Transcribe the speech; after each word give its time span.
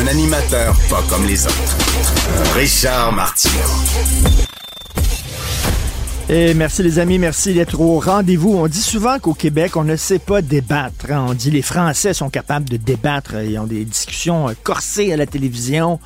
Un 0.00 0.06
animateur 0.06 0.74
pas 0.90 1.02
comme 1.08 1.26
les 1.26 1.44
autres. 1.46 1.76
Richard 2.54 3.12
Martineau. 3.12 3.54
Et 6.28 6.52
merci 6.54 6.82
les 6.82 6.98
amis, 6.98 7.18
merci 7.18 7.54
d'être 7.54 7.80
au 7.80 7.98
rendez-vous. 7.98 8.54
On 8.54 8.68
dit 8.68 8.80
souvent 8.82 9.18
qu'au 9.18 9.32
Québec, 9.34 9.76
on 9.76 9.84
ne 9.84 9.96
sait 9.96 10.18
pas 10.18 10.42
débattre. 10.42 11.10
hein. 11.10 11.26
On 11.30 11.34
dit 11.34 11.50
les 11.50 11.62
Français 11.62 12.12
sont 12.12 12.28
capables 12.28 12.68
de 12.68 12.76
débattre. 12.76 13.34
Ils 13.42 13.58
ont 13.58 13.66
des 13.66 13.84
discussions 13.84 14.48
euh, 14.48 14.52
corsées 14.62 15.12
à 15.12 15.16
la 15.16 15.26
télévision. 15.26 15.98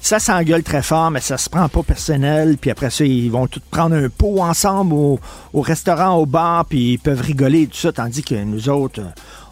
Ça 0.00 0.18
s'engueule 0.18 0.62
très 0.62 0.82
fort, 0.82 1.10
mais 1.10 1.20
ça 1.20 1.38
se 1.38 1.48
prend 1.48 1.68
pas 1.68 1.82
personnel. 1.82 2.56
Puis 2.60 2.70
après 2.70 2.90
ça, 2.90 3.04
ils 3.04 3.30
vont 3.30 3.46
tous 3.46 3.60
prendre 3.70 3.94
un 3.96 4.08
pot 4.08 4.40
ensemble 4.42 4.94
au, 4.94 5.20
au 5.52 5.60
restaurant, 5.60 6.16
au 6.16 6.26
bar, 6.26 6.64
puis 6.66 6.92
ils 6.94 6.98
peuvent 6.98 7.20
rigoler 7.20 7.62
et 7.62 7.66
tout 7.68 7.76
ça, 7.78 7.92
tandis 7.92 8.22
que 8.22 8.34
nous 8.34 8.68
autres, 8.68 9.00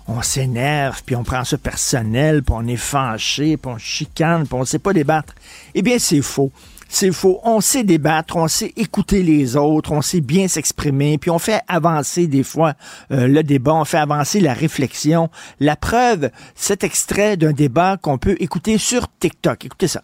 on 0.09 0.23
s'énerve, 0.23 1.03
puis 1.05 1.17
on 1.17 1.25
prend 1.25 1.45
ça 1.45 1.59
personnel, 1.59 2.43
puis 2.43 2.55
on 2.57 2.67
est 2.67 2.77
fâché, 2.77 3.57
puis 3.57 3.73
on 3.73 3.79
chicane, 3.79 4.47
puis 4.47 4.55
on 4.55 4.65
sait 4.65 4.79
pas 4.79 4.93
débattre. 4.93 5.35
Eh 5.75 5.83
bien, 5.83 5.99
c'est 5.99 6.23
faux. 6.23 6.51
C'est 6.89 7.11
faux. 7.11 7.41
On 7.43 7.61
sait 7.61 7.83
débattre, 7.83 8.37
on 8.37 8.47
sait 8.47 8.73
écouter 8.77 9.23
les 9.23 9.57
autres, 9.57 9.91
on 9.91 10.03
sait 10.03 10.21
bien 10.21 10.47
s'exprimer, 10.47 11.19
puis 11.19 11.31
on 11.31 11.39
fait 11.39 11.61
avancer 11.67 12.29
des 12.29 12.45
fois 12.45 12.75
euh, 13.11 13.27
le 13.27 13.43
débat, 13.43 13.75
on 13.75 13.85
fait 13.85 13.99
avancer 13.99 14.39
la 14.41 14.55
réflexion. 14.55 15.29
La 15.59 15.75
preuve, 15.75 16.31
cet 16.55 16.85
extrait 16.85 17.37
d'un 17.37 17.53
débat 17.53 17.97
qu'on 18.01 18.19
peut 18.19 18.37
écouter 18.39 18.79
sur 18.79 19.09
TikTok. 19.19 19.65
Écoutez 19.65 19.89
ça. 19.89 20.03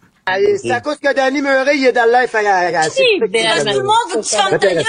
C'est 0.61 0.71
à 0.71 0.81
cause 0.81 0.97
que 0.97 1.13
Danny 1.13 1.41
Murray, 1.41 1.77
il 1.77 1.85
est 1.85 1.91
dans 1.91 2.05
l'air. 2.05 2.23
Euh, 2.33 2.71
Parce 2.71 2.95
que 2.95 3.19
tout 3.19 3.77
le 3.77 3.83
monde 3.83 4.25
fermes 4.25 4.57
ta 4.57 4.73
gueule 4.73 4.83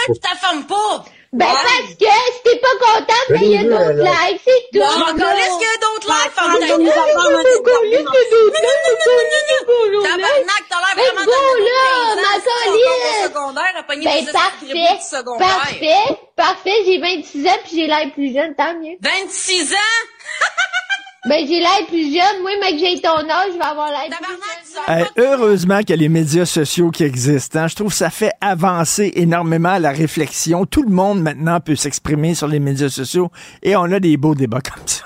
pas. 0.69 1.05
Ben, 1.35 1.47
parce 1.51 1.95
que 1.99 2.05
si 2.05 2.43
t'es 2.45 2.59
pas 2.61 2.77
contente, 2.79 3.27
ben, 3.31 3.41
il 3.43 3.51
y 3.51 3.57
a 3.59 3.63
d'autres 3.65 4.05
likes, 4.07 4.41
c'est 4.45 4.63
tout. 4.73 4.79
Je 4.95 4.99
m'en 5.01 5.13
connais 5.19 5.49
ce 5.51 5.59
qu'il 5.59 5.67
y 5.67 5.75
a 5.75 5.79
d'autres 5.83 6.07
lives, 6.07 6.31
Non, 6.39 6.47
non, 6.47 6.79
non, 6.79 6.79
non, 6.79 7.25
non, 7.25 7.33
non, 7.35 7.43
non, 8.05 8.13
Tabarnak, 10.05 10.63
t'as 10.71 10.79
l'air 10.79 10.95
vraiment 10.95 11.25
de 11.25 11.27
ma 11.27 11.35
colline. 11.59 12.87
Ben, 14.05 14.25
parfait, 14.33 14.69
parfait, 15.39 16.19
parfait, 16.37 16.79
j'ai 16.87 16.99
26 17.01 17.47
ans 17.49 17.59
pis 17.65 17.77
j'ai 17.81 17.87
l'air 17.89 18.13
plus 18.13 18.33
jeune, 18.33 18.55
tant 18.55 18.75
mieux. 18.79 18.97
26 19.01 19.75
ans? 19.75 19.77
Ben, 21.27 21.47
j'ai 21.49 21.59
l'air 21.59 21.87
plus 21.89 22.13
jeune, 22.13 22.43
moi, 22.43 22.51
mais 22.61 22.73
que 22.73 22.79
j'ai 22.79 23.01
ton 23.01 23.09
âge, 23.09 23.53
je 23.53 23.59
vais 23.59 23.65
avoir 23.65 23.89
l'air 23.89 24.19
plus 24.19 24.27
jeune. 24.27 25.01
Euh, 25.01 25.05
heureusement 25.17 25.79
qu'il 25.79 25.91
y 25.91 25.93
a 25.95 25.97
les 25.97 26.09
médias 26.11 26.45
sociaux 26.45 26.91
qui 26.91 27.05
existent. 27.05 27.61
hein. 27.61 27.69
Je 27.69 27.75
trouve 27.77 27.89
que 27.89 27.95
ça 27.95 28.11
fait 28.11 28.33
avancer 28.43 29.11
énormément 29.15 29.79
la 29.79 29.91
réflexion. 29.93 30.67
Tout 30.67 30.83
le 30.83 30.91
monde 30.93 31.23
maintenant 31.23 31.61
peut 31.61 31.77
s'exprimer 31.77 32.35
sur 32.35 32.47
les 32.47 32.61
médias 32.61 32.91
sociaux 32.91 33.31
et 33.63 33.75
on 33.75 33.85
a 33.85 34.01
des 34.01 34.19
beaux 34.19 34.35
débats 34.35 34.61
comme 34.61 34.87
ça. 34.87 35.05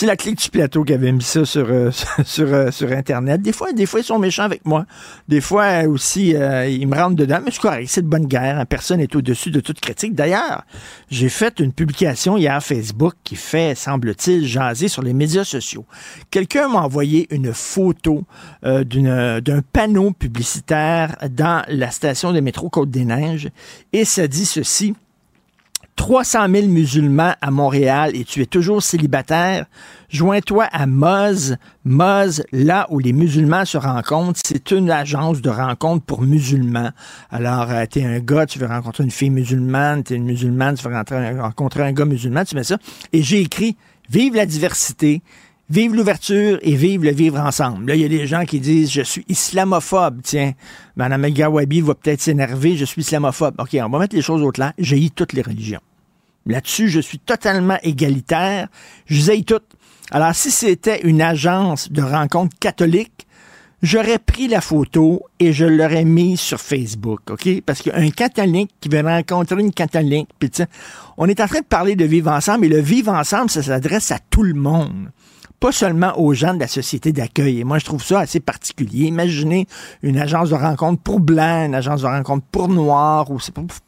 C'est 0.00 0.06
la 0.06 0.14
clique 0.14 0.40
du 0.40 0.48
plateau 0.48 0.84
qui 0.84 0.92
avait 0.92 1.10
mis 1.10 1.24
ça 1.24 1.44
sur, 1.44 1.66
euh, 1.68 1.90
sur, 2.24 2.54
euh, 2.54 2.70
sur 2.70 2.92
Internet. 2.92 3.42
Des 3.42 3.50
fois, 3.50 3.72
des 3.72 3.84
fois, 3.84 3.98
ils 3.98 4.04
sont 4.04 4.20
méchants 4.20 4.44
avec 4.44 4.64
moi. 4.64 4.86
Des 5.26 5.40
fois 5.40 5.64
euh, 5.64 5.88
aussi, 5.88 6.36
ils 6.36 6.86
me 6.86 6.94
rentrent 6.94 7.16
dedans. 7.16 7.40
Mais 7.44 7.50
c'est 7.50 7.60
correct, 7.60 7.88
c'est 7.90 8.02
de 8.02 8.06
bonne 8.06 8.26
guerre. 8.26 8.60
hein. 8.60 8.64
Personne 8.64 8.98
n'est 8.98 9.16
au-dessus 9.16 9.50
de 9.50 9.58
toute 9.58 9.80
critique. 9.80 10.14
D'ailleurs, 10.14 10.62
j'ai 11.10 11.28
fait 11.28 11.58
une 11.58 11.72
publication 11.72 12.36
hier 12.36 12.62
Facebook 12.62 13.14
qui 13.24 13.34
fait, 13.34 13.74
semble-t-il, 13.74 14.46
jaser 14.46 14.86
sur 14.86 15.02
les 15.02 15.12
médias 15.12 15.42
sociaux. 15.42 15.84
Quelqu'un 16.30 16.68
m'a 16.68 16.82
envoyé 16.82 17.26
une 17.34 17.52
photo 17.52 18.22
d'un 18.62 19.62
panneau 19.72 20.12
publicitaire 20.12 21.16
dans 21.28 21.64
la 21.66 21.90
station 21.90 22.32
de 22.32 22.38
métro 22.38 22.70
Côte-des-Neiges 22.70 23.48
et 23.92 24.04
ça 24.04 24.28
dit 24.28 24.46
ceci. 24.46 24.94
300 25.98 26.46
000 26.48 26.68
musulmans 26.68 27.34
à 27.40 27.50
Montréal 27.50 28.12
et 28.14 28.24
tu 28.24 28.40
es 28.40 28.46
toujours 28.46 28.82
célibataire, 28.82 29.66
joins-toi 30.08 30.64
à 30.70 30.86
Moz. 30.86 31.56
Moz, 31.84 32.44
là 32.52 32.86
où 32.90 33.00
les 33.00 33.12
musulmans 33.12 33.64
se 33.64 33.76
rencontrent, 33.76 34.40
c'est 34.42 34.70
une 34.70 34.92
agence 34.92 35.42
de 35.42 35.50
rencontre 35.50 36.04
pour 36.04 36.22
musulmans. 36.22 36.90
Alors, 37.30 37.68
euh, 37.70 37.84
t'es 37.90 38.04
un 38.04 38.20
gars, 38.20 38.46
tu 38.46 38.60
veux 38.60 38.68
rencontrer 38.68 39.02
une 39.02 39.10
fille 39.10 39.30
musulmane, 39.30 40.04
t'es 40.04 40.14
une 40.14 40.24
musulmane, 40.24 40.76
tu 40.76 40.88
veux 40.88 41.40
rencontrer 41.40 41.82
un 41.82 41.92
gars 41.92 42.04
musulman, 42.04 42.44
tu 42.44 42.54
mets 42.54 42.62
ça. 42.62 42.78
Et 43.12 43.22
j'ai 43.22 43.40
écrit, 43.40 43.76
vive 44.08 44.36
la 44.36 44.46
diversité, 44.46 45.20
Vive 45.70 45.94
l'ouverture 45.94 46.58
et 46.62 46.74
vive 46.76 47.04
le 47.04 47.10
vivre 47.10 47.38
ensemble. 47.38 47.88
Là, 47.88 47.94
il 47.94 48.00
y 48.00 48.04
a 48.04 48.08
des 48.08 48.26
gens 48.26 48.46
qui 48.46 48.58
disent 48.58 48.90
je 48.90 49.02
suis 49.02 49.24
islamophobe. 49.28 50.20
Tiens, 50.22 50.54
Mme 50.96 51.28
Gawabi 51.28 51.82
va 51.82 51.94
peut-être 51.94 52.22
s'énerver, 52.22 52.74
je 52.74 52.86
suis 52.86 53.02
islamophobe. 53.02 53.54
OK, 53.58 53.76
on 53.78 53.90
va 53.90 53.98
mettre 53.98 54.16
les 54.16 54.22
choses 54.22 54.42
au 54.42 54.50
clair. 54.50 54.72
J'ai 54.78 55.10
toutes 55.10 55.34
les 55.34 55.42
religions. 55.42 55.80
Là-dessus, 56.46 56.88
je 56.88 57.00
suis 57.00 57.18
totalement 57.18 57.76
égalitaire. 57.82 58.68
Je 59.04 59.30
les 59.30 59.42
toutes. 59.42 59.66
Alors, 60.10 60.34
si 60.34 60.50
c'était 60.50 61.02
une 61.02 61.20
agence 61.20 61.92
de 61.92 62.00
rencontres 62.00 62.56
catholiques, 62.58 63.26
j'aurais 63.82 64.18
pris 64.18 64.48
la 64.48 64.62
photo 64.62 65.22
et 65.38 65.52
je 65.52 65.66
l'aurais 65.66 66.06
mise 66.06 66.40
sur 66.40 66.62
Facebook, 66.62 67.20
OK? 67.30 67.60
Parce 67.66 67.82
qu'un 67.82 68.08
catholique 68.08 68.70
qui 68.80 68.88
veut 68.88 69.02
rencontrer 69.02 69.60
une 69.60 69.74
catholique, 69.74 70.30
puis 70.38 70.50
on 71.18 71.26
est 71.26 71.40
en 71.42 71.46
train 71.46 71.60
de 71.60 71.66
parler 71.66 71.94
de 71.94 72.06
vivre 72.06 72.30
ensemble, 72.30 72.64
et 72.64 72.68
le 72.70 72.80
vivre 72.80 73.12
ensemble, 73.12 73.50
ça 73.50 73.62
s'adresse 73.62 74.10
à 74.10 74.18
tout 74.18 74.42
le 74.42 74.54
monde 74.54 75.10
pas 75.60 75.72
seulement 75.72 76.18
aux 76.18 76.34
gens 76.34 76.54
de 76.54 76.60
la 76.60 76.68
société 76.68 77.12
d'accueil. 77.12 77.60
Et 77.60 77.64
moi, 77.64 77.78
je 77.78 77.84
trouve 77.84 78.02
ça 78.02 78.20
assez 78.20 78.40
particulier. 78.40 79.06
Imaginez 79.06 79.66
une 80.02 80.18
agence 80.18 80.50
de 80.50 80.54
rencontre 80.54 81.02
pour 81.02 81.20
blancs, 81.20 81.66
une 81.66 81.74
agence 81.74 82.02
de 82.02 82.06
rencontre 82.06 82.46
pour 82.50 82.68
noirs. 82.68 83.30
Ou 83.30 83.38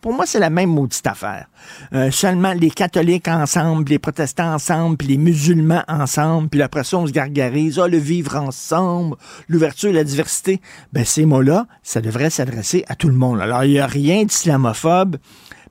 pour, 0.00 0.12
moi, 0.12 0.26
c'est 0.26 0.40
la 0.40 0.50
même 0.50 0.70
maudite 0.70 1.06
affaire. 1.06 1.46
Euh, 1.92 2.10
seulement 2.10 2.52
les 2.52 2.70
catholiques 2.70 3.28
ensemble, 3.28 3.88
les 3.88 3.98
protestants 3.98 4.54
ensemble, 4.54 4.96
puis 4.96 5.08
les 5.08 5.18
musulmans 5.18 5.84
ensemble. 5.88 6.48
Puis 6.48 6.62
après 6.62 6.84
ça, 6.84 6.98
on 6.98 7.06
se 7.06 7.12
gargarise. 7.12 7.78
Ah, 7.78 7.88
le 7.88 7.98
vivre 7.98 8.36
ensemble, 8.36 9.16
l'ouverture, 9.48 9.92
la 9.92 10.04
diversité. 10.04 10.60
Ben, 10.92 11.04
ces 11.04 11.24
mots-là, 11.24 11.66
ça 11.82 12.00
devrait 12.00 12.30
s'adresser 12.30 12.84
à 12.88 12.96
tout 12.96 13.08
le 13.08 13.14
monde. 13.14 13.40
Alors, 13.40 13.64
il 13.64 13.72
n'y 13.72 13.78
a 13.78 13.86
rien 13.86 14.24
d'islamophobe. 14.24 15.16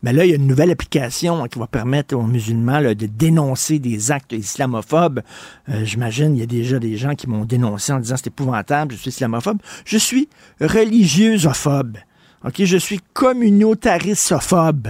Mais 0.01 0.13
là, 0.13 0.25
il 0.25 0.29
y 0.29 0.33
a 0.33 0.37
une 0.37 0.47
nouvelle 0.47 0.71
application 0.71 1.45
qui 1.47 1.59
va 1.59 1.67
permettre 1.67 2.15
aux 2.15 2.23
musulmans 2.23 2.79
là, 2.79 2.95
de 2.95 3.05
dénoncer 3.05 3.79
des 3.79 4.11
actes 4.11 4.31
islamophobes. 4.31 5.21
Euh, 5.69 5.83
J'imagine, 5.83 6.35
il 6.35 6.39
y 6.39 6.43
a 6.43 6.47
déjà 6.47 6.79
des 6.79 6.95
gens 6.95 7.15
qui 7.15 7.27
m'ont 7.27 7.45
dénoncé 7.45 7.91
en 7.91 7.99
disant 7.99 8.15
c'est 8.17 8.27
épouvantable, 8.27 8.93
je 8.93 8.97
suis 8.97 9.09
islamophobe. 9.09 9.59
Je 9.85 9.97
suis 9.97 10.29
religieuxophobe. 10.61 11.97
OK, 12.45 12.63
je 12.63 12.77
suis 12.77 13.01
communautaristophobe. 13.13 14.89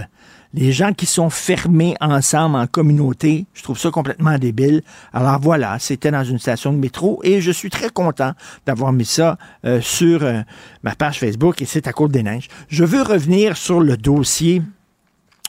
Les 0.52 0.72
gens 0.72 0.92
qui 0.92 1.06
sont 1.06 1.30
fermés 1.30 1.94
ensemble 2.00 2.56
en 2.56 2.66
communauté, 2.66 3.46
je 3.54 3.62
trouve 3.62 3.78
ça 3.78 3.90
complètement 3.90 4.36
débile. 4.36 4.82
Alors 5.12 5.38
voilà, 5.40 5.78
c'était 5.78 6.10
dans 6.10 6.24
une 6.24 6.40
station 6.40 6.72
de 6.72 6.78
métro 6.78 7.20
et 7.22 7.40
je 7.40 7.52
suis 7.52 7.70
très 7.70 7.88
content 7.88 8.32
d'avoir 8.66 8.92
mis 8.92 9.04
ça 9.04 9.38
euh, 9.64 9.80
sur 9.80 10.24
euh, 10.24 10.40
ma 10.82 10.96
page 10.96 11.20
Facebook 11.20 11.62
et 11.62 11.66
c'est 11.66 11.86
à 11.86 11.92
Côte 11.92 12.10
des 12.10 12.24
Neiges. 12.24 12.48
Je 12.68 12.82
veux 12.82 13.02
revenir 13.02 13.56
sur 13.56 13.80
le 13.80 13.96
dossier 13.96 14.62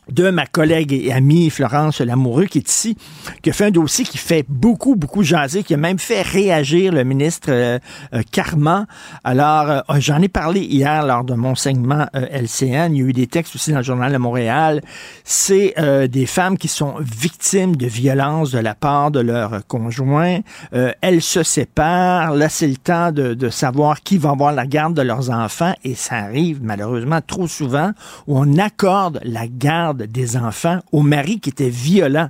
de 0.09 0.29
ma 0.29 0.45
collègue 0.45 0.93
et 0.93 1.11
amie 1.11 1.49
Florence 1.49 2.01
Lamoureux 2.01 2.45
qui 2.45 2.57
est 2.57 2.69
ici, 2.69 2.97
qui 3.41 3.49
a 3.49 3.53
fait 3.53 3.65
un 3.65 3.71
dossier 3.71 4.03
qui 4.03 4.17
fait 4.17 4.45
beaucoup, 4.49 4.95
beaucoup 4.95 5.23
jaser, 5.23 5.63
qui 5.63 5.73
a 5.73 5.77
même 5.77 5.99
fait 5.99 6.21
réagir 6.21 6.91
le 6.91 7.03
ministre 7.03 7.49
euh, 7.51 7.79
euh, 8.13 8.21
Carman. 8.31 8.87
Alors, 9.23 9.69
euh, 9.69 9.99
j'en 9.99 10.21
ai 10.21 10.27
parlé 10.27 10.61
hier 10.61 11.05
lors 11.05 11.23
de 11.23 11.33
mon 11.33 11.55
segment 11.55 12.07
LCN. 12.13 12.93
Il 12.93 12.97
y 12.97 13.03
a 13.03 13.05
eu 13.05 13.13
des 13.13 13.27
textes 13.27 13.55
aussi 13.55 13.71
dans 13.71 13.77
le 13.77 13.83
Journal 13.83 14.11
de 14.11 14.17
Montréal. 14.17 14.81
C'est 15.23 15.75
des 16.09 16.25
femmes 16.25 16.57
qui 16.57 16.67
sont 16.67 16.95
victimes 16.99 17.75
de 17.75 17.87
violences 17.87 18.51
de 18.51 18.59
la 18.59 18.75
part 18.75 19.11
de 19.11 19.19
leur 19.19 19.65
conjoint. 19.67 20.39
Elles 20.71 21.21
se 21.21 21.43
séparent. 21.43 22.35
Là, 22.35 22.49
c'est 22.49 22.67
le 22.67 22.77
temps 22.77 23.11
de 23.11 23.49
savoir 23.49 24.01
qui 24.01 24.17
va 24.17 24.31
avoir 24.31 24.51
la 24.51 24.65
garde 24.65 24.93
de 24.93 25.01
leurs 25.01 25.29
enfants. 25.29 25.73
Et 25.83 25.95
ça 25.95 26.15
arrive 26.15 26.61
malheureusement 26.61 27.19
trop 27.25 27.47
souvent 27.47 27.91
où 28.27 28.39
on 28.39 28.57
accorde 28.57 29.19
la 29.23 29.47
garde 29.47 29.90
des 29.93 30.37
enfants 30.37 30.79
au 30.91 31.01
mari 31.01 31.39
qui 31.39 31.49
était 31.49 31.69
violent. 31.69 32.29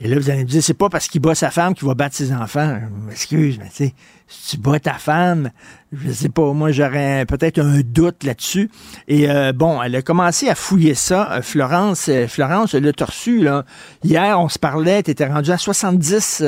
Et 0.00 0.08
là, 0.08 0.18
vous 0.18 0.28
allez 0.28 0.44
me 0.44 0.48
dire, 0.48 0.62
c'est 0.62 0.74
pas 0.74 0.88
parce 0.88 1.08
qu'il 1.08 1.20
bat 1.20 1.34
sa 1.34 1.50
femme 1.50 1.74
qu'il 1.74 1.86
va 1.86 1.94
battre 1.94 2.16
ses 2.16 2.32
enfants. 2.32 2.78
Je 2.80 3.06
m'excuse, 3.06 3.58
mais 3.58 3.68
tu 3.68 3.76
sais, 3.76 3.94
tu 4.48 4.58
bats 4.58 4.78
ta 4.78 4.94
femme, 4.94 5.50
Je 5.92 6.10
sais 6.10 6.28
pas, 6.28 6.52
moi 6.52 6.72
j'aurais 6.72 7.24
peut-être 7.26 7.60
un 7.60 7.80
doute 7.80 8.24
là-dessus. 8.24 8.70
Et 9.06 9.30
euh, 9.30 9.52
bon, 9.52 9.80
elle 9.82 9.94
a 9.96 10.02
commencé 10.02 10.48
à 10.48 10.54
fouiller 10.54 10.94
ça. 10.94 11.30
Euh, 11.32 11.42
Florence, 11.42 12.06
euh, 12.08 12.26
Florence, 12.26 12.74
le 12.74 12.92
reçu, 13.00 13.40
là. 13.40 13.64
Hier, 14.02 14.38
on 14.40 14.48
se 14.48 14.58
parlait, 14.58 15.02
tu 15.02 15.10
étais 15.12 15.26
rendu 15.26 15.50
à 15.50 15.58
70 15.58 16.42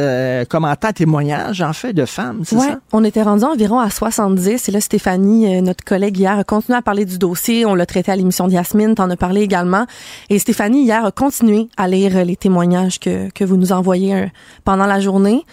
commentaires, 0.48 0.94
témoignages, 0.94 1.62
en 1.62 1.72
fait, 1.72 1.92
de 1.92 2.04
femmes, 2.04 2.40
c'est 2.44 2.56
ouais, 2.56 2.66
ça? 2.66 2.80
on 2.92 3.04
était 3.04 3.22
rendu 3.22 3.44
environ 3.44 3.78
à 3.78 3.90
70. 3.90 4.68
Et 4.68 4.72
là, 4.72 4.80
Stéphanie, 4.80 5.62
notre 5.62 5.84
collègue 5.84 6.18
hier, 6.18 6.38
a 6.38 6.44
continué 6.44 6.78
à 6.78 6.82
parler 6.82 7.04
du 7.04 7.18
dossier. 7.18 7.64
On 7.66 7.74
l'a 7.74 7.86
traité 7.86 8.12
à 8.12 8.16
l'émission 8.16 8.48
de 8.48 8.52
Yasmine, 8.52 8.94
t'en 8.94 9.10
as 9.10 9.16
parlé 9.16 9.42
également. 9.42 9.86
Et 10.28 10.38
Stéphanie, 10.38 10.82
hier, 10.82 11.04
a 11.04 11.12
continué 11.12 11.68
à 11.76 11.88
lire 11.88 12.24
les 12.24 12.36
témoignages 12.36 12.98
que, 12.98 13.30
que 13.30 13.44
vous 13.44 13.56
nous 13.56 13.72
envoyez 13.72 14.30
pendant 14.64 14.86
la 14.86 15.00
journée. 15.00 15.44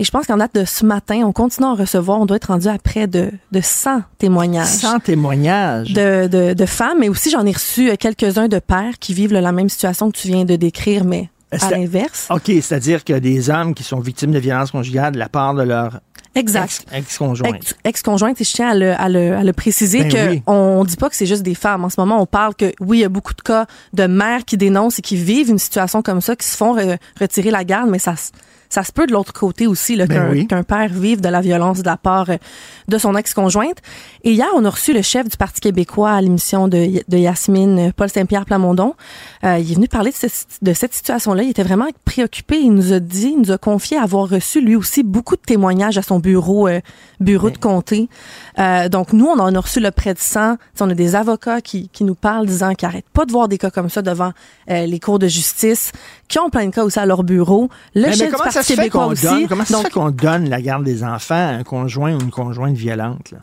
Et 0.00 0.04
je 0.04 0.10
pense 0.10 0.26
qu'en 0.26 0.38
date 0.38 0.54
de 0.54 0.64
ce 0.64 0.86
matin, 0.86 1.16
on 1.26 1.32
continue 1.32 1.66
à 1.66 1.70
en 1.72 1.74
recevoir. 1.74 2.18
On 2.20 2.24
doit 2.24 2.38
être 2.38 2.46
rendu 2.46 2.68
à 2.68 2.78
près 2.78 3.06
de, 3.06 3.30
de 3.52 3.60
100 3.60 4.02
témoignages. 4.16 4.66
100 4.66 5.00
témoignages. 5.00 5.92
De, 5.92 6.26
de, 6.26 6.54
de 6.54 6.66
femmes, 6.66 6.96
mais 7.00 7.10
aussi 7.10 7.28
j'en 7.30 7.44
ai 7.44 7.52
reçu 7.52 7.94
quelques-uns 7.98 8.48
de 8.48 8.58
pères 8.60 8.98
qui 8.98 9.12
vivent 9.12 9.34
la 9.34 9.52
même 9.52 9.68
situation 9.68 10.10
que 10.10 10.16
tu 10.16 10.28
viens 10.28 10.46
de 10.46 10.56
décrire, 10.56 11.04
mais 11.04 11.28
à 11.52 11.70
l'inverse. 11.70 12.28
OK, 12.30 12.46
c'est-à-dire 12.46 13.04
que 13.04 13.12
des 13.12 13.50
hommes 13.50 13.74
qui 13.74 13.82
sont 13.82 14.00
victimes 14.00 14.30
de 14.30 14.38
violences 14.38 14.70
conjugales 14.70 15.12
de 15.12 15.18
la 15.18 15.28
part 15.28 15.52
de 15.54 15.64
leur 15.64 16.00
Exact. 16.34 16.86
Ex-conjointe. 16.92 17.74
Ex-conjointe, 17.84 18.40
et 18.40 18.44
je 18.44 18.52
tiens 18.54 18.70
à 18.70 18.74
le, 18.74 18.92
à 18.92 19.08
le, 19.08 19.34
à 19.34 19.42
le 19.42 19.52
préciser 19.52 20.04
Ben 20.04 20.12
que 20.12 20.30
oui. 20.30 20.42
on 20.46 20.84
dit 20.84 20.96
pas 20.96 21.10
que 21.10 21.16
c'est 21.16 21.26
juste 21.26 21.42
des 21.42 21.56
femmes. 21.56 21.84
En 21.84 21.88
ce 21.90 22.00
moment, 22.00 22.22
on 22.22 22.26
parle 22.26 22.54
que 22.54 22.72
oui, 22.80 22.98
il 22.98 23.00
y 23.00 23.04
a 23.04 23.08
beaucoup 23.08 23.34
de 23.34 23.42
cas 23.42 23.66
de 23.92 24.06
mères 24.06 24.44
qui 24.44 24.56
dénoncent 24.56 25.00
et 25.00 25.02
qui 25.02 25.16
vivent 25.16 25.50
une 25.50 25.58
situation 25.58 26.02
comme 26.02 26.20
ça, 26.20 26.36
qui 26.36 26.46
se 26.46 26.56
font 26.56 26.76
re- 26.76 26.98
retirer 27.20 27.50
la 27.50 27.64
garde, 27.64 27.90
mais 27.90 27.98
ça, 27.98 28.14
ça 28.70 28.82
se 28.84 28.92
peut 28.92 29.06
de 29.06 29.12
l'autre 29.12 29.32
côté 29.34 29.66
aussi, 29.66 29.96
là, 29.96 30.06
Ben 30.06 30.14
qu'un 30.14 30.30
oui. 30.30 30.46
qu'un 30.46 30.62
père 30.62 30.88
vive 30.88 31.20
de 31.20 31.28
la 31.28 31.40
violence 31.42 31.80
de 31.80 31.86
la 31.86 31.96
part 31.98 32.30
euh, 32.30 32.36
de 32.88 32.96
son 32.98 33.14
ex-conjointe. 33.16 33.78
Et 34.24 34.32
hier, 34.32 34.46
on 34.56 34.64
a 34.64 34.70
reçu 34.70 34.94
le 34.94 35.02
chef 35.02 35.28
du 35.28 35.36
Parti 35.36 35.60
québécois 35.60 36.12
à 36.12 36.20
l'émission 36.22 36.68
de, 36.68 37.02
de 37.06 37.16
Yasmine, 37.18 37.78
euh, 37.88 37.90
Paul 37.94 38.08
Saint-Pierre 38.08 38.44
Plamondon. 38.46 38.94
Euh, 39.44 39.58
il 39.58 39.70
est 39.70 39.74
venu 39.74 39.88
parler 39.88 40.10
de, 40.12 40.16
cette- 40.16 40.46
de 40.62 40.72
cette 40.72 40.94
situation-là. 40.94 41.42
Il 41.42 41.50
était 41.50 41.62
vraiment 41.64 41.88
préoccupé. 42.04 42.58
Il 42.60 42.72
nous 42.72 42.92
a 42.92 43.00
dit, 43.00 43.32
il 43.36 43.40
nous 43.40 43.50
a 43.52 43.58
confié 43.58 43.98
avoir 43.98 44.28
reçu 44.28 44.60
lui 44.60 44.76
aussi 44.76 45.02
beaucoup 45.02 45.36
de 45.36 45.42
témoignages 45.42 45.98
à 45.98 46.02
son 46.02 46.18
bureau, 46.20 46.68
euh, 46.68 46.80
bureau 47.18 47.50
de 47.50 47.58
comté. 47.58 48.08
Euh, 48.58 48.88
donc 48.88 49.12
nous, 49.12 49.26
on 49.26 49.38
en 49.38 49.54
a 49.54 49.60
reçu 49.60 49.80
le 49.80 49.90
près 49.90 50.14
de 50.14 50.18
100. 50.20 50.56
Tu 50.56 50.62
sais, 50.74 50.84
On 50.84 50.90
a 50.90 50.94
des 50.94 51.16
avocats 51.16 51.60
qui, 51.60 51.88
qui 51.88 52.04
nous 52.04 52.14
parlent 52.14 52.46
disant 52.46 52.74
qu'ils 52.74 52.86
n'arrêtent 52.88 53.08
pas 53.12 53.24
de 53.24 53.32
voir 53.32 53.48
des 53.48 53.58
cas 53.58 53.70
comme 53.70 53.88
ça 53.90 54.00
devant 54.02 54.32
euh, 54.70 54.86
les 54.86 55.00
cours 55.00 55.18
de 55.18 55.26
justice, 55.26 55.90
qui 56.28 56.38
ont 56.38 56.50
plein 56.50 56.66
de 56.66 56.70
cas 56.70 56.84
aussi 56.84 56.98
à 57.00 57.06
leur 57.06 57.24
bureau. 57.24 57.68
Le 57.94 58.02
Mais, 58.02 58.08
mais 58.08 58.14
chef 58.14 58.30
du 58.30 58.36
comment 58.36 58.44
ça 58.62 58.68
Parti 58.68 58.72
se 58.72 58.76
fait 58.76 58.82
québécois 58.82 59.04
qu'on 59.06 59.12
aussi. 59.12 59.24
donne, 59.24 59.48
comment 59.48 59.64
ça 59.64 59.68
se 59.68 59.72
Donc, 59.74 59.82
fait 59.84 59.90
qu'on 59.90 60.10
donne 60.10 60.48
la 60.48 60.60
garde 60.62 60.84
des 60.84 61.02
enfants 61.04 61.34
à 61.34 61.50
un 61.52 61.62
conjoint 61.64 62.14
ou 62.14 62.20
une 62.20 62.30
conjointe 62.30 62.76
violente? 62.76 63.30
Là? 63.32 63.38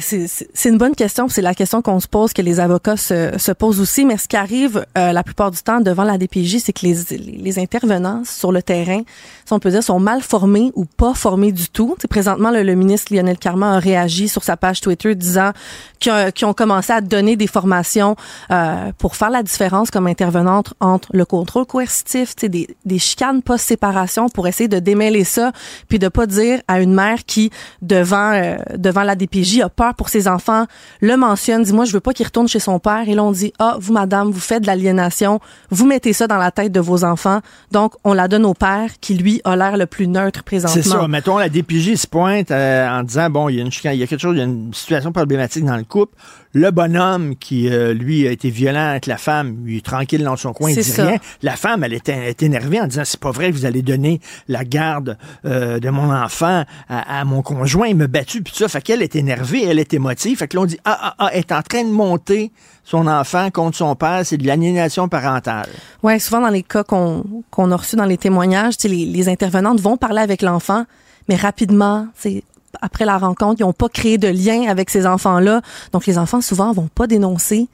C'est 0.00 0.68
une 0.68 0.78
bonne 0.78 0.94
question. 0.94 1.28
C'est 1.28 1.42
la 1.42 1.54
question 1.54 1.82
qu'on 1.82 2.00
se 2.00 2.08
pose, 2.08 2.32
que 2.32 2.42
les 2.42 2.60
avocats 2.60 2.96
se, 2.96 3.32
se 3.38 3.52
posent 3.52 3.80
aussi. 3.80 4.04
Mais 4.04 4.16
ce 4.16 4.28
qui 4.28 4.36
arrive 4.36 4.84
euh, 4.98 5.12
la 5.12 5.22
plupart 5.22 5.50
du 5.50 5.62
temps 5.62 5.80
devant 5.80 6.04
la 6.04 6.18
DPJ, 6.18 6.58
c'est 6.58 6.72
que 6.72 6.84
les, 6.86 6.96
les, 7.16 7.58
intervenants 7.58 8.22
sur 8.24 8.52
le 8.52 8.62
terrain, 8.62 9.02
si 9.44 9.52
on 9.52 9.58
peut 9.58 9.70
dire, 9.70 9.82
sont 9.82 10.00
mal 10.00 10.22
formés 10.22 10.72
ou 10.74 10.84
pas 10.84 11.14
formés 11.14 11.52
du 11.52 11.68
tout. 11.68 11.94
Tu 11.96 12.02
sais, 12.02 12.08
présentement, 12.08 12.50
le, 12.50 12.62
le 12.62 12.74
ministre 12.74 13.14
Lionel 13.14 13.38
Carman 13.38 13.74
a 13.74 13.78
réagi 13.78 14.28
sur 14.28 14.42
sa 14.42 14.56
page 14.56 14.80
Twitter 14.80 15.14
disant 15.14 15.52
qu'ils 16.00 16.12
ont- 16.12 16.30
qu'ils 16.32 16.46
ont 16.46 16.54
commencé 16.54 16.92
à 16.92 17.00
donner 17.00 17.36
des 17.36 17.46
formations 17.46 18.16
euh, 18.50 18.92
pour 18.98 19.16
faire 19.16 19.30
la 19.30 19.42
différence 19.42 19.90
comme 19.90 20.06
intervenante 20.06 20.74
entre 20.80 21.08
le 21.12 21.24
contrôle 21.24 21.66
coercitif, 21.66 22.34
des, 22.36 22.68
des 22.84 22.98
chicanes 22.98 23.42
post-séparation 23.42 24.28
pour 24.28 24.46
essayer 24.48 24.68
de 24.68 24.78
démêler 24.78 25.24
ça, 25.24 25.52
puis 25.88 25.98
de 25.98 26.08
pas 26.08 26.26
dire 26.26 26.60
à 26.68 26.80
une 26.80 26.94
mère 26.94 27.24
qui, 27.26 27.50
devant, 27.82 28.32
euh, 28.32 28.56
devant 28.76 29.02
la 29.02 29.14
DPJ, 29.16 29.60
a 29.60 29.68
pour 29.92 30.08
ses 30.08 30.28
enfants, 30.28 30.66
le 31.00 31.16
mentionne, 31.16 31.62
dit 31.62 31.72
moi 31.72 31.84
je 31.84 31.92
veux 31.92 32.00
pas 32.00 32.12
qu'il 32.12 32.24
retourne 32.26 32.48
chez 32.48 32.60
son 32.60 32.78
père, 32.78 33.08
et 33.08 33.14
là 33.14 33.22
on 33.22 33.32
dit 33.32 33.52
ah 33.58 33.76
vous 33.78 33.92
madame 33.92 34.30
vous 34.30 34.40
faites 34.40 34.62
de 34.62 34.66
l'aliénation, 34.66 35.40
vous 35.70 35.86
mettez 35.86 36.12
ça 36.12 36.26
dans 36.26 36.38
la 36.38 36.50
tête 36.50 36.72
de 36.72 36.80
vos 36.80 37.04
enfants, 37.04 37.40
donc 37.70 37.94
on 38.04 38.12
la 38.12 38.28
donne 38.28 38.46
au 38.46 38.54
père 38.54 38.90
qui 39.00 39.14
lui 39.14 39.40
a 39.44 39.56
l'air 39.56 39.76
le 39.76 39.86
plus 39.86 40.06
neutre 40.06 40.42
présentement. 40.42 40.82
C'est 40.82 40.88
ça. 40.88 41.06
Mettons, 41.08 41.38
la 41.38 41.48
DPJ 41.48 41.96
se 41.96 42.06
pointe 42.06 42.50
euh, 42.50 42.88
en 42.88 43.02
disant, 43.02 43.28
bon, 43.30 43.48
il 43.48 43.56
y 43.56 43.58
a 43.58 43.62
une 43.62 43.70
il 43.92 44.00
y 44.00 44.02
a 44.02 44.06
quelque 44.06 44.20
chose, 44.20 44.36
il 44.36 44.38
y 44.38 44.42
a 44.42 44.44
une 44.44 44.72
situation 44.72 45.12
problématique 45.12 45.64
dans 45.64 45.76
le 45.76 45.84
couple. 45.84 46.14
Le 46.54 46.70
bonhomme 46.70 47.34
qui, 47.36 47.68
euh, 47.68 47.92
lui, 47.92 48.26
a 48.28 48.30
été 48.30 48.48
violent 48.48 48.90
avec 48.90 49.06
la 49.06 49.16
femme, 49.16 49.64
lui, 49.64 49.78
est 49.78 49.84
tranquille 49.84 50.22
dans 50.22 50.36
son 50.36 50.52
coin, 50.52 50.70
il 50.70 50.76
dit 50.76 50.84
ça. 50.84 51.04
rien. 51.06 51.18
La 51.42 51.56
femme, 51.56 51.82
elle 51.82 51.92
est, 51.92 52.08
elle 52.08 52.28
est 52.28 52.42
énervée 52.44 52.80
en 52.80 52.86
disant, 52.86 53.02
c'est 53.04 53.18
pas 53.18 53.32
vrai 53.32 53.50
que 53.50 53.56
vous 53.56 53.66
allez 53.66 53.82
donner 53.82 54.20
la 54.46 54.64
garde 54.64 55.18
euh, 55.44 55.80
de 55.80 55.90
mon 55.90 56.14
enfant 56.14 56.64
à, 56.88 57.20
à 57.20 57.24
mon 57.24 57.42
conjoint, 57.42 57.88
il 57.88 57.96
me 57.96 58.06
battu, 58.06 58.40
puis 58.40 58.52
tout 58.52 58.60
ça. 58.60 58.68
Fait 58.68 58.80
qu'elle 58.80 59.02
est 59.02 59.16
énervée, 59.16 59.64
elle 59.64 59.80
est 59.80 59.92
émotive. 59.94 60.38
Fait 60.38 60.46
que 60.48 60.56
là, 60.56 60.62
on 60.62 60.66
dit, 60.66 60.78
ah, 60.84 60.96
ah, 61.02 61.14
ah, 61.18 61.30
elle 61.32 61.40
est 61.40 61.52
en 61.52 61.62
train 61.62 61.82
de 61.82 61.90
monter 61.90 62.52
son 62.84 63.06
enfant 63.08 63.50
contre 63.50 63.76
son 63.76 63.96
père, 63.96 64.24
c'est 64.24 64.36
de 64.36 64.46
l'aliénation 64.46 65.08
parentale. 65.08 65.68
Ouais, 66.02 66.18
souvent 66.20 66.40
dans 66.40 66.50
les 66.50 66.62
cas 66.62 66.84
qu'on 66.84 67.24
qu'on 67.50 67.72
a 67.72 67.76
reçus 67.76 67.96
dans 67.96 68.04
les 68.04 68.18
témoignages, 68.18 68.74
les, 68.84 69.06
les 69.06 69.28
intervenantes 69.28 69.80
vont 69.80 69.96
parler 69.96 70.20
avec 70.20 70.42
l'enfant, 70.42 70.84
mais 71.28 71.36
rapidement, 71.36 72.06
c'est 72.14 72.44
après 72.80 73.04
la 73.04 73.18
rencontre, 73.18 73.60
ils 73.60 73.64
n'ont 73.64 73.72
pas 73.72 73.88
créé 73.88 74.18
de 74.18 74.28
lien 74.28 74.68
avec 74.68 74.90
ces 74.90 75.06
enfants-là. 75.06 75.62
Donc 75.92 76.06
les 76.06 76.18
enfants 76.18 76.40
souvent 76.40 76.72
vont 76.72 76.88
pas 76.94 77.06
dénoncer 77.06 77.68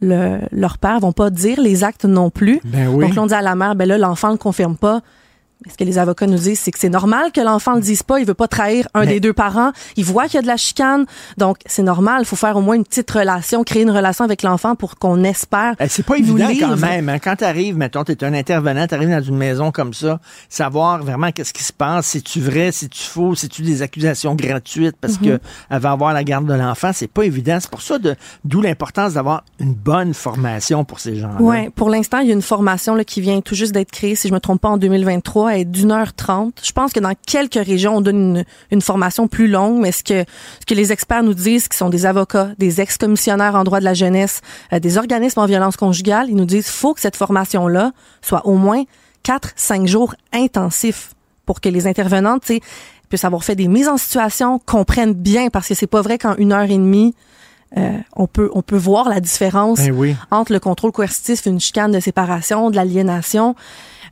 le, 0.00 0.38
leur 0.50 0.78
père, 0.78 0.98
vont 1.00 1.12
pas 1.12 1.30
dire 1.30 1.60
les 1.60 1.84
actes 1.84 2.04
non 2.04 2.30
plus. 2.30 2.60
Ben 2.64 2.88
oui. 2.88 3.06
Donc 3.06 3.14
là, 3.14 3.22
on 3.22 3.26
dit 3.26 3.34
à 3.34 3.42
la 3.42 3.54
mère, 3.54 3.74
ben 3.74 3.86
là, 3.86 3.98
l'enfant 3.98 4.30
le 4.30 4.36
confirme 4.36 4.76
pas. 4.76 5.00
Ce 5.70 5.76
que 5.76 5.84
les 5.84 5.98
avocats 5.98 6.26
nous 6.26 6.38
disent, 6.38 6.60
c'est 6.60 6.70
que 6.70 6.78
c'est 6.78 6.88
normal 6.88 7.32
que 7.32 7.40
l'enfant 7.40 7.74
le 7.74 7.80
dise 7.80 8.02
pas. 8.02 8.18
Il 8.20 8.26
veut 8.26 8.34
pas 8.34 8.48
trahir 8.48 8.88
un 8.94 9.00
Mais- 9.00 9.06
des 9.06 9.20
deux 9.20 9.32
parents. 9.32 9.72
Il 9.96 10.04
voit 10.04 10.24
qu'il 10.24 10.34
y 10.34 10.38
a 10.38 10.42
de 10.42 10.46
la 10.46 10.56
chicane. 10.56 11.06
Donc, 11.38 11.58
c'est 11.66 11.82
normal. 11.82 12.18
Il 12.22 12.24
faut 12.26 12.36
faire 12.36 12.56
au 12.56 12.60
moins 12.60 12.74
une 12.76 12.84
petite 12.84 13.10
relation, 13.10 13.64
créer 13.64 13.82
une 13.82 13.90
relation 13.90 14.24
avec 14.24 14.42
l'enfant 14.42 14.74
pour 14.74 14.96
qu'on 14.98 15.22
espère. 15.24 15.74
Eh, 15.80 15.88
C'est 15.88 16.04
pas 16.04 16.16
évident 16.16 16.48
livre. 16.48 16.68
quand 16.68 16.76
même. 16.76 17.08
hein. 17.08 17.18
Quand 17.18 17.36
tu 17.36 17.44
arrives, 17.44 17.76
mettons, 17.76 18.04
tu 18.04 18.12
es 18.12 18.24
un 18.24 18.34
intervenant, 18.34 18.86
tu 18.86 18.94
arrives 18.94 19.10
dans 19.10 19.22
une 19.22 19.36
maison 19.36 19.70
comme 19.72 19.94
ça, 19.94 20.20
savoir 20.48 21.02
vraiment 21.02 21.30
qu'est-ce 21.32 21.52
qui 21.52 21.64
se 21.64 21.72
passe, 21.72 22.06
si 22.06 22.22
tu 22.22 22.40
vrai, 22.40 22.72
si 22.72 22.88
tu 22.88 23.02
faux, 23.02 23.34
si 23.34 23.48
tu 23.48 23.62
des 23.62 23.82
accusations 23.82 24.34
gratuites 24.34 24.96
parce 25.00 25.16
que 25.18 25.38
elle 25.70 25.80
va 25.80 25.92
avoir 25.92 26.12
la 26.12 26.24
garde 26.24 26.46
de 26.46 26.54
l'enfant, 26.54 26.90
c'est 26.92 27.06
pas 27.10 27.22
évident. 27.24 27.58
C'est 27.60 27.70
pour 27.70 27.82
ça 27.82 27.96
d'où 28.44 28.60
l'importance 28.60 29.14
d'avoir 29.14 29.44
une 29.60 29.74
bonne 29.74 30.14
formation 30.14 30.84
pour 30.84 31.00
ces 31.00 31.16
gens-là. 31.16 31.40
Ouais, 31.40 31.70
pour 31.74 31.88
l'instant, 31.90 32.18
il 32.18 32.28
y 32.28 32.30
a 32.30 32.34
une 32.34 32.42
formation 32.42 32.94
là, 32.94 33.04
qui 33.04 33.20
vient 33.20 33.40
tout 33.40 33.54
juste 33.54 33.72
d'être 33.72 33.90
créée, 33.90 34.14
si 34.14 34.28
je 34.28 34.32
me 34.34 34.40
trompe 34.40 34.60
pas, 34.60 34.68
en 34.70 34.76
2023, 34.76 35.51
est 35.52 35.64
d'une 35.64 35.92
heure 35.92 36.12
trente. 36.12 36.60
Je 36.62 36.72
pense 36.72 36.92
que 36.92 37.00
dans 37.00 37.14
quelques 37.26 37.54
régions, 37.54 37.96
on 37.96 38.00
donne 38.00 38.36
une, 38.36 38.44
une 38.70 38.80
formation 38.80 39.28
plus 39.28 39.48
longue, 39.48 39.80
mais 39.80 39.92
ce 39.92 40.02
que, 40.02 40.24
ce 40.60 40.66
que 40.66 40.74
les 40.74 40.92
experts 40.92 41.22
nous 41.22 41.34
disent, 41.34 41.68
qui 41.68 41.76
sont 41.76 41.90
des 41.90 42.06
avocats, 42.06 42.50
des 42.58 42.80
ex-commissionnaires 42.80 43.54
en 43.54 43.64
droit 43.64 43.80
de 43.80 43.84
la 43.84 43.94
jeunesse, 43.94 44.40
euh, 44.72 44.78
des 44.78 44.98
organismes 44.98 45.40
en 45.40 45.46
violence 45.46 45.76
conjugale, 45.76 46.28
ils 46.28 46.36
nous 46.36 46.44
disent 46.44 46.68
faut 46.68 46.94
que 46.94 47.00
cette 47.00 47.16
formation-là 47.16 47.92
soit 48.20 48.46
au 48.46 48.54
moins 48.54 48.84
4-5 49.24 49.86
jours 49.86 50.14
intensifs 50.32 51.14
pour 51.46 51.60
que 51.60 51.68
les 51.68 51.86
intervenantes, 51.86 52.50
puissent 53.08 53.24
avoir 53.24 53.44
fait 53.44 53.56
des 53.56 53.68
mises 53.68 53.88
en 53.88 53.98
situation, 53.98 54.58
comprennent 54.58 55.12
bien, 55.12 55.50
parce 55.50 55.68
que 55.68 55.74
c'est 55.74 55.86
pas 55.86 56.00
vrai 56.00 56.18
qu'en 56.18 56.34
une 56.36 56.52
heure 56.52 56.62
et 56.62 56.78
demie, 56.78 57.14
euh, 57.76 57.98
on 58.16 58.26
peut 58.26 58.50
on 58.54 58.62
peut 58.62 58.76
voir 58.76 59.08
la 59.08 59.20
différence 59.20 59.78
Ben 59.78 59.92
oui. 59.92 60.16
entre 60.30 60.52
le 60.52 60.60
contrôle 60.60 60.92
coercitif, 60.92 61.46
une 61.46 61.60
chicane 61.60 61.92
de 61.92 62.00
séparation, 62.00 62.70
de 62.70 62.76
l'aliénation. 62.76 63.54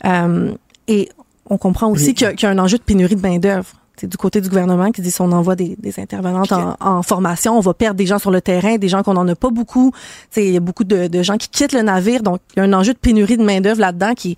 Euh, 0.07 0.53
et 0.89 1.11
on 1.51 1.59
comprend 1.59 1.89
aussi 1.91 2.15
qu'il 2.15 2.27
y, 2.27 2.31
a- 2.31 2.35
qu'il 2.35 2.47
y 2.47 2.49
a 2.49 2.51
un 2.55 2.59
enjeu 2.59 2.79
de 2.79 2.83
pénurie 2.83 3.17
de 3.17 3.21
main-d'œuvre. 3.21 3.67
C'est 3.97 4.07
du 4.07 4.17
côté 4.17 4.41
du 4.41 4.49
gouvernement 4.49 4.91
qui 4.93 5.03
dit 5.03 5.11
si 5.11 5.21
on 5.21 5.31
envoie 5.31 5.57
des, 5.57 5.77
des 5.79 6.01
intervenantes 6.01 6.49
en, 6.53 6.75
en 6.81 7.03
formation, 7.03 7.59
on 7.59 7.61
va 7.61 7.75
perdre 7.75 7.97
des 7.99 8.07
gens 8.07 8.19
sur 8.19 8.31
le 8.31 8.41
terrain, 8.41 8.77
des 8.79 8.89
gens 8.89 9.03
qu'on 9.03 9.13
n'en 9.13 9.29
a 9.29 9.35
pas 9.35 9.51
beaucoup. 9.51 9.93
Il 10.39 10.45
y 10.51 10.57
a 10.57 10.61
beaucoup 10.61 10.85
de, 10.85 11.07
de 11.09 11.23
gens 11.23 11.37
qui 11.37 11.49
quittent 11.51 11.75
le 11.75 11.83
navire, 11.83 12.23
donc 12.23 12.41
il 12.57 12.61
y 12.61 12.63
a 12.63 12.65
un 12.65 12.73
enjeu 12.73 12.95
de 12.95 12.99
pénurie 12.99 13.37
de 13.37 13.43
main-d'œuvre 13.45 13.81
là-dedans 13.81 14.15
qui, 14.15 14.37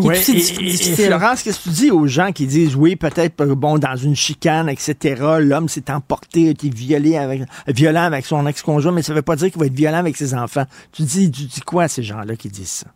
qui 0.00 0.06
est 0.06 0.10
aussi 0.12 0.32
et- 0.32 0.34
dif- 0.40 0.52
et- 0.60 0.70
difficile. 0.70 1.06
Florence, 1.08 1.42
qu'est-ce 1.42 1.58
que 1.58 1.64
tu 1.64 1.68
dis 1.74 1.90
aux 1.90 2.06
gens 2.06 2.32
qui 2.32 2.46
disent 2.46 2.74
oui, 2.74 2.96
peut-être 2.96 3.42
euh, 3.42 3.54
bon 3.54 3.76
dans 3.76 3.96
une 3.96 4.16
chicane, 4.16 4.70
etc. 4.70 5.22
L'homme 5.40 5.68
s'est 5.68 5.90
emporté, 5.90 6.46
a 6.48 6.50
été 6.52 6.70
violé 6.70 7.18
avec 7.18 7.42
violent 7.66 8.04
avec 8.04 8.24
son 8.24 8.46
ex-conjoint, 8.46 8.92
mais 8.92 9.02
ça 9.02 9.12
veut 9.12 9.20
pas 9.20 9.36
dire 9.36 9.50
qu'il 9.50 9.60
va 9.60 9.66
être 9.66 9.74
violent 9.74 9.98
avec 9.98 10.16
ses 10.16 10.32
enfants. 10.32 10.64
Tu 10.90 11.02
dis, 11.02 11.30
tu 11.30 11.42
dis 11.44 11.60
quoi 11.60 11.82
à 11.82 11.88
ces 11.88 12.02
gens-là 12.02 12.34
qui 12.36 12.48
disent 12.48 12.68
ça? 12.68 12.86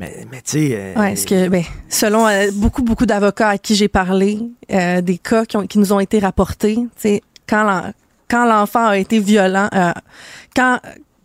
Mais, 0.00 0.26
mais 0.32 0.38
tu 0.40 0.52
sais, 0.52 0.68
euh, 0.72 0.94
Ouais, 0.98 1.14
ce 1.14 1.26
que, 1.26 1.48
ben, 1.48 1.62
selon 1.90 2.26
euh, 2.26 2.50
beaucoup, 2.54 2.82
beaucoup 2.82 3.04
d'avocats 3.06 3.50
à 3.50 3.58
qui 3.58 3.74
j'ai 3.74 3.88
parlé, 3.88 4.40
euh, 4.72 5.02
des 5.02 5.18
cas 5.18 5.44
qui, 5.44 5.56
ont- 5.58 5.66
qui 5.66 5.78
nous 5.78 5.92
ont 5.92 6.00
été 6.00 6.18
rapportés, 6.18 6.76
tu 6.76 6.88
sais, 6.96 7.22
quand 7.46 7.62
l'en- 7.64 7.92
quand 8.28 8.46
l'enfant 8.46 8.86
a 8.86 8.96
été 8.96 9.18
violent, 9.20 9.68
euh, 9.74 9.92
quand, 10.56 10.78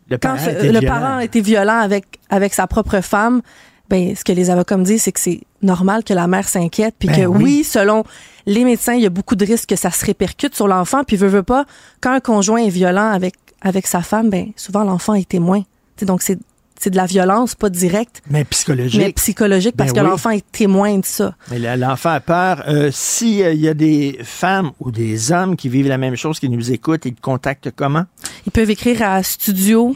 le 0.10 0.18
parent 0.18 0.36
le 0.46 0.70
violent. 0.72 0.88
parent 0.94 1.18
a 1.18 1.24
été 1.24 1.40
violent 1.40 1.80
avec, 1.80 2.20
avec 2.30 2.54
sa 2.54 2.68
propre 2.68 3.00
femme, 3.02 3.42
ben, 3.90 4.14
ce 4.16 4.24
que 4.26 4.32
les 4.34 4.50
avocats 4.50 4.76
me 4.78 4.84
disent, 4.84 5.04
c'est 5.04 5.12
que 5.14 5.20
c'est 5.22 5.42
normal 5.62 6.04
que 6.04 6.14
la 6.14 6.28
mère 6.28 6.48
s'inquiète, 6.50 6.96
puis 7.00 7.08
Ben 7.08 7.16
que 7.16 7.26
oui. 7.28 7.44
oui. 7.44 7.64
selon 7.64 8.04
les 8.46 8.66
médecins, 8.66 8.94
il 8.96 9.02
y 9.04 9.06
a 9.06 9.10
beaucoup 9.10 9.36
de 9.36 9.46
risques 9.46 9.70
que 9.70 9.76
ça 9.76 9.90
se 9.92 10.04
répercute 10.06 10.54
sur 10.54 10.68
l'enfant, 10.68 11.04
puis 11.06 11.16
veut, 11.16 11.28
veut 11.30 11.44
pas, 11.44 11.66
quand 12.02 12.12
un 12.12 12.20
conjoint 12.20 12.60
est 12.64 12.70
violent 12.70 13.10
avec, 13.12 13.36
avec 13.62 13.88
sa 13.88 14.02
femme, 14.02 14.30
ben, 14.30 14.48
souvent 14.58 14.84
l'enfant 14.84 15.14
est 15.14 15.30
témoin. 15.30 15.60
Tu 15.62 15.66
sais, 16.02 16.06
donc 16.06 16.24
c'est 16.24 16.38
c'est 16.80 16.90
de 16.90 16.96
la 16.98 17.06
violence, 17.06 17.56
pas 17.56 17.70
directe, 17.70 18.22
Mais 18.30 18.44
psychologique. 18.46 19.02
mais 19.02 19.12
psychologique, 19.14 19.76
parce 19.78 19.92
Ben 19.94 20.02
que 20.02 20.06
oui. 20.06 20.12
l'enfant 20.12 20.30
est 20.32 20.46
témoin 20.52 20.98
de 20.98 21.06
ça. 21.06 21.36
Mais 21.52 21.60
l'enfant 21.78 22.10
a 22.12 22.20
peur. 22.20 22.64
Euh, 22.68 22.90
S'il 22.92 23.38
y 23.60 23.68
a 23.68 23.74
des 23.74 24.20
femmes 24.24 24.72
ou 24.80 24.92
des 24.92 25.32
hommes 25.32 25.56
qui 25.56 25.70
vivent 25.70 25.88
la 25.88 25.98
même 25.98 26.16
chose, 26.16 26.40
qui 26.40 26.50
nous 26.50 26.72
écoutent, 26.72 27.06
ils 27.06 27.14
te 27.16 27.22
contactent 27.22 27.72
comment? 27.76 28.06
Ils 28.46 28.52
peuvent 28.52 28.70
écrire 28.70 29.02
à 29.04 29.24
studio, 29.24 29.96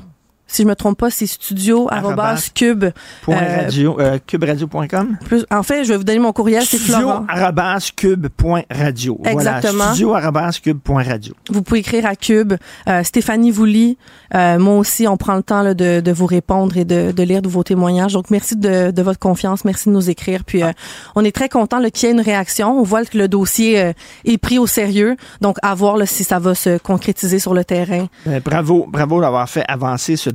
si 0.52 0.64
je 0.64 0.68
me 0.68 0.76
trompe 0.76 0.98
pas, 0.98 1.10
c'est 1.10 1.28
studio 1.28 1.88
Arrobas. 1.92 2.24
arrobas 2.24 2.50
cube. 2.54 2.86
Point 3.22 3.38
Euh, 3.42 3.58
radio, 3.64 4.00
euh, 4.00 4.18
cuberadio.com? 4.26 5.18
Plus, 5.26 5.46
en 5.52 5.64
fait, 5.64 5.84
je 5.84 5.90
vais 5.90 5.98
vous 5.98 6.04
donner 6.04 6.20
mon 6.20 6.34
courriel, 6.34 6.64
c'est 6.66 6.78
Florent. 6.78 7.26
arrobas 7.30 7.92
cube.radio. 7.96 9.20
Exactement. 9.26 9.74
Voilà, 9.74 9.92
studio 9.94 10.14
arrobas 10.16 10.60
cube.radio. 10.62 11.34
Vous 11.50 11.62
pouvez 11.62 11.80
écrire 11.80 12.06
à 12.06 12.16
Cube. 12.16 12.54
Euh, 12.88 13.04
Stéphanie 13.04 13.52
Vouly, 13.52 13.98
euh, 14.36 14.60
moi 14.60 14.76
aussi, 14.78 15.08
on 15.08 15.18
prend 15.18 15.36
le 15.36 15.44
temps 15.44 15.62
là, 15.62 15.74
de, 15.74 16.00
de 16.02 16.12
vous 16.12 16.26
répondre 16.26 16.76
et 16.78 16.86
de, 16.86 17.12
de 17.12 17.24
lire 17.24 17.42
de 17.42 17.50
vos 17.50 17.64
témoignages. 17.64 18.14
Donc, 18.14 18.30
merci 18.30 18.56
de, 18.56 18.92
de 18.92 19.02
votre 19.02 19.20
confiance. 19.20 19.66
Merci 19.66 19.90
de 19.90 19.94
nous 19.94 20.10
écrire. 20.10 20.44
Puis, 20.44 20.64
euh, 20.64 20.72
on 21.16 21.24
est 21.24 21.32
très 21.36 21.50
content 21.50 21.80
qu'il 21.94 22.08
y 22.08 22.12
ait 22.12 22.16
une 22.16 22.22
réaction. 22.22 22.80
On 22.80 22.84
voit 22.84 23.06
que 23.06 23.18
le 23.18 23.28
dossier 23.28 23.80
euh, 23.80 23.94
est 24.26 24.38
pris 24.38 24.60
au 24.60 24.68
sérieux. 24.68 25.16
Donc, 25.42 25.58
à 25.62 25.76
voir 25.76 25.98
là, 25.98 26.06
si 26.06 26.24
ça 26.24 26.40
va 26.40 26.56
se 26.56 26.78
concrétiser 26.78 27.40
sur 27.40 27.54
le 27.54 27.64
terrain. 27.64 28.08
Euh, 28.28 28.40
bravo, 28.44 28.86
bravo 28.90 29.22
d'avoir 29.22 29.48
fait 29.50 29.64
avancer 29.68 30.16
ce 30.16 30.30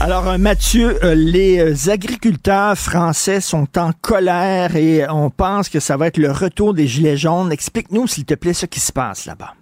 Alors, 0.00 0.28
euh, 0.28 0.38
Mathieu, 0.38 1.04
euh, 1.04 1.16
les 1.16 1.58
euh, 1.58 1.90
agriculteurs 1.90 2.78
français 2.78 3.40
sont 3.40 3.66
en 3.76 3.90
colère 3.92 4.76
et 4.76 5.04
on 5.10 5.28
pense 5.28 5.68
que 5.68 5.80
ça 5.80 5.96
va 5.96 6.06
être 6.06 6.18
le 6.18 6.30
retour 6.30 6.72
des 6.72 6.86
Gilets 6.86 7.16
jaunes. 7.16 7.50
Explique-nous, 7.50 8.06
s'il 8.06 8.24
te 8.24 8.34
plaît, 8.34 8.52
ce 8.52 8.66
qui 8.66 8.78
se 8.78 8.92
passe 8.92 9.26
là-bas. 9.26 9.54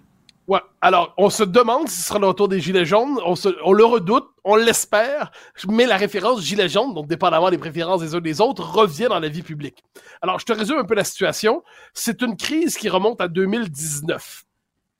Ouais. 0.47 0.59
Alors, 0.79 1.15
on 1.17 1.31
se 1.31 1.43
demande 1.43 1.89
si 1.89 1.99
ce 2.01 2.07
sera 2.07 2.19
le 2.19 2.27
retour 2.27 2.47
des 2.49 2.59
Gilets 2.59 2.85
jaunes. 2.85 3.19
On 3.25 3.73
le 3.73 3.83
redoute, 3.83 4.27
on 4.43 4.55
l'espère. 4.55 5.31
Mais 5.67 5.87
la 5.87 5.97
référence 5.97 6.43
Gilets 6.43 6.69
jaunes, 6.69 6.93
donc 6.93 7.07
dépendamment 7.07 7.49
des 7.49 7.57
préférences 7.57 8.01
des 8.01 8.13
uns 8.13 8.21
des 8.21 8.39
autres, 8.39 8.63
revient 8.63 9.07
dans 9.09 9.19
la 9.19 9.29
vie 9.29 9.41
publique. 9.41 9.83
Alors, 10.21 10.39
je 10.39 10.45
te 10.45 10.53
résume 10.53 10.77
un 10.77 10.85
peu 10.85 10.93
la 10.93 11.03
situation. 11.03 11.63
C'est 11.95 12.21
une 12.21 12.37
crise 12.37 12.77
qui 12.77 12.89
remonte 12.89 13.19
à 13.21 13.27
2019. 13.27 14.43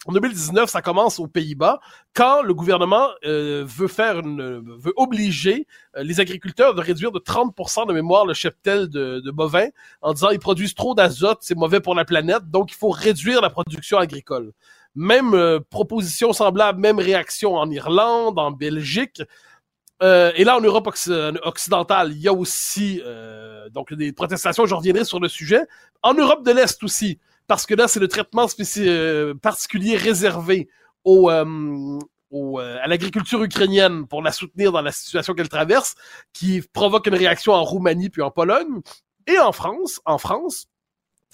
En 0.06 0.12
2019, 0.12 0.70
ça 0.70 0.82
commence 0.82 1.20
aux 1.20 1.27
Pays-Bas 1.27 1.80
quand 2.13 2.44
le 2.44 2.54
gouvernement 2.54 3.10
euh, 3.25 3.66
veut 3.68 3.88
faire 3.88 4.20
une, 4.20 4.60
veut 4.77 4.94
obliger 4.96 5.66
euh, 5.96 6.04
les 6.04 6.20
agriculteurs 6.20 6.75
de 6.75 6.82
réduire 6.82 7.12
de 7.12 7.20
30% 7.20 7.88
de 7.88 7.94
mémoire 7.94 8.25
le 8.25 8.36
cheptel 8.36 8.89
de, 8.89 9.32
bovins 9.32 9.70
en 10.01 10.13
disant 10.13 10.30
ils 10.30 10.39
produisent 10.39 10.75
trop 10.75 10.94
d'azote, 10.94 11.39
c'est 11.42 11.56
mauvais 11.56 11.80
pour 11.80 11.96
la 11.96 12.06
planète, 12.06 12.50
donc 12.50 12.72
il 12.72 12.75
faut 12.75 12.89
réduire 12.89 13.42
la 13.42 13.50
production 13.50 13.98
agricole. 13.98 14.54
Même 14.96 15.34
euh, 15.34 15.60
proposition 15.60 16.32
semblable, 16.32 16.80
même 16.80 17.00
réaction 17.00 17.56
en 17.56 17.70
Irlande, 17.70 18.38
en 18.38 18.51
Belgique. 18.51 19.22
Et 20.00 20.44
là, 20.44 20.56
en 20.56 20.62
Europe 20.62 20.86
occ- 20.89 21.39
occidentale, 21.42 22.12
il 22.12 22.20
y 22.20 22.27
a 22.27 22.34
aussi 22.34 23.01
donc 23.72 23.92
des 23.96 24.13
protestations. 24.13 24.68
Je 24.68 24.75
reviendrai 24.75 25.06
sur 25.06 25.20
le 25.20 25.27
sujet. 25.27 25.62
En 26.04 26.13
Europe 26.13 26.46
de 26.46 26.51
l'Est 26.51 26.84
aussi, 26.84 27.18
parce 27.48 27.66
que 27.66 27.74
là, 27.74 27.88
c'est 27.88 28.00
le 28.00 28.08
traitement 28.08 28.48
euh, 28.77 29.34
particulier 29.36 29.96
réservé 29.96 30.70
au, 31.04 31.32
euh, 31.32 32.00
au, 32.30 32.60
euh, 32.60 32.77
à 32.82 32.88
l'agriculture 32.88 33.42
ukrainienne 33.44 34.08
pour 34.08 34.22
la 34.22 34.32
soutenir 34.32 34.72
dans 34.72 34.82
la 34.82 34.92
situation 34.92 35.34
qu'elle 35.34 35.50
traverse, 35.50 35.96
qui 36.34 36.62
provoque 36.74 37.08
une 37.08 37.16
réaction 37.16 37.54
en 37.54 37.63
Roumanie 37.63 38.10
puis 38.10 38.22
en 38.22 38.32
Pologne. 38.32 38.82
Et 39.27 39.39
en 39.39 39.51
France, 39.51 40.01
en 40.06 40.18
France, 40.18 40.68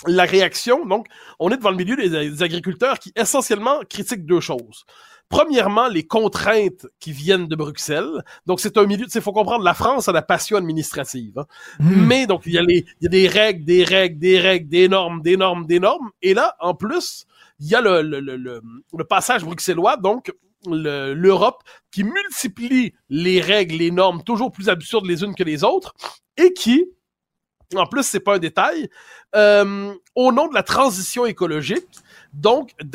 la 0.08 0.24
réaction, 0.24 0.86
donc, 0.86 1.08
on 1.39 1.50
est 1.51 1.58
devant 1.58 1.72
le 1.72 1.77
milieu 1.77 1.96
des 1.96 2.43
agriculteurs 2.43 3.00
qui 3.00 3.12
essentiellement 3.15 3.82
critiquent 3.89 4.25
deux 4.25 4.39
choses. 4.39 4.86
Premièrement, 5.33 5.87
les 5.87 6.05
contraintes 6.05 6.85
qui 6.99 7.11
viennent 7.11 7.47
de 7.47 7.55
Bruxelles. 7.55 8.23
Donc, 8.45 8.59
c'est 8.59 8.77
un 8.77 8.85
milieu, 8.85 9.07
il 9.13 9.21
faut 9.21 9.31
comprendre, 9.33 9.63
la 9.63 9.73
France 9.73 10.07
a 10.07 10.11
la 10.11 10.21
passion 10.21 10.57
administrative. 10.57 11.39
hein. 11.39 11.45
Mais 11.79 12.27
donc, 12.27 12.43
il 12.45 12.53
y, 12.53 12.57
a 12.59 12.61
les, 12.61 12.85
il 13.01 13.03
y 13.03 13.07
a 13.07 13.09
des 13.09 13.27
règles, 13.27 13.65
des 13.65 13.83
règles, 13.83 14.19
des 14.19 14.39
règles, 14.39 14.69
des 14.69 14.87
normes, 14.87 15.21
des 15.21 15.35
normes, 15.37 15.65
des 15.65 15.79
normes. 15.79 16.11
Et 16.21 16.33
là, 16.35 16.55
en 16.59 16.75
plus, 16.75 17.25
il 17.59 17.67
y 17.67 17.75
a 17.75 17.81
le, 17.81 18.01
le, 18.01 18.19
le, 18.19 18.35
le, 18.35 18.61
le 18.95 19.03
passage 19.05 19.43
bruxellois, 19.43 19.97
donc 19.97 20.31
le- 20.67 21.13
l'Europe, 21.13 21.63
qui 21.91 22.03
multiplie 22.03 22.93
les 23.09 23.41
règles, 23.41 23.75
les 23.75 23.91
normes 23.91 24.23
toujours 24.23 24.51
plus 24.51 24.69
absurdes 24.69 25.05
les 25.07 25.23
unes 25.23 25.35
que 25.35 25.43
les 25.43 25.63
autres, 25.63 25.93
et 26.37 26.53
qui, 26.53 26.85
en 27.75 27.87
plus, 27.87 28.03
c'est 28.03 28.19
pas 28.19 28.35
un 28.35 28.39
détail, 28.39 28.87
euh, 29.35 29.93
au 30.15 30.31
nom 30.31 30.47
de 30.47 30.53
la 30.53 30.63
transition 30.63 31.25
écologique, 31.25 31.87
donc, 32.33 32.71
a 32.79 32.85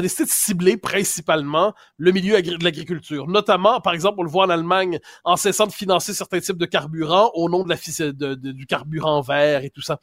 décidé 0.00 0.24
de 0.24 0.30
cibler 0.30 0.76
principalement 0.76 1.74
le 1.96 2.12
milieu 2.12 2.40
de 2.42 2.62
l'agriculture. 2.62 3.26
Notamment, 3.26 3.80
par 3.80 3.94
exemple, 3.94 4.16
on 4.20 4.22
le 4.22 4.28
voit 4.28 4.44
en 4.44 4.50
Allemagne, 4.50 5.00
en 5.24 5.36
cessant 5.36 5.66
de 5.66 5.72
financer 5.72 6.12
certains 6.12 6.40
types 6.40 6.58
de 6.58 6.66
carburants 6.66 7.30
au 7.34 7.48
nom 7.48 7.64
de 7.64 7.70
la, 7.70 7.76
de- 8.12 8.34
de- 8.34 8.52
du 8.52 8.66
carburant 8.66 9.22
vert 9.22 9.64
et 9.64 9.70
tout 9.70 9.80
ça. 9.80 9.98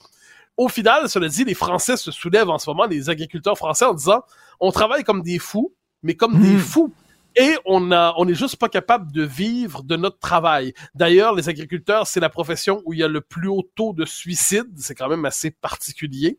Au 0.58 0.70
final, 0.70 1.08
cela 1.08 1.28
dit, 1.28 1.46
les 1.46 1.54
Français 1.54 1.98
se 1.98 2.12
soulèvent 2.12 2.50
en 2.50 2.58
ce 2.58 2.70
moment, 2.70 2.86
les 2.86 3.10
agriculteurs 3.10 3.58
français, 3.58 3.86
en 3.86 3.94
disant, 3.94 4.22
on 4.60 4.72
travaille 4.72 5.04
comme 5.04 5.22
des 5.22 5.40
fous, 5.40 5.74
mais 6.02 6.16
comme 6.16 6.40
des 6.42 6.58
fous. 6.58 6.94
Et 7.36 7.56
on 7.66 7.92
a, 7.92 8.14
on 8.18 8.28
est 8.28 8.36
juste 8.36 8.58
pas 8.58 8.70
capable 8.70 9.12
de 9.12 9.24
vivre 9.24 9.84
de 9.84 9.96
notre 9.96 10.20
travail. 10.20 10.74
D'ailleurs, 10.94 11.34
les 11.34 11.50
agriculteurs, 11.50 12.06
c'est 12.06 12.20
la 12.20 12.30
profession 12.30 12.82
où 12.86 12.94
il 12.94 13.00
y 13.00 13.04
a 13.04 13.08
le 13.08 13.22
plus 13.22 13.48
haut 13.48 13.68
taux 13.76 13.94
de 13.94 14.06
suicide. 14.06 14.68
C'est 14.78 14.96
quand 14.96 15.10
même 15.10 15.26
assez 15.26 15.50
particulier. 15.50 16.38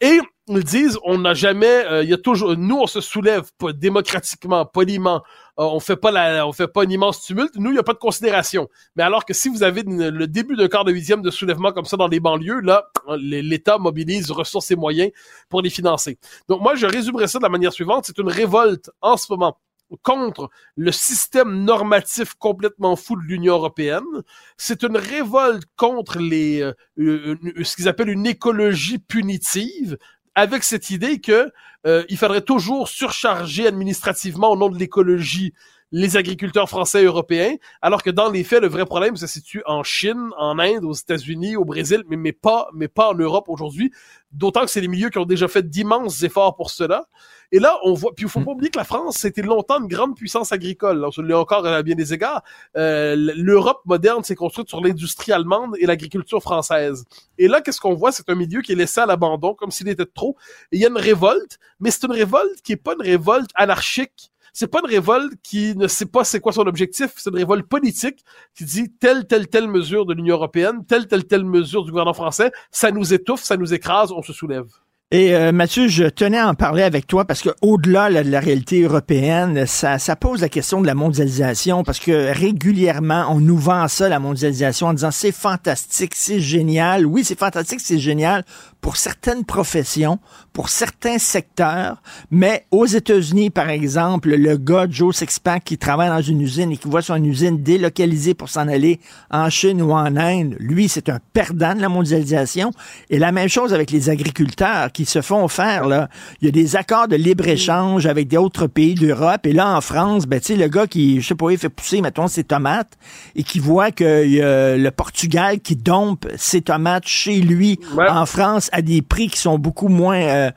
Et 0.00 0.20
ils 0.48 0.64
disent, 0.64 0.98
on 1.04 1.18
n'a 1.18 1.34
jamais, 1.34 1.86
euh, 1.86 2.02
il 2.02 2.10
y 2.10 2.12
a 2.12 2.18
toujours, 2.18 2.56
nous, 2.56 2.76
on 2.76 2.86
se 2.86 3.00
soulève 3.00 3.50
démocratiquement, 3.74 4.66
poliment. 4.66 5.22
Euh, 5.58 5.64
on 5.64 5.78
fait 5.78 5.96
pas 5.96 6.10
la, 6.10 6.46
on 6.46 6.52
fait 6.52 6.66
pas 6.66 6.82
un 6.82 6.90
immense 6.90 7.22
tumulte. 7.22 7.54
Nous, 7.56 7.70
il 7.70 7.74
n'y 7.74 7.78
a 7.78 7.84
pas 7.84 7.92
de 7.92 7.98
considération. 7.98 8.68
Mais 8.96 9.04
alors 9.04 9.24
que 9.24 9.32
si 9.32 9.48
vous 9.48 9.62
avez 9.62 9.82
le 9.86 10.26
début 10.26 10.56
d'un 10.56 10.68
quart 10.68 10.84
de 10.84 10.92
huitième 10.92 11.22
de 11.22 11.30
soulèvement 11.30 11.72
comme 11.72 11.84
ça 11.84 11.96
dans 11.96 12.08
les 12.08 12.20
banlieues, 12.20 12.60
là, 12.60 12.88
l'État 13.16 13.78
mobilise 13.78 14.32
ressources 14.32 14.70
et 14.72 14.76
moyens 14.76 15.12
pour 15.48 15.62
les 15.62 15.70
financer. 15.70 16.18
Donc 16.48 16.60
moi, 16.60 16.74
je 16.74 16.86
résumerais 16.86 17.28
ça 17.28 17.38
de 17.38 17.44
la 17.44 17.48
manière 17.48 17.72
suivante. 17.72 18.04
C'est 18.06 18.18
une 18.18 18.28
révolte 18.28 18.90
en 19.00 19.16
ce 19.16 19.26
moment 19.30 19.56
contre 20.02 20.50
le 20.76 20.92
système 20.92 21.64
normatif 21.64 22.34
complètement 22.34 22.96
fou 22.96 23.16
de 23.16 23.22
l'Union 23.22 23.54
européenne. 23.54 24.22
C'est 24.56 24.82
une 24.82 24.96
révolte 24.96 25.64
contre 25.76 26.18
les 26.18 26.62
euh, 26.62 27.36
ce 27.62 27.76
qu'ils 27.76 27.88
appellent 27.88 28.10
une 28.10 28.26
écologie 28.26 28.98
punitive 28.98 29.98
avec 30.34 30.64
cette 30.64 30.90
idée 30.90 31.20
que 31.20 31.50
euh, 31.86 32.04
il 32.08 32.16
faudrait 32.16 32.40
toujours 32.40 32.88
surcharger 32.88 33.66
administrativement 33.66 34.50
au 34.50 34.56
nom 34.56 34.68
de 34.68 34.78
l'écologie 34.78 35.52
les 35.96 36.16
agriculteurs 36.16 36.68
français 36.68 37.02
et 37.02 37.04
européens, 37.04 37.54
alors 37.80 38.02
que 38.02 38.10
dans 38.10 38.28
les 38.28 38.42
faits, 38.42 38.60
le 38.60 38.66
vrai 38.66 38.84
problème 38.84 39.14
se 39.14 39.28
situe 39.28 39.62
en 39.64 39.84
Chine, 39.84 40.30
en 40.38 40.58
Inde, 40.58 40.84
aux 40.84 40.92
États-Unis, 40.92 41.54
au 41.54 41.64
Brésil, 41.64 42.02
mais, 42.08 42.16
mais 42.16 42.32
pas, 42.32 42.66
mais 42.74 42.88
pas 42.88 43.10
en 43.10 43.14
Europe 43.14 43.44
aujourd'hui. 43.48 43.92
D'autant 44.32 44.62
que 44.62 44.72
c'est 44.72 44.80
les 44.80 44.88
milieux 44.88 45.10
qui 45.10 45.18
ont 45.18 45.24
déjà 45.24 45.46
fait 45.46 45.62
d'immenses 45.62 46.24
efforts 46.24 46.56
pour 46.56 46.72
cela. 46.72 47.06
Et 47.54 47.60
là, 47.60 47.78
on 47.84 47.94
voit, 47.94 48.12
puis 48.12 48.24
il 48.24 48.28
faut 48.28 48.40
pas 48.40 48.50
oublier 48.50 48.68
que 48.68 48.78
la 48.78 48.84
France, 48.84 49.18
c'était 49.18 49.40
longtemps 49.40 49.80
une 49.80 49.86
grande 49.86 50.16
puissance 50.16 50.50
agricole. 50.50 51.06
On 51.16 51.22
l'est 51.22 51.34
encore 51.34 51.64
à 51.64 51.84
bien 51.84 51.94
des 51.94 52.12
égards. 52.12 52.42
Euh, 52.76 53.14
L'Europe 53.16 53.80
moderne 53.84 54.24
s'est 54.24 54.34
construite 54.34 54.68
sur 54.68 54.80
l'industrie 54.80 55.30
allemande 55.30 55.76
et 55.78 55.86
l'agriculture 55.86 56.42
française. 56.42 57.04
Et 57.38 57.46
là, 57.46 57.60
qu'est-ce 57.60 57.80
qu'on 57.80 57.94
voit? 57.94 58.10
C'est 58.10 58.28
un 58.28 58.34
milieu 58.34 58.60
qui 58.60 58.72
est 58.72 58.74
laissé 58.74 59.02
à 59.02 59.06
l'abandon, 59.06 59.54
comme 59.54 59.70
s'il 59.70 59.88
était 59.88 60.04
trop. 60.04 60.36
Et 60.72 60.78
il 60.78 60.80
y 60.80 60.84
a 60.84 60.88
une 60.88 60.98
révolte, 60.98 61.60
mais 61.78 61.92
c'est 61.92 62.02
une 62.06 62.10
révolte 62.10 62.60
qui 62.64 62.72
est 62.72 62.76
pas 62.76 62.94
une 62.94 63.06
révolte 63.06 63.50
anarchique 63.54 64.32
c'est 64.56 64.68
pas 64.68 64.78
une 64.84 64.90
révolte 64.90 65.32
qui 65.42 65.74
ne 65.76 65.88
sait 65.88 66.06
pas 66.06 66.22
c'est 66.22 66.38
quoi 66.38 66.52
son 66.52 66.68
objectif, 66.68 67.10
c'est 67.16 67.28
une 67.28 67.36
révolte 67.36 67.68
politique 67.68 68.24
qui 68.54 68.64
dit 68.64 68.88
telle, 69.00 69.26
telle, 69.26 69.48
telle 69.48 69.66
mesure 69.66 70.06
de 70.06 70.14
l'Union 70.14 70.36
européenne, 70.36 70.86
telle, 70.86 71.08
telle, 71.08 71.26
telle 71.26 71.44
mesure 71.44 71.82
du 71.82 71.90
gouvernement 71.90 72.14
français, 72.14 72.52
ça 72.70 72.92
nous 72.92 73.12
étouffe, 73.12 73.42
ça 73.42 73.56
nous 73.56 73.74
écrase, 73.74 74.12
on 74.12 74.22
se 74.22 74.32
soulève. 74.32 74.66
Et 75.10 75.34
euh, 75.34 75.52
Mathieu, 75.52 75.86
je 75.86 76.04
tenais 76.04 76.38
à 76.38 76.48
en 76.48 76.54
parler 76.54 76.82
avec 76.82 77.06
toi 77.06 77.24
parce 77.24 77.42
que 77.42 77.50
au-delà 77.60 78.10
de 78.10 78.30
la 78.30 78.40
réalité 78.40 78.82
européenne, 78.82 79.66
ça, 79.66 79.98
ça 79.98 80.16
pose 80.16 80.40
la 80.40 80.48
question 80.48 80.80
de 80.80 80.86
la 80.86 80.94
mondialisation 80.94 81.84
parce 81.84 82.00
que 82.00 82.32
régulièrement 82.32 83.26
on 83.28 83.38
nous 83.38 83.58
vend 83.58 83.86
ça 83.86 84.08
la 84.08 84.18
mondialisation 84.18 84.88
en 84.88 84.94
disant 84.94 85.10
c'est 85.10 85.30
fantastique, 85.30 86.14
c'est 86.16 86.40
génial. 86.40 87.06
Oui, 87.06 87.22
c'est 87.22 87.38
fantastique, 87.38 87.80
c'est 87.80 87.98
génial 87.98 88.44
pour 88.84 88.98
certaines 88.98 89.46
professions, 89.46 90.18
pour 90.52 90.68
certains 90.68 91.16
secteurs, 91.16 92.02
mais 92.30 92.66
aux 92.70 92.84
États-Unis, 92.84 93.48
par 93.48 93.70
exemple, 93.70 94.28
le 94.28 94.58
gars 94.58 94.86
Joe 94.90 95.16
Sixpack 95.16 95.64
qui 95.64 95.78
travaille 95.78 96.10
dans 96.10 96.20
une 96.20 96.42
usine 96.42 96.70
et 96.70 96.76
qui 96.76 96.86
voit 96.86 97.00
son 97.00 97.24
usine 97.24 97.62
délocalisée 97.62 98.34
pour 98.34 98.50
s'en 98.50 98.68
aller 98.68 99.00
en 99.30 99.48
Chine 99.48 99.80
ou 99.80 99.92
en 99.92 100.16
Inde, 100.16 100.56
lui, 100.58 100.90
c'est 100.90 101.08
un 101.08 101.18
perdant 101.32 101.74
de 101.74 101.80
la 101.80 101.88
mondialisation. 101.88 102.72
Et 103.08 103.18
la 103.18 103.32
même 103.32 103.48
chose 103.48 103.72
avec 103.72 103.90
les 103.90 104.10
agriculteurs 104.10 104.92
qui 104.94 105.04
se 105.04 105.20
font 105.20 105.48
faire, 105.48 105.86
là. 105.86 106.08
Il 106.40 106.46
y 106.46 106.48
a 106.48 106.52
des 106.52 106.76
accords 106.76 107.08
de 107.08 107.16
libre-échange 107.16 108.06
avec 108.06 108.28
d'autres 108.28 108.66
pays 108.66 108.94
d'Europe. 108.94 109.46
Et 109.46 109.52
là, 109.52 109.76
en 109.76 109.80
France, 109.82 110.26
ben, 110.26 110.40
tu 110.40 110.46
sais, 110.46 110.56
le 110.56 110.68
gars 110.68 110.86
qui, 110.86 111.20
je 111.20 111.26
sais 111.26 111.34
pas, 111.34 111.50
il 111.50 111.58
fait 111.58 111.68
pousser, 111.68 112.00
mettons, 112.00 112.28
ses 112.28 112.44
tomates 112.44 112.96
et 113.34 113.42
qui 113.42 113.58
voit 113.58 113.90
que 113.90 114.26
y 114.26 114.40
a 114.40 114.76
le 114.76 114.90
Portugal 114.90 115.60
qui 115.60 115.76
dompe 115.76 116.26
ses 116.36 116.62
tomates 116.62 117.06
chez 117.06 117.40
lui 117.40 117.78
en 117.98 118.24
France 118.26 118.70
à 118.72 118.80
des 118.80 119.02
prix 119.02 119.28
qui 119.28 119.38
sont 119.38 119.58
beaucoup 119.58 119.88
moins, 119.88 120.20
euh, 120.20 120.50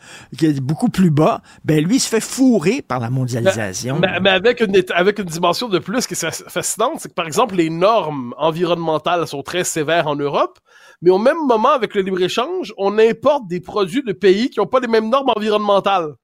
beaucoup 0.61 0.89
plus 0.89 1.09
bas, 1.09 1.41
ben 1.65 1.83
lui 1.83 1.99
se 1.99 2.07
fait 2.07 2.21
fourrer 2.21 2.81
par 2.81 2.99
la 2.99 3.09
mondialisation. 3.09 3.99
Mais, 3.99 4.19
mais, 4.21 4.29
avec 4.29 4.61
une 4.61 4.73
avec 4.93 5.19
une 5.19 5.25
dimension 5.25 5.69
de 5.69 5.79
plus 5.79 6.05
qui 6.05 6.13
est 6.13 6.49
fascinante, 6.49 6.99
c'est 6.99 7.09
que 7.09 7.13
par 7.13 7.25
exemple 7.25 7.55
les 7.55 7.69
normes 7.69 8.33
environnementales 8.37 9.27
sont 9.27 9.41
très 9.41 9.63
sévères 9.63 10.07
en 10.07 10.15
Europe, 10.15 10.59
mais 11.01 11.11
au 11.11 11.17
même 11.17 11.45
moment 11.45 11.71
avec 11.71 11.93
le 11.95 12.01
libre 12.01 12.21
échange, 12.21 12.73
on 12.77 12.97
importe 12.97 13.47
des 13.47 13.59
produits 13.59 14.03
de 14.03 14.13
pays 14.13 14.49
qui 14.49 14.59
n'ont 14.59 14.65
pas 14.65 14.79
les 14.79 14.87
mêmes 14.87 15.09
normes 15.09 15.31
environnementales. 15.35 16.15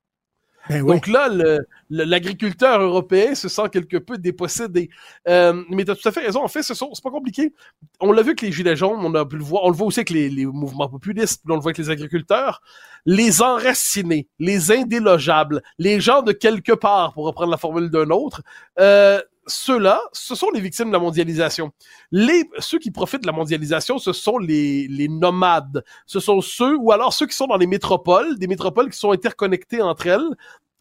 Ben 0.70 0.86
Donc 0.86 1.08
là, 1.08 1.30
l'agriculteur 1.90 2.82
européen 2.82 3.36
se 3.36 3.50
sent 3.50 3.70
quelque 3.72 3.98
peu 3.98 4.18
dépossédé. 4.18 4.90
Euh, 5.28 5.62
mais 5.70 5.84
tu 5.84 5.92
as 5.92 5.96
tout 5.96 6.08
à 6.08 6.12
fait 6.12 6.22
raison. 6.22 6.42
En 6.42 6.48
fait, 6.48 6.64
c'est 6.64 6.78
pas 7.04 7.12
compliqué. 7.12 7.54
On 8.00 8.14
l'a 8.14 8.22
vu 8.22 8.34
que 8.34 8.46
les 8.46 8.52
gilets 8.52 8.78
jaunes, 8.78 9.00
on 9.04 9.14
a 9.14 9.26
pu 9.26 9.36
le 9.36 9.44
voir. 9.44 9.64
On 9.66 9.70
le 9.70 9.76
voit 9.76 9.88
aussi 9.88 10.00
avec 10.00 10.10
les, 10.10 10.30
les 10.30 10.46
mouvements 10.46 10.88
populistes. 10.88 11.44
On 11.50 11.56
le 11.56 11.60
voit 11.60 11.72
avec 11.72 11.80
les 11.80 11.90
agriculteurs. 11.90 12.62
Les 13.06 13.42
enracinés, 13.42 14.30
les 14.40 14.72
indélogeables, 14.72 15.62
les 15.80 16.00
gens 16.00 16.22
de 16.22 16.32
quelque 16.32 16.72
part, 16.72 17.14
pour 17.14 17.26
reprendre 17.26 17.52
la 17.52 17.58
formule 17.58 17.90
d'un 17.90 18.10
autre, 18.10 18.42
euh, 18.80 19.22
ceux-là, 19.48 20.02
ce 20.12 20.36
sont 20.36 20.50
les 20.52 20.62
victimes 20.62 20.88
de 20.88 20.94
la 20.94 21.00
mondialisation. 21.00 21.72
Les, 22.12 22.44
ceux 22.60 22.80
qui 22.80 22.92
profitent 22.92 23.22
de 23.22 23.28
la 23.28 23.34
mondialisation, 23.34 23.98
ce 23.98 24.14
sont 24.14 24.38
les, 24.38 24.88
les 24.88 25.08
nomades. 25.08 25.84
Ce 26.06 26.20
sont 26.20 26.42
ceux, 26.42 26.76
ou 26.78 26.92
alors 26.92 27.14
ceux 27.14 27.28
qui 27.28 27.36
sont 27.36 27.48
dans 27.48 27.58
les 27.58 27.68
métropoles, 27.68 28.38
des 28.38 28.48
métropoles 28.48 28.90
qui 28.90 28.98
sont 28.98 29.12
interconnectées 29.12 29.82
entre 29.82 30.08
elles 30.08 30.28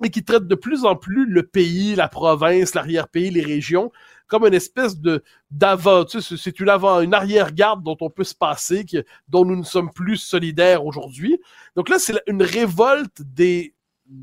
et 0.05 0.11
qui 0.11 0.25
traitent 0.25 0.49
de 0.49 0.55
plus 0.55 0.85
en 0.85 0.97
plus 0.97 1.27
le 1.27 1.45
pays, 1.45 1.95
la 1.95 2.09
province, 2.09 2.75
l'arrière-pays, 2.75 3.31
les 3.31 3.43
régions, 3.43 3.93
comme 4.27 4.47
une 4.47 4.55
espèce 4.55 4.99
de 4.99 5.23
d'avant, 5.51 6.05
tu 6.05 6.21
sais, 6.23 6.37
c'est 6.37 6.59
une 6.59 6.71
avant, 6.71 7.01
une 7.01 7.15
arrière-garde 7.15 7.83
dont 7.83 7.97
on 8.01 8.11
peut 8.11 8.25
se 8.25 8.35
passer, 8.35 8.85
dont 9.29 9.45
nous 9.45 9.57
ne 9.57 9.63
sommes 9.63 9.93
plus 9.93 10.17
solidaires 10.17 10.87
aujourd'hui. 10.87 11.39
Donc 11.77 11.89
là, 11.89 11.99
c'est 11.99 12.15
une 12.27 12.43
révolte 12.43 13.23
des, 13.23 13.75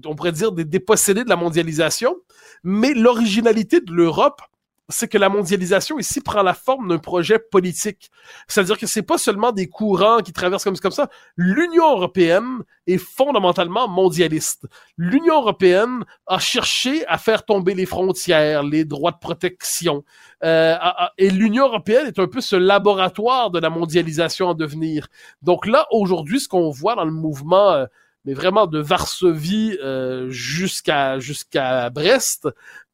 on 0.06 0.16
pourrait 0.16 0.32
dire, 0.32 0.52
des 0.52 0.66
dépossédés 0.66 1.24
de 1.24 1.30
la 1.30 1.36
mondialisation. 1.36 2.16
Mais 2.64 2.94
l'originalité 2.94 3.82
de 3.82 3.92
l'Europe, 3.92 4.42
c'est 4.90 5.08
que 5.08 5.20
la 5.20 5.30
mondialisation 5.30 6.00
ici 6.00 6.20
prend 6.20 6.42
la 6.42 6.56
forme 6.56 6.90
d'un 6.90 6.98
projet 6.98 7.38
politique. 7.38 8.10
C'est-à-dire 8.48 8.78
que 8.78 8.88
c'est 8.88 9.04
pas 9.04 9.20
seulement 9.20 9.52
des 9.52 9.70
courants 9.70 10.20
qui 10.20 10.34
traversent 10.34 10.64
comme, 10.64 10.78
comme 10.78 10.92
ça. 10.92 11.10
L'Union 11.38 11.92
européenne 11.92 12.64
est 12.88 12.98
fondamentalement 12.98 13.88
mondialiste. 13.88 14.66
L'Union 14.98 15.42
européenne 15.42 16.04
a 16.26 16.40
cherché 16.40 17.06
à 17.08 17.20
faire 17.20 17.46
tomber 17.46 17.76
les 17.76 17.86
frontières, 17.86 18.64
les 18.64 18.84
droits 18.84 19.12
de 19.12 19.20
protection. 19.20 20.04
Euh, 20.44 20.76
et 21.20 21.30
l'Union 21.30 21.68
européenne 21.68 22.08
est 22.08 22.18
un 22.18 22.28
peu 22.28 22.42
ce 22.42 22.56
laboratoire 22.56 23.52
de 23.52 23.60
la 23.60 23.70
mondialisation 23.70 24.48
en 24.48 24.54
devenir. 24.56 25.08
Donc 25.44 25.68
là, 25.68 25.86
aujourd'hui, 25.92 26.40
ce 26.40 26.48
qu'on 26.48 26.72
voit 26.72 26.96
dans 26.96 27.06
le 27.06 27.12
mouvement... 27.12 27.72
Euh, 27.74 27.86
mais 28.26 28.34
vraiment 28.34 28.68
de 28.68 28.80
Varsovie 28.80 29.78
euh, 29.82 30.30
jusqu'à 30.30 31.20
jusqu'à 31.20 31.90
Brest, 31.90 32.48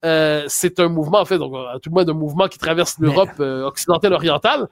euh, 0.04 0.44
c'est 0.48 0.80
un 0.80 0.88
mouvement 0.88 1.20
en 1.20 1.26
fait, 1.26 1.38
donc 1.38 1.54
à 1.56 1.80
tout 1.80 1.90
le 1.90 1.94
moins 1.94 2.08
un 2.08 2.14
mouvement 2.14 2.48
qui 2.48 2.58
traverse 2.58 2.98
l'Europe 3.00 3.40
euh, 3.40 3.64
occidentale 3.66 4.14
orientale. 4.14 4.68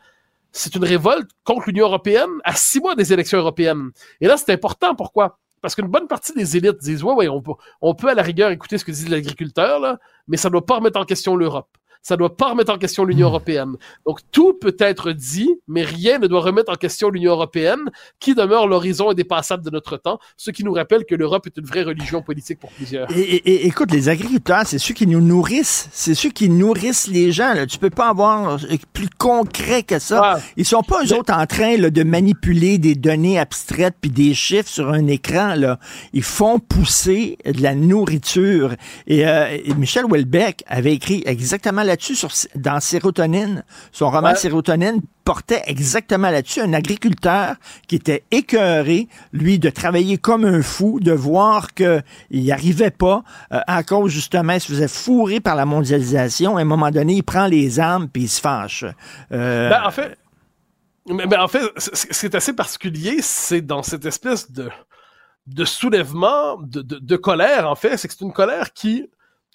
C'est 0.52 0.76
une 0.76 0.84
révolte 0.84 1.32
contre 1.44 1.64
l'Union 1.68 1.88
européenne 1.88 2.30
à 2.44 2.56
six 2.56 2.80
mois 2.80 2.94
des 2.96 3.12
élections 3.12 3.40
européennes. 3.40 3.90
Et 4.22 4.28
là, 4.28 4.38
c'est 4.38 4.52
important. 4.52 4.94
Pourquoi? 4.94 5.40
Parce 5.62 5.74
qu'une 5.74 5.88
bonne 5.88 6.08
partie 6.08 6.34
des 6.34 6.58
élites 6.58 6.78
disent 6.78 7.04
ouais, 7.04 7.14
ouais, 7.14 7.28
on 7.28 7.42
peut, 7.42 7.54
on 7.82 7.96
peut 7.96 8.10
à 8.10 8.14
la 8.14 8.22
rigueur 8.22 8.52
écouter 8.52 8.78
ce 8.78 8.86
que 8.86 8.92
dit 8.92 9.08
l'agriculteur 9.08 9.80
là, 9.80 9.98
mais 10.28 10.38
ça 10.38 10.50
ne 10.50 10.52
doit 10.52 10.66
pas 10.66 10.76
remettre 10.76 11.00
en 11.00 11.06
question 11.06 11.36
l'Europe 11.36 11.70
ça 12.04 12.18
doit 12.18 12.36
pas 12.36 12.50
remettre 12.50 12.72
en 12.72 12.78
question 12.78 13.06
l'Union 13.06 13.28
hmm. 13.28 13.32
européenne. 13.32 13.76
Donc 14.06 14.20
tout 14.32 14.54
peut 14.54 14.76
être 14.80 15.14
dit, 15.14 15.50
mais 15.68 15.84
rien 15.84 16.20
ne 16.20 16.28
doit 16.28 16.42
remettre 16.42 16.72
en 16.72 16.76
question 16.76 17.10
l'Union 17.10 17.32
européenne, 17.32 17.80
qui 18.20 18.36
demeure 18.36 18.68
l'horizon 18.68 19.10
indépassable 19.10 19.64
de 19.64 19.70
notre 19.70 19.98
temps, 19.98 20.20
ce 20.38 20.52
qui 20.52 20.64
nous 20.64 20.74
rappelle 20.74 21.06
que 21.06 21.16
l'Europe 21.16 21.48
est 21.48 21.58
une 21.58 21.66
vraie 21.66 21.84
religion 21.84 22.22
politique 22.22 22.60
pour 22.60 22.72
plusieurs. 22.72 23.08
Et, 23.16 23.66
écoute, 23.66 23.92
les 23.92 24.10
agriculteurs, 24.10 24.64
c'est 24.66 24.80
ceux 24.80 24.94
qui 24.94 25.08
nous 25.08 25.22
nourrissent, 25.22 25.88
c'est 25.94 26.14
ceux 26.14 26.30
qui 26.30 26.50
nourrissent 26.50 27.08
les 27.08 27.32
gens. 27.32 27.54
Là. 27.54 27.66
Tu 27.66 27.78
peux 27.78 27.90
pas 27.90 28.10
avoir 28.10 28.60
plus 28.92 29.10
concret 29.18 29.84
que 29.84 30.00
ça. 30.00 30.40
Ils 30.58 30.66
sont 30.66 30.84
pas 30.84 31.04
eux 31.06 31.14
autres 31.18 31.34
en 31.34 31.46
train 31.46 31.78
là, 31.78 31.90
de 31.90 32.04
manipuler 32.04 32.78
des 32.78 32.96
données 32.96 33.40
abstraites 33.40 33.96
puis 34.02 34.12
des 34.12 34.34
chiffres 34.34 34.70
sur 34.70 34.90
un 34.90 35.08
écran. 35.08 35.56
Là. 35.56 35.80
Ils 36.12 36.24
font 36.24 36.60
pousser 36.60 37.38
de 37.46 37.62
la 37.62 37.76
nourriture. 37.76 38.76
Et, 39.08 39.26
euh, 39.26 39.58
et 39.64 39.74
Michel 39.76 40.06
Houellebecq 40.06 40.64
avait 40.68 40.94
écrit 40.94 41.24
exactement 41.26 41.84
la 41.84 41.93
là-dessus 41.94 42.26
dans 42.56 42.80
Sérotonine. 42.80 43.64
Son 43.92 44.10
roman 44.10 44.36
Sérotonine 44.36 45.02
portait 45.24 45.62
exactement 45.68 46.30
là-dessus 46.30 46.62
un 46.62 46.74
agriculteur 46.74 47.56
qui 47.88 47.96
était 47.96 48.24
écœuré, 48.32 49.08
lui, 49.32 49.60
de 49.60 49.70
travailler 49.70 50.18
comme 50.18 50.44
un 50.44 50.62
fou, 50.62 51.00
de 51.00 51.12
voir 51.12 51.74
qu'il 51.74 52.04
n'y 52.32 52.52
arrivait 52.52 52.92
pas 52.92 53.24
euh, 53.52 53.60
à 53.68 53.84
cause, 53.84 54.12
justement, 54.12 54.54
il 54.54 54.62
se 54.62 54.68
faisait 54.68 54.88
fourrer 54.88 55.40
par 55.40 55.56
la 55.56 55.66
mondialisation. 55.66 56.58
À 56.58 56.62
un 56.62 56.66
moment 56.66 56.92
donné, 56.92 57.14
il 57.14 57.24
prend 57.24 57.46
les 57.46 57.80
armes 57.80 58.10
puis 58.10 58.24
il 58.24 58.30
se 58.30 58.42
fâche. 58.42 58.86
Euh, 59.32 59.70
ben, 59.70 59.84
en 59.86 59.92
fait, 59.92 60.18
mais, 61.08 61.38
en 61.38 61.48
fait, 61.48 61.64
ce 61.78 62.20
qui 62.20 62.26
est 62.26 62.36
assez 62.36 62.54
particulier, 62.54 63.18
c'est 63.22 63.62
dans 63.62 63.84
cette 63.84 64.06
espèce 64.06 64.52
de, 64.52 64.70
de 65.48 65.66
soulèvement, 65.66 66.58
de, 66.60 66.82
de 66.82 67.16
colère, 67.18 67.70
en 67.70 67.76
fait, 67.76 67.98
c'est 67.98 68.08
que 68.08 68.14
c'est 68.18 68.26
une 68.26 68.34
colère 68.34 68.74
qui 68.74 69.10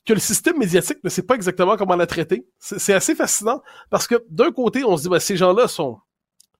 que 0.09 0.15
le 0.15 0.21
système 0.21 0.57
médiatique 0.57 1.05
ne 1.05 1.11
sait 1.11 1.23
pas 1.23 1.35
exactement 1.35 1.77
comment 1.77 1.95
la 1.95 2.07
traiter. 2.07 2.47
C'est 2.59 2.95
assez 2.95 3.15
fascinant 3.15 3.63
parce 3.91 4.07
que 4.07 4.25
d'un 4.31 4.51
côté, 4.53 4.83
on 4.83 4.97
se 4.97 5.03
dit, 5.03 5.09
ben, 5.11 5.19
ces 5.19 5.37
gens-là 5.37 5.69
sont, 5.69 5.99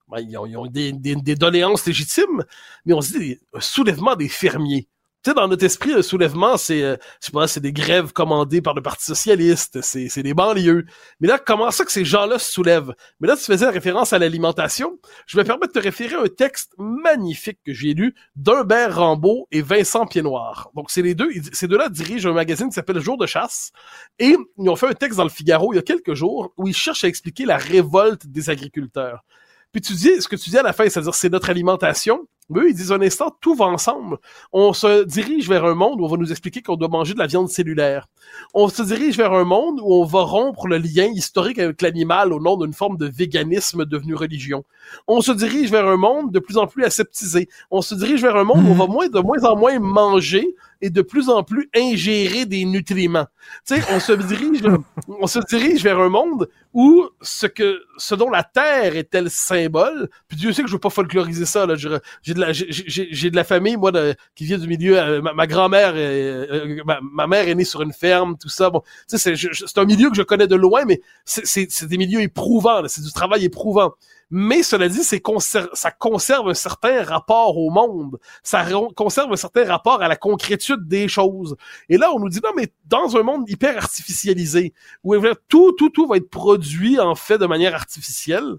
ben, 0.09 0.21
ils 0.21 0.37
ont, 0.37 0.67
des, 0.67 0.93
des, 0.93 1.35
doléances 1.35 1.87
légitimes, 1.87 2.45
mais 2.85 2.93
on 2.93 3.01
se 3.01 3.17
dit, 3.17 3.41
un 3.55 3.61
soulèvement 3.61 4.17
des 4.17 4.29
fermiers 4.29 4.87
tu 5.25 5.31
sais, 5.31 5.35
dans 5.35 5.49
notre 5.49 5.65
esprit, 5.65 5.95
le 5.95 6.03
soulèvement, 6.03 6.57
c'est, 6.57 6.83
euh, 6.83 6.97
pas, 7.33 7.49
c'est 7.49 7.61
des 7.61 7.73
grèves 7.73 8.13
commandées 8.13 8.63
par 8.63 8.75
le 8.75 8.83
Parti 8.83 9.05
socialiste, 9.05 9.81
c'est, 9.83 10.09
c'est 10.09 10.23
des 10.23 10.33
banlieues. 10.33 10.87
Mais 11.21 11.27
là, 11.27 11.41
comment 11.45 11.73
ça 11.73 11.85
que 11.85 11.91
ces 11.91 12.05
gens-là 12.05 12.39
se 12.39 12.53
soulèvent? 12.53 12.95
Mais 13.19 13.27
là, 13.27 13.37
tu 13.37 13.43
faisais 13.43 13.69
référence 13.69 14.13
à 14.13 14.21
l'alimentation. 14.21 14.99
Je 15.27 15.37
vais 15.37 15.43
me 15.43 15.49
permettre 15.49 15.75
de 15.75 15.81
te 15.81 15.85
référer 15.85 16.15
à 16.15 16.23
un 16.23 16.29
texte 16.29 16.73
magnifique 16.79 17.59
que 17.67 17.73
j'ai 17.73 17.95
lu 17.95 18.15
d'Humbert 18.37 18.97
Rambaud 18.97 19.49
et 19.51 19.61
Vincent 19.61 20.07
Piednoir. 20.07 20.71
Donc, 20.77 20.91
c'est 20.91 21.03
les 21.03 21.17
deux, 21.17 21.31
ces 21.53 21.67
deux-là 21.67 21.89
dirigent 21.89 22.31
un 22.31 22.35
magazine 22.35 22.69
qui 22.69 22.75
s'appelle 22.75 23.01
Jour 23.01 23.19
de 23.19 23.27
chasse. 23.27 23.73
Et 24.21 24.37
ils 24.57 24.69
ont 24.69 24.77
fait 24.77 24.87
un 24.87 24.95
texte 24.95 25.17
dans 25.17 25.25
le 25.25 25.31
Figaro 25.31 25.73
il 25.73 25.77
y 25.77 25.81
a 25.81 25.83
quelques 25.83 26.15
jours 26.15 26.53
où 26.57 26.69
ils 26.69 26.77
cherchent 26.77 27.03
à 27.03 27.09
expliquer 27.09 27.45
la 27.45 27.57
révolte 27.57 28.29
des 28.29 28.51
agriculteurs. 28.51 29.25
Puis 29.73 29.83
tu 29.83 29.93
dis, 29.95 30.23
ce 30.23 30.29
que 30.29 30.37
tu 30.37 30.51
dis 30.51 30.59
à 30.59 30.63
la 30.63 30.73
fin, 30.73 30.89
c'est-à-dire 30.89 31.15
c'est 31.15 31.29
notre 31.29 31.51
alimentation, 31.51 32.27
Mais 32.51 32.61
eux, 32.61 32.69
ils 32.71 32.75
disent 32.75 32.93
un 32.93 33.03
instant, 33.03 33.35
tout 33.41 33.55
va 33.55 33.67
ensemble. 33.67 34.19
On 34.53 34.73
se 34.73 35.05
dirige 35.05 35.49
vers 35.49 35.65
un 35.65 35.75
monde 35.75 36.01
où 36.01 36.05
on 36.05 36.09
va 36.09 36.17
nous 36.17 36.31
expliquer 36.31 36.63
qu'on 36.63 36.77
doit 36.77 36.89
manger 36.89 37.13
de 37.15 37.19
la 37.19 37.27
viande 37.27 37.49
cellulaire. 37.49 38.09
On 38.55 38.69
se 38.69 38.83
dirige 38.83 39.17
vers 39.17 39.33
un 39.33 39.45
monde 39.45 39.81
où 39.81 39.95
on 39.95 40.05
va 40.05 40.23
rompre 40.23 40.67
le 40.67 40.79
lien 40.79 41.07
historique 41.07 41.59
avec 41.59 41.83
l'animal 41.83 42.33
au 42.33 42.41
nom 42.41 42.57
d'une 42.57 42.73
forme 42.73 42.97
de 42.97 43.07
véganisme 43.07 43.85
devenu 43.85 44.15
religion. 44.15 44.65
On 45.07 45.21
se 45.21 45.33
dirige 45.33 45.71
vers 45.71 45.87
un 45.87 45.97
monde 45.97 46.33
de 46.33 46.39
plus 46.39 46.57
en 46.57 46.67
plus 46.67 46.85
aseptisé. 46.85 47.49
On 47.71 47.83
se 47.83 47.95
dirige 47.95 48.23
vers 48.23 48.37
un 48.37 48.45
monde 48.45 48.65
où 48.65 48.71
on 48.71 48.75
va 48.75 48.87
moins, 48.87 49.09
de 49.09 49.21
moins 49.21 49.45
en 49.45 49.57
moins 49.57 49.79
manger 49.79 50.55
et 50.81 50.91
de 50.91 51.03
plus 51.03 51.29
en 51.29 51.43
plus 51.43 51.69
ingérer 51.75 52.47
des 52.47 52.65
nutriments. 52.65 53.27
Tu 53.67 53.77
sais, 53.77 53.83
on 53.91 54.01
se 54.01 54.13
dirige, 54.13 54.61
on 55.09 55.27
se 55.27 55.41
dirige 55.49 55.83
vers 55.83 55.99
un 55.99 56.09
monde 56.09 56.49
où 56.73 57.09
ce 57.21 57.47
que, 57.47 57.81
ce 57.97 58.15
dont 58.15 58.31
la 58.31 58.45
terre 58.45 58.97
est 58.97 59.11
tel 59.11 59.31
symbole, 59.31 60.09
puis 60.29 60.37
Dieu 60.37 60.53
sait 60.53 60.63
que 60.63 60.69
je 60.69 60.75
veux 60.75 60.79
pas 60.79 60.91
folkloriser 60.91 61.47
ça, 61.47 61.67
là, 61.67 61.75
j'ai 61.77 62.35
de 62.35 62.41
la, 62.41 62.53
j'ai 62.53 63.31
de 63.31 63.37
la 63.37 63.45
famille, 63.45 63.77
moi, 63.77 63.93
qui 64.35 64.45
vient 64.45 64.59
du 64.59 64.69
milieu, 64.69 64.99
euh, 64.99 65.23
ma, 65.23 65.47
grand-mère, 65.47 65.93
euh, 65.97 66.81
ma, 66.85 67.27
mère 67.27 67.49
est 67.49 67.55
née 67.55 67.65
sur 67.65 67.83
une 67.83 67.93
ferme, 67.93 68.37
tout 68.39 68.49
ça, 68.49 68.71
bon, 68.71 68.83
tu 69.09 69.19
sais, 69.19 69.35
c'est 69.37 69.79
un 69.79 69.85
milieu 69.85 70.11
que 70.11 70.17
je 70.17 70.23
connais 70.23 70.47
de 70.47 70.57
loin, 70.57 70.85
mais 70.85 71.01
c'est 71.25 71.87
des 71.87 71.99
milieux 71.99 72.21
éprouvants, 72.21 72.83
c'est 72.87 73.03
du 73.03 73.13
travail 73.13 73.45
éprouvant. 73.45 73.95
Mais 74.31 74.63
cela 74.63 74.89
dit, 74.89 75.03
ça 75.03 75.91
conserve 75.91 76.49
un 76.49 76.55
certain 76.55 77.03
rapport 77.03 77.57
au 77.57 77.71
monde. 77.71 78.19
Ça 78.43 78.67
conserve 78.95 79.33
un 79.33 79.37
certain 79.37 79.65
rapport 79.65 80.03
à 80.03 80.09
la 80.09 80.17
concrétude 80.17 80.87
des 80.87 81.09
choses. 81.09 81.57
Et 81.89 81.97
là, 81.97 82.13
on 82.13 82.19
nous 82.19 82.29
dit, 82.29 82.41
non, 82.45 82.51
mais 82.55 82.73
dans 82.87 83.17
un 83.17 83.23
monde 83.23 83.49
hyper 83.49 83.77
artificialisé, 83.77 84.75
où 85.03 85.15
tout, 85.49 85.73
tout, 85.73 85.91
tout 85.91 86.07
va 86.07 86.17
être 86.17 86.31
produit, 86.31 87.01
en 87.01 87.15
fait, 87.15 87.39
de 87.39 87.47
manière 87.47 87.75
artificielle, 87.75 88.57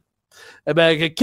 eh 0.70 0.74
ben, 0.74 1.14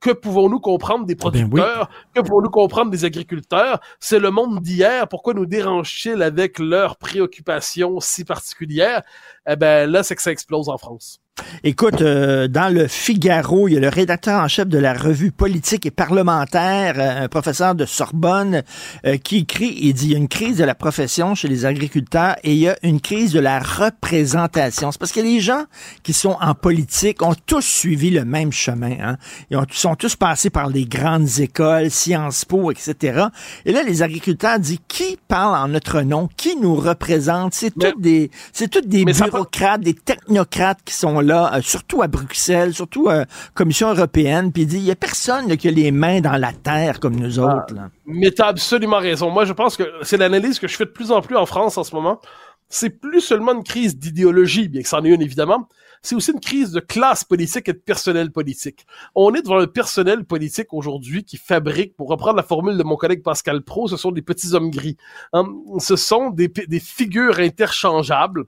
que, 0.00 0.12
pouvons-nous 0.12 0.60
comprendre 0.60 1.04
des 1.04 1.12
eh 1.12 1.16
ben 1.16 1.20
producteurs? 1.20 1.90
Que 2.14 2.20
pouvons-nous 2.20 2.50
comprendre 2.50 2.90
des 2.90 3.04
agriculteurs? 3.04 3.78
C'est 3.98 4.18
le 4.18 4.30
monde 4.30 4.60
d'hier. 4.60 5.06
Pourquoi 5.06 5.34
nous 5.34 5.44
dérange-t-il 5.44 6.22
avec 6.22 6.58
leurs 6.58 6.96
préoccupations 6.96 8.00
si 8.00 8.24
particulières? 8.24 9.02
Eh 9.46 9.56
ben, 9.56 9.90
là, 9.90 10.02
c'est 10.02 10.16
que 10.16 10.22
ça 10.22 10.32
explose 10.32 10.70
en 10.70 10.78
France. 10.78 11.20
Écoute, 11.64 12.02
euh, 12.02 12.48
dans 12.48 12.72
le 12.72 12.86
Figaro, 12.86 13.68
il 13.68 13.74
y 13.74 13.76
a 13.76 13.80
le 13.80 13.88
rédacteur 13.88 14.42
en 14.42 14.48
chef 14.48 14.68
de 14.68 14.78
la 14.78 14.94
revue 14.94 15.32
politique 15.32 15.86
et 15.86 15.90
parlementaire, 15.90 16.94
euh, 16.98 17.24
un 17.24 17.28
professeur 17.28 17.74
de 17.74 17.86
Sorbonne, 17.86 18.62
euh, 19.06 19.16
qui 19.16 19.38
écrit, 19.38 19.76
il 19.80 19.94
dit, 19.94 20.06
il 20.06 20.12
y 20.12 20.14
a 20.14 20.18
une 20.18 20.28
crise 20.28 20.58
de 20.58 20.64
la 20.64 20.74
profession 20.74 21.34
chez 21.34 21.48
les 21.48 21.64
agriculteurs 21.66 22.36
et 22.44 22.52
il 22.52 22.58
y 22.58 22.68
a 22.68 22.76
une 22.82 23.00
crise 23.00 23.32
de 23.32 23.40
la 23.40 23.58
représentation. 23.58 24.92
C'est 24.92 24.98
parce 24.98 25.12
que 25.12 25.20
les 25.20 25.40
gens 25.40 25.64
qui 26.02 26.12
sont 26.12 26.36
en 26.40 26.54
politique 26.54 27.22
ont 27.22 27.34
tous 27.46 27.64
suivi 27.64 28.10
le 28.10 28.24
même 28.24 28.52
chemin. 28.52 28.69
Hein? 28.82 29.16
Ils 29.50 29.56
ont, 29.56 29.66
sont 29.70 29.94
tous 29.94 30.16
passés 30.16 30.50
par 30.50 30.68
les 30.68 30.84
grandes 30.84 31.38
écoles, 31.38 31.90
Sciences 31.90 32.44
Po, 32.44 32.70
etc. 32.70 33.26
Et 33.64 33.72
là, 33.72 33.82
les 33.82 34.02
agriculteurs 34.02 34.58
disent, 34.58 34.78
qui 34.88 35.18
parle 35.28 35.56
en 35.56 35.68
notre 35.68 36.02
nom? 36.02 36.28
Qui 36.36 36.56
nous 36.56 36.74
représente? 36.74 37.54
C'est 37.54 37.70
tous 37.70 37.98
des, 37.98 38.30
c'est 38.52 38.70
des 38.86 39.04
bureaucrates, 39.04 39.80
des 39.80 39.94
technocrates 39.94 40.80
qui 40.84 40.94
sont 40.94 41.20
là, 41.20 41.54
euh, 41.54 41.62
surtout 41.62 42.02
à 42.02 42.08
Bruxelles, 42.08 42.74
surtout 42.74 43.08
à 43.08 43.12
euh, 43.12 43.24
Commission 43.54 43.90
européenne, 43.90 44.52
puis 44.52 44.66
dit, 44.66 44.78
il 44.78 44.84
y 44.84 44.90
a 44.90 44.96
personne 44.96 45.56
qui 45.56 45.68
a 45.68 45.70
les 45.70 45.90
mains 45.90 46.20
dans 46.20 46.36
la 46.36 46.52
terre 46.52 47.00
comme 47.00 47.16
nous 47.16 47.38
ah, 47.40 47.56
autres. 47.56 47.74
Mais 48.06 48.30
tu 48.30 48.42
as 48.42 48.46
absolument 48.46 48.98
raison. 48.98 49.30
Moi, 49.30 49.44
je 49.44 49.52
pense 49.52 49.76
que 49.76 49.84
c'est 50.02 50.16
l'analyse 50.16 50.58
que 50.58 50.68
je 50.68 50.76
fais 50.76 50.84
de 50.84 50.90
plus 50.90 51.10
en 51.10 51.20
plus 51.20 51.36
en 51.36 51.46
France 51.46 51.78
en 51.78 51.84
ce 51.84 51.94
moment. 51.94 52.20
C'est 52.68 52.90
plus 52.90 53.20
seulement 53.20 53.52
une 53.52 53.64
crise 53.64 53.96
d'idéologie, 53.96 54.68
bien 54.68 54.82
que 54.82 54.88
c'en 54.88 55.04
est 55.04 55.08
une 55.08 55.22
évidemment, 55.22 55.68
c'est 56.02 56.14
aussi 56.14 56.32
une 56.32 56.40
crise 56.40 56.72
de 56.72 56.80
classe 56.80 57.24
politique 57.24 57.68
et 57.68 57.72
de 57.72 57.78
personnel 57.78 58.30
politique. 58.30 58.86
On 59.14 59.34
est 59.34 59.42
devant 59.42 59.60
un 59.60 59.66
personnel 59.66 60.24
politique 60.24 60.72
aujourd'hui 60.72 61.24
qui 61.24 61.36
fabrique, 61.36 61.96
pour 61.96 62.08
reprendre 62.08 62.36
la 62.36 62.42
formule 62.42 62.76
de 62.76 62.82
mon 62.82 62.96
collègue 62.96 63.22
Pascal 63.22 63.62
Pro, 63.62 63.88
ce 63.88 63.96
sont 63.96 64.12
des 64.12 64.22
petits 64.22 64.54
hommes 64.54 64.70
gris. 64.70 64.96
Hein, 65.32 65.44
ce 65.78 65.96
sont 65.96 66.30
des, 66.30 66.48
des 66.48 66.80
figures 66.80 67.38
interchangeables 67.38 68.46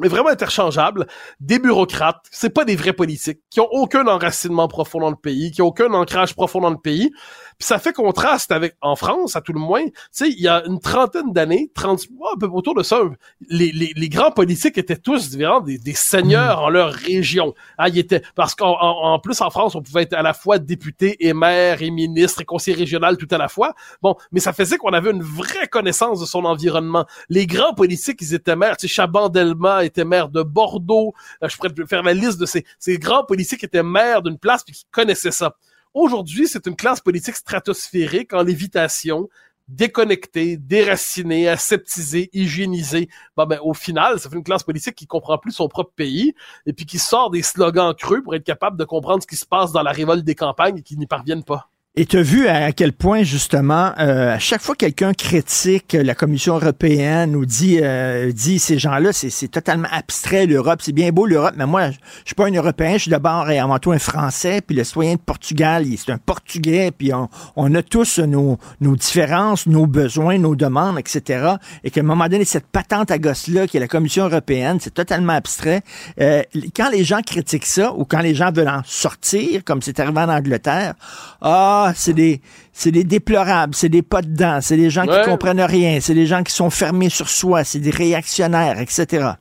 mais 0.00 0.08
vraiment 0.08 0.30
interchangeables, 0.30 1.06
des 1.40 1.58
bureaucrates, 1.58 2.26
c'est 2.30 2.50
pas 2.50 2.64
des 2.64 2.76
vrais 2.76 2.92
politiques, 2.92 3.40
qui 3.50 3.60
ont 3.60 3.68
aucun 3.70 4.06
enracinement 4.06 4.66
profond 4.66 5.00
dans 5.00 5.10
le 5.10 5.16
pays, 5.16 5.52
qui 5.52 5.62
ont 5.62 5.68
aucun 5.68 5.92
ancrage 5.92 6.34
profond 6.34 6.60
dans 6.60 6.70
le 6.70 6.78
pays, 6.78 7.12
puis 7.58 7.66
ça 7.66 7.78
fait 7.78 7.92
contraste 7.92 8.52
avec, 8.52 8.76
en 8.80 8.96
France, 8.96 9.36
à 9.36 9.40
tout 9.40 9.52
le 9.52 9.60
moins, 9.60 9.84
tu 9.84 9.92
sais, 10.10 10.28
il 10.28 10.40
y 10.40 10.48
a 10.48 10.64
une 10.66 10.80
trentaine 10.80 11.32
d'années, 11.32 11.70
30, 11.74 12.00
un 12.34 12.38
peu 12.38 12.46
autour 12.46 12.74
de 12.74 12.82
ça, 12.82 13.00
les, 13.48 13.72
les, 13.72 13.92
les 13.94 14.08
grands 14.08 14.30
politiques 14.30 14.78
étaient 14.78 14.96
tous 14.96 15.30
différents 15.30 15.60
des, 15.60 15.78
des 15.78 15.94
seigneurs 15.94 16.60
en 16.60 16.68
leur 16.68 16.92
région. 16.92 17.54
Ah, 17.78 17.88
ils 17.88 17.98
étaient, 17.98 18.22
parce 18.34 18.54
qu'en 18.54 18.72
en, 18.78 19.18
plus, 19.18 19.40
en 19.40 19.50
France, 19.50 19.74
on 19.74 19.82
pouvait 19.82 20.02
être 20.02 20.14
à 20.14 20.22
la 20.22 20.34
fois 20.34 20.58
député 20.58 21.16
et 21.26 21.32
maire 21.32 21.82
et 21.82 21.90
ministre 21.90 22.40
et 22.40 22.44
conseiller 22.44 22.76
régional 22.76 23.16
tout 23.16 23.28
à 23.30 23.38
la 23.38 23.48
fois. 23.48 23.74
Bon, 24.02 24.16
mais 24.32 24.40
ça 24.40 24.52
faisait 24.52 24.76
qu'on 24.76 24.92
avait 24.92 25.10
une 25.10 25.22
vraie 25.22 25.68
connaissance 25.68 26.20
de 26.20 26.26
son 26.26 26.44
environnement. 26.44 27.06
Les 27.28 27.46
grands 27.46 27.74
politiques, 27.74 28.20
ils 28.20 28.34
étaient 28.34 28.56
maires, 28.56 28.76
tu 28.76 28.88
sais, 28.88 28.94
Chaban-Delma 28.94 29.84
était 29.84 30.04
maire 30.04 30.28
de 30.28 30.42
Bordeaux. 30.42 31.14
Euh, 31.42 31.48
je 31.48 31.56
pourrais 31.56 31.70
faire 31.86 32.02
la 32.02 32.14
liste 32.14 32.38
de 32.38 32.46
ces, 32.46 32.64
ces 32.78 32.98
grands 32.98 33.24
politiques 33.24 33.60
qui 33.60 33.66
étaient 33.66 33.82
maires 33.82 34.22
d'une 34.22 34.38
place 34.38 34.62
puis 34.64 34.74
qui 34.74 34.84
connaissaient 34.90 35.30
ça. 35.30 35.56
Aujourd'hui, 35.94 36.48
c'est 36.48 36.66
une 36.66 36.74
classe 36.74 37.00
politique 37.00 37.36
stratosphérique 37.36 38.32
en 38.32 38.42
lévitation, 38.42 39.28
déconnectée, 39.68 40.56
déracinée, 40.56 41.48
aseptisée, 41.48 42.30
hygiénisée. 42.32 43.08
Bon, 43.36 43.46
ben, 43.46 43.60
au 43.62 43.74
final, 43.74 44.18
ça 44.18 44.28
fait 44.28 44.34
une 44.34 44.42
classe 44.42 44.64
politique 44.64 44.96
qui 44.96 45.06
comprend 45.06 45.38
plus 45.38 45.52
son 45.52 45.68
propre 45.68 45.92
pays 45.94 46.34
et 46.66 46.72
puis 46.72 46.84
qui 46.84 46.98
sort 46.98 47.30
des 47.30 47.42
slogans 47.42 47.94
creux 47.94 48.22
pour 48.22 48.34
être 48.34 48.44
capable 48.44 48.76
de 48.76 48.84
comprendre 48.84 49.22
ce 49.22 49.26
qui 49.28 49.36
se 49.36 49.46
passe 49.46 49.70
dans 49.70 49.82
la 49.82 49.92
révolte 49.92 50.24
des 50.24 50.34
campagnes 50.34 50.78
et 50.78 50.82
qui 50.82 50.96
n'y 50.96 51.06
parviennent 51.06 51.44
pas. 51.44 51.70
Et 51.96 52.06
tu 52.06 52.18
as 52.18 52.22
vu 52.22 52.48
à 52.48 52.72
quel 52.72 52.92
point, 52.92 53.22
justement, 53.22 53.92
euh, 54.00 54.34
à 54.34 54.40
chaque 54.40 54.60
fois 54.60 54.74
que 54.74 54.80
quelqu'un 54.80 55.12
critique 55.12 55.92
la 55.92 56.16
Commission 56.16 56.56
européenne 56.56 57.36
ou 57.36 57.46
dit, 57.46 57.78
euh, 57.80 58.32
dit 58.32 58.58
ces 58.58 58.80
gens-là, 58.80 59.12
c'est 59.12 59.46
totalement 59.46 59.86
abstrait, 59.92 60.46
l'Europe, 60.46 60.80
c'est 60.82 60.90
bien 60.90 61.10
beau 61.12 61.24
l'Europe, 61.24 61.54
mais 61.56 61.66
moi, 61.66 61.90
je 61.90 61.96
suis 62.24 62.34
pas 62.34 62.48
un 62.48 62.52
Européen, 62.52 62.94
je 62.94 63.02
suis 63.02 63.12
d'abord 63.12 63.48
et 63.48 63.60
avant 63.60 63.78
tout 63.78 63.92
un 63.92 64.00
Français, 64.00 64.60
puis 64.60 64.74
le 64.74 64.82
citoyen 64.82 65.14
de 65.14 65.20
Portugal, 65.20 65.86
c'est 65.96 66.10
un 66.10 66.18
Portugais, 66.18 66.90
puis 66.90 67.14
on, 67.14 67.28
on 67.54 67.72
a 67.76 67.82
tous 67.84 68.18
nos, 68.18 68.58
nos 68.80 68.96
différences, 68.96 69.68
nos 69.68 69.86
besoins, 69.86 70.36
nos 70.36 70.56
demandes, 70.56 70.98
etc. 70.98 71.46
Et 71.84 71.92
qu'à 71.92 72.00
un 72.00 72.04
moment 72.04 72.26
donné, 72.26 72.44
cette 72.44 72.66
patente 72.66 73.12
à 73.12 73.18
gosse-là, 73.18 73.68
qui 73.68 73.76
est 73.76 73.80
la 73.80 73.86
Commission 73.86 74.24
européenne, 74.24 74.78
c'est 74.80 74.94
totalement 74.94 75.34
abstrait. 75.34 75.82
Euh, 76.20 76.42
quand 76.74 76.90
les 76.90 77.04
gens 77.04 77.20
critiquent 77.24 77.66
ça, 77.66 77.92
ou 77.92 78.04
quand 78.04 78.20
les 78.20 78.34
gens 78.34 78.50
veulent 78.50 78.66
en 78.66 78.82
sortir, 78.84 79.62
comme 79.62 79.80
c'est 79.80 80.00
arrivé 80.00 80.18
en 80.18 80.28
Angleterre, 80.28 80.94
ah, 81.40 81.83
ah, 81.86 81.92
c'est 81.94 82.12
des, 82.12 82.40
c'est 82.72 82.90
des 82.90 83.04
déplorables, 83.04 83.74
c'est 83.74 83.88
des 83.88 84.02
pas 84.02 84.22
dedans, 84.22 84.58
c'est 84.60 84.76
des 84.76 84.90
gens 84.90 85.06
qui 85.06 85.22
comprennent 85.24 85.60
rien, 85.60 86.00
c'est 86.00 86.14
des 86.14 86.26
gens 86.26 86.42
qui 86.42 86.52
sont 86.52 86.70
fermés 86.70 87.08
sur 87.08 87.28
soi, 87.28 87.64
c'est 87.64 87.78
des 87.78 87.90
réactionnaires, 87.90 88.80
etc. 88.80 89.32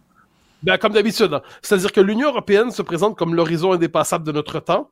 Ben, 0.63 0.77
comme 0.77 0.93
d'habitude. 0.93 1.33
Hein. 1.33 1.41
C'est-à-dire 1.61 1.91
que 1.91 2.01
l'Union 2.01 2.29
européenne 2.29 2.71
se 2.71 2.81
présente 2.81 3.17
comme 3.17 3.35
l'horizon 3.35 3.73
indépassable 3.73 4.25
de 4.25 4.31
notre 4.31 4.59
temps. 4.59 4.89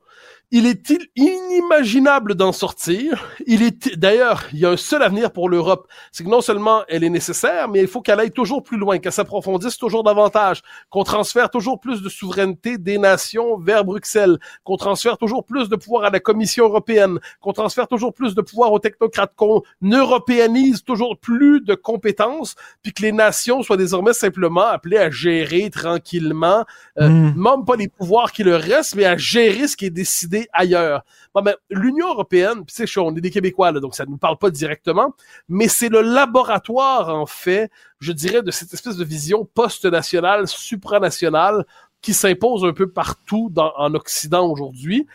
Il 0.53 0.65
est 0.65 0.93
inimaginable 1.15 2.35
d'en 2.35 2.51
sortir? 2.51 3.25
Il 3.47 3.63
est 3.63 3.97
d'ailleurs, 3.97 4.43
il 4.51 4.59
y 4.59 4.65
a 4.65 4.69
un 4.71 4.75
seul 4.75 5.01
avenir 5.01 5.31
pour 5.31 5.47
l'Europe, 5.47 5.87
c'est 6.11 6.25
que 6.25 6.29
non 6.29 6.41
seulement 6.41 6.83
elle 6.89 7.05
est 7.05 7.09
nécessaire, 7.09 7.69
mais 7.69 7.79
il 7.79 7.87
faut 7.87 8.01
qu'elle 8.01 8.19
aille 8.19 8.31
toujours 8.31 8.61
plus 8.61 8.77
loin, 8.77 8.99
qu'elle 8.99 9.13
s'approfondisse 9.13 9.77
toujours 9.77 10.03
davantage, 10.03 10.61
qu'on 10.89 11.05
transfère 11.05 11.49
toujours 11.49 11.79
plus 11.79 12.01
de 12.01 12.09
souveraineté 12.09 12.77
des 12.77 12.97
nations 12.97 13.57
vers 13.59 13.85
Bruxelles, 13.85 14.39
qu'on 14.65 14.75
transfère 14.75 15.17
toujours 15.17 15.45
plus 15.45 15.69
de 15.69 15.77
pouvoir 15.77 16.03
à 16.03 16.09
la 16.09 16.19
Commission 16.19 16.65
européenne, 16.65 17.19
qu'on 17.39 17.53
transfère 17.53 17.87
toujours 17.87 18.13
plus 18.13 18.35
de 18.35 18.41
pouvoir 18.41 18.73
aux 18.73 18.79
technocrates, 18.79 19.31
qu'on 19.37 19.61
européanise 19.81 20.83
toujours 20.83 21.17
plus 21.17 21.61
de 21.61 21.75
compétences, 21.75 22.55
puis 22.83 22.91
que 22.91 23.03
les 23.03 23.13
nations 23.13 23.63
soient 23.63 23.77
désormais 23.77 24.11
simplement 24.11 24.67
appelées 24.67 24.97
à 24.97 25.09
gérer 25.09 25.69
tranquillement, 25.69 26.65
euh, 26.99 27.07
hmm. 27.07 27.33
même 27.37 27.65
pas 27.65 27.77
les 27.77 27.87
pouvoirs 27.87 28.33
qui 28.33 28.43
leur 28.43 28.59
restent, 28.59 28.95
mais 28.95 29.05
à 29.05 29.15
gérer 29.15 29.69
ce 29.69 29.77
qui 29.77 29.85
est 29.85 29.89
décidé 29.89 30.40
ailleurs. 30.53 31.03
Bon, 31.33 31.41
ben, 31.41 31.55
l'Union 31.69 32.09
européenne, 32.09 32.65
tu 32.65 32.85
sais, 32.85 32.99
on 32.99 33.15
est 33.15 33.21
des 33.21 33.31
Québécois, 33.31 33.71
là, 33.71 33.79
donc 33.79 33.95
ça 33.95 34.05
ne 34.05 34.11
nous 34.11 34.17
parle 34.17 34.37
pas 34.37 34.49
directement, 34.49 35.15
mais 35.49 35.67
c'est 35.67 35.89
le 35.89 36.01
laboratoire, 36.01 37.09
en 37.09 37.25
fait, 37.25 37.71
je 37.99 38.11
dirais, 38.11 38.41
de 38.41 38.51
cette 38.51 38.73
espèce 38.73 38.97
de 38.97 39.05
vision 39.05 39.45
post-nationale, 39.45 40.47
supranationale, 40.47 41.65
qui 42.01 42.13
s'impose 42.13 42.65
un 42.65 42.73
peu 42.73 42.89
partout 42.89 43.53
en 43.57 43.93
Occident 43.93 44.49
aujourd'hui. 44.49 45.07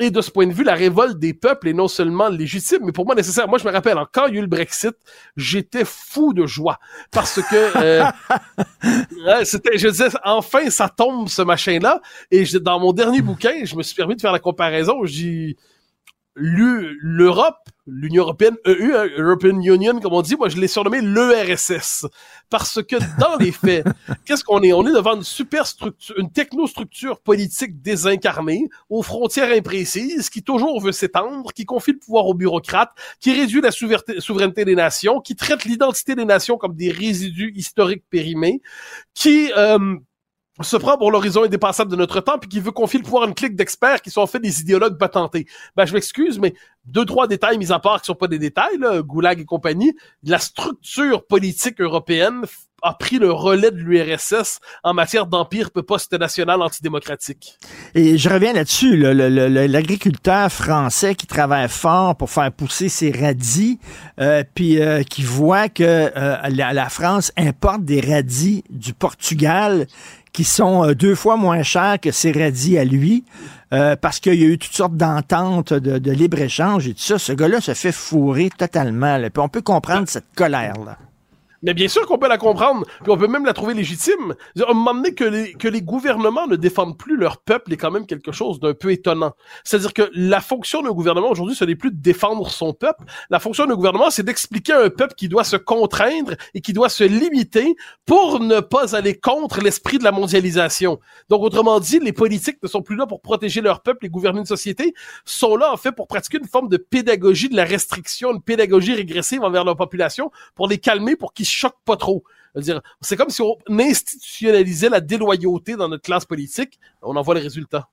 Et 0.00 0.10
de 0.12 0.20
ce 0.20 0.30
point 0.30 0.46
de 0.46 0.52
vue, 0.52 0.62
la 0.62 0.74
révolte 0.74 1.18
des 1.18 1.34
peuples 1.34 1.68
est 1.68 1.72
non 1.72 1.88
seulement 1.88 2.28
légitime, 2.28 2.80
mais 2.84 2.92
pour 2.92 3.04
moi 3.04 3.16
nécessaire. 3.16 3.48
Moi, 3.48 3.58
je 3.58 3.66
me 3.66 3.72
rappelle, 3.72 3.98
quand 4.12 4.26
il 4.26 4.34
y 4.34 4.36
a 4.36 4.38
eu 4.38 4.42
le 4.42 4.46
Brexit, 4.46 4.94
j'étais 5.36 5.84
fou 5.84 6.32
de 6.32 6.46
joie 6.46 6.78
parce 7.10 7.42
que 7.42 7.76
euh, 7.76 8.04
c'était, 9.44 9.76
je 9.76 9.88
disais, 9.88 10.08
enfin, 10.24 10.70
ça 10.70 10.88
tombe 10.88 11.28
ce 11.28 11.42
machin-là. 11.42 12.00
Et 12.30 12.44
dans 12.60 12.78
mon 12.78 12.92
dernier 12.92 13.22
bouquin, 13.22 13.64
je 13.64 13.74
me 13.74 13.82
suis 13.82 13.96
permis 13.96 14.14
de 14.14 14.20
faire 14.20 14.32
la 14.32 14.38
comparaison. 14.38 15.04
J'ai 15.04 15.56
l'Europe 16.36 17.56
l'Union 17.90 18.22
européenne, 18.24 18.56
EU, 18.66 18.94
hein, 18.94 19.06
European 19.16 19.60
Union, 19.60 19.98
comme 20.00 20.12
on 20.12 20.22
dit, 20.22 20.36
moi 20.36 20.48
je 20.48 20.56
l'ai 20.56 20.68
surnommé 20.68 21.00
l'ERSS. 21.00 22.06
Parce 22.50 22.82
que 22.82 22.96
dans 23.18 23.36
les 23.38 23.52
faits, 23.52 23.86
qu'est-ce 24.24 24.44
qu'on 24.44 24.62
est? 24.62 24.72
On 24.72 24.86
est 24.86 24.92
devant 24.92 25.16
une 25.16 25.22
super 25.22 25.66
structure, 25.66 26.14
une 26.18 26.30
technostructure 26.30 27.20
politique 27.20 27.82
désincarnée, 27.82 28.68
aux 28.88 29.02
frontières 29.02 29.50
imprécises, 29.52 30.30
qui 30.30 30.42
toujours 30.42 30.80
veut 30.80 30.92
s'étendre, 30.92 31.52
qui 31.52 31.64
confie 31.64 31.92
le 31.92 31.98
pouvoir 31.98 32.26
aux 32.26 32.34
bureaucrates, 32.34 32.92
qui 33.20 33.32
réduit 33.32 33.60
la 33.60 33.70
souveraineté 33.70 34.64
des 34.64 34.76
nations, 34.76 35.20
qui 35.20 35.36
traite 35.36 35.64
l'identité 35.64 36.14
des 36.14 36.24
nations 36.24 36.56
comme 36.56 36.74
des 36.74 36.90
résidus 36.90 37.52
historiques 37.54 38.04
périmés, 38.10 38.60
qui... 39.14 39.52
Euh, 39.56 39.96
se 40.64 40.76
prend 40.76 40.98
pour 40.98 41.10
l'horizon 41.10 41.44
indépassable 41.44 41.90
de 41.90 41.96
notre 41.96 42.20
temps, 42.20 42.38
puis 42.38 42.48
qui 42.48 42.60
veut 42.60 42.72
confier 42.72 42.98
le 42.98 43.04
pouvoir 43.04 43.24
à 43.24 43.26
une 43.26 43.34
clique 43.34 43.56
d'experts 43.56 44.02
qui 44.02 44.10
sont 44.10 44.20
en 44.20 44.26
fait 44.26 44.40
des 44.40 44.60
idéologues 44.60 44.98
patentés. 44.98 45.46
Ben, 45.76 45.84
je 45.86 45.94
m'excuse, 45.94 46.38
mais 46.38 46.54
deux, 46.84 47.04
trois 47.04 47.26
détails 47.26 47.58
mis 47.58 47.72
à 47.72 47.78
part 47.78 48.00
qui 48.00 48.06
sont 48.06 48.14
pas 48.14 48.28
des 48.28 48.38
détails, 48.38 48.78
Goulag 49.02 49.40
et 49.40 49.44
compagnie, 49.44 49.94
la 50.22 50.38
structure 50.38 51.26
politique 51.26 51.80
européenne 51.80 52.44
a 52.82 52.94
pris 52.94 53.18
le 53.18 53.32
relais 53.32 53.70
de 53.70 53.76
l'URSS 53.76 54.60
en 54.84 54.94
matière 54.94 55.26
d'empire 55.26 55.70
post-national 55.70 56.62
antidémocratique. 56.62 57.58
Et 57.94 58.18
je 58.18 58.28
reviens 58.28 58.52
là-dessus, 58.52 58.96
l'agriculteur 58.96 60.50
français 60.50 61.14
qui 61.14 61.26
travaille 61.26 61.68
fort 61.68 62.16
pour 62.16 62.30
faire 62.30 62.52
pousser 62.52 62.88
ses 62.88 63.10
radis, 63.10 63.78
euh, 64.20 64.42
puis 64.54 64.80
euh, 64.80 65.02
qui 65.02 65.22
voit 65.22 65.68
que 65.68 65.82
euh, 65.82 66.36
la, 66.50 66.72
la, 66.72 66.88
France 66.88 67.32
importe 67.36 67.84
des 67.84 68.00
radis 68.00 68.64
du 68.70 68.94
Portugal 68.94 69.86
qui 70.32 70.44
sont 70.44 70.84
euh, 70.84 70.94
deux 70.94 71.14
fois 71.14 71.36
moins 71.36 71.62
chers 71.62 71.98
que 72.00 72.12
ses 72.12 72.32
radis 72.32 72.78
à 72.78 72.84
lui, 72.84 73.24
euh, 73.72 73.96
parce 73.96 74.20
qu'il 74.20 74.34
y 74.34 74.44
a 74.44 74.46
eu 74.46 74.58
toutes 74.58 74.72
sortes 74.72 74.96
d'ententes 74.96 75.72
de, 75.72 76.12
libre-échange 76.12 76.86
et 76.86 76.94
tout 76.94 77.02
ça. 77.02 77.18
Ce 77.18 77.32
gars-là 77.32 77.60
se 77.60 77.74
fait 77.74 77.92
fourrer 77.92 78.50
totalement. 78.56 79.18
Puis 79.20 79.42
on 79.42 79.48
peut 79.48 79.62
comprendre 79.62 80.08
cette 80.08 80.32
colère-là. 80.36 80.96
Mais 81.62 81.74
bien 81.74 81.88
sûr 81.88 82.06
qu'on 82.06 82.18
peut 82.18 82.28
la 82.28 82.38
comprendre, 82.38 82.86
puis 83.02 83.10
on 83.10 83.16
peut 83.16 83.26
même 83.26 83.44
la 83.44 83.52
trouver 83.52 83.74
légitime. 83.74 84.34
À 84.58 84.70
un 84.70 84.74
moment 84.74 84.94
donné, 84.94 85.14
que 85.14 85.24
les, 85.24 85.52
que 85.54 85.68
les 85.68 85.82
gouvernements 85.82 86.46
ne 86.46 86.56
défendent 86.56 86.96
plus 86.96 87.16
leur 87.16 87.38
peuple 87.38 87.72
est 87.72 87.76
quand 87.76 87.90
même 87.90 88.06
quelque 88.06 88.32
chose 88.32 88.60
d'un 88.60 88.74
peu 88.74 88.92
étonnant. 88.92 89.32
C'est-à-dire 89.64 89.92
que 89.92 90.10
la 90.14 90.40
fonction 90.40 90.82
d'un 90.82 90.92
gouvernement 90.92 91.30
aujourd'hui, 91.30 91.56
ce 91.56 91.64
n'est 91.64 91.74
plus 91.74 91.90
de 91.90 92.00
défendre 92.00 92.50
son 92.50 92.72
peuple. 92.72 93.04
La 93.30 93.40
fonction 93.40 93.66
d'un 93.66 93.74
gouvernement, 93.74 94.10
c'est 94.10 94.22
d'expliquer 94.22 94.72
à 94.72 94.82
un 94.82 94.90
peuple 94.90 95.14
qui 95.14 95.28
doit 95.28 95.44
se 95.44 95.56
contraindre 95.56 96.34
et 96.54 96.60
qui 96.60 96.72
doit 96.72 96.88
se 96.88 97.04
limiter 97.04 97.74
pour 98.06 98.40
ne 98.40 98.60
pas 98.60 98.94
aller 98.94 99.18
contre 99.18 99.60
l'esprit 99.60 99.98
de 99.98 100.04
la 100.04 100.12
mondialisation. 100.12 101.00
Donc, 101.28 101.42
autrement 101.42 101.80
dit, 101.80 101.98
les 101.98 102.12
politiques 102.12 102.62
ne 102.62 102.68
sont 102.68 102.82
plus 102.82 102.96
là 102.96 103.06
pour 103.06 103.20
protéger 103.20 103.60
leur 103.60 103.82
peuple 103.82 104.06
et 104.06 104.08
gouverner 104.08 104.40
une 104.40 104.46
société, 104.46 104.94
sont 105.24 105.56
là, 105.56 105.72
en 105.72 105.76
fait, 105.76 105.92
pour 105.92 106.06
pratiquer 106.06 106.38
une 106.38 106.48
forme 106.48 106.68
de 106.68 106.76
pédagogie 106.76 107.48
de 107.48 107.56
la 107.56 107.64
restriction, 107.64 108.32
une 108.32 108.42
pédagogie 108.42 108.94
régressive 108.94 109.42
envers 109.42 109.64
leur 109.64 109.76
population, 109.76 110.30
pour 110.54 110.68
les 110.68 110.78
calmer, 110.78 111.16
pour 111.16 111.32
qu'ils 111.32 111.47
choque 111.50 111.76
pas 111.84 111.96
trop. 111.96 112.22
C'est 113.00 113.16
comme 113.16 113.30
si 113.30 113.42
on 113.42 113.56
institutionnalisait 113.68 114.88
la 114.88 115.00
déloyauté 115.00 115.76
dans 115.76 115.88
notre 115.88 116.02
classe 116.02 116.24
politique. 116.24 116.78
On 117.02 117.16
en 117.16 117.22
voit 117.22 117.34
les 117.34 117.40
résultats. 117.40 117.88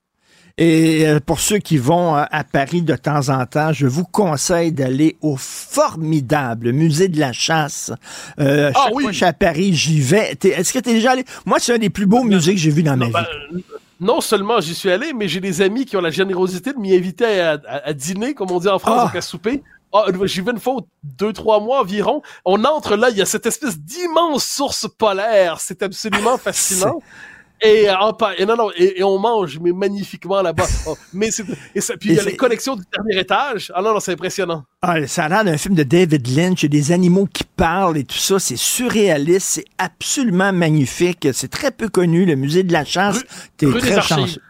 Et 0.57 1.05
euh, 1.05 1.19
pour 1.19 1.41
ceux 1.41 1.57
qui 1.57 1.77
vont 1.77 2.15
euh, 2.15 2.23
à 2.31 2.45
Paris 2.45 2.81
de 2.81 2.95
temps 2.95 3.27
en 3.27 3.45
temps, 3.45 3.73
je 3.73 3.87
vous 3.87 4.05
conseille 4.05 4.71
d'aller 4.71 5.17
au 5.21 5.35
formidable 5.35 6.71
musée 6.71 7.09
de 7.09 7.19
la 7.19 7.33
chasse. 7.33 7.91
Euh, 8.39 8.71
ah 8.73 8.79
chaque 8.85 8.93
fois 8.93 9.01
que 9.03 9.11
je 9.11 9.15
suis 9.17 9.25
à 9.25 9.33
Paris, 9.33 9.73
j'y 9.73 9.99
vais. 9.99 10.37
Est-ce 10.41 10.71
que 10.71 10.79
tu 10.79 10.91
es 10.91 10.93
déjà 10.93 11.11
allé? 11.11 11.25
Moi, 11.45 11.59
c'est 11.59 11.73
un 11.73 11.77
des 11.77 11.89
plus 11.89 12.05
beaux 12.05 12.23
musées 12.23 12.53
que 12.53 12.59
j'ai 12.59 12.71
vu 12.71 12.83
dans 12.83 12.95
ma 12.95 13.09
ben, 13.09 13.25
vie. 13.51 13.65
non 13.99 14.21
seulement 14.21 14.61
j'y 14.61 14.75
suis 14.75 14.89
allé, 14.89 15.11
mais 15.11 15.27
j'ai 15.27 15.41
des 15.41 15.61
amis 15.61 15.85
qui 15.85 15.97
ont 15.97 16.01
la 16.01 16.09
générosité 16.09 16.71
de 16.71 16.79
m'y 16.79 16.95
inviter 16.95 17.41
à, 17.41 17.93
dîner, 17.93 18.33
comme 18.33 18.51
on 18.51 18.59
dit 18.59 18.69
en 18.69 18.79
France, 18.79 19.09
ah. 19.13 19.17
à 19.17 19.21
souper. 19.21 19.61
Ah, 19.95 20.11
j'y 20.25 20.41
vais 20.41 20.51
une 20.51 20.59
fois 20.59 20.81
deux, 21.03 21.31
trois 21.31 21.61
mois 21.61 21.79
environ. 21.81 22.21
On 22.43 22.65
entre 22.65 22.97
là, 22.97 23.09
il 23.09 23.17
y 23.17 23.21
a 23.21 23.25
cette 23.25 23.45
espèce 23.45 23.79
d'immense 23.79 24.45
source 24.45 24.87
polaire. 24.97 25.61
C'est 25.61 25.81
absolument 25.83 26.37
fascinant. 26.39 26.99
Et, 27.61 27.89
en, 27.89 28.15
et, 28.37 28.45
non, 28.45 28.57
non, 28.57 28.69
et, 28.75 29.01
on 29.03 29.17
mange, 29.17 29.59
mais 29.59 29.71
magnifiquement 29.71 30.41
là-bas. 30.41 30.65
Oh, 30.87 30.95
mais 31.13 31.29
et 31.73 31.81
ça, 31.81 31.95
puis 31.97 32.09
il 32.09 32.15
y 32.15 32.19
a 32.19 32.23
les 32.23 32.35
collections 32.35 32.75
du 32.75 32.83
dernier 32.93 33.21
étage. 33.21 33.71
Ah 33.73 33.81
non, 33.81 33.93
non, 33.93 33.99
c'est 33.99 34.11
impressionnant. 34.11 34.65
Ah, 34.83 35.07
ça 35.07 35.23
a 35.23 35.29
l'air 35.29 35.43
d'un 35.43 35.57
film 35.57 35.73
de 35.73 35.81
David 35.81 36.27
Lynch. 36.27 36.61
Il 36.61 36.65
y 36.65 36.77
a 36.77 36.81
des 36.81 36.91
animaux 36.91 37.27
qui 37.31 37.43
parlent 37.43 37.97
et 37.97 38.03
tout 38.03 38.17
ça. 38.17 38.37
C'est 38.37 38.57
surréaliste. 38.57 39.47
C'est 39.47 39.65
absolument 39.79 40.53
magnifique. 40.53 41.27
C'est 41.33 41.47
très 41.47 41.71
peu 41.71 41.87
connu, 41.87 42.25
le 42.25 42.35
musée 42.35 42.61
de 42.61 42.73
la 42.73 42.85
chasse. 42.85 43.23
T'es 43.57 43.67
très 43.71 44.01
chanceux. 44.01 44.41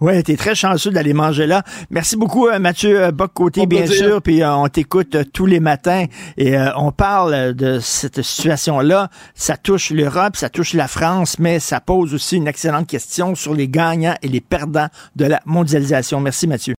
Oui, 0.00 0.22
tu 0.22 0.32
es 0.32 0.36
très 0.36 0.54
chanceux 0.54 0.90
d'aller 0.90 1.12
manger 1.12 1.46
là. 1.46 1.62
Merci 1.90 2.16
beaucoup, 2.16 2.48
euh, 2.48 2.58
Mathieu 2.58 3.02
euh, 3.02 3.10
Boc-Côté, 3.12 3.66
bien 3.66 3.86
sûr. 3.86 4.22
Puis 4.22 4.42
euh, 4.42 4.54
on 4.54 4.68
t'écoute 4.68 5.30
tous 5.32 5.44
les 5.44 5.60
matins 5.60 6.06
et 6.38 6.56
on 6.76 6.90
parle 6.90 7.52
de 7.54 7.80
cette 7.80 8.22
situation-là. 8.22 9.10
Ça 9.34 9.58
touche 9.58 9.90
l'Europe, 9.90 10.36
ça 10.36 10.48
touche 10.48 10.72
la 10.72 10.88
France, 10.88 11.38
mais 11.38 11.60
ça 11.60 11.80
pose 11.80 12.14
aussi 12.14 12.36
une 12.36 12.48
excellente 12.48 12.86
question 12.86 13.34
sur 13.34 13.54
les 13.54 13.68
gagnants 13.68 14.14
et 14.22 14.28
les 14.28 14.40
perdants 14.40 14.88
de 15.16 15.26
la 15.26 15.40
mondialisation. 15.44 16.20
Merci, 16.20 16.46
Mathieu. 16.46 16.79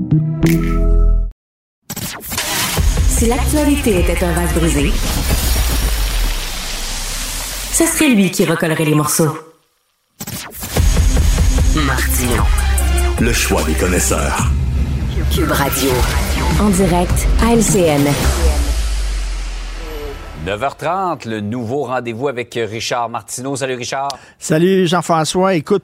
Si 3.21 3.27
l'actualité 3.27 3.99
était 3.99 4.23
un 4.23 4.33
vase 4.33 4.51
brisé, 4.55 4.91
ce 7.71 7.85
serait 7.85 8.09
lui 8.09 8.31
qui 8.31 8.45
recollerait 8.45 8.83
les 8.83 8.95
morceaux. 8.95 9.37
Martino. 11.75 12.41
Le 13.19 13.31
choix 13.31 13.61
des 13.65 13.75
connaisseurs. 13.75 14.49
Cube 15.31 15.51
Radio. 15.51 15.91
En 16.59 16.69
direct 16.69 17.27
à 17.43 17.53
LCN. 17.53 18.11
9h30, 20.47 21.29
le 21.29 21.41
nouveau 21.41 21.83
rendez-vous 21.83 22.27
avec 22.27 22.55
Richard 22.55 23.07
Martineau. 23.07 23.55
Salut 23.55 23.75
Richard. 23.75 24.09
Salut 24.39 24.87
Jean-François. 24.87 25.53
Écoute, 25.53 25.83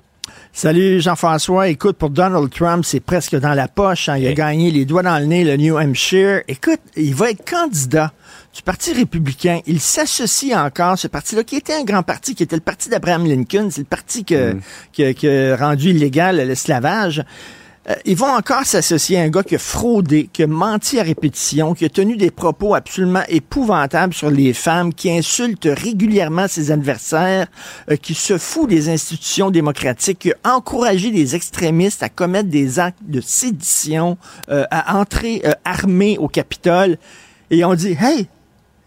Salut 0.57 1.01
Jean-François. 1.01 1.67
Écoute, 1.67 1.97
pour 1.97 2.09
Donald 2.09 2.49
Trump, 2.49 2.83
c'est 2.83 2.99
presque 2.99 3.35
dans 3.35 3.53
la 3.53 3.67
poche. 3.67 4.09
Hein. 4.09 4.17
Il 4.17 4.25
a 4.25 4.33
gagné 4.33 4.71
les 4.71 4.85
doigts 4.85 5.03
dans 5.03 5.19
le 5.19 5.25
nez, 5.25 5.43
le 5.43 5.55
New 5.55 5.77
Hampshire. 5.77 6.41
Écoute, 6.47 6.79
il 6.95 7.13
va 7.13 7.29
être 7.29 7.47
candidat 7.47 8.11
du 8.55 8.63
Parti 8.63 8.91
républicain. 8.91 9.59
Il 9.67 9.79
s'associe 9.79 10.57
encore, 10.57 10.97
ce 10.97 11.07
parti-là, 11.07 11.43
qui 11.43 11.57
était 11.57 11.75
un 11.75 11.83
grand 11.83 12.01
parti, 12.01 12.33
qui 12.33 12.41
était 12.41 12.55
le 12.55 12.63
parti 12.63 12.89
d'Abraham 12.89 13.27
Lincoln. 13.27 13.69
C'est 13.69 13.81
le 13.81 13.85
parti 13.85 14.25
que, 14.25 14.53
mm. 14.53 15.13
qui 15.13 15.29
a 15.29 15.55
rendu 15.57 15.91
illégal 15.91 16.37
l'esclavage. 16.37 17.23
Euh, 17.89 17.95
ils 18.05 18.17
vont 18.17 18.27
encore 18.27 18.65
s'associer 18.65 19.17
à 19.17 19.21
un 19.21 19.29
gars 19.29 19.43
qui 19.43 19.55
a 19.55 19.59
fraudé, 19.59 20.29
qui 20.31 20.43
a 20.43 20.47
menti 20.47 20.99
à 20.99 21.03
répétition, 21.03 21.73
qui 21.73 21.85
a 21.85 21.89
tenu 21.89 22.17
des 22.17 22.31
propos 22.31 22.75
absolument 22.75 23.23
épouvantables 23.29 24.13
sur 24.13 24.29
les 24.29 24.53
femmes, 24.53 24.93
qui 24.93 25.09
insulte 25.09 25.67
régulièrement 25.71 26.47
ses 26.47 26.71
adversaires, 26.71 27.47
euh, 27.89 27.95
qui 27.95 28.13
se 28.13 28.37
fout 28.37 28.69
des 28.69 28.89
institutions 28.89 29.49
démocratiques, 29.49 30.19
qui 30.19 30.33
a 30.43 30.55
encouragé 30.55 31.11
les 31.11 31.35
extrémistes 31.35 32.03
à 32.03 32.09
commettre 32.09 32.49
des 32.49 32.79
actes 32.79 32.99
de 33.01 33.21
sédition, 33.21 34.17
euh, 34.49 34.65
à 34.71 34.97
entrer 34.97 35.41
armés 35.63 36.17
au 36.17 36.27
Capitole. 36.27 36.97
Et 37.49 37.63
on 37.63 37.73
dit, 37.73 37.95
hey, 37.99 38.27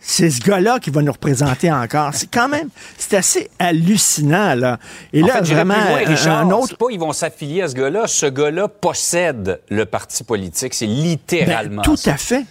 c'est 0.00 0.30
ce 0.30 0.40
gars-là 0.40 0.78
qui 0.78 0.90
va 0.90 1.02
nous 1.02 1.12
représenter 1.12 1.70
encore. 1.70 2.14
C'est 2.14 2.30
quand 2.30 2.48
même, 2.48 2.68
c'est 2.98 3.16
assez 3.16 3.50
hallucinant, 3.58 4.54
là. 4.54 4.78
Et 5.12 5.22
là, 5.22 5.40
vraiment, 5.42 5.74
un 5.74 6.50
autre... 6.50 6.76
pas 6.76 6.86
ils 6.90 6.98
vont 6.98 7.12
s'affilier 7.12 7.62
à 7.62 7.68
ce 7.68 7.74
gars-là. 7.74 8.06
Ce 8.06 8.26
gars-là 8.26 8.68
possède 8.68 9.60
le 9.68 9.84
parti 9.84 10.24
politique. 10.24 10.74
C'est 10.74 10.86
littéralement 10.86 11.82
ben, 11.82 11.94
Tout 11.94 11.98
à 12.06 12.16
fait. 12.16 12.44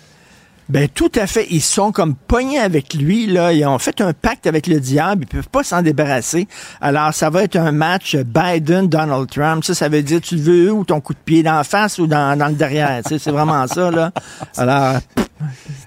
Ben 0.69 0.87
tout 0.87 1.11
à 1.15 1.25
fait. 1.25 1.47
Ils 1.49 1.63
sont 1.63 1.91
comme 1.91 2.13
pognés 2.13 2.59
avec 2.59 2.93
lui. 2.93 3.25
Là. 3.25 3.51
Ils 3.51 3.65
ont 3.65 3.79
fait 3.79 4.01
un 4.01 4.13
pacte 4.13 4.45
avec 4.45 4.67
le 4.67 4.79
diable. 4.79 5.23
Ils 5.23 5.27
peuvent 5.27 5.49
pas 5.49 5.63
s'en 5.63 5.81
débarrasser. 5.81 6.47
Alors, 6.79 7.11
ça 7.11 7.31
va 7.31 7.43
être 7.43 7.55
un 7.55 7.71
match 7.71 8.15
Biden-Donald 8.15 9.27
Trump. 9.31 9.63
Ça, 9.63 9.73
ça 9.73 9.89
veut 9.89 10.03
dire 10.03 10.21
tu 10.21 10.35
veux 10.35 10.71
où 10.71 10.85
ton 10.85 11.01
coup 11.01 11.13
de 11.13 11.19
pied, 11.19 11.41
dans 11.41 11.55
la 11.55 11.63
face 11.63 11.97
ou 11.97 12.05
dans, 12.05 12.37
dans 12.37 12.47
le 12.47 12.53
derrière? 12.53 13.01
c'est 13.03 13.31
vraiment 13.31 13.65
ça. 13.65 13.89
là. 13.89 14.11
Alors, 14.57 14.97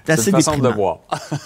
c'est 0.05 0.13
assez 0.13 0.31
une 0.31 0.35
façon 0.35 0.57
de 0.57 0.67
voir. 0.67 0.99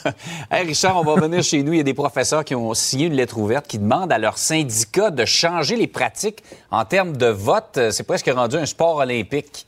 hey 0.51 0.65
Richard, 0.65 0.97
on 0.97 1.03
va 1.03 1.11
revenir 1.13 1.43
chez 1.43 1.61
nous. 1.61 1.73
Il 1.73 1.77
y 1.77 1.81
a 1.81 1.83
des 1.83 1.93
professeurs 1.93 2.43
qui 2.43 2.55
ont 2.55 2.73
signé 2.73 3.05
une 3.05 3.13
lettre 3.13 3.37
ouverte 3.37 3.67
qui 3.67 3.77
demandent 3.77 4.11
à 4.11 4.17
leur 4.17 4.39
syndicat 4.39 5.11
de 5.11 5.25
changer 5.25 5.75
les 5.75 5.87
pratiques 5.87 6.43
en 6.71 6.85
termes 6.85 7.15
de 7.15 7.27
vote. 7.27 7.79
C'est 7.91 8.07
presque 8.07 8.31
rendu 8.33 8.55
un 8.55 8.65
sport 8.65 8.95
olympique. 8.95 9.66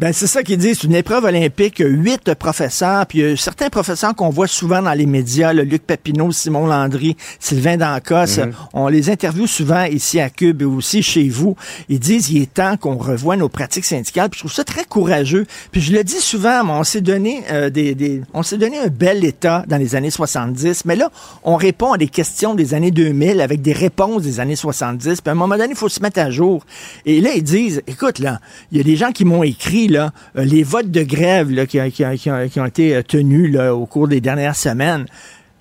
Ben, 0.00 0.14
c'est 0.14 0.26
ça 0.26 0.42
qu'ils 0.42 0.56
disent. 0.56 0.78
C'est 0.80 0.86
une 0.86 0.94
épreuve 0.94 1.24
olympique. 1.24 1.82
Huit 1.84 2.32
professeurs, 2.32 3.04
puis 3.06 3.20
euh, 3.20 3.36
certains 3.36 3.68
professeurs 3.68 4.14
qu'on 4.14 4.30
voit 4.30 4.46
souvent 4.46 4.80
dans 4.80 4.94
les 4.94 5.04
médias, 5.04 5.52
le 5.52 5.62
Luc 5.62 5.82
Papineau, 5.86 6.32
Simon 6.32 6.66
Landry, 6.66 7.18
Sylvain 7.38 7.76
Dancos, 7.76 8.38
Mhm. 8.40 8.52
on 8.72 8.88
les 8.88 9.10
interviewe 9.10 9.46
souvent 9.46 9.84
ici 9.84 10.18
à 10.18 10.30
Cube 10.30 10.62
et 10.62 10.64
aussi 10.64 11.02
chez 11.02 11.28
vous. 11.28 11.54
Ils 11.90 11.98
disent 11.98 12.30
il 12.30 12.40
est 12.40 12.54
temps 12.54 12.78
qu'on 12.78 12.96
revoie 12.96 13.36
nos 13.36 13.50
pratiques 13.50 13.84
syndicales. 13.84 14.30
Puis 14.30 14.38
je 14.38 14.44
trouve 14.44 14.54
ça 14.54 14.64
très 14.64 14.84
courageux. 14.86 15.44
Puis 15.70 15.82
je 15.82 15.92
le 15.92 16.02
dis 16.02 16.20
souvent, 16.20 16.64
mais 16.64 16.72
on 16.72 16.82
s'est 16.84 17.02
donné 17.02 17.42
euh, 17.50 17.68
des, 17.68 17.94
des- 17.94 18.22
on 18.32 18.42
s'est 18.42 18.56
donné 18.56 18.78
un 18.78 18.88
bel 18.88 19.22
état 19.22 19.64
dans 19.68 19.76
les 19.76 19.96
années 19.96 20.08
70, 20.10 20.86
mais 20.86 20.96
là, 20.96 21.10
on 21.44 21.56
répond 21.56 21.92
à 21.92 21.98
des 21.98 22.08
questions 22.08 22.54
des 22.54 22.72
années 22.72 22.90
2000 22.90 23.38
avec 23.42 23.60
des 23.60 23.74
réponses 23.74 24.22
des 24.22 24.40
années 24.40 24.56
70. 24.56 25.20
Puis 25.20 25.28
à 25.28 25.32
un 25.32 25.34
moment 25.34 25.58
donné, 25.58 25.72
il 25.72 25.76
faut 25.76 25.90
se 25.90 26.00
mettre 26.00 26.20
à 26.20 26.30
jour. 26.30 26.64
Et 27.04 27.20
là, 27.20 27.32
ils 27.36 27.42
disent, 27.44 27.82
écoute, 27.86 28.18
là, 28.18 28.40
il 28.72 28.78
y 28.78 28.80
a 28.80 28.84
des 28.84 28.96
gens 28.96 29.12
qui 29.12 29.26
m'ont 29.26 29.42
écrit, 29.42 29.88
là, 29.90 30.12
euh, 30.38 30.44
les 30.44 30.62
votes 30.62 30.90
de 30.90 31.02
grève 31.02 31.50
là, 31.50 31.66
qui, 31.66 31.78
qui- 31.90 32.04
qui 32.18 32.30
ont- 32.30 32.48
qui 32.48 32.60
ont 32.60 32.66
été 32.66 32.94
euh, 32.96 33.02
tenus 33.02 33.52
là, 33.52 33.74
au 33.74 33.86
cours 33.86 34.08
des 34.08 34.20
dernières 34.20 34.56
semaines. 34.56 35.06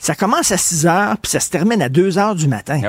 Ça 0.02 0.16
commence 0.16 0.50
à 0.54 0.58
6 0.58 0.86
heures, 0.88 1.18
puis 1.22 1.30
ça 1.30 1.42
se 1.42 1.50
termine 1.50 1.82
à 1.82 1.90
2 1.90 2.18
heures 2.18 2.34
du 2.34 2.48
matin. 2.48 2.80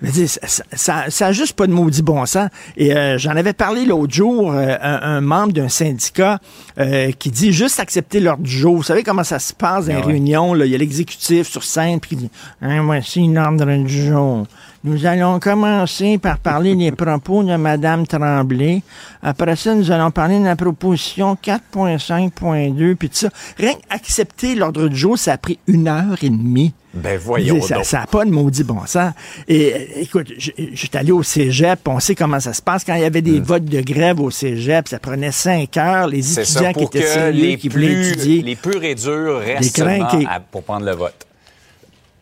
Je 0.00 0.06
veux 0.06 0.12
dire, 0.12 0.28
ça, 0.30 0.62
ça, 0.72 1.04
ça- 1.08 1.26
a 1.26 1.32
juste 1.32 1.54
pas 1.54 1.66
de 1.66 1.72
maudit 1.72 2.02
bon 2.02 2.24
sens. 2.24 2.48
Et 2.76 2.94
euh, 2.96 3.18
j'en 3.18 3.32
avais 3.34 3.52
parlé 3.52 3.84
l'autre 3.84 4.12
jour, 4.14 4.52
euh, 4.52 4.76
un, 4.80 5.00
un 5.02 5.20
membre 5.20 5.54
d'un 5.54 5.68
syndicat 5.68 6.38
euh, 6.78 7.10
qui 7.18 7.32
dit 7.32 7.52
juste 7.52 7.80
accepter 7.80 8.20
l'ordre 8.20 8.44
du 8.44 8.50
jour. 8.56 8.76
Vous 8.76 8.84
savez 8.84 9.02
comment 9.02 9.24
ça 9.24 9.40
se 9.40 9.52
passe 9.52 9.86
dans 9.86 9.92
les 9.94 10.02
Ah 10.04 10.06
ouais. 10.06 10.12
réunions? 10.12 10.54
là? 10.54 10.64
Il 10.64 10.70
y 10.70 10.76
a 10.76 10.78
l'exécutif 10.78 11.48
sur 11.48 11.64
scène, 11.64 11.98
puis 11.98 12.10
il 12.12 12.18
dit 12.18 12.30
Hein, 12.60 12.82
voici 12.84 13.26
l'ordre 13.26 13.64
du 13.84 14.06
jour. 14.06 14.46
Nous 14.84 15.06
allons 15.06 15.38
commencer 15.38 16.18
par 16.18 16.38
parler 16.38 16.74
des 16.74 16.90
propos 16.90 17.44
de 17.44 17.54
Mme 17.54 18.04
Tremblay. 18.06 18.82
Après 19.22 19.54
ça, 19.54 19.74
nous 19.76 19.92
allons 19.92 20.10
parler 20.10 20.40
de 20.40 20.44
la 20.44 20.56
proposition 20.56 21.36
4.5.2, 21.36 22.96
puis 22.96 23.08
tout 23.08 23.14
ça. 23.16 23.28
Rien 23.58 23.74
qu'accepter 23.88 24.54
l'ordre 24.56 24.88
du 24.88 24.96
jour, 24.96 25.16
ça 25.16 25.34
a 25.34 25.38
pris 25.38 25.58
une 25.68 25.86
heure 25.86 26.16
et 26.22 26.30
demie. 26.30 26.74
Ben 26.94 27.16
voyons 27.16 27.60
Ça- 27.62 27.78
n'a 28.00 28.06
pas 28.06 28.24
de 28.24 28.30
maudit 28.30 28.64
bon 28.64 28.84
sens. 28.86 29.12
Et 29.48 29.72
euh, 29.72 29.78
écoute, 30.00 30.30
suis 30.38 30.90
allé 30.94 31.10
au 31.12 31.22
cégep, 31.22 31.78
on 31.88 32.00
sait 32.00 32.14
comment 32.14 32.40
ça 32.40 32.52
se 32.52 32.60
passe. 32.60 32.84
Quand 32.84 32.94
il 32.94 33.00
y 33.02 33.04
avait 33.04 33.22
des 33.22 33.40
votes 33.40 33.64
de 33.64 33.80
grève 33.80 34.20
au 34.20 34.30
cégep, 34.30 34.88
ça 34.88 34.98
prenait 34.98 35.32
cinq 35.32 35.76
heures. 35.78 36.08
Les 36.08 36.38
étudiants 36.40 36.60
ça, 36.64 36.72
qui 36.74 36.84
étaient 36.84 37.06
sérieux, 37.06 37.42
les, 37.46 37.56
qui 37.56 37.68
voulaient 37.68 37.86
plus, 37.86 38.08
étudier. 38.10 38.42
les 38.42 38.56
purs 38.56 38.82
et 38.84 38.94
durs 38.94 39.38
restent 39.38 39.80
à- 39.80 40.40
pour 40.40 40.64
prendre 40.64 40.84
le 40.84 40.92
vote. 40.92 41.26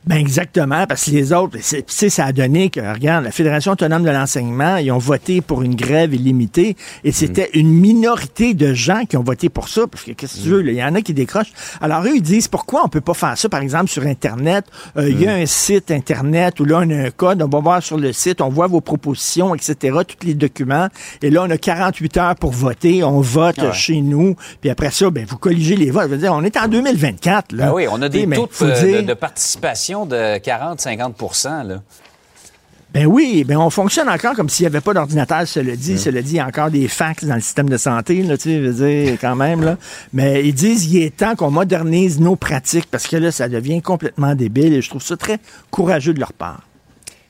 Ben 0.06 0.16
exactement, 0.16 0.86
parce 0.86 1.04
que 1.04 1.10
les 1.10 1.30
autres, 1.34 1.58
c'est- 1.60 1.82
tu 1.86 1.94
sais, 1.94 2.08
ça 2.08 2.24
a 2.24 2.32
donné 2.32 2.70
que, 2.70 2.80
regarde, 2.80 3.22
la 3.24 3.30
Fédération 3.30 3.72
autonome 3.72 4.02
de 4.02 4.08
l'enseignement, 4.10 4.76
ils 4.78 4.90
ont 4.90 4.96
voté 4.98 5.42
pour 5.42 5.60
une 5.60 5.74
grève 5.74 6.14
illimitée, 6.14 6.74
et 7.04 7.12
c'était 7.12 7.50
une 7.52 7.70
minorité 7.70 8.54
de 8.54 8.72
gens 8.72 9.04
qui 9.04 9.18
ont 9.18 9.22
voté 9.22 9.50
pour 9.50 9.68
ça, 9.68 9.86
parce 9.86 10.02
que 10.04 10.12
qu'est-ce 10.12 10.38
que 10.38 10.42
tu 10.42 10.48
veux, 10.48 10.62
là, 10.62 10.72
il 10.72 10.78
y 10.78 10.82
en 10.82 10.94
a 10.94 11.02
qui 11.02 11.12
décrochent. 11.12 11.52
Alors 11.82 12.02
eux, 12.04 12.12
ils 12.16 12.22
disent, 12.22 12.48
pourquoi 12.48 12.82
on 12.82 12.88
peut 12.88 13.02
pas 13.02 13.12
faire 13.12 13.36
ça, 13.36 13.50
par 13.50 13.60
exemple, 13.60 13.88
sur 13.90 14.04
Internet? 14.06 14.64
Euh, 14.96 15.10
Il 15.10 15.20
y 15.20 15.28
a 15.28 15.34
un 15.34 15.44
site 15.44 15.90
Internet 15.90 16.58
où 16.60 16.64
là, 16.64 16.78
on 16.82 16.88
a 16.90 16.94
un 16.96 17.10
code, 17.10 17.42
on 17.42 17.48
va 17.48 17.60
voir 17.60 17.82
sur 17.82 17.98
le 17.98 18.14
site, 18.14 18.40
on 18.40 18.48
voit 18.48 18.68
vos 18.68 18.80
propositions, 18.80 19.54
etc., 19.54 19.98
tous 20.08 20.26
les 20.26 20.34
documents, 20.34 20.88
et 21.20 21.28
là, 21.28 21.42
on 21.46 21.50
a 21.50 21.58
48 21.58 22.16
heures 22.16 22.34
pour 22.36 22.52
voter, 22.52 23.04
on 23.04 23.20
vote 23.20 23.58
Ouais. 23.58 23.72
chez 23.74 24.00
nous, 24.00 24.34
puis 24.62 24.70
après 24.70 24.90
ça, 24.92 25.10
ben, 25.10 25.26
vous 25.28 25.36
colligez 25.36 25.76
les 25.76 25.90
votes. 25.90 26.04
Je 26.04 26.08
veux 26.14 26.18
dire, 26.18 26.32
on 26.32 26.42
est 26.42 26.56
en 26.56 26.68
2024, 26.68 27.52
là. 27.52 27.66
Ben 27.66 27.72
oui, 27.74 27.84
on 27.90 28.00
a 28.00 28.08
des 28.08 28.24
taux 28.26 28.48
de, 29.02 29.02
de 29.02 29.14
de 29.90 30.38
40-50 30.38 31.66
là. 31.66 31.76
Ben 32.92 33.06
oui, 33.06 33.44
ben 33.44 33.56
on 33.56 33.70
fonctionne 33.70 34.08
encore 34.08 34.34
comme 34.34 34.48
s'il 34.48 34.64
n'y 34.64 34.66
avait 34.66 34.80
pas 34.80 34.92
d'ordinateur, 34.92 35.46
cela 35.46 35.76
dit. 35.76 35.96
Cela 35.96 36.22
dit, 36.22 36.32
il 36.32 36.36
y 36.36 36.40
a 36.40 36.46
encore 36.46 36.70
des 36.70 36.88
fax 36.88 37.24
dans 37.24 37.36
le 37.36 37.40
système 37.40 37.68
de 37.68 37.76
santé, 37.76 38.22
là, 38.24 38.36
tu 38.36 38.50
sais, 38.50 38.58
veux 38.58 38.72
dire, 38.72 39.16
quand 39.20 39.36
même, 39.36 39.62
là. 39.62 39.76
Mais 40.12 40.44
ils 40.44 40.52
disent, 40.52 40.92
il 40.92 41.00
est 41.04 41.16
temps 41.16 41.36
qu'on 41.36 41.52
modernise 41.52 42.18
nos 42.18 42.34
pratiques 42.34 42.90
parce 42.90 43.06
que 43.06 43.16
là, 43.16 43.30
ça 43.30 43.48
devient 43.48 43.80
complètement 43.80 44.34
débile 44.34 44.74
et 44.74 44.82
je 44.82 44.90
trouve 44.90 45.02
ça 45.02 45.16
très 45.16 45.38
courageux 45.70 46.14
de 46.14 46.18
leur 46.18 46.32
part. 46.32 46.62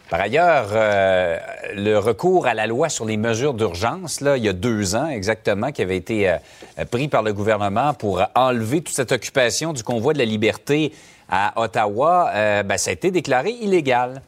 Par 0.08 0.20
ailleurs, 0.20 0.70
euh, 0.72 1.36
le 1.76 1.96
recours 1.98 2.46
à 2.46 2.54
la 2.54 2.66
loi 2.66 2.88
sur 2.88 3.04
les 3.04 3.18
mesures 3.18 3.52
d'urgence, 3.52 4.22
là, 4.22 4.38
il 4.38 4.44
y 4.44 4.48
a 4.48 4.54
deux 4.54 4.96
ans 4.96 5.08
exactement, 5.08 5.72
qui 5.72 5.82
avait 5.82 5.98
été 5.98 6.30
euh, 6.30 6.84
pris 6.90 7.08
par 7.08 7.22
le 7.22 7.34
gouvernement 7.34 7.92
pour 7.92 8.22
enlever 8.34 8.80
toute 8.80 8.96
cette 8.96 9.12
occupation 9.12 9.74
du 9.74 9.82
convoi 9.82 10.14
de 10.14 10.18
la 10.18 10.24
liberté 10.24 10.92
à 11.30 11.52
Ottawa, 11.60 12.30
euh, 12.34 12.62
ben, 12.62 12.76
ça 12.76 12.90
a 12.90 12.92
été 12.92 13.10
déclaré 13.10 13.50
illégal. 13.50 14.20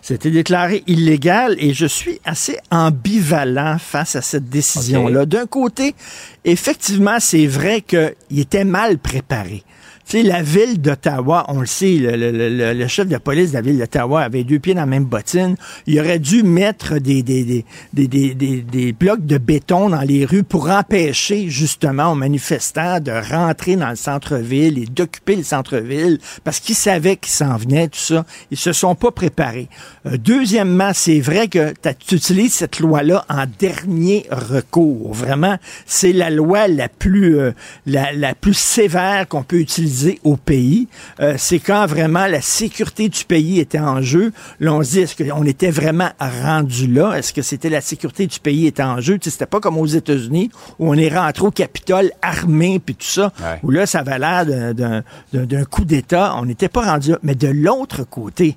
C'était 0.00 0.30
déclaré 0.30 0.84
illégal 0.86 1.56
et 1.58 1.74
je 1.74 1.86
suis 1.86 2.20
assez 2.24 2.56
ambivalent 2.70 3.78
face 3.78 4.14
à 4.14 4.22
cette 4.22 4.48
décision-là. 4.48 5.26
D'un 5.26 5.46
côté, 5.46 5.96
effectivement, 6.44 7.18
c'est 7.18 7.46
vrai 7.46 7.80
qu'il 7.80 8.38
était 8.38 8.64
mal 8.64 8.98
préparé. 8.98 9.64
Tu 10.04 10.18
sais, 10.18 10.22
la 10.24 10.42
ville 10.42 10.80
d'Ottawa, 10.80 11.44
on 11.48 11.60
le 11.60 11.66
sait, 11.66 11.92
le, 11.94 12.16
le- 12.16 12.32
le- 12.48 12.74
le 12.74 12.86
chef 12.88 13.06
de 13.06 13.16
police 13.18 13.50
de 13.50 13.54
la 13.54 13.60
ville 13.62 13.78
d'Ottawa 13.78 14.22
avait 14.22 14.42
deux 14.42 14.58
pieds 14.58 14.74
dans 14.74 14.80
la 14.80 14.86
même 14.86 15.04
bottine. 15.04 15.54
Il 15.86 15.98
aurait 16.00 16.18
dû 16.18 16.42
mettre 16.42 16.98
des, 16.98 17.22
des, 17.22 17.44
des, 17.44 17.64
des, 18.08 18.34
des, 18.34 18.60
des- 18.62 18.92
blocs 18.92 19.24
de 19.24 19.38
béton 19.38 19.90
dans 19.90 20.00
les 20.02 20.24
rues 20.24 20.42
pour 20.42 20.68
empêcher 20.70 21.48
justement 21.48 22.12
aux 22.12 22.14
manifestants 22.16 22.98
de 22.98 23.12
rentrer 23.12 23.76
dans 23.76 23.90
le 23.90 23.96
centre-ville 23.96 24.78
et 24.78 24.86
d'occuper 24.86 25.36
le 25.36 25.44
centre-ville 25.44 26.18
parce 26.42 26.58
qu'ils 26.58 26.74
savaient 26.74 27.16
qu'ils 27.16 27.32
s'en 27.32 27.56
venaient, 27.56 27.86
tout 27.88 27.98
ça. 28.00 28.26
Ils 28.50 28.58
se 28.58 28.72
sont 28.72 28.96
pas 28.96 29.12
préparés. 29.12 29.68
Euh, 30.06 30.16
deuxièmement, 30.18 30.90
c'est 30.94 31.20
vrai 31.20 31.46
que 31.46 31.72
tu 32.06 32.16
utilises 32.16 32.54
cette 32.54 32.80
loi-là 32.80 33.24
en 33.30 33.44
dernier 33.58 34.26
recours. 34.30 35.12
Vraiment, 35.14 35.56
c'est 35.86 36.12
la 36.12 36.28
loi 36.28 36.66
la 36.66 36.88
plus, 36.88 37.38
euh, 37.38 37.52
la 37.86 38.34
plus 38.34 38.56
sévère 38.56 39.28
qu'on 39.28 39.44
peut 39.44 39.60
utiliser 39.60 39.91
au 40.24 40.36
pays. 40.36 40.88
Euh, 41.20 41.34
c'est 41.38 41.58
quand 41.58 41.86
vraiment 41.86 42.26
la 42.26 42.40
sécurité 42.40 43.08
du 43.08 43.24
pays 43.24 43.60
était 43.60 43.78
en 43.80 44.00
jeu. 44.02 44.32
Là, 44.60 44.74
on 44.74 44.82
se 44.82 44.90
dit, 44.90 45.00
est-ce 45.00 45.16
qu'on 45.22 45.44
était 45.44 45.70
vraiment 45.70 46.10
rendu 46.18 46.86
là? 46.86 47.14
Est-ce 47.14 47.32
que 47.32 47.42
c'était 47.42 47.70
la 47.70 47.80
sécurité 47.80 48.26
du 48.26 48.38
pays 48.38 48.66
était 48.66 48.82
en 48.82 49.00
jeu? 49.00 49.18
Tu 49.18 49.24
sais, 49.24 49.30
c'était 49.30 49.46
pas 49.46 49.60
comme 49.60 49.78
aux 49.78 49.86
États-Unis 49.86 50.50
où 50.78 50.90
on 50.90 50.94
est 50.94 51.14
rentré 51.16 51.44
au 51.46 51.50
Capitole 51.50 52.10
armé 52.22 52.78
puis 52.84 52.94
tout 52.94 53.06
ça, 53.06 53.32
Ouais. 53.40 53.58
où 53.62 53.70
là, 53.70 53.86
ça 53.86 54.00
avait 54.00 54.18
l'air 54.18 54.46
d'un- 54.74 55.64
coup 55.64 55.84
d'État. 55.84 56.34
On 56.38 56.44
n'était 56.44 56.68
pas 56.68 56.82
rendu 56.92 57.10
là. 57.12 57.18
Mais 57.22 57.34
de 57.34 57.48
l'autre 57.48 58.04
côté, 58.04 58.56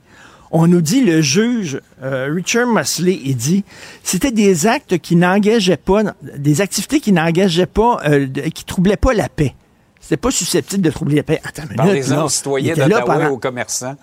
on 0.51 0.67
nous 0.67 0.81
dit, 0.81 1.01
le 1.03 1.21
juge 1.21 1.81
euh, 2.03 2.29
Richard 2.33 2.67
Mosley, 2.67 3.19
il 3.25 3.35
dit, 3.35 3.63
c'était 4.03 4.31
des 4.31 4.67
actes 4.67 4.97
qui 4.99 5.15
n'engageaient 5.15 5.75
pas, 5.77 6.03
des 6.37 6.61
activités 6.61 6.99
qui 6.99 7.11
n'engageaient 7.11 7.65
pas, 7.65 7.99
euh, 8.07 8.27
qui 8.53 8.63
troublaient 8.63 8.95
pas 8.95 9.13
la 9.13 9.27
paix. 9.27 9.53
C'était 10.07 10.17
pas 10.17 10.29
susceptible 10.29 10.83
de 10.83 10.91
troubler 10.91 11.15
la 11.15 11.23
paix. 11.23 11.41
Attends 11.43 11.63
une 11.63 11.69
minute, 11.69 11.77
Parlez-en 11.83 12.15
là. 12.17 12.25
aux 12.25 12.29
citoyens 12.29 12.75
d'Ottawa 12.75 13.01
pendant- 13.01 13.29
aux 13.31 13.37
commerçants. 13.39 13.95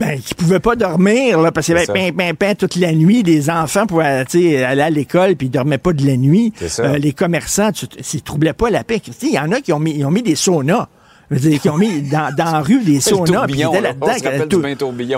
ben, 0.00 0.18
qui 0.18 0.34
pouvaient 0.34 0.58
pas 0.60 0.74
dormir, 0.74 1.38
là, 1.38 1.52
parce 1.52 1.66
C'est 1.66 1.74
avait 1.74 1.84
ça. 1.84 1.92
pain, 1.92 2.10
pain, 2.16 2.32
pain 2.34 2.54
toute 2.54 2.76
la 2.76 2.92
nuit. 2.92 3.22
Les 3.22 3.50
enfants 3.50 3.86
pouvaient, 3.86 4.24
aller 4.64 4.82
à 4.82 4.88
l'école, 4.88 5.36
puis 5.36 5.48
ils 5.48 5.50
dormaient 5.50 5.76
pas 5.76 5.92
de 5.92 6.06
la 6.06 6.16
nuit. 6.16 6.54
C'est. 6.56 6.80
Euh, 6.80 6.96
les 6.96 7.12
commerçants, 7.12 7.70
ils 8.14 8.22
troublaient 8.22 8.54
pas 8.54 8.70
la 8.70 8.84
paix. 8.84 9.02
Il 9.22 9.28
y 9.32 9.38
en 9.38 9.52
a 9.52 9.60
qui 9.60 9.72
ont 9.74 9.78
mis, 9.78 9.92
ils 9.96 10.04
ont 10.06 10.10
mis 10.10 10.22
des 10.22 10.34
saunas. 10.34 10.88
Je 11.30 11.34
veux 11.36 11.50
dire, 11.50 11.60
qui 11.60 11.68
ont 11.68 11.76
mis 11.76 12.02
dans, 12.02 12.32
dans 12.36 12.44
la 12.52 12.60
rue 12.60 12.82
des 12.84 13.00
saunas, 13.00 13.46
puis 13.46 13.60
étaient 13.72 13.80
là. 13.80 13.88
là-dedans. 13.88 14.06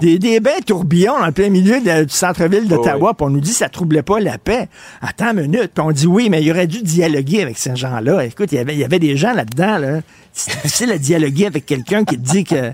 Des, 0.00 0.18
des 0.18 0.40
bains 0.40 0.50
tourbillons 0.64 1.24
le 1.24 1.32
plein 1.32 1.50
milieu 1.50 1.80
de- 1.80 2.04
du 2.04 2.12
centre-ville 2.14 2.66
d'Ottawa, 2.66 3.12
puis 3.14 3.26
on 3.26 3.30
nous 3.30 3.40
dit 3.40 3.50
que 3.50 3.56
ça 3.56 3.68
troublait 3.68 4.02
pas 4.02 4.18
la 4.20 4.38
paix. 4.38 4.68
Attends 5.02 5.32
une 5.32 5.42
minute, 5.42 5.70
puis 5.74 5.84
on 5.86 5.92
dit 5.92 6.06
oui, 6.06 6.28
mais 6.30 6.42
il 6.42 6.50
aurait 6.50 6.66
dû 6.66 6.82
dialoguer 6.82 7.42
avec 7.42 7.58
ces 7.58 7.76
gens-là. 7.76 8.24
Écoute, 8.24 8.50
il 8.52 8.56
y 8.56 8.58
avait, 8.58 8.72
il 8.74 8.78
y 8.78 8.84
avait 8.84 8.98
des 8.98 9.16
gens 9.16 9.32
là-dedans, 9.34 9.76
là. 9.78 10.00
C'est 10.32 10.52
difficile 10.62 10.92
à 10.92 10.98
dialoguer 10.98 11.46
avec 11.46 11.66
quelqu'un 11.66 12.04
qui 12.04 12.16
te 12.16 12.22
dit 12.30 12.44
que, 12.44 12.70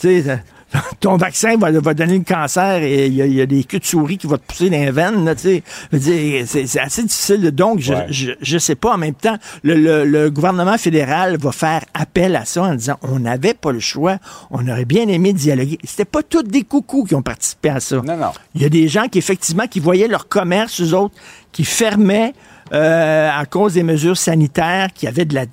tu 0.00 0.22
sais, 0.22 0.38
ton 1.00 1.16
vaccin 1.16 1.56
va, 1.56 1.70
va 1.70 1.94
donner 1.94 2.18
le 2.18 2.24
cancer 2.24 2.82
et 2.82 3.06
il 3.06 3.14
y, 3.14 3.22
a- 3.22 3.26
il 3.26 3.34
y 3.34 3.40
a 3.40 3.46
des 3.46 3.62
queues 3.64 3.78
de 3.78 3.84
souris 3.84 4.18
qui 4.18 4.26
vont 4.26 4.36
te 4.36 4.42
pousser 4.42 4.68
dans 4.68 4.76
les 4.78 4.90
veines, 4.90 5.24
là, 5.24 5.34
tu 5.34 5.42
sais. 5.42 5.62
Je 5.92 5.96
veux 5.96 6.02
dire, 6.02 6.44
C'est 6.46 6.66
c'est 6.66 6.80
assez 6.80 7.02
difficile. 7.04 7.50
Donc, 7.52 7.78
je, 7.80 7.94
Ouais. 7.94 8.06
je, 8.10 8.32
je 8.40 8.58
sais 8.58 8.74
pas. 8.74 8.94
En 8.94 8.98
même 8.98 9.14
temps, 9.14 9.36
le, 9.62 9.74
le- 9.74 10.04
le 10.04 10.30
gouvernement 10.30 10.76
fédéral 10.76 11.36
va 11.38 11.52
faire 11.52 11.82
appel 11.94 12.34
à 12.36 12.44
ça 12.44 12.62
en 12.64 12.74
disant 12.74 12.96
on 13.02 13.20
n'avait 13.20 13.54
pas 13.54 13.72
le 13.72 13.80
choix. 13.80 14.18
On 14.50 14.66
aurait 14.68 14.84
bien 14.84 15.06
aimé 15.08 15.32
dialoguer. 15.32 15.78
C'était 15.84 16.04
pas 16.04 16.22
tous 16.22 16.42
des 16.42 16.62
coucous 16.64 17.04
qui 17.04 17.14
ont 17.14 17.22
participé 17.22 17.68
à 17.70 17.80
ça. 17.80 17.96
Non, 17.96 18.16
non. 18.16 18.32
Il 18.54 18.62
y 18.62 18.64
a 18.64 18.68
des 18.68 18.88
gens 18.88 19.06
qui, 19.08 19.18
effectivement, 19.18 19.66
qui 19.68 19.80
voyaient 19.80 20.08
leur 20.08 20.26
commerce, 20.28 20.80
eux 20.80 20.94
autres, 20.94 21.14
qui 21.52 21.64
fermaient 21.64 22.34
euh, 22.72 23.30
à 23.32 23.46
cause 23.46 23.74
des 23.74 23.84
mesures 23.84 24.16
sanitaires, 24.16 24.88
qui 24.92 25.06
avaient 25.06 25.24
de 25.24 25.34
la 25.34 25.46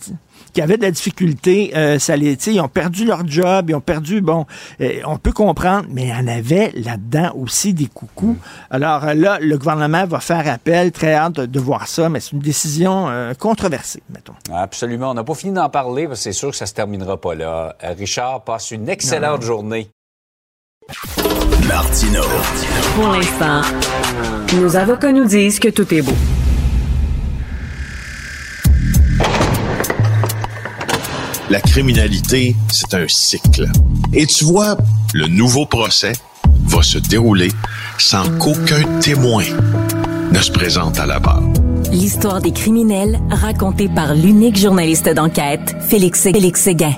qui 0.53 0.61
avaient 0.61 0.77
de 0.77 0.83
la 0.83 0.91
difficulté, 0.91 1.73
euh, 1.75 1.99
ça 1.99 2.15
les, 2.15 2.33
ils 2.47 2.61
ont 2.61 2.67
perdu 2.67 3.05
leur 3.05 3.27
job, 3.27 3.69
ils 3.69 3.75
ont 3.75 3.81
perdu, 3.81 4.21
bon, 4.21 4.45
euh, 4.81 5.01
on 5.05 5.17
peut 5.17 5.31
comprendre, 5.31 5.87
mais 5.89 6.03
il 6.03 6.09
y 6.09 6.13
en 6.13 6.27
avait 6.27 6.71
là-dedans 6.75 7.33
aussi 7.35 7.73
des 7.73 7.87
coucous. 7.87 8.37
Alors 8.69 9.03
euh, 9.05 9.13
là, 9.13 9.39
le 9.41 9.57
gouvernement 9.57 10.05
va 10.05 10.19
faire 10.19 10.47
appel, 10.47 10.91
très 10.91 11.13
hâte 11.13 11.33
de, 11.33 11.45
de 11.45 11.59
voir 11.59 11.87
ça, 11.87 12.09
mais 12.09 12.19
c'est 12.19 12.33
une 12.33 12.39
décision 12.39 13.09
euh, 13.09 13.33
controversée, 13.33 14.03
mettons. 14.09 14.35
Absolument. 14.53 15.11
On 15.11 15.13
n'a 15.15 15.23
pas 15.23 15.33
fini 15.33 15.53
d'en 15.53 15.69
parler 15.69 16.07
parce 16.07 16.19
que 16.19 16.23
c'est 16.23 16.33
sûr 16.33 16.51
que 16.51 16.55
ça 16.55 16.65
se 16.65 16.73
terminera 16.73 17.19
pas 17.19 17.35
là. 17.35 17.75
Richard, 17.97 18.43
passe 18.43 18.71
une 18.71 18.89
excellente 18.89 19.41
journée. 19.41 19.89
Martino. 21.67 22.21
Pour 22.95 23.07
l'instant, 23.07 23.61
nos 24.55 24.75
avocats 24.75 25.11
nous 25.11 25.25
disent 25.25 25.59
que 25.59 25.69
tout 25.69 25.91
est 25.93 26.01
beau. 26.01 26.13
La 31.49 31.59
criminalité, 31.59 32.55
c'est 32.71 32.93
un 32.93 33.07
cycle. 33.07 33.67
Et 34.13 34.25
tu 34.25 34.45
vois, 34.45 34.77
le 35.13 35.27
nouveau 35.27 35.65
procès 35.65 36.13
va 36.65 36.81
se 36.81 36.97
dérouler 36.97 37.49
sans 37.97 38.29
qu'aucun 38.37 38.83
témoin 38.99 39.43
ne 40.31 40.39
se 40.39 40.51
présente 40.51 40.99
à 40.99 41.05
la 41.05 41.19
barre. 41.19 41.43
L'histoire 41.91 42.41
des 42.41 42.51
criminels 42.51 43.19
racontée 43.29 43.89
par 43.89 44.15
l'unique 44.15 44.57
journaliste 44.57 45.09
d'enquête, 45.09 45.75
Félix, 45.81 46.23
Félix 46.23 46.61
Séguin. 46.61 46.95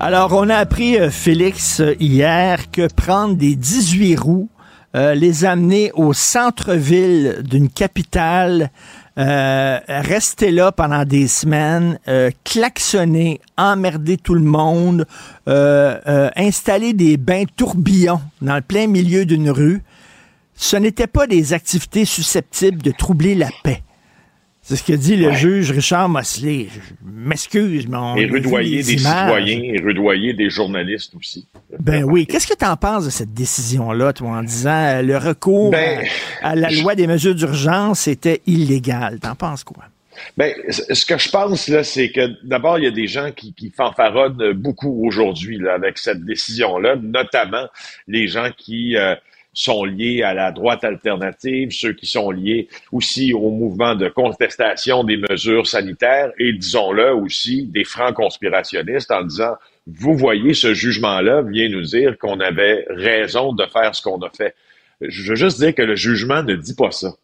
Alors, 0.00 0.32
on 0.32 0.48
a 0.48 0.56
appris, 0.56 0.98
euh, 0.98 1.10
Félix, 1.10 1.82
hier, 2.00 2.70
que 2.70 2.88
prendre 2.92 3.36
des 3.36 3.54
18 3.54 4.16
roues, 4.16 4.48
euh, 4.96 5.14
les 5.14 5.44
amener 5.44 5.90
au 5.94 6.12
centre-ville 6.12 7.42
d'une 7.42 7.68
capitale, 7.68 8.70
euh, 9.18 9.78
rester 9.86 10.50
là 10.50 10.72
pendant 10.72 11.04
des 11.04 11.28
semaines, 11.28 11.98
euh, 12.08 12.30
klaxonner, 12.44 13.40
emmerder 13.56 14.16
tout 14.16 14.34
le 14.34 14.42
monde, 14.42 15.06
euh, 15.48 15.98
euh, 16.06 16.30
installer 16.36 16.92
des 16.92 17.16
bains 17.16 17.44
tourbillons 17.56 18.20
dans 18.42 18.56
le 18.56 18.60
plein 18.60 18.86
milieu 18.86 19.24
d'une 19.24 19.50
rue, 19.50 19.82
ce 20.56 20.76
n'étaient 20.76 21.06
pas 21.06 21.26
des 21.26 21.52
activités 21.52 22.04
susceptibles 22.04 22.82
de 22.82 22.90
troubler 22.90 23.34
la 23.34 23.48
paix. 23.62 23.82
C'est 24.66 24.76
ce 24.76 24.82
que 24.82 24.94
dit 24.94 25.16
le 25.16 25.26
Ouais. 25.28 25.34
juge 25.36 25.70
Richard 25.72 26.08
Mosley. 26.08 26.68
Je 26.72 26.80
m'excuse, 27.04 27.86
mais 27.86 27.98
on 27.98 28.16
Et 28.16 28.24
rudoyer 28.24 28.82
des 28.82 28.94
images. 28.94 29.26
citoyens 29.26 29.60
et 29.74 29.78
rudoyer 29.78 30.32
des 30.32 30.48
journalistes 30.48 31.12
aussi. 31.14 31.46
Ben 31.78 32.02
oui. 32.02 32.26
Qu'est-ce 32.26 32.46
que 32.46 32.56
tu 32.56 32.64
en 32.64 32.76
penses 32.76 33.04
de 33.04 33.10
cette 33.10 33.34
décision-là, 33.34 34.14
toi, 34.14 34.28
en 34.30 34.42
disant 34.42 34.70
euh, 34.70 35.02
le 35.02 35.18
recours 35.18 35.70
Ben, 35.70 36.06
à, 36.42 36.50
à 36.50 36.54
la 36.54 36.70
loi 36.70 36.94
des 36.94 37.06
mesures 37.06 37.34
d'urgence 37.34 38.08
était 38.08 38.40
illégal? 38.46 39.20
T'en 39.20 39.34
penses 39.34 39.64
quoi? 39.64 39.84
Ben, 40.38 40.54
ce 40.70 41.04
que 41.04 41.18
je 41.18 41.28
pense, 41.28 41.68
là, 41.68 41.84
c'est 41.84 42.10
que 42.10 42.30
d'abord, 42.42 42.78
il 42.78 42.84
y 42.84 42.88
a 42.88 42.90
des 42.92 43.06
gens 43.08 43.32
qui, 43.32 43.52
qui 43.52 43.68
fanfaronnent 43.70 44.52
beaucoup 44.52 45.04
aujourd'hui 45.06 45.58
là, 45.58 45.74
avec 45.74 45.98
cette 45.98 46.24
décision-là, 46.24 46.96
notamment 47.02 47.66
les 48.08 48.28
gens 48.28 48.48
qui 48.56 48.96
euh, 48.96 49.14
sont 49.54 49.84
liés 49.84 50.22
à 50.22 50.34
la 50.34 50.52
droite 50.52 50.84
alternative, 50.84 51.70
ceux 51.70 51.92
qui 51.92 52.06
sont 52.06 52.30
liés 52.30 52.68
aussi 52.92 53.32
au 53.32 53.50
mouvement 53.50 53.94
de 53.94 54.08
contestation 54.08 55.04
des 55.04 55.16
mesures 55.16 55.66
sanitaires 55.66 56.32
et, 56.38 56.52
disons-le 56.52 57.14
aussi, 57.14 57.66
des 57.66 57.84
francs 57.84 58.14
conspirationnistes 58.14 59.10
en 59.10 59.22
disant, 59.22 59.54
vous 59.86 60.16
voyez, 60.16 60.54
ce 60.54 60.74
jugement-là 60.74 61.42
vient 61.42 61.68
nous 61.68 61.82
dire 61.82 62.18
qu'on 62.18 62.40
avait 62.40 62.86
raison 62.88 63.52
de 63.52 63.64
faire 63.66 63.94
ce 63.94 64.02
qu'on 64.02 64.20
a 64.22 64.30
fait. 64.30 64.54
Je 65.00 65.30
veux 65.30 65.36
juste 65.36 65.60
dire 65.60 65.74
que 65.74 65.82
le 65.82 65.96
jugement 65.96 66.42
ne 66.42 66.54
dit 66.54 66.74
pas 66.74 66.90
ça. 66.90 67.14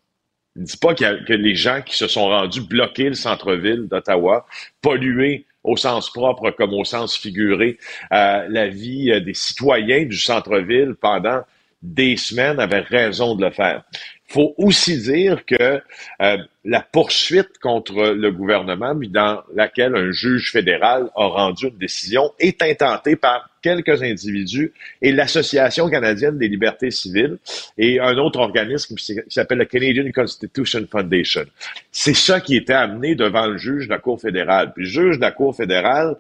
Il 0.57 0.63
ne 0.63 0.67
dit 0.67 0.77
pas 0.77 0.95
que 0.95 1.33
les 1.33 1.55
gens 1.55 1.81
qui 1.81 1.97
se 1.97 2.09
sont 2.09 2.27
rendus 2.27 2.61
bloquer 2.61 3.05
le 3.05 3.15
centre-ville 3.15 3.87
d'Ottawa, 3.89 4.47
polluer 4.83 5.47
au 5.63 5.77
sens 5.77 6.11
propre 6.11 6.51
comme 6.51 6.75
au 6.75 6.85
sens 6.85 7.17
figuré 7.17 7.79
euh, 8.13 8.47
la 8.49 8.69
vie 8.69 9.11
euh, 9.11 9.21
des 9.21 9.35
citoyens 9.35 10.05
du 10.05 10.17
centre-ville 10.17 10.95
pendant 11.01 11.43
des 11.83 12.17
semaines 12.17 12.61
avaient 12.61 12.81
raison 12.81 13.35
de 13.35 13.45
le 13.45 13.51
faire. 13.51 13.85
Il 14.29 14.35
faut 14.35 14.55
aussi 14.59 14.99
dire 14.99 15.45
que 15.45 15.81
euh, 16.23 16.37
la 16.65 16.81
poursuite 16.83 17.59
contre 17.61 18.13
le 18.13 18.31
gouvernement, 18.31 18.95
dans 18.95 19.43
laquelle 19.55 19.97
un 19.97 20.13
juge 20.13 20.53
fédéral 20.53 21.11
a 21.17 21.27
rendu 21.27 21.67
une 21.67 21.79
décision, 21.79 22.31
est 22.39 22.63
intentée 22.63 23.17
par 23.17 23.51
quelques 23.61 24.03
individus 24.03 24.73
et 25.03 25.11
l'Association 25.11 25.89
canadienne 25.89 26.39
des 26.39 26.49
libertés 26.49 26.91
civiles 26.91 27.39
et 27.77 27.99
un 27.99 28.17
autre 28.19 28.39
organisme 28.39 28.95
qui 28.95 29.17
s'appelle 29.29 29.59
le 29.59 29.65
Canadian 29.65 30.11
Constitution 30.13 30.87
Foundation. 30.91 31.45
C'est 31.91 32.15
ça 32.15 32.41
qui 32.41 32.57
était 32.57 32.73
amené 32.73 33.15
devant 33.17 33.47
le 33.47 33.59
juge 33.59 33.87
de 33.87 33.91
la 33.91 33.99
Cour 33.99 34.21
fédérale. 34.21 34.73
Puis 34.75 34.85
le 34.85 34.91
juge 34.91 35.17
de 35.17 35.23
la 35.23 35.33
Cour 35.33 35.57
fédérale 35.57 36.17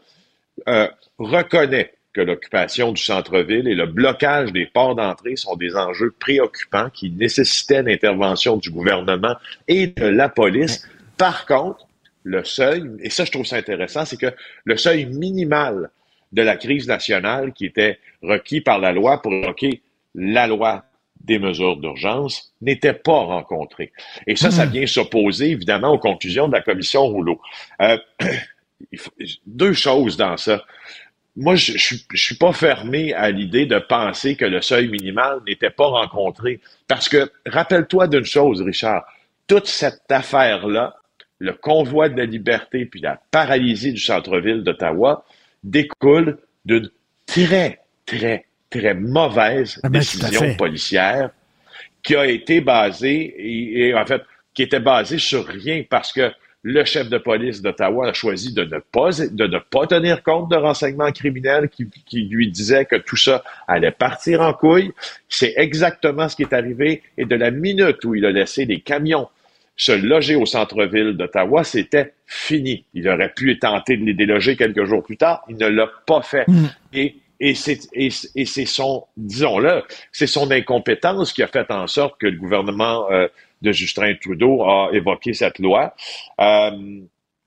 euh, 0.69 0.89
reconnaît 1.19 1.93
que 2.13 2.21
l'occupation 2.21 2.93
du 2.93 3.03
centre-ville 3.03 3.69
et 3.69 3.75
le 3.75 3.87
blocage 3.87 4.53
des 4.53 4.67
ports 4.67 4.97
d'entrée 4.97 5.37
sont 5.37 5.57
des 5.57 5.77
enjeux 5.77 6.15
préoccupants 6.19 6.91
qui 6.91 7.11
nécessitaient 7.11 7.83
l'intervention 7.83 8.57
du 8.57 8.71
gouvernement 8.71 9.37
et 9.69 9.89
de 9.89 10.07
la 10.07 10.29
police. 10.29 10.89
Par 11.17 11.47
contre, 11.47 11.87
le 12.25 12.45
seuil, 12.45 12.85
et 13.01 13.11
ça 13.11 13.25
je 13.25 13.31
trouve 13.31 13.47
ça 13.47 13.57
intéressant, 13.57 14.05
c'est 14.05 14.19
que 14.19 14.35
le 14.65 14.77
seuil 14.77 15.07
minimal 15.07 15.91
de 16.33 16.43
la 16.43 16.57
crise 16.57 16.87
nationale 16.87 17.53
qui 17.53 17.67
était 17.67 17.99
requis 18.23 18.61
par 18.61 18.79
la 18.79 18.93
loi 18.93 19.23
pour 19.23 19.33
évoquer 19.33 19.83
la 20.15 20.47
loi 20.47 20.85
des 21.21 21.39
mesures 21.39 21.77
d'urgence 21.77 22.53
n'était 22.61 22.95
pas 22.95 23.21
rencontré. 23.21 23.93
Et 24.27 24.37
ça, 24.37 24.51
ça 24.51 24.65
vient 24.65 24.87
s'opposer 24.87 25.51
évidemment 25.51 25.93
aux 25.93 25.99
conclusions 25.99 26.49
de 26.49 26.53
la 26.53 26.63
commission 26.63 27.03
Rouleau. 27.03 27.41
Euh, 27.83 27.99
deux 29.47 29.75
choses 29.75 30.17
dans 30.17 30.37
ça. 30.37 30.65
Moi, 31.37 31.55
je, 31.55 31.73
je, 31.79 31.97
suis- 32.15 32.35
pas 32.35 32.53
fermé 32.53 33.15
à 33.15 33.31
l'idée 33.31 33.67
de 33.67 33.79
penser 33.79 34.37
que 34.37 34.45
le 34.45 34.61
seuil 34.61 34.89
minimal 34.89 35.41
n'était 35.47 35.71
pas 35.71 35.87
rencontré. 35.87 36.61
Parce 36.89 37.09
que, 37.09 37.31
rappelle-toi 37.47 38.09
d'une 38.09 38.25
chose, 38.25 38.63
Richard, 38.63 39.05
toute 39.47 39.67
cette 39.67 40.11
affaire-là, 40.11 40.97
le 41.39 41.53
convoi 41.55 42.09
de 42.09 42.19
la 42.19 42.27
liberté 42.27 42.85
puis 42.85 43.01
la 43.01 43.21
paralysie 43.31 43.93
du 43.93 44.01
centre-ville 44.01 44.63
d'Ottawa 44.63 45.25
découle 45.65 46.39
d'une 46.65 46.91
très, 47.27 47.81
très, 48.05 48.47
très 48.69 48.95
mauvaise 48.95 49.81
Ah 49.83 49.89
ben, 49.89 50.01
décision 50.01 50.55
policière 50.57 51.31
qui 52.03 52.17
a 52.17 52.27
été 52.27 52.61
basée, 52.61 53.35
et, 53.39 53.89
et 53.89 53.95
en 53.95 54.05
fait, 54.07 54.23
qui 54.55 54.63
était 54.63 54.81
basée 54.81 55.19
sur 55.19 55.47
rien 55.47 55.85
parce 55.89 56.13
que 56.13 56.33
le 56.63 56.85
chef 56.85 57.09
de 57.09 57.17
police 57.19 57.63
d'Ottawa 57.63 58.09
a 58.09 58.13
choisi 58.13 58.53
de 58.53 58.65
ne 58.65 58.79
pas, 58.79 59.11
de 59.13 59.47
ne 59.47 59.59
pas 59.59 59.87
tenir 59.87 60.23
compte 60.23 60.51
de 60.51 60.57
renseignements 60.57 61.11
criminels 61.11 61.69
qui, 61.71 61.87
qui 62.07 62.23
lui 62.25 62.51
disaient 62.51 62.85
que 62.85 62.97
tout 62.97 63.17
ça 63.17 63.43
allait 63.67 63.91
partir 63.91 64.43
en 64.43 64.53
couille. 64.53 64.93
C'est 65.29 65.55
exactement 65.57 66.29
ce 66.29 66.37
qui 66.37 66.43
est 66.43 66.53
arrivé. 66.53 67.03
Et 67.17 67.25
de 67.25 67.35
la 67.35 67.51
minute 67.51 68.05
où 68.05 68.15
il 68.15 68.27
a 68.27 68.31
laissé 68.31 68.67
les 68.67 68.81
camions 68.81 69.29
se 69.77 69.93
loger 69.93 70.35
au 70.35 70.45
centre-ville 70.45 71.17
d'Ottawa, 71.17 71.65
c'était 71.65 72.13
fini. 72.27 72.85
Il 72.93 73.09
aurait 73.09 73.33
pu 73.33 73.59
tenter 73.59 73.97
de 73.97 74.05
les 74.05 74.13
déloger 74.13 74.55
quelques 74.55 74.85
jours 74.85 75.03
plus 75.03 75.17
tard. 75.17 75.43
Il 75.49 75.57
ne 75.57 75.69
l'a 75.69 75.89
pas 76.07 76.21
fait. 76.21 76.45
Et, 76.93 77.15
et 77.41 77.55
c'est 77.55 77.79
et, 77.95 78.11
c'est- 78.11 78.37
et 78.37 78.67
son, 78.67 79.05
disons-le, 79.17 79.83
c'est 80.13 80.27
son 80.27 80.51
incompétence 80.51 81.33
qui 81.33 81.43
a 81.43 81.47
fait 81.47 81.71
en 81.71 81.87
sorte 81.87 82.21
que 82.21 82.27
le 82.27 82.37
gouvernement 82.37 83.11
euh, 83.11 83.29
de 83.63 83.73
Justin 83.73 84.15
Trudeau 84.21 84.63
a 84.65 84.89
évoqué 84.93 85.35
cette 85.35 85.59
loi. 85.59 85.95
Euh, 86.41 86.71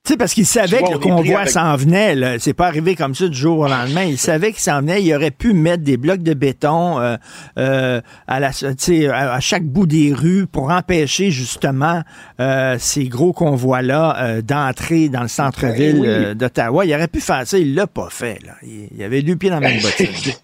Tu 0.06 0.12
sais, 0.12 0.16
parce 0.18 0.34
qu'il 0.34 0.44
savait 0.44 0.80
vois, 0.80 0.88
que 0.88 0.92
le 0.92 0.98
convoi 0.98 1.38
avec- 1.40 1.50
s'en 1.50 1.74
venait. 1.76 2.14
là. 2.14 2.38
C'est 2.38 2.52
pas 2.52 2.66
arrivé 2.66 2.94
comme 2.94 3.14
ça 3.14 3.26
du 3.26 3.34
jour 3.36 3.60
au 3.60 3.66
lendemain. 3.68 4.02
Il 4.04 4.18
savait 4.18 4.52
qu'il 4.52 4.60
s'en 4.60 4.80
venait. 4.82 5.02
Il 5.02 5.14
aurait 5.14 5.30
pu 5.30 5.54
mettre 5.54 5.82
des 5.82 5.96
blocs 5.96 6.22
de 6.22 6.34
béton 6.34 7.00
euh, 7.00 7.16
euh, 7.58 8.02
à, 8.26 8.38
la, 8.38 8.50
tu 8.52 8.66
sais, 8.76 9.08
à, 9.08 9.32
à 9.32 9.40
chaque 9.40 9.64
bout 9.64 9.86
des 9.86 10.12
rues 10.12 10.46
pour 10.46 10.70
empêcher 10.70 11.30
justement 11.30 12.02
euh, 12.38 12.76
ces 12.78 13.08
gros 13.08 13.32
convois-là 13.32 14.16
euh, 14.22 14.42
d'entrer 14.42 15.08
dans 15.08 15.22
le 15.22 15.28
centre-ville 15.28 15.94
Ben 15.94 16.00
oui. 16.02 16.06
euh, 16.06 16.34
d'Ottawa. 16.34 16.84
Il 16.84 16.94
aurait 16.94 17.08
pu 17.08 17.20
faire 17.22 17.46
ça. 17.46 17.56
Il 17.58 17.74
l'a 17.74 17.86
pas 17.86 18.08
fait. 18.10 18.38
Là. 18.44 18.52
Il, 18.62 18.88
il 18.94 19.02
avait 19.02 19.22
deux 19.22 19.36
pieds 19.36 19.48
dans 19.48 19.58
la 19.60 19.68
même 19.70 19.80
bottine. 19.82 20.34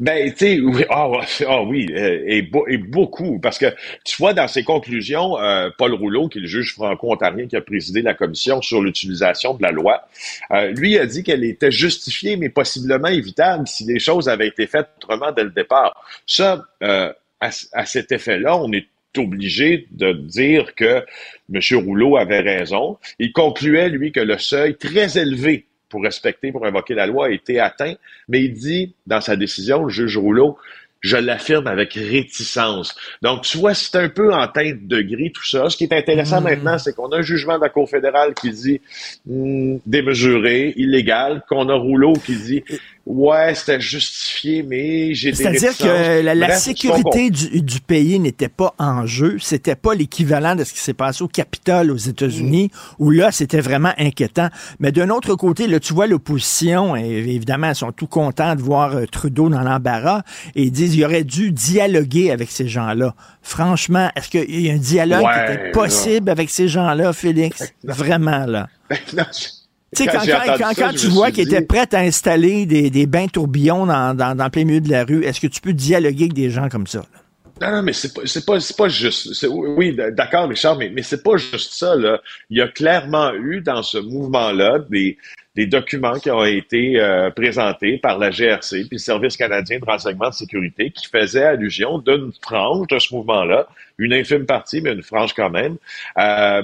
Ben, 0.00 0.30
tu 0.30 0.36
sais, 0.38 0.60
oui, 0.60 0.84
ah, 0.90 1.10
ah 1.46 1.62
oui, 1.62 1.86
euh, 1.90 2.22
et, 2.26 2.50
et 2.68 2.78
beaucoup, 2.78 3.40
parce 3.40 3.58
que 3.58 3.66
tu 4.04 4.16
vois, 4.18 4.32
dans 4.32 4.46
ses 4.46 4.62
conclusions, 4.62 5.38
euh, 5.40 5.70
Paul 5.76 5.92
Rouleau, 5.94 6.28
qui 6.28 6.38
est 6.38 6.42
le 6.42 6.46
juge 6.46 6.74
franco-ontarien 6.74 7.48
qui 7.48 7.56
a 7.56 7.60
présidé 7.60 8.02
la 8.02 8.14
commission 8.14 8.62
sur 8.62 8.80
l'utilisation 8.80 9.54
de 9.54 9.62
la 9.62 9.72
loi, 9.72 10.08
euh, 10.52 10.70
lui 10.70 10.98
a 10.98 11.06
dit 11.06 11.24
qu'elle 11.24 11.42
était 11.42 11.72
justifiée, 11.72 12.36
mais 12.36 12.48
possiblement 12.48 13.08
évitable 13.08 13.66
si 13.66 13.84
les 13.84 13.98
choses 13.98 14.28
avaient 14.28 14.48
été 14.48 14.66
faites 14.66 14.88
autrement 14.98 15.32
dès 15.32 15.44
le 15.44 15.50
départ. 15.50 16.04
Ça, 16.26 16.64
euh, 16.82 17.12
à, 17.40 17.50
à 17.72 17.86
cet 17.86 18.12
effet-là, 18.12 18.56
on 18.56 18.72
est 18.72 18.86
obligé 19.16 19.88
de 19.90 20.12
dire 20.12 20.74
que 20.74 21.04
M. 21.52 21.60
Rouleau 21.84 22.16
avait 22.16 22.40
raison. 22.40 22.98
Il 23.18 23.32
concluait, 23.32 23.88
lui, 23.88 24.12
que 24.12 24.20
le 24.20 24.38
seuil 24.38 24.76
très 24.76 25.18
élevé 25.18 25.64
pour 25.88 26.02
respecter, 26.02 26.52
pour 26.52 26.66
invoquer 26.66 26.94
la 26.94 27.06
loi 27.06 27.26
a 27.26 27.30
été 27.30 27.60
atteint, 27.60 27.94
mais 28.28 28.42
il 28.42 28.52
dit 28.52 28.94
dans 29.06 29.20
sa 29.20 29.36
décision, 29.36 29.84
le 29.84 29.90
juge 29.90 30.16
Rouleau, 30.16 30.58
je 31.00 31.16
l'affirme 31.16 31.66
avec 31.66 31.94
réticence. 31.94 32.96
Donc, 33.22 33.42
tu 33.42 33.58
vois, 33.58 33.74
c'est 33.74 33.96
un 33.96 34.08
peu 34.08 34.32
en 34.34 34.48
teinte 34.48 34.86
de 34.86 35.00
gris 35.00 35.30
tout 35.32 35.46
ça. 35.46 35.70
Ce 35.70 35.76
qui 35.76 35.84
est 35.84 35.92
intéressant 35.92 36.40
maintenant, 36.40 36.78
c'est 36.78 36.94
qu'on 36.94 37.08
a 37.10 37.18
un 37.18 37.22
jugement 37.22 37.56
de 37.56 37.62
la 37.62 37.68
Cour 37.68 37.88
fédérale 37.88 38.34
qui 38.34 38.50
dit 38.50 38.80
hmm, 39.26 39.76
démesuré, 39.86 40.74
illégal, 40.76 41.44
qu'on 41.48 41.68
a 41.68 41.74
Rouleau 41.74 42.14
qui 42.14 42.34
dit 42.36 42.64
ouais, 43.08 43.54
c'était 43.54 43.80
justifié, 43.80 44.62
mais 44.62 45.14
j'ai 45.14 45.30
des 45.30 45.36
C'est-à-dire 45.36 45.76
que 45.76 46.22
la, 46.22 46.34
la 46.34 46.46
Bref, 46.46 46.58
sécurité 46.58 47.30
du, 47.30 47.62
du 47.62 47.80
pays 47.80 48.18
n'était 48.20 48.50
pas 48.50 48.74
en 48.78 49.06
jeu. 49.06 49.38
C'était 49.40 49.74
pas 49.74 49.94
l'équivalent 49.94 50.54
de 50.54 50.62
ce 50.62 50.74
qui 50.74 50.80
s'est 50.80 50.94
passé 50.94 51.24
au 51.24 51.28
Capitole 51.28 51.90
aux 51.90 51.96
États-Unis, 51.96 52.70
où 52.98 53.10
là, 53.10 53.32
c'était 53.32 53.60
vraiment 53.60 53.92
inquiétant. 53.98 54.48
Mais 54.78 54.92
d'un 54.92 55.08
autre 55.08 55.34
côté, 55.34 55.66
là, 55.66 55.80
tu 55.80 55.94
vois 55.94 56.06
l'opposition, 56.06 56.94
et 56.96 57.06
évidemment, 57.08 57.70
ils 57.70 57.74
sont 57.74 57.92
tout 57.92 58.06
contents 58.06 58.54
de 58.54 58.60
voir 58.62 58.94
euh, 58.94 59.06
Trudeau 59.06 59.48
dans 59.48 59.62
l'embarras, 59.62 60.22
et 60.54 60.64
ils 60.64 60.70
disent 60.70 60.92
qu'il 60.92 61.04
aurait 61.04 61.24
dû 61.24 61.50
dialoguer 61.50 62.30
avec 62.30 62.50
ces 62.50 62.68
gens-là. 62.68 63.14
Franchement, 63.42 64.10
est-ce 64.14 64.28
qu'il 64.28 64.60
y 64.60 64.70
a 64.70 64.74
un 64.74 64.76
dialogue 64.76 65.24
qui 65.24 65.52
était 65.52 65.70
possible 65.70 66.28
avec 66.28 66.50
ces 66.50 66.68
gens-là, 66.68 67.14
Félix? 67.14 67.72
Vraiment, 67.84 68.44
là. 68.44 68.68
Tu 69.96 70.04
sais, 70.04 70.10
Quand 70.10 70.18
quand, 70.18 70.58
quand- 70.58 70.74
ça, 70.74 70.92
tu 70.92 71.06
vois 71.08 71.30
qu'il 71.30 71.46
dit- 71.48 71.54
était 71.54 71.64
prêt 71.64 71.86
à 71.94 72.00
installer 72.00 72.66
des, 72.66 72.90
des 72.90 73.06
bains 73.06 73.26
tourbillons 73.26 73.86
dans, 73.86 74.14
dans, 74.14 74.36
dans 74.36 74.50
plein 74.50 74.64
milieu 74.64 74.80
de 74.82 74.90
la 74.90 75.04
rue, 75.04 75.24
est-ce 75.24 75.40
que 75.40 75.46
tu 75.46 75.60
peux 75.62 75.72
dialoguer 75.72 76.24
avec 76.24 76.34
des 76.34 76.50
gens 76.50 76.68
comme 76.68 76.86
ça? 76.86 76.98
là? 76.98 77.20
Non, 77.60 77.72
non, 77.72 77.82
mais 77.82 77.92
c'est 77.92 78.14
pas, 78.14 78.20
c'est 78.24 78.46
pas, 78.46 78.60
c'est 78.60 78.76
pas 78.76 78.88
juste. 78.88 79.46
Oui, 79.50 79.96
d'accord, 80.12 80.48
Richard, 80.48 80.76
mais, 80.76 80.90
mais 80.90 81.02
c'est 81.02 81.22
pas 81.22 81.36
juste 81.36 81.72
ça, 81.72 81.96
là. 81.96 82.20
Il 82.50 82.58
y 82.58 82.60
a 82.60 82.68
clairement 82.68 83.32
eu 83.34 83.60
dans 83.60 83.82
ce 83.82 83.98
mouvement-là 83.98 84.78
des, 84.88 85.18
des 85.58 85.66
documents 85.66 86.20
qui 86.20 86.30
ont 86.30 86.44
été 86.44 87.00
euh, 87.00 87.30
présentés 87.30 87.98
par 87.98 88.16
la 88.16 88.30
GRC 88.30 88.84
puis 88.84 88.90
le 88.92 88.98
Service 88.98 89.36
canadien 89.36 89.80
de 89.80 89.84
renseignement 89.84 90.28
de 90.28 90.34
sécurité 90.34 90.92
qui 90.92 91.08
faisaient 91.08 91.42
allusion 91.42 91.98
d'une 91.98 92.30
frange 92.40 92.86
de 92.86 92.98
ce 93.00 93.12
mouvement-là, 93.12 93.66
une 93.98 94.12
infime 94.12 94.46
partie, 94.46 94.80
mais 94.80 94.92
une 94.92 95.02
frange 95.02 95.34
quand 95.34 95.50
même, 95.50 95.76
euh, 96.16 96.62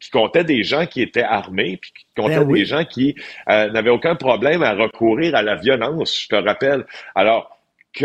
qui 0.00 0.10
comptait 0.10 0.44
des 0.44 0.64
gens 0.64 0.84
qui 0.84 1.00
étaient 1.00 1.22
armés 1.22 1.78
puis 1.80 1.92
qui 1.96 2.04
comptait 2.14 2.40
Ben 2.40 2.46
oui. 2.46 2.60
des 2.60 2.66
gens 2.66 2.84
qui 2.84 3.14
euh, 3.48 3.70
n'avaient 3.70 3.88
aucun 3.88 4.16
problème 4.16 4.62
à 4.62 4.74
recourir 4.74 5.34
à 5.34 5.40
la 5.40 5.54
violence, 5.54 6.24
je 6.24 6.28
te 6.28 6.36
rappelle. 6.36 6.84
Alors 7.14 7.58
que 7.94 8.04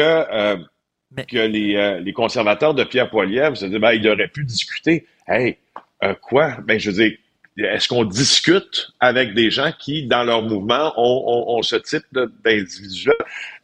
que 1.28 1.38
les, 1.38 1.76
euh, 1.76 2.00
les 2.00 2.14
conservateurs 2.14 2.74
de 2.74 2.84
Pierre 2.84 3.10
Poilievre 3.10 3.58
se 3.58 3.66
disent, 3.66 3.80
ben, 3.80 3.92
il 3.94 4.08
aurait 4.08 4.28
pu 4.28 4.44
discuter. 4.44 5.06
Hey, 5.28 5.58
euh, 6.04 6.14
quoi? 6.22 6.58
Ben, 6.66 6.80
je 6.80 6.92
veux 6.92 6.96
dire, 7.04 7.18
est-ce 7.58 7.88
qu'on 7.88 8.06
discute 8.06 8.92
avec 9.00 9.34
des 9.34 9.52
gens 9.52 9.72
qui, 9.78 10.08
dans 10.08 10.24
leur 10.24 10.42
mouvement, 10.42 10.94
ont, 10.98 11.24
ont- 11.28 11.58
ont 11.58 11.62
ce 11.62 11.76
type 11.76 12.04
d'individuel? 12.46 13.16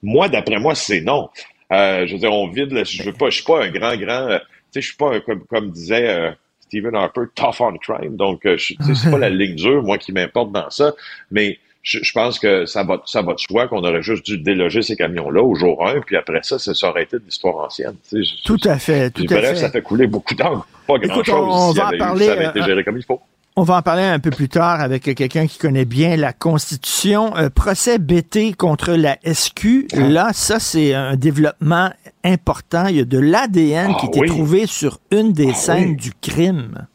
Moi, 0.03 0.29
d'après 0.29 0.59
moi, 0.59 0.75
c'est 0.75 1.01
non. 1.01 1.29
Euh, 1.71 2.05
je 2.05 2.13
veux 2.13 2.19
dire, 2.19 2.33
on 2.33 2.47
vide, 2.49 2.71
le- 2.71 2.83
je 2.83 3.03
veux 3.03 3.13
pas, 3.13 3.29
je 3.29 3.35
suis 3.37 3.45
pas 3.45 3.63
un 3.63 3.69
grand, 3.69 3.95
grand, 3.95 4.27
euh, 4.29 4.39
tu 4.39 4.45
sais, 4.73 4.81
je 4.81 4.87
suis 4.87 4.97
pas 4.97 5.15
un, 5.15 5.19
comme, 5.21 5.45
comme 5.45 5.71
disait 5.71 6.09
euh, 6.09 6.31
Stephen 6.61 6.95
Harper, 6.95 7.21
tough 7.33 7.61
on 7.61 7.77
crime. 7.77 8.17
Donc, 8.17 8.45
euh, 8.45 8.57
c'est 8.57 8.75
pas 9.09 9.17
la 9.17 9.29
ligne 9.29 9.55
dure, 9.55 9.81
moi, 9.83 9.97
qui 9.97 10.11
m'importe 10.11 10.51
dans 10.51 10.69
ça. 10.69 10.93
Mais 11.31 11.57
je, 11.89 11.99
je 12.03 12.11
pense 12.11 12.37
que 12.37 12.65
ça 12.65 12.83
va, 12.83 13.01
ça 13.05 13.21
va 13.21 13.33
de 13.33 13.39
soi 13.39 13.67
qu'on 13.67 13.79
aurait 13.79 14.01
juste 14.01 14.25
dû 14.25 14.37
déloger 14.37 14.81
ces 14.81 14.97
camions-là 14.97 15.41
au 15.41 15.55
jour 15.55 15.87
1, 15.87 16.01
puis 16.01 16.17
après 16.17 16.39
ça, 16.43 16.59
ça, 16.59 16.73
ça 16.73 16.89
aurait 16.89 17.03
été 17.03 17.17
de 17.17 17.23
l'histoire 17.25 17.55
ancienne. 17.65 17.93
tu 18.09 18.23
sais. 18.25 18.35
Je- 18.37 18.43
Tout 18.43 18.59
à 18.65 18.77
fait, 18.77 19.09
tout 19.11 19.23
puis 19.25 19.33
à 19.33 19.39
bref, 19.39 19.49
fait. 19.51 19.55
ça 19.61 19.69
fait 19.71 19.81
couler 19.81 20.07
beaucoup 20.07 20.35
d'encre. 20.35 20.67
Pas 20.85 20.97
grand-chose 20.97 21.75
ça 21.77 21.87
avait 21.87 21.97
été 21.97 22.59
euh, 22.59 22.65
géré 22.65 22.83
comme 22.83 22.97
il 22.97 23.05
faut. 23.05 23.21
On 23.59 23.63
va 23.63 23.77
en 23.77 23.81
parler 23.81 24.03
un 24.03 24.19
peu 24.19 24.29
plus 24.29 24.49
tard 24.49 24.81
avec 24.81 25.03
quelqu'un 25.15 25.47
qui 25.47 25.57
connaît 25.57 25.85
bien 25.85 26.15
la 26.15 26.31
Constitution. 26.31 27.35
Un 27.35 27.49
procès 27.49 27.97
BT 27.97 28.53
contre 28.55 28.91
la 28.93 29.17
SQ. 29.23 29.87
Ah. 29.93 29.99
Là, 30.01 30.29
ça, 30.33 30.59
c'est 30.59 30.93
un 30.93 31.15
développement 31.15 31.89
important. 32.23 32.85
Il 32.87 32.97
y 32.97 32.99
a 32.99 33.05
de 33.05 33.17
l'ADN 33.17 33.93
Ah 33.95 33.97
qui 33.99 34.05
était 34.07 34.19
oui. 34.19 34.27
trouvé 34.27 34.67
sur 34.67 34.99
une 35.11 35.33
des 35.33 35.49
Ah 35.51 35.55
scènes 35.55 35.89
oui. 35.91 35.95
du 35.95 36.11
crime. 36.21 36.85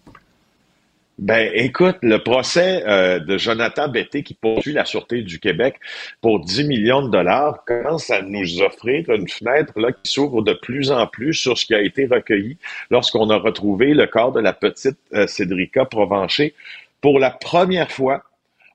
Ben, 1.22 1.52
écoute, 1.54 1.98
le 2.02 2.18
procès 2.18 2.82
euh, 2.84 3.20
de 3.20 3.38
Jonathan 3.38 3.86
Betté 3.86 4.24
qui 4.24 4.34
poursuit 4.34 4.72
la 4.72 4.84
Sûreté 4.84 5.22
du 5.22 5.38
Québec 5.38 5.76
pour 6.20 6.40
10 6.40 6.64
millions 6.64 7.00
de 7.00 7.12
dollars 7.12 7.64
commence 7.64 8.10
à 8.10 8.22
nous 8.22 8.60
offrir 8.60 9.08
une 9.08 9.28
fenêtre 9.28 9.72
là, 9.78 9.92
qui 9.92 10.10
s'ouvre 10.10 10.42
de 10.42 10.52
plus 10.52 10.90
en 10.90 11.06
plus 11.06 11.34
sur 11.34 11.56
ce 11.56 11.64
qui 11.64 11.76
a 11.76 11.80
été 11.80 12.06
recueilli 12.06 12.56
lorsqu'on 12.90 13.30
a 13.30 13.36
retrouvé 13.36 13.94
le 13.94 14.08
corps 14.08 14.32
de 14.32 14.40
la 14.40 14.52
petite 14.52 14.98
euh, 15.14 15.28
Cédrica 15.28 15.84
Provencher. 15.84 16.54
Pour 17.00 17.20
la 17.20 17.30
première 17.30 17.92
fois, 17.92 18.24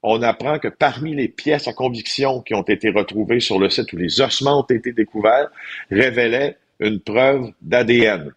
on 0.01 0.21
apprend 0.21 0.57
que 0.57 0.69
parmi 0.69 1.15
les 1.15 1.27
pièces 1.27 1.67
à 1.67 1.73
conviction 1.73 2.39
qui 2.39 2.53
ont 2.53 2.63
été 2.63 2.91
retrouvées 2.91 3.41
sur 3.41 3.59
le 3.59 3.69
site 3.69 3.91
où 3.91 3.97
les 3.97 4.21
ossements 4.21 4.61
ont 4.61 4.73
été 4.73 4.93
découverts, 4.93 5.49
révélaient 5.91 6.55
une 6.79 7.01
preuve 7.01 7.51
d'ADN. 7.61 8.31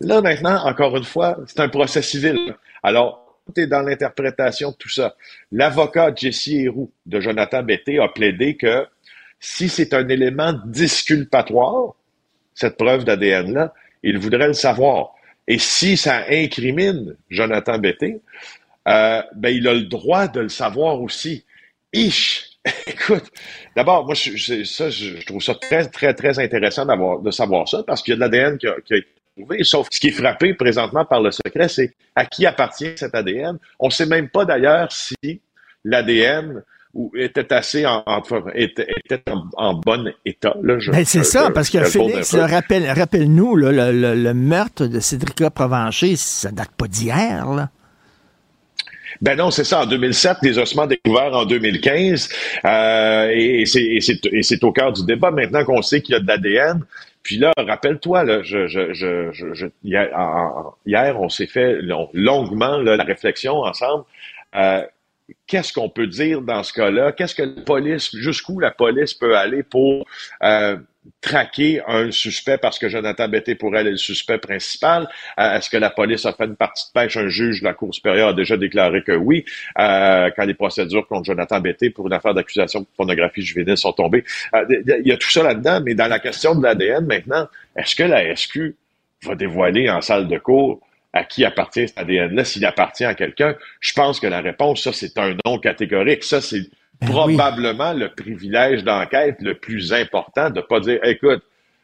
Là, 0.00 0.20
maintenant, 0.20 0.66
encore 0.66 0.96
une 0.96 1.04
fois, 1.04 1.36
c'est 1.46 1.60
un 1.60 1.68
procès 1.68 2.02
civil. 2.02 2.56
Alors, 2.82 3.21
est 3.56 3.66
dans 3.66 3.82
l'interprétation 3.82 4.70
de 4.70 4.76
tout 4.76 4.88
ça. 4.88 5.16
L'avocat 5.50 6.12
Jesse 6.14 6.48
Héroux 6.48 6.90
de 7.06 7.20
Jonathan 7.20 7.62
Betté 7.62 7.98
a 7.98 8.08
plaidé 8.08 8.56
que 8.56 8.86
si 9.40 9.68
c'est 9.68 9.94
un 9.94 10.08
élément 10.08 10.54
disculpatoire, 10.66 11.94
cette 12.54 12.76
preuve 12.76 13.04
d'ADN-là, 13.04 13.74
il 14.02 14.18
voudrait 14.18 14.48
le 14.48 14.52
savoir. 14.52 15.14
Et 15.48 15.58
si 15.58 15.96
ça 15.96 16.24
incrimine 16.30 17.16
Jonathan 17.28 17.78
Betté, 17.78 18.20
euh, 18.88 19.22
ben, 19.34 19.50
il 19.50 19.66
a 19.68 19.74
le 19.74 19.82
droit 19.82 20.28
de 20.28 20.40
le 20.40 20.48
savoir 20.48 21.00
aussi. 21.00 21.44
Ich! 21.92 22.58
Écoute, 22.86 23.24
d'abord, 23.74 24.06
moi, 24.06 24.14
je, 24.14 24.62
ça, 24.62 24.88
je, 24.88 25.24
trouve 25.26 25.42
ça 25.42 25.54
très, 25.56 25.84
très, 25.86 26.14
très 26.14 26.38
intéressant 26.38 26.86
d'avoir, 26.86 27.18
de 27.18 27.30
savoir 27.32 27.68
ça 27.68 27.82
parce 27.84 28.02
qu'il 28.02 28.12
y 28.12 28.14
a 28.14 28.16
de 28.16 28.20
l'ADN 28.20 28.58
qui 28.58 28.68
qui 28.84 28.94
a 28.94 28.98
Sauf 29.62 29.88
ce 29.90 29.98
qui 30.00 30.08
est 30.08 30.12
frappé 30.12 30.54
présentement 30.54 31.04
par 31.04 31.20
le 31.22 31.30
secret, 31.30 31.68
c'est 31.68 31.94
à 32.14 32.26
qui 32.26 32.44
appartient 32.46 32.92
cet 32.96 33.14
ADN. 33.14 33.58
On 33.78 33.86
ne 33.86 33.92
sait 33.92 34.06
même 34.06 34.28
pas 34.28 34.44
d'ailleurs 34.44 34.92
si 34.92 35.40
l'ADN 35.84 36.62
était 37.16 37.50
assez 37.54 37.86
en, 37.86 38.02
en- 38.04 38.22
était, 38.54 38.86
était 39.04 39.22
en, 39.30 39.44
en 39.56 39.74
bon 39.74 40.12
état. 40.26 40.54
Là, 40.62 40.76
Ben, 40.92 41.04
c'est 41.06 41.24
ça, 41.24 41.46
je- 41.48 41.52
parce 41.52 41.70
que 41.70 41.78
le 41.78 41.84
Félix, 41.86 42.34
rappelle, 42.34 42.86
rappelle-nous, 42.90 43.56
là, 43.56 43.72
le, 43.72 43.98
le- 43.98 44.14
le 44.22 44.34
meurtre 44.34 44.86
de 44.86 45.00
Cédrica 45.00 45.48
Provencher, 45.48 46.14
ça 46.16 46.50
date 46.50 46.70
pas 46.76 46.86
d'hier. 46.86 47.46
là. 47.50 47.70
Ben 49.22 49.36
non, 49.38 49.50
c'est 49.50 49.64
ça. 49.64 49.82
En 49.82 49.86
2007, 49.86 50.38
les 50.42 50.58
ossements 50.58 50.86
découverts 50.86 51.32
en 51.34 51.44
2015, 51.46 52.28
euh, 52.64 53.30
et 53.32 53.64
c'est 53.66 54.64
au 54.64 54.72
cœur 54.72 54.92
du 54.92 55.04
débat 55.06 55.30
maintenant 55.30 55.64
qu'on 55.64 55.80
sait 55.82 56.00
qu'il 56.02 56.14
y 56.14 56.16
a 56.16 56.20
de 56.20 56.26
l'ADN. 56.26 56.82
Puis 57.22 57.36
là, 57.36 57.52
rappelle-toi, 57.56 58.24
là, 58.24 58.42
je, 58.42 58.66
je, 58.66 58.92
je, 58.92 59.66
hier, 59.84 60.08
hier, 60.86 61.20
on 61.20 61.28
s'est 61.28 61.46
fait 61.46 61.80
long- 61.82 62.10
longuement 62.12 62.78
là, 62.78 62.96
la 62.96 63.04
réflexion 63.04 63.62
ensemble. 63.62 64.04
Euh, 64.54 64.82
Qu'est-ce 65.46 65.72
qu'on 65.72 65.88
peut 65.88 66.08
dire 66.08 66.42
dans 66.42 66.62
ce 66.62 66.72
cas-là? 66.74 67.12
Qu'est-ce 67.12 67.34
que 67.34 67.42
la 67.42 67.62
police, 67.62 68.14
jusqu'où 68.14 68.60
la 68.60 68.70
police 68.70 69.14
peut 69.14 69.36
aller 69.36 69.62
pour 69.62 70.04
euh, 70.42 70.76
traquer 71.20 71.80
un 71.86 72.10
suspect 72.10 72.58
parce 72.58 72.78
que 72.78 72.88
Jonathan 72.88 73.28
Betté 73.28 73.54
pour 73.54 73.76
elle 73.76 73.88
est 73.88 73.92
le 73.92 73.96
suspect 73.96 74.38
principal? 74.38 75.08
Euh, 75.38 75.56
Est-ce 75.56 75.68
que 75.68 75.76
la 75.76 75.90
police 75.90 76.26
a 76.26 76.32
fait 76.32 76.44
une 76.44 76.56
partie 76.56 76.84
de 76.88 76.92
pêche? 77.00 77.16
Un 77.16 77.28
juge 77.28 77.60
de 77.60 77.64
la 77.64 77.74
Cour 77.74 77.94
supérieure 77.94 78.28
a 78.28 78.32
déjà 78.32 78.56
déclaré 78.56 79.02
que 79.02 79.12
oui, 79.12 79.44
euh, 79.78 80.30
quand 80.36 80.44
les 80.44 80.54
procédures 80.54 81.06
contre 81.06 81.24
Jonathan 81.24 81.60
Betté 81.60 81.90
pour 81.90 82.06
une 82.06 82.12
affaire 82.12 82.34
d'accusation 82.34 82.80
de 82.80 82.86
pornographie 82.96 83.42
juvénile 83.42 83.76
sont 83.76 83.92
tombées. 83.92 84.24
Euh, 84.54 84.64
Il 85.00 85.08
y 85.08 85.12
a 85.12 85.16
tout 85.16 85.30
ça 85.30 85.42
là-dedans, 85.42 85.80
mais 85.84 85.94
dans 85.94 86.08
la 86.08 86.18
question 86.18 86.54
de 86.54 86.62
l'ADN 86.62 87.06
maintenant, 87.06 87.48
est-ce 87.76 87.94
que 87.96 88.04
la 88.04 88.34
SQ 88.36 88.74
va 89.24 89.34
dévoiler 89.34 89.90
en 89.90 90.00
salle 90.00 90.28
de 90.28 90.38
cours 90.38 90.80
à 91.12 91.24
qui 91.24 91.44
appartient 91.44 91.88
cet 91.88 91.98
ADN-là, 91.98 92.44
s'il 92.44 92.64
appartient 92.64 93.04
à 93.04 93.14
quelqu'un? 93.14 93.54
Je 93.80 93.92
pense 93.92 94.18
que 94.20 94.26
la 94.26 94.40
réponse, 94.40 94.82
ça, 94.82 94.92
c'est 94.92 95.18
un 95.18 95.36
non 95.44 95.58
catégorique. 95.58 96.24
Ça, 96.24 96.40
c'est 96.40 96.62
probablement 97.06 97.92
le 97.92 98.08
privilège 98.14 98.84
d'enquête 98.84 99.36
le 99.40 99.54
plus 99.54 99.92
important 99.92 100.50
de 100.50 100.60
pas 100.60 100.80
dire, 100.80 101.00
écoute, 101.04 101.42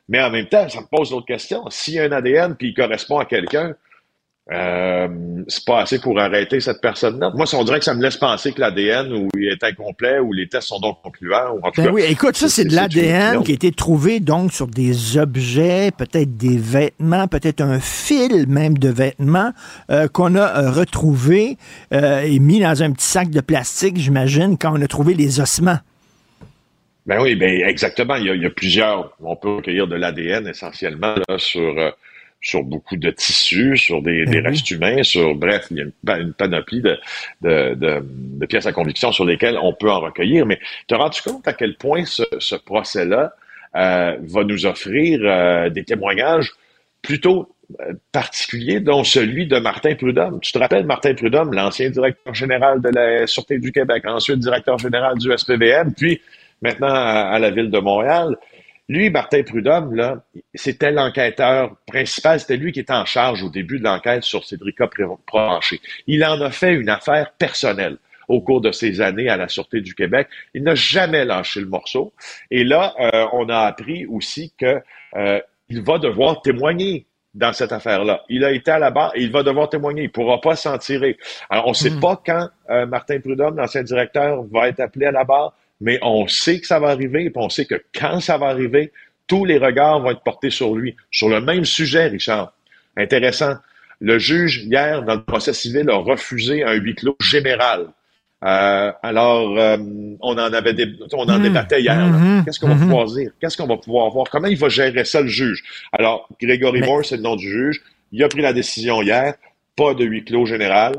mais 0.09 0.23
en 0.23 0.31
même 0.31 0.47
temps, 0.47 0.69
ça 0.69 0.81
me 0.81 0.87
pose 0.87 1.11
d'autres 1.11 1.27
questions. 1.27 1.69
S'il 1.69 2.01
un 2.01 2.13
ADN 2.13 2.57
puis 2.57 2.69
il 2.69 2.75
correspond 2.75 3.19
à 3.19 3.25
quelqu'un, 3.25 3.75
euh, 4.51 5.09
c'est 5.47 5.65
pas 5.67 5.83
assez 5.83 5.99
pour 5.99 6.19
arrêter 6.19 6.61
cette 6.61 6.81
personne-là. 6.81 7.33
Moi, 7.35 7.45
on 7.53 7.65
dirait 7.65 7.81
que 7.81 7.85
ça 7.85 7.93
me 7.93 8.03
laisse 8.03 8.17
penser 8.17 8.53
que 8.53 8.61
l'ADN 8.61 9.13
ou 9.13 9.29
il 9.37 9.49
est 9.49 9.63
incomplet 9.63 10.21
ou 10.21 10.33
les 10.33 10.49
tests 10.49 10.69
sont 10.69 10.81
donc 10.81 11.03
concluants. 11.03 11.53
Ou 11.53 11.67
en 11.67 11.71
tout 11.71 11.83
Ben 11.83 11.89
cas, 11.89 11.93
oui, 11.93 12.05
écoute, 12.09 12.35
ça, 12.35 12.49
c'est 12.49 12.65
de 12.65 12.75
l'ADN 12.75 13.43
qui 13.43 13.51
a 13.51 13.55
été 13.55 13.73
trouvé 13.73 14.21
donc 14.21 14.53
sur 14.53 14.67
des 14.67 15.19
objets, 15.19 15.91
peut-être 15.91 16.39
des 16.39 16.57
vêtements, 16.57 17.29
peut-être 17.29 17.61
un 17.61 17.79
fil 17.79 18.47
même 18.49 18.79
de 18.79 18.89
vêtements 18.89 19.53
euh, 19.91 20.09
qu'on 20.09 20.35
a 20.35 20.63
euh, 20.63 20.71
retrouvé 20.71 21.59
euh, 21.93 22.21
et 22.21 22.39
mis 22.39 22.61
dans 22.61 22.83
un 22.83 22.93
petit 22.93 23.07
sac 23.07 23.29
de 23.29 23.43
plastique, 23.43 23.99
j'imagine, 23.99 24.57
quand 24.57 24.79
on 24.79 24.81
a 24.81 24.89
trouvé 24.89 25.13
les 25.13 25.41
ossements. 25.41 25.79
Ben 27.05 27.21
oui, 27.21 27.37
ben 27.37 27.51
exactement. 27.67 28.15
Il 28.15 28.25
y 28.25 28.31
a, 28.31 28.35
il 28.35 28.43
y 28.43 28.47
a 28.47 28.51
plusieurs. 28.51 29.15
On 29.21 29.37
peut 29.37 29.57
recueillir 29.57 29.87
de 29.89 29.97
l'ADN 29.97 30.47
essentiellement 30.47 31.15
là, 31.29 31.39
sur 31.39 31.75
sur 32.41 32.63
beaucoup 32.63 32.97
de 32.97 33.11
tissus, 33.11 33.77
sur 33.77 34.01
des, 34.01 34.25
des 34.25 34.41
restes 34.41 34.71
humains, 34.71 35.03
sur 35.03 35.35
bref, 35.35 35.67
il 35.71 35.77
y 35.77 35.81
a 35.81 35.85
une, 35.85 35.93
pa- 36.07 36.19
une 36.19 36.33
panoplie 36.33 36.81
de, 36.81 36.97
de, 37.43 37.75
de, 37.75 38.01
de 38.05 38.47
pièces 38.47 38.67
à 38.67 38.73
conviction 38.73 39.11
sur 39.11 39.25
lesquelles 39.25 39.59
on 39.61 39.73
peut 39.73 39.91
en 39.91 40.01
recueillir. 40.01 40.47
Mais 40.47 40.61
te 40.87 40.95
rends-tu 40.95 41.23
compte 41.23 41.49
à 41.49 41.53
quel 41.53 41.75
point 41.77 42.05
ce, 42.05 42.23
ce 42.39 42.55
procès-là 42.55 43.33
euh, 43.77 44.17
va 44.21 44.45
nous 44.45 44.67
offrir 44.67 45.21
euh, 45.23 45.69
des 45.69 45.83
témoignages 45.85 46.53
plutôt 47.03 47.53
euh, 47.81 47.93
particuliers, 48.13 48.81
dont 48.81 49.03
celui 49.03 49.47
de 49.47 49.59
Martin 49.59 49.95
Prudhomme? 49.97 50.39
Tu 50.41 50.53
te 50.53 50.59
rappelles 50.59 50.87
Martin 50.87 51.15
Prudhomme, 51.15 51.53
l'ancien 51.53 51.91
directeur 51.91 52.35
général 52.35 52.81
de 52.81 52.89
la 52.89 53.27
Sûreté 53.27 53.59
du 53.59 53.73
Québec, 53.73 54.05
ensuite 54.07 54.39
directeur 54.39 54.79
général 54.79 55.19
du 55.19 55.29
SPVM, 55.37 55.93
puis 55.93 56.21
maintenant 56.63 56.89
à 56.95 57.39
la 57.41 57.51
ville 57.51 57.71
de 57.71 57.79
Montréal. 57.79 58.37
Lui, 58.89 59.11
Martin 59.11 59.43
Prudhomme, 59.43 59.95
là, 59.95 60.23
c'était 60.55 60.91
l'enquêteur 60.91 61.77
principal, 61.87 62.41
c'était 62.41 62.57
lui 62.57 62.73
qui 62.73 62.81
était 62.81 62.93
en 62.93 63.05
charge 63.05 63.43
au 63.43 63.51
début 63.51 63.79
de 63.79 63.85
l'enquête 63.85 64.23
sur 64.23 64.45
Cédrica 64.45 64.89
Provencher. 65.27 65.81
Il 66.07 66.25
en 66.25 66.41
a 66.41 66.51
fait 66.51 66.73
une 66.73 66.89
affaire 66.89 67.33
personnelle 67.33 67.99
au 68.29 68.41
cours 68.41 68.61
de 68.61 68.73
ses 68.73 69.01
années 69.01 69.29
à 69.29 69.37
la 69.37 69.49
Sûreté 69.49 69.81
du 69.81 69.95
Québec. 69.95 70.29
Il 70.55 70.63
n'a 70.63 70.75
jamais 70.75 71.25
lâché 71.25 71.61
le 71.61 71.67
morceau. 71.67 72.13
Et 72.51 72.65
là, 72.65 72.95
euh, 73.01 73.27
on 73.33 73.49
a 73.49 73.61
appris 73.61 74.07
aussi 74.07 74.53
que 74.57 74.81
euh, 75.17 75.41
il 75.69 75.83
va 75.83 75.99
devoir 75.99 76.41
témoigner 76.43 77.07
dans 77.35 77.53
cette 77.53 77.73
affaire-là. 77.73 78.25
Il 78.29 78.45
a 78.45 78.53
été 78.53 78.71
à 78.71 78.79
la 78.79 78.91
barre 78.91 79.13
et 79.15 79.23
il 79.23 79.31
va 79.31 79.43
devoir 79.43 79.69
témoigner. 79.69 80.03
Il 80.03 80.07
ne 80.07 80.13
pourra 80.13 80.41
pas 80.41 80.57
s'en 80.57 80.77
tirer. 80.79 81.19
Alors, 81.51 81.67
on 81.67 81.71
ne 81.71 81.75
sait 81.75 81.99
pas 82.01 82.21
quand 82.25 82.49
euh, 82.71 82.87
Martin 82.87 83.21
Prudhomme, 83.21 83.57
l'ancien 83.57 83.83
directeur, 83.83 84.45
va 84.45 84.69
être 84.69 84.81
appelé 84.81 85.07
à 85.07 85.13
la 85.13 85.25
barre, 85.25 85.55
mais 85.81 85.99
on 86.03 86.27
sait 86.29 86.61
que 86.61 86.67
ça 86.67 86.79
va 86.81 86.89
arriver 86.89 87.25
et 87.25 87.33
on 87.35 87.49
sait 87.49 87.67
que 87.67 87.83
quand 87.95 88.21
ça 88.21 88.37
va 88.39 88.47
arriver, 88.49 88.93
tous 89.27 89.45
les 89.45 89.59
regards 89.59 90.01
vont 90.01 90.11
être 90.11 90.23
portés 90.23 90.51
sur 90.51 90.75
lui. 90.75 90.97
Sur 91.11 91.29
le 91.29 91.41
même 91.41 91.65
sujet, 91.65 92.07
Richard. 92.09 92.53
Intéressant. 92.97 93.55
Le 94.01 94.19
juge, 94.19 94.65
hier, 94.65 95.03
dans 95.03 95.15
le 95.17 95.23
procès 95.25 95.53
civil, 95.53 95.89
a 95.91 95.97
refusé 95.97 96.63
un 96.65 96.73
huis 96.75 96.95
clos 96.95 97.17
général. 97.21 97.87
Euh, 98.45 98.93
alors, 99.03 99.59
euh, 99.59 99.77
on 100.21 100.33
en 100.39 100.53
avait 100.53 100.73
dé- 100.73 100.95
on 101.13 101.29
en 101.29 101.37
Mhm. 101.39 101.43
débattait 101.43 101.81
hier. 101.83 101.97
Mhm. 101.97 102.45
Qu'est-ce 102.45 102.61
qu'on 102.61 102.69
va 102.69 102.77
pouvoir 102.77 103.07
dire? 103.07 103.33
Qu'est-ce 103.41 103.57
qu'on 103.57 103.67
va 103.67 103.77
pouvoir 103.77 104.09
voir? 104.11 104.27
Comment 104.31 104.47
il 104.47 104.57
va 104.57 104.69
gérer 104.69 105.05
ça, 105.05 105.21
le 105.21 105.27
juge? 105.27 105.65
Alors, 105.93 106.29
Grégory 106.41 106.81
Moore, 106.83 107.05
c'est 107.05 107.17
le 107.17 107.23
nom 107.23 107.35
du 107.35 107.49
juge. 107.51 107.83
Il 108.13 108.23
a 108.23 108.29
pris 108.29 108.41
la 108.41 108.53
décision 108.53 109.03
hier. 109.03 109.35
Pas 109.79 109.95
de 109.95 110.05
huis 110.05 110.25
clos 110.25 110.45
général. 110.45 110.97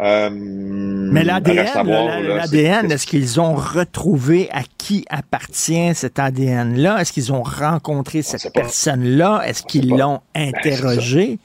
Euh, 0.00 0.30
Mais 0.32 1.24
l'ADN, 1.24 2.90
est-ce 2.90 3.06
qu'ils 3.06 3.40
ont 3.40 3.54
retrouvé 3.54 4.48
à 4.52 4.62
qui 4.78 5.04
appartient 5.10 5.94
cet 5.94 6.18
ADN-là? 6.18 7.00
Est-ce 7.00 7.12
qu'ils 7.12 7.32
ont 7.32 7.42
rencontré 7.42 8.22
cette 8.22 8.52
personne-là? 8.54 9.42
Est-ce 9.46 9.62
qu'ils 9.64 9.90
l'ont 9.90 10.20
Ben, 10.34 10.52
interrogé? 10.54 11.38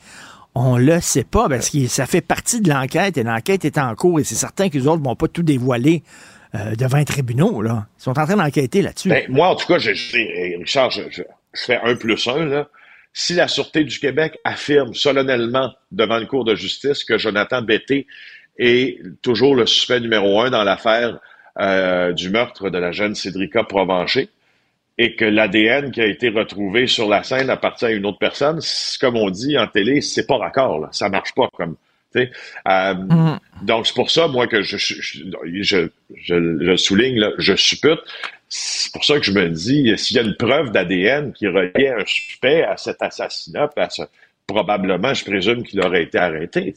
On 0.57 0.77
le 0.77 1.01
sait 1.01 1.25
pas 1.25 1.49
parce 1.49 1.69
que 1.69 1.85
ça 1.87 2.05
fait 2.05 2.21
partie 2.21 2.61
de 2.61 2.69
l'enquête 2.69 3.17
et 3.17 3.23
l'enquête 3.23 3.65
est 3.65 3.77
en 3.77 3.93
cours 3.95 4.21
et 4.21 4.23
c'est 4.23 4.35
certain 4.35 4.69
que 4.69 4.77
les 4.77 4.87
autres 4.87 5.03
vont 5.03 5.15
pas 5.15 5.27
tout 5.27 5.43
dévoiler 5.43 6.01
euh, 6.55 6.75
devant 6.75 6.97
un 6.97 7.03
tribunal. 7.03 7.49
Là. 7.61 7.87
Ils 7.99 8.03
sont 8.03 8.17
en 8.17 8.25
train 8.25 8.37
d'enquêter 8.37 8.81
là-dessus. 8.81 9.09
Ben, 9.09 9.25
moi, 9.27 9.49
en 9.49 9.55
tout 9.55 9.67
cas, 9.67 9.79
je, 9.79 9.93
je- 9.93 10.57
Richard, 10.59 10.91
je, 10.91 11.01
je- 11.11 11.23
je 11.53 11.61
fais 11.61 11.79
un 11.83 11.95
plus 11.95 12.25
un. 12.27 12.45
Là. 12.45 12.67
Si 13.17 13.33
la 13.33 13.47
Sûreté 13.47 13.85
du 13.85 13.97
Québec 13.97 14.37
affirme 14.43 14.93
solennellement 14.93 15.73
devant 15.89 16.19
le 16.19 16.25
cour 16.25 16.43
de 16.43 16.53
justice 16.53 17.05
que 17.05 17.17
Jonathan 17.17 17.61
Betté 17.61 18.07
est 18.59 19.01
toujours 19.21 19.55
le 19.55 19.65
suspect 19.65 20.01
numéro 20.01 20.41
un 20.41 20.49
dans 20.49 20.65
l'affaire 20.65 21.19
euh, 21.57 22.11
du 22.11 22.29
meurtre 22.29 22.69
de 22.69 22.77
la 22.77 22.91
jeune 22.91 23.15
Cédrica 23.15 23.63
Provencher, 23.63 24.27
et 24.97 25.15
que 25.15 25.23
l'ADN 25.23 25.91
qui 25.91 26.01
a 26.01 26.07
été 26.07 26.27
retrouvé 26.27 26.87
sur 26.87 27.07
la 27.07 27.23
scène 27.23 27.49
appartient 27.49 27.85
à 27.85 27.91
une 27.91 28.05
autre 28.05 28.19
personne, 28.19 28.59
comme 28.99 29.15
on 29.15 29.29
dit 29.29 29.57
en 29.57 29.67
télé, 29.67 30.01
c'est 30.01 30.27
pas 30.27 30.37
raccord, 30.37 30.79
là. 30.79 30.89
ça 30.91 31.07
marche 31.07 31.33
pas 31.33 31.47
comme. 31.53 31.77
Euh, 32.67 32.93
Donc 33.61 33.87
c'est 33.87 33.95
pour 33.95 34.11
ça, 34.11 34.27
moi, 34.27 34.47
que 34.47 34.61
je, 34.61 34.77
je, 34.77 34.95
je, 35.01 35.87
je- 36.15 36.57
je 36.61 36.75
souligne, 36.75 37.19
là, 37.19 37.31
je 37.37 37.55
suppute. 37.55 37.99
C'est 38.49 38.91
pour 38.93 39.03
ça 39.03 39.17
que 39.19 39.25
je 39.25 39.31
me 39.31 39.49
dis, 39.49 39.97
s'il 39.97 40.17
y 40.17 40.19
a 40.19 40.23
une 40.23 40.35
preuve 40.35 40.71
d'ADN 40.71 41.33
qui 41.33 41.47
reliait 41.47 41.89
un 41.89 42.05
suspect 42.05 42.63
à 42.63 42.77
cet 42.77 43.01
assassinat, 43.01 43.69
à 43.75 43.89
ce- 43.89 44.03
probablement, 44.47 45.13
je 45.13 45.25
présume 45.25 45.63
qu'il 45.63 45.81
aurait 45.81 46.03
été 46.03 46.19
arrêté. 46.19 46.75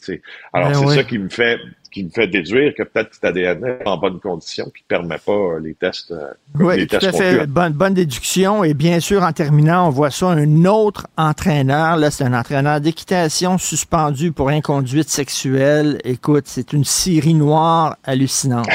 Alors 0.54 0.70
Ben 0.70 0.74
c'est 0.78 0.86
oui. 0.86 0.94
ça 0.96 1.04
qui 1.04 1.18
me 1.18 1.28
fait 1.28 1.58
qui 1.90 2.04
me 2.04 2.10
fait 2.10 2.26
déduire 2.26 2.74
que 2.76 2.82
peut-être 2.82 3.10
que 3.10 3.14
cet 3.14 3.24
ADN 3.24 3.64
est 3.64 3.86
en 3.86 3.96
bonne 3.96 4.20
condition 4.20 4.68
puis 4.72 4.84
permet 4.86 5.18
pas 5.18 5.32
euh, 5.32 5.60
les 5.60 5.74
tests. 5.74 6.10
euh, 6.10 6.32
Oui, 6.58 6.76
les 6.76 6.86
tout 6.86 6.98
tests 6.98 7.14
à 7.14 7.18
fait. 7.18 7.46
Bonne, 7.46 7.72
bonne 7.72 7.94
déduction. 7.94 8.64
Et 8.64 8.74
bien 8.74 9.00
sûr, 9.00 9.22
en 9.22 9.32
terminant, 9.32 9.86
on 9.86 9.90
voit 9.90 10.10
ça, 10.10 10.26
un 10.28 10.64
autre 10.64 11.06
entraîneur. 11.16 11.96
Là, 11.96 12.10
c'est 12.10 12.24
un 12.24 12.34
entraîneur 12.38 12.80
d'équitation 12.80 13.58
suspendu 13.58 14.32
pour 14.32 14.48
inconduite 14.50 15.08
sexuelle. 15.08 16.00
Écoute, 16.04 16.44
c'est 16.46 16.72
une 16.72 16.84
série 16.84 17.34
noire 17.34 17.96
hallucinante. 18.04 18.66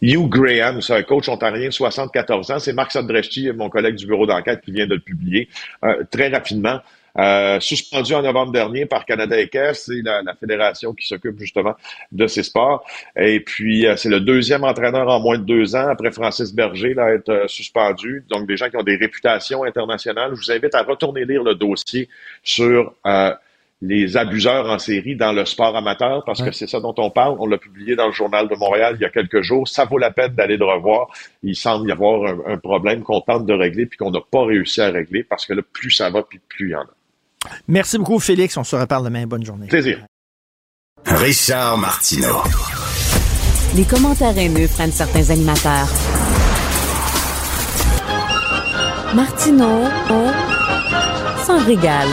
Hugh 0.00 0.28
Graham, 0.28 0.80
c'est 0.80 0.94
un 0.94 1.02
coach 1.02 1.28
ontarien 1.28 1.66
de 1.66 1.72
74 1.72 2.50
ans. 2.52 2.58
C'est 2.60 2.72
Marc 2.72 2.92
Sadrechti, 2.92 3.50
mon 3.52 3.68
collègue 3.68 3.96
du 3.96 4.06
bureau 4.06 4.26
d'enquête, 4.26 4.60
qui 4.64 4.70
vient 4.70 4.86
de 4.86 4.94
le 4.94 5.00
publier 5.00 5.48
euh, 5.84 6.04
très 6.10 6.28
rapidement. 6.28 6.78
Euh, 7.18 7.58
suspendu 7.58 8.14
en 8.14 8.22
novembre 8.22 8.52
dernier 8.52 8.86
par 8.86 9.04
Canada 9.04 9.38
Équerre, 9.40 9.74
c'est 9.74 10.02
la, 10.04 10.22
la 10.22 10.34
fédération 10.34 10.94
qui 10.94 11.06
s'occupe 11.06 11.38
justement 11.38 11.74
de 12.12 12.26
ces 12.28 12.44
sports. 12.44 12.86
Et 13.16 13.40
puis, 13.40 13.86
euh, 13.86 13.96
c'est 13.96 14.08
le 14.08 14.20
deuxième 14.20 14.62
entraîneur 14.62 15.08
en 15.08 15.18
moins 15.18 15.38
de 15.38 15.44
deux 15.44 15.74
ans, 15.74 15.88
après 15.88 16.12
Francis 16.12 16.54
Berger, 16.54 16.94
là, 16.94 17.06
à 17.06 17.10
être 17.14 17.28
euh, 17.28 17.48
suspendu. 17.48 18.24
Donc, 18.28 18.46
des 18.46 18.56
gens 18.56 18.70
qui 18.70 18.76
ont 18.76 18.84
des 18.84 18.96
réputations 18.96 19.64
internationales. 19.64 20.30
Je 20.34 20.40
vous 20.40 20.52
invite 20.52 20.74
à 20.74 20.82
retourner 20.82 21.24
lire 21.24 21.42
le 21.42 21.56
dossier 21.56 22.08
sur 22.44 22.94
euh, 23.06 23.34
les 23.82 24.16
abuseurs 24.16 24.68
en 24.68 24.78
série 24.78 25.16
dans 25.16 25.32
le 25.32 25.44
sport 25.44 25.76
amateur, 25.76 26.24
parce 26.24 26.42
que 26.42 26.52
c'est 26.52 26.68
ça 26.68 26.80
dont 26.80 26.94
on 26.98 27.10
parle. 27.10 27.36
On 27.40 27.46
l'a 27.46 27.58
publié 27.58 27.96
dans 27.96 28.06
le 28.06 28.12
Journal 28.12 28.48
de 28.48 28.54
Montréal 28.54 28.96
il 28.98 29.02
y 29.02 29.04
a 29.04 29.10
quelques 29.10 29.42
jours. 29.42 29.66
Ça 29.68 29.84
vaut 29.84 29.98
la 29.98 30.10
peine 30.10 30.34
d'aller 30.34 30.56
le 30.56 30.64
revoir. 30.64 31.08
Il 31.42 31.56
semble 31.56 31.88
y 31.88 31.92
avoir 31.92 32.24
un, 32.24 32.54
un 32.54 32.58
problème 32.58 33.02
qu'on 33.02 33.20
tente 33.20 33.46
de 33.46 33.54
régler 33.54 33.86
puis 33.86 33.96
qu'on 33.98 34.10
n'a 34.10 34.20
pas 34.20 34.44
réussi 34.44 34.80
à 34.80 34.90
régler, 34.90 35.24
parce 35.24 35.46
que 35.46 35.52
là, 35.52 35.62
plus 35.72 35.90
ça 35.90 36.10
va, 36.10 36.22
puis 36.22 36.40
plus 36.48 36.68
il 36.68 36.72
y 36.72 36.76
en 36.76 36.82
a. 36.82 36.97
Merci 37.66 37.98
beaucoup, 37.98 38.18
Félix. 38.18 38.56
On 38.56 38.64
se 38.64 38.76
reparle 38.76 39.04
demain. 39.04 39.26
Bonne 39.26 39.44
journée. 39.44 39.66
Plaisir. 39.66 40.04
Richard 41.06 41.78
Martineau. 41.78 42.42
Les 43.76 43.84
commentaires 43.84 44.36
haineux 44.36 44.68
prennent 44.68 44.92
certains 44.92 45.30
animateurs. 45.30 45.88
Martineau, 49.14 49.84
on 50.10 51.44
s'en 51.44 51.64
régale. 51.64 52.08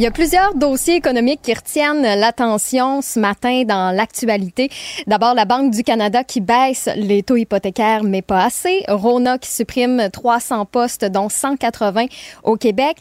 Il 0.00 0.04
y 0.04 0.06
a 0.06 0.10
plusieurs 0.10 0.54
dossiers 0.54 0.94
économiques 0.94 1.42
qui 1.42 1.52
retiennent 1.52 2.00
l'attention 2.00 3.02
ce 3.02 3.20
matin 3.20 3.64
dans 3.64 3.94
l'actualité. 3.94 4.70
D'abord, 5.06 5.34
la 5.34 5.44
Banque 5.44 5.72
du 5.72 5.82
Canada 5.82 6.24
qui 6.24 6.40
baisse 6.40 6.88
les 6.96 7.22
taux 7.22 7.36
hypothécaires, 7.36 8.02
mais 8.02 8.22
pas 8.22 8.44
assez. 8.44 8.82
Rona 8.88 9.36
qui 9.36 9.50
supprime 9.50 10.08
300 10.10 10.64
postes, 10.64 11.04
dont 11.04 11.28
180 11.28 12.06
au 12.44 12.56
Québec. 12.56 12.96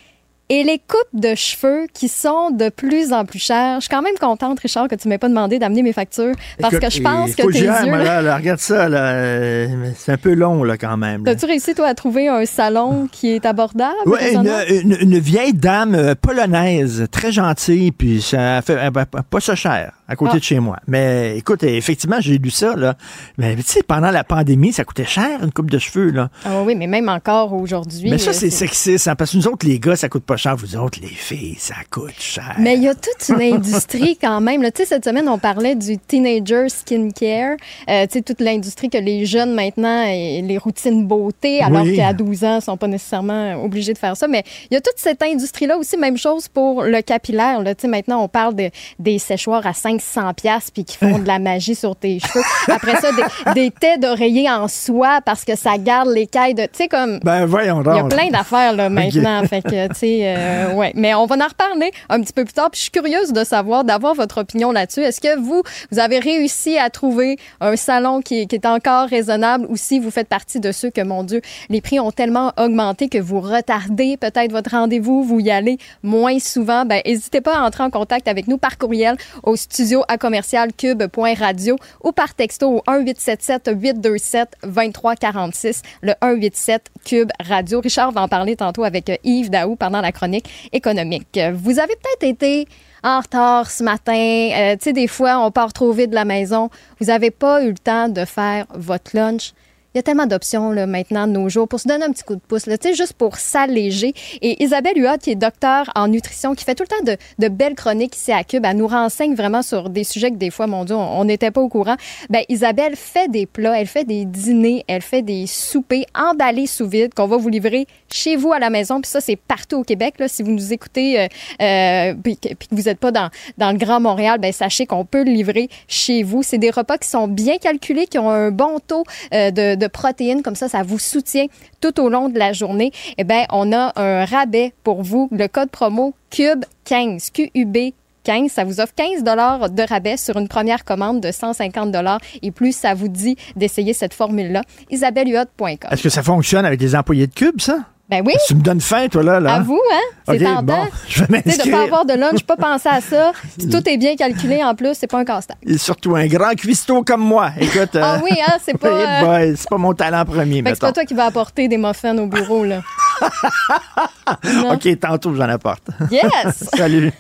Et 0.52 0.64
les 0.64 0.80
coupes 0.80 0.98
de 1.22 1.36
cheveux 1.36 1.86
qui 1.94 2.08
sont 2.08 2.50
de 2.50 2.70
plus 2.70 3.14
en 3.14 3.24
plus 3.24 3.38
chères. 3.38 3.76
Je 3.76 3.82
suis 3.82 3.90
quand 3.90 4.02
même 4.02 4.18
contente, 4.20 4.60
Richard, 4.60 4.88
que 4.88 4.96
tu 4.96 5.08
m'aies 5.08 5.20
pas 5.20 5.30
demandé 5.30 5.60
d'amener 5.60 5.84
mes 5.84 5.94
factures 5.94 6.34
parce 6.60 6.74
Écoute, 6.74 6.88
que 6.88 6.94
je 6.96 7.02
pense 7.04 7.36
que 7.36 7.44
tes 7.52 7.60
yeux... 7.60 7.68
là- 7.68 8.22
là, 8.24 8.36
regarde 8.36 8.60
ça, 8.60 8.90
là, 8.90 9.12
euh, 9.14 9.68
c'est 9.96 10.12
un 10.12 10.18
peu 10.18 10.34
long 10.34 10.64
là, 10.64 10.76
quand 10.78 10.98
même. 10.98 11.24
là. 11.24 11.34
T'as-tu 11.36 11.46
réussi, 11.46 11.76
toi, 11.76 11.86
à 11.88 11.94
trouver 11.94 12.30
un 12.30 12.46
salon 12.46 13.08
qui 13.12 13.30
est 13.36 13.46
abordable? 13.46 13.94
Ouais, 14.08 14.34
une, 14.34 14.52
une- 14.70 14.98
une 15.00 15.20
vieille 15.20 15.54
dame 15.54 15.94
euh, 15.94 16.16
polonaise, 16.20 17.06
très 17.12 17.32
gentille, 17.32 17.92
puis 17.92 18.20
ça 18.22 18.62
fait 18.64 18.78
euh, 18.78 18.90
pas 19.30 19.40
ça 19.40 19.54
cher 19.56 19.92
à 20.10 20.16
côté 20.16 20.32
Ah. 20.36 20.40
de 20.40 20.44
chez 20.44 20.60
moi. 20.60 20.78
Mais 20.88 21.38
écoute, 21.38 21.64
effectivement, 21.64 22.18
j'ai 22.20 22.38
lu 22.38 22.50
ça 22.50 22.76
là. 22.76 22.96
Mais 23.38 23.56
tu 23.56 23.62
sais, 23.64 23.84
pendant 23.84 24.12
la 24.12 24.24
pandémie, 24.24 24.74
ça 24.74 24.84
coûtait 24.84 25.06
cher 25.06 25.42
une 25.44 25.52
coupe 25.52 25.70
de 25.72 25.78
cheveux 25.80 26.10
là. 26.12 26.30
Ah 26.44 26.62
oui, 26.64 26.76
mais 26.76 26.88
même 26.88 27.08
encore 27.10 27.54
aujourd'hui. 27.54 28.10
Mais 28.10 28.18
ça, 28.18 28.32
euh, 28.32 28.34
c'est 28.34 28.50
sexiste, 28.50 29.08
hein, 29.08 29.16
parce 29.16 29.32
que 29.32 29.38
nous 29.38 29.48
autres, 29.48 29.66
les 29.66 29.80
gars, 29.80 29.96
ça 29.96 30.10
coûte 30.10 30.24
pas 30.26 30.36
cher. 30.38 30.56
Vous 30.58 30.76
autres, 30.76 31.00
les 31.02 31.08
filles, 31.08 31.56
ça 31.60 31.76
coûte 31.90 32.14
cher. 32.20 32.56
Mais 32.60 32.76
il 32.76 32.84
y 32.84 32.88
a 32.90 32.96
toute 32.96 33.30
une 33.30 33.56
industrie 33.56 34.18
quand 34.22 34.42
même. 34.42 34.62
Tu 34.64 34.70
sais, 34.78 34.86
cette 34.86 35.06
semaine, 35.06 35.30
on 35.30 35.38
parlait 35.38 35.76
du 35.76 35.98
teenager 35.98 36.68
skincare. 36.70 37.56
Euh, 37.90 38.06
tu 38.08 38.14
sais, 38.14 38.22
toute 38.22 38.42
l'industrie 38.42 38.90
que 38.90 38.98
les 38.98 39.26
jeunes 39.26 39.54
maintenant, 39.54 40.04
et 40.08 40.42
les 40.42 40.58
routines 40.58 41.06
beauté, 41.08 41.62
alors 41.62 41.84
Oui. 41.84 41.96
qu'à 41.96 42.14
12 42.14 42.44
ans, 42.44 42.60
ils 42.60 42.64
sont 42.64 42.78
pas 42.78 42.88
nécessairement 42.88 43.64
obligés 43.64 43.94
de 43.94 43.98
faire 43.98 44.18
ça. 44.18 44.28
Mais 44.28 44.44
il 44.72 44.74
y 44.74 44.78
a 44.78 44.82
toute 44.82 44.98
cette 44.98 45.22
industrie-là 45.22 45.78
aussi. 45.78 45.98
Même 45.98 46.18
chose 46.18 46.48
pour 46.48 46.84
le 46.84 47.02
capillaire. 47.02 47.62
Là. 47.62 47.76
Tu 47.76 47.82
sais, 47.84 47.88
maintenant, 47.88 48.24
on 48.24 48.28
parle 48.28 48.56
de, 48.56 48.70
des 48.98 49.20
séchoirs 49.20 49.66
à 49.68 49.74
500 50.00 50.34
pièces 50.34 50.72
puis 50.72 50.84
qui 50.84 50.98
font 50.98 51.20
de 51.20 51.28
la 51.28 51.40
magie 51.40 51.76
sur 51.76 51.96
tes 51.96 52.20
cheveux. 52.20 52.44
Après 52.68 52.96
ça, 52.98 53.10
des, 53.12 53.54
des 53.54 53.72
tais 53.72 53.98
d'oreiller 53.98 54.50
en 54.50 54.68
soie 54.68 55.20
parce 55.26 55.46
que 55.46 55.56
ça 55.56 55.78
garde 55.78 56.10
l'écaille 56.10 56.54
de... 56.54 56.64
Tu 56.64 56.70
sais, 56.74 56.88
comme... 56.88 57.20
Ben 57.24 57.46
voyons 57.46 57.82
Il 57.86 57.96
y 57.96 58.00
a 58.00 58.04
plein 58.04 58.30
d'affaires 58.30 58.74
là 58.74 58.90
maintenant, 58.90 59.44
fait 59.46 59.62
que 59.62 59.88
tu 59.88 59.96
sais, 59.96 60.20
euh, 60.24 60.74
ouais. 60.74 60.92
Mais 60.96 61.14
on 61.14 61.26
va 61.26 61.36
en 61.36 61.48
reparler 61.48 61.92
un 62.10 62.22
petit 62.22 62.34
peu 62.34 62.44
plus 62.44 62.54
tard. 62.54 62.70
Puis 62.72 62.80
je 62.80 62.84
suis 62.84 62.92
curieuse 62.92 63.34
de 63.34 63.44
savoir, 63.44 63.84
d'avoir 63.84 64.14
votre 64.14 64.40
opinion 64.40 64.72
là-dessus. 64.72 65.02
Est-ce 65.02 65.22
que 65.22 65.40
vous, 65.40 65.64
vous 65.92 66.00
avez 66.00 66.20
réussi 66.20 66.78
à 66.78 66.90
trouver 66.90 67.38
un 67.62 67.76
salon 67.76 68.22
qui, 68.22 68.48
qui 68.48 68.56
est 68.56 68.66
encore 68.66 69.08
raisonnable, 69.08 69.66
ou 69.70 69.76
si 69.76 70.00
vous 70.00 70.12
faites 70.12 70.28
partie 70.28 70.60
de 70.60 70.72
ceux 70.72 70.90
que, 70.90 71.02
mon 71.02 71.24
Dieu, 71.24 71.42
les 71.70 71.82
prix 71.82 72.00
ont 72.00 72.12
tellement 72.12 72.54
augmenté 72.58 73.10
que 73.10 73.18
vous 73.18 73.40
retardez 73.40 74.18
peut-être 74.18 74.52
votre 74.52 74.72
rendez-vous, 74.72 75.24
vous 75.24 75.40
y 75.40 75.52
allez 75.52 75.78
moins 76.04 76.40
souvent? 76.40 76.86
Ben 76.86 77.02
n'hésitez 77.06 77.42
pas 77.42 77.58
à 77.58 77.62
entrer 77.62 77.84
en 77.84 77.90
contact 77.90 78.28
avec 78.28 78.48
nous 78.48 78.58
par 78.58 78.78
courriel 78.78 79.16
au 79.44 79.56
studio 79.56 79.89
à 80.08 80.18
commercial 80.18 80.72
cube.radio 80.74 81.76
ou 82.04 82.12
par 82.12 82.34
texto 82.34 82.68
au 82.68 82.84
1877 82.88 83.72
827 83.76 84.58
2346 84.64 85.82
le 86.02 86.14
187 86.22 86.92
Cube 87.06 87.30
Radio. 87.40 87.80
Richard 87.82 88.12
va 88.12 88.22
en 88.22 88.28
parler 88.28 88.56
tantôt 88.56 88.84
avec 88.84 89.10
euh, 89.10 89.18
Yves 89.24 89.50
Daou 89.50 89.76
pendant 89.76 90.02
la 90.02 90.12
chronique 90.12 90.70
économique. 90.72 91.40
Vous 91.54 91.80
avez 91.80 91.96
peut-être 91.96 92.24
été 92.24 92.68
en 93.04 93.20
retard 93.20 93.72
ce 93.72 93.84
matin. 93.84 94.14
Euh, 94.14 94.76
tu 94.76 94.84
sais, 94.84 94.94
des 94.94 95.08
fois, 95.08 95.40
on 95.40 95.52
part 95.52 95.74
trop 95.74 95.92
vite 95.92 96.10
de 96.10 96.16
la 96.16 96.26
maison. 96.26 96.70
Vous 97.00 97.08
n'avez 97.08 97.32
pas 97.32 97.64
eu 97.64 97.70
le 97.70 97.78
temps 97.78 98.10
de 98.10 98.26
faire 98.26 98.66
votre 98.74 99.16
lunch. 99.16 99.54
Il 99.96 99.98
y 99.98 100.00
a 100.00 100.04
tellement 100.04 100.28
d'options 100.28 100.70
maintenant 100.86 101.26
de 101.26 101.32
nos 101.32 101.50
jours 101.50 101.68
pour 101.68 101.80
se 101.80 101.88
donner 101.88 102.06
un 102.06 102.12
petit 102.12 102.24
coup 102.24 102.36
de 102.36 102.42
pouce, 102.42 102.68
là, 102.68 102.76
juste 102.94 103.14
pour 103.14 103.38
s'alléger. 103.38 104.14
Et 104.40 104.64
Isabelle 104.64 104.96
Huot, 104.96 105.18
qui 105.20 105.32
est 105.32 105.36
docteur 105.36 105.90
en 105.96 106.08
nutrition, 106.08 106.54
qui 106.54 106.64
fait 106.64 106.76
tout 106.76 106.84
le 106.84 106.88
temps 106.88 107.18
de, 107.40 107.48
belles 107.48 107.74
chroniques 107.74 108.16
ici 108.16 108.32
à 108.32 108.44
Cube, 108.44 108.66
elle 108.66 108.78
nous 108.78 108.86
renseigne 108.86 109.34
vraiment 109.34 109.64
sur 109.64 109.90
des 109.90 110.04
sujets 110.04 110.30
que 110.30 110.36
des 110.36 110.52
fois, 110.52 110.68
mon 110.68 110.86
Dieu, 110.86 110.96
on 110.96 111.26
n'était 111.26 111.50
pas 111.50 111.62
au 111.62 111.70
courant. 111.70 111.96
Ben, 112.30 112.44
Isabelle 112.50 112.96
fait 112.96 113.32
des 113.32 113.48
plats, 113.48 113.80
elle 113.80 113.88
fait 113.88 114.04
des 114.04 114.26
dîners, 114.26 114.86
elle 114.88 115.02
fait 115.02 115.24
des 115.24 115.48
soupers 115.48 116.06
emballés 116.14 116.68
sous 116.68 116.88
vide 116.88 117.16
qu'on 117.16 117.26
va 117.26 117.38
vous 117.38 117.50
livrer 117.50 117.88
chez 118.14 118.36
vous 118.36 118.54
à 118.54 118.60
la 118.60 118.70
maison. 118.70 119.02
Puis 119.02 119.10
ça, 119.10 119.22
c'est 119.22 119.38
partout 119.38 119.78
au 119.78 119.84
Québec. 119.84 120.16
Là. 120.20 120.28
Si 120.28 120.44
vous 120.44 120.52
nous 120.52 120.72
écoutez 120.72 121.20
euh, 121.20 121.28
euh, 121.62 122.14
que 122.14 122.66
vous 122.70 122.84
n'êtes 122.84 123.00
pas 123.00 123.12
dans, 123.12 123.32
dans 123.58 123.72
le 123.72 123.80
Grand 123.80 124.00
Montréal, 124.00 124.38
ben, 124.40 124.52
sachez 124.52 124.86
qu'on 124.86 125.04
peut 125.06 125.24
le 125.24 125.32
livrer 125.32 125.68
chez 125.88 126.22
vous. 126.22 126.44
C'est 126.44 126.60
des 126.60 126.70
repas 126.70 127.00
qui 127.00 127.08
sont 127.10 127.28
bien 127.28 127.58
calculés, 127.58 128.06
qui 128.06 128.20
ont 128.20 128.30
un 128.30 128.52
bon 128.52 128.78
taux 128.86 129.04
euh, 129.34 129.50
de 129.50 129.79
de 129.80 129.88
protéines, 129.88 130.44
comme 130.44 130.56
ça, 130.56 130.70
ça 130.70 130.84
vous 130.84 131.00
soutient 131.00 131.48
tout 131.82 132.00
au 132.00 132.10
long 132.10 132.30
de 132.30 132.38
la 132.38 132.54
journée. 132.54 132.92
Eh 133.18 133.24
bien, 133.24 133.46
on 133.52 133.72
a 133.74 133.94
un 133.96 134.26
rabais 134.26 134.74
pour 134.84 135.02
vous, 135.02 135.30
le 135.32 135.48
code 135.48 135.72
promo 135.72 136.14
CUBE15, 136.32 137.32
QUB 137.32 137.94
15, 138.24 138.52
ça 138.52 138.64
vous 138.64 138.80
offre 138.80 138.94
15 138.96 139.24
dollars 139.24 139.70
de 139.70 139.82
rabais 139.82 140.18
sur 140.18 140.38
une 140.38 140.48
première 140.48 140.84
commande 140.84 141.22
de 141.22 141.32
150 141.32 141.92
dollars 141.92 142.20
et 142.42 142.52
plus 142.52 142.76
ça 142.76 142.94
vous 142.94 143.08
dit 143.08 143.38
d'essayer 143.56 143.94
cette 143.94 144.14
formule-là. 144.14 144.62
isabellehuot.com. 144.92 145.90
Est-ce 145.90 146.04
que 146.04 146.10
ça 146.10 146.22
fonctionne 146.22 146.66
avec 146.66 146.82
les 146.82 146.96
employés 146.96 147.28
de 147.28 147.34
Cube, 147.34 147.60
ça? 147.60 147.80
Ben 148.10 148.24
oui. 148.26 148.34
Tu 148.48 148.56
me 148.56 148.62
donnes 148.62 148.82
faim, 148.82 149.08
toi, 149.08 149.22
là. 149.22 149.40
là. 149.40 149.56
À 149.56 149.60
vous, 149.60 149.80
hein? 149.92 150.02
C'est 150.28 150.38
OK, 150.38 150.44
tentant. 150.44 150.64
bon, 150.64 150.88
je 151.08 151.24
vais 151.24 151.26
sais, 151.26 151.42
de 151.44 151.48
m'inscrire. 151.50 151.78
pas 151.78 151.84
avoir 151.84 152.06
de 152.06 152.14
lunch, 152.14 152.44
pas 152.44 152.58
penser 152.58 152.90
à 152.90 153.02
ça. 153.02 153.32
Si 153.60 153.70
tout 153.70 153.88
est 153.88 153.98
bien 153.98 154.16
calculé, 154.16 154.64
en 154.64 154.74
plus, 154.74 154.96
c'est 154.96 155.08
pas 155.08 155.20
un 155.20 155.26
casse-tête. 155.26 155.58
Et 155.64 155.78
surtout 155.78 156.16
un 156.16 156.26
grand 156.26 156.56
cuistot 156.56 157.04
comme 157.04 157.22
moi. 157.22 157.52
Écoute. 157.60 157.96
Ah 157.96 158.16
euh, 158.16 158.20
oui, 158.24 158.32
hein, 158.48 158.58
c'est 158.64 158.78
pas, 158.80 158.88
euh, 158.88 159.26
boy, 159.26 159.56
c'est 159.58 159.70
pas 159.70 159.78
mon 159.78 159.94
talent 159.94 160.26
premier, 160.26 160.64
que 160.64 160.70
c'est 160.70 160.80
pas 160.80 160.92
toi 160.92 161.06
qui 161.06 161.14
vas 161.14 161.26
apporter 161.26 161.68
des 161.68 161.78
muffins 161.78 162.18
au 162.18 162.26
bureau, 162.26 162.64
là. 162.64 162.82
OK, 164.72 165.00
tantôt, 165.00 165.36
j'en 165.36 165.50
apporte. 165.50 165.88
Yes! 166.10 166.70
Salut. 166.76 167.12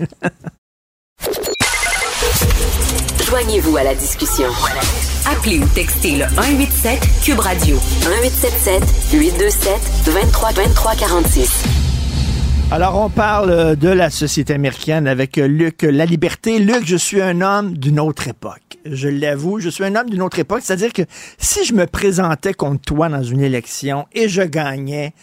Joignez-vous 3.27 3.77
à 3.77 3.83
la 3.83 3.93
discussion. 3.93 4.47
Appelez 5.25 5.59
ou 5.59 5.67
textez 5.75 6.17
le 6.17 6.25
187 6.35 6.99
Cube 7.23 7.39
Radio 7.39 7.75
1877 7.75 8.83
827 9.13 9.73
23 10.05 10.51
23 10.51 10.95
46. 10.95 11.63
Alors, 12.71 13.01
on 13.01 13.09
parle 13.09 13.49
euh, 13.49 13.75
de 13.75 13.89
la 13.89 14.09
société 14.09 14.53
américaine 14.53 15.07
avec 15.07 15.37
euh, 15.37 15.47
Luc 15.47 15.81
La 15.81 16.05
Liberté. 16.05 16.59
Luc, 16.59 16.85
je 16.85 16.95
suis 16.95 17.21
un 17.21 17.41
homme 17.41 17.77
d'une 17.77 17.99
autre 17.99 18.27
époque. 18.27 18.77
Je 18.85 19.09
l'avoue, 19.09 19.59
je 19.59 19.69
suis 19.69 19.83
un 19.83 19.95
homme 19.95 20.09
d'une 20.09 20.21
autre 20.21 20.39
époque. 20.39 20.61
C'est-à-dire 20.63 20.93
que 20.93 21.01
si 21.37 21.65
je 21.65 21.73
me 21.73 21.85
présentais 21.85 22.53
contre 22.53 22.81
toi 22.81 23.09
dans 23.09 23.23
une 23.23 23.41
élection 23.41 24.05
et 24.13 24.29
je 24.29 24.43
gagnais, 24.43 25.13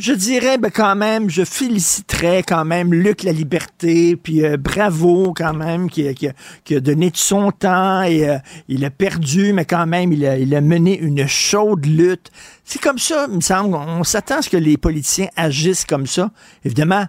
je 0.00 0.12
dirais 0.12 0.58
ben, 0.58 0.70
quand 0.70 0.96
même, 0.96 1.28
je 1.30 1.44
féliciterais 1.44 2.42
quand 2.42 2.64
même 2.64 2.92
Luc 2.94 3.22
La 3.22 3.32
Liberté, 3.32 4.16
puis 4.16 4.44
euh, 4.44 4.56
bravo 4.56 5.32
quand 5.36 5.54
même, 5.54 5.88
qui, 5.90 6.08
a- 6.08 6.10
a, 6.10 6.74
a 6.76 6.80
donné 6.80 7.10
de 7.10 7.16
son 7.16 7.50
temps 7.52 8.02
et 8.02 8.28
euh, 8.28 8.38
il 8.68 8.84
a 8.84 8.90
perdu, 8.90 9.52
mais 9.52 9.64
quand 9.64 9.86
même, 9.86 10.12
il 10.12 10.24
a, 10.26 10.38
il 10.38 10.54
a 10.54 10.60
mené 10.60 10.98
une 10.98 11.26
chaude 11.26 11.84
lutte. 11.86 12.30
C'est 12.64 12.80
comme 12.80 12.98
ça, 12.98 13.26
il 13.30 13.36
me 13.36 13.40
semble. 13.40 13.74
On 13.76 14.04
s'attend 14.04 14.38
à 14.38 14.42
ce 14.42 14.50
que 14.50 14.56
les 14.56 14.76
politiciens 14.76 15.28
agissent 15.36 15.84
comme 15.84 16.06
ça. 16.06 16.30
Évidemment, 16.64 17.04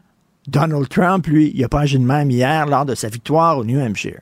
Donald 0.47 0.89
Trump, 0.89 1.27
lui, 1.27 1.51
il 1.55 1.61
n'a 1.61 1.69
pas 1.69 1.81
agi 1.81 1.97
de 1.99 2.03
même 2.05 2.29
hier 2.31 2.65
lors 2.65 2.85
de 2.85 2.95
sa 2.95 3.09
victoire 3.09 3.57
au 3.57 3.63
New 3.65 3.79
Hampshire. 3.79 4.21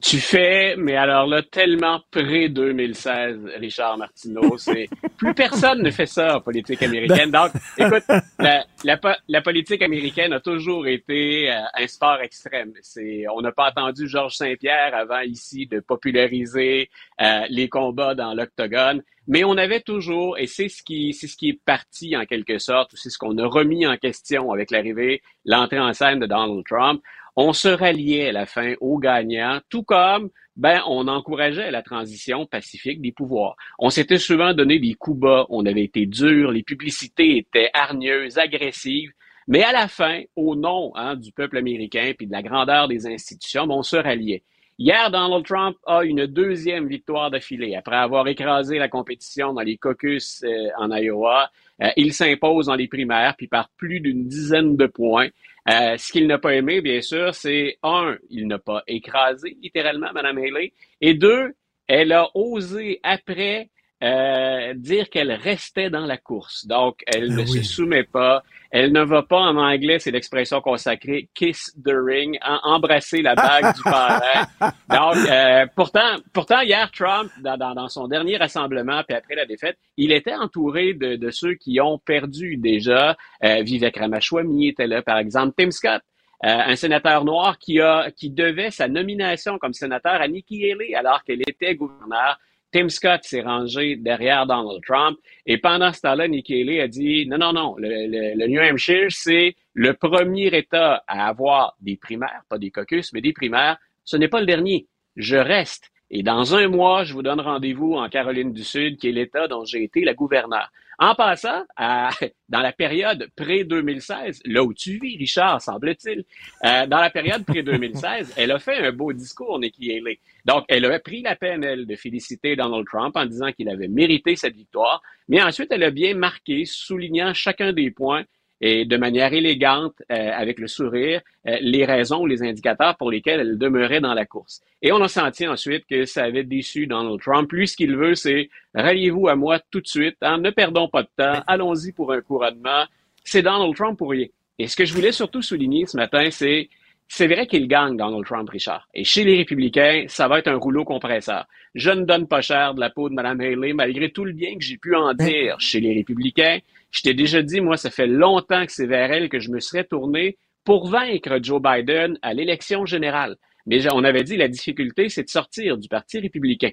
Tu 0.00 0.18
fais, 0.18 0.76
mais 0.76 0.94
alors 0.94 1.26
là, 1.26 1.42
tellement 1.42 2.00
pré-2016, 2.12 3.58
Richard 3.58 3.98
Martineau, 3.98 4.56
c'est 4.56 4.88
plus 5.18 5.34
personne 5.34 5.82
ne 5.82 5.90
fait 5.90 6.06
ça 6.06 6.36
en 6.36 6.40
politique 6.40 6.82
américaine. 6.82 7.30
Donc, 7.32 7.50
écoute, 7.76 8.04
la, 8.38 8.64
la, 8.84 8.96
po- 8.96 9.18
la 9.28 9.40
politique 9.42 9.82
américaine 9.82 10.32
a 10.32 10.40
toujours 10.40 10.86
été 10.86 11.50
euh, 11.50 11.56
un 11.74 11.86
sport 11.88 12.20
extrême. 12.22 12.72
C'est, 12.80 13.24
on 13.34 13.40
n'a 13.40 13.50
pas 13.52 13.70
entendu 13.70 14.06
Georges 14.08 14.36
Saint-Pierre 14.36 14.94
avant 14.94 15.20
ici 15.20 15.66
de 15.66 15.80
populariser 15.80 16.90
euh, 17.20 17.40
les 17.50 17.68
combats 17.68 18.14
dans 18.14 18.34
l'octogone, 18.34 19.02
mais 19.26 19.44
on 19.44 19.56
avait 19.58 19.80
toujours, 19.80 20.38
et 20.38 20.46
c'est 20.46 20.68
ce 20.68 20.82
qui, 20.82 21.12
c'est 21.12 21.26
ce 21.26 21.36
qui 21.36 21.50
est 21.50 21.60
parti 21.64 22.16
en 22.16 22.24
quelque 22.24 22.58
sorte, 22.58 22.92
ou 22.94 22.96
c'est 22.96 23.10
ce 23.10 23.18
qu'on 23.18 23.36
a 23.36 23.46
remis 23.46 23.86
en 23.86 23.96
question 23.96 24.52
avec 24.52 24.70
l'arrivée, 24.70 25.20
l'entrée 25.44 25.80
en 25.80 25.92
scène 25.92 26.20
de 26.20 26.26
Donald 26.26 26.64
Trump 26.66 27.02
on 27.40 27.52
se 27.52 27.68
ralliait 27.68 28.30
à 28.30 28.32
la 28.32 28.46
fin 28.46 28.74
aux 28.80 28.98
gagnants, 28.98 29.60
tout 29.70 29.84
comme 29.84 30.28
ben, 30.56 30.82
on 30.88 31.06
encourageait 31.06 31.70
la 31.70 31.82
transition 31.82 32.46
pacifique 32.46 33.00
des 33.00 33.12
pouvoirs. 33.12 33.54
On 33.78 33.90
s'était 33.90 34.18
souvent 34.18 34.54
donné 34.54 34.80
des 34.80 34.94
coups 34.94 35.20
bas, 35.20 35.46
on 35.48 35.64
avait 35.64 35.84
été 35.84 36.04
dur, 36.04 36.50
les 36.50 36.64
publicités 36.64 37.36
étaient 37.36 37.70
hargneuses, 37.74 38.38
agressives, 38.38 39.12
mais 39.46 39.62
à 39.62 39.70
la 39.70 39.86
fin, 39.86 40.22
au 40.34 40.56
nom 40.56 40.90
hein, 40.96 41.14
du 41.14 41.30
peuple 41.30 41.58
américain 41.58 42.10
puis 42.18 42.26
de 42.26 42.32
la 42.32 42.42
grandeur 42.42 42.88
des 42.88 43.06
institutions, 43.06 43.68
ben, 43.68 43.76
on 43.76 43.82
se 43.84 43.96
ralliait. 43.96 44.42
Hier, 44.80 45.08
Donald 45.12 45.44
Trump 45.44 45.76
a 45.86 46.02
une 46.02 46.26
deuxième 46.26 46.88
victoire 46.88 47.30
d'affilée. 47.30 47.76
Après 47.76 47.96
avoir 47.96 48.26
écrasé 48.26 48.78
la 48.78 48.88
compétition 48.88 49.52
dans 49.52 49.62
les 49.62 49.76
caucus 49.76 50.44
euh, 50.44 50.68
en 50.76 50.90
Iowa, 50.90 51.50
euh, 51.82 51.88
il 51.96 52.12
s'impose 52.12 52.66
dans 52.66 52.74
les 52.74 52.88
primaires, 52.88 53.34
puis 53.36 53.46
par 53.46 53.70
plus 53.76 54.00
d'une 54.00 54.26
dizaine 54.26 54.76
de 54.76 54.86
points. 54.86 55.28
Euh, 55.68 55.98
ce 55.98 56.12
qu'il 56.12 56.26
n'a 56.26 56.38
pas 56.38 56.54
aimé, 56.54 56.80
bien 56.80 57.02
sûr, 57.02 57.34
c'est 57.34 57.78
un, 57.82 58.16
il 58.30 58.46
n'a 58.46 58.58
pas 58.58 58.82
écrasé 58.86 59.56
littéralement 59.60 60.12
Mme 60.14 60.38
Haley, 60.38 60.72
et 61.00 61.14
deux, 61.14 61.52
elle 61.86 62.12
a 62.12 62.30
osé 62.34 63.00
après 63.02 63.68
euh, 64.02 64.74
dire 64.74 65.10
qu'elle 65.10 65.32
restait 65.32 65.90
dans 65.90 66.06
la 66.06 66.16
course. 66.16 66.66
Donc, 66.66 67.02
elle 67.06 67.34
ne 67.34 67.44
se 67.44 67.62
soumet 67.62 68.04
pas. 68.04 68.42
Elle 68.70 68.92
ne 68.92 69.02
va 69.02 69.22
pas 69.22 69.40
en 69.40 69.56
anglais, 69.56 69.98
c'est 69.98 70.10
l'expression 70.10 70.60
consacrée, 70.60 71.28
kiss 71.34 71.74
the 71.84 71.94
ring, 71.94 72.38
embrasser 72.62 73.22
la 73.22 73.34
bague 73.34 73.74
du 73.74 73.82
parrain. 73.84 74.46
Donc, 74.90 75.16
euh, 75.28 75.66
pourtant, 75.74 76.16
pourtant, 76.32 76.60
hier, 76.60 76.90
Trump, 76.92 77.30
dans, 77.42 77.56
dans, 77.56 77.74
dans 77.74 77.88
son 77.88 78.08
dernier 78.08 78.36
rassemblement, 78.36 79.02
puis 79.08 79.16
après 79.16 79.34
la 79.34 79.46
défaite, 79.46 79.78
il 79.96 80.12
était 80.12 80.34
entouré 80.34 80.92
de, 80.92 81.16
de 81.16 81.30
ceux 81.30 81.54
qui 81.54 81.80
ont 81.80 81.98
perdu 81.98 82.56
déjà. 82.58 83.16
Euh, 83.42 83.62
Vivek 83.62 83.96
Ramaswamy 83.96 84.68
était 84.68 84.86
là, 84.86 85.02
par 85.02 85.18
exemple, 85.18 85.54
Tim 85.56 85.70
Scott. 85.70 86.02
Euh, 86.44 86.48
un 86.48 86.76
sénateur 86.76 87.24
noir 87.24 87.58
qui 87.58 87.80
a 87.80 88.12
qui 88.12 88.30
devait 88.30 88.70
sa 88.70 88.86
nomination 88.86 89.58
comme 89.58 89.72
sénateur 89.72 90.20
à 90.20 90.28
Nikki 90.28 90.70
Haley 90.70 90.94
alors 90.94 91.24
qu'elle 91.24 91.40
était 91.40 91.74
gouverneure. 91.74 92.38
Tim 92.70 92.88
Scott 92.88 93.20
s'est 93.24 93.40
rangé 93.40 93.96
derrière 93.96 94.46
Donald 94.46 94.82
Trump 94.84 95.18
et 95.46 95.58
pendant 95.58 95.92
ce 95.92 96.00
temps-là, 96.02 96.28
Nikki 96.28 96.60
Haley 96.60 96.80
a 96.80 96.88
dit 96.88 97.26
non, 97.26 97.38
non, 97.38 97.52
non, 97.52 97.74
le, 97.78 97.88
le- 97.88 98.34
le 98.38 98.46
New 98.46 98.60
Hampshire, 98.60 99.06
c'est 99.10 99.56
le 99.74 99.94
premier 99.94 100.46
État 100.48 101.02
à 101.06 101.28
avoir 101.28 101.76
des 101.80 101.96
primaires, 101.96 102.42
pas 102.48 102.58
des 102.58 102.70
caucus, 102.70 103.12
mais 103.12 103.20
des 103.20 103.32
primaires. 103.32 103.78
Ce 104.04 104.16
n'est 104.16 104.28
pas 104.28 104.40
le 104.40 104.46
dernier. 104.46 104.86
Je 105.16 105.36
reste. 105.36 105.90
Et 106.10 106.22
dans 106.22 106.54
un 106.54 106.68
mois, 106.68 107.04
je 107.04 107.12
vous 107.12 107.22
donne 107.22 107.40
rendez-vous 107.40 107.94
en 107.94 108.08
Caroline 108.08 108.52
du 108.52 108.64
Sud, 108.64 108.96
qui 108.98 109.08
est 109.08 109.12
l'État 109.12 109.46
dont 109.48 109.64
j'ai 109.64 109.82
été 109.84 110.02
la 110.04 110.14
gouverneure. 110.14 110.70
En 111.00 111.14
passant, 111.14 111.64
à- 111.76 112.10
dans 112.48 112.60
la 112.60 112.72
période 112.72 113.28
pré-2016, 113.36 114.40
là 114.46 114.64
où 114.64 114.74
tu 114.74 114.98
vis, 114.98 115.16
Richard, 115.16 115.62
semble-t-il, 115.62 116.24
euh, 116.64 116.86
dans 116.86 116.98
la 117.00 117.10
période 117.10 117.44
pré-2016, 117.44 118.32
elle 118.36 118.50
a 118.50 118.58
fait 118.58 118.78
un 118.78 118.92
beau 118.92 119.12
discours, 119.12 119.58
Nikki 119.60 119.92
Haley. 119.92 120.18
Donc, 120.44 120.64
elle 120.68 120.84
a 120.86 120.98
pris 120.98 121.22
la 121.22 121.36
peine, 121.36 121.62
elle, 121.62 121.86
de 121.86 121.94
féliciter 121.96 122.56
Donald 122.56 122.84
Trump 122.86 123.16
en 123.16 123.26
disant 123.26 123.52
qu'il 123.52 123.68
avait 123.68 123.88
mérité 123.88 124.34
cette 124.34 124.56
victoire, 124.56 125.02
mais 125.28 125.40
ensuite, 125.42 125.68
elle 125.70 125.84
a 125.84 125.90
bien 125.90 126.14
marqué, 126.14 126.64
soulignant 126.64 127.32
chacun 127.32 127.72
des 127.72 127.90
points 127.90 128.24
et 128.60 128.84
de 128.84 128.96
manière 128.96 129.32
élégante, 129.32 129.94
euh, 130.10 130.30
avec 130.32 130.58
le 130.58 130.66
sourire, 130.66 131.20
euh, 131.46 131.58
les 131.60 131.84
raisons, 131.84 132.26
les 132.26 132.42
indicateurs 132.42 132.96
pour 132.96 133.10
lesquels 133.10 133.40
elle 133.40 133.58
demeurait 133.58 134.00
dans 134.00 134.14
la 134.14 134.26
course. 134.26 134.60
Et 134.82 134.92
on 134.92 135.00
a 135.00 135.08
senti 135.08 135.46
ensuite 135.46 135.84
que 135.86 136.04
ça 136.04 136.24
avait 136.24 136.44
déçu 136.44 136.86
Donald 136.86 137.20
Trump. 137.20 137.50
Lui, 137.52 137.68
ce 137.68 137.76
qu'il 137.76 137.96
veut, 137.96 138.14
c'est 138.14 138.50
ralliez-vous 138.74 139.28
à 139.28 139.36
moi 139.36 139.60
tout 139.70 139.80
de 139.80 139.86
suite, 139.86 140.16
hein, 140.22 140.38
ne 140.38 140.50
perdons 140.50 140.88
pas 140.88 141.02
de 141.02 141.10
temps, 141.16 141.42
allons-y 141.46 141.92
pour 141.92 142.12
un 142.12 142.20
couronnement. 142.20 142.84
C'est 143.24 143.42
Donald 143.42 143.74
Trump 143.76 143.96
pour 143.96 144.10
rien. 144.10 144.26
Et 144.58 144.66
ce 144.66 144.76
que 144.76 144.84
je 144.84 144.92
voulais 144.92 145.12
surtout 145.12 145.42
souligner 145.42 145.86
ce 145.86 145.96
matin, 145.96 146.28
c'est 146.30 146.68
c'est 147.08 147.26
vrai 147.26 147.46
qu'il 147.46 147.66
gagne, 147.68 147.96
Donald 147.96 148.24
Trump, 148.24 148.50
Richard. 148.50 148.86
Et 148.94 149.02
chez 149.02 149.24
les 149.24 149.38
républicains, 149.38 150.04
ça 150.08 150.28
va 150.28 150.38
être 150.38 150.48
un 150.48 150.56
rouleau 150.56 150.84
compresseur. 150.84 151.46
Je 151.74 151.90
ne 151.90 152.04
donne 152.04 152.28
pas 152.28 152.42
cher 152.42 152.74
de 152.74 152.80
la 152.80 152.90
peau 152.90 153.08
de 153.08 153.14
Mme 153.14 153.40
Haley, 153.40 153.72
malgré 153.72 154.10
tout 154.10 154.26
le 154.26 154.32
bien 154.32 154.54
que 154.54 154.62
j'ai 154.62 154.76
pu 154.76 154.94
en 154.94 155.14
dire 155.14 155.58
chez 155.58 155.80
les 155.80 155.94
républicains. 155.94 156.58
Je 156.90 157.02
t'ai 157.02 157.14
déjà 157.14 157.42
dit, 157.42 157.60
moi, 157.60 157.78
ça 157.78 157.90
fait 157.90 158.06
longtemps 158.06 158.64
que 158.66 158.72
c'est 158.72 158.86
vers 158.86 159.10
elle 159.10 159.30
que 159.30 159.40
je 159.40 159.50
me 159.50 159.58
serais 159.58 159.84
tourné 159.84 160.36
pour 160.64 160.88
vaincre 160.88 161.38
Joe 161.42 161.62
Biden 161.62 162.18
à 162.20 162.34
l'élection 162.34 162.84
générale. 162.84 163.36
Mais 163.66 163.90
on 163.90 164.04
avait 164.04 164.24
dit 164.24 164.36
la 164.36 164.48
difficulté, 164.48 165.08
c'est 165.08 165.24
de 165.24 165.30
sortir 165.30 165.78
du 165.78 165.88
Parti 165.88 166.20
républicain. 166.20 166.70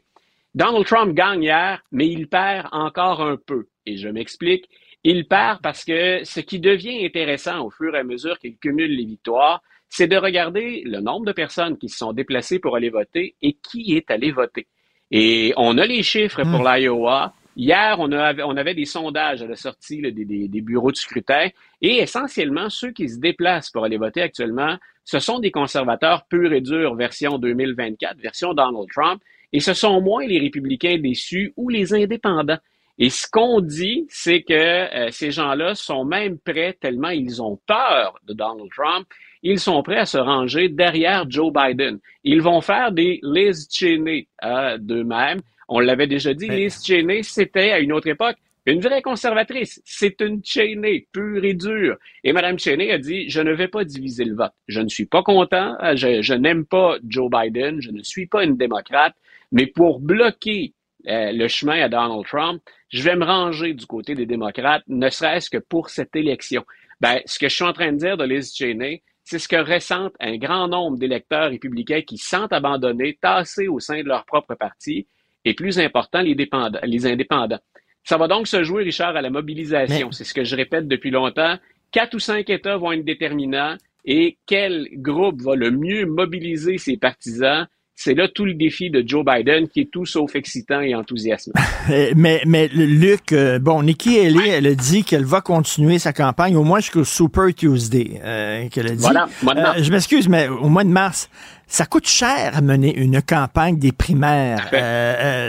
Donald 0.54 0.86
Trump 0.86 1.14
gagne 1.14 1.44
hier, 1.44 1.82
mais 1.92 2.08
il 2.08 2.28
perd 2.28 2.68
encore 2.72 3.22
un 3.22 3.38
peu. 3.38 3.68
Et 3.86 3.96
je 3.98 4.10
m'explique. 4.10 4.70
Il 5.04 5.28
perd 5.28 5.62
parce 5.62 5.86
que 5.86 6.24
ce 6.24 6.40
qui 6.40 6.60
devient 6.60 7.06
intéressant 7.06 7.66
au 7.66 7.70
fur 7.70 7.96
et 7.96 8.00
à 8.00 8.04
mesure 8.04 8.40
qu'il 8.40 8.58
cumule 8.58 8.96
les 8.96 9.06
victoires, 9.06 9.62
c'est 9.90 10.08
de 10.08 10.18
regarder 10.18 10.84
le 10.86 11.00
nombre 11.00 11.26
de 11.26 11.32
personnes 11.32 11.78
qui 11.78 11.90
se 11.90 11.98
sont 11.98 12.14
déplacées 12.14 12.60
pour 12.60 12.76
aller 12.76 12.90
voter 12.90 13.36
et 13.42 13.54
qui 13.54 13.96
est 13.96 14.12
allé 14.12 14.32
voter. 14.32 14.68
Et 15.12 15.54
on 15.58 15.78
a 15.78 15.86
les 15.86 16.04
chiffres 16.04 16.44
pour 16.44 16.68
l'Iowa. 16.68 17.34
Hier, 17.56 17.96
on, 18.00 18.12
avait, 18.12 18.44
on 18.44 18.58
avait 18.58 18.74
des 18.74 18.86
sondages 18.86 19.42
à 19.42 19.48
la 19.48 19.56
sortie 19.56 20.02
des, 20.02 20.12
des, 20.12 20.62
bureaux 20.62 20.92
de 20.92 20.98
scrutin 20.98 21.48
et 21.82 22.00
essentiellement, 22.00 22.70
ceux 22.70 22.92
qui 22.92 23.08
se 23.08 23.18
déplacent 23.18 23.70
pour 23.70 23.86
aller 23.86 23.98
voter 23.98 24.22
actuellement, 24.22 24.78
ce 25.06 25.20
sont 25.20 25.40
des 25.40 25.52
conservateurs 25.52 26.26
purs 26.28 26.52
et 26.52 26.60
durs 26.60 26.96
version 26.96 27.38
2024, 27.38 28.18
version 28.18 28.54
Donald 28.54 28.90
Trump, 28.92 29.22
et 29.54 29.62
ce 29.62 29.74
sont 29.74 30.02
moins 30.02 30.26
les 30.26 30.40
républicains 30.40 30.98
déçus 30.98 31.54
ou 31.56 31.70
les 31.70 31.94
indépendants. 31.94 32.58
Et 32.98 33.10
ce 33.10 33.28
qu'on 33.30 33.62
dit, 33.62 34.06
c'est 34.10 34.42
que 34.42 34.54
euh, 34.54 35.12
ces 35.12 35.32
gens-là 35.32 35.76
sont 35.76 36.06
même 36.06 36.40
prêts, 36.40 36.78
tellement 36.80 37.10
ils 37.10 37.42
ont 37.42 37.60
peur 37.68 38.18
de 38.26 38.34
Donald 38.34 38.70
Trump, 38.72 39.08
ils 39.46 39.60
sont 39.60 39.82
prêts 39.84 40.00
à 40.00 40.06
se 40.06 40.18
ranger 40.18 40.70
derrière 40.70 41.30
Joe 41.30 41.54
Biden. 41.54 42.00
Ils 42.24 42.42
vont 42.42 42.62
faire 42.62 42.92
des 42.92 43.20
Liz 43.22 43.68
Cheney 43.72 44.28
euh, 44.44 44.78
d'eux-mêmes. 44.80 45.40
On 45.70 45.80
l'avait 45.80 46.08
déjà 46.08 46.34
dit, 46.34 46.50
Liz 46.50 46.84
Cheney, 46.84 47.22
c'était 47.22 47.72
à 47.72 47.80
une 47.80 47.94
autre 47.94 48.08
époque 48.08 48.38
une 48.66 48.82
vraie 48.82 49.04
conservatrice. 49.04 49.80
C'est 49.86 50.20
une 50.22 50.44
Cheney 50.44 51.08
pure 51.12 51.46
et 51.46 51.54
dure. 51.54 51.98
Et 52.24 52.34
Mme 52.34 52.58
Cheney 52.58 52.92
a 52.92 52.98
dit, 52.98 53.30
je 53.30 53.40
ne 53.40 53.54
vais 53.54 53.68
pas 53.68 53.84
diviser 53.84 54.26
le 54.26 54.36
vote. 54.36 54.54
Je 54.68 54.82
ne 54.82 54.90
suis 54.90 55.06
pas 55.06 55.22
content. 55.22 55.78
Je, 55.94 56.24
je 56.24 56.34
n'aime 56.34 56.66
pas 56.66 56.98
Joe 57.08 57.30
Biden. 57.30 57.80
Je 57.80 57.92
ne 57.92 58.02
suis 58.02 58.26
pas 58.26 58.44
une 58.44 58.58
démocrate. 58.58 59.14
Mais 59.52 59.68
pour 59.68 60.00
bloquer 60.00 60.74
euh, 61.08 61.32
le 61.32 61.48
chemin 61.48 61.84
à 61.84 61.90
Donald 61.90 62.26
Trump, 62.26 62.60
je 62.90 63.04
vais 63.04 63.16
me 63.16 63.24
ranger 63.24 63.76
du 63.76 63.86
côté 63.86 64.16
des 64.16 64.26
démocrates, 64.26 64.84
ne 64.88 65.10
serait-ce 65.10 65.52
que 65.52 65.60
pour 65.60 65.92
cette 65.92 66.16
élection. 66.16 66.66
Ben, 67.00 67.20
ce 67.26 67.38
que 67.38 67.48
je 67.48 67.54
suis 67.54 67.64
en 67.64 67.74
train 67.74 67.92
de 67.92 67.98
dire 67.98 68.18
de 68.18 68.26
Liz 68.26 68.56
Cheney, 68.56 69.04
c'est 69.26 69.40
ce 69.40 69.48
que 69.48 69.56
ressentent 69.56 70.16
un 70.20 70.38
grand 70.38 70.68
nombre 70.68 70.98
d'électeurs 70.98 71.50
républicains 71.50 72.04
qui 72.04 72.18
sentent 72.18 72.54
abandonnés, 72.54 73.18
tassés 73.20 73.68
au 73.68 73.80
sein 73.80 74.02
de 74.02 74.08
leur 74.08 74.24
propre 74.26 74.54
parti, 74.56 75.08
et 75.44 75.54
plus 75.54 75.80
important, 75.80 76.22
les, 76.22 76.36
les 76.84 77.06
indépendants. 77.08 77.60
Ça 78.04 78.18
va 78.18 78.28
donc 78.28 78.48
se 78.48 78.64
jouer, 78.64 78.84
Richard, 78.84 79.16
à 79.16 79.22
la 79.22 79.32
mobilisation. 79.32 80.12
C'est 80.12 80.24
ce 80.24 80.34
que 80.34 80.44
je 80.44 80.56
répète 80.56 80.88
depuis 80.88 81.10
longtemps. 81.10 81.58
Quatre 81.92 82.16
ou 82.16 82.20
cinq 82.20 82.50
États 82.52 82.78
vont 82.78 82.92
être 82.92 83.04
déterminants 83.04 83.78
et 84.06 84.38
quel 84.46 84.88
groupe 84.94 85.42
va 85.42 85.56
le 85.56 85.72
mieux 85.72 86.06
mobiliser 86.06 86.78
ses 86.78 86.98
partisans 86.98 87.68
c'est 87.98 88.14
là 88.14 88.28
tout 88.28 88.44
le 88.44 88.54
défi 88.54 88.90
de 88.90 89.04
Joe 89.08 89.24
Biden 89.26 89.70
qui 89.70 89.80
est 89.80 89.90
tout 89.90 90.06
sauf 90.06 90.36
excitant 90.36 90.82
et 90.82 90.94
enthousiasmant. 90.94 91.54
Euh, 91.92 92.14
mais, 92.16 92.42
mais 92.48 92.68
Luc, 92.68 93.32
euh, 93.32 93.60
bon, 93.60 93.84
Nikki 93.84 94.18
Haley, 94.18 94.50
elle 94.50 94.66
a 94.66 94.74
dit 94.74 95.04
qu'elle 95.04 95.24
va 95.24 95.42
continuer 95.42 96.00
sa 96.00 96.14
campagne 96.14 96.56
au 96.56 96.64
moins 96.64 96.80
jusqu'au 96.80 97.04
Super 97.04 97.54
Tuesday. 97.54 98.20
Euh, 98.24 98.68
qu'elle 98.70 98.88
a 98.88 98.96
dit. 98.96 99.06
Voilà, 99.44 99.80
je 99.80 99.92
m'excuse, 99.92 100.28
mais 100.28 100.48
au 100.48 100.68
mois 100.68 100.84
de 100.84 100.90
mars, 100.90 101.30
ça 101.68 101.86
coûte 101.86 102.08
cher 102.08 102.54
à 102.56 102.62
mener 102.62 102.96
une 102.98 103.22
campagne 103.22 103.78
des 103.78 103.92
primaires. 103.92 104.68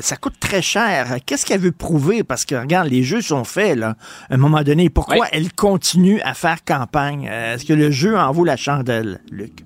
ça 0.03 0.17
coûte 0.17 0.35
très 0.39 0.61
cher. 0.61 1.17
Qu'est-ce 1.25 1.47
qu'elle 1.47 1.61
veut 1.61 1.73
prouver? 1.73 2.23
Parce 2.23 2.45
que, 2.45 2.55
regarde, 2.55 2.91
les 2.91 3.03
jeux 3.03 3.23
sont 3.23 3.45
faits, 3.45 3.79
là, 3.79 3.97
à 4.29 4.35
un 4.35 4.39
moment 4.39 4.63
donné. 4.63 4.91
Pourquoi 4.91 5.27
elle 5.33 5.51
continue 5.55 6.21
à 6.21 6.35
faire 6.35 6.63
campagne? 6.67 7.25
Est-ce 7.25 7.65
que 7.65 7.73
le 7.73 7.91
jeu 7.91 8.19
en 8.19 8.31
vaut 8.31 8.45
la 8.45 8.59
chandelle, 8.59 9.21
Luc? 9.31 9.65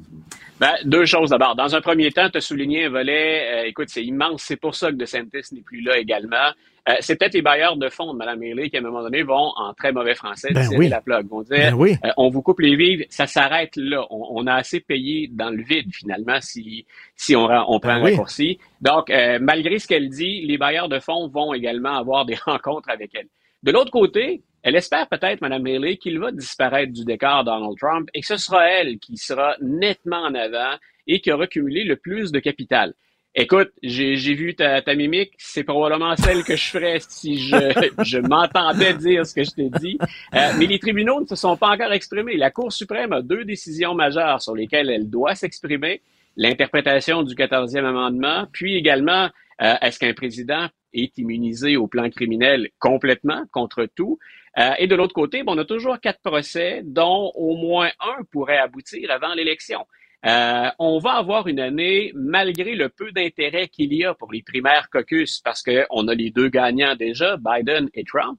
Ben, 0.61 0.75
deux 0.85 1.07
choses 1.07 1.31
d'abord. 1.31 1.57
Dans 1.57 1.75
un 1.75 1.81
premier 1.81 2.13
temps, 2.13 2.29
tu 2.29 2.37
as 2.37 2.43
souligné 2.43 2.85
un 2.85 2.91
volet, 2.91 3.63
euh, 3.63 3.65
écoute, 3.65 3.89
c'est 3.89 4.05
immense, 4.05 4.43
c'est 4.43 4.59
pour 4.59 4.75
ça 4.75 4.91
que 4.91 4.97
DeSantis 4.97 5.55
n'est 5.55 5.63
plus 5.63 5.81
là 5.81 5.97
également. 5.97 6.51
Euh, 6.87 6.97
c'est 7.01 7.17
peut-être 7.17 7.33
les 7.33 7.41
bailleurs 7.41 7.79
de 7.79 7.89
fonds 7.89 8.13
de 8.13 8.19
Mme 8.19 8.43
Haley 8.43 8.69
qui, 8.69 8.77
à 8.77 8.81
un 8.81 8.83
moment 8.83 9.03
donné, 9.03 9.23
vont, 9.23 9.53
en 9.57 9.73
très 9.73 9.91
mauvais 9.91 10.15
français, 10.15 10.51
ben 10.53 10.69
tirer 10.69 10.91
la 10.91 11.01
plug. 11.01 11.27
Vont 11.29 11.41
dire, 11.41 11.75
ben 11.75 11.97
euh, 12.05 12.11
on 12.19 12.29
vous 12.29 12.43
coupe 12.43 12.61
les 12.61 12.77
vivres, 12.77 13.05
ça 13.09 13.27
s'arrête 13.27 13.75
là. 13.77 14.05
On, 14.11 14.47
a 14.47 14.55
assez 14.55 14.81
payé 14.81 15.31
dans 15.33 15.49
le 15.49 15.63
vide, 15.63 15.89
finalement, 15.95 16.41
si, 16.43 16.85
si 17.17 17.35
on, 17.35 17.45
on 17.45 17.81
prend 17.81 17.95
ben 17.95 18.01
un 18.01 18.03
raccourci. 18.03 18.59
Donc, 18.83 19.11
malgré 19.41 19.79
ce 19.79 19.89
qu'elle 19.89 20.11
dit, 20.11 20.43
les 20.43 20.59
bailleurs 20.59 20.91
de 20.91 20.99
fonds 20.99 21.27
vont 21.29 21.55
également 21.55 21.97
avoir 21.97 22.27
des 22.27 22.37
rencontres 22.45 22.91
avec 22.91 23.15
elle. 23.15 23.29
De 23.63 23.73
l'autre 23.73 23.91
côté, 23.91 24.43
elle 24.63 24.77
espère 24.77 25.09
peut-être, 25.09 25.41
Mme 25.41 25.67
Haley, 25.67 25.97
qu'il 25.97 26.19
va 26.19 26.33
disparaître 26.33 26.93
du 26.93 27.05
décor 27.05 27.45
Donald 27.45 27.77
Trump 27.79 28.09
et 28.15 28.21
que 28.21 28.27
ce 28.27 28.37
sera 28.37 28.69
elle 28.69 28.99
qui 28.99 29.17
sera 29.17 29.57
nettement 29.61 30.23
en 30.23 30.35
avant 30.35 30.77
et 31.07 31.21
qui 31.21 31.33
aura 31.33 31.47
cumulé 31.47 31.85
le 31.85 31.97
plus 31.97 32.31
de 32.33 32.39
capital. 32.41 32.95
Écoute, 33.35 33.71
j'ai 33.81 34.35
vu 34.35 34.57
ta, 34.57 34.83
ta 34.83 34.97
mimique, 34.97 35.33
c'est 35.39 35.63
probablement 35.63 36.17
celle 36.17 36.43
que 36.43 36.57
je 36.57 36.65
ferais 36.65 36.99
si 37.09 37.39
je, 37.39 37.57
je 38.05 38.19
m'entendais 38.19 38.93
dire 38.95 39.25
ce 39.25 39.35
que 39.35 39.45
je 39.45 39.51
t'ai 39.51 39.71
dit. 39.79 39.99
Euh, 40.35 40.51
mais 40.59 40.67
les 40.67 40.81
tribunaux 40.81 41.21
ne 41.21 41.27
se 41.27 41.37
sont 41.37 41.57
pas 41.57 41.69
encore 41.69 41.93
exprimés. 41.93 42.37
La 42.37 42.51
Cour 42.51 42.73
suprême 42.73 43.13
a 43.13 43.23
deux 43.23 43.45
décisions 43.45 43.95
majeures 43.95 44.43
sur 44.43 44.57
lesquelles 44.57 44.91
elle 44.91 45.09
doit 45.09 45.37
s'exprimer. 45.37 46.03
L'interprétation 46.37 47.23
du 47.23 47.35
14e 47.35 47.85
amendement, 47.85 48.47
puis 48.53 48.77
également, 48.77 49.29
euh, 49.63 49.75
est-ce 49.81 50.01
qu'un 50.01 50.15
président 50.15 50.67
est 50.93 51.17
immunisé 51.19 51.77
au 51.77 51.87
plan 51.87 52.11
criminel 52.11 52.69
complètement 52.81 53.45
contre 53.53 53.87
tout? 53.95 54.19
Euh, 54.59 54.73
et 54.79 54.87
de 54.87 54.95
l'autre 54.95 55.15
côté, 55.15 55.43
on 55.47 55.57
a 55.59 55.65
toujours 55.65 56.01
quatre 56.01 56.21
procès 56.23 56.83
dont 56.85 57.33
au 57.35 57.57
moins 57.57 57.91
un 58.01 58.25
pourrait 58.31 58.59
aboutir 58.59 59.11
avant 59.11 59.35
l'élection. 59.35 59.87
Euh, 60.27 60.69
on 60.79 60.99
va 60.99 61.13
avoir 61.13 61.47
une 61.47 61.61
année, 61.61 62.13
malgré 62.15 62.75
le 62.75 62.89
peu 62.89 63.11
d'intérêt 63.13 63.69
qu'il 63.69 63.95
y 63.95 64.05
a 64.05 64.13
pour 64.13 64.33
les 64.33 64.43
primaires 64.43 64.91
caucus, 64.91 65.41
parce 65.41 65.63
qu'on 65.63 66.09
a 66.09 66.15
les 66.15 66.31
deux 66.31 66.49
gagnants 66.49 66.95
déjà, 66.95 67.37
Biden 67.39 67.89
et 67.95 68.05
Trump, 68.05 68.39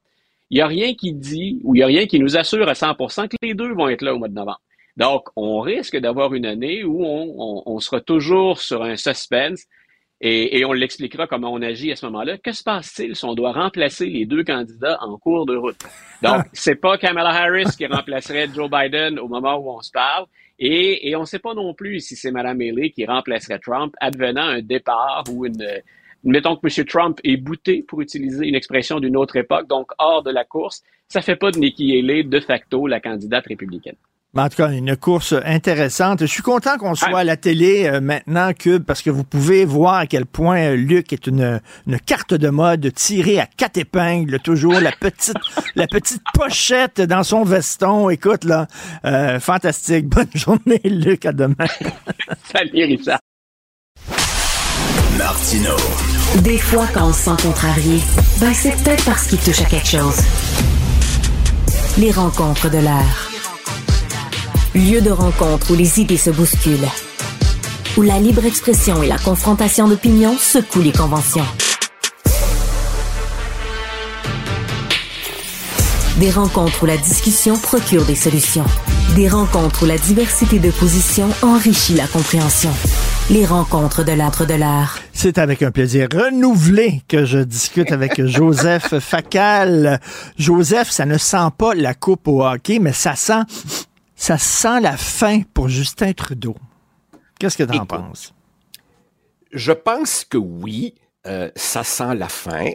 il 0.51 0.55
n'y 0.55 0.62
a 0.62 0.68
rien 0.68 0.93
qui 0.93 1.14
dit 1.14 1.59
ou 1.64 1.76
il 1.76 1.80
n'y 1.80 1.84
a 1.84 1.88
rien 1.88 2.05
qui 2.05 2.20
nous 2.20 2.38
assure 2.38 2.68
à 2.68 2.74
100% 2.74 3.30
que 3.30 3.38
les 3.41 3.53
deux 3.53 3.74
vont 3.74 3.88
être 3.88 4.01
là 4.01 4.14
au 4.14 4.20
mois 4.20 4.28
de 4.28 4.34
novembre. 4.34 4.62
Donc, 4.97 5.30
on 5.38 5.62
risque 5.62 5.97
d'avoir 5.97 6.34
une 6.34 6.45
année 6.45 6.84
où 6.84 7.03
on, 7.03 7.80
sera 7.80 8.01
toujours 8.01 8.59
sur 8.59 8.84
un 8.84 8.97
suspense 8.97 9.66
et, 10.24 10.63
on 10.65 10.74
l'expliquera 10.74 11.26
comment 11.26 11.51
on 11.51 11.61
agit 11.63 11.91
à 11.91 11.95
ce 11.95 12.05
moment-là. 12.05 12.38
Que 12.38 12.51
se 12.51 12.63
passe-t-il 12.63 13.15
si 13.15 13.26
on 13.26 13.34
doit 13.34 13.53
remplacer 13.53 14.05
les 14.05 14.26
deux 14.28 14.43
candidats 14.43 14.99
en 15.01 15.17
cours 15.17 15.47
de 15.47 15.55
route? 15.55 15.78
Donc, 16.22 16.45
c'est 16.53 16.76
pas 16.76 16.99
Kamala 16.99 17.30
Harris 17.30 17.76
qui 17.76 17.88
remplacerait 17.88 18.47
Joe 18.53 18.69
Biden 18.69 19.17
au 19.17 19.28
moment 19.28 19.57
où 19.57 19.72
on 19.72 19.82
se 19.82 19.89
parle. 19.89 20.28
Et, 20.59 21.15
on 21.15 21.22
ne 21.22 21.26
sait 21.26 21.39
pas 21.39 21.55
non 21.55 21.74
plus 21.74 22.01
si 22.01 22.15
c'est 22.15 22.30
Mme 22.30 22.61
Haley 22.61 22.91
qui 22.91 23.03
remplacerait 23.03 23.57
Trump, 23.57 23.95
advenant 23.99 24.43
un 24.43 24.61
départ 24.61 25.24
ou 25.32 25.47
une... 25.47 25.82
Mettons 26.24 26.55
que 26.55 26.67
M. 26.67 26.86
Trump 26.86 27.19
est 27.24 27.38
bouté, 27.38 27.84
pour 27.88 27.99
utiliser 28.01 28.45
une 28.45 28.53
expression 28.53 28.99
d'une 28.99 29.17
autre 29.17 29.38
époque, 29.38 29.67
donc 29.67 29.91
hors 29.97 30.22
de 30.22 30.30
la 30.30 30.45
course. 30.45 30.84
Ça 31.07 31.22
fait 31.24 31.36
pas 31.36 31.49
de 31.49 31.57
Nikki 31.57 31.97
Haley, 31.97 32.22
de 32.22 32.39
facto, 32.39 32.86
la 32.86 32.99
candidate 32.99 33.47
républicaine. 33.47 33.95
En 34.38 34.48
tout 34.48 34.56
cas, 34.56 34.72
une 34.72 34.96
course 34.96 35.36
intéressante. 35.46 36.22
Je 36.22 36.26
suis 36.26 36.42
content 36.42 36.78
qu'on 36.78 36.96
soit 36.96 37.20
à 37.20 37.24
la 37.26 37.36
télé 37.36 37.86
euh, 37.86 38.00
maintenant, 38.00 38.54
Cube, 38.54 38.86
parce 38.86 39.02
que 39.02 39.10
vous 39.10 39.26
pouvez 39.26 39.66
voir 39.66 39.96
à 39.96 40.08
quel 40.08 40.26
point 40.26 40.72
euh, 40.72 40.76
Luc 40.78 41.12
est 41.12 41.28
une, 41.28 41.60
une 41.86 42.00
carte 42.00 42.34
de 42.34 42.48
mode 42.50 42.94
tirée 42.94 43.42
à 43.42 43.46
quatre 43.46 43.78
épingles, 43.78 44.40
toujours 44.40 44.80
la 44.80 44.94
petite, 44.94 45.36
la 45.76 45.86
petite 45.86 46.22
pochette 46.34 47.02
dans 47.02 47.24
son 47.24 47.44
veston. 47.44 48.10
Écoute, 48.10 48.46
là, 48.46 48.68
euh, 49.04 49.42
fantastique. 49.42 50.08
Bonne 50.08 50.32
journée, 50.34 50.80
Luc. 50.86 51.26
À 51.26 51.34
demain. 51.34 51.56
Salut, 52.54 52.86
Richard. 52.86 53.20
Martino. 55.18 55.76
Des 56.42 56.58
fois, 56.58 56.88
quand 56.94 57.10
on 57.10 57.14
se 57.14 57.24
sent 57.24 57.44
contrarié, 57.44 58.00
ben 58.40 58.54
c'est 58.54 58.82
peut-être 58.82 59.04
parce 59.04 59.28
qu'il 59.28 59.40
touche 59.40 59.62
à 59.62 59.66
quelque 59.66 59.90
chose. 59.90 60.22
Les 61.98 62.12
rencontres 62.12 62.72
de 62.72 62.78
l'air. 62.78 63.31
Lieu 64.74 65.01
de 65.01 65.11
rencontre 65.11 65.72
où 65.72 65.76
les 65.76 65.99
idées 65.99 66.15
se 66.15 66.30
bousculent. 66.30 66.88
Où 67.97 68.03
la 68.03 68.19
libre 68.19 68.45
expression 68.45 69.03
et 69.03 69.07
la 69.07 69.17
confrontation 69.17 69.89
d'opinions 69.89 70.38
secouent 70.38 70.82
les 70.82 70.93
conventions. 70.93 71.43
Des 76.19 76.32
rencontres 76.32 76.84
où 76.84 76.86
la 76.86 76.95
discussion 76.95 77.57
procure 77.57 78.05
des 78.05 78.15
solutions. 78.15 78.63
Des 79.17 79.28
rencontres 79.28 79.84
où 79.84 79.88
la 79.88 79.97
diversité 79.97 80.57
de 80.59 80.72
positions 80.72 81.28
enrichit 81.41 81.95
la 81.95 82.07
compréhension. 82.07 82.72
Les 83.30 83.45
rencontres 83.45 84.05
de 84.05 84.13
l'âtre 84.13 84.45
de 84.45 84.53
l'art. 84.53 84.99
C'est 85.11 85.38
avec 85.38 85.63
un 85.63 85.72
plaisir 85.72 86.07
renouvelé 86.13 87.01
que 87.09 87.26
je 87.26 87.39
discute 87.39 87.91
avec 87.91 88.26
Joseph 88.26 88.99
Facal. 88.99 89.99
Joseph, 90.38 90.89
ça 90.91 91.05
ne 91.05 91.17
sent 91.17 91.49
pas 91.57 91.74
la 91.74 91.93
coupe 91.93 92.26
au 92.30 92.45
hockey, 92.45 92.80
mais 92.80 92.93
ça 92.93 93.17
sent 93.17 93.43
ça 94.22 94.38
sent 94.38 94.82
la 94.82 94.97
fin 94.97 95.41
pour 95.41 95.67
Justin 95.67 96.13
Trudeau. 96.13 96.55
Qu'est-ce 97.39 97.57
que 97.57 97.63
tu 97.63 97.76
en 97.76 97.88
penses? 97.88 98.36
Je 99.51 99.72
pense 99.72 100.26
que 100.26 100.38
oui, 100.38 100.93
euh, 101.26 101.49
ça 101.55 101.84
sent 101.84 102.13
la 102.13 102.30
fin. 102.30 102.69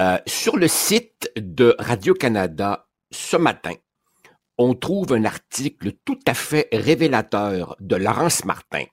Euh, 0.00 0.18
sur 0.26 0.56
le 0.56 0.66
site 0.66 1.30
de 1.36 1.76
Radio-Canada 1.78 2.88
ce 3.12 3.36
matin, 3.36 3.74
on 4.58 4.74
trouve 4.74 5.12
un 5.12 5.24
article 5.24 5.92
tout 6.04 6.18
à 6.26 6.34
fait 6.34 6.68
révélateur 6.72 7.76
de 7.78 7.94
Laurence 7.94 8.44
Martin. 8.44 8.86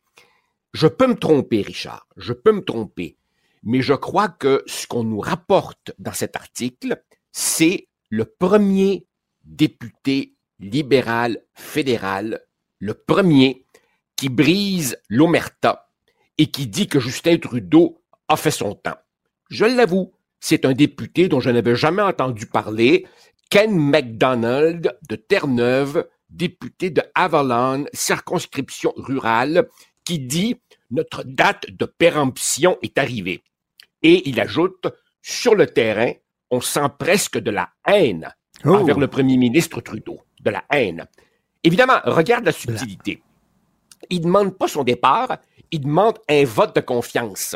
Je 0.74 0.86
peux 0.86 1.08
me 1.08 1.16
tromper, 1.16 1.64
Richard, 1.64 2.08
je 2.18 2.34
peux 2.34 2.52
me 2.52 2.64
tromper, 2.64 3.18
mais 3.64 3.82
je 3.82 3.96
crois 3.96 4.30
que 4.30 4.62
ce 4.68 4.86
qu'on 4.86 5.06
nous 5.06 5.22
rapporte 5.22 5.92
dans 5.98 6.14
cet 6.14 6.36
article, 6.36 7.04
c'est 7.32 7.88
le 8.12 8.26
premier 8.26 9.08
député 9.44 10.33
libéral 10.64 11.44
fédéral, 11.54 12.42
le 12.80 12.94
premier 12.94 13.66
qui 14.16 14.30
brise 14.30 14.98
l'omerta 15.10 15.90
et 16.38 16.48
qui 16.48 16.68
dit 16.68 16.88
que 16.88 17.00
Justin 17.00 17.38
Trudeau 17.38 18.02
a 18.28 18.38
fait 18.38 18.52
son 18.52 18.74
temps. 18.74 18.98
Je 19.50 19.66
l'avoue, 19.66 20.14
c'est 20.40 20.66
un 20.66 20.74
député 20.74 21.28
dont 21.28 21.40
je 21.40 21.50
n'avais 21.50 21.76
jamais 21.76 22.02
entendu 22.02 22.46
parler, 22.48 23.06
Ken 23.50 23.78
McDonald 23.78 24.98
de 25.08 25.16
Terre-Neuve, 25.16 26.08
député 26.30 26.90
de 26.90 27.04
Avalon, 27.14 27.86
circonscription 27.94 28.94
rurale, 28.96 29.68
qui 30.06 30.20
dit 30.20 30.56
Notre 30.90 31.24
date 31.24 31.66
de 31.70 31.86
péremption 31.86 32.78
est 32.82 32.98
arrivée. 32.98 33.44
Et 34.02 34.28
il 34.28 34.40
ajoute 34.40 34.88
Sur 35.22 35.56
le 35.56 35.68
terrain, 35.68 36.14
on 36.50 36.62
sent 36.62 36.90
presque 36.98 37.38
de 37.38 37.52
la 37.52 37.70
haine 37.86 38.34
Oh. 38.66 38.76
envers 38.76 39.00
le 39.00 39.08
premier 39.08 39.38
ministre 39.38 39.82
Trudeau. 39.82 40.22
De 40.44 40.52
la 40.52 40.64
haine. 40.70 41.08
Évidemment, 41.64 42.00
regarde 42.04 42.46
la 42.46 42.52
subtilité. 42.52 43.24
Il 44.10 44.20
ne 44.20 44.26
demande 44.26 44.58
pas 44.58 44.68
son 44.68 44.84
départ, 44.84 45.38
il 45.72 45.82
demande 45.82 46.20
un 46.30 46.44
vote 46.44 46.76
de 46.76 46.82
confiance 46.82 47.56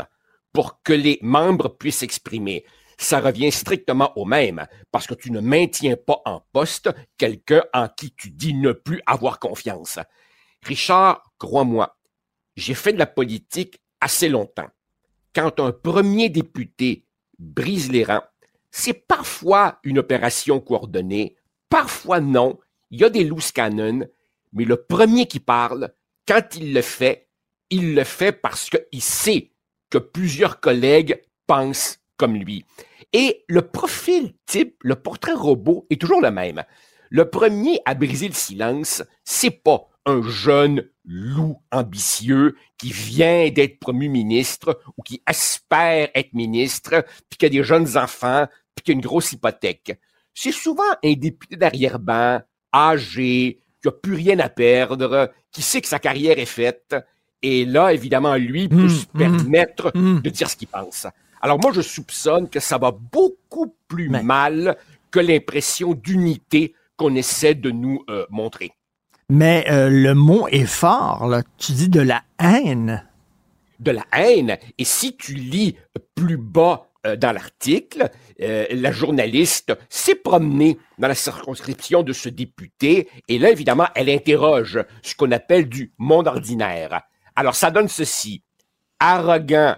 pour 0.53 0.81
que 0.81 0.93
les 0.93 1.19
membres 1.21 1.67
puissent 1.67 1.97
s'exprimer. 1.97 2.65
Ça 2.97 3.19
revient 3.19 3.51
strictement 3.51 4.11
au 4.17 4.23
même, 4.25 4.65
parce 4.91 5.05
que 5.05 5.13
tu 5.13 5.31
ne 5.31 5.41
maintiens 5.41 5.97
pas 5.97 6.21
en 6.25 6.41
poste 6.53 6.89
quelqu'un 7.17 7.63
en 7.73 7.89
qui 7.89 8.13
tu 8.15 8.31
dis 8.31 8.53
ne 8.53 8.71
plus 8.71 9.01
avoir 9.05 9.39
confiance. 9.39 9.99
Richard, 10.63 11.21
crois-moi, 11.37 11.97
j'ai 12.55 12.73
fait 12.73 12.93
de 12.93 12.99
la 12.99 13.05
politique 13.05 13.81
assez 13.99 14.29
longtemps. 14.29 14.69
Quand 15.35 15.59
un 15.59 15.71
premier 15.71 16.29
député 16.29 17.05
brise 17.37 17.91
les 17.91 18.03
rangs, 18.03 18.23
c'est 18.71 18.93
parfois 18.93 19.79
une 19.83 19.99
opération 19.99 20.59
coordonnée, 20.59 21.35
parfois 21.69 22.19
non. 22.19 22.57
Il 22.91 22.99
y 22.99 23.03
a 23.03 23.09
des 23.09 23.23
loose 23.23 23.51
cannons, 23.51 24.07
mais 24.53 24.65
le 24.65 24.77
premier 24.77 25.27
qui 25.27 25.39
parle, 25.39 25.91
quand 26.27 26.55
il 26.55 26.73
le 26.73 26.81
fait, 26.81 27.27
il 27.69 27.95
le 27.95 28.03
fait 28.03 28.31
parce 28.31 28.69
qu'il 28.69 29.01
sait 29.01 29.51
que 29.89 29.97
plusieurs 29.97 30.59
collègues 30.59 31.21
pensent 31.47 31.99
comme 32.17 32.35
lui. 32.35 32.65
Et 33.13 33.43
le 33.47 33.61
profil 33.61 34.33
type, 34.45 34.75
le 34.83 34.95
portrait 34.95 35.33
robot 35.33 35.85
est 35.89 35.99
toujours 35.99 36.21
le 36.21 36.31
même. 36.31 36.63
Le 37.09 37.29
premier 37.29 37.79
à 37.85 37.93
briser 37.93 38.27
le 38.27 38.33
silence, 38.33 39.03
c'est 39.23 39.51
pas 39.51 39.87
un 40.05 40.21
jeune 40.21 40.89
loup 41.05 41.61
ambitieux 41.71 42.55
qui 42.77 42.91
vient 42.91 43.49
d'être 43.49 43.79
promu 43.79 44.09
ministre 44.09 44.79
ou 44.97 45.03
qui 45.03 45.21
espère 45.29 46.09
être 46.15 46.33
ministre, 46.33 47.05
puis 47.29 47.37
qui 47.37 47.45
a 47.45 47.49
des 47.49 47.63
jeunes 47.63 47.97
enfants, 47.97 48.47
puis 48.75 48.83
qui 48.83 48.91
a 48.91 48.93
une 48.93 49.01
grosse 49.01 49.31
hypothèque. 49.33 49.99
C'est 50.33 50.51
souvent 50.51 50.83
un 51.03 51.13
député 51.13 51.55
d'arrière-ban, 51.55 52.41
âgé, 52.73 53.59
qui 53.81 53.87
a 53.87 53.91
plus 53.91 54.15
rien 54.15 54.39
à 54.39 54.49
perdre, 54.49 55.31
qui 55.51 55.61
sait 55.61 55.81
que 55.81 55.87
sa 55.87 55.99
carrière 55.99 56.39
est 56.39 56.45
faite, 56.45 56.95
et 57.41 57.65
là, 57.65 57.93
évidemment, 57.93 58.35
lui 58.35 58.67
peut 58.67 58.89
se 58.89 59.05
permettre 59.05 59.91
de 59.93 60.29
dire 60.29 60.49
ce 60.49 60.55
qu'il 60.55 60.67
pense. 60.67 61.07
Alors 61.41 61.59
moi, 61.61 61.71
je 61.73 61.81
soupçonne 61.81 62.49
que 62.49 62.59
ça 62.59 62.77
va 62.77 62.91
beaucoup 62.91 63.75
plus 63.87 64.09
mal 64.09 64.75
que 65.11 65.19
l'impression 65.19 65.93
d'unité 65.93 66.73
qu'on 66.95 67.15
essaie 67.15 67.53
de 67.53 67.69
nous 67.69 68.03
euh, 68.09 68.25
montrer. 68.29 68.71
Mais 69.29 69.65
euh, 69.69 69.89
le 69.89 70.15
mot 70.15 70.47
est 70.47 70.65
fort, 70.65 71.27
là. 71.27 71.43
Tu 71.57 71.73
dis 71.73 71.89
de 71.89 72.01
la 72.01 72.23
haine. 72.39 73.05
De 73.79 73.91
la 73.91 74.05
haine. 74.13 74.57
Et 74.77 74.85
si 74.85 75.15
tu 75.15 75.33
lis 75.35 75.75
plus 76.15 76.37
bas 76.37 76.87
dans 77.15 77.31
l'article, 77.31 78.09
euh, 78.41 78.65
la 78.71 78.91
journaliste 78.91 79.73
s'est 79.89 80.15
promenée 80.15 80.77
dans 80.97 81.07
la 81.07 81.15
circonscription 81.15 82.03
de 82.03 82.13
ce 82.13 82.29
député 82.29 83.09
et 83.27 83.39
là, 83.39 83.49
évidemment, 83.49 83.87
elle 83.95 84.09
interroge 84.09 84.79
ce 85.01 85.15
qu'on 85.15 85.31
appelle 85.31 85.69
du 85.69 85.93
monde 85.97 86.27
ordinaire. 86.27 87.01
Alors, 87.35 87.55
ça 87.55 87.71
donne 87.71 87.87
ceci. 87.87 88.43
Arrogant, 88.99 89.75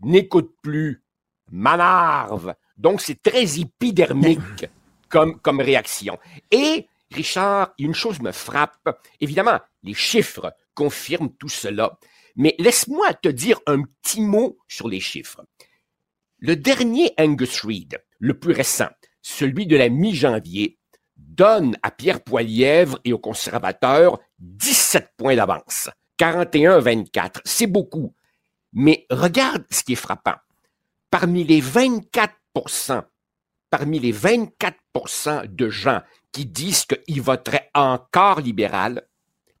n'écoute 0.00 0.54
plus, 0.62 1.02
manarve. 1.50 2.54
Donc, 2.76 3.00
c'est 3.00 3.22
très 3.22 3.60
épidermique 3.60 4.66
comme, 5.08 5.38
comme 5.40 5.60
réaction. 5.60 6.18
Et, 6.50 6.86
Richard, 7.10 7.72
une 7.78 7.94
chose 7.94 8.20
me 8.20 8.32
frappe. 8.32 8.88
Évidemment, 9.20 9.58
les 9.82 9.94
chiffres 9.94 10.52
confirment 10.74 11.32
tout 11.38 11.48
cela. 11.48 11.98
Mais 12.36 12.54
laisse-moi 12.58 13.14
te 13.14 13.28
dire 13.28 13.60
un 13.66 13.82
petit 13.82 14.20
mot 14.20 14.58
sur 14.68 14.88
les 14.88 15.00
chiffres. 15.00 15.44
Le 16.38 16.56
dernier 16.56 17.12
Angus 17.18 17.64
Reid, 17.64 18.02
le 18.18 18.38
plus 18.38 18.52
récent, 18.52 18.88
celui 19.22 19.66
de 19.66 19.76
la 19.76 19.88
mi-janvier, 19.88 20.78
donne 21.16 21.76
à 21.82 21.90
Pierre 21.90 22.22
Poilièvre 22.22 22.98
et 23.04 23.12
aux 23.12 23.18
conservateurs 23.18 24.18
17 24.38 25.14
points 25.16 25.36
d'avance. 25.36 25.90
41-24, 26.20 27.40
c'est 27.44 27.66
beaucoup. 27.66 28.14
Mais 28.72 29.06
regarde 29.10 29.64
ce 29.70 29.82
qui 29.82 29.92
est 29.92 29.96
frappant. 29.96 30.36
Parmi 31.10 31.44
les 31.44 31.60
24% 31.60 33.02
parmi 33.70 33.98
les 33.98 34.12
24% 34.12 35.54
de 35.54 35.68
gens 35.68 36.00
qui 36.32 36.46
disent 36.46 36.86
qu'ils 36.86 37.20
voteraient 37.22 37.70
encore 37.74 38.40
libéral, 38.40 39.06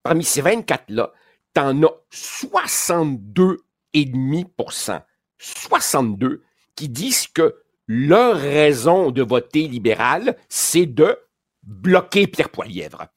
parmi 0.02 0.24
ces 0.24 0.42
24-là, 0.42 1.12
t'en 1.54 1.82
as 1.82 1.92
62,5% 2.12 5.02
62 5.38 6.42
qui 6.78 6.88
disent 6.88 7.26
que 7.26 7.56
leur 7.88 8.36
raison 8.36 9.10
de 9.10 9.22
voter 9.22 9.66
libéral, 9.66 10.36
c'est 10.48 10.86
de 10.86 11.18
bloquer 11.64 12.28
Pierre 12.28 12.50
Poilièvre. 12.50 13.08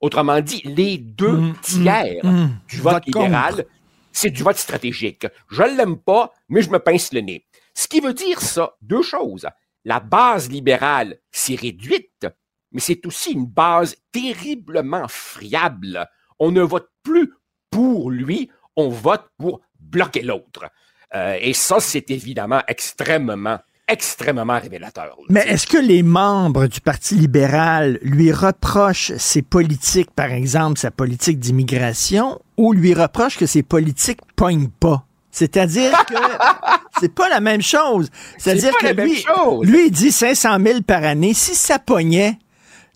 Autrement 0.00 0.40
dit, 0.40 0.62
les 0.64 0.98
deux 0.98 1.52
tiers 1.60 2.22
du 2.68 2.76
vote, 2.76 2.94
Vote 2.94 3.06
libéral, 3.06 3.64
c'est 4.12 4.30
du 4.30 4.44
vote 4.44 4.56
stratégique. 4.56 5.26
Je 5.50 5.64
l'aime 5.64 5.96
pas, 5.96 6.32
mais 6.48 6.62
je 6.62 6.70
me 6.70 6.78
pince 6.78 7.12
le 7.12 7.22
nez. 7.22 7.44
Ce 7.74 7.88
qui 7.88 7.98
veut 7.98 8.14
dire 8.14 8.40
ça, 8.40 8.76
deux 8.82 9.02
choses. 9.02 9.48
La 9.84 9.98
base 9.98 10.48
libérale 10.48 11.18
s'est 11.32 11.56
réduite, 11.56 12.24
mais 12.70 12.80
c'est 12.80 13.04
aussi 13.04 13.32
une 13.32 13.46
base 13.46 13.96
terriblement 14.12 15.08
friable. 15.08 16.08
On 16.38 16.52
ne 16.52 16.62
vote 16.62 16.90
plus 17.02 17.32
pour 17.68 18.12
lui, 18.12 18.48
on 18.76 18.90
vote 18.90 19.28
pour 19.38 19.60
bloquer 19.80 20.22
l'autre. 20.22 20.70
Euh, 21.14 21.36
et 21.40 21.52
ça, 21.54 21.80
c'est 21.80 22.10
évidemment 22.10 22.62
extrêmement, 22.68 23.58
extrêmement 23.86 24.58
révélateur. 24.58 25.16
Mais 25.30 25.44
est-ce 25.46 25.66
que 25.66 25.78
les 25.78 26.02
membres 26.02 26.66
du 26.66 26.80
Parti 26.80 27.14
libéral 27.14 27.98
lui 28.02 28.32
reprochent 28.32 29.12
ses 29.16 29.42
politiques, 29.42 30.10
par 30.10 30.32
exemple 30.32 30.78
sa 30.78 30.90
politique 30.90 31.38
d'immigration, 31.38 32.40
ou 32.56 32.72
lui 32.72 32.94
reprochent 32.94 33.38
que 33.38 33.46
ses 33.46 33.62
politiques 33.62 34.20
pognent 34.36 34.68
pas? 34.68 35.04
C'est-à-dire 35.30 35.92
que 36.06 36.14
c'est 37.00 37.14
pas 37.14 37.28
la 37.28 37.40
même 37.40 37.62
chose. 37.62 38.10
C'est-à-dire 38.38 38.76
que 38.78 38.88
lui, 38.88 39.24
lui, 39.62 39.86
il 39.86 39.90
dit 39.90 40.12
500 40.12 40.58
000 40.64 40.82
par 40.82 41.04
année. 41.04 41.32
Si 41.32 41.54
ça 41.54 41.78
pognait, 41.78 42.38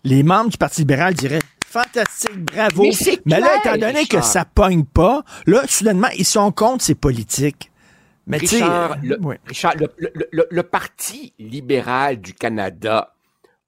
les 0.03 0.23
membres 0.23 0.49
du 0.49 0.57
Parti 0.57 0.81
libéral 0.81 1.13
diraient 1.13 1.39
fantastique, 1.73 2.43
bravo. 2.43 2.83
Mais 3.25 3.39
là, 3.39 3.57
étant 3.57 3.77
donné 3.77 4.05
que 4.05 4.21
ça 4.21 4.45
pogne 4.45 4.83
pas, 4.83 5.23
là, 5.47 5.63
soudainement, 5.67 6.09
ils 6.17 6.25
sont 6.25 6.51
contre 6.51 6.83
ses 6.83 6.95
politiques. 6.95 7.71
Mais 8.25 8.37
Richard, 8.37 8.97
le, 9.03 9.19
ouais. 9.21 9.39
Richard, 9.45 9.75
le- 9.75 9.89
le- 9.97 10.11
le- 10.31 10.47
le 10.49 10.63
Parti 10.63 11.33
libéral 11.39 12.21
du 12.21 12.33
Canada, 12.33 13.15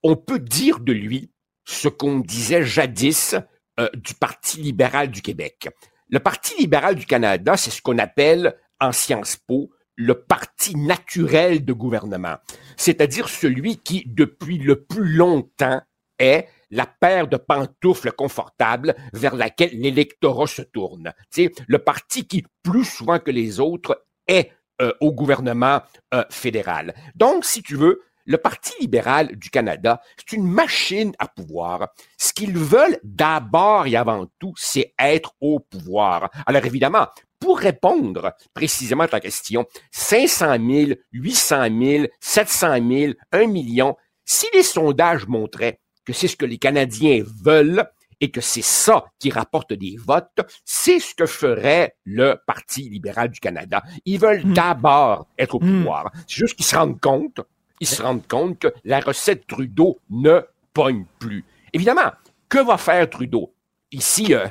on 0.03 0.15
peut 0.15 0.39
dire 0.39 0.79
de 0.79 0.93
lui 0.93 1.31
ce 1.65 1.87
qu'on 1.87 2.19
disait 2.19 2.63
jadis 2.63 3.35
euh, 3.79 3.89
du 3.95 4.13
Parti 4.13 4.61
libéral 4.61 5.09
du 5.11 5.21
Québec. 5.21 5.67
Le 6.09 6.19
Parti 6.19 6.55
libéral 6.59 6.95
du 6.95 7.05
Canada, 7.05 7.57
c'est 7.57 7.71
ce 7.71 7.81
qu'on 7.81 7.97
appelle 7.97 8.55
en 8.79 8.91
Sciences 8.91 9.37
Po 9.37 9.69
le 9.97 10.13
parti 10.13 10.75
naturel 10.75 11.63
de 11.63 11.71
gouvernement, 11.71 12.35
c'est-à-dire 12.75 13.29
celui 13.29 13.77
qui, 13.77 14.03
depuis 14.05 14.57
le 14.57 14.83
plus 14.83 15.07
longtemps, 15.15 15.81
est 16.19 16.49
la 16.69 16.85
paire 16.85 17.29
de 17.29 17.37
pantoufles 17.37 18.11
confortables 18.11 18.93
vers 19.13 19.35
laquelle 19.35 19.71
l'électorat 19.73 20.47
se 20.47 20.61
tourne. 20.63 21.13
Tu 21.31 21.45
sais, 21.45 21.51
le 21.67 21.79
parti 21.79 22.27
qui, 22.27 22.43
plus 22.61 22.83
souvent 22.83 23.19
que 23.19 23.31
les 23.31 23.61
autres, 23.61 24.04
est 24.27 24.51
euh, 24.81 24.91
au 24.99 25.13
gouvernement 25.13 25.81
euh, 26.13 26.23
fédéral. 26.29 26.93
Donc, 27.15 27.45
si 27.45 27.63
tu 27.63 27.75
veux, 27.75 28.01
le 28.25 28.37
Parti 28.37 28.73
libéral 28.81 29.35
du 29.37 29.49
Canada, 29.49 30.01
c'est 30.17 30.35
une 30.35 30.47
machine 30.47 31.13
à 31.19 31.27
pouvoir. 31.27 31.89
Ce 32.17 32.33
qu'ils 32.33 32.57
veulent 32.57 32.99
d'abord 33.03 33.87
et 33.87 33.95
avant 33.95 34.25
tout, 34.39 34.53
c'est 34.57 34.93
être 34.99 35.33
au 35.39 35.59
pouvoir. 35.59 36.29
Alors 36.45 36.65
évidemment, 36.65 37.07
pour 37.39 37.59
répondre 37.59 38.33
précisément 38.53 39.03
à 39.03 39.07
ta 39.07 39.19
question, 39.19 39.65
500 39.91 40.57
000, 40.67 40.91
800 41.11 41.67
000, 41.79 42.05
700 42.19 42.89
000, 42.89 43.13
1 43.31 43.47
million, 43.47 43.95
si 44.25 44.47
les 44.53 44.63
sondages 44.63 45.27
montraient 45.27 45.79
que 46.05 46.13
c'est 46.13 46.27
ce 46.27 46.35
que 46.35 46.45
les 46.45 46.57
Canadiens 46.57 47.23
veulent 47.43 47.85
et 48.21 48.31
que 48.31 48.41
c'est 48.41 48.61
ça 48.61 49.05
qui 49.19 49.29
rapporte 49.29 49.73
des 49.73 49.97
votes, 49.97 50.41
c'est 50.63 50.99
ce 50.99 51.13
que 51.15 51.25
ferait 51.25 51.95
le 52.05 52.35
Parti 52.45 52.89
libéral 52.89 53.29
du 53.29 53.39
Canada. 53.39 53.83
Ils 54.05 54.19
veulent 54.19 54.53
d'abord 54.53 55.27
être 55.37 55.55
au 55.55 55.59
pouvoir. 55.59 56.11
C'est 56.27 56.37
juste 56.37 56.55
qu'ils 56.55 56.65
se 56.65 56.75
rendent 56.75 56.99
compte, 56.99 57.41
ils 57.79 57.87
se 57.87 58.01
rendent 58.01 58.27
compte 58.27 58.59
que 58.59 58.73
la 58.83 58.99
recette 58.99 59.47
Trudeau 59.47 59.99
ne 60.09 60.41
pogne 60.73 61.05
plus. 61.19 61.43
Évidemment, 61.73 62.11
que 62.49 62.59
va 62.59 62.77
faire 62.77 63.09
Trudeau? 63.09 63.53
Ici, 63.91 64.33
euh, 64.33 64.47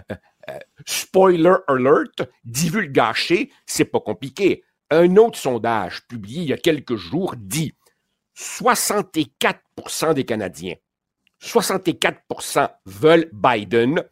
euh, 0.51 0.59
spoiler 0.87 1.57
alert, 1.69 2.23
divulgaché, 2.45 3.51
c'est 3.67 3.85
pas 3.85 4.01
compliqué. 4.01 4.65
Un 4.91 5.17
autre 5.17 5.39
sondage 5.39 6.07
publié 6.07 6.43
il 6.43 6.49
y 6.49 6.53
a 6.53 6.59
quelques 6.59 6.97
jours 6.97 7.35
dit 7.37 7.73
64% 8.37 10.15
des 10.15 10.25
Canadiens, 10.25 10.75
64% 11.45 12.69
veulent 12.87 13.29
Biden 13.33 14.03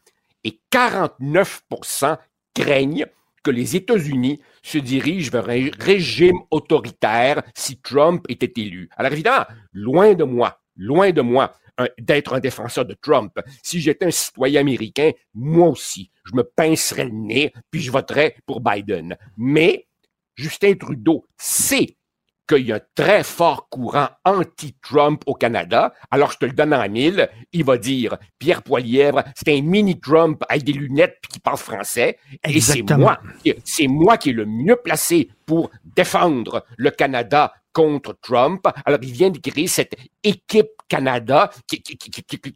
et 0.44 0.60
49% 0.70 2.18
craignent 2.54 3.06
que 3.42 3.50
les 3.50 3.74
États-Unis 3.74 4.40
se 4.62 4.78
dirigent 4.78 5.30
vers 5.30 5.48
un 5.48 5.68
régime 5.78 6.38
autoritaire 6.50 7.42
si 7.54 7.80
Trump 7.80 8.24
était 8.28 8.60
élu. 8.60 8.88
Alors 8.96 9.12
évidemment, 9.12 9.46
loin 9.72 10.14
de 10.14 10.24
moi, 10.24 10.60
loin 10.76 11.10
de 11.10 11.22
moi 11.22 11.52
d'être 11.98 12.34
un 12.34 12.40
défenseur 12.40 12.84
de 12.84 12.94
Trump. 12.94 13.32
Si 13.62 13.80
j'étais 13.80 14.06
un 14.06 14.10
citoyen 14.10 14.60
américain, 14.60 15.10
moi 15.34 15.68
aussi, 15.68 16.10
je 16.24 16.36
me 16.36 16.44
pincerais 16.44 17.06
le 17.06 17.12
nez, 17.12 17.52
puis 17.70 17.80
je 17.80 17.90
voterais 17.90 18.36
pour 18.46 18.60
Biden. 18.60 19.16
Mais 19.36 19.88
Justin 20.36 20.74
Trudeau 20.74 21.26
sait 21.36 21.96
qu'il 22.48 22.66
y 22.66 22.72
a 22.72 22.76
un 22.76 22.80
très 22.94 23.22
fort 23.22 23.68
courant 23.68 24.08
anti-Trump 24.24 25.22
au 25.26 25.34
Canada. 25.34 25.92
Alors, 26.10 26.32
je 26.32 26.38
te 26.38 26.44
le 26.44 26.52
donne 26.52 26.74
en 26.74 26.88
mille. 26.88 27.28
Il 27.52 27.64
va 27.64 27.78
dire, 27.78 28.16
Pierre 28.38 28.62
Poilièvre, 28.62 29.22
c'est 29.34 29.56
un 29.56 29.62
mini-Trump 29.62 30.42
avec 30.48 30.64
des 30.64 30.72
lunettes 30.72 31.18
qui 31.30 31.40
parle 31.40 31.56
français. 31.56 32.18
Et 32.46 32.60
c'est 32.60 32.82
moi, 32.82 33.20
c'est 33.64 33.88
moi 33.88 34.16
qui 34.16 34.30
est 34.30 34.34
le 34.34 34.46
mieux 34.46 34.76
placé 34.76 35.28
pour 35.46 35.70
défendre 35.84 36.64
le 36.76 36.90
Canada 36.90 37.52
contre 37.72 38.16
Trump. 38.20 38.66
Alors, 38.84 38.98
il 39.02 39.12
vient 39.12 39.30
de 39.30 39.38
créer 39.38 39.66
cette 39.66 39.94
équipe 40.22 40.68
Canada 40.88 41.50
qui, 41.66 41.82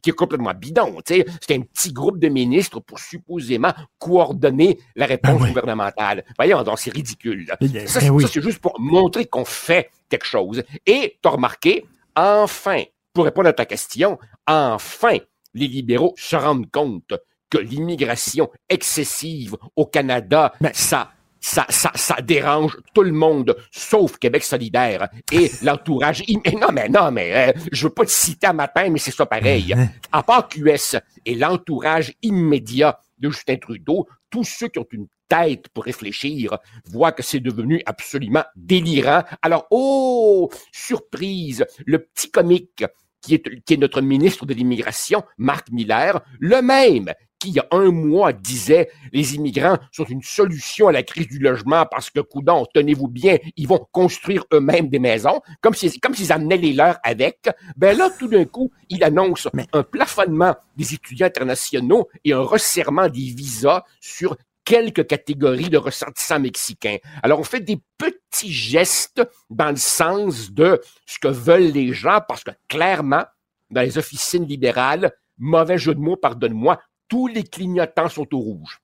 est 0.06 0.12
complètement 0.12 0.52
bidon. 0.54 0.98
C'est 1.06 1.24
un 1.50 1.60
petit 1.60 1.92
groupe 1.92 2.18
de 2.18 2.28
ministres 2.28 2.80
pour 2.80 2.98
supposément 2.98 3.72
coordonner 3.98 4.78
la 4.94 5.06
réponse 5.06 5.40
ben 5.40 5.48
gouvernementale. 5.48 6.24
Voyons, 6.36 6.62
donc 6.62 6.78
c'est 6.78 6.92
ridicule. 6.92 7.46
Ben 7.60 7.86
ça, 7.86 8.00
c'est 8.00 8.42
juste 8.42 8.58
pour 8.58 8.78
montrer 8.78 9.26
qu'on 9.26 9.44
fait 9.44 9.90
quelque 10.08 10.26
chose. 10.26 10.62
Et 10.84 11.18
tu 11.22 11.28
as 11.28 11.32
remarqué, 11.32 11.86
enfin, 12.14 12.82
pour 13.12 13.24
répondre 13.24 13.48
à 13.48 13.52
ta 13.52 13.64
question, 13.64 14.18
enfin, 14.46 15.16
les 15.54 15.68
libéraux 15.68 16.14
se 16.16 16.36
rendent 16.36 16.70
compte 16.70 17.14
que 17.48 17.58
l'immigration 17.58 18.50
excessive 18.68 19.56
au 19.76 19.86
Canada, 19.86 20.52
ben 20.60 20.72
ça 20.74 21.12
ça, 21.40 21.66
ça, 21.68 21.92
ça 21.94 22.16
dérange 22.22 22.76
tout 22.94 23.02
le 23.02 23.12
monde, 23.12 23.56
sauf 23.70 24.18
Québec 24.18 24.44
solidaire 24.44 25.08
et 25.32 25.50
l'entourage. 25.62 26.22
Non, 26.56 26.68
mais 26.72 26.88
non, 26.88 27.10
mais 27.10 27.50
euh, 27.50 27.52
je 27.70 27.86
veux 27.86 27.92
pas 27.92 28.04
te 28.04 28.10
citer 28.10 28.46
à 28.46 28.52
matin, 28.52 28.88
mais 28.90 28.98
c'est 28.98 29.10
ça 29.10 29.26
pareil. 29.26 29.74
Mm-hmm. 29.74 29.88
À 30.12 30.22
part 30.22 30.48
QS 30.48 30.96
et 31.24 31.34
l'entourage 31.34 32.14
immédiat 32.22 32.98
de 33.18 33.30
Justin 33.30 33.56
Trudeau, 33.56 34.06
tous 34.30 34.44
ceux 34.44 34.68
qui 34.68 34.78
ont 34.78 34.86
une 34.90 35.06
tête 35.28 35.68
pour 35.68 35.84
réfléchir 35.84 36.58
voient 36.84 37.12
que 37.12 37.22
c'est 37.22 37.40
devenu 37.40 37.82
absolument 37.86 38.44
délirant. 38.54 39.22
Alors, 39.42 39.66
oh, 39.70 40.50
surprise, 40.72 41.64
le 41.84 41.98
petit 41.98 42.30
comique 42.30 42.84
qui 43.20 43.34
est, 43.34 43.64
qui 43.64 43.74
est 43.74 43.78
notre 43.78 44.00
ministre 44.00 44.46
de 44.46 44.54
l'Immigration, 44.54 45.22
Marc 45.36 45.70
Miller, 45.70 46.20
le 46.38 46.62
même 46.62 47.12
qui, 47.38 47.48
il 47.48 47.54
y 47.54 47.60
a 47.60 47.66
un 47.70 47.90
mois, 47.90 48.32
disait 48.32 48.90
les 49.12 49.34
immigrants 49.34 49.78
sont 49.92 50.04
une 50.04 50.22
solution 50.22 50.88
à 50.88 50.92
la 50.92 51.02
crise 51.02 51.28
du 51.28 51.38
logement 51.38 51.84
parce 51.90 52.10
que, 52.10 52.20
coudon, 52.20 52.66
tenez-vous 52.74 53.08
bien, 53.08 53.36
ils 53.56 53.68
vont 53.68 53.86
construire 53.92 54.44
eux-mêmes 54.52 54.88
des 54.88 54.98
maisons, 54.98 55.40
comme 55.60 55.74
s'ils 55.74 56.00
comme 56.00 56.14
s'ils 56.14 56.32
amenaient 56.32 56.56
les 56.56 56.72
leurs 56.72 56.98
avec. 57.02 57.48
Ben 57.76 57.96
là, 57.96 58.10
tout 58.18 58.28
d'un 58.28 58.44
coup, 58.44 58.70
il 58.88 59.02
annonce 59.04 59.48
un 59.72 59.82
plafonnement 59.82 60.54
des 60.76 60.94
étudiants 60.94 61.26
internationaux 61.26 62.08
et 62.24 62.32
un 62.32 62.40
resserrement 62.40 63.08
des 63.08 63.32
visas 63.34 63.84
sur 64.00 64.36
quelques 64.66 65.06
catégories 65.06 65.70
de 65.70 65.78
ressortissants 65.78 66.40
mexicains. 66.40 66.98
Alors, 67.22 67.38
on 67.40 67.44
fait 67.44 67.60
des 67.60 67.78
petits 67.96 68.52
gestes 68.52 69.22
dans 69.48 69.70
le 69.70 69.76
sens 69.76 70.50
de 70.50 70.80
ce 71.06 71.18
que 71.18 71.28
veulent 71.28 71.72
les 71.72 71.92
gens 71.94 72.20
parce 72.26 72.44
que, 72.44 72.50
clairement, 72.68 73.24
dans 73.70 73.80
les 73.80 73.96
officines 73.96 74.44
libérales, 74.44 75.12
mauvais 75.38 75.78
jeu 75.78 75.94
de 75.94 76.00
mots, 76.00 76.16
pardonne-moi, 76.16 76.78
tous 77.08 77.26
les 77.26 77.44
clignotants 77.44 78.08
sont 78.08 78.26
au 78.34 78.38
rouge. 78.38 78.80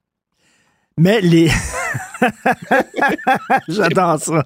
Mais 0.98 1.20
les. 1.20 1.50
J'adore 3.68 4.20
ça. 4.20 4.44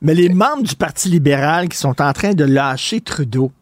Mais 0.00 0.14
les 0.14 0.30
membres 0.30 0.62
du 0.62 0.74
Parti 0.74 1.08
libéral 1.08 1.68
qui 1.68 1.76
sont 1.76 2.00
en 2.00 2.12
train 2.12 2.32
de 2.32 2.44
lâcher 2.44 3.00
Trudeau. 3.00 3.52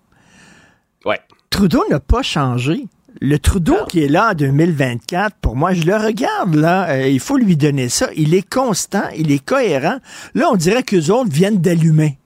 Ouais. 1.05 1.21
Trudeau 1.51 1.85
n'a 1.91 2.01
pas 2.01 2.23
changé. 2.23 2.87
Le 3.21 3.39
Trudeau 3.39 3.85
qui 3.89 4.05
est 4.05 4.09
là 4.09 4.31
en 4.31 4.35
2024, 4.35 5.37
pour 5.37 5.57
moi, 5.57 5.75
je 5.75 5.83
le 5.83 5.97
regarde 5.97 6.55
là, 6.55 6.89
euh, 6.91 7.09
il 7.09 7.19
faut 7.19 7.37
lui 7.37 7.57
donner 7.57 7.89
ça. 7.89 8.09
Il 8.17 8.35
est 8.35 8.49
constant, 8.49 9.03
il 9.17 9.33
est 9.33 9.45
cohérent. 9.45 9.99
Là, 10.35 10.49
on 10.51 10.57
dirait 10.57 10.85
qu'eux 10.85 11.11
autres 11.11 11.31
viennent 11.31 11.61
d'allumer. 11.61 12.20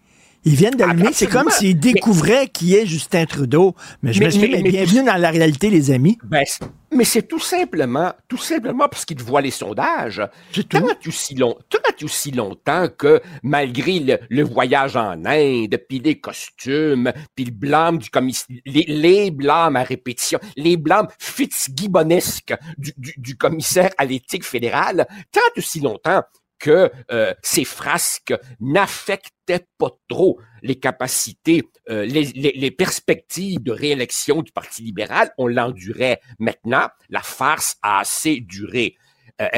Ils 0.45 0.55
viennent 0.55 0.75
d'allumer. 0.75 1.13
C'est 1.13 1.27
comme 1.27 1.51
s'ils 1.51 1.79
découvraient 1.79 2.49
qui 2.49 2.75
est 2.75 2.87
Justin 2.87 3.25
Trudeau. 3.25 3.75
Mais 4.03 4.13
je 4.13 4.23
me 4.23 4.29
suis 4.29 4.49
mais, 4.49 4.63
bienvenue 4.63 5.05
dans 5.05 5.17
la 5.17 5.31
réalité, 5.31 5.71
les 5.71 5.91
amis. 5.91 6.19
Ben, 6.23 6.45
mais 6.93 7.05
c'est 7.05 7.23
tout 7.23 7.41
simplement, 7.41 8.13
tout 8.29 8.37
simplement 8.39 8.89
parce 8.89 9.05
qu'ils 9.05 9.23
voient 9.23 9.41
les 9.41 9.51
sondages. 9.51 10.23
Tant 10.69 10.87
aussi, 11.07 11.35
long, 11.35 11.57
aussi 12.03 12.31
longtemps 12.31 12.89
que, 12.89 13.21
malgré 13.43 14.19
le, 14.29 14.43
voyage 14.43 14.97
en 14.97 15.25
Inde, 15.25 15.77
puis 15.89 15.99
les 15.99 16.21
costumes, 16.21 17.11
puis 17.35 17.47
le 17.47 17.51
blâme 17.51 17.99
du 17.99 18.11
commissaire, 18.11 18.57
les, 18.67 19.31
blâmes 19.31 19.77
à 19.77 19.83
répétition, 19.83 20.39
les 20.57 20.77
blâmes 20.77 21.09
fitzgibbonesques 21.19 22.55
du, 22.77 22.93
du, 22.97 23.15
du 23.17 23.37
commissaire 23.37 23.91
à 23.97 24.05
l'éthique 24.05 24.45
fédérale, 24.45 25.07
tant 25.33 25.41
aussi 25.57 25.81
longtemps 25.81 26.23
que 26.59 26.91
euh, 27.11 27.35
ces 27.43 27.65
frasques 27.65 28.35
n'affectaient 28.61 29.67
pas 29.79 29.91
trop 30.09 30.39
les 30.63 30.77
capacités, 30.77 31.63
euh, 31.91 32.05
les, 32.05 32.71
perspectives 32.71 33.63
de 33.63 33.73
réélection 33.73 34.43
du 34.43 34.53
Parti 34.53 34.83
libéral. 34.83 35.33
On 35.39 35.47
l'endurait. 35.47 36.21
Maintenant, 36.39 36.89
la 37.11 37.21
farce 37.21 37.77
a 37.83 38.01
assez 38.01 38.41
duré. 38.41 38.97
Euh, 39.41 39.49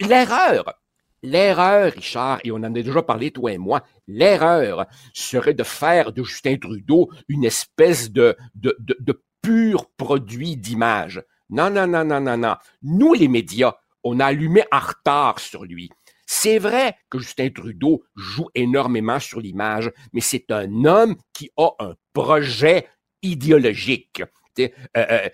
l'erreur, 0.00 0.74
l'erreur, 1.22 1.92
Richard, 1.92 2.40
et 2.44 2.52
on 2.52 2.56
en 2.56 2.64
a 2.64 2.70
déjà 2.70 3.02
parlé, 3.02 3.30
toi 3.30 3.52
et 3.52 3.58
moi, 3.58 3.82
l'erreur 4.06 4.86
serait 5.12 5.54
de 5.54 5.62
faire 5.62 6.12
de 6.12 6.22
Justin 6.22 6.56
Trudeau 6.56 7.10
une 7.28 7.44
espèce 7.44 8.10
de, 8.10 8.36
de, 8.54 8.76
de 8.78 9.22
pur 9.42 9.86
produit 9.96 10.56
d'image. 10.56 11.22
Non, 11.50 11.70
non, 11.70 11.86
non, 11.86 12.04
non, 12.04 12.20
non, 12.20 12.36
non. 12.36 12.54
Nous, 12.82 13.12
les 13.14 13.28
médias, 13.28 13.74
on 14.04 14.20
a 14.20 14.26
allumé 14.26 14.62
en 14.72 14.80
retard 14.80 15.38
sur 15.38 15.64
lui. 15.64 15.90
C'est 16.26 16.58
vrai 16.58 16.96
que 17.10 17.18
Justin 17.18 17.50
Trudeau 17.50 18.04
joue 18.14 18.48
énormément 18.54 19.18
sur 19.18 19.40
l'image, 19.40 19.90
mais 20.12 20.20
c'est 20.20 20.50
un 20.50 20.84
homme 20.84 21.16
qui 21.32 21.50
a 21.56 21.70
un 21.80 21.94
projet 22.12 22.88
idéologique. 23.22 24.22
Euh, 24.58 24.68
euh, 24.96 25.28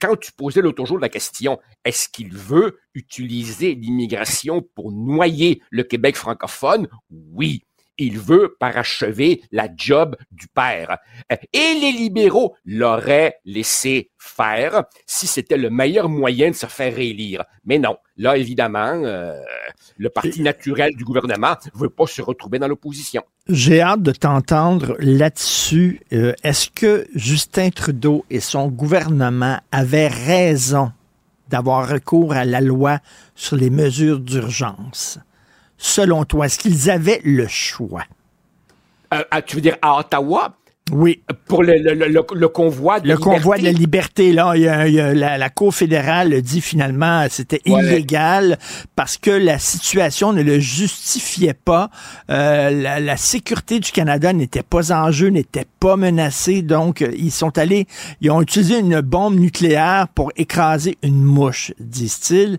quand 0.00 0.16
tu 0.16 0.32
posais 0.32 0.60
l'autre 0.60 0.84
jour 0.84 0.98
la 0.98 1.08
question, 1.08 1.58
est-ce 1.84 2.08
qu'il 2.08 2.34
veut 2.34 2.78
utiliser 2.94 3.74
l'immigration 3.74 4.62
pour 4.74 4.92
noyer 4.92 5.62
le 5.70 5.84
Québec 5.84 6.16
francophone? 6.16 6.88
Oui 7.10 7.64
il 7.98 8.18
veut 8.18 8.56
parachever 8.58 9.42
la 9.52 9.68
job 9.74 10.16
du 10.32 10.46
père. 10.48 10.98
Et 11.52 11.74
les 11.80 11.92
libéraux 11.92 12.56
l'auraient 12.64 13.38
laissé 13.44 14.10
faire 14.18 14.84
si 15.06 15.26
c'était 15.26 15.56
le 15.56 15.70
meilleur 15.70 16.08
moyen 16.08 16.50
de 16.50 16.54
se 16.54 16.66
faire 16.66 16.94
réélire. 16.94 17.44
Mais 17.64 17.78
non, 17.78 17.96
là, 18.16 18.36
évidemment, 18.36 19.02
euh, 19.04 19.34
le 19.96 20.08
parti 20.08 20.42
naturel 20.42 20.94
du 20.96 21.04
gouvernement 21.04 21.56
veut 21.74 21.90
pas 21.90 22.06
se 22.06 22.22
retrouver 22.22 22.58
dans 22.58 22.68
l'opposition. 22.68 23.22
J'ai 23.48 23.80
hâte 23.80 24.02
de 24.02 24.12
t'entendre 24.12 24.96
là-dessus. 24.98 26.00
Euh, 26.12 26.32
est-ce 26.42 26.70
que 26.70 27.06
Justin 27.14 27.70
Trudeau 27.70 28.24
et 28.30 28.40
son 28.40 28.68
gouvernement 28.68 29.58
avaient 29.70 30.08
raison 30.08 30.92
d'avoir 31.48 31.88
recours 31.88 32.32
à 32.32 32.44
la 32.44 32.60
loi 32.60 32.98
sur 33.34 33.56
les 33.56 33.70
mesures 33.70 34.20
d'urgence? 34.20 35.18
Selon 35.78 36.24
toi? 36.24 36.46
Est-ce 36.46 36.58
qu'ils 36.58 36.90
avaient 36.90 37.20
le 37.24 37.46
choix? 37.48 38.04
Euh, 39.12 39.22
ah, 39.30 39.42
tu 39.42 39.56
veux 39.56 39.62
dire 39.62 39.76
à 39.82 39.98
Ottawa? 39.98 40.56
Oui. 40.92 41.22
Pour 41.46 41.62
le, 41.62 41.78
le, 41.78 41.94
le, 41.94 42.48
convoi 42.48 43.00
de 43.00 43.08
la 43.08 43.14
liberté. 43.14 43.30
Le 43.30 43.36
convoi 43.38 43.56
de 43.56 43.64
la 43.64 43.72
liberté, 43.72 44.32
là, 44.32 44.54
la, 45.38 45.50
Cour 45.50 45.74
fédérale 45.74 46.42
dit 46.42 46.60
finalement 46.60 47.24
c'était 47.30 47.62
illégal 47.64 48.58
parce 48.94 49.16
que 49.16 49.30
la 49.30 49.58
situation 49.58 50.34
ne 50.34 50.42
le 50.42 50.58
justifiait 50.58 51.54
pas. 51.54 51.88
Euh, 52.30 52.70
la, 52.70 53.00
la, 53.00 53.16
sécurité 53.16 53.80
du 53.80 53.92
Canada 53.92 54.34
n'était 54.34 54.62
pas 54.62 54.92
en 54.92 55.10
jeu, 55.10 55.28
n'était 55.28 55.66
pas 55.80 55.96
menacée. 55.96 56.60
Donc, 56.60 57.00
ils 57.00 57.32
sont 57.32 57.56
allés, 57.56 57.86
ils 58.20 58.30
ont 58.30 58.42
utilisé 58.42 58.78
une 58.78 59.00
bombe 59.00 59.36
nucléaire 59.36 60.08
pour 60.08 60.32
écraser 60.36 60.98
une 61.02 61.22
mouche, 61.22 61.72
disent-ils. 61.80 62.58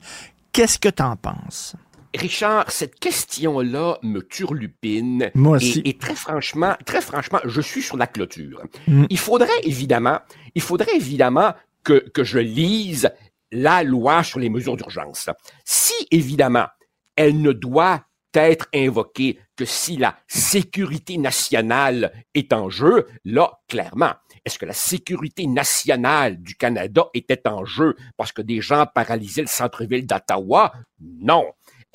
Qu'est-ce 0.51 0.79
que 0.79 0.89
tu 0.89 1.03
en 1.03 1.15
penses? 1.15 1.75
Richard, 2.15 2.69
cette 2.71 2.99
question-là 2.99 3.99
me 4.03 4.21
turlupine. 4.21 5.31
Moi 5.33 5.57
aussi. 5.57 5.81
Et, 5.85 5.97
très 5.97 6.15
franchement, 6.15 6.75
très 6.85 7.01
franchement, 7.01 7.39
je 7.45 7.61
suis 7.61 7.81
sur 7.81 7.97
la 7.97 8.07
clôture. 8.07 8.63
Mm. 8.87 9.05
Il 9.09 9.17
faudrait 9.17 9.61
évidemment, 9.63 10.19
il 10.53 10.61
faudrait 10.61 10.95
évidemment 10.95 11.53
que, 11.83 12.09
que 12.09 12.23
je 12.23 12.39
lise 12.39 13.09
la 13.51 13.83
loi 13.83 14.23
sur 14.23 14.39
les 14.39 14.49
mesures 14.49 14.75
d'urgence. 14.75 15.29
Si, 15.63 15.93
évidemment, 16.11 16.67
elle 17.15 17.41
ne 17.41 17.51
doit 17.51 18.05
être 18.33 18.67
invoqué 18.73 19.39
que 19.55 19.65
si 19.65 19.97
la 19.97 20.17
sécurité 20.27 21.17
nationale 21.17 22.11
est 22.33 22.51
en 22.53 22.69
jeu, 22.69 23.07
là, 23.23 23.59
clairement. 23.67 24.13
Est-ce 24.43 24.59
que 24.59 24.65
la 24.65 24.73
sécurité 24.73 25.47
nationale 25.47 26.41
du 26.41 26.55
Canada 26.55 27.05
était 27.13 27.47
en 27.47 27.65
jeu 27.65 27.95
parce 28.17 28.31
que 28.31 28.41
des 28.41 28.61
gens 28.61 28.85
paralysaient 28.93 29.41
le 29.41 29.47
centre-ville 29.47 30.05
d'Ottawa? 30.05 30.73
Non. 30.99 31.45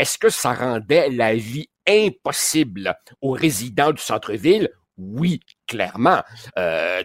Est-ce 0.01 0.16
que 0.16 0.31
ça 0.31 0.55
rendait 0.55 1.10
la 1.10 1.35
vie 1.35 1.68
impossible 1.86 2.97
aux 3.20 3.32
résidents 3.32 3.93
du 3.93 4.01
centre-ville? 4.01 4.70
Oui, 4.97 5.40
clairement. 5.68 6.22
Euh, 6.59 7.02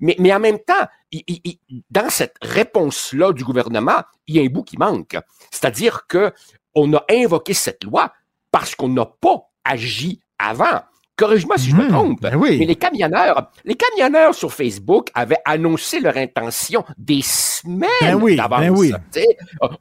mais, 0.00 0.16
mais 0.18 0.32
en 0.32 0.40
même 0.40 0.58
temps, 0.58 0.86
dans 1.90 2.08
cette 2.08 2.36
réponse-là 2.40 3.34
du 3.34 3.44
gouvernement, 3.44 4.02
il 4.26 4.36
y 4.36 4.38
a 4.38 4.42
un 4.42 4.46
bout 4.46 4.64
qui 4.64 4.78
manque. 4.78 5.18
C'est-à-dire 5.50 6.06
que 6.06 6.32
on 6.74 6.90
a 6.94 7.04
invoqué 7.10 7.52
cette 7.52 7.84
loi 7.84 8.14
parce 8.50 8.74
qu'on 8.74 8.88
n'a 8.88 9.04
pas 9.04 9.50
agi 9.66 10.22
avant. 10.38 10.80
Corrige-moi 11.18 11.58
si 11.58 11.70
je 11.70 11.74
me 11.76 11.82
Mhm, 11.82 11.88
trompe. 11.90 12.20
ben 12.22 12.36
oui. 12.36 12.58
Mais 12.60 12.64
les 12.64 12.76
camionneurs, 12.76 13.50
les 13.64 13.74
camionneurs 13.74 14.34
sur 14.34 14.52
Facebook 14.52 15.08
avaient 15.14 15.36
annoncé 15.44 15.98
leur 15.98 16.16
intention 16.16 16.84
des 16.96 17.22
semaines 17.22 17.88
Ben 18.00 18.14
oui, 18.14 18.36
d'avance. 18.36 18.60
ben 18.60 18.70
oui. 18.70 18.92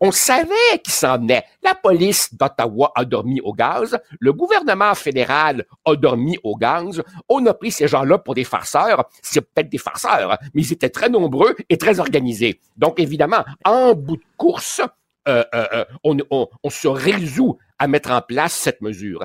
On 0.02 0.12
savait 0.12 0.80
qu'ils 0.84 0.94
s'en 0.94 1.18
venaient. 1.20 1.44
La 1.64 1.76
police 1.76 2.34
d'Ottawa 2.34 2.92
a 2.96 3.06
dormi 3.06 3.40
au 3.42 3.54
gaz. 3.54 3.98
Le 4.20 4.34
gouvernement 4.34 4.96
fédéral 4.96 5.64
a 5.86 5.96
dormi 5.96 6.38
au 6.44 6.56
gaz. 6.58 7.04
On 7.30 7.46
a 7.46 7.54
pris 7.54 7.72
ces 7.72 7.88
gens-là 7.88 8.18
pour 8.18 8.34
des 8.34 8.44
farceurs. 8.44 9.06
C'est 9.22 9.42
peut-être 9.42 9.70
des 9.70 9.78
farceurs, 9.78 10.38
mais 10.56 10.64
ils 10.64 10.74
étaient 10.74 10.90
très 10.90 11.10
nombreux 11.10 11.56
et 11.70 11.78
très 11.78 12.00
organisés. 12.00 12.60
Donc, 12.78 13.00
évidemment, 13.00 13.46
en 13.64 13.94
bout 13.94 14.18
de 14.18 14.24
course, 14.38 14.82
euh, 15.28 15.44
euh, 15.54 15.66
euh, 15.74 15.86
on, 16.04 16.18
on- 16.32 16.48
on 16.64 16.70
se 16.72 16.88
résout 16.88 17.58
à 17.78 17.88
mettre 17.88 18.10
en 18.12 18.22
place 18.22 18.54
cette 18.54 18.82
mesure. 18.82 19.24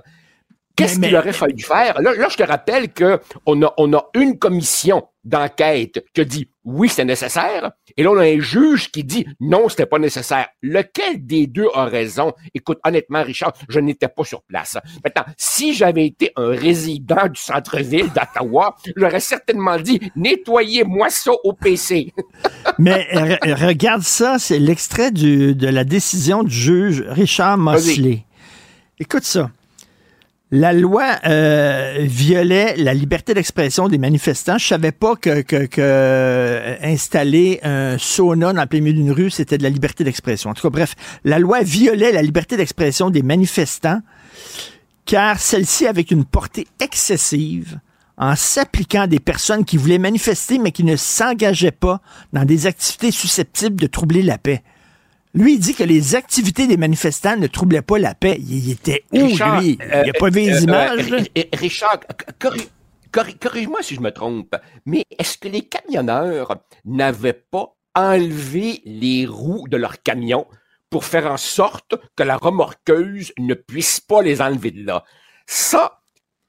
Qu'est-ce 0.76 0.98
qu'il 0.98 1.14
aurait 1.16 1.32
fallu 1.32 1.62
faire? 1.62 2.00
Là, 2.00 2.14
là, 2.14 2.28
je 2.30 2.36
te 2.36 2.42
rappelle 2.42 2.92
que 2.92 3.20
on 3.46 3.62
a, 3.62 3.72
on 3.76 3.92
a 3.92 4.06
une 4.14 4.38
commission 4.38 5.02
d'enquête 5.24 6.04
qui 6.14 6.20
a 6.20 6.24
dit 6.24 6.48
oui, 6.64 6.88
c'est 6.88 7.04
nécessaire. 7.04 7.72
Et 7.96 8.02
là, 8.02 8.10
on 8.10 8.16
a 8.18 8.24
un 8.24 8.40
juge 8.40 8.90
qui 8.90 9.04
dit 9.04 9.26
non, 9.40 9.68
c'était 9.68 9.86
pas 9.86 9.98
nécessaire. 9.98 10.48
Lequel 10.62 11.26
des 11.26 11.46
deux 11.46 11.68
a 11.74 11.84
raison? 11.84 12.32
Écoute, 12.54 12.78
honnêtement, 12.84 13.22
Richard, 13.22 13.52
je 13.68 13.80
n'étais 13.80 14.08
pas 14.08 14.24
sur 14.24 14.42
place. 14.42 14.78
Maintenant, 15.04 15.24
si 15.36 15.74
j'avais 15.74 16.06
été 16.06 16.32
un 16.36 16.48
résident 16.50 17.28
du 17.28 17.40
centre-ville 17.40 18.10
d'Ottawa, 18.12 18.74
j'aurais 18.96 19.20
certainement 19.20 19.78
dit 19.78 20.00
nettoyez-moi 20.16 21.10
ça 21.10 21.32
au 21.44 21.52
PC. 21.52 22.12
Mais 22.78 23.06
re- 23.12 23.66
regarde 23.66 24.02
ça, 24.02 24.38
c'est 24.38 24.58
l'extrait 24.58 25.10
de 25.10 25.66
la 25.68 25.84
décision 25.84 26.42
du 26.42 26.54
juge 26.54 27.04
Richard 27.08 27.58
Mosley. 27.58 28.24
Écoute 28.98 29.24
ça. 29.24 29.50
La 30.54 30.74
loi 30.74 31.18
euh, 31.24 31.96
violait 32.00 32.76
la 32.76 32.92
liberté 32.92 33.32
d'expression 33.32 33.88
des 33.88 33.96
manifestants. 33.96 34.58
Je 34.58 34.66
savais 34.66 34.92
pas 34.92 35.16
que, 35.16 35.40
que, 35.40 35.64
que, 35.64 35.80
euh, 35.80 36.76
installer 36.82 37.58
un 37.62 37.96
sauna 37.96 38.52
dans 38.52 38.60
le 38.60 38.66
plein 38.66 38.82
milieu 38.82 38.92
d'une 38.92 39.12
rue, 39.12 39.30
c'était 39.30 39.56
de 39.56 39.62
la 39.62 39.70
liberté 39.70 40.04
d'expression. 40.04 40.50
En 40.50 40.54
tout 40.54 40.60
cas, 40.60 40.68
bref, 40.68 40.94
la 41.24 41.38
loi 41.38 41.62
violait 41.62 42.12
la 42.12 42.20
liberté 42.20 42.58
d'expression 42.58 43.08
des 43.08 43.22
manifestants 43.22 44.02
car 45.06 45.40
celle-ci 45.40 45.86
avec 45.86 46.10
une 46.10 46.26
portée 46.26 46.66
excessive 46.80 47.80
en 48.18 48.36
s'appliquant 48.36 49.02
à 49.02 49.06
des 49.06 49.20
personnes 49.20 49.64
qui 49.64 49.78
voulaient 49.78 49.96
manifester 49.96 50.58
mais 50.58 50.70
qui 50.70 50.84
ne 50.84 50.96
s'engageaient 50.96 51.70
pas 51.70 52.02
dans 52.34 52.44
des 52.44 52.66
activités 52.66 53.10
susceptibles 53.10 53.80
de 53.80 53.86
troubler 53.86 54.20
la 54.20 54.36
paix. 54.36 54.62
Lui, 55.34 55.54
il 55.54 55.58
dit 55.58 55.74
que 55.74 55.82
les 55.84 56.14
activités 56.14 56.66
des 56.66 56.76
manifestants 56.76 57.36
ne 57.36 57.46
troublaient 57.46 57.82
pas 57.82 57.98
la 57.98 58.14
paix. 58.14 58.36
Il, 58.38 58.70
était 58.70 59.04
où, 59.12 59.24
Richard, 59.26 59.60
lui? 59.62 59.78
euh, 59.80 60.02
il 60.04 60.10
a 60.10 60.12
pas 60.12 60.28
vu 60.28 60.40
les 60.40 60.58
euh, 60.58 60.64
images, 60.64 61.10
euh? 61.10 61.16
Ri- 61.16 61.48
Richard, 61.54 62.00
corri- 62.38 62.68
corri- 63.10 63.38
corrige-moi 63.38 63.82
si 63.82 63.94
je 63.94 64.00
me 64.00 64.10
trompe, 64.10 64.54
mais 64.84 65.04
est-ce 65.18 65.38
que 65.38 65.48
les 65.48 65.62
camionneurs 65.62 66.58
n'avaient 66.84 67.32
pas 67.32 67.74
enlevé 67.94 68.82
les 68.84 69.24
roues 69.26 69.68
de 69.68 69.78
leur 69.78 70.02
camion 70.02 70.46
pour 70.90 71.04
faire 71.06 71.26
en 71.32 71.38
sorte 71.38 71.94
que 72.14 72.22
la 72.22 72.36
remorqueuse 72.36 73.32
ne 73.38 73.54
puisse 73.54 74.00
pas 74.00 74.20
les 74.20 74.42
enlever 74.42 74.70
de 74.70 74.84
là? 74.84 75.02
Ça, 75.46 76.01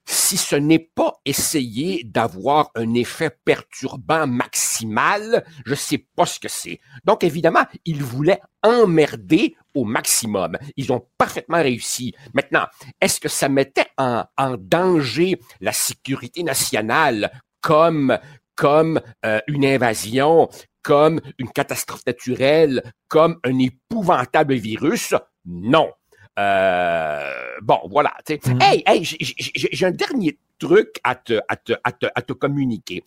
si 0.05 0.37
ce 0.37 0.55
n'est 0.55 0.79
pas 0.79 1.13
essayer 1.25 2.03
d'avoir 2.03 2.71
un 2.75 2.93
effet 2.93 3.31
perturbant 3.45 4.27
maximal, 4.27 5.45
je 5.65 5.75
sais 5.75 6.05
pas 6.15 6.25
ce 6.25 6.39
que 6.39 6.49
c'est. 6.49 6.79
Donc, 7.05 7.23
évidemment, 7.23 7.65
ils 7.85 8.03
voulaient 8.03 8.41
emmerder 8.63 9.55
au 9.73 9.85
maximum. 9.85 10.57
Ils 10.75 10.91
ont 10.91 11.07
parfaitement 11.17 11.61
réussi. 11.61 12.13
Maintenant, 12.33 12.65
est-ce 13.01 13.19
que 13.19 13.29
ça 13.29 13.49
mettait 13.49 13.87
en, 13.97 14.25
danger 14.57 15.39
la 15.61 15.71
sécurité 15.71 16.43
nationale 16.43 17.31
comme, 17.61 18.17
comme 18.55 18.99
euh, 19.25 19.39
une 19.47 19.65
invasion, 19.65 20.49
comme 20.81 21.21
une 21.37 21.49
catastrophe 21.49 22.05
naturelle, 22.05 22.83
comme 23.07 23.39
un 23.43 23.57
épouvantable 23.57 24.55
virus? 24.55 25.15
Non. 25.45 25.91
Euh, 26.39 27.57
bon, 27.61 27.79
voilà. 27.89 28.13
sais. 28.27 28.39
Hey, 28.59 28.83
hey, 28.85 29.03
j'ai 29.03 29.85
un 29.85 29.91
dernier 29.91 30.37
truc 30.59 30.99
à 31.03 31.15
te, 31.15 31.39
à, 31.47 31.55
te, 31.55 31.73
à, 31.83 31.91
te, 31.91 32.05
à 32.13 32.21
te 32.21 32.33
communiquer. 32.33 33.03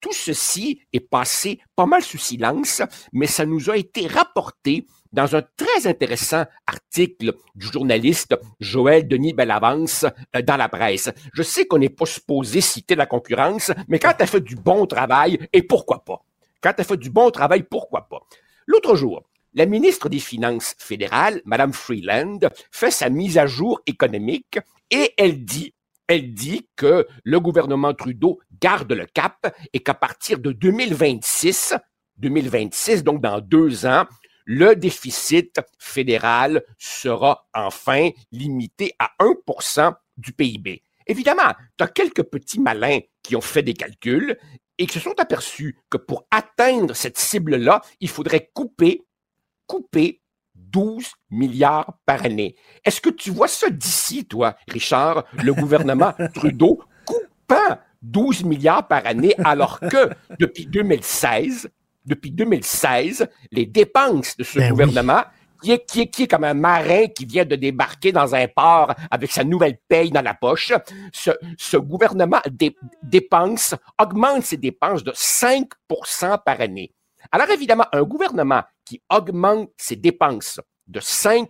Tout 0.00 0.12
ceci 0.12 0.80
est 0.92 1.00
passé 1.00 1.60
pas 1.76 1.84
mal 1.84 2.02
sous 2.02 2.16
silence, 2.16 2.80
mais 3.12 3.26
ça 3.26 3.44
nous 3.44 3.68
a 3.68 3.76
été 3.76 4.06
rapporté 4.06 4.86
dans 5.12 5.36
un 5.36 5.42
très 5.42 5.86
intéressant 5.86 6.44
article 6.66 7.34
du 7.54 7.66
journaliste 7.66 8.34
Joël 8.60 9.06
Denis 9.06 9.34
Bellavance 9.34 10.06
euh, 10.36 10.40
dans 10.40 10.56
la 10.56 10.68
presse. 10.68 11.10
Je 11.34 11.42
sais 11.42 11.66
qu'on 11.66 11.78
n'est 11.78 11.90
pas 11.90 12.06
supposé 12.06 12.60
citer 12.60 12.94
la 12.94 13.06
concurrence, 13.06 13.72
mais 13.88 13.98
quand 13.98 14.14
elle 14.18 14.26
fait 14.26 14.40
du 14.40 14.56
bon 14.56 14.86
travail, 14.86 15.38
et 15.52 15.62
pourquoi 15.62 16.04
pas? 16.04 16.24
Quand 16.62 16.72
elle 16.78 16.84
fait 16.84 16.96
du 16.96 17.10
bon 17.10 17.30
travail, 17.30 17.64
pourquoi 17.64 18.08
pas? 18.08 18.20
L'autre 18.66 18.94
jour, 18.94 19.22
la 19.54 19.66
ministre 19.66 20.08
des 20.08 20.18
Finances 20.18 20.74
fédérales, 20.78 21.42
Madame 21.44 21.72
Freeland, 21.72 22.38
fait 22.70 22.90
sa 22.90 23.08
mise 23.08 23.38
à 23.38 23.46
jour 23.46 23.80
économique 23.86 24.58
et 24.90 25.12
elle 25.16 25.44
dit, 25.44 25.74
elle 26.06 26.34
dit 26.34 26.68
que 26.76 27.06
le 27.24 27.40
gouvernement 27.40 27.94
Trudeau 27.94 28.40
garde 28.60 28.92
le 28.92 29.06
cap 29.06 29.54
et 29.72 29.80
qu'à 29.80 29.94
partir 29.94 30.38
de 30.38 30.52
2026, 30.52 31.74
2026, 32.18 33.04
donc 33.04 33.20
dans 33.20 33.40
deux 33.40 33.86
ans, 33.86 34.04
le 34.44 34.74
déficit 34.74 35.60
fédéral 35.78 36.64
sera 36.78 37.46
enfin 37.54 38.10
limité 38.32 38.94
à 38.98 39.12
1% 39.20 39.94
du 40.16 40.32
PIB. 40.32 40.82
Évidemment, 41.06 41.54
tu 41.78 41.84
as 41.84 41.88
quelques 41.88 42.24
petits 42.24 42.60
malins 42.60 43.00
qui 43.22 43.36
ont 43.36 43.40
fait 43.40 43.62
des 43.62 43.74
calculs 43.74 44.36
et 44.78 44.86
qui 44.86 44.94
se 44.94 45.00
sont 45.00 45.18
aperçus 45.18 45.78
que 45.90 45.98
pour 45.98 46.26
atteindre 46.30 46.94
cette 46.94 47.18
cible-là, 47.18 47.82
il 48.00 48.08
faudrait 48.08 48.50
couper, 48.54 49.02
couper 49.70 50.20
12 50.56 51.12
milliards 51.30 51.94
par 52.04 52.24
année. 52.24 52.56
Est-ce 52.84 53.00
que 53.00 53.10
tu 53.10 53.30
vois 53.30 53.46
ça 53.46 53.70
d'ici, 53.70 54.24
toi, 54.24 54.56
Richard, 54.68 55.24
le 55.44 55.54
gouvernement 55.54 56.12
Trudeau 56.34 56.82
coupant 57.04 57.78
12 58.02 58.44
milliards 58.44 58.88
par 58.88 59.06
année 59.06 59.34
alors 59.44 59.78
que 59.78 60.10
depuis 60.40 60.66
2016, 60.66 61.70
depuis 62.04 62.32
2016, 62.32 63.28
les 63.52 63.66
dépenses 63.66 64.36
de 64.36 64.42
ce 64.42 64.58
Ben 64.58 64.64
oui. 64.64 64.70
gouvernement 64.70 65.22
qui 65.62 65.72
est, 65.72 65.84
qui, 65.84 66.00
est, 66.00 66.06
qui 66.08 66.22
est 66.24 66.26
comme 66.26 66.44
un 66.44 66.54
marin 66.54 67.06
qui 67.08 67.26
vient 67.26 67.44
de 67.44 67.54
débarquer 67.54 68.10
dans 68.12 68.34
un 68.34 68.48
port 68.48 68.92
avec 69.10 69.30
sa 69.30 69.44
nouvelle 69.44 69.78
paye 69.88 70.10
dans 70.10 70.22
la 70.22 70.34
poche. 70.34 70.72
Ce, 71.12 71.30
ce 71.58 71.76
gouvernement 71.76 72.40
dé- 72.50 72.74
dépense, 73.02 73.74
augmente 74.00 74.42
ses 74.42 74.56
dépenses 74.56 75.04
de 75.04 75.12
5% 75.12 76.38
par 76.44 76.60
année. 76.60 76.92
Alors 77.32 77.50
évidemment, 77.50 77.86
un 77.92 78.02
gouvernement 78.02 78.62
qui 78.84 79.02
augmente 79.10 79.70
ses 79.76 79.96
dépenses 79.96 80.60
de 80.90 81.00
5% 81.00 81.46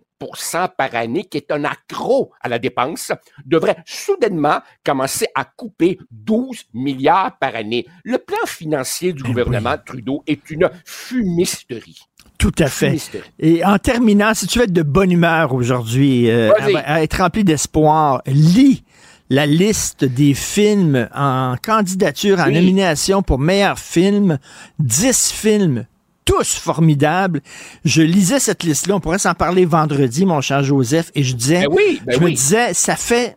par 0.77 0.95
année, 0.95 1.25
qui 1.25 1.39
est 1.39 1.51
un 1.51 1.65
accro 1.65 2.33
à 2.41 2.49
la 2.49 2.59
dépense, 2.59 3.13
devrait 3.47 3.79
soudainement 3.87 4.61
commencer 4.85 5.27
à 5.35 5.45
couper 5.45 5.99
12 6.11 6.67
milliards 6.75 7.39
par 7.39 7.57
année. 7.57 7.87
Le 8.05 8.19
plan 8.19 8.45
financier 8.47 9.13
du 9.13 9.23
gouvernement 9.23 9.77
Trudeau 9.85 10.23
est 10.27 10.51
une 10.51 10.71
fumisterie. 10.85 12.01
Tout 12.37 12.53
à 12.59 12.69
fait. 12.69 12.97
Et 13.39 13.65
en 13.65 13.79
terminant, 13.79 14.35
si 14.35 14.47
tu 14.47 14.59
veux 14.59 14.65
être 14.65 14.73
de 14.73 14.83
bonne 14.83 15.11
humeur 15.11 15.55
aujourd'hui, 15.55 16.31
euh, 16.31 16.51
être 16.87 17.19
rempli 17.19 17.45
d'espoir, 17.45 18.23
lis 18.27 18.83
la 19.31 19.47
liste 19.47 20.05
des 20.05 20.35
films 20.35 21.09
en 21.15 21.55
candidature, 21.62 22.40
en 22.40 22.47
Oui. 22.48 22.55
nomination 22.55 23.23
pour 23.23 23.39
meilleur 23.39 23.78
film. 23.78 24.39
10 24.81 25.31
films, 25.32 25.86
tous 26.24 26.55
formidables. 26.57 27.40
Je 27.85 28.02
lisais 28.02 28.40
cette 28.40 28.65
liste-là, 28.65 28.97
on 28.97 29.01
pourrait 29.01 29.19
s'en 29.19 29.35
parler 29.35 29.65
vendredi, 29.65 30.27
mon 30.27 30.40
cher 30.40 30.62
Joseph, 30.65 31.11
et 31.15 31.23
je 31.23 31.35
disais, 31.35 31.61
Ben 31.61 31.69
oui, 31.70 32.02
ben 32.05 32.16
je 32.19 32.24
me 32.24 32.31
disais, 32.31 32.74
ça 32.74 32.97
fait 32.97 33.36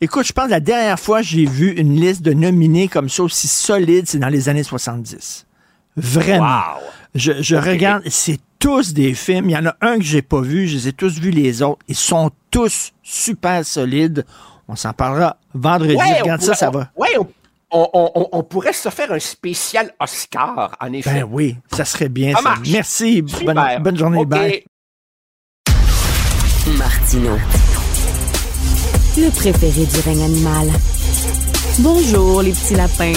Écoute, 0.00 0.26
je 0.26 0.32
pense 0.32 0.44
que 0.46 0.50
la 0.50 0.60
dernière 0.60 0.98
fois 1.00 1.22
que 1.22 1.26
j'ai 1.26 1.44
vu 1.44 1.72
une 1.72 2.00
liste 2.00 2.22
de 2.22 2.32
nominés 2.32 2.86
comme 2.86 3.08
ça 3.08 3.24
aussi 3.24 3.48
solide, 3.48 4.04
c'est 4.06 4.18
dans 4.18 4.28
les 4.28 4.48
années 4.48 4.62
70. 4.62 5.44
Vraiment. 5.96 6.44
Wow. 6.46 6.80
Je, 7.16 7.32
je 7.42 7.56
regarde, 7.56 8.04
c'est 8.08 8.38
tous 8.60 8.92
des 8.94 9.14
films. 9.14 9.50
Il 9.50 9.54
y 9.54 9.56
en 9.56 9.66
a 9.66 9.74
un 9.80 9.96
que 9.98 10.04
j'ai 10.04 10.22
pas 10.22 10.40
vu, 10.40 10.68
je 10.68 10.76
les 10.76 10.88
ai 10.88 10.92
tous 10.92 11.18
vus 11.18 11.32
les 11.32 11.62
autres. 11.62 11.80
Ils 11.88 11.96
sont 11.96 12.30
tous 12.52 12.92
super 13.02 13.64
solides. 13.66 14.24
On 14.68 14.76
s'en 14.76 14.92
parlera 14.92 15.36
vendredi. 15.54 15.94
Ouais, 15.96 16.20
Regarde 16.20 16.40
ça, 16.42 16.46
pourrait- 16.48 16.56
ça 16.58 16.70
va. 16.70 16.90
Ouais, 16.96 17.08
on, 17.70 17.88
on- 17.92 18.10
on- 18.14 18.28
on 18.32 18.42
pourrait 18.42 18.72
se 18.74 18.88
faire 18.90 19.10
un 19.12 19.18
spécial 19.18 19.92
Oscar, 19.98 20.76
en 20.80 20.92
effet. 20.92 21.10
Ben 21.22 21.28
oui, 21.30 21.56
ça 21.74 21.84
serait 21.84 22.08
bien. 22.08 22.34
Ça. 22.36 22.54
Merci. 22.70 23.22
Bonne, 23.22 23.60
bonne 23.80 23.96
journée. 23.96 24.18
OK. 24.18 24.28
Bye. 24.28 24.64
Martino. 26.76 27.36
Le 29.16 29.30
préféré 29.30 29.86
du 29.86 30.00
règne 30.00 30.22
animal. 30.22 30.68
Bonjour, 31.80 32.42
les 32.42 32.52
petits 32.52 32.74
lapins. 32.74 33.12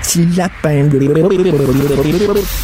Petit 0.00 0.26
lapin. 0.36 0.88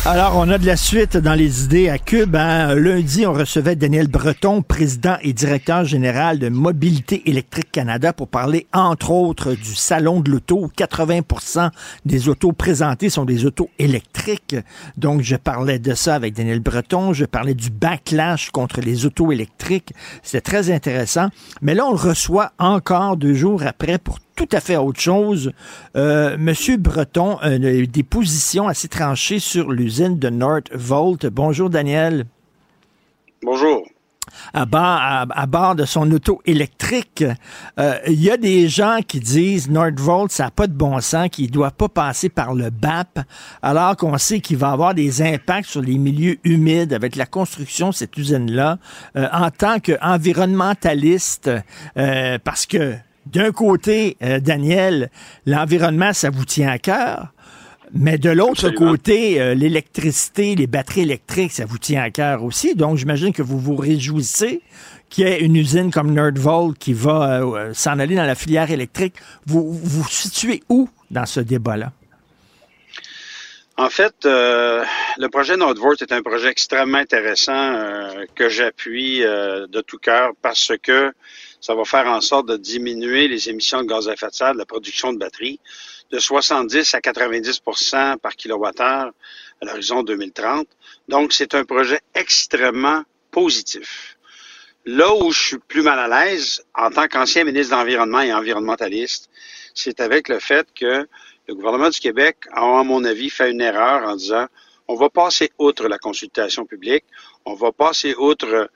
Alors, 0.05 0.35
on 0.37 0.49
a 0.49 0.57
de 0.57 0.65
la 0.65 0.77
suite 0.77 1.17
dans 1.17 1.35
les 1.35 1.65
idées 1.65 1.89
à 1.89 1.99
Cube. 1.99 2.37
hein. 2.37 2.77
Lundi, 2.77 3.27
on 3.27 3.33
recevait 3.33 3.75
Daniel 3.75 4.07
Breton, 4.07 4.63
président 4.63 5.17
et 5.23 5.33
directeur 5.33 5.85
général 5.85 6.39
de 6.39 6.49
Mobilité 6.49 7.29
électrique 7.29 7.73
Canada, 7.73 8.13
pour 8.13 8.29
parler, 8.29 8.69
entre 8.73 9.11
autres, 9.11 9.55
du 9.55 9.75
salon 9.75 10.21
de 10.21 10.31
l'auto. 10.31 10.71
80% 10.79 11.71
des 12.05 12.29
autos 12.29 12.53
présentées 12.53 13.11
sont 13.11 13.25
des 13.25 13.45
autos 13.45 13.69
électriques. 13.81 14.55
Donc, 14.97 15.23
je 15.23 15.35
parlais 15.35 15.81
de 15.81 15.95
ça 15.95 16.15
avec 16.15 16.35
Daniel 16.35 16.61
Breton. 16.61 17.13
Je 17.13 17.25
parlais 17.25 17.55
du 17.55 17.71
backlash 17.71 18.51
contre 18.51 18.81
les 18.81 19.07
autos 19.07 19.33
électriques. 19.33 19.93
C'était 20.23 20.41
très 20.41 20.71
intéressant. 20.71 21.31
Mais 21.63 21.75
là, 21.75 21.85
on 21.85 21.91
le 21.91 21.99
reçoit 21.99 22.53
encore 22.61 23.17
deux 23.17 23.35
jours 23.35 23.65
après 23.67 23.99
pour 23.99 24.21
tout 24.41 24.57
à 24.57 24.61
fait 24.61 24.77
autre 24.77 25.01
chose. 25.01 25.53
Euh, 25.97 26.39
Monsieur 26.39 26.79
Breton 26.79 27.37
a 27.43 27.59
des 27.59 28.03
positions 28.03 28.69
assez 28.69 28.89
tranchées 28.89 29.39
sur 29.39 29.71
l'usine 29.71 30.19
de 30.19 30.31
Northvolt. 30.31 31.27
Bonjour, 31.27 31.69
Daniel. 31.69 32.25
Bonjour. 33.43 33.87
À 34.55 34.65
bord, 34.65 34.81
à, 34.81 35.27
à 35.29 35.47
bord 35.47 35.75
de 35.75 35.85
son 35.85 36.11
auto 36.13 36.41
électrique, 36.47 37.23
euh, 37.79 37.99
il 38.07 38.23
y 38.23 38.31
a 38.31 38.39
des 38.39 38.69
gens 38.69 39.01
qui 39.07 39.21
disent 39.21 39.69
Northvolt, 39.69 40.31
ça 40.31 40.45
n'a 40.45 40.51
pas 40.51 40.67
de 40.69 40.73
bon 40.73 41.01
sens, 41.01 41.29
qu'il 41.29 41.47
ne 41.47 41.51
doit 41.51 41.73
pas 41.73 41.91
passer 41.91 42.31
par 42.31 42.55
le 42.55 42.71
BAP, 42.71 43.19
alors 43.61 43.95
qu'on 43.95 44.17
sait 44.17 44.41
qu'il 44.41 44.57
va 44.57 44.71
avoir 44.71 44.95
des 44.95 45.21
impacts 45.21 45.69
sur 45.69 45.83
les 45.83 45.99
milieux 45.99 46.39
humides 46.45 46.95
avec 46.95 47.15
la 47.15 47.27
construction 47.27 47.91
de 47.91 47.95
cette 47.95 48.17
usine-là. 48.17 48.79
Euh, 49.17 49.29
en 49.33 49.51
tant 49.51 49.81
qu'environnementaliste, 49.81 51.51
euh, 51.99 52.39
parce 52.43 52.65
que 52.65 52.95
d'un 53.33 53.53
côté, 53.53 54.17
euh, 54.23 54.41
Daniel, 54.41 55.11
l'environnement, 55.47 56.13
ça 56.13 56.31
vous 56.31 56.45
tient 56.45 56.69
à 56.69 56.79
cœur. 56.79 57.29
Mais 57.93 58.19
de 58.19 58.31
l'autre 58.31 58.71
côté, 58.71 59.41
euh, 59.41 59.55
l'électricité, 59.55 60.55
les 60.55 60.67
batteries 60.69 61.03
électriques, 61.03 61.53
ça 61.53 61.65
vous 61.65 61.79
tient 61.79 62.03
à 62.03 62.11
cœur 62.11 62.45
aussi. 62.45 62.75
Donc, 62.75 62.97
j'imagine 62.99 63.33
que 63.33 63.43
vous 63.43 63.59
vous 63.59 63.75
réjouissez 63.75 64.63
qu'il 65.09 65.27
y 65.27 65.29
ait 65.29 65.41
une 65.41 65.57
usine 65.57 65.91
comme 65.91 66.13
Nerdvolt 66.13 66.79
qui 66.79 66.93
va 66.93 67.43
euh, 67.43 67.75
s'en 67.75 67.99
aller 67.99 68.15
dans 68.15 68.25
la 68.25 68.37
filière 68.37 68.71
électrique. 68.71 69.15
Vous 69.47 69.73
vous 69.73 70.09
situez 70.09 70.63
où 70.69 70.89
dans 71.11 71.27
ce 71.27 71.41
débat-là? 71.41 71.93
En 73.81 73.89
fait, 73.89 74.27
euh, 74.27 74.85
le 75.17 75.29
projet 75.29 75.57
Nordvolt 75.57 76.03
est 76.03 76.13
un 76.13 76.21
projet 76.21 76.49
extrêmement 76.49 76.99
intéressant 76.99 77.55
euh, 77.55 78.27
que 78.35 78.51
j'appuie 78.51 79.25
euh, 79.25 79.67
de 79.69 79.81
tout 79.81 79.97
cœur 79.97 80.33
parce 80.43 80.73
que 80.83 81.15
ça 81.61 81.75
va 81.75 81.85
faire 81.85 82.07
en 82.07 82.21
sorte 82.21 82.49
de 82.49 82.57
diminuer 82.57 83.29
les 83.29 83.49
émissions 83.49 83.83
de 83.83 83.89
gaz 83.89 84.09
à 84.09 84.15
effet 84.15 84.29
de 84.29 84.35
serre 84.35 84.53
de 84.55 84.59
la 84.59 84.67
production 84.67 85.13
de 85.13 85.19
batteries 85.19 85.61
de 86.11 86.19
70 86.19 86.95
à 86.95 87.01
90% 87.01 88.19
par 88.19 88.35
kilowattheure 88.35 89.13
à 89.61 89.65
l'horizon 89.65 90.03
2030. 90.03 90.67
Donc, 91.09 91.33
c'est 91.33 91.55
un 91.55 91.65
projet 91.65 92.01
extrêmement 92.15 93.03
positif. 93.31 94.17
Là 94.87 95.15
où 95.15 95.31
je 95.31 95.41
suis 95.41 95.59
plus 95.59 95.83
mal 95.83 95.99
à 95.99 96.09
l'aise, 96.09 96.65
en 96.75 96.91
tant 96.91 97.07
qu'ancien 97.07 97.45
ministre 97.45 97.77
de 97.77 97.81
l'Environnement 97.81 98.23
et 98.23 98.33
environnementaliste, 98.33 99.31
c'est 99.75 100.01
avec 100.01 100.29
le 100.29 100.41
fait 100.41 100.67
que 100.75 101.07
le 101.47 101.55
gouvernement 101.55 101.91
du 101.91 102.01
Québec 102.01 102.39
a, 102.53 102.81
à 102.81 102.83
mon 102.83 103.05
avis, 103.05 103.31
fait 103.31 103.51
une 103.51 103.61
erreur 103.61 104.09
en 104.09 104.17
disant 104.17 104.47
on 104.89 104.97
va 104.97 105.11
passer 105.11 105.53
outre 105.59 105.87
la 105.87 105.99
consultation 105.99 106.65
publique, 106.65 107.05
on 107.45 107.55
va 107.55 107.71
passer 107.71 108.15
outre 108.17 108.71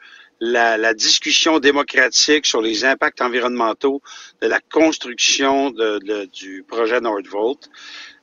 la, 0.45 0.77
la 0.77 0.93
discussion 0.95 1.59
démocratique 1.59 2.45
sur 2.47 2.61
les 2.61 2.85
impacts 2.85 3.23
environnementaux 3.23 4.03
de 4.43 4.47
la 4.47 4.61
construction 4.61 5.71
de- 5.71 5.99
de- 6.05 6.27
du 6.27 6.65
projet 6.69 7.01
Nordvolt, 7.01 7.71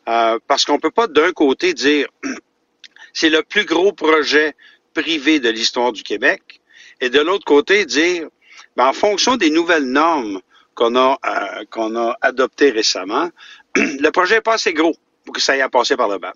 euh, 0.07 0.38
parce 0.48 0.64
qu'on 0.65 0.80
peut 0.80 0.91
pas 0.91 1.07
d'un 1.07 1.31
côté 1.31 1.73
dire 1.73 2.07
c'est 3.14 3.30
le 3.30 3.41
plus 3.43 3.65
gros 3.65 3.91
projet 3.91 4.53
privé 4.93 5.39
de 5.39 5.49
l'histoire 5.49 5.91
du 5.91 6.03
Québec, 6.03 6.61
et 6.99 7.10
de 7.10 7.19
l'autre 7.19 7.45
côté 7.45 7.85
dire 7.85 8.27
ben, 8.76 8.88
en 8.88 8.93
fonction 8.93 9.35
des 9.35 9.49
nouvelles 9.49 9.85
normes 9.85 10.41
qu'on 10.76 10.95
a 10.95 11.18
euh, 11.26 11.65
qu'on 11.72 11.95
a 11.95 12.15
adoptées 12.22 12.69
récemment, 12.69 13.30
le 13.76 14.10
projet 14.11 14.35
n'est 14.35 14.41
pas 14.41 14.53
assez 14.53 14.73
gros 14.73 14.95
pour 15.26 15.34
que 15.34 15.41
ça 15.41 15.57
ait 15.57 15.61
à 15.61 15.69
passer 15.69 15.95
par 15.95 16.07
le 16.07 16.18
BAP. 16.19 16.35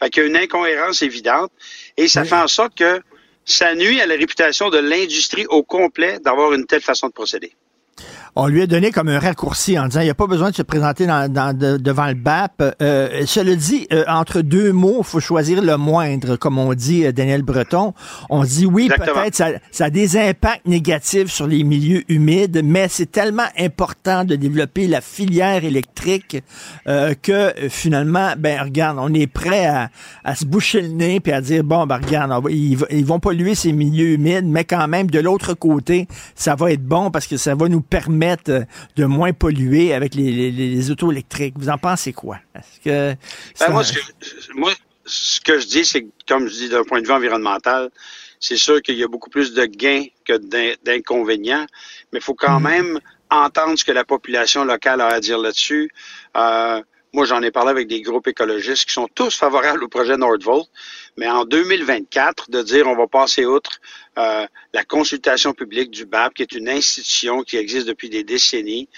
Fait 0.00 0.10
qu'il 0.10 0.22
y 0.22 0.26
a 0.26 0.28
une 0.28 0.36
incohérence 0.36 1.02
évidente 1.02 1.50
et 1.96 2.08
ça 2.08 2.24
fait 2.24 2.34
en 2.36 2.48
sorte 2.48 2.74
que 2.76 3.00
ça 3.44 3.74
nuit 3.74 4.00
à 4.00 4.06
la 4.06 4.14
réputation 4.14 4.70
de 4.70 4.78
l'industrie 4.78 5.46
au 5.46 5.62
complet 5.62 6.18
d'avoir 6.20 6.52
une 6.52 6.66
telle 6.66 6.80
façon 6.80 7.08
de 7.08 7.12
procéder. 7.12 7.52
On 8.36 8.48
lui 8.48 8.62
a 8.62 8.66
donné 8.66 8.90
comme 8.90 9.08
un 9.08 9.20
raccourci 9.20 9.78
en 9.78 9.86
disant 9.86 10.00
il 10.00 10.04
n'y 10.04 10.10
a 10.10 10.14
pas 10.14 10.26
besoin 10.26 10.50
de 10.50 10.56
se 10.56 10.62
présenter 10.62 11.06
dans, 11.06 11.32
dans- 11.32 11.56
de- 11.56 11.76
devant 11.76 12.06
le 12.08 12.14
BAP. 12.14 12.74
Euh, 12.82 13.22
cela 13.26 13.54
dit, 13.54 13.86
euh, 13.92 14.02
entre 14.08 14.40
deux 14.40 14.72
mots, 14.72 14.96
il 14.98 15.04
faut 15.04 15.20
choisir 15.20 15.62
le 15.62 15.76
moindre, 15.76 16.34
comme 16.34 16.58
on 16.58 16.74
dit 16.74 17.06
euh, 17.06 17.12
Daniel 17.12 17.42
Breton. 17.42 17.94
On 18.30 18.42
dit 18.42 18.66
oui, 18.66 18.88
peut-être 19.22 19.36
ça, 19.36 19.48
ça 19.70 19.84
a 19.84 19.90
des 19.90 20.16
impacts 20.16 20.66
négatifs 20.66 21.30
sur 21.30 21.46
les 21.46 21.62
milieux 21.62 22.02
humides, 22.08 22.60
mais 22.64 22.88
c'est 22.88 23.10
tellement 23.12 23.46
important 23.56 24.24
de 24.24 24.34
développer 24.34 24.88
la 24.88 25.00
filière 25.00 25.62
électrique 25.64 26.42
euh, 26.88 27.14
que 27.22 27.52
finalement, 27.68 28.32
ben 28.36 28.60
regarde, 28.62 28.98
on 29.00 29.14
est 29.14 29.28
prêt 29.28 29.66
à, 29.66 29.90
à 30.24 30.34
se 30.34 30.44
boucher 30.44 30.80
le 30.80 30.88
nez 30.88 31.20
puis 31.20 31.32
à 31.32 31.40
dire 31.40 31.62
bon, 31.62 31.86
ben 31.86 32.00
regarde, 32.04 32.30
va- 32.42 32.50
ils, 32.50 32.76
ils 32.90 33.04
vont 33.06 33.20
polluer 33.20 33.54
ces 33.54 33.72
milieux 33.72 34.14
humides, 34.14 34.46
mais 34.46 34.64
quand 34.64 34.88
même 34.88 35.08
de 35.08 35.20
l'autre 35.20 35.54
côté, 35.54 36.08
ça 36.34 36.56
va 36.56 36.72
être 36.72 36.82
bon 36.84 37.12
parce 37.12 37.28
que 37.28 37.36
ça 37.36 37.54
va 37.54 37.68
nous 37.68 37.83
permettre 37.88 38.50
euh, 38.50 38.60
de 38.96 39.04
moins 39.04 39.32
polluer 39.32 39.92
avec 39.94 40.14
les, 40.14 40.30
les- 40.32 40.50
les 40.50 40.90
autos 40.90 41.10
électriques. 41.12 41.54
Vous 41.56 41.68
en 41.68 41.78
pensez 41.78 42.12
quoi? 42.12 42.38
Est-ce 42.54 42.80
que 42.80 43.16
Ben, 43.60 43.72
moi, 43.72 43.84
ce 43.84 43.92
que, 43.92 44.00
moi, 44.54 44.72
ce 45.06 45.40
que 45.40 45.58
je 45.58 45.66
dis, 45.66 45.84
c'est 45.84 46.02
que, 46.02 46.08
comme 46.26 46.48
je 46.48 46.54
dis 46.54 46.68
d'un 46.68 46.84
point 46.84 47.00
de 47.00 47.06
vue 47.06 47.12
environnemental, 47.12 47.90
c'est 48.40 48.56
sûr 48.56 48.82
qu'il 48.82 48.96
y 48.96 49.02
a 49.02 49.08
beaucoup 49.08 49.30
plus 49.30 49.54
de 49.54 49.64
gains 49.64 50.04
que 50.24 50.36
d'in- 50.36 50.74
d'inconvénients, 50.84 51.66
mais 52.12 52.18
il 52.18 52.22
faut 52.22 52.34
quand 52.34 52.60
même 52.60 52.98
entendre 53.30 53.78
ce 53.78 53.84
que 53.84 53.92
la 53.92 54.04
population 54.04 54.64
locale 54.64 55.00
a 55.00 55.06
à 55.08 55.20
dire 55.20 55.38
là-dessus. 55.38 55.90
Euh, 56.36 56.82
moi, 57.12 57.24
j'en 57.26 57.40
ai 57.42 57.50
parlé 57.50 57.70
avec 57.70 57.86
des 57.88 58.02
groupes 58.02 58.26
écologistes 58.26 58.86
qui 58.86 58.92
sont 58.92 59.08
tous 59.14 59.34
favorables 59.36 59.82
au 59.84 59.88
projet 59.88 60.16
Nordvolt, 60.16 60.66
mais 61.16 61.28
en 61.28 61.44
2024, 61.44 62.50
de 62.50 62.62
dire 62.62 62.86
on 62.86 62.96
va 62.96 63.06
passer 63.06 63.46
outre 63.46 63.80
euh, 64.18 64.46
la 64.72 64.84
consultation 64.84 65.52
publique 65.52 65.90
du 65.90 66.06
BAP, 66.06 66.34
qui 66.34 66.42
est 66.42 66.52
une 66.52 66.68
institution 66.68 67.42
qui 67.42 67.56
existe 67.56 67.86
depuis 67.86 68.10
des 68.10 68.24
décennies, 68.24 68.88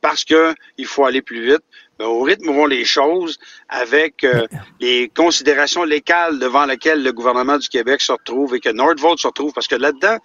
parce 0.00 0.24
que 0.24 0.54
il 0.78 0.86
faut 0.86 1.04
aller 1.04 1.22
plus 1.22 1.44
vite. 1.44 1.62
Ben, 1.98 2.04
au 2.04 2.20
rythme 2.20 2.50
où 2.50 2.52
vont 2.52 2.66
les 2.66 2.84
choses, 2.84 3.38
avec 3.70 4.22
euh, 4.22 4.46
les 4.80 5.10
considérations 5.16 5.84
locales 5.84 6.38
devant 6.38 6.66
lesquelles 6.66 7.02
le 7.02 7.10
gouvernement 7.10 7.56
du 7.56 7.68
Québec 7.68 8.02
se 8.02 8.12
retrouve 8.12 8.54
et 8.54 8.60
que 8.60 8.68
Nordvolt 8.68 9.18
se 9.18 9.26
retrouve, 9.26 9.52
parce 9.54 9.66
que 9.66 9.76
là-dedans, 9.76 10.18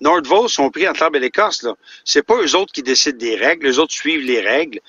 Nordvolt 0.00 0.48
sont 0.48 0.70
pris 0.70 0.88
entre 0.88 1.00
l'arbre 1.00 1.16
et 1.16 1.20
l'écorce. 1.20 1.62
Là. 1.62 1.74
C'est 2.04 2.22
pas 2.22 2.36
eux 2.36 2.54
autres 2.56 2.72
qui 2.72 2.82
décident 2.82 3.18
des 3.18 3.36
règles, 3.36 3.68
eux 3.68 3.78
autres 3.78 3.92
suivent 3.92 4.24
les 4.24 4.40
règles. 4.40 4.80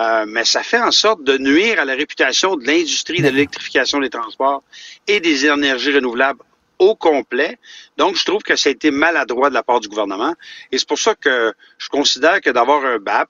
Euh, 0.00 0.24
mais 0.26 0.44
ça 0.44 0.62
fait 0.62 0.80
en 0.80 0.90
sorte 0.90 1.22
de 1.22 1.38
nuire 1.38 1.78
à 1.78 1.84
la 1.84 1.94
réputation 1.94 2.56
de 2.56 2.66
l'industrie 2.66 3.22
de 3.22 3.28
l'électrification 3.28 4.00
des 4.00 4.10
transports 4.10 4.62
et 5.06 5.20
des 5.20 5.46
énergies 5.46 5.94
renouvelables 5.94 6.40
au 6.78 6.96
complet. 6.96 7.58
Donc, 7.96 8.16
je 8.16 8.24
trouve 8.24 8.42
que 8.42 8.56
ça 8.56 8.68
a 8.68 8.72
été 8.72 8.90
maladroit 8.90 9.48
de 9.50 9.54
la 9.54 9.62
part 9.62 9.80
du 9.80 9.88
gouvernement. 9.88 10.34
Et 10.72 10.78
c'est 10.78 10.88
pour 10.88 10.98
ça 10.98 11.14
que 11.14 11.52
je 11.78 11.88
considère 11.88 12.40
que 12.40 12.50
d'avoir 12.50 12.84
un 12.84 12.98
BAP, 12.98 13.28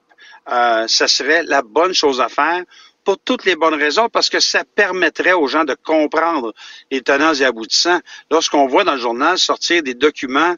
euh, 0.50 0.86
ça 0.88 1.08
serait 1.08 1.42
la 1.42 1.62
bonne 1.62 1.92
chose 1.94 2.20
à 2.20 2.28
faire 2.28 2.62
pour 3.04 3.18
toutes 3.18 3.44
les 3.44 3.54
bonnes 3.54 3.74
raisons, 3.74 4.08
parce 4.08 4.30
que 4.30 4.40
ça 4.40 4.64
permettrait 4.64 5.34
aux 5.34 5.46
gens 5.46 5.64
de 5.64 5.74
comprendre 5.74 6.54
les 6.90 7.02
tenants 7.02 7.34
et 7.34 7.44
aboutissants. 7.44 8.00
Lorsqu'on 8.30 8.66
voit 8.66 8.84
dans 8.84 8.94
le 8.94 9.00
journal 9.00 9.38
sortir 9.38 9.82
des 9.82 9.92
documents 9.92 10.56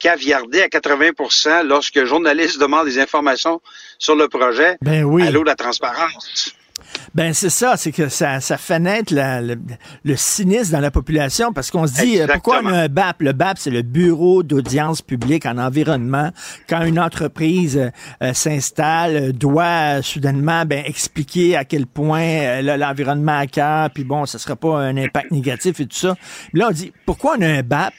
caviardés 0.00 0.62
à 0.62 0.68
80 0.68 1.62
lorsque 1.64 1.96
un 1.96 2.04
journaliste 2.06 2.58
demande 2.60 2.86
des 2.86 2.98
informations 2.98 3.60
sur 3.98 4.16
le 4.16 4.26
projet, 4.28 4.76
Ben 4.82 5.04
oui. 5.04 5.30
de 5.30 5.38
la 5.38 5.54
transparence. 5.54 6.52
Ben 7.14 7.32
c'est 7.34 7.50
ça, 7.50 7.76
c'est 7.76 7.92
que 7.92 8.08
ça, 8.08 8.40
ça 8.40 8.56
fait 8.56 8.78
naître 8.80 9.14
la- 9.14 9.40
le, 9.40 9.56
le 10.04 10.16
cynisme 10.16 10.72
dans 10.72 10.80
la 10.80 10.90
population 10.90 11.52
parce 11.52 11.70
qu'on 11.70 11.86
se 11.86 11.94
dit 11.94 12.20
euh, 12.20 12.26
pourquoi 12.26 12.60
on 12.64 12.66
a 12.66 12.72
un 12.82 12.88
BAP 12.88 13.22
Le 13.22 13.32
BAP, 13.32 13.58
c'est 13.58 13.70
le 13.70 13.82
Bureau 13.82 14.42
d'audience 14.42 15.00
publique 15.02 15.46
en 15.46 15.58
environnement. 15.58 16.30
Quand 16.68 16.82
une 16.82 16.98
entreprise 16.98 17.76
euh, 17.76 17.90
euh, 18.22 18.32
s'installe, 18.34 19.32
doit 19.32 20.02
soudainement 20.02 20.64
ben, 20.64 20.82
expliquer 20.84 21.56
à 21.56 21.64
quel 21.64 21.86
point 21.86 22.22
euh, 22.22 22.76
l'environnement 22.76 23.38
à 23.38 23.46
cœur, 23.46 23.90
puis 23.90 24.02
bon, 24.04 24.26
ça 24.26 24.38
sera 24.38 24.56
pas 24.56 24.78
un 24.78 24.96
impact 24.96 25.30
négatif 25.30 25.78
et 25.80 25.86
tout 25.86 25.96
ça. 25.96 26.16
Là, 26.54 26.68
on 26.70 26.72
dit 26.72 26.92
pourquoi 27.06 27.36
on 27.38 27.42
a 27.42 27.46
un 27.48 27.62
BAP 27.62 27.92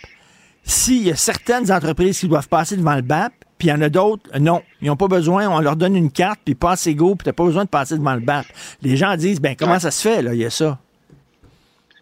s'il 0.64 1.04
y 1.08 1.12
a 1.12 1.16
certaines 1.16 1.72
entreprises 1.72 2.20
qui 2.20 2.28
doivent 2.28 2.48
passer 2.48 2.78
devant 2.78 2.96
le 2.96 3.02
BAP, 3.02 3.34
puis 3.58 3.68
il 3.68 3.72
y 3.72 3.74
en 3.74 3.82
a 3.82 3.90
d'autres, 3.90 4.24
non, 4.40 4.64
ils 4.82 4.88
n'ont 4.88 4.96
pas 4.96 5.08
besoin, 5.08 5.48
on 5.48 5.60
leur 5.60 5.76
donne 5.76 5.96
une 5.96 6.12
carte, 6.12 6.40
puis 6.44 6.56
passe 6.56 6.88
égaux, 6.88 7.16
puis 7.16 7.26
t'as 7.26 7.34
pas 7.34 7.44
besoin 7.44 7.66
de 7.66 7.70
passer 7.70 7.98
devant 7.98 8.16
le 8.16 8.22
BAP. 8.22 8.46
Les 8.82 8.98
gens 8.98 9.16
disent, 9.16 9.40
ben 9.40 9.56
comment 9.56 9.80
ça 9.80 9.92
se 9.92 10.02
fait, 10.02 10.22
là, 10.22 10.34
il 10.34 10.40
y 10.40 10.46
a 10.46 10.50
ça. 10.50 10.80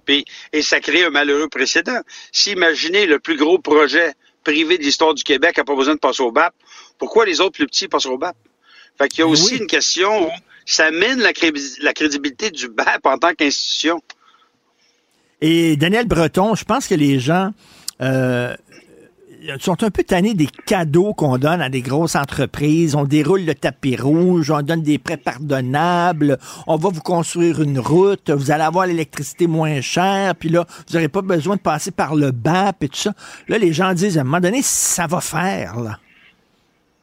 Puis, 0.06 0.26
et 0.54 0.62
ça 0.62 0.80
crée 0.80 1.04
un 1.06 1.10
malheureux 1.10 1.50
précédent. 1.50 2.00
Si 2.32 2.52
imaginez 2.52 3.06
le 3.06 3.20
plus 3.20 3.38
gros 3.38 3.60
projet 3.60 4.14
privé 4.44 4.78
de 4.78 4.84
l'histoire 4.84 5.14
du 5.14 5.24
Québec 5.24 5.58
n'a 5.58 5.64
pas 5.64 5.76
besoin 5.76 5.96
de 5.96 6.00
passer 6.00 6.24
au 6.24 6.32
BAP, 6.32 6.54
pourquoi 6.98 7.26
les 7.26 7.42
autres 7.42 7.52
plus 7.54 7.68
petits 7.68 7.88
passent 7.88 8.06
au 8.06 8.18
BAP? 8.18 8.36
Fait 8.98 9.08
qu'il 9.08 9.20
y 9.20 9.22
a 9.24 9.26
Ben 9.26 9.32
aussi 9.34 9.58
une 9.58 9.68
question 9.68 10.28
où 10.28 10.30
ça 10.66 10.90
la, 10.92 11.34
cré- 11.34 11.52
la 11.82 11.94
crédibilité 11.94 12.52
du 12.52 12.70
BAP 12.70 13.06
en 13.06 13.18
tant 13.18 13.34
qu'institution. 13.34 14.02
Et 15.42 15.78
Daniel 15.78 16.08
Breton, 16.08 16.56
je 16.56 16.66
pense 16.66 16.88
que 16.88 16.96
les 16.96 17.20
gens 17.20 17.52
euh, 18.02 18.56
sont 19.60 19.84
un 19.84 19.90
peu 19.90 20.04
tannés 20.04 20.34
des 20.34 20.48
cadeaux 20.66 21.14
qu'on 21.14 21.38
donne 21.38 21.62
à 21.62 21.70
des 21.70 21.82
grosses 21.82 22.16
entreprises. 22.16 22.96
On 22.96 23.06
déroule 23.06 23.46
le 23.46 23.56
tapis 23.56 23.96
rouge, 23.96 24.52
on 24.52 24.62
donne 24.62 24.82
des 24.82 24.98
prêts 24.98 25.18
pardonnables, 25.18 26.38
on 26.68 26.76
va 26.76 26.90
vous 26.90 27.02
construire 27.02 27.62
une 27.62 27.80
route, 27.80 28.30
vous 28.30 28.52
allez 28.52 28.64
avoir 28.64 28.86
l'électricité 28.86 29.48
moins 29.48 29.82
chère, 29.82 30.36
puis 30.36 30.50
là, 30.50 30.66
vous 30.88 30.94
n'aurez 30.94 31.10
pas 31.10 31.22
besoin 31.22 31.56
de 31.56 31.62
passer 31.62 31.92
par 31.92 32.16
le 32.16 32.32
BAP 32.32 32.84
et 32.84 32.90
tout 32.90 32.98
ça. 32.98 33.14
Là, 33.48 33.58
les 33.58 33.74
gens 33.74 33.94
disent, 33.94 34.18
à 34.18 34.22
un 34.22 34.24
moment 34.24 34.40
donné, 34.40 34.62
ça 34.62 35.08
va 35.08 35.22
faire, 35.22 35.80
là. 35.80 36.00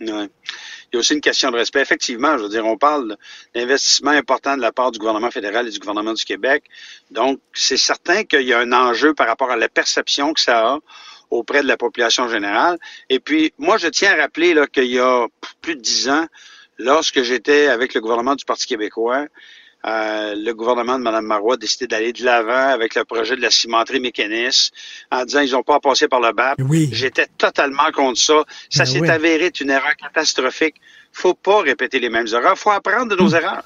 Ouais. 0.01 0.28
Il 0.92 0.96
y 0.96 0.96
a 0.96 1.00
aussi 1.00 1.14
une 1.14 1.20
question 1.20 1.50
de 1.50 1.56
respect. 1.56 1.80
Effectivement, 1.80 2.38
je 2.38 2.44
veux 2.44 2.48
dire, 2.48 2.64
on 2.64 2.76
parle 2.76 3.16
d'investissement 3.54 4.12
important 4.12 4.56
de 4.56 4.62
la 4.62 4.72
part 4.72 4.92
du 4.92 4.98
gouvernement 4.98 5.30
fédéral 5.30 5.66
et 5.66 5.70
du 5.70 5.78
gouvernement 5.78 6.14
du 6.14 6.24
Québec. 6.24 6.64
Donc, 7.10 7.40
c'est 7.52 7.76
certain 7.76 8.24
qu'il 8.24 8.42
y 8.42 8.52
a 8.52 8.58
un 8.58 8.72
enjeu 8.72 9.14
par 9.14 9.26
rapport 9.26 9.50
à 9.50 9.56
la 9.56 9.68
perception 9.68 10.32
que 10.32 10.40
ça 10.40 10.74
a 10.74 10.78
auprès 11.30 11.62
de 11.62 11.66
la 11.66 11.76
population 11.76 12.28
générale. 12.28 12.78
Et 13.10 13.18
puis, 13.18 13.52
moi, 13.58 13.78
je 13.78 13.88
tiens 13.88 14.12
à 14.12 14.16
rappeler 14.22 14.54
qu'il 14.72 14.86
y 14.86 14.98
a 14.98 15.26
plus 15.60 15.76
de 15.76 15.80
dix 15.80 16.08
ans, 16.08 16.26
lorsque 16.78 17.22
j'étais 17.22 17.68
avec 17.68 17.94
le 17.94 18.00
gouvernement 18.00 18.34
du 18.34 18.44
Parti 18.44 18.66
québécois, 18.66 19.26
euh, 19.84 20.34
le 20.36 20.52
gouvernement 20.52 20.98
de 20.98 21.04
Mme 21.04 21.26
Marois 21.26 21.54
a 21.54 21.56
décidé 21.56 21.86
d'aller 21.86 22.12
de 22.12 22.24
l'avant 22.24 22.68
avec 22.72 22.94
le 22.94 23.04
projet 23.04 23.36
de 23.36 23.40
la 23.42 23.50
cimenterie 23.50 24.00
mécaniste 24.00 24.72
en 25.12 25.24
disant 25.24 25.40
ils 25.40 25.52
n'ont 25.52 25.62
pas 25.62 25.76
à 25.76 25.80
passer 25.80 26.08
par 26.08 26.20
le 26.20 26.32
BAP. 26.32 26.58
J'étais 26.92 27.26
totalement 27.38 27.90
contre 27.94 28.18
ça. 28.18 28.42
Ça 28.70 28.84
Ben 28.84 28.90
s'est 28.90 29.00
oui. 29.00 29.08
avéré 29.10 29.44
être 29.46 29.60
une 29.60 29.70
erreur 29.70 29.94
catastrophique. 29.96 30.76
faut 31.12 31.34
pas 31.34 31.60
répéter 31.62 32.00
les 32.00 32.08
mêmes 32.10 32.26
erreurs. 32.32 32.58
faut 32.58 32.70
apprendre 32.70 33.14
de 33.14 33.22
nos 33.22 33.28
erreurs. 33.30 33.62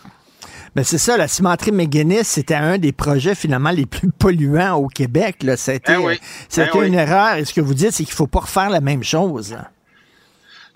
Ben 0.76 0.84
c'est 0.84 0.98
ça, 0.98 1.16
la 1.16 1.26
cimenterie 1.26 1.72
McGuinness, 1.72 2.28
c'était 2.28 2.54
un 2.54 2.78
des 2.78 2.92
projets 2.92 3.34
finalement 3.34 3.70
les 3.70 3.86
plus 3.86 4.10
polluants 4.10 4.74
au 4.76 4.86
Québec. 4.86 5.42
Là. 5.42 5.54
Été, 5.54 5.80
Ben 5.86 5.98
oui. 6.00 6.20
Ben 6.56 6.68
oui. 6.74 6.86
une 6.86 6.94
erreur. 6.94 7.34
Et 7.36 7.44
ce 7.44 7.52
que 7.52 7.60
vous 7.60 7.74
dites, 7.74 7.90
c'est 7.92 8.04
qu'il 8.04 8.14
faut 8.14 8.28
pas 8.28 8.40
refaire 8.40 8.70
la 8.70 8.80
même 8.80 9.02
chose. 9.02 9.56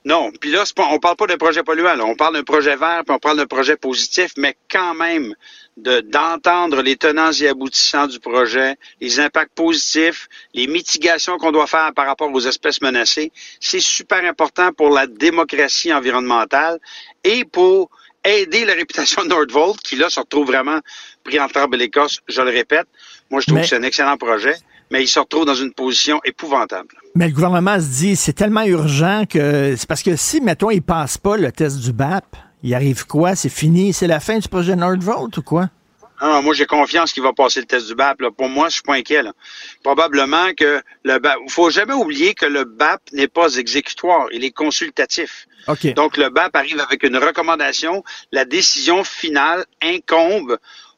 Non, 0.07 0.31
puis 0.39 0.51
là, 0.51 0.65
pas, 0.77 0.89
on 0.91 0.99
parle 0.99 1.17
pas 1.17 1.27
d'un 1.27 1.39
projet 1.39 1.63
polluant, 1.63 1.95
là. 1.95 2.05
on 2.05 2.15
parle 2.15 2.35
d'un 2.35 2.43
projet 2.43 2.77
vert, 2.77 3.03
puis 3.07 3.15
on 3.15 3.19
parle 3.19 3.39
d'un 3.39 3.47
projet 3.47 3.77
positif, 3.77 4.33
mais 4.37 4.55
quand 4.71 4.95
même 4.95 5.35
de 5.79 6.01
d'entendre 6.03 6.83
les 6.83 6.97
tenants 6.97 7.33
et 7.33 7.49
aboutissants 7.49 8.07
du 8.07 8.21
projet, 8.21 8.77
les 9.01 9.19
impacts 9.19 9.55
positifs, 9.55 10.29
les 10.53 10.67
mitigations 10.67 11.39
qu'on 11.39 11.53
doit 11.53 11.67
faire 11.67 11.93
par 11.95 12.07
rapport 12.07 12.31
aux 12.31 12.41
espèces 12.41 12.83
menacées, 12.83 13.33
c'est 13.61 13.81
super 13.81 14.23
important 14.27 14.73
pour 14.73 14.91
la 14.91 15.07
démocratie 15.07 15.93
environnementale 15.93 16.79
et 17.25 17.45
pour 17.47 17.89
aider 18.25 18.67
la 18.67 18.75
réputation 18.75 19.23
de 19.23 19.29
Nordvolt, 19.29 19.81
qui 19.83 19.97
là 19.97 20.11
se 20.11 20.21
retrouve 20.21 20.47
vraiment 20.49 20.81
pris 21.25 21.41
en 21.41 21.49
tremble 21.49 21.77
l'Écosse, 21.79 22.21
je 22.29 22.43
le 22.43 22.51
répète. 22.51 22.87
Moi, 23.31 23.41
je 23.41 23.47
trouve 23.47 23.57
Mais- 23.57 23.63
que 23.63 23.69
c'est 23.69 23.77
un 23.77 23.83
excellent 23.83 24.17
projet, 24.19 24.55
mais 24.95 25.03
il 25.03 25.09
se 25.09 25.19
retrouve 25.19 25.45
dans 25.45 25.57
une 25.57 25.73
position 25.73 26.21
épouvantable. 26.25 26.95
Mais 27.17 27.27
le 27.27 27.35
gouvernement 27.35 27.81
se 27.81 27.87
dit, 27.87 28.15
c'est 28.15 28.33
tellement 28.33 28.63
urgent 28.63 29.25
que 29.29 29.75
c'est 29.77 29.89
parce 29.89 30.05
que 30.05 30.15
si, 30.15 30.41
mettons, 30.41 30.71
il 30.71 30.83
passe 30.83 31.19
pas 31.19 31.37
le 31.37 31.51
test 31.51 31.81
du 31.81 31.93
BAP, 31.93 32.25
il 32.63 32.73
arrive 32.77 33.05
quoi? 33.05 33.35
C'est 33.35 33.49
fini? 33.49 33.93
C'est 33.93 34.07
la 34.07 34.21
fin 34.21 34.39
du 34.39 34.49
projet 34.49 34.77
Nordvolt 34.77 35.37
ou 35.37 35.43
quoi? 35.43 35.69
Moi, 36.21 36.55
j'ai 36.55 36.65
confiance 36.65 37.13
qu'il 37.13 37.25
va 37.25 37.33
passer 37.33 37.59
le 37.59 37.67
test 37.67 37.89
du 37.89 37.97
BAP. 37.97 38.21
là. 38.21 38.31
Pour 38.31 38.49
moi, 38.49 38.69
je 38.69 38.75
suis 38.75 38.83
pas 38.83 38.95
inquiet. 38.95 39.25
là. 39.25 39.33
Probablement 39.83 40.55
que 40.57 40.81
le 41.03 41.19
BAP. 41.19 41.39
Il 41.45 41.51
faut 41.51 41.71
jamais 41.71 41.93
oublier 41.93 42.35
que 42.35 42.47
le 42.47 42.63
BAP 42.63 43.01
n'est 43.13 43.27
pas 43.27 43.57
exécutoire, 43.57 44.29
il 44.33 44.45
est 44.45 44.53
consultatif. 44.53 45.49
Donc, 45.97 46.17
le 46.19 46.29
BAP 46.29 46.55
arrive 46.55 46.79
avec 46.79 47.03
une 47.03 47.17
recommandation. 47.17 48.05
La 48.31 48.45
décision 48.45 49.03
finale 49.03 49.65
incombe 49.83 50.57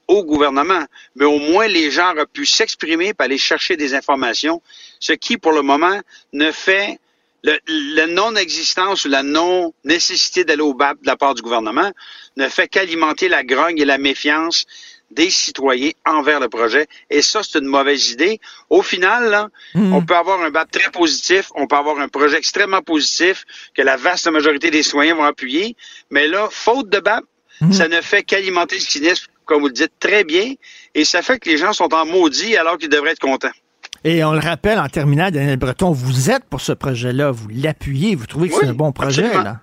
au 0.09 0.25
gouvernement. 0.25 0.85
Mais 1.15 1.25
au 1.25 1.39
moins, 1.39 1.67
les 1.67 1.91
gens 1.91 2.13
auraient 2.13 2.27
pu 2.27 2.47
s'exprimer 2.47 3.09
et 3.09 3.15
aller 3.19 3.39
chercher 3.39 3.77
des 3.77 3.95
informations, 3.95 4.63
ce 5.01 5.13
qui, 5.13 5.37
pour 5.37 5.53
le 5.53 5.63
moment, 5.63 6.01
ne 6.33 6.51
fait 6.53 6.99
le, 7.43 7.59
la 7.95 8.07
non-existence 8.07 9.05
ou 9.05 9.09
la 9.09 9.23
non-nécessité 9.23 10.45
d'aller 10.45 10.63
au 10.63 10.75
BAP 10.75 11.01
de 11.03 11.07
la 11.07 11.17
part 11.17 11.35
du 11.35 11.43
gouvernement 11.43 11.93
ne 12.37 12.49
fait 12.49 12.69
qu'alimenter 12.69 13.29
la 13.29 13.45
grogne 13.45 13.79
et 13.79 13.85
la 13.85 13.99
méfiance 13.99 14.67
des 15.11 15.31
citoyens 15.31 15.93
envers 16.05 16.41
le 16.41 16.49
projet. 16.49 16.89
Et 17.11 17.23
ça, 17.23 17.43
c'est 17.43 17.59
une 17.59 17.67
mauvaise 17.67 18.11
idée. 18.11 18.41
Au 18.71 18.83
final, 18.83 19.31
là, 19.31 19.49
on 19.75 20.05
peut 20.05 20.17
avoir 20.17 20.43
un 20.43 20.51
BAP 20.51 20.71
très 20.71 20.91
positif, 20.91 21.53
on 21.55 21.69
peut 21.69 21.77
avoir 21.77 22.01
un 22.01 22.09
projet 22.09 22.37
extrêmement 22.37 22.83
positif 22.83 23.45
que 23.75 23.83
la 23.83 23.97
vaste 23.97 24.27
majorité 24.29 24.71
des 24.71 24.83
citoyens 24.83 25.15
vont 25.15 25.25
appuyer. 25.25 25.77
Mais 26.11 26.27
là, 26.27 26.49
faute 26.51 26.89
de 26.89 26.99
BAP, 26.99 27.25
ça 27.71 27.89
ne 27.89 28.01
fait 28.01 28.23
qu'alimenter 28.23 28.77
le 28.77 28.83
cynisme, 28.83 29.27
comme 29.47 29.61
vous 29.61 29.69
le 29.69 29.73
dites 29.73 29.93
très 29.99 30.25
bien, 30.25 30.53
et 30.95 31.05
ça 31.05 31.23
fait 31.23 31.39
que 31.39 31.49
les 31.49 31.57
gens 31.57 31.73
sont 31.73 31.93
en 31.95 32.05
maudit 32.05 32.57
alors 32.57 32.77
qu'ils 32.77 32.89
devraient 32.89 33.13
être 33.13 33.21
contents. 33.21 33.51
Et 34.05 34.23
on 34.23 34.33
le 34.33 34.41
rappelle 34.41 34.79
en 34.79 34.89
terminant, 34.89 35.31
Daniel 35.31 35.57
Breton, 35.57 35.91
vous 35.91 36.31
êtes 36.31 36.45
pour 36.45 36.61
ce 36.61 36.73
projet-là, 36.73 37.31
vous 37.31 37.49
l'appuyez, 37.49 38.15
vous 38.15 38.27
trouvez 38.27 38.49
que 38.49 38.55
c'est 38.55 38.67
un 38.67 38.75
bon 38.75 38.93
projet, 38.93 39.25
absolument. 39.25 39.45
là. 39.45 39.61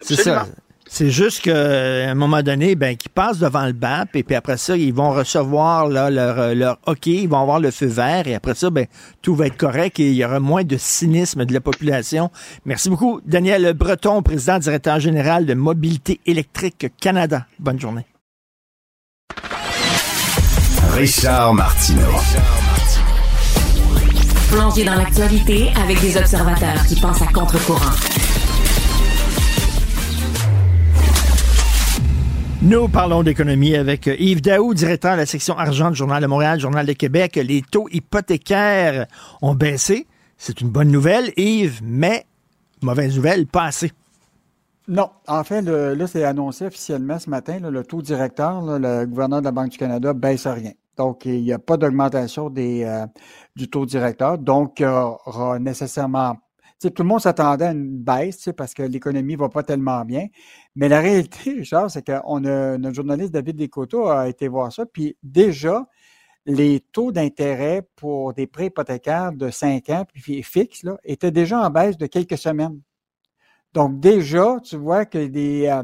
C'est 0.00 0.16
ça. 0.16 0.46
C'est 0.90 1.10
juste 1.10 1.42
qu'à 1.42 2.08
un 2.10 2.14
moment 2.14 2.42
donné, 2.42 2.74
ben, 2.74 2.96
qu'ils 2.96 3.10
passent 3.10 3.38
devant 3.38 3.66
le 3.66 3.72
BAP 3.72 4.16
et 4.16 4.22
puis 4.22 4.34
après 4.34 4.56
ça, 4.56 4.74
ils 4.74 4.94
vont 4.94 5.10
recevoir 5.10 5.86
là, 5.86 6.08
leur, 6.08 6.38
euh, 6.38 6.54
leur 6.54 6.78
OK, 6.86 7.06
ils 7.06 7.28
vont 7.28 7.42
avoir 7.42 7.60
le 7.60 7.70
feu 7.70 7.86
vert 7.86 8.26
et 8.26 8.34
après 8.34 8.54
ça, 8.54 8.70
ben, 8.70 8.86
tout 9.20 9.34
va 9.34 9.48
être 9.48 9.58
correct 9.58 10.00
et 10.00 10.08
il 10.08 10.14
y 10.14 10.24
aura 10.24 10.40
moins 10.40 10.64
de 10.64 10.78
cynisme 10.78 11.44
de 11.44 11.52
la 11.52 11.60
population. 11.60 12.30
Merci 12.64 12.88
beaucoup, 12.88 13.20
Daniel 13.26 13.74
Breton, 13.74 14.22
président 14.22 14.58
directeur 14.58 14.98
général 14.98 15.44
de 15.44 15.52
Mobilité 15.52 16.20
électrique 16.24 16.86
Canada. 16.98 17.46
Bonne 17.58 17.78
journée. 17.78 18.06
Richard 20.98 21.54
Martineau. 21.54 22.00
Plongé 24.50 24.84
dans 24.84 24.96
l'actualité 24.96 25.68
avec 25.80 26.00
des 26.00 26.16
observateurs 26.16 26.84
qui 26.88 26.96
pensent 27.00 27.22
à 27.22 27.26
contre-courant. 27.26 27.92
Nous 32.62 32.88
parlons 32.88 33.22
d'économie 33.22 33.76
avec 33.76 34.08
euh, 34.08 34.16
Yves 34.18 34.40
Daou, 34.42 34.74
directeur 34.74 35.12
de 35.12 35.18
la 35.18 35.26
section 35.26 35.56
argent 35.56 35.90
du 35.90 35.96
Journal 35.96 36.20
de 36.20 36.26
Montréal, 36.26 36.58
Journal 36.58 36.84
de 36.84 36.92
Québec. 36.94 37.36
Les 37.36 37.62
taux 37.62 37.88
hypothécaires 37.92 39.06
ont 39.40 39.54
baissé. 39.54 40.08
C'est 40.36 40.60
une 40.60 40.68
bonne 40.68 40.90
nouvelle, 40.90 41.32
Yves, 41.36 41.78
mais 41.84 42.26
mauvaise 42.82 43.14
nouvelle, 43.14 43.46
pas 43.46 43.66
assez. 43.66 43.92
Non. 44.88 45.10
En 45.28 45.44
fait, 45.44 45.62
le- 45.62 45.94
là, 45.94 46.06
c'est 46.08 46.24
annoncé 46.24 46.66
officiellement 46.66 47.20
ce 47.20 47.30
matin. 47.30 47.60
là, 47.60 47.70
le 47.70 47.84
taux 47.84 48.02
directeur, 48.02 48.62
là, 48.62 48.78
le 48.80 49.06
gouverneur 49.06 49.38
de 49.40 49.44
la 49.44 49.52
Banque 49.52 49.68
du 49.70 49.78
Canada, 49.78 50.12
baisse 50.12 50.46
rien. 50.48 50.72
Donc, 50.98 51.24
il 51.24 51.42
n'y 51.42 51.52
a 51.52 51.60
pas 51.60 51.76
d'augmentation 51.76 52.50
des, 52.50 52.82
euh, 52.82 53.06
du 53.54 53.70
taux 53.70 53.86
directeur. 53.86 54.36
Donc, 54.36 54.80
il 54.80 54.82
y 54.82 54.86
aura 54.86 55.58
nécessairement. 55.60 56.34
tout 56.82 56.92
le 56.98 57.04
monde 57.04 57.20
s'attendait 57.20 57.66
à 57.66 57.72
une 57.72 57.98
baisse 57.98 58.50
parce 58.56 58.74
que 58.74 58.82
l'économie 58.82 59.34
ne 59.34 59.38
va 59.38 59.48
pas 59.48 59.62
tellement 59.62 60.04
bien. 60.04 60.26
Mais 60.74 60.88
la 60.88 61.00
réalité, 61.00 61.52
Richard, 61.58 61.90
c'est 61.90 62.02
que 62.02 62.12
a, 62.12 62.78
notre 62.78 62.94
journaliste 62.94 63.32
David 63.32 63.56
Descoteaux 63.56 64.08
a 64.08 64.28
été 64.28 64.48
voir 64.48 64.72
ça. 64.72 64.86
Puis 64.86 65.16
déjà, 65.22 65.86
les 66.46 66.80
taux 66.80 67.12
d'intérêt 67.12 67.82
pour 67.94 68.34
des 68.34 68.48
prêts 68.48 68.66
hypothécaires 68.66 69.32
de 69.32 69.50
5 69.50 69.90
ans 69.90 70.04
puis 70.12 70.42
fixes 70.42 70.82
là, 70.82 70.98
étaient 71.04 71.30
déjà 71.30 71.60
en 71.60 71.70
baisse 71.70 71.96
de 71.96 72.06
quelques 72.06 72.38
semaines. 72.38 72.80
Donc 73.74 74.00
déjà, 74.00 74.56
tu 74.64 74.76
vois 74.76 75.04
que 75.04 75.26
des, 75.26 75.66
euh, 75.66 75.82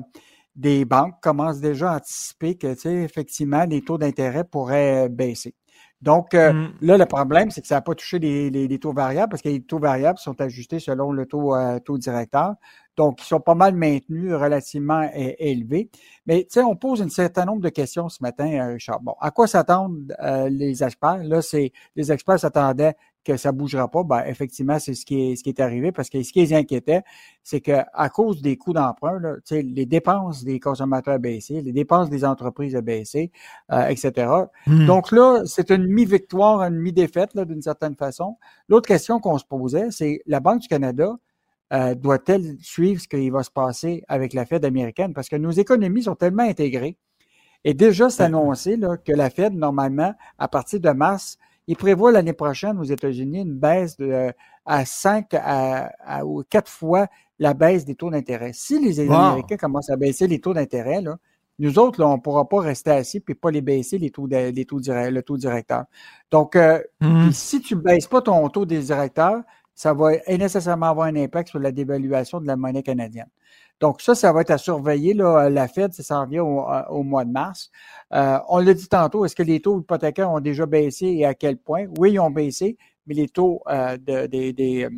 des 0.57 0.85
banques 0.85 1.21
commencent 1.21 1.61
déjà 1.61 1.93
à 1.93 1.97
anticiper 1.97 2.57
que, 2.57 2.73
tu 2.75 2.81
sais, 2.81 2.95
effectivement, 2.95 3.65
les 3.65 3.83
taux 3.83 3.99
d'intérêt 3.99 4.45
pourraient 4.45 5.09
baisser. 5.09 5.55
Donc, 6.01 6.35
euh, 6.35 6.53
Mm. 6.53 6.73
là, 6.83 6.99
le 6.99 7.07
problème, 7.07 7.51
c'est 7.51 7.63
que 7.63 7.67
ça 7.67 7.77
n'a 7.77 7.81
pas 7.81 7.95
touché 7.95 8.19
les, 8.19 8.51
les- 8.51 8.69
les 8.69 8.79
taux 8.79 8.93
variables 8.93 9.31
parce 9.31 9.43
que 9.43 9.49
les 9.49 9.63
taux 9.63 9.79
variables 9.79 10.19
sont 10.19 10.39
ajustés 10.41 10.79
selon 10.79 11.13
le 11.13 11.25
taux, 11.27 11.55
euh, 11.55 11.79
taux 11.81 11.97
directeur. 11.99 12.55
Donc, 12.97 13.21
ils 13.23 13.25
sont 13.27 13.41
pas 13.41 13.55
mal 13.55 13.75
maintenus, 13.75 14.33
relativement 14.35 15.09
élevés. 15.15 15.91
Mais, 16.27 16.43
tu 16.43 16.49
sais, 16.51 16.63
on 16.63 16.77
pose 16.77 17.03
un 17.03 17.09
certain 17.09 17.47
nombre 17.47 17.63
de 17.63 17.71
questions 17.71 18.09
ce 18.09 18.19
matin, 18.23 18.47
euh, 18.53 18.75
Richard. 18.75 19.01
Bon, 19.01 19.15
à 19.21 19.31
quoi 19.31 19.47
s'attendent 19.47 20.15
euh, 20.23 20.49
les 20.51 20.85
experts? 20.85 21.25
Là, 21.25 21.43
c'est 21.43 21.73
les 21.97 22.13
experts 22.13 22.39
s'attendaient 22.41 22.95
que 23.25 23.37
ça 23.37 23.53
bougera 23.53 23.91
pas. 23.91 24.05
Ben, 24.05 24.25
effectivement, 24.27 24.79
c'est 24.79 24.95
ce 24.95 25.05
qui 25.05 25.21
est, 25.21 25.37
ce 25.37 25.43
qui 25.43 25.49
est 25.49 25.61
arrivé 25.61 25.91
parce 25.93 26.11
que 26.11 26.23
ce 26.23 26.33
qui 26.33 26.41
les 26.41 26.55
inquiétait, 26.55 27.03
c'est 27.43 27.61
que 27.61 27.83
à 27.93 28.09
cause 28.09 28.43
des 28.43 28.57
coûts 28.57 28.73
d'emprunt, 28.73 29.19
là, 29.19 29.37
les 29.51 29.87
dépenses 29.87 30.45
des 30.45 30.61
consommateurs 30.61 31.19
baissé, 31.19 31.63
les 31.63 31.73
dépenses 31.73 32.11
des 32.11 32.25
entreprises 32.25 32.77
ont 32.77 32.83
baissé, 32.83 33.33
euh, 33.73 33.89
etc. 33.89 34.31
Hmm. 34.67 34.87
Donc 34.87 35.11
là, 35.11 35.43
c'est 35.47 35.71
une 35.71 35.87
mi-victoire, 35.87 36.63
une 36.63 36.77
mi-défaite, 36.77 37.35
là, 37.35 37.45
d'une 37.45 37.63
certaine 37.63 37.97
façon. 37.97 38.37
L'autre 38.69 38.87
question 38.87 39.19
qu'on 39.19 39.39
se 39.39 39.45
posait, 39.45 39.91
c'est 39.91 40.21
la 40.27 40.41
Banque 40.41 40.61
du 40.61 40.69
Canada 40.69 41.17
euh, 41.73 41.95
doit-elle 41.95 42.57
suivre 42.61 43.01
ce 43.01 43.09
qui 43.09 43.31
va 43.31 43.43
se 43.43 43.51
passer 43.51 44.05
avec 44.07 44.33
la 44.35 44.45
Fed 44.45 44.65
américaine? 44.65 45.15
Parce 45.15 45.29
que 45.29 45.37
nos 45.37 45.51
économies 45.51 46.03
sont 46.05 46.15
tellement 46.15 46.43
intégrées. 46.43 46.97
Et 47.65 47.73
déjà, 47.73 48.11
c'est 48.11 48.23
annoncé 48.23 48.77
là, 48.77 48.97
que 48.99 49.13
la 49.13 49.31
Fed, 49.31 49.55
normalement, 49.55 50.15
à 50.39 50.49
partir 50.49 50.81
de 50.81 50.91
mars, 50.91 51.39
il 51.67 51.77
prévoit 51.77 52.13
l'année 52.13 52.33
prochaine 52.33 52.79
aux 52.79 52.85
États-Unis 52.85 53.41
une 53.43 53.55
baisse 53.55 53.97
de, 53.97 54.33
à 54.67 54.85
5 54.85 55.33
à, 55.35 55.91
à- 56.05 56.25
ou 56.25 56.43
4 56.49 56.71
fois 56.71 57.07
la 57.39 57.55
baisse 57.55 57.85
des 57.85 57.95
taux 57.95 58.11
d'intérêt. 58.11 58.53
Si 58.53 58.79
les 58.79 59.07
Wow. 59.09 59.15
Américains 59.15 59.57
commencent 59.57 59.91
à 59.91 59.97
baisser 59.97 60.27
les 60.27 60.41
taux 60.41 60.55
d'intérêt, 60.55 61.01
là, 61.01 61.17
nous 61.59 61.79
autres, 61.79 62.01
là, 62.01 62.09
on 62.09 62.17
ne 62.17 62.21
pourra 62.21 62.49
pas 62.49 62.61
rester 62.61 62.91
assis 62.91 63.23
et 63.29 63.35
pas 63.35 63.51
les 63.51 63.61
baisser, 63.61 63.97
les 63.99 64.11
taux 64.11 64.27
de- 64.27 64.51
les 64.51 64.65
taux 64.65 64.81
dire- 64.81 65.11
le 65.11 65.23
taux 65.23 65.37
directeur. 65.37 65.85
Donc, 66.31 66.57
euh, 66.57 66.81
puis 67.01 67.33
si 67.33 67.61
tu 67.61 67.77
ne 67.77 67.81
baisses 67.81 68.07
pas 68.09 68.21
ton 68.23 68.49
taux 68.49 68.67
des 68.67 68.81
directeurs, 68.81 69.41
ça 69.75 69.93
va 69.95 70.13
nécessairement 70.29 70.87
avoir 70.87 71.07
un 71.07 71.17
impact 71.17 71.49
sur 71.49 71.59
la 71.59 71.73
dévaluation 71.73 72.41
de 72.41 72.47
la 72.47 72.57
monnaie 72.57 72.83
canadienne. 72.83 73.29
Donc, 73.81 74.01
ça, 74.01 74.15
ça 74.15 74.33
va 74.33 74.43
être 74.43 74.51
à 74.51 74.59
surveiller. 74.59 75.15
Là, 75.15 75.51
la 75.51 75.69
Fed, 75.69 75.93
ça 75.93 76.03
s'en 76.03 76.27
vient 76.27 76.43
au, 76.43 76.69
euh, 76.71 76.83
au 76.91 77.03
mois 77.03 77.25
de 77.25 77.31
mars. 77.31 77.71
Euh, 78.13 78.39
on 78.49 78.59
l'a 78.59 78.73
dit 78.75 78.89
tantôt, 78.89 79.25
est-ce 79.25 79.37
que 79.37 79.43
les 79.43 79.61
taux 79.61 79.81
hypothécaires 79.81 80.31
ont 80.31 80.41
déjà 80.41 80.65
baissé 80.67 81.07
et 81.07 81.27
à 81.27 81.35
quel 81.35 81.57
point? 81.57 81.87
Oui, 81.99 82.13
ils 82.13 82.21
ont 82.21 82.31
baissé, 82.31 82.77
mais 83.07 83.15
les 83.15 83.29
taux 83.29 83.61
euh, 83.69 83.97
de- 83.97 84.27
des- 84.27 84.53
des, 84.53 84.85
euh, 84.85 84.91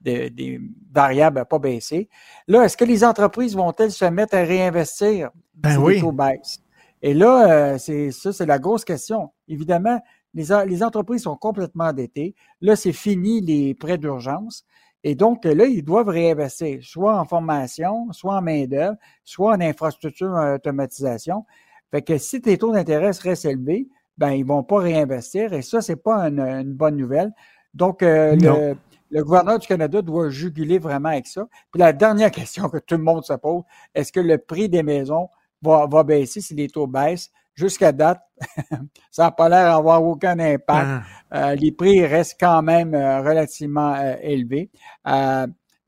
des- 0.00 0.30
des 0.30 0.60
variables 0.92 1.38
n'ont 1.38 1.44
pas 1.44 1.58
baissé. 1.58 2.08
Là, 2.48 2.64
est-ce 2.64 2.76
que 2.76 2.84
les 2.84 3.04
entreprises 3.04 3.56
vont-elles 3.56 3.92
se 3.92 4.04
mettre 4.04 4.34
à 4.34 4.42
réinvestir 4.42 5.30
Ben 5.54 5.72
si 5.72 5.78
oui. 5.78 5.94
les 5.94 6.00
taux 6.00 6.12
baissent? 6.12 6.58
Et 7.02 7.14
là, 7.14 7.50
euh, 7.74 7.78
c'est 7.78 8.10
ça, 8.10 8.32
c'est 8.32 8.46
la 8.46 8.58
grosse 8.58 8.84
question. 8.84 9.30
Évidemment, 9.48 10.00
les, 10.34 10.46
les 10.66 10.82
entreprises 10.82 11.22
sont 11.22 11.36
complètement 11.36 11.84
endettées. 11.84 12.34
Là, 12.60 12.74
c'est 12.76 12.92
fini 12.92 13.40
les 13.40 13.74
prêts 13.74 13.98
d'urgence. 13.98 14.64
Et 15.08 15.14
donc, 15.14 15.46
euh, 15.46 15.54
là, 15.54 15.66
ils 15.66 15.84
doivent 15.84 16.08
réinvestir, 16.08 16.80
soit 16.82 17.16
en 17.16 17.24
formation, 17.24 18.10
soit 18.10 18.34
en 18.34 18.42
main-d'œuvre, 18.42 18.96
soit 19.22 19.54
en 19.54 19.60
infrastructure 19.60 20.30
en 20.30 20.56
automatisation. 20.56 21.44
Fait 21.92 22.02
que 22.02 22.18
si 22.18 22.40
tes 22.40 22.58
taux 22.58 22.72
d'intérêt 22.72 23.12
restent 23.12 23.44
élevés, 23.44 23.86
ben, 24.18 24.32
ils 24.32 24.44
vont 24.44 24.64
pas 24.64 24.78
réinvestir. 24.78 25.52
Et 25.52 25.62
ça, 25.62 25.80
c'est 25.80 25.94
pas 25.94 26.22
une, 26.26 26.40
une 26.40 26.72
bonne 26.72 26.96
nouvelle. 26.96 27.32
Donc, 27.72 28.02
euh, 28.02 28.34
le, 28.34 28.74
le 29.12 29.22
gouverneur 29.22 29.60
du 29.60 29.68
Canada 29.68 30.02
doit 30.02 30.28
juguler 30.28 30.80
vraiment 30.80 31.10
avec 31.10 31.28
ça. 31.28 31.46
Puis 31.70 31.78
la 31.78 31.92
dernière 31.92 32.30
question 32.32 32.68
que 32.68 32.78
tout 32.78 32.96
le 32.96 33.04
monde 33.04 33.24
se 33.24 33.34
pose, 33.34 33.62
est-ce 33.94 34.10
que 34.10 34.18
le 34.18 34.38
prix 34.38 34.68
des 34.68 34.82
maisons 34.82 35.28
va, 35.62 35.86
va 35.86 36.02
baisser 36.02 36.40
si 36.40 36.56
les 36.56 36.66
taux 36.66 36.88
baissent? 36.88 37.30
Jusqu'à 37.56 37.90
date, 37.90 38.20
ça 39.10 39.24
n'a 39.24 39.30
pas 39.30 39.48
l'air 39.48 39.74
d'avoir 39.76 40.02
aucun 40.04 40.38
impact. 40.38 40.86
Euh, 41.34 41.54
les 41.54 41.72
prix 41.72 42.04
restent 42.06 42.36
quand 42.38 42.60
même 42.62 42.94
euh, 42.94 43.22
relativement 43.22 43.94
euh, 43.94 44.14
élevés. 44.20 44.70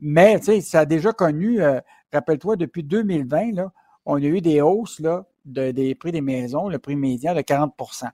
Mais, 0.00 0.38
tu 0.38 0.44
sais, 0.46 0.60
ça 0.60 0.80
a 0.80 0.84
déjà 0.86 1.12
connu, 1.12 1.60
rappelle-toi, 2.12 2.56
depuis 2.56 2.82
2020, 2.84 3.52
là, 3.54 3.72
on 4.06 4.16
a 4.16 4.20
eu 4.20 4.40
des 4.40 4.60
hausses 4.60 5.00
là, 5.00 5.24
de- 5.44 5.70
des 5.72 5.94
prix 5.94 6.12
des 6.12 6.20
maisons, 6.20 6.68
le 6.68 6.78
prix 6.78 6.96
médian 6.96 7.34
de 7.34 7.40
40% 7.42 8.06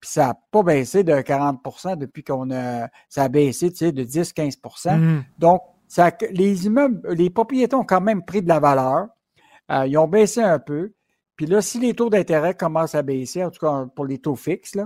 Puis 0.00 0.10
ça 0.10 0.28
n'a 0.28 0.34
pas 0.50 0.62
baissé 0.62 1.04
de 1.04 1.12
40% 1.20 1.96
depuis 1.96 2.24
qu'on 2.24 2.50
a. 2.50 2.88
Ça 3.08 3.24
a 3.24 3.28
baissé, 3.28 3.70
tu 3.70 3.76
sais, 3.76 3.92
de 3.92 4.02
10-15 4.02 4.56
Mhm. 4.98 5.24
Donc, 5.38 5.60
ça, 5.86 6.10
les 6.32 6.66
immeubles, 6.66 7.06
les 7.12 7.28
propriétés 7.30 7.76
ont 7.76 7.84
quand 7.84 8.00
même 8.00 8.24
pris 8.24 8.40
de 8.42 8.48
la 8.48 8.60
valeur. 8.60 9.08
Euh, 9.70 9.86
ils 9.86 9.98
ont 9.98 10.08
baissé 10.08 10.40
un 10.42 10.58
peu. 10.58 10.92
Puis 11.40 11.48
là, 11.48 11.62
si 11.62 11.80
les 11.80 11.94
taux 11.94 12.10
d'intérêt 12.10 12.52
commencent 12.52 12.94
à 12.94 13.00
baisser, 13.00 13.42
en 13.42 13.50
tout 13.50 13.64
cas 13.64 13.86
pour 13.96 14.04
les 14.04 14.18
taux 14.18 14.36
fixes, 14.36 14.76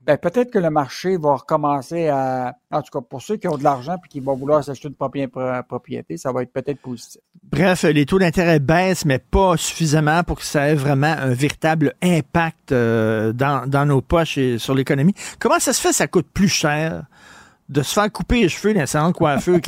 ben 0.00 0.16
peut-être 0.16 0.50
que 0.50 0.58
le 0.58 0.70
marché 0.70 1.18
va 1.18 1.34
recommencer 1.34 2.08
à. 2.08 2.56
En 2.70 2.80
tout 2.80 2.98
cas, 2.98 3.04
pour 3.06 3.20
ceux 3.20 3.36
qui 3.36 3.46
ont 3.46 3.58
de 3.58 3.62
l'argent 3.62 3.96
et 4.02 4.08
qui 4.08 4.20
vont 4.20 4.34
vouloir 4.34 4.64
s'acheter 4.64 4.88
une 4.88 4.94
propri- 4.94 5.28
propriété, 5.64 6.16
ça 6.16 6.32
va 6.32 6.44
être 6.44 6.50
peut-être 6.50 6.80
positif. 6.80 7.20
Bref, 7.52 7.82
les 7.82 8.06
taux 8.06 8.18
d'intérêt 8.18 8.58
baissent, 8.58 9.04
mais 9.04 9.18
pas 9.18 9.58
suffisamment 9.58 10.22
pour 10.22 10.38
que 10.38 10.44
ça 10.46 10.70
ait 10.70 10.74
vraiment 10.74 11.14
un 11.18 11.34
véritable 11.34 11.92
impact 12.02 12.72
euh, 12.72 13.34
dans, 13.34 13.68
dans 13.68 13.84
nos 13.84 14.00
poches 14.00 14.38
et 14.38 14.56
sur 14.56 14.74
l'économie. 14.74 15.12
Comment 15.38 15.58
ça 15.58 15.74
se 15.74 15.80
fait 15.82 15.92
ça 15.92 16.06
coûte 16.06 16.28
plus 16.32 16.48
cher? 16.48 17.04
De 17.68 17.82
se 17.82 17.92
faire 17.92 18.10
couper 18.10 18.42
les 18.42 18.48
cheveux 18.48 18.74
dans 18.74 18.80
un 18.80 18.86
salon 18.86 19.08
de 19.08 19.14
coiffeur? 19.14 19.60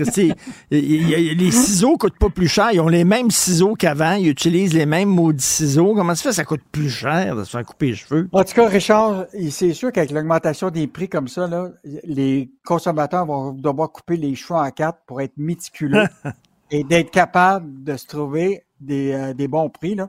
Les 0.70 1.51
ciseaux 1.51 1.97
coûtent 1.97 2.18
pas 2.18 2.31
plus 2.31 2.48
cher. 2.48 2.70
Ils 2.72 2.81
ont 2.81 2.89
les 2.89 3.05
mêmes 3.05 3.31
ciseaux 3.31 3.74
qu'avant. 3.74 4.14
Ils 4.14 4.28
utilisent 4.28 4.74
les 4.74 4.86
mêmes 4.86 5.09
maudits 5.09 5.44
ciseaux. 5.44 5.94
Comment 5.94 6.14
ça 6.14 6.16
se 6.16 6.22
fait? 6.22 6.28
Que 6.31 6.35
ça 6.36 6.44
coûte 6.44 6.62
plus 6.72 6.90
cher 6.90 7.36
de 7.36 7.44
se 7.44 7.51
faire 7.51 7.64
couper 7.64 7.86
les 7.89 7.94
cheveux? 7.94 8.28
En 8.32 8.44
tout 8.44 8.55
cas, 8.55 8.68
Richard, 8.68 9.27
c'est 9.51 9.72
sûr 9.72 9.93
qu'avec 9.93 10.10
l'augmentation 10.10 10.70
des 10.70 10.86
prix 10.86 11.09
comme 11.09 11.28
ça, 11.28 11.47
là, 11.47 11.70
les 11.85 12.51
consommateurs 12.64 13.27
vont 13.27 13.52
devoir 13.52 13.90
couper 13.93 14.16
les 14.16 14.35
cheveux 14.35 14.59
en 14.59 14.70
quatre 14.70 15.01
pour 15.06 15.20
être 15.20 15.36
méticuleux 15.36 16.06
et 16.70 16.85
d'être 16.85 17.10
capables 17.10 17.82
de 17.82 17.97
se 17.97 18.06
trouver 18.06 18.64
des, 18.81 19.12
euh, 19.12 19.35
des 19.35 19.48
bons 19.48 19.68
prix. 19.68 19.94
Là. 19.94 20.09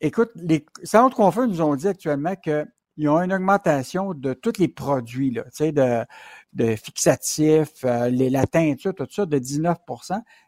Écoute, 0.00 0.30
les 0.34 0.64
salons 0.82 1.08
de 1.08 1.14
coiffeurs 1.14 1.46
nous 1.46 1.60
ont 1.60 1.74
dit 1.74 1.88
actuellement 1.88 2.34
qu'ils 3.00 3.08
ont 3.08 3.20
une 3.20 3.32
augmentation 3.32 4.14
de 4.14 4.34
tous 4.34 4.58
les 4.58 4.68
produits, 4.68 5.30
là, 5.30 5.44
tu 5.44 5.50
sais, 5.52 5.72
de, 5.72 6.04
de 6.52 6.76
fixatifs, 6.76 7.84
euh, 7.84 8.08
les, 8.08 8.30
la 8.30 8.46
teinture, 8.46 8.94
tout 8.94 9.06
ça, 9.10 9.26
de 9.26 9.38
19 9.38 9.78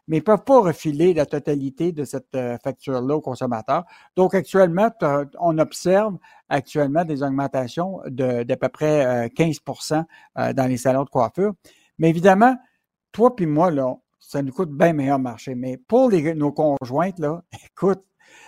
mais 0.07 0.17
ils 0.17 0.19
ne 0.19 0.23
peuvent 0.23 0.43
pas 0.43 0.61
refiler 0.61 1.13
la 1.13 1.25
totalité 1.25 1.91
de 1.91 2.03
cette 2.05 2.35
euh, 2.35 2.57
facture-là 2.63 3.15
aux 3.15 3.21
consommateurs. 3.21 3.85
Donc, 4.15 4.35
actuellement, 4.35 4.91
on 5.39 5.57
observe 5.57 6.17
actuellement 6.49 7.05
des 7.05 7.23
augmentations 7.23 8.01
de 8.05 8.43
d'à 8.43 8.57
peu 8.57 8.69
près 8.69 9.05
euh, 9.05 9.27
15% 9.27 10.03
euh, 10.37 10.53
dans 10.53 10.67
les 10.67 10.77
salons 10.77 11.03
de 11.03 11.09
coiffure. 11.09 11.53
Mais 11.97 12.09
évidemment, 12.09 12.55
toi 13.11 13.35
puis 13.35 13.45
moi, 13.45 13.71
là, 13.71 13.95
ça 14.19 14.41
nous 14.41 14.51
coûte 14.51 14.71
bien 14.71 14.93
meilleur 14.93 15.19
marché. 15.19 15.55
Mais 15.55 15.77
pour 15.77 16.09
les, 16.09 16.33
nos 16.35 16.51
conjointes, 16.51 17.19
là, 17.19 17.43
écoute, 17.65 18.03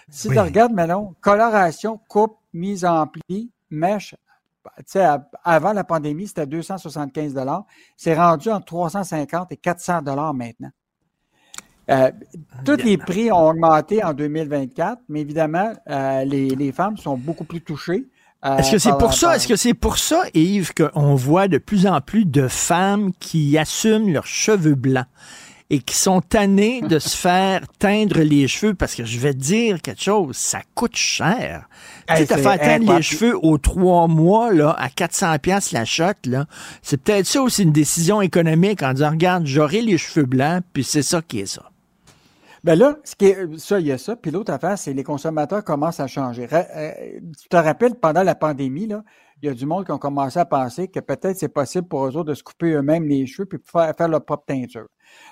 si 0.10 0.30
tu 0.30 0.40
regardes 0.40 0.73
maintenant, 0.73 1.15
coloration, 1.22 1.99
coupe, 2.07 2.38
mise 2.53 2.86
en 2.86 3.07
pli, 3.07 3.52
mèche, 3.76 4.16
tu 4.78 4.84
sais, 4.88 5.04
à- 5.04 5.30
avant 5.44 5.74
la 5.74 5.84
pandémie, 5.84 6.28
c'était 6.28 6.48
275 6.48 7.36
C'est 7.98 8.16
rendu 8.16 8.50
entre 8.50 8.66
350 8.66 9.52
et 9.52 9.58
400 9.58 10.02
maintenant. 10.34 10.72
Euh, 11.92 12.12
tous 12.66 12.78
les 12.78 12.98
prix 12.98 13.32
ont 13.32 13.48
augmenté 13.50 14.04
en 14.04 14.14
2024, 14.14 15.02
mais 15.08 15.22
évidemment, 15.22 15.72
euh, 15.90 16.24
les, 16.26 16.50
les 16.50 16.72
femmes 16.72 16.98
sont 16.98 17.16
beaucoup 17.16 17.44
plus 17.44 17.62
touchées. 17.62 18.08
euh, 18.44 18.58
Est-ce 18.58 18.72
que 18.72 18.78
c'est 18.80 18.98
pour 18.98 19.14
ça, 19.14 19.36
est-ce 19.36 19.48
que 19.48 19.56
c'est 19.56 19.76
pour 19.76 20.00
ça, 20.00 20.24
Yves, 20.34 20.74
qu'on 20.74 21.14
voit 21.14 21.48
de 21.48 21.60
plus 21.60 21.86
en 21.86 22.02
plus 22.02 22.26
de 22.26 22.48
femmes 22.48 23.12
qui 23.20 23.56
assument 23.58 24.12
leurs 24.12 24.26
cheveux 24.26 24.74
blancs? 24.76 25.06
Et 25.70 25.80
qui 25.80 25.96
sont 25.96 26.22
tannées 26.22 26.82
de 26.82 27.00
se 27.00 27.18
faire 27.18 27.68
teindre 27.80 28.20
les 28.20 28.48
cheveux 28.48 28.76
parce 28.76 28.94
que 28.94 29.04
je 29.04 29.20
vais 29.20 29.34
te 29.34 29.40
dire 29.40 29.82
quelque 29.82 30.02
chose, 30.02 30.38
ça 30.38 30.62
coûte 30.76 30.96
cher. 30.96 31.68
Tu 32.08 32.16
sais, 32.16 32.28
te 32.28 32.38
faire 32.38 32.60
teindre 32.60 32.96
les 32.96 33.02
cheveux 33.02 33.36
aux 33.42 33.58
trois 33.58 34.08
mois, 34.08 34.54
là, 34.54 34.76
à 34.78 34.90
400 34.90 35.40
pièces 35.40 35.72
la 35.72 35.86
shot, 35.86 36.14
là, 36.26 36.46
c'est 36.84 37.02
peut-être 37.02 37.26
ça 37.26 37.42
aussi 37.42 37.64
une 37.64 37.72
décision 37.72 38.22
économique 38.22 38.84
en 38.84 38.94
disant, 38.94 39.12
regarde, 39.12 39.46
j'aurai 39.46 39.82
les 39.82 39.98
cheveux 39.98 40.26
blancs, 40.26 40.64
puis 40.74 40.84
c'est 40.84 41.02
ça 41.02 41.22
qui 41.22 41.40
est 41.40 41.46
ça. 41.48 41.64
Ben 42.64 42.74
là, 42.74 42.98
ce 43.04 43.16
qui 43.16 43.26
est, 43.26 43.60
ça, 43.60 43.80
il 43.80 43.86
y 43.86 43.92
a 43.92 43.98
ça. 44.00 44.16
Puis 44.16 44.32
l'autre 44.32 44.52
affaire, 44.52 44.76
c'est 44.76 44.92
les 44.92 45.04
consommateurs 45.04 45.64
commencent 45.64 46.00
à 46.00 46.08
changer. 46.08 46.48
Euh, 46.52 46.92
tu 47.40 47.48
te 47.48 47.58
rappelles, 47.58 47.94
pendant 47.94 48.24
la 48.24 48.34
pandémie, 48.34 48.88
là, 48.88 49.04
il 49.40 49.48
y 49.48 49.52
a 49.52 49.54
du 49.54 49.68
monde 49.68 49.86
qui 49.86 49.92
ont 49.92 50.00
commencé 50.00 50.40
à 50.40 50.46
penser 50.46 50.88
que 50.88 51.00
peut-être 51.00 51.38
c'est 51.38 51.54
possible 51.54 51.88
pour 51.88 52.08
eux 52.08 52.18
autres 52.18 52.30
de 52.30 52.34
se 52.34 52.42
couper 52.42 52.72
eux-mêmes 52.72 53.08
les 53.08 53.28
cheveux 53.28 53.46
puis 53.46 53.60
de 53.60 53.64
faire, 53.64 53.94
faire 53.96 54.08
leur 54.08 54.26
propre 54.26 54.46
teinture. 54.48 54.88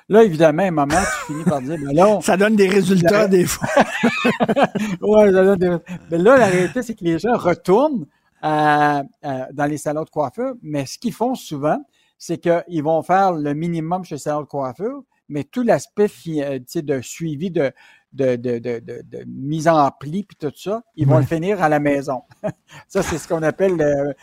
Là, 0.10 0.24
évidemment, 0.24 0.64
à 0.64 0.68
un 0.68 0.72
moment, 0.72 1.00
tu 1.28 1.34
finis 1.34 1.44
par 1.46 1.62
dire, 1.62 1.78
ben 1.80 1.94
là, 1.96 2.08
on- 2.10 2.22
Ça 2.22 2.38
donne 2.38 2.56
des 2.56 2.68
résultats 2.70 3.28
des 3.28 3.46
fois. 3.46 3.68
ouais, 5.02 5.32
ça 5.32 5.44
donne 5.44 5.60
des- 5.60 5.78
Mais 6.12 6.18
là, 6.18 6.38
la 6.38 6.46
réalité, 6.48 6.82
c'est 6.84 6.96
que 6.96 7.04
les 7.04 7.20
gens 7.20 7.38
retournent 7.38 8.06
à- 8.42 9.04
à- 9.22 9.52
dans 9.54 9.66
les 9.66 9.78
salons 9.78 10.04
de 10.04 10.10
coiffure, 10.10 10.54
mais 10.62 10.86
ce 10.86 10.98
qu'ils 11.00 11.14
font 11.14 11.36
souvent, 11.36 11.80
c'est 12.18 12.38
qu'ils 12.38 12.84
vont 12.84 13.02
faire 13.04 13.32
le 13.34 13.54
minimum 13.54 14.04
chez 14.04 14.16
le 14.16 14.20
salon 14.20 14.42
de 14.42 14.48
coiffure, 14.48 15.04
mais 15.30 15.44
tout 15.44 15.64
l'aspect 15.64 16.08
euh, 16.28 16.60
de 16.76 17.02
suivi 17.02 17.50
de, 17.52 17.72
de, 18.14 18.36
de, 18.36 18.60
de, 18.60 18.80
de, 18.80 19.24
mise 19.28 19.68
en 19.68 19.90
pli 19.92 20.24
puis 20.24 20.38
tout 20.40 20.54
ça, 20.56 20.82
ils 20.96 21.08
vont 21.08 21.18
le 21.18 21.26
finir 21.26 21.62
à 21.62 21.70
la 21.70 21.80
maison. 21.80 22.22
ça, 22.88 23.02
c'est 23.02 23.18
ce 23.18 23.28
qu'on 23.28 23.44
appelle 23.44 24.16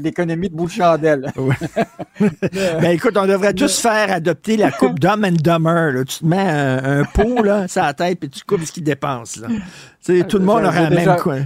l'économie 0.00 0.48
de 0.48 0.54
boule 0.54 0.70
chandelle. 0.70 1.32
ben 2.20 2.90
écoute, 2.90 3.16
on 3.16 3.26
devrait 3.26 3.54
tous 3.54 3.80
faire 3.80 4.10
adopter 4.12 4.56
la 4.56 4.70
coupe 4.70 4.98
Dumb 4.98 5.24
and 5.24 5.36
Dumber. 5.42 6.04
Tu 6.06 6.20
te 6.20 6.26
mets 6.26 6.38
un, 6.38 7.04
pot 7.04 7.42
là, 7.42 7.68
sur 7.68 7.82
la 7.82 7.94
tête 7.94 8.18
puis 8.18 8.30
tu 8.30 8.44
coupes 8.44 8.64
ce 8.64 8.72
qu'ils 8.72 8.84
dépensent. 8.84 9.40
Là. 9.40 9.48
tout 10.24 10.38
le 10.38 10.44
monde 10.44 10.64
aura 10.64 10.82
la 10.82 10.90
même 10.90 11.16
quoi. 11.16 11.36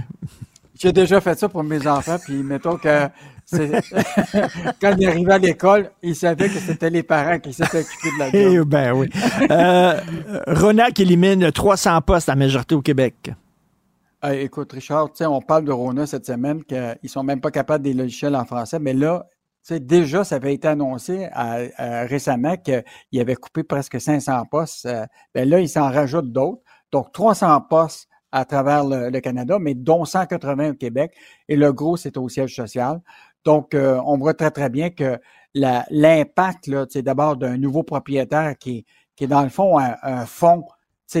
J'ai 0.79 0.91
déjà 0.91 1.21
fait 1.21 1.37
ça 1.37 1.47
pour 1.47 1.63
mes 1.63 1.87
enfants, 1.87 2.17
puis 2.21 2.43
mettons 2.43 2.77
que 2.77 3.07
quand 4.81 4.95
il 4.97 5.07
arrivait 5.07 5.33
à 5.33 5.37
l'école, 5.37 5.91
il 6.01 6.15
savait 6.15 6.47
que 6.47 6.59
c'était 6.59 6.89
les 6.89 7.03
parents 7.03 7.39
qui 7.39 7.53
s'étaient 7.53 7.81
occupés 7.81 8.09
de 8.15 8.19
la 8.19 8.29
vie. 8.29 8.57
Eh 8.61 8.65
ben 8.65 8.93
oui. 8.93 9.09
Euh, 9.49 9.99
Ronac 10.47 10.99
élimine 10.99 11.51
300 11.51 12.01
postes 12.01 12.29
à 12.29 12.35
majorité 12.35 12.75
au 12.75 12.81
Québec. 12.81 13.31
écoute, 14.31 14.71
Richard, 14.71 15.09
on 15.21 15.41
parle 15.41 15.65
de 15.65 15.71
Rona 15.71 16.05
cette 16.05 16.25
semaine 16.25 16.63
qu'ils 16.63 17.09
sont 17.09 17.23
même 17.23 17.41
pas 17.41 17.51
capables 17.51 17.83
des 17.83 17.93
logiciels 17.93 18.35
en 18.35 18.45
français, 18.45 18.79
mais 18.79 18.93
là, 18.93 19.25
déjà, 19.71 20.23
ça 20.23 20.35
avait 20.35 20.53
été 20.53 20.67
annoncé 20.67 21.29
récemment 21.77 22.55
qu'il 22.57 23.21
avait 23.21 23.35
coupé 23.35 23.63
presque 23.63 23.99
500 23.99 24.45
postes. 24.49 24.85
Euh, 24.85 25.05
ben 25.33 25.47
là, 25.47 25.59
il 25.59 25.69
s'en 25.69 25.89
rajoute 25.89 26.31
d'autres. 26.31 26.61
Donc, 26.91 27.11
300 27.13 27.61
postes 27.61 28.07
à 28.31 28.45
travers 28.45 28.83
le, 28.83 29.19
Canada, 29.19 29.57
mais 29.59 29.75
dont 29.75 30.05
180 30.05 30.71
au 30.71 30.73
Québec. 30.73 31.13
Et 31.47 31.55
le 31.55 31.71
gros, 31.71 31.97
c'est 31.97 32.17
au 32.17 32.27
siège 32.29 32.55
social. 32.55 32.99
Donc, 33.45 33.73
euh, 33.73 33.99
on 34.05 34.17
voit 34.17 34.33
très, 34.33 34.51
très 34.51 34.69
bien 34.69 34.89
que 34.89 35.19
l'impact, 35.53 36.71
c'est 36.89 37.01
d'abord 37.01 37.37
d'un 37.37 37.57
nouveau 37.57 37.83
propriétaire 37.83 38.57
qui, 38.57 38.85
qui 39.15 39.25
est 39.25 39.27
dans 39.27 39.43
le 39.43 39.49
fond 39.49 39.77
un, 39.77 39.95
un 40.01 40.25
fonds 40.25 40.65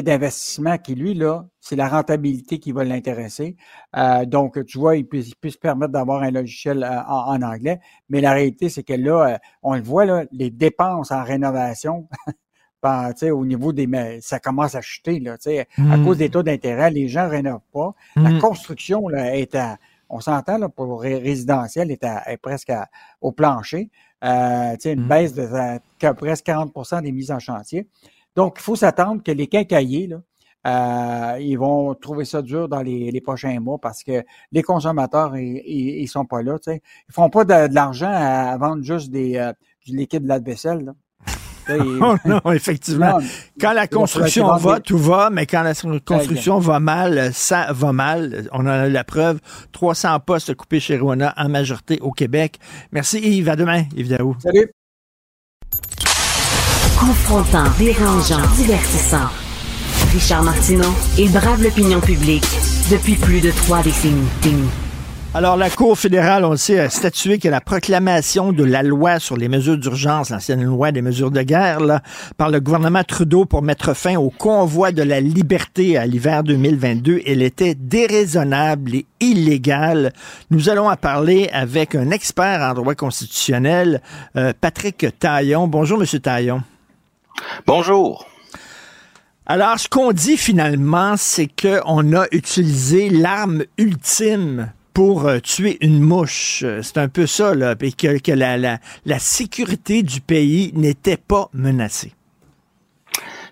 d'investissement 0.01 0.77
qui, 0.77 0.95
lui, 0.95 1.13
là, 1.13 1.45
c'est 1.59 1.75
la 1.75 1.87
rentabilité 1.87 2.59
qui 2.59 2.71
va 2.71 2.83
l'intéresser. 2.83 3.55
Euh, 3.95 4.25
donc, 4.25 4.63
tu 4.65 4.79
vois, 4.79 4.97
il 4.97 5.07
peut, 5.07 5.19
il 5.19 5.35
peut 5.35 5.49
se 5.49 5.57
permettre 5.57 5.91
d'avoir 5.91 6.23
un 6.23 6.31
logiciel 6.31 6.83
euh, 6.83 7.03
en, 7.07 7.41
anglais, 7.41 7.79
mais 8.09 8.21
la 8.21 8.33
réalité, 8.33 8.69
c'est 8.69 8.83
que 8.83 8.93
là, 8.93 9.39
on 9.61 9.75
le 9.75 9.81
voit, 9.81 10.05
là, 10.05 10.25
les 10.31 10.49
dépenses 10.49 11.11
en 11.11 11.23
rénovation, 11.23 12.07
ben, 12.83 13.11
au 13.31 13.45
niveau 13.45 13.71
des 13.71 13.87
ça 14.21 14.39
commence 14.39 14.75
à 14.75 14.81
chuter 14.81 15.19
là, 15.19 15.37
à 15.45 15.97
mmh. 15.97 16.03
cause 16.03 16.17
des 16.17 16.29
taux 16.29 16.43
d'intérêt, 16.43 16.89
les 16.91 17.07
gens 17.07 17.25
ne 17.25 17.29
rénovent 17.29 17.61
pas. 17.71 17.93
La 18.15 18.31
mmh. 18.31 18.39
construction 18.39 19.07
là, 19.07 19.37
est 19.37 19.55
à, 19.55 19.77
on 20.09 20.19
s'entend 20.19 20.57
là, 20.57 20.69
pour 20.69 21.01
résidentiel 21.01 21.91
est, 21.91 22.03
est 22.03 22.37
presque 22.37 22.71
au 23.21 23.31
plancher. 23.31 23.89
Euh, 24.23 24.77
une 24.85 25.01
mmh. 25.01 25.07
baisse 25.07 25.33
de 25.33 26.13
presque 26.13 26.45
40% 26.45 27.01
des 27.01 27.11
mises 27.11 27.31
en 27.31 27.39
chantier. 27.39 27.87
Donc, 28.35 28.55
il 28.59 28.63
faut 28.63 28.75
s'attendre 28.75 29.21
que 29.21 29.31
les 29.31 29.47
quincailliers, 29.47 30.07
là, 30.07 30.21
euh, 30.65 31.39
ils 31.41 31.57
vont 31.57 31.93
trouver 31.93 32.23
ça 32.23 32.41
dur 32.41 32.69
dans 32.69 32.81
les, 32.81 33.19
prochains 33.19 33.59
mois 33.59 33.79
parce 33.79 34.01
que 34.01 34.23
les 34.53 34.63
consommateurs, 34.63 35.35
ils, 35.35 36.01
ne 36.01 36.07
sont 36.07 36.25
pas 36.25 36.41
là. 36.41 36.57
Ils 36.67 36.79
Ils 37.09 37.13
font 37.13 37.29
pas 37.29 37.43
de, 37.43 37.73
l'argent 37.73 38.11
à, 38.11 38.55
vendre 38.57 38.81
juste 38.81 39.11
des, 39.11 39.35
euh, 39.35 39.51
du 39.85 39.95
liquide 39.97 40.23
de 40.23 40.29
la 40.29 40.39
vaisselle. 40.39 40.93
Oh 42.01 42.15
non, 42.25 42.41
effectivement. 42.51 43.19
quand 43.59 43.73
la 43.73 43.87
construction 43.87 44.55
va, 44.57 44.79
tout 44.79 44.97
va, 44.97 45.29
mais 45.29 45.45
quand 45.45 45.63
la 45.63 45.73
construction 45.73 46.59
va 46.59 46.79
mal, 46.79 47.31
ça 47.33 47.67
va 47.71 47.93
mal. 47.93 48.47
On 48.51 48.61
en 48.61 48.67
a 48.67 48.89
la 48.89 49.03
preuve. 49.03 49.39
300 49.71 50.19
postes 50.19 50.53
coupés 50.55 50.79
chez 50.79 50.97
Rwanda 50.97 51.33
en 51.37 51.49
majorité 51.49 51.99
au 52.01 52.11
Québec. 52.11 52.59
Merci 52.91 53.19
Yves. 53.19 53.49
À 53.49 53.55
demain, 53.55 53.83
Yves 53.95 54.09
Daou. 54.09 54.35
Salut. 54.39 54.71
Confrontant, 56.99 57.65
dérangeant, 57.77 58.41
divertissant. 58.55 59.29
Richard 60.13 60.43
Martineau, 60.43 60.93
il 61.17 61.31
brave 61.31 61.61
l'opinion 61.63 61.99
publique 61.99 62.45
depuis 62.91 63.15
plus 63.15 63.41
de 63.41 63.51
trois 63.51 63.81
décennies. 63.81 64.27
Alors, 65.35 65.57
la 65.57 65.71
Cour 65.71 65.97
fédérale, 65.97 66.45
on 66.45 66.51
le 66.51 66.57
sait, 66.57 66.79
a 66.79 66.91
statué 66.91 67.39
que 67.39 67.47
la 67.47 67.59
proclamation 67.59 68.51
de 68.51 68.63
la 68.63 68.83
loi 68.83 69.17
sur 69.17 69.35
les 69.35 69.47
mesures 69.47 69.79
d'urgence, 69.79 70.29
l'ancienne 70.29 70.63
loi 70.63 70.91
des 70.91 71.01
mesures 71.01 71.31
de 71.31 71.41
guerre, 71.41 71.79
là, 71.79 72.03
par 72.37 72.51
le 72.51 72.59
gouvernement 72.59 73.03
Trudeau 73.03 73.45
pour 73.45 73.63
mettre 73.63 73.95
fin 73.95 74.15
au 74.15 74.29
convoi 74.29 74.91
de 74.91 75.01
la 75.01 75.19
liberté 75.19 75.97
à 75.97 76.05
l'hiver 76.05 76.43
2022, 76.43 77.23
elle 77.25 77.41
était 77.41 77.73
déraisonnable 77.73 78.93
et 78.93 79.05
illégale. 79.21 80.13
Nous 80.51 80.69
allons 80.69 80.87
en 80.87 80.95
parler 80.97 81.49
avec 81.51 81.95
un 81.95 82.11
expert 82.11 82.61
en 82.61 82.75
droit 82.75 82.93
constitutionnel, 82.93 84.03
euh, 84.35 84.53
Patrick 84.61 85.07
Taillon. 85.17 85.67
Bonjour, 85.67 85.97
Monsieur 85.97 86.19
Taillon. 86.19 86.61
Bonjour. 87.65 88.27
Alors, 89.47 89.79
ce 89.79 89.89
qu'on 89.89 90.11
dit 90.11 90.37
finalement, 90.37 91.15
c'est 91.17 91.47
qu'on 91.47 92.13
a 92.13 92.27
utilisé 92.31 93.09
l'arme 93.09 93.63
ultime 93.79 94.71
pour 94.93 95.27
euh, 95.27 95.39
tuer 95.39 95.77
une 95.81 95.99
mouche. 95.99 96.63
C'est 96.81 96.97
un 96.97 97.09
peu 97.09 97.27
ça, 97.27 97.55
là, 97.55 97.75
et 97.81 97.91
que, 97.91 98.31
la, 98.31 98.57
la, 98.57 99.19
sécurité 99.19 100.03
du 100.03 100.21
pays 100.21 100.71
n'était 100.75 101.17
pas 101.17 101.49
menacée. 101.53 102.13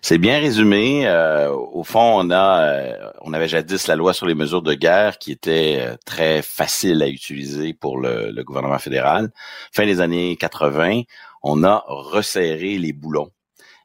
C'est 0.02 0.18
bien 0.18 0.40
résumé. 0.40 1.08
Euh, 1.08 1.52
au 1.52 1.84
fond, 1.84 2.20
on 2.20 2.32
a, 2.32 2.62
euh, 2.64 3.12
on 3.22 3.34
avait 3.34 3.48
jadis 3.48 3.88
la 3.88 3.96
loi 3.96 4.14
sur 4.14 4.26
les 4.26 4.34
mesures 4.34 4.64
de 4.64 4.74
guerre 4.74 5.20
qui 5.20 5.32
était 5.32 5.96
très 6.06 6.42
facile 6.42 7.04
à 7.04 7.08
utiliser 7.08 7.74
pour 7.74 8.00
le, 8.00 8.32
le, 8.32 8.44
gouvernement 8.44 8.80
fédéral. 8.80 9.32
Fin 9.72 9.86
des 9.86 10.02
années 10.02 10.36
80, 10.38 11.02
on 11.44 11.64
a 11.64 11.84
resserré 11.88 12.78
les 12.78 12.94
boulons 12.94 13.30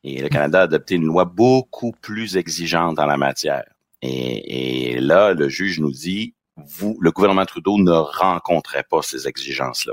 et 0.06 0.22
le 0.22 0.28
Canada 0.28 0.60
a 0.60 0.62
adopté 0.62 0.94
une 0.94 1.04
loi 1.04 1.24
beaucoup 1.24 1.92
plus 2.00 2.36
exigeante 2.36 2.98
en 2.98 3.06
la 3.06 3.16
matière. 3.16 3.64
Et, 4.02 4.92
et 4.92 5.00
là, 5.00 5.34
le 5.34 5.48
juge 5.48 5.80
nous 5.80 5.90
dit 5.90 6.35
vous, 6.56 6.96
le 7.00 7.10
gouvernement 7.10 7.44
Trudeau 7.44 7.78
ne 7.78 7.92
rencontrait 7.92 8.84
pas 8.84 9.02
ces 9.02 9.28
exigences-là, 9.28 9.92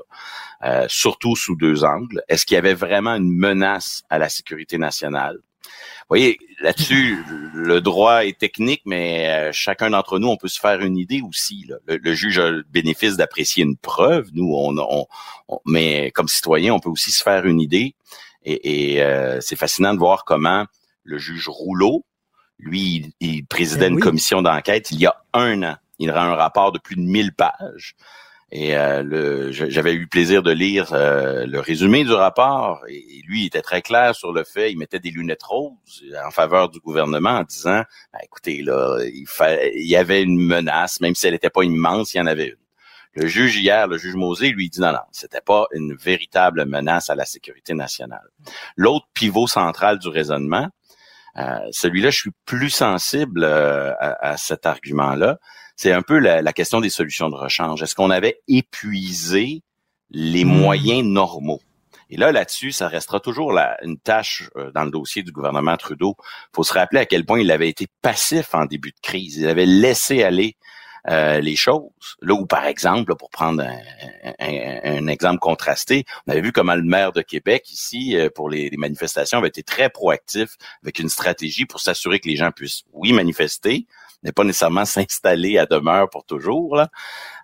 euh, 0.64 0.86
surtout 0.90 1.36
sous 1.36 1.56
deux 1.56 1.84
angles. 1.84 2.24
Est-ce 2.30 2.46
qu'il 2.46 2.56
y 2.56 2.58
avait 2.58 2.74
vraiment 2.74 3.16
une 3.16 3.32
menace 3.32 4.04
à 4.10 4.18
la 4.18 4.30
sécurité 4.30 4.78
nationale? 4.78 5.38
Vous 5.64 6.10
voyez, 6.10 6.38
là-dessus, 6.62 7.24
le 7.54 7.82
droit 7.82 8.26
est 8.26 8.38
technique, 8.38 8.82
mais 8.86 9.30
euh, 9.30 9.50
chacun 9.52 9.90
d'entre 9.90 10.20
nous, 10.20 10.28
on 10.28 10.38
peut 10.38 10.48
se 10.48 10.60
faire 10.60 10.82
une 10.82 10.98
idée 10.98 11.22
aussi. 11.22 11.68
Le, 11.88 12.14
juge 12.14 12.40
a 12.40 12.50
le 12.50 12.64
bénéfice 12.64 13.18
d'apprécier 13.18 13.64
une 13.64 13.78
preuve. 13.78 14.30
Nous, 14.34 14.54
on, 14.54 14.76
on, 14.78 15.60
mais 15.66 16.12
comme 16.12 16.28
citoyen, 16.28 16.74
on 16.74 16.80
peut 16.80 16.90
aussi 16.90 17.12
se 17.12 17.24
faire 17.24 17.46
une 17.46 17.60
idée. 17.60 17.96
Et, 18.46 18.96
et 18.96 19.04
euh, 19.04 19.40
c'est 19.42 19.56
fascinant 19.56 19.94
de 19.94 20.00
voir 20.00 20.26
comment 20.26 20.66
le 21.04 21.18
juge 21.18 21.48
Rouleau, 21.50 22.06
lui, 22.60 23.14
il, 23.20 23.46
présidait 23.46 23.88
eh 23.88 23.90
une 23.90 24.00
commission 24.00 24.42
d'enquête 24.42 24.92
il 24.92 25.00
y 25.00 25.06
a 25.06 25.16
un 25.34 25.64
an 25.64 25.76
il 26.04 26.12
rend 26.12 26.22
un 26.22 26.36
rapport 26.36 26.72
de 26.72 26.80
plus 26.80 26.96
de 26.96 27.02
1000 27.02 27.34
pages. 27.34 27.96
Et 28.56 28.78
euh, 28.78 29.52
j'avais 29.52 29.96
eu 29.96 30.06
plaisir 30.06 30.44
de 30.44 30.52
lire 30.52 30.94
euh, 30.94 31.48
le 31.48 31.60
résumé 31.60 32.04
du 32.04 32.14
rapport. 32.14 32.84
Et, 32.88 33.24
lui, 33.26 33.42
il 33.42 33.46
était 33.48 33.64
très 33.64 33.82
clair 33.82 34.14
sur 34.14 34.32
le 34.32 34.44
fait. 34.44 34.72
Il 34.72 34.78
mettait 34.78 35.00
des 35.00 35.10
lunettes 35.10 35.42
roses 35.42 36.06
en 36.24 36.30
faveur 36.30 36.70
du 36.70 36.80
gouvernement 36.80 37.32
en 37.32 37.44
disant, 37.44 37.82
ben, 38.14 38.20
écoutez, 38.22 38.62
là, 38.62 39.00
il, 39.02 39.88
y 39.88 39.96
avait 39.96 40.22
une 40.22 40.38
menace, 40.38 41.02
même 41.02 41.16
si 41.16 41.26
elle 41.26 41.34
n'était 41.34 41.50
pas 41.50 41.64
immense, 41.64 42.14
il 42.14 42.18
y 42.18 42.22
en 42.22 42.28
avait 42.28 42.50
une. 42.50 42.58
Le 43.16 43.26
juge 43.26 43.58
hier, 43.58 43.88
le 43.88 43.98
juge 43.98 44.14
Mosé, 44.14 44.50
lui 44.50 44.70
dit 44.70 44.82
non, 44.82 44.92
non, 44.92 45.00
c'était 45.12 45.42
pas 45.42 45.66
une 45.72 45.96
véritable 45.96 46.66
menace 46.66 47.10
à 47.10 47.16
la 47.16 47.26
sécurité 47.26 47.74
nationale. 47.74 48.28
L'autre 48.78 49.08
pivot 49.16 49.48
central 49.48 49.98
du 49.98 50.10
raisonnement, 50.10 50.70
euh, 51.38 51.58
celui-là, 51.72 52.12
je 52.12 52.20
suis 52.20 52.32
plus 52.46 52.70
sensible 52.70 53.46
à, 53.46 54.16
à 54.22 54.38
cet 54.38 54.68
argument-là 54.68 55.40
c'est 55.76 55.92
un 55.92 56.02
peu 56.02 56.20
la, 56.20 56.54
question 56.54 56.82
des 56.82 56.90
solutions 56.90 57.30
de 57.30 57.36
rechange. 57.36 57.82
Est-ce 57.82 57.96
qu'on 57.96 58.10
avait 58.10 58.40
épuisé 58.48 59.62
les 60.10 60.46
hmm. 60.46 60.50
moyens 60.50 61.04
normaux? 61.04 61.62
Et 62.10 62.18
là, 62.18 62.32
là-dessus, 62.32 62.72
ça 62.72 62.88
restera 62.88 63.20
toujours 63.20 63.58
une 63.82 63.98
tâche 63.98 64.50
euh, 64.56 64.72
dans 64.72 64.84
le 64.84 64.92
dossier 64.92 65.24
du 65.24 65.32
gouvernement 65.32 65.76
Trudeau. 65.78 66.16
Il 66.20 66.56
faut 66.56 66.64
se 66.64 66.74
rappeler 66.74 67.00
à 67.00 67.06
quel 67.06 67.26
point 67.26 67.40
il 67.40 67.50
avait 67.50 67.70
été 67.70 67.88
passif 68.02 68.54
en 68.54 68.66
début 68.66 68.92
de 68.92 69.00
crise. 69.02 69.38
Il 69.38 69.48
avait 69.48 69.66
laissé 69.66 70.22
aller 70.22 70.56
euh, 71.10 71.40
les 71.40 71.56
choses. 71.56 71.90
Là 72.22 72.36
où, 72.36 72.46
par 72.46 72.66
exemple, 72.66 73.16
pour 73.16 73.30
prendre 73.30 73.66
un, 74.40 75.08
exemple 75.08 75.40
contrasté, 75.40 76.06
on 76.28 76.32
avait 76.32 76.42
vu 76.42 76.52
comment 76.52 76.76
le 76.76 76.84
maire 76.84 77.14
de 77.14 77.22
Québec, 77.22 77.70
ici, 77.72 78.16
euh, 78.16 78.30
pour 78.30 78.50
les, 78.50 78.70
les, 78.70 78.78
manifestations, 78.78 79.40
avait 79.40 79.48
été 79.48 79.64
très 79.64 79.90
proactif 79.90 80.56
avec 80.84 81.00
une 81.00 81.10
stratégie 81.10 81.66
pour 81.66 81.80
s'assurer 81.80 82.20
que 82.20 82.30
les 82.30 82.36
gens 82.36 82.52
puissent, 82.52 82.84
oui, 82.94 83.12
manifester, 83.12 83.88
n'est 84.24 84.32
pas 84.32 84.44
nécessairement 84.44 84.86
s'installer 84.86 85.58
à 85.58 85.66
demeure 85.66 86.10
pour 86.10 86.26
toujours. 86.26 86.76
Là. 86.76 86.90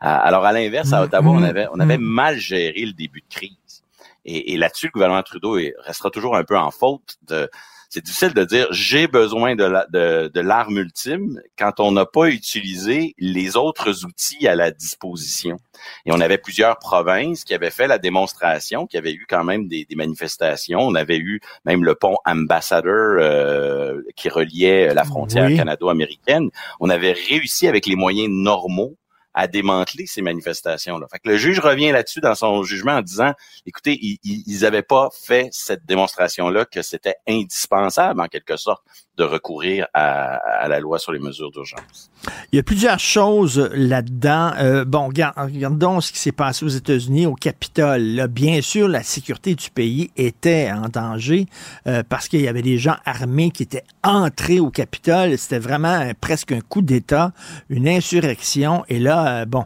Euh, 0.04 0.08
alors, 0.08 0.46
à 0.46 0.52
l'inverse, 0.52 0.94
à 0.94 1.02
mm-hmm. 1.02 1.06
Ottawa, 1.06 1.32
on 1.32 1.44
avait, 1.44 1.68
on 1.74 1.80
avait 1.80 1.98
mm-hmm. 1.98 2.02
mal 2.02 2.38
géré 2.38 2.86
le 2.86 2.94
début 2.94 3.22
de 3.22 3.34
crise. 3.34 3.84
Et, 4.26 4.54
et 4.54 4.58
là-dessus, 4.58 4.88
le 4.88 4.92
gouvernement 4.92 5.24
Trudeau 5.24 5.58
restera 5.80 6.10
toujours 6.10 6.36
un 6.36 6.44
peu 6.44 6.58
en 6.58 6.72
faute 6.72 7.18
de 7.28 7.50
c'est 7.90 8.06
difficile 8.06 8.34
de 8.34 8.46
dire 8.46 8.68
j'ai 8.72 9.08
besoin 9.08 9.56
de, 9.56 9.64
la, 9.64 9.86
de, 9.92 10.30
de 10.34 10.40
l'arme 10.42 10.78
ultime 10.78 11.42
quand 11.58 11.80
on 11.80 11.92
n'a 11.92 12.06
pas 12.06 12.28
utilisé 12.30 13.16
les 13.18 13.58
autres 13.58 14.06
outils 14.06 14.48
à 14.48 14.56
la 14.56 14.70
disposition. 14.72 15.58
Et 16.06 16.12
on 16.12 16.20
avait 16.20 16.38
plusieurs 16.38 16.78
provinces 16.78 17.44
qui 17.44 17.54
avaient 17.54 17.72
fait 17.72 17.88
la 17.88 17.98
démonstration, 17.98 18.86
qui 18.86 18.98
avaient 18.98 19.14
eu 19.14 19.26
quand 19.28 19.44
même 19.44 19.68
des, 19.68 19.86
des 19.86 19.96
manifestations. 19.96 20.80
On 20.82 20.94
avait 20.94 21.18
eu 21.18 21.42
même 21.66 21.84
le 21.84 21.96
pont 21.96 22.18
Ambassador 22.26 23.18
euh, 23.20 24.02
qui 24.16 24.30
reliait 24.30 24.94
la 24.94 25.04
frontière 25.04 25.48
Oui. 25.48 25.58
canado-américaine. 25.58 26.50
On 26.80 26.90
avait 26.90 27.14
réussi 27.14 27.68
avec 27.68 27.86
les 27.88 27.96
moyens 27.96 28.30
normaux 28.30 28.96
à 29.34 29.48
démanteler 29.48 30.08
ces 30.08 30.22
manifestations-là. 30.22 31.08
Fait 31.12 31.20
que 31.20 31.30
le 31.30 31.38
juge 31.38 31.60
revient 31.60 31.92
là-dessus 31.92 32.20
dans 32.20 32.36
son 32.36 32.64
jugement 32.64 32.94
en 32.94 33.02
disant, 33.02 33.34
écoutez, 33.66 33.98
ils- 34.02 34.20
ils 34.24 34.44
ils 34.48 34.66
avaient 34.66 34.82
pas 34.84 35.10
fait 35.14 35.50
cette 35.52 35.86
démonstration-là 35.86 36.66
que 36.66 36.82
c'était 36.82 37.16
indispensable 37.28 38.22
en 38.22 38.28
quelque 38.28 38.58
sorte 38.58 38.84
de 39.20 39.26
recourir 39.26 39.86
à, 39.94 40.68
la 40.70 40.80
loi 40.80 40.98
sur 40.98 41.12
les 41.12 41.20
mesures 41.20 41.52
d'urgence. 41.52 42.10
Il 42.52 42.56
y 42.56 42.60
a 42.60 42.64
plusieurs 42.64 43.00
choses 43.00 43.70
là-dedans. 43.74 44.54
Euh, 44.58 44.86
bon, 44.86 45.08
regardons 45.08 46.00
ce 46.00 46.14
qui 46.14 46.20
s'est 46.20 46.32
passé 46.32 46.64
aux 46.64 46.70
États-Unis, 46.70 47.26
au 47.26 47.34
Capitole. 47.34 48.02
Là, 48.02 48.28
bien 48.28 48.62
sûr, 48.62 48.88
la 48.88 49.04
sécurité 49.04 49.56
du 49.56 49.70
pays 49.72 50.10
était 50.16 50.72
en 50.72 50.88
danger 50.88 51.48
euh, 51.86 52.02
parce 52.08 52.30
qu'il 52.30 52.40
y 52.40 52.48
avait 52.48 52.62
des 52.62 52.78
gens 52.78 52.96
armés 53.04 53.52
qui 53.52 53.64
étaient 53.64 53.84
entrés 54.04 54.62
au 54.62 54.70
Capitole. 54.70 55.38
C'était 55.38 55.60
vraiment 55.60 56.00
euh, 56.00 56.14
presque 56.20 56.54
un 56.54 56.62
coup 56.62 56.82
d'État, 56.82 57.34
une 57.70 57.90
insurrection. 57.90 58.86
Et 58.88 59.00
là, 59.00 59.46
bon, 59.46 59.66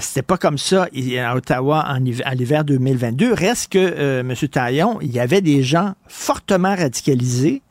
c'était 0.00 0.22
pas 0.22 0.38
comme 0.38 0.58
ça 0.58 0.88
à 1.20 1.36
Ottawa 1.36 1.86
en 1.88 1.98
l'hiver 2.34 2.64
2022. 2.64 3.32
Reste 3.32 3.72
que, 3.72 4.20
M. 4.20 4.34
Taillon, 4.34 4.98
il 5.00 5.12
y 5.12 5.20
avait 5.20 5.40
des 5.40 5.62
gens 5.62 5.94
fortement 6.08 6.74
radicalisés 6.74 7.62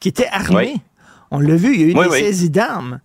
qui 0.00 0.08
étaient 0.08 0.28
armés. 0.28 0.74
Oui. 0.74 0.80
On 1.30 1.40
l'a 1.40 1.56
vu, 1.56 1.74
il 1.74 1.80
y 1.80 1.84
a 1.84 1.86
eu 1.88 1.94
Oui, 1.96 2.04
des 2.04 2.10
oui. 2.12 2.20
saisies 2.20 2.50
d'armes. 2.50 3.00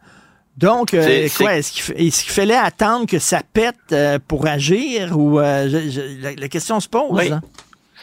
Donc, 0.57 0.93
euh, 0.93 1.27
quoi, 1.37 1.55
est-ce 1.55 1.71
qu'il, 1.71 2.11
fallait 2.11 2.55
attendre 2.55 3.07
que 3.07 3.17
ça 3.19 3.41
pète 3.53 3.75
euh, 3.93 4.19
pour 4.27 4.45
agir 4.47 5.17
ou 5.17 5.39
euh, 5.39 5.67
je- 5.69 5.89
je- 5.89 6.21
la, 6.21 6.33
la 6.35 6.47
question 6.49 6.79
se 6.79 6.87
pose? 6.89 7.19
Hein? 7.31 7.41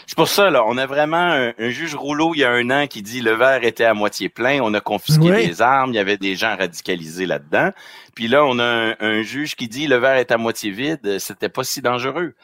C'est 0.07 0.17
pour 0.17 0.27
ça, 0.29 0.49
là, 0.49 0.65
on 0.67 0.79
a 0.79 0.87
vraiment 0.87 1.19
un, 1.19 1.53
un 1.59 1.69
juge 1.71 1.95
rouleau 1.95 2.33
il 2.35 2.39
y 2.39 2.45
a 2.45 2.51
un 2.51 2.71
an 2.71 2.87
qui 2.87 3.03
dit 3.03 3.21
le 3.21 3.33
verre 3.35 3.63
était 3.65 3.85
à 3.85 3.93
moitié 3.93 4.31
plein, 4.31 4.61
on 4.63 4.73
a 4.73 4.81
confisqué 4.81 5.31
Oui. 5.31 5.47
des 5.47 5.61
armes, 5.61 5.91
il 5.93 5.97
y 5.97 6.01
avait 6.01 6.17
des 6.17 6.35
gens 6.35 6.57
radicalisés 6.57 7.27
là-dedans. 7.27 7.71
Puis 8.15 8.27
là, 8.27 8.45
on 8.47 8.59
a 8.59 8.65
un, 8.65 8.95
un 9.01 9.23
juge 9.23 9.55
qui 9.55 9.69
dit 9.69 9.87
le 9.87 9.97
verre 9.97 10.17
est 10.17 10.33
à 10.33 10.39
moitié 10.39 10.71
vide, 10.71 11.19
c'était 11.19 11.51
pas 11.51 11.63
si 11.63 11.83
dangereux. 11.83 12.35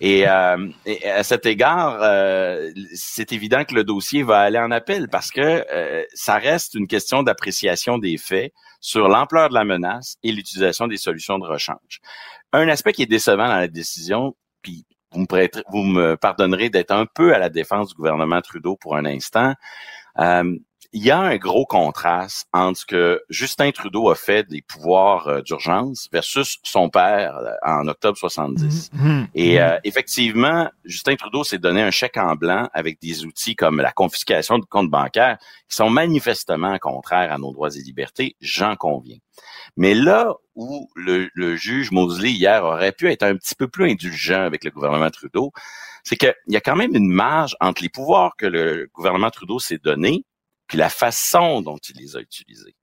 Et, 0.00 0.26
euh, 0.26 0.68
à 1.04 1.22
cet 1.22 1.44
égard, 1.44 1.98
euh, 2.02 2.70
c'est 2.94 3.32
évident 3.32 3.64
que 3.64 3.74
le 3.74 3.84
dossier 3.84 4.22
va 4.22 4.40
aller 4.40 4.58
en 4.58 4.70
appel 4.70 5.08
parce 5.08 5.30
que 5.30 5.64
euh, 5.70 6.04
ça 6.14 6.36
reste 6.38 6.74
une 6.74 6.86
question 6.86 7.22
d'appréciation 7.22 7.98
des 7.98 8.16
faits 8.16 8.52
sur 8.80 9.08
l'ampleur 9.08 9.50
de 9.50 9.54
la 9.54 9.64
menace 9.64 10.16
et 10.22 10.32
l'utilisation 10.32 10.86
des 10.86 10.96
solutions 10.96 11.38
de 11.38 11.46
rechange. 11.46 12.00
Un 12.52 12.68
aspect 12.68 12.92
qui 12.94 13.02
est 13.02 13.06
décevant 13.06 13.46
dans 13.48 13.56
la 13.56 13.68
décision, 13.68 14.34
puis 14.62 14.86
vous 15.12 15.20
me, 15.20 15.26
prêterez- 15.26 15.64
vous 15.70 15.82
me 15.82 16.16
pardonnerez 16.16 16.70
d'être 16.70 16.92
un 16.92 17.04
peu 17.04 17.34
à 17.34 17.38
la 17.38 17.50
défense 17.50 17.88
du 17.90 17.94
gouvernement 17.94 18.40
Trudeau 18.40 18.76
pour 18.76 18.96
un 18.96 19.04
instant. 19.04 19.54
Euh, 20.18 20.56
il 20.92 21.04
y 21.04 21.10
a 21.10 21.20
un 21.20 21.36
gros 21.36 21.66
contraste 21.66 22.48
entre 22.52 22.80
ce 22.80 22.86
que 22.86 23.22
Justin 23.28 23.70
Trudeau 23.70 24.10
a 24.10 24.16
fait 24.16 24.48
des 24.48 24.60
pouvoirs 24.60 25.28
euh, 25.28 25.40
d'urgence 25.40 26.08
versus 26.12 26.58
son 26.64 26.90
père 26.90 27.36
euh, 27.36 27.52
en 27.64 27.86
octobre 27.86 28.18
70. 28.18 28.90
Mhm. 28.92 29.28
Et 29.34 29.60
euh, 29.60 29.78
effectivement, 29.84 30.68
Justin 30.84 31.14
Trudeau 31.14 31.44
s'est 31.44 31.58
donné 31.58 31.80
un 31.80 31.92
chèque 31.92 32.16
en 32.16 32.34
blanc 32.34 32.68
avec 32.72 33.00
des 33.00 33.24
outils 33.24 33.54
comme 33.54 33.80
la 33.80 33.92
confiscation 33.92 34.58
de 34.58 34.64
comptes 34.64 34.90
bancaires 34.90 35.38
qui 35.68 35.76
sont 35.76 35.90
manifestement 35.90 36.76
contraires 36.78 37.32
à 37.32 37.38
nos 37.38 37.52
droits 37.52 37.70
et 37.70 37.82
libertés, 37.82 38.34
j'en 38.40 38.74
conviens. 38.74 39.18
Mais 39.76 39.94
là 39.94 40.34
où 40.56 40.90
le, 40.96 41.28
le 41.34 41.54
juge 41.54 41.92
Mosley 41.92 42.32
hier 42.32 42.64
aurait 42.64 42.92
pu 42.92 43.08
être 43.08 43.22
un 43.22 43.36
petit 43.36 43.54
peu 43.54 43.68
plus 43.68 43.90
indulgent 43.90 44.42
avec 44.42 44.64
le 44.64 44.72
gouvernement 44.72 45.10
Trudeau, 45.10 45.52
c'est 46.02 46.16
qu'il 46.16 46.34
y 46.48 46.56
a 46.56 46.60
quand 46.60 46.76
même 46.76 46.96
une 46.96 47.10
marge 47.10 47.56
entre 47.60 47.82
les 47.82 47.88
pouvoirs 47.88 48.34
que 48.36 48.46
le 48.46 48.90
gouvernement 48.92 49.30
Trudeau 49.30 49.60
s'est 49.60 49.78
donné 49.78 50.24
puis 50.70 50.78
la 50.78 50.88
façon 50.88 51.62
dont 51.62 51.78
il 51.78 51.96
les 51.96 52.16
a 52.16 52.20
utilisés. 52.20 52.76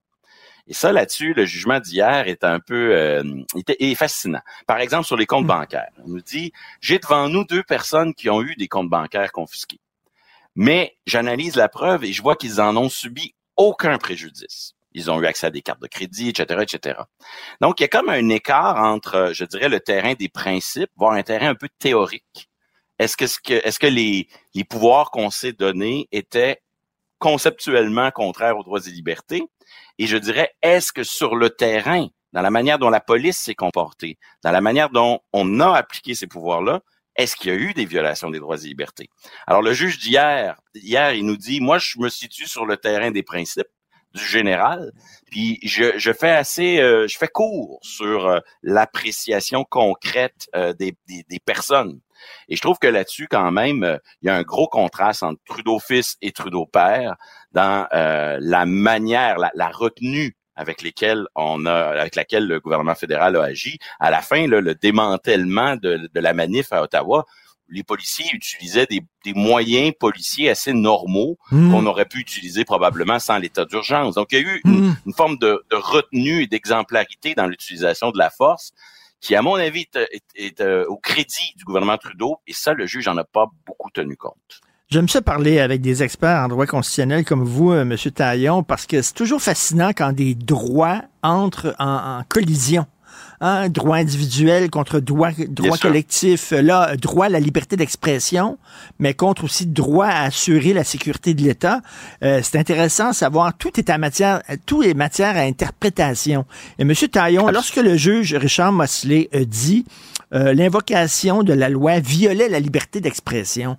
Et 0.66 0.74
ça, 0.74 0.92
là-dessus, 0.92 1.32
le 1.32 1.46
jugement 1.46 1.80
d'hier 1.80 2.28
est 2.28 2.44
un 2.44 2.60
peu 2.60 2.94
euh, 2.94 3.24
était, 3.56 3.76
est 3.80 3.94
fascinant. 3.94 4.42
Par 4.66 4.78
exemple, 4.78 5.06
sur 5.06 5.16
les 5.16 5.24
comptes 5.24 5.46
bancaires. 5.46 5.88
On 6.04 6.08
nous 6.08 6.20
dit, 6.20 6.52
j'ai 6.82 6.98
devant 6.98 7.30
nous 7.30 7.44
deux 7.44 7.62
personnes 7.62 8.12
qui 8.12 8.28
ont 8.28 8.42
eu 8.42 8.54
des 8.56 8.68
comptes 8.68 8.90
bancaires 8.90 9.32
confisqués. 9.32 9.80
Mais 10.54 10.98
j'analyse 11.06 11.56
la 11.56 11.70
preuve 11.70 12.04
et 12.04 12.12
je 12.12 12.20
vois 12.20 12.36
qu'ils 12.36 12.60
en 12.60 12.76
ont 12.76 12.90
subi 12.90 13.34
aucun 13.56 13.96
préjudice. 13.96 14.74
Ils 14.92 15.10
ont 15.10 15.18
eu 15.22 15.24
accès 15.24 15.46
à 15.46 15.50
des 15.50 15.62
cartes 15.62 15.80
de 15.80 15.86
crédit, 15.86 16.28
etc., 16.28 16.60
etc. 16.60 17.00
Donc, 17.62 17.80
il 17.80 17.84
y 17.84 17.86
a 17.86 17.88
comme 17.88 18.10
un 18.10 18.28
écart 18.28 18.76
entre, 18.76 19.14
euh, 19.14 19.32
je 19.32 19.46
dirais, 19.46 19.70
le 19.70 19.80
terrain 19.80 20.12
des 20.12 20.28
principes, 20.28 20.90
voire 20.94 21.12
un 21.12 21.22
terrain 21.22 21.48
un 21.48 21.54
peu 21.54 21.70
théorique. 21.78 22.50
Est-ce 22.98 23.16
que, 23.16 23.26
ce 23.26 23.38
que, 23.38 23.54
est-ce 23.66 23.78
que 23.78 23.86
les, 23.86 24.28
les 24.54 24.64
pouvoirs 24.64 25.10
qu'on 25.10 25.30
s'est 25.30 25.52
donnés 25.54 26.08
étaient 26.12 26.60
conceptuellement 27.18 28.10
contraires 28.10 28.58
aux 28.58 28.64
droits 28.64 28.80
et 28.86 28.90
libertés? 28.90 29.42
Et 29.98 30.06
je 30.06 30.16
dirais, 30.16 30.54
est-ce 30.62 30.92
que 30.92 31.02
sur 31.02 31.36
le 31.36 31.50
terrain, 31.50 32.08
dans 32.32 32.42
la 32.42 32.50
manière 32.50 32.78
dont 32.78 32.90
la 32.90 33.00
police 33.00 33.38
s'est 33.38 33.54
comportée, 33.54 34.18
dans 34.42 34.52
la 34.52 34.60
manière 34.60 34.90
dont 34.90 35.20
on 35.32 35.60
a 35.60 35.72
appliqué 35.76 36.14
ces 36.14 36.26
pouvoirs-là, 36.26 36.80
est-ce 37.16 37.34
qu'il 37.34 37.50
y 37.50 37.54
a 37.54 37.58
eu 37.58 37.74
des 37.74 37.84
violations 37.84 38.30
des 38.30 38.38
droits 38.38 38.56
et 38.56 38.68
libertés? 38.68 39.10
Alors, 39.46 39.60
le 39.60 39.72
juge 39.72 39.98
d'hier, 39.98 40.60
hier, 40.74 41.12
il 41.14 41.26
nous 41.26 41.36
dit, 41.36 41.60
moi, 41.60 41.78
je 41.78 41.98
me 41.98 42.08
situe 42.08 42.46
sur 42.46 42.64
le 42.64 42.76
terrain 42.76 43.10
des 43.10 43.24
principes 43.24 43.66
du 44.14 44.24
général, 44.24 44.92
puis 45.30 45.58
je, 45.62 45.98
je 45.98 46.12
fais 46.12 46.30
assez, 46.30 46.78
euh, 46.78 47.06
je 47.08 47.18
fais 47.18 47.28
court 47.28 47.78
sur 47.82 48.26
euh, 48.26 48.38
l'appréciation 48.62 49.64
concrète 49.64 50.48
euh, 50.54 50.72
des, 50.72 50.96
des, 51.08 51.24
des 51.28 51.40
personnes. 51.40 52.00
Et 52.48 52.56
je 52.56 52.60
trouve 52.60 52.78
que 52.78 52.86
là-dessus, 52.86 53.28
quand 53.28 53.50
même, 53.50 53.84
euh, 53.84 53.98
il 54.22 54.26
y 54.26 54.30
a 54.30 54.36
un 54.36 54.42
gros 54.42 54.68
contraste 54.68 55.22
entre 55.22 55.40
Trudeau 55.44 55.78
fils 55.78 56.16
et 56.22 56.32
Trudeau 56.32 56.66
père 56.66 57.16
dans 57.52 57.86
euh, 57.94 58.38
la 58.40 58.66
manière, 58.66 59.38
la, 59.38 59.50
la 59.54 59.68
retenue 59.68 60.36
avec 60.56 60.82
lesquelles 60.82 61.26
on 61.36 61.66
a, 61.66 61.72
avec 62.00 62.16
laquelle 62.16 62.46
le 62.46 62.58
gouvernement 62.58 62.96
fédéral 62.96 63.36
a 63.36 63.44
agi. 63.44 63.78
À 64.00 64.10
la 64.10 64.20
fin, 64.20 64.46
là, 64.48 64.60
le 64.60 64.74
démantèlement 64.74 65.76
de, 65.76 66.10
de 66.12 66.20
la 66.20 66.34
manif 66.34 66.72
à 66.72 66.82
Ottawa, 66.82 67.24
les 67.70 67.82
policiers 67.84 68.24
utilisaient 68.32 68.86
des, 68.86 69.02
des 69.24 69.34
moyens 69.34 69.92
policiers 70.00 70.48
assez 70.48 70.72
normaux 70.72 71.36
Mm. 71.50 71.70
qu'on 71.70 71.86
aurait 71.86 72.06
pu 72.06 72.18
utiliser 72.18 72.64
probablement 72.64 73.18
sans 73.18 73.38
l'état 73.38 73.64
d'urgence. 73.64 74.14
Donc, 74.16 74.28
il 74.32 74.38
y 74.38 74.42
a 74.42 74.44
eu 74.44 74.60
une, 74.64 74.96
une 75.06 75.12
forme 75.14 75.38
de, 75.38 75.64
de 75.70 75.76
retenue 75.76 76.42
et 76.42 76.46
d'exemplarité 76.46 77.34
dans 77.34 77.46
l'utilisation 77.46 78.10
de 78.10 78.18
la 78.18 78.30
force 78.30 78.72
qui, 79.20 79.34
à 79.34 79.42
mon 79.42 79.54
avis, 79.54 79.86
est, 80.34 80.60
euh, 80.60 80.84
au 80.86 80.96
crédit 80.96 81.52
du 81.56 81.64
gouvernement 81.64 81.98
Trudeau. 81.98 82.38
Et 82.46 82.52
ça, 82.52 82.72
le 82.72 82.86
juge 82.86 83.06
n'en 83.06 83.16
a 83.16 83.24
pas 83.24 83.46
beaucoup 83.66 83.90
tenu 83.90 84.16
compte. 84.16 84.60
J'aime 84.90 85.08
ça 85.08 85.20
parler 85.20 85.60
avec 85.60 85.82
des 85.82 86.02
experts 86.02 86.44
en 86.44 86.48
droit 86.48 86.64
constitutionnel 86.64 87.24
comme 87.24 87.44
vous, 87.44 87.72
euh, 87.72 87.82
M. 87.82 87.96
Taillon, 87.96 88.62
parce 88.62 88.86
que 88.86 89.02
c'est 89.02 89.12
toujours 89.12 89.42
fascinant 89.42 89.90
quand 89.90 90.12
des 90.12 90.34
droits 90.34 91.02
entrent 91.22 91.74
en, 91.78 92.20
en 92.20 92.24
collision. 92.28 92.86
Hein, 93.40 93.68
droit 93.68 93.98
individuel 93.98 94.68
contre 94.68 94.98
droit, 94.98 95.30
droit 95.48 95.78
collectif. 95.78 96.50
Là, 96.50 96.96
droit 96.96 97.26
à 97.26 97.28
la 97.28 97.38
liberté 97.38 97.76
d'expression, 97.76 98.58
mais 98.98 99.14
contre 99.14 99.44
aussi 99.44 99.66
droit 99.66 100.06
à 100.06 100.24
assurer 100.24 100.72
la 100.72 100.82
sécurité 100.82 101.34
de 101.34 101.42
l'État. 101.42 101.80
Euh, 102.24 102.40
c'est 102.42 102.58
intéressant 102.58 103.10
de 103.10 103.14
savoir 103.14 103.56
tout 103.56 103.78
est 103.78 103.90
en 103.90 103.98
matière, 103.98 104.42
tout 104.66 104.82
est 104.82 104.94
matière 104.94 105.36
à 105.36 105.42
interprétation. 105.42 106.46
Et 106.80 106.82
M. 106.82 106.92
Taillon, 106.92 107.48
lorsque 107.50 107.76
le 107.76 107.96
juge 107.96 108.34
Richard 108.34 108.72
Mosley 108.72 109.28
a 109.32 109.44
dit 109.44 109.84
euh, 110.34 110.52
l'invocation 110.52 111.44
de 111.44 111.52
la 111.52 111.68
loi 111.68 112.00
violait 112.00 112.48
la 112.48 112.58
liberté 112.58 113.00
d'expression, 113.00 113.76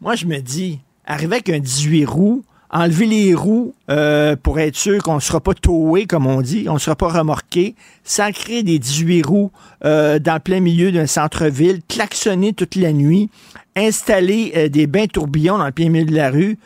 moi, 0.00 0.16
je 0.16 0.26
me 0.26 0.38
dis, 0.38 0.80
arriver 1.06 1.36
avec 1.36 1.50
un 1.50 1.58
18 1.58 2.06
roues, 2.06 2.42
enlever 2.72 3.06
les 3.06 3.34
roues 3.34 3.74
euh, 3.90 4.36
pour 4.36 4.60
être 4.60 4.76
sûr 4.76 5.02
qu'on 5.02 5.16
ne 5.16 5.20
sera 5.20 5.40
pas 5.40 5.54
towé, 5.54 6.06
comme 6.06 6.26
on 6.26 6.40
dit, 6.40 6.66
on 6.68 6.74
ne 6.74 6.78
sera 6.78 6.96
pas 6.96 7.08
remorqué, 7.08 7.74
sacrer 8.04 8.62
des 8.62 8.78
18 8.78 9.26
roues 9.26 9.50
euh, 9.84 10.18
dans 10.18 10.34
le 10.34 10.40
plein 10.40 10.60
milieu 10.60 10.92
d'un 10.92 11.06
centre-ville, 11.06 11.80
klaxonner 11.88 12.52
toute 12.52 12.76
la 12.76 12.92
nuit, 12.92 13.28
installer 13.76 14.52
euh, 14.56 14.68
des 14.68 14.86
bains 14.86 15.06
tourbillons 15.06 15.58
dans 15.58 15.66
le 15.66 15.72
plein 15.72 15.88
milieu 15.88 16.06
de 16.06 16.14
la 16.14 16.30
rue, 16.30 16.58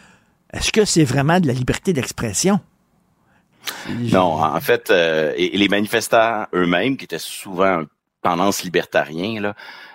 est-ce 0.52 0.70
que 0.70 0.84
c'est 0.84 1.04
vraiment 1.04 1.40
de 1.40 1.46
la 1.46 1.52
liberté 1.52 1.92
d'expression? 1.92 2.60
Non, 3.88 4.42
en 4.42 4.60
fait, 4.60 4.90
euh, 4.90 5.32
et, 5.36 5.56
les 5.56 5.68
manifestants 5.68 6.46
eux-mêmes, 6.54 6.96
qui 6.96 7.04
étaient 7.04 7.18
souvent 7.18 7.82
tendance 8.22 8.62
libertarien, 8.62 9.40
là, 9.40 9.54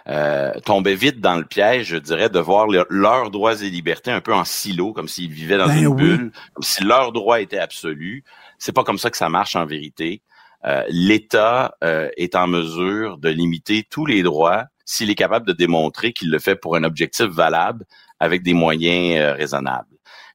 euh, 0.09 0.51
tombaient 0.65 0.95
vite 0.95 1.19
dans 1.19 1.35
le 1.35 1.45
piège, 1.45 1.87
je 1.87 1.97
dirais, 1.97 2.29
de 2.29 2.39
voir 2.39 2.67
leur- 2.67 2.87
leurs 2.89 3.29
droits 3.29 3.61
et 3.61 3.69
libertés 3.69 4.11
un 4.11 4.21
peu 4.21 4.33
en 4.33 4.43
silo, 4.43 4.91
comme 4.91 5.07
s'ils 5.07 5.31
vivaient 5.31 5.57
dans 5.57 5.67
Ben 5.67 5.77
une 5.77 5.87
oui. 5.87 5.95
bulle, 5.95 6.31
comme 6.53 6.63
si 6.63 6.83
leurs 6.83 7.11
droits 7.11 7.39
étaient 7.41 7.59
absolus. 7.59 8.23
C'est 8.57 8.71
pas 8.73 8.83
comme 8.83 8.97
ça 8.97 9.09
que 9.09 9.17
ça 9.17 9.29
marche 9.29 9.55
en 9.55 9.65
vérité. 9.65 10.21
Euh, 10.65 10.83
L'État 10.89 11.75
euh, 11.83 12.09
est 12.17 12.35
en 12.35 12.47
mesure 12.47 13.17
de 13.17 13.29
limiter 13.29 13.85
tous 13.89 14.05
les 14.05 14.23
droits 14.23 14.65
s'il 14.83 15.09
est 15.09 15.15
capable 15.15 15.45
de 15.47 15.53
démontrer 15.53 16.11
qu'il 16.11 16.31
le 16.31 16.39
fait 16.39 16.55
pour 16.55 16.75
un 16.75 16.83
objectif 16.83 17.27
valable 17.27 17.85
avec 18.19 18.41
des 18.41 18.53
moyens 18.53 19.21
euh, 19.21 19.33
raisonnables. 19.33 19.88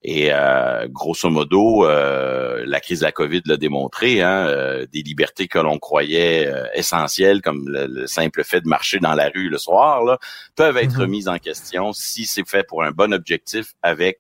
Et 0.07 0.29
euh, 0.31 0.87
grosso 0.89 1.31
modo, 1.31 1.87
euh, 1.87 2.63
la 2.67 2.81
crise 2.81 3.01
de 3.01 3.05
la 3.07 3.13
COVID 3.13 3.41
l'a 3.47 3.57
démontré, 3.57 4.21
hein, 4.21 4.47
euh, 4.47 4.87
des 4.93 5.01
libertés 5.01 5.49
que 5.49 5.59
l'on 5.59 5.79
croyait 5.79 6.47
euh, 6.47 6.67
essentielles, 6.75 7.41
comme 7.41 7.67
le, 7.67 7.87
le 7.87 8.07
simple 8.07 8.45
fait 8.45 8.61
de 8.61 8.69
marcher 8.69 8.99
dans 8.99 9.15
la 9.15 9.31
rue 9.35 9.49
le 9.49 9.57
soir, 9.57 10.05
là, 10.05 10.19
peuvent 10.57 10.77
être 10.77 11.01
remises 11.01 11.27
en 11.27 11.39
question 11.39 11.95
si 11.95 12.27
c'est 12.27 12.47
fait 12.47 12.67
pour 12.69 12.85
un 12.85 12.91
bon 12.91 13.15
objectif 13.15 13.73
avec 13.83 14.19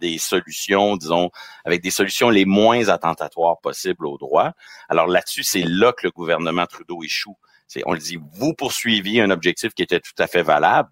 des 0.00 0.18
solutions, 0.18 0.96
disons, 0.96 1.30
avec 1.64 1.82
des 1.82 1.90
solutions 1.90 2.30
les 2.30 2.44
moins 2.44 2.88
attentatoires 2.88 3.58
possibles 3.60 4.06
aux 4.06 4.18
droits. 4.18 4.52
Alors 4.88 5.08
là-dessus, 5.08 5.42
c'est 5.42 5.64
là 5.64 5.92
que 5.92 6.06
le 6.06 6.12
gouvernement 6.12 6.66
Trudeau 6.66 7.02
échoue. 7.02 7.36
C'est, 7.66 7.82
on 7.86 7.92
le 7.92 7.98
dit, 7.98 8.18
vous 8.34 8.54
poursuiviez 8.54 9.20
un 9.20 9.30
objectif 9.30 9.74
qui 9.74 9.82
était 9.82 10.00
tout 10.00 10.14
à 10.18 10.28
fait 10.28 10.42
valable, 10.42 10.90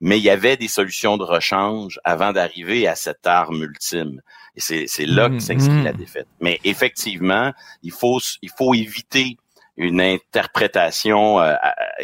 mais 0.00 0.18
il 0.18 0.22
y 0.22 0.30
avait 0.30 0.56
des 0.56 0.68
solutions 0.68 1.16
de 1.16 1.24
rechange 1.24 2.00
avant 2.04 2.32
d'arriver 2.32 2.86
à 2.86 2.94
cette 2.94 3.26
arme 3.26 3.62
ultime. 3.62 4.20
Et 4.56 4.60
c'est, 4.60 4.86
c'est 4.86 5.06
là 5.06 5.28
que 5.28 5.34
Mhm. 5.34 5.40
s'inscrit 5.40 5.82
la 5.82 5.92
défaite. 5.92 6.26
Mais 6.40 6.58
effectivement, 6.64 7.52
il 7.82 7.92
faut, 7.92 8.18
il 8.42 8.50
faut 8.56 8.74
éviter 8.74 9.36
une 9.76 10.00
interprétation 10.00 11.40
euh, 11.40 11.54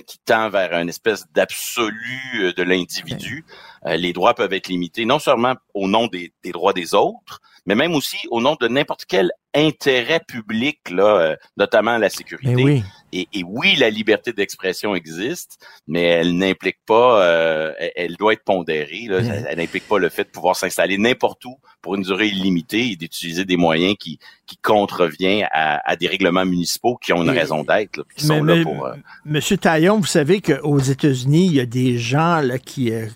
qui 0.07 0.19
tend 0.25 0.49
vers 0.49 0.73
une 0.75 0.89
espèce 0.89 1.27
d'absolu 1.33 2.21
euh, 2.37 2.53
de 2.53 2.63
l'individu. 2.63 3.45
Euh, 3.87 3.97
les 3.97 4.13
droits 4.13 4.35
peuvent 4.35 4.53
être 4.53 4.69
limités 4.69 5.05
non 5.05 5.19
seulement 5.19 5.55
au 5.75 5.89
nom 5.89 6.07
des, 6.07 6.33
des 6.43 6.53
droits 6.53 6.73
des 6.73 6.95
autres, 6.95 7.41
mais 7.67 7.75
même 7.75 7.95
aussi 7.95 8.19
au 8.31 8.41
nom 8.41 8.57
de 8.61 8.69
n'importe 8.69 9.05
quel 9.07 9.31
intérêt 9.55 10.21
public, 10.27 10.79
là, 10.91 11.05
euh, 11.19 11.37
notamment 11.57 11.99
la 11.99 12.09
sécurité. 12.09 12.55
Oui. 12.55 12.83
Et, 13.13 13.29
et 13.33 13.43
oui, 13.45 13.77
la 13.77 13.89
liberté 13.89 14.33
d'expression 14.33 14.95
existe, 14.95 15.59
mais 15.87 16.03
elle 16.03 16.37
n'implique 16.37 16.79
pas, 16.87 17.23
euh, 17.25 17.73
elle, 17.95 18.17
doit 18.17 18.33
être 18.33 18.45
pondérée. 18.45 19.07
Là, 19.09 19.19
elle, 19.49 19.59
n'implique 19.59 19.87
pas 19.87 19.99
le 19.99 20.09
fait 20.09 20.25
de 20.25 20.29
pouvoir 20.31 20.57
s'installer 20.57 20.99
n'importe 20.99 21.45
où 21.45 21.57
pour 21.83 21.95
une 21.95 22.03
durée 22.03 22.27
illimitée 22.29 22.91
et 22.91 22.97
d'utiliser 22.97 23.45
des 23.45 23.57
moyens 23.57 23.95
qui, 23.99 24.19
qui 24.47 24.57
contreviennent 24.57 25.47
à, 25.53 25.89
à 25.89 25.97
des 25.97 26.09
règlements 26.09 26.45
municipaux 26.45 26.97
qui 26.97 27.13
ont 27.13 27.23
une 27.23 27.31
raison 27.31 27.63
d'être, 27.63 28.05
qui 28.17 28.27
Mais- 28.27 28.37
sont 28.37 28.43
mais- 28.43 28.57
là 28.57 28.63
pour. 28.63 28.87
euh, 28.87 28.95
Monsieur 29.25 29.57
Taillon, 29.57 29.99
vous 30.01 30.07
savez 30.07 30.41
qu'aux 30.41 30.81
États-Unis, 30.81 31.47
il 31.47 31.55
y 31.55 31.61
a 31.61 31.67
des 31.67 31.99
gens 31.99 32.41
là, 32.41 32.59
qui 32.59 32.93
euh, 32.93 33.07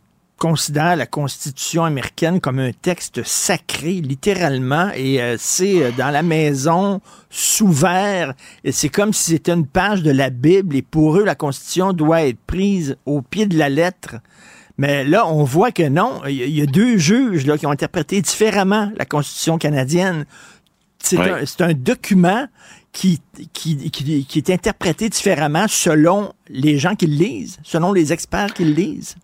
considèrent 0.40 0.96
la 0.96 1.04
Constitution 1.06 1.84
américaine 1.84 2.40
comme 2.40 2.58
un 2.58 2.72
texte 2.72 3.22
sacré, 3.24 3.92
littéralement, 4.00 4.90
et 4.96 5.20
euh, 5.20 5.36
c'est 5.38 5.82
euh, 5.84 5.90
dans 5.96 6.08
la 6.10 6.22
maison, 6.22 7.02
sous 7.28 7.70
verre, 7.70 8.32
et 8.64 8.72
c'est 8.72 8.88
comme 8.88 9.12
si 9.12 9.32
c'était 9.32 9.52
une 9.52 9.66
page 9.66 10.02
de 10.02 10.10
la 10.10 10.30
Bible, 10.30 10.74
et 10.74 10.82
pour 10.82 11.18
eux, 11.18 11.24
la 11.24 11.34
Constitution 11.34 11.92
doit 11.92 12.22
être 12.22 12.38
prise 12.46 12.96
au 13.04 13.20
pied 13.20 13.44
de 13.44 13.58
la 13.58 13.68
lettre. 13.68 14.16
Mais 14.78 15.04
là, 15.04 15.26
on 15.28 15.44
voit 15.44 15.72
que 15.72 15.86
non, 15.86 16.22
il 16.26 16.34
y 16.36 16.42
a- 16.42 16.46
il 16.46 16.54
y 16.56 16.62
a 16.62 16.66
deux 16.66 16.96
juges 16.96 17.44
là, 17.44 17.58
qui 17.58 17.66
ont 17.66 17.70
interprété 17.70 18.22
différemment 18.22 18.90
la 18.96 19.04
Constitution 19.04 19.58
canadienne. 19.58 20.24
C'est 21.02 21.18
un, 21.18 21.68
un 21.68 21.74
document 21.74 22.46
qui, 22.92 23.20
qui, 23.52 23.90
qui, 23.90 24.24
qui 24.24 24.38
est 24.38 24.50
interprété 24.50 25.10
différemment 25.10 25.66
selon 25.68 26.32
les 26.48 26.78
gens 26.78 26.94
qui 26.94 27.06
le 27.06 27.14
lisent, 27.16 27.58
selon 27.62 27.92
les 27.92 28.12
experts 28.14 28.54
qui 28.54 28.64
le 28.64 28.72
lisent. 28.72 29.16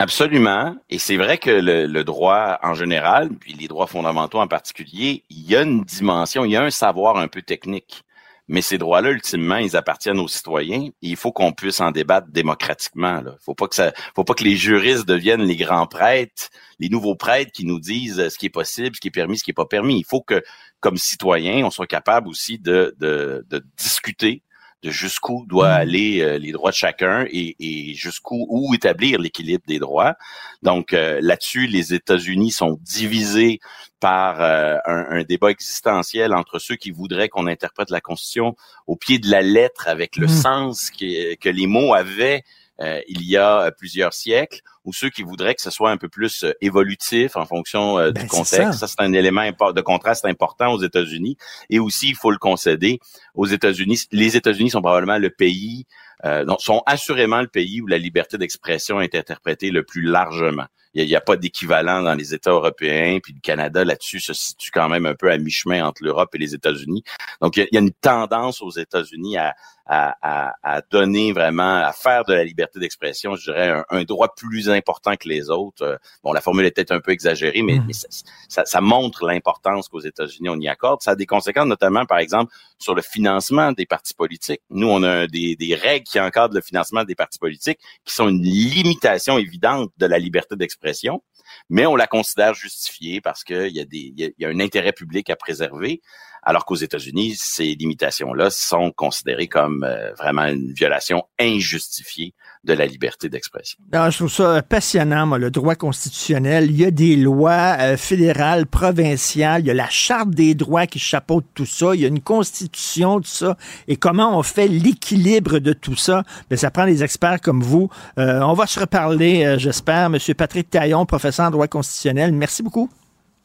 Absolument. 0.00 0.76
Et 0.90 0.98
c'est 0.98 1.16
vrai 1.16 1.38
que 1.38 1.50
le, 1.50 1.86
le 1.86 2.04
droit 2.04 2.58
en 2.62 2.74
général, 2.74 3.30
puis 3.30 3.52
les 3.54 3.68
droits 3.68 3.86
fondamentaux 3.86 4.40
en 4.40 4.48
particulier, 4.48 5.22
il 5.30 5.48
y 5.48 5.54
a 5.54 5.62
une 5.62 5.84
dimension, 5.84 6.44
il 6.44 6.50
y 6.50 6.56
a 6.56 6.62
un 6.62 6.70
savoir 6.70 7.16
un 7.16 7.28
peu 7.28 7.42
technique. 7.42 8.02
Mais 8.46 8.60
ces 8.60 8.76
droits-là, 8.76 9.10
ultimement, 9.10 9.56
ils 9.56 9.74
appartiennent 9.76 10.18
aux 10.18 10.28
citoyens 10.28 10.88
et 10.88 11.08
il 11.08 11.16
faut 11.16 11.32
qu'on 11.32 11.52
puisse 11.52 11.80
en 11.80 11.92
débattre 11.92 12.28
démocratiquement. 12.30 13.20
Il 13.24 13.36
faut 13.40 13.54
pas 13.54 13.68
que 13.68 13.76
faut 14.14 14.24
pas 14.24 14.34
que 14.34 14.44
les 14.44 14.56
juristes 14.56 15.06
deviennent 15.06 15.44
les 15.44 15.56
grands 15.56 15.86
prêtres, 15.86 16.50
les 16.78 16.90
nouveaux 16.90 17.16
prêtres 17.16 17.52
qui 17.52 17.64
nous 17.64 17.80
disent 17.80 18.28
ce 18.28 18.36
qui 18.36 18.46
est 18.46 18.50
possible, 18.50 18.96
ce 18.96 19.00
qui 19.00 19.08
est 19.08 19.10
permis, 19.12 19.38
ce 19.38 19.44
qui 19.44 19.52
est 19.52 19.54
pas 19.54 19.64
permis. 19.64 19.98
Il 19.98 20.04
faut 20.04 20.20
que, 20.20 20.42
comme 20.80 20.98
citoyens, 20.98 21.64
on 21.64 21.70
soit 21.70 21.86
capable 21.86 22.28
aussi 22.28 22.58
de, 22.58 22.94
de, 22.98 23.46
de 23.48 23.64
discuter 23.78 24.42
de 24.84 24.90
jusqu'où 24.90 25.44
doit 25.48 25.70
aller 25.70 26.20
euh, 26.20 26.38
les 26.38 26.52
droits 26.52 26.70
de 26.70 26.76
chacun 26.76 27.26
et, 27.30 27.56
et 27.58 27.94
jusqu'où 27.94 28.46
où 28.48 28.74
établir 28.74 29.18
l'équilibre 29.18 29.64
des 29.66 29.78
droits. 29.78 30.14
Donc 30.62 30.92
euh, 30.92 31.18
là-dessus, 31.22 31.66
les 31.66 31.94
États-Unis 31.94 32.50
sont 32.52 32.78
divisés 32.82 33.58
par 34.00 34.40
euh, 34.42 34.76
un, 34.86 35.06
un 35.18 35.22
débat 35.24 35.50
existentiel 35.50 36.34
entre 36.34 36.58
ceux 36.58 36.76
qui 36.76 36.90
voudraient 36.90 37.30
qu'on 37.30 37.46
interprète 37.46 37.90
la 37.90 38.00
Constitution 38.02 38.54
au 38.86 38.96
pied 38.96 39.18
de 39.18 39.30
la 39.30 39.40
lettre 39.40 39.88
avec 39.88 40.16
le 40.16 40.26
Mhm. 40.26 40.32
sens 40.42 40.90
qui- 40.90 41.36
que 41.40 41.48
les 41.48 41.66
mots 41.66 41.94
avaient 41.94 42.42
euh, 42.80 43.00
il 43.08 43.22
y 43.22 43.36
a 43.36 43.62
euh, 43.62 43.70
plusieurs 43.70 44.12
siècles, 44.12 44.60
ou 44.84 44.92
ceux 44.92 45.10
qui 45.10 45.22
voudraient 45.22 45.54
que 45.54 45.62
ce 45.62 45.70
soit 45.70 45.90
un 45.90 45.96
peu 45.96 46.08
plus 46.08 46.44
euh, 46.44 46.52
évolutif 46.60 47.36
en 47.36 47.46
fonction 47.46 47.98
euh, 47.98 48.10
Ben, 48.10 48.14
du 48.14 48.20
c'est 48.22 48.26
contexte. 48.28 48.72
ça. 48.72 48.72
Ça, 48.72 48.86
c'est 48.88 49.00
un 49.04 49.12
élément 49.12 49.48
de 49.48 49.80
contraste 49.80 50.24
important 50.24 50.72
aux 50.72 50.82
États-Unis. 50.82 51.36
Et 51.70 51.78
aussi, 51.78 52.08
il 52.08 52.16
faut 52.16 52.30
le 52.30 52.38
concéder, 52.38 52.98
aux 53.34 53.46
États-Unis, 53.46 54.02
les 54.12 54.36
États-Unis 54.36 54.70
sont 54.70 54.82
probablement 54.82 55.18
le 55.18 55.30
pays, 55.30 55.86
euh, 56.24 56.44
sont 56.58 56.82
assurément 56.86 57.40
le 57.40 57.48
pays 57.48 57.80
où 57.80 57.86
la 57.86 57.98
liberté 57.98 58.38
d'expression 58.38 59.00
est 59.00 59.14
interprétée 59.14 59.70
le 59.70 59.84
plus 59.84 60.02
largement. 60.02 60.66
Il 60.96 61.04
n'y 61.04 61.16
a, 61.16 61.20
pas 61.20 61.36
d'équivalent 61.36 62.02
dans 62.02 62.14
les 62.14 62.34
États 62.34 62.52
européens, 62.52 63.18
puis 63.20 63.32
le 63.32 63.40
Canada 63.40 63.84
là-dessus 63.84 64.20
se 64.20 64.32
situe 64.32 64.70
quand 64.70 64.88
même 64.88 65.06
un 65.06 65.16
peu 65.16 65.28
à 65.32 65.38
mi-chemin 65.38 65.84
entre 65.84 66.04
l'Europe 66.04 66.32
et 66.36 66.38
les 66.38 66.54
États-Unis. 66.54 67.02
Donc, 67.40 67.56
il 67.56 67.60
y, 67.60 67.62
a, 67.64 67.66
il 67.72 67.74
y 67.74 67.78
a 67.78 67.80
une 67.80 67.92
tendance 67.92 68.62
aux 68.62 68.70
États-Unis 68.70 69.36
à, 69.36 69.54
à, 69.86 70.16
à, 70.22 70.54
à 70.62 70.80
donner 70.80 71.32
vraiment, 71.32 71.76
à 71.82 71.92
faire 71.92 72.24
de 72.24 72.32
la 72.32 72.42
liberté 72.44 72.78
d'expression, 72.78 73.36
je 73.36 73.50
dirais, 73.50 73.68
un, 73.68 73.84
un 73.90 74.04
droit 74.04 74.34
plus 74.34 74.70
important 74.70 75.14
que 75.16 75.28
les 75.28 75.50
autres. 75.50 75.82
Euh, 75.82 75.96
Bon, 76.22 76.32
la 76.32 76.40
formule 76.40 76.64
est 76.64 76.70
peut-être 76.70 76.92
un 76.92 77.00
peu 77.00 77.10
exagérée, 77.12 77.60
mais, 77.62 77.78
mais 77.86 77.92
ça, 77.92 78.08
ça, 78.48 78.64
ça 78.64 78.80
montre 78.80 79.26
l'importance 79.26 79.88
qu'aux 79.88 80.00
États-Unis 80.00 80.48
on 80.48 80.58
y 80.58 80.68
accorde. 80.68 81.02
Ça 81.02 81.10
a 81.12 81.16
des 81.16 81.26
conséquences, 81.26 81.66
notamment, 81.66 82.06
par 82.06 82.18
exemple, 82.18 82.52
sur 82.78 82.94
le 82.94 83.02
financement 83.02 83.72
des 83.72 83.84
partis 83.86 84.14
politiques. 84.14 84.60
Nous, 84.70 84.88
on 84.88 85.02
a 85.02 85.26
des, 85.26 85.54
des 85.56 85.74
règles 85.74 86.06
qui 86.06 86.18
encadrent 86.18 86.54
le 86.54 86.62
financement 86.62 87.04
des 87.04 87.14
partis 87.14 87.38
politiques, 87.38 87.78
qui 88.04 88.14
sont 88.14 88.28
une 88.28 88.42
limitation 88.42 89.38
évidente 89.38 89.90
de 89.98 90.06
la 90.06 90.18
liberté 90.18 90.56
d'expression, 90.56 91.22
mais 91.68 91.84
on 91.86 91.94
la 91.96 92.06
considère 92.06 92.54
justifiée 92.54 93.20
parce 93.20 93.44
qu'il 93.44 93.68
y, 93.68 93.80
a 93.80 93.84
des- 93.84 94.12
il 94.16 94.18
y 94.20 94.24
a- 94.24 94.30
il 94.38 94.42
y 94.42 94.44
a 94.46 94.48
un 94.48 94.60
intérêt 94.60 94.92
public 94.92 95.28
à 95.30 95.36
préserver, 95.36 96.00
alors 96.44 96.64
qu'aux 96.64 96.74
États-Unis, 96.74 97.34
ces 97.36 97.74
limitations-là 97.74 98.50
sont 98.50 98.90
considérées 98.90 99.48
comme 99.48 99.84
euh, 99.84 100.12
vraiment 100.14 100.44
une 100.44 100.72
violation 100.72 101.24
injustifiée 101.38 102.34
de 102.64 102.72
la 102.72 102.86
liberté 102.86 103.28
d'expression. 103.28 103.78
Non, 103.92 104.10
je 104.10 104.18
trouve 104.18 104.32
ça 104.32 104.62
passionnant, 104.62 105.26
moi, 105.26 105.38
le 105.38 105.50
droit 105.50 105.74
constitutionnel. 105.74 106.70
Il 106.70 106.80
y 106.80 106.84
a 106.84 106.90
des 106.90 107.16
lois 107.16 107.76
euh, 107.78 107.96
fédérales, 107.96 108.66
provinciales, 108.66 109.62
il 109.62 109.66
y 109.66 109.70
a 109.70 109.74
la 109.74 109.88
charte 109.88 110.30
des 110.30 110.54
droits 110.54 110.86
qui 110.86 110.98
chapeaute 110.98 111.44
tout 111.54 111.66
ça, 111.66 111.94
il 111.94 112.00
y 112.00 112.04
a 112.04 112.08
une 112.08 112.20
constitution, 112.22 113.20
tout 113.20 113.26
ça. 113.26 113.56
Et 113.86 113.96
comment 113.96 114.38
on 114.38 114.42
fait 114.42 114.68
l'équilibre 114.68 115.58
de 115.58 115.72
tout 115.72 115.96
ça? 115.96 116.24
Ben, 116.50 116.56
ça 116.56 116.70
prend 116.70 116.86
des 116.86 117.04
experts 117.04 117.40
comme 117.40 117.62
vous. 117.62 117.90
Euh, 118.18 118.40
on 118.40 118.54
va 118.54 118.66
se 118.66 118.80
reparler, 118.80 119.44
euh, 119.44 119.58
j'espère. 119.58 120.10
Monsieur 120.10 120.34
Patrick 120.34 120.70
Taillon, 120.70 121.04
professeur 121.06 121.46
en 121.46 121.50
droit 121.50 121.68
constitutionnel, 121.68 122.32
merci 122.32 122.62
beaucoup. 122.62 122.88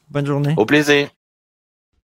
Bonne 0.10 0.26
journée. 0.26 0.54
Au 0.58 0.66
plaisir. 0.66 1.10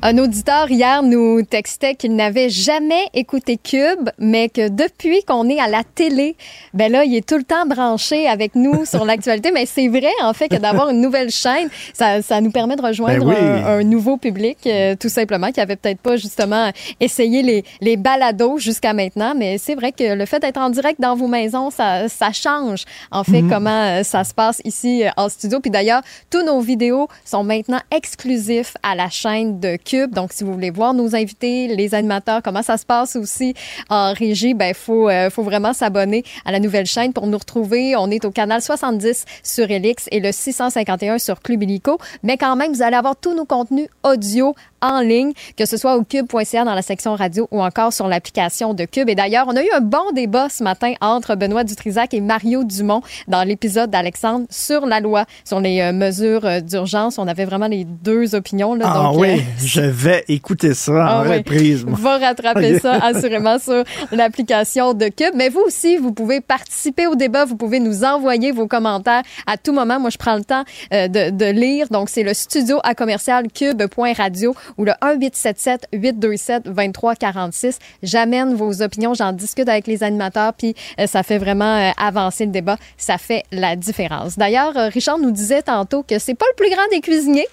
Un 0.00 0.16
auditeur 0.18 0.70
hier 0.70 1.02
nous 1.02 1.42
textait 1.42 1.96
qu'il 1.96 2.14
n'avait 2.14 2.50
jamais 2.50 3.08
écouté 3.14 3.56
Cube, 3.56 4.10
mais 4.16 4.48
que 4.48 4.68
depuis 4.68 5.24
qu'on 5.24 5.48
est 5.48 5.58
à 5.58 5.66
la 5.66 5.82
télé, 5.82 6.36
ben 6.72 6.92
là, 6.92 7.02
il 7.04 7.16
est 7.16 7.28
tout 7.28 7.36
le 7.36 7.42
temps 7.42 7.66
branché 7.66 8.28
avec 8.28 8.54
nous 8.54 8.84
sur 8.86 9.04
l'actualité. 9.04 9.50
Mais 9.52 9.66
c'est 9.66 9.88
vrai, 9.88 10.12
en 10.22 10.32
fait, 10.34 10.48
que 10.48 10.54
d'avoir 10.54 10.90
une 10.90 11.00
nouvelle 11.00 11.30
chaîne, 11.30 11.68
ça, 11.92 12.22
ça 12.22 12.40
nous 12.40 12.52
permet 12.52 12.76
de 12.76 12.82
rejoindre 12.82 13.24
Ben 13.26 13.28
oui. 13.28 13.34
un, 13.64 13.66
un 13.80 13.82
nouveau 13.82 14.18
public, 14.18 14.58
euh, 14.66 14.94
tout 14.94 15.08
simplement, 15.08 15.50
qui 15.50 15.60
avait 15.60 15.74
peut-être 15.74 16.00
pas 16.00 16.16
justement 16.16 16.70
essayé 17.00 17.42
les, 17.42 17.64
les 17.80 17.96
balados 17.96 18.58
jusqu'à 18.58 18.92
maintenant. 18.92 19.34
Mais 19.36 19.58
c'est 19.58 19.74
vrai 19.74 19.90
que 19.90 20.14
le 20.14 20.26
fait 20.26 20.38
d'être 20.38 20.58
en 20.60 20.70
direct 20.70 21.00
dans 21.00 21.16
vos 21.16 21.26
maisons, 21.26 21.70
ça, 21.70 22.08
ça 22.08 22.30
change, 22.32 22.84
en 23.10 23.24
fait, 23.24 23.42
Mhm. 23.42 23.50
comment 23.50 23.82
euh, 23.98 24.02
ça 24.04 24.22
se 24.22 24.32
passe 24.32 24.60
ici 24.64 25.02
euh, 25.04 25.08
en 25.16 25.28
studio. 25.28 25.58
Puis 25.58 25.72
d'ailleurs, 25.72 26.02
tous 26.30 26.44
nos 26.44 26.60
vidéos 26.60 27.08
sont 27.24 27.42
maintenant 27.42 27.80
exclusifs 27.90 28.76
à 28.84 28.94
la 28.94 29.10
chaîne 29.10 29.58
de 29.58 29.70
Cube. 29.74 29.87
Donc, 29.94 30.32
si 30.32 30.44
vous 30.44 30.52
voulez 30.52 30.70
voir 30.70 30.92
nos 30.94 31.14
invités, 31.14 31.68
les 31.68 31.94
animateurs, 31.94 32.42
comment 32.42 32.62
ça 32.62 32.76
se 32.76 32.84
passe 32.84 33.16
aussi 33.16 33.54
en 33.88 34.12
régie, 34.12 34.54
ben 34.54 34.74
faut 34.74 35.08
euh, 35.08 35.30
faut 35.30 35.42
vraiment 35.42 35.72
s'abonner 35.72 36.24
à 36.44 36.52
la 36.52 36.60
nouvelle 36.60 36.86
chaîne 36.86 37.12
pour 37.12 37.26
nous 37.26 37.38
retrouver. 37.38 37.96
On 37.96 38.10
est 38.10 38.24
au 38.24 38.30
canal 38.30 38.60
70 38.60 39.24
sur 39.42 39.70
Elix 39.70 40.06
et 40.10 40.20
le 40.20 40.32
651 40.32 41.18
sur 41.18 41.40
Club 41.40 41.62
Illico. 41.62 41.98
Mais 42.22 42.36
quand 42.36 42.54
même, 42.56 42.72
vous 42.72 42.82
allez 42.82 42.96
avoir 42.96 43.16
tous 43.16 43.34
nos 43.34 43.46
contenus 43.46 43.88
audio 44.02 44.54
en 44.80 45.00
ligne, 45.00 45.32
que 45.56 45.66
ce 45.66 45.76
soit 45.76 45.96
au 45.96 46.04
cube.ca 46.04 46.64
dans 46.64 46.74
la 46.74 46.82
section 46.82 47.14
radio 47.14 47.48
ou 47.50 47.62
encore 47.62 47.92
sur 47.92 48.08
l'application 48.08 48.74
de 48.74 48.84
Cube. 48.84 49.08
Et 49.08 49.14
d'ailleurs, 49.14 49.46
on 49.48 49.56
a 49.56 49.62
eu 49.62 49.70
un 49.74 49.80
bon 49.80 50.12
débat 50.14 50.48
ce 50.48 50.62
matin 50.62 50.94
entre 51.00 51.34
Benoît 51.34 51.64
Dutrisac 51.64 52.14
et 52.14 52.20
Mario 52.20 52.64
Dumont 52.64 53.02
dans 53.26 53.42
l'épisode 53.42 53.90
d'Alexandre 53.90 54.46
sur 54.50 54.86
la 54.86 55.00
loi, 55.00 55.24
sur 55.44 55.60
les 55.60 55.80
euh, 55.80 55.92
mesures 55.92 56.44
euh, 56.44 56.60
d'urgence. 56.60 57.18
On 57.18 57.26
avait 57.26 57.44
vraiment 57.44 57.68
les 57.68 57.84
deux 57.84 58.34
opinions. 58.34 58.74
Là, 58.74 58.86
ah 58.88 59.02
donc, 59.02 59.20
oui, 59.20 59.30
euh, 59.30 59.42
je 59.64 59.80
vais 59.80 60.24
écouter 60.28 60.74
ça 60.74 60.92
en 60.92 60.96
ah 60.96 61.24
oui. 61.26 61.38
reprise. 61.38 61.84
moi. 61.84 61.98
Va 62.08 62.18
rattraper 62.18 62.78
ça 62.78 62.94
assurément 62.94 63.58
sur 63.58 63.84
l'application 64.12 64.94
de 64.94 65.06
Cube. 65.06 65.34
Mais 65.34 65.48
vous 65.48 65.60
aussi, 65.60 65.96
vous 65.96 66.12
pouvez 66.12 66.40
participer 66.40 67.06
au 67.06 67.14
débat. 67.14 67.44
Vous 67.44 67.56
pouvez 67.56 67.80
nous 67.80 68.04
envoyer 68.04 68.52
vos 68.52 68.66
commentaires 68.66 69.22
à 69.46 69.56
tout 69.56 69.72
moment. 69.72 69.98
Moi, 70.00 70.10
je 70.10 70.18
prends 70.18 70.36
le 70.36 70.44
temps 70.44 70.64
euh, 70.92 71.08
de, 71.08 71.30
de 71.30 71.46
lire. 71.46 71.88
Donc, 71.90 72.08
c'est 72.08 72.22
le 72.22 72.34
studio 72.34 72.78
à 72.84 72.94
commercial 72.94 73.46
cube.radio 73.52 74.54
ou 74.76 74.84
le 74.84 74.92
1877 75.02 75.88
827 75.92 76.64
2346. 76.64 77.78
J'amène 78.02 78.54
vos 78.54 78.82
opinions. 78.82 79.14
J'en 79.14 79.32
discute 79.32 79.68
avec 79.68 79.86
les 79.86 80.02
animateurs. 80.02 80.52
Puis, 80.54 80.74
euh, 81.00 81.06
ça 81.06 81.22
fait 81.22 81.38
vraiment 81.38 81.76
euh, 81.76 81.90
avancer 81.96 82.44
le 82.44 82.52
débat. 82.52 82.76
Ça 82.96 83.18
fait 83.18 83.44
la 83.52 83.76
différence. 83.76 84.36
D'ailleurs, 84.36 84.76
euh, 84.76 84.88
Richard 84.88 85.18
nous 85.18 85.30
disait 85.30 85.62
tantôt 85.62 86.02
que 86.02 86.18
c'est 86.18 86.34
pas 86.34 86.46
le 86.50 86.56
plus 86.56 86.70
grand 86.70 86.86
des 86.90 87.00
cuisiniers. 87.00 87.48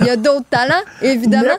Il 0.00 0.06
y 0.06 0.10
a 0.10 0.16
d'autres 0.16 0.48
talents, 0.50 0.82
évidemment. 1.02 1.54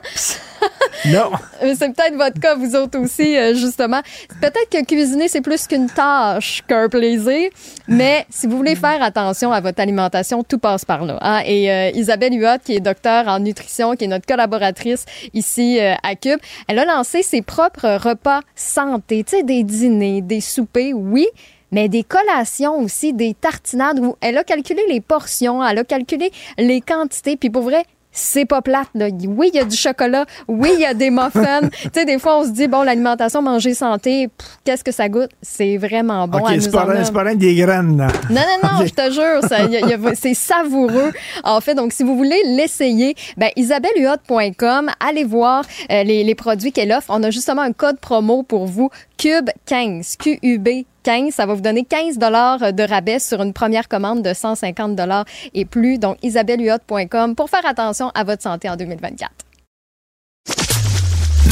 Non. 1.06 1.30
C'est 1.62 1.94
peut-être 1.94 2.16
votre 2.16 2.38
cas, 2.38 2.54
vous 2.54 2.76
autres 2.76 2.98
aussi, 2.98 3.34
euh, 3.34 3.54
justement. 3.54 4.02
Peut-être 4.42 4.68
que 4.70 4.84
cuisiner, 4.84 5.26
c'est 5.28 5.40
plus 5.40 5.66
qu'une 5.66 5.88
tâche 5.88 6.62
qu'un 6.68 6.90
plaisir, 6.90 7.48
mais 7.88 8.26
si 8.28 8.46
vous 8.46 8.58
voulez 8.58 8.76
faire 8.76 9.02
attention 9.02 9.52
à 9.52 9.62
votre 9.62 9.80
alimentation, 9.80 10.42
tout 10.42 10.58
passe 10.58 10.84
par 10.84 11.06
là. 11.06 11.18
hein. 11.22 11.40
Et 11.46 11.72
euh, 11.72 11.90
Isabelle 11.94 12.34
Huot, 12.34 12.58
qui 12.62 12.74
est 12.74 12.80
docteur 12.80 13.26
en 13.28 13.38
nutrition, 13.38 13.94
qui 13.96 14.04
est 14.04 14.08
notre 14.08 14.26
collaboratrice 14.26 15.06
ici 15.32 15.80
euh, 15.80 15.94
à 16.02 16.14
Cube, 16.14 16.38
elle 16.68 16.78
a 16.78 16.84
lancé 16.84 17.22
ses 17.22 17.40
propres 17.40 17.96
repas 17.96 18.40
santé, 18.54 19.24
tu 19.24 19.36
sais, 19.38 19.42
des 19.42 19.64
dîners, 19.64 20.20
des 20.20 20.42
soupers, 20.42 20.92
oui, 20.92 21.26
mais 21.72 21.88
des 21.88 22.02
collations 22.02 22.78
aussi, 22.80 23.14
des 23.14 23.32
tartinades 23.32 23.98
où 24.00 24.16
elle 24.20 24.36
a 24.36 24.44
calculé 24.44 24.82
les 24.90 25.00
portions, 25.00 25.64
elle 25.64 25.78
a 25.78 25.84
calculé 25.84 26.30
les 26.58 26.82
quantités, 26.82 27.38
puis 27.38 27.48
pour 27.48 27.62
vrai, 27.62 27.84
c'est 28.12 28.44
pas 28.44 28.60
plate. 28.62 28.88
Là. 28.94 29.08
Oui, 29.28 29.50
il 29.52 29.56
y 29.56 29.60
a 29.60 29.64
du 29.64 29.76
chocolat. 29.76 30.24
Oui, 30.48 30.70
il 30.74 30.80
y 30.80 30.86
a 30.86 30.94
des 30.94 31.10
muffins. 31.10 31.60
tu 31.82 31.88
sais, 31.94 32.04
des 32.04 32.18
fois, 32.18 32.38
on 32.40 32.44
se 32.44 32.50
dit, 32.50 32.66
bon, 32.68 32.82
l'alimentation, 32.82 33.42
manger 33.42 33.74
santé, 33.74 34.28
qu'est-ce 34.64 34.82
que 34.84 34.92
ça 34.92 35.08
goûte? 35.08 35.30
C'est 35.42 35.76
vraiment 35.76 36.26
bon. 36.28 36.38
OK, 36.38 36.46
Elle 36.50 36.60
c'est 36.62 36.68
nous 36.68 36.72
pas, 36.72 36.84
en 36.84 36.86
rien- 36.88 37.00
a- 37.00 37.04
c'est 37.04 37.12
pas 37.12 37.22
rien 37.22 37.34
que 37.34 37.38
des 37.38 37.54
graines. 37.54 37.96
là. 37.98 38.08
non, 38.30 38.40
non, 38.62 38.68
non, 38.80 38.86
je 38.86 38.92
te 38.92 39.10
jure, 39.10 40.14
c'est 40.14 40.34
savoureux. 40.34 41.12
En 41.44 41.60
fait, 41.60 41.74
donc, 41.74 41.92
si 41.92 42.02
vous 42.02 42.16
voulez 42.16 42.40
l'essayer, 42.46 43.14
ben, 43.36 43.50
isabellehuot.com, 43.56 44.90
allez 45.00 45.24
voir 45.24 45.64
euh, 45.90 46.02
les, 46.02 46.24
les 46.24 46.34
produits 46.34 46.72
qu'elle 46.72 46.92
offre. 46.92 47.06
On 47.10 47.22
a 47.22 47.30
justement 47.30 47.62
un 47.62 47.72
code 47.72 47.98
promo 48.00 48.42
pour 48.42 48.66
vous, 48.66 48.90
CUBE15, 49.18 50.16
Q-U-B 50.16 50.68
15. 51.02 51.32
Ça 51.34 51.46
va 51.46 51.54
vous 51.54 51.60
donner 51.60 51.84
15 51.84 52.18
dollars 52.18 52.72
de 52.72 52.82
rabais 52.82 53.18
sur 53.18 53.42
une 53.42 53.52
première 53.52 53.88
commande 53.88 54.22
de 54.22 54.34
150 54.34 54.96
dollars 54.96 55.24
et 55.54 55.64
plus. 55.64 55.98
Donc, 55.98 56.18
isabellehuot.com 56.22 57.34
pour 57.34 57.50
faire 57.50 57.66
attention 57.66 58.10
à 58.14 58.24
votre 58.24 58.42
santé 58.42 58.68
en 58.68 58.76
2024. 58.76 59.30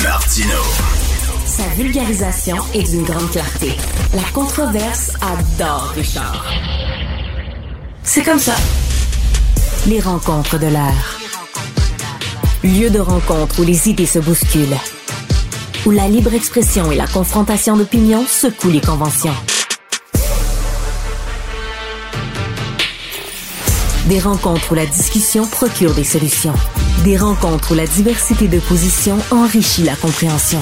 Martino. 0.02 0.58
Sa 1.46 1.64
vulgarisation 1.74 2.56
est 2.74 2.88
d'une 2.90 3.04
grande 3.04 3.30
clarté. 3.30 3.72
La 4.14 4.22
controverse 4.32 5.12
adore 5.22 5.92
Richard. 5.96 6.46
C'est 8.04 8.22
comme 8.22 8.38
ça. 8.38 8.54
Les 9.86 10.00
rencontres 10.00 10.58
de 10.58 10.66
l'air. 10.66 11.18
Lieu 12.62 12.90
de 12.90 13.00
rencontre 13.00 13.60
où 13.60 13.64
les 13.64 13.88
idées 13.88 14.06
se 14.06 14.18
bousculent. 14.18 14.76
Où 15.86 15.90
la 15.90 16.08
libre 16.08 16.34
expression 16.34 16.90
et 16.90 16.96
la 16.96 17.06
confrontation 17.06 17.76
d'opinions 17.76 18.24
secouent 18.26 18.70
les 18.70 18.80
conventions. 18.80 19.34
Des 24.08 24.18
rencontres 24.18 24.72
où 24.72 24.74
la 24.74 24.86
discussion 24.86 25.46
procure 25.46 25.94
des 25.94 26.04
solutions. 26.04 26.54
Des 27.04 27.16
rencontres 27.16 27.72
où 27.72 27.74
la 27.74 27.86
diversité 27.86 28.48
de 28.48 28.58
positions 28.58 29.18
enrichit 29.30 29.84
la 29.84 29.94
compréhension. 29.94 30.60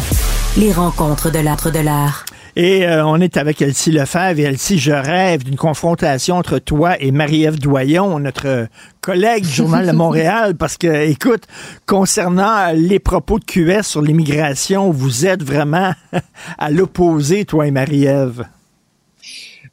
Les 0.57 0.73
rencontres 0.73 1.31
de 1.31 1.39
l'âtre 1.39 1.71
de 1.71 1.81
l'art. 1.81 2.25
Et 2.59 2.87
euh, 2.87 3.07
on 3.07 3.21
est 3.21 3.37
avec 3.37 3.61
Elsie 3.61 3.93
Lefebvre. 3.93 4.41
Et 4.41 4.45
Elsie, 4.45 4.79
je 4.79 4.91
rêve 4.91 5.45
d'une 5.45 5.57
confrontation 5.57 6.37
entre 6.37 6.59
toi 6.59 6.99
et 6.99 7.11
Marie-Ève 7.11 7.59
Doyon, 7.59 8.19
notre 8.19 8.69
collègue 9.03 9.45
du 9.45 9.53
Journal 9.53 9.87
de 9.87 9.93
Montréal, 9.93 10.55
parce 10.59 10.79
que, 10.79 11.07
écoute, 11.07 11.43
concernant 11.85 12.73
les 12.73 12.99
propos 12.99 13.39
de 13.39 13.45
QS 13.45 13.83
sur 13.83 14.01
l'immigration, 14.01 14.91
vous 14.91 15.27
êtes 15.27 15.43
vraiment 15.43 15.93
à 16.59 16.71
l'opposé, 16.71 17.45
toi 17.45 17.67
et 17.67 17.71
Marie-Ève. 17.71 18.47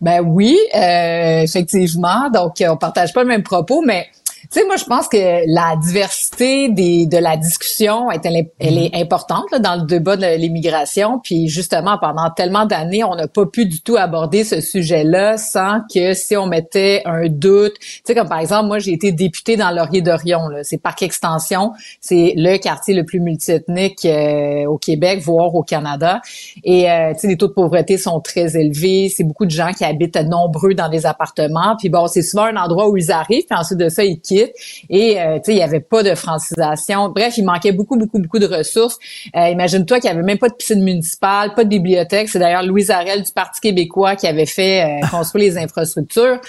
Ben 0.01 0.19
oui, 0.19 0.57
euh, 0.75 1.41
effectivement. 1.41 2.29
Donc, 2.33 2.55
on 2.69 2.75
partage 2.75 3.13
pas 3.13 3.21
le 3.23 3.29
même 3.29 3.43
propos, 3.43 3.81
mais 3.81 4.07
tu 4.53 4.59
sais, 4.59 4.67
moi, 4.67 4.75
je 4.77 4.83
pense 4.83 5.07
que 5.07 5.17
la 5.47 5.75
diversité 5.77 6.69
des, 6.69 7.07
de 7.07 7.17
la 7.17 7.37
discussion, 7.37 8.11
est, 8.11 8.23
elle, 8.23 8.35
est, 8.35 8.53
elle 8.59 8.77
est 8.77 8.91
importante 8.93 9.45
là, 9.51 9.57
dans 9.57 9.77
le 9.77 9.81
débat 9.81 10.15
de 10.15 10.27
l'immigration. 10.37 11.17
Puis 11.17 11.47
justement, 11.47 11.97
pendant 11.97 12.29
tellement 12.29 12.67
d'années, 12.67 13.03
on 13.03 13.15
n'a 13.15 13.27
pas 13.27 13.47
pu 13.47 13.65
du 13.65 13.81
tout 13.81 13.97
aborder 13.97 14.43
ce 14.43 14.61
sujet-là 14.61 15.37
sans 15.37 15.79
que 15.91 16.13
si 16.13 16.37
on 16.37 16.45
mettait 16.45 17.01
un 17.05 17.29
doute, 17.29 17.73
tu 17.79 18.01
sais, 18.05 18.13
comme 18.13 18.29
par 18.29 18.37
exemple, 18.37 18.67
moi, 18.67 18.77
j'ai 18.77 18.91
été 18.91 19.11
députée 19.11 19.57
dans 19.57 19.71
Laurier-Dorion. 19.71 20.49
C'est 20.61 20.77
Parc 20.77 21.01
Extension, 21.01 21.71
c'est 21.99 22.35
le 22.37 22.57
quartier 22.57 22.93
le 22.93 23.05
plus 23.05 23.21
multiethnique 23.21 24.05
euh, 24.05 24.65
au 24.65 24.77
Québec, 24.77 25.19
voire 25.23 25.55
au 25.55 25.63
Canada. 25.63 26.21
Et 26.63 26.91
euh, 26.91 27.13
tu 27.13 27.21
sais, 27.21 27.27
les 27.27 27.37
taux 27.37 27.47
de 27.47 27.53
pauvreté 27.53 27.97
sont 27.97 28.19
très 28.19 28.55
élevés. 28.55 29.09
C'est 29.09 29.23
beaucoup 29.23 29.45
de 29.45 29.51
gens 29.51 29.71
qui 29.71 29.83
habitent 29.83 30.15
nombreux 30.17 30.75
dans 30.75 30.89
des 30.89 31.07
appartements. 31.07 31.75
Puis 31.79 31.89
bon, 31.89 32.05
c'est 32.05 32.21
souvent 32.21 32.43
un 32.43 32.57
endroit 32.57 32.87
où 32.87 32.97
ils 32.97 33.11
arrivent. 33.11 33.45
Puis 33.49 33.57
ensuite 33.57 33.79
de 33.79 33.89
ça, 33.89 34.03
ils 34.03 34.19
quittent. 34.19 34.42
Et 34.89 35.21
euh, 35.21 35.35
tu 35.35 35.45
sais, 35.45 35.53
il 35.53 35.57
y 35.57 35.61
avait 35.61 35.79
pas 35.79 36.03
de 36.03 36.15
francisation. 36.15 37.09
Bref, 37.09 37.37
il 37.37 37.45
manquait 37.45 37.71
beaucoup, 37.71 37.97
beaucoup, 37.97 38.19
beaucoup 38.19 38.39
de 38.39 38.47
ressources. 38.47 38.97
Euh, 39.35 39.49
Imagine-toi 39.49 39.99
qu'il 39.99 40.09
y 40.09 40.13
avait 40.13 40.23
même 40.23 40.37
pas 40.37 40.49
de 40.49 40.55
piscine 40.55 40.83
municipale, 40.83 41.53
pas 41.53 41.63
de 41.63 41.69
bibliothèque. 41.69 42.29
C'est 42.29 42.39
d'ailleurs 42.39 42.63
Louise 42.63 42.91
Arel 42.91 43.23
du 43.23 43.31
Parti 43.31 43.61
québécois 43.61 44.15
qui 44.15 44.27
avait 44.27 44.45
fait 44.45 44.83
euh, 44.83 45.07
construire 45.11 45.51
les 45.51 45.57
infrastructures. 45.57 46.39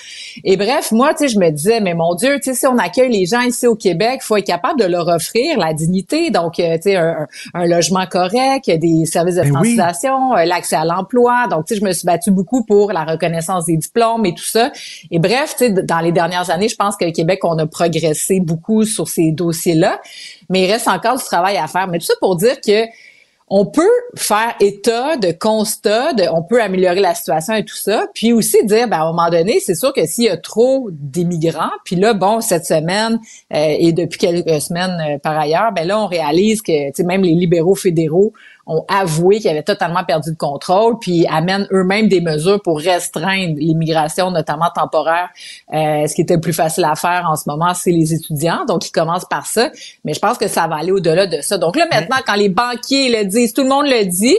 Et 0.43 0.57
bref, 0.57 0.93
moi, 0.93 1.15
tu 1.15 1.25
sais, 1.25 1.29
je 1.29 1.39
me 1.39 1.51
disais, 1.51 1.81
mais 1.81 1.95
mon 1.95 2.15
Dieu, 2.15 2.37
tu 2.37 2.51
sais, 2.51 2.55
si 2.55 2.67
on 2.67 2.79
accueille 2.79 3.11
les 3.11 3.27
gens 3.27 3.41
ici 3.41 3.67
au 3.67 3.77
Québec, 3.77 4.21
faut 4.23 4.37
être 4.37 4.47
capable 4.47 4.81
de 4.81 4.87
leur 4.87 5.09
offrir 5.09 5.59
la 5.59 5.73
dignité. 5.73 6.31
Donc, 6.31 6.59
euh, 6.59 6.77
tu 6.77 6.91
sais, 6.91 6.97
un, 6.97 7.67
logement 7.67 8.07
correct, 8.07 8.71
des 8.71 9.07
services 9.07 9.37
de 9.37 9.43
Ben 9.43 9.53
francisation, 9.53 10.35
euh, 10.37 10.45
l'accès 10.45 10.77
à 10.77 10.85
l'emploi. 10.85 11.47
Donc, 11.51 11.67
tu 11.67 11.75
sais, 11.75 11.81
je 11.81 11.85
me 11.85 11.93
suis 11.93 12.07
battue 12.07 12.31
beaucoup 12.31 12.65
pour 12.65 12.93
la 12.93 13.05
reconnaissance 13.05 13.67
des 13.67 13.77
diplômes 13.77 14.27
et 14.27 14.35
tout 14.35 14.45
ça. 14.45 14.71
Et 15.11 15.19
bref, 15.19 15.55
tu 15.59 15.67
sais, 15.67 15.71
dans 15.71 16.01
les 16.01 16.13
dernières 16.13 16.51
années, 16.51 16.69
je 16.69 16.77
pense 16.77 16.97
que 16.97 17.05
le 17.05 17.13
Québec, 17.13 17.41
on 17.45 17.59
a 17.59 17.67
beaucoup 18.41 18.85
sur 18.85 19.09
ces 19.09 19.33
dossiers-là. 19.33 20.01
Mais 20.49 20.65
il 20.65 20.71
reste 20.71 20.89
encore 20.89 21.17
du 21.17 21.25
travail 21.25 21.57
à 21.57 21.67
faire. 21.67 21.89
Mais 21.89 21.99
tout 21.99 22.07
ça 22.07 22.15
pour 22.21 22.37
dire 22.37 22.61
que 22.61 22.87
on 23.49 23.67
peut 23.67 23.83
faire 24.17 24.55
état 24.61 25.17
de 25.17 25.31
constat, 25.31 26.15
de, 26.15 26.25
on 26.33 26.43
peut 26.43 26.63
améliorer 26.63 27.01
la 27.01 27.15
situation 27.15 27.55
et 27.55 27.65
tout 27.65 27.77
ça, 27.77 28.07
puis 28.15 28.33
aussi 28.33 28.65
dire, 28.65 28.89
ben, 28.89 28.97
à 28.97 29.03
un 29.03 29.13
moment 29.13 29.29
donné, 29.29 29.61
c'est 29.61 29.75
sûr 29.75 29.93
que 29.93 30.07
s'il 30.07 30.25
y 30.25 30.29
a 30.29 30.37
trop 30.39 30.89
d'immigrants, 30.91 31.71
puis 31.85 31.97
là, 31.97 32.15
bon, 32.15 32.41
cette 32.41 32.65
semaine 32.65 33.19
euh, 33.53 33.77
et 33.79 33.93
depuis 33.93 34.19
quelques 34.19 34.63
semaines 34.63 34.99
euh, 35.07 35.19
par 35.19 35.39
ailleurs, 35.39 35.73
ben 35.73 35.87
là, 35.87 36.01
on 36.01 36.07
réalise 36.07 36.63
que, 36.63 37.03
même 37.03 37.23
les 37.23 37.35
libéraux 37.35 37.75
fédéraux 37.75 38.33
ont 38.67 38.85
avoué 38.89 39.39
qu'ils 39.39 39.51
avaient 39.51 39.63
totalement 39.63 40.05
perdu 40.05 40.31
le 40.31 40.37
contrôle, 40.37 40.99
puis 40.99 41.27
amènent 41.29 41.67
eux-mêmes 41.73 42.09
des 42.09 42.21
mesures 42.21 42.61
pour 42.63 42.81
restreindre 42.81 43.55
l'immigration, 43.57 44.31
notamment 44.31 44.71
temporaire. 44.75 45.29
Euh, 45.73 46.07
ce 46.07 46.15
qui 46.15 46.23
était 46.23 46.35
le 46.35 46.41
plus 46.41 46.53
facile 46.53 46.85
à 46.85 46.95
faire 46.95 47.27
en 47.31 47.37
ce 47.37 47.45
moment, 47.47 47.75
c'est 47.75 47.91
les 47.91 48.15
étudiants, 48.15 48.65
donc 48.67 48.87
ils 48.87 48.93
commencent 48.93 49.27
par 49.27 49.47
ça. 49.47 49.71
Mais 50.05 50.15
je 50.15 50.21
pense 50.21 50.39
que 50.39 50.49
ça 50.49 50.67
va 50.67 50.77
aller 50.77 50.93
au-delà 50.93 51.27
de 51.27 51.41
ça. 51.41 51.59
Donc 51.59 51.77
là, 51.77 51.87
maintenant, 51.91 52.19
quand 52.27 52.35
les 52.35 52.49
banquiers 52.49 53.11
le 53.11 53.25
disent, 53.25 53.53
tout 53.53 53.63
le 53.63 53.69
monde 53.69 53.87
le 53.87 54.05
dit, 54.05 54.37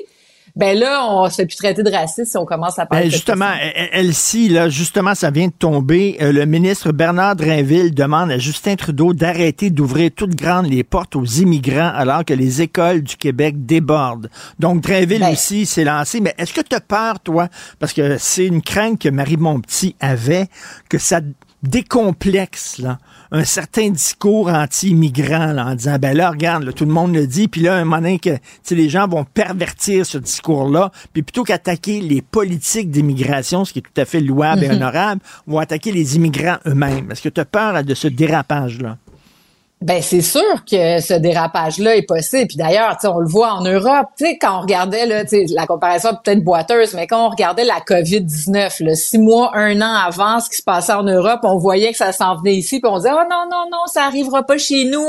ben 0.56 0.78
là, 0.80 1.06
on 1.10 1.30
se 1.30 1.36
fait 1.36 1.46
plus 1.46 1.58
traiter 1.58 1.84
de 1.84 1.92
raciste 1.92 2.32
si 2.32 2.38
on 2.38 2.46
commence 2.46 2.80
à 2.80 2.86
parler 2.86 3.06
Ben, 3.06 3.12
justement, 3.12 3.50
elle- 3.62 3.90
Elsie, 3.92 4.48
là, 4.50 4.70
justement, 4.70 5.14
ça 5.14 5.30
vient 5.32 5.48
de 5.48 5.54
tomber. 5.54 6.18
Euh, 6.22 6.32
le 6.32 6.46
ministre 6.46 6.92
Bernard 6.94 7.36
Drinville 7.36 7.94
demande 7.94 8.32
à 8.32 8.38
Justin 8.38 8.76
Trudeau 8.76 9.14
d'arrêter 9.14 9.70
d'ouvrir 9.70 10.12
toutes 10.16 10.36
grandes 10.36 10.68
les 10.68 10.84
portes 10.84 11.16
aux 11.16 11.26
immigrants 11.26 11.92
alors 11.94 12.24
que 12.24 12.34
les 12.34 12.62
écoles 12.62 13.02
du 13.02 13.18
Québec 13.18 13.66
débordent. 13.66 14.30
Donc, 14.60 14.82
Drinville 14.82 15.20
Ben. 15.20 15.34
aussi 15.34 15.66
s'est 15.66 15.84
lancé. 15.84 16.22
Mais 16.22 16.34
est-ce 16.38 16.54
que 16.54 16.62
tu 16.62 16.76
as 16.76 16.82
peur, 16.82 17.20
toi? 17.20 17.50
Parce 17.80 17.92
que 17.94 18.18
c'est 18.18 18.46
une 18.46 18.62
crainte 18.62 19.00
que 19.02 19.10
Marie 19.10 19.38
Montpetit 19.38 19.96
avait, 20.00 20.48
que 20.90 20.98
ça 20.98 21.20
décomplexe, 21.68 22.78
là, 22.80 22.98
un 23.32 23.44
certain 23.44 23.90
discours 23.90 24.50
anti-immigrant, 24.50 25.54
là, 25.54 25.66
en 25.68 25.76
disant, 25.76 25.98
ben 26.00 26.16
là, 26.16 26.30
regarde, 26.30 26.64
là, 26.64 26.72
tout 26.74 26.86
le 26.86 26.92
monde 26.92 27.14
le 27.14 27.28
dit, 27.28 27.48
puis 27.48 27.62
là, 27.62 27.76
un 27.76 27.84
moment 27.84 27.98
donné, 27.98 28.20
que, 28.20 28.38
les 28.72 28.90
gens 28.90 29.08
vont 29.08 29.24
pervertir 29.24 30.06
ce 30.06 30.18
discours-là, 30.18 30.92
puis 31.14 31.24
plutôt 31.24 31.44
qu'attaquer 31.44 32.02
les 32.02 32.22
politiques 32.22 32.92
d'immigration, 32.92 33.66
ce 33.66 33.74
qui 33.74 33.80
est 33.80 33.82
tout 33.82 34.02
à 34.02 34.06
fait 34.06 34.20
louable 34.20 34.64
et 34.64 34.68
Mhm. 34.70 34.76
honorable, 34.76 35.22
vont 35.48 35.60
attaquer 35.60 35.92
les 35.92 36.16
immigrants 36.16 36.58
eux-mêmes. 36.68 37.12
Est-ce 37.12 37.22
que 37.22 37.30
tu 37.30 37.42
as 37.42 37.46
peur 37.46 37.74
là, 37.74 37.84
de 37.84 37.94
ce 37.94 38.08
dérapage-là? 38.08 38.98
Ben 39.82 40.02
c'est 40.02 40.22
sûr 40.22 40.64
que 40.64 41.02
ce 41.02 41.14
dérapage-là 41.14 41.98
est 41.98 42.04
possible. 42.08 42.48
Puis 42.48 42.56
d'ailleurs, 42.56 42.98
on 43.04 43.20
le 43.20 43.28
voit 43.28 43.54
en 43.54 43.62
Europe. 43.62 44.08
Tu 44.18 44.26
sais, 44.26 44.38
quand 44.38 44.60
on 44.60 44.62
regardait 44.62 45.06
là, 45.06 45.24
la 45.50 45.68
comparaison 45.68 46.10
peut-être 46.24 46.44
boiteuse, 46.44 46.94
mais 46.94 47.08
quand 47.08 47.28
on 47.28 47.30
regardait 47.30 47.66
la 47.66 47.82
COVID-19, 47.82 48.84
là, 48.84 48.96
six 48.96 49.20
mois, 49.20 49.52
un 49.54 49.82
an 49.82 49.94
avant 49.94 50.40
ce 50.40 50.50
qui 50.50 50.56
se 50.56 50.64
passait 50.64 50.94
en 50.94 51.04
Europe, 51.04 51.42
on 51.44 51.58
voyait 51.58 51.92
que 51.92 51.98
ça 51.98 52.14
s'en 52.14 52.38
venait 52.38 52.56
ici, 52.56 52.80
puis 52.80 52.90
on 52.90 52.98
disait 52.98 53.12
oh 53.12 53.28
non 53.30 53.46
non 53.52 53.66
non, 53.70 53.86
ça 53.88 54.06
arrivera 54.06 54.44
pas 54.44 54.58
chez 54.58 54.86
nous. 54.86 55.06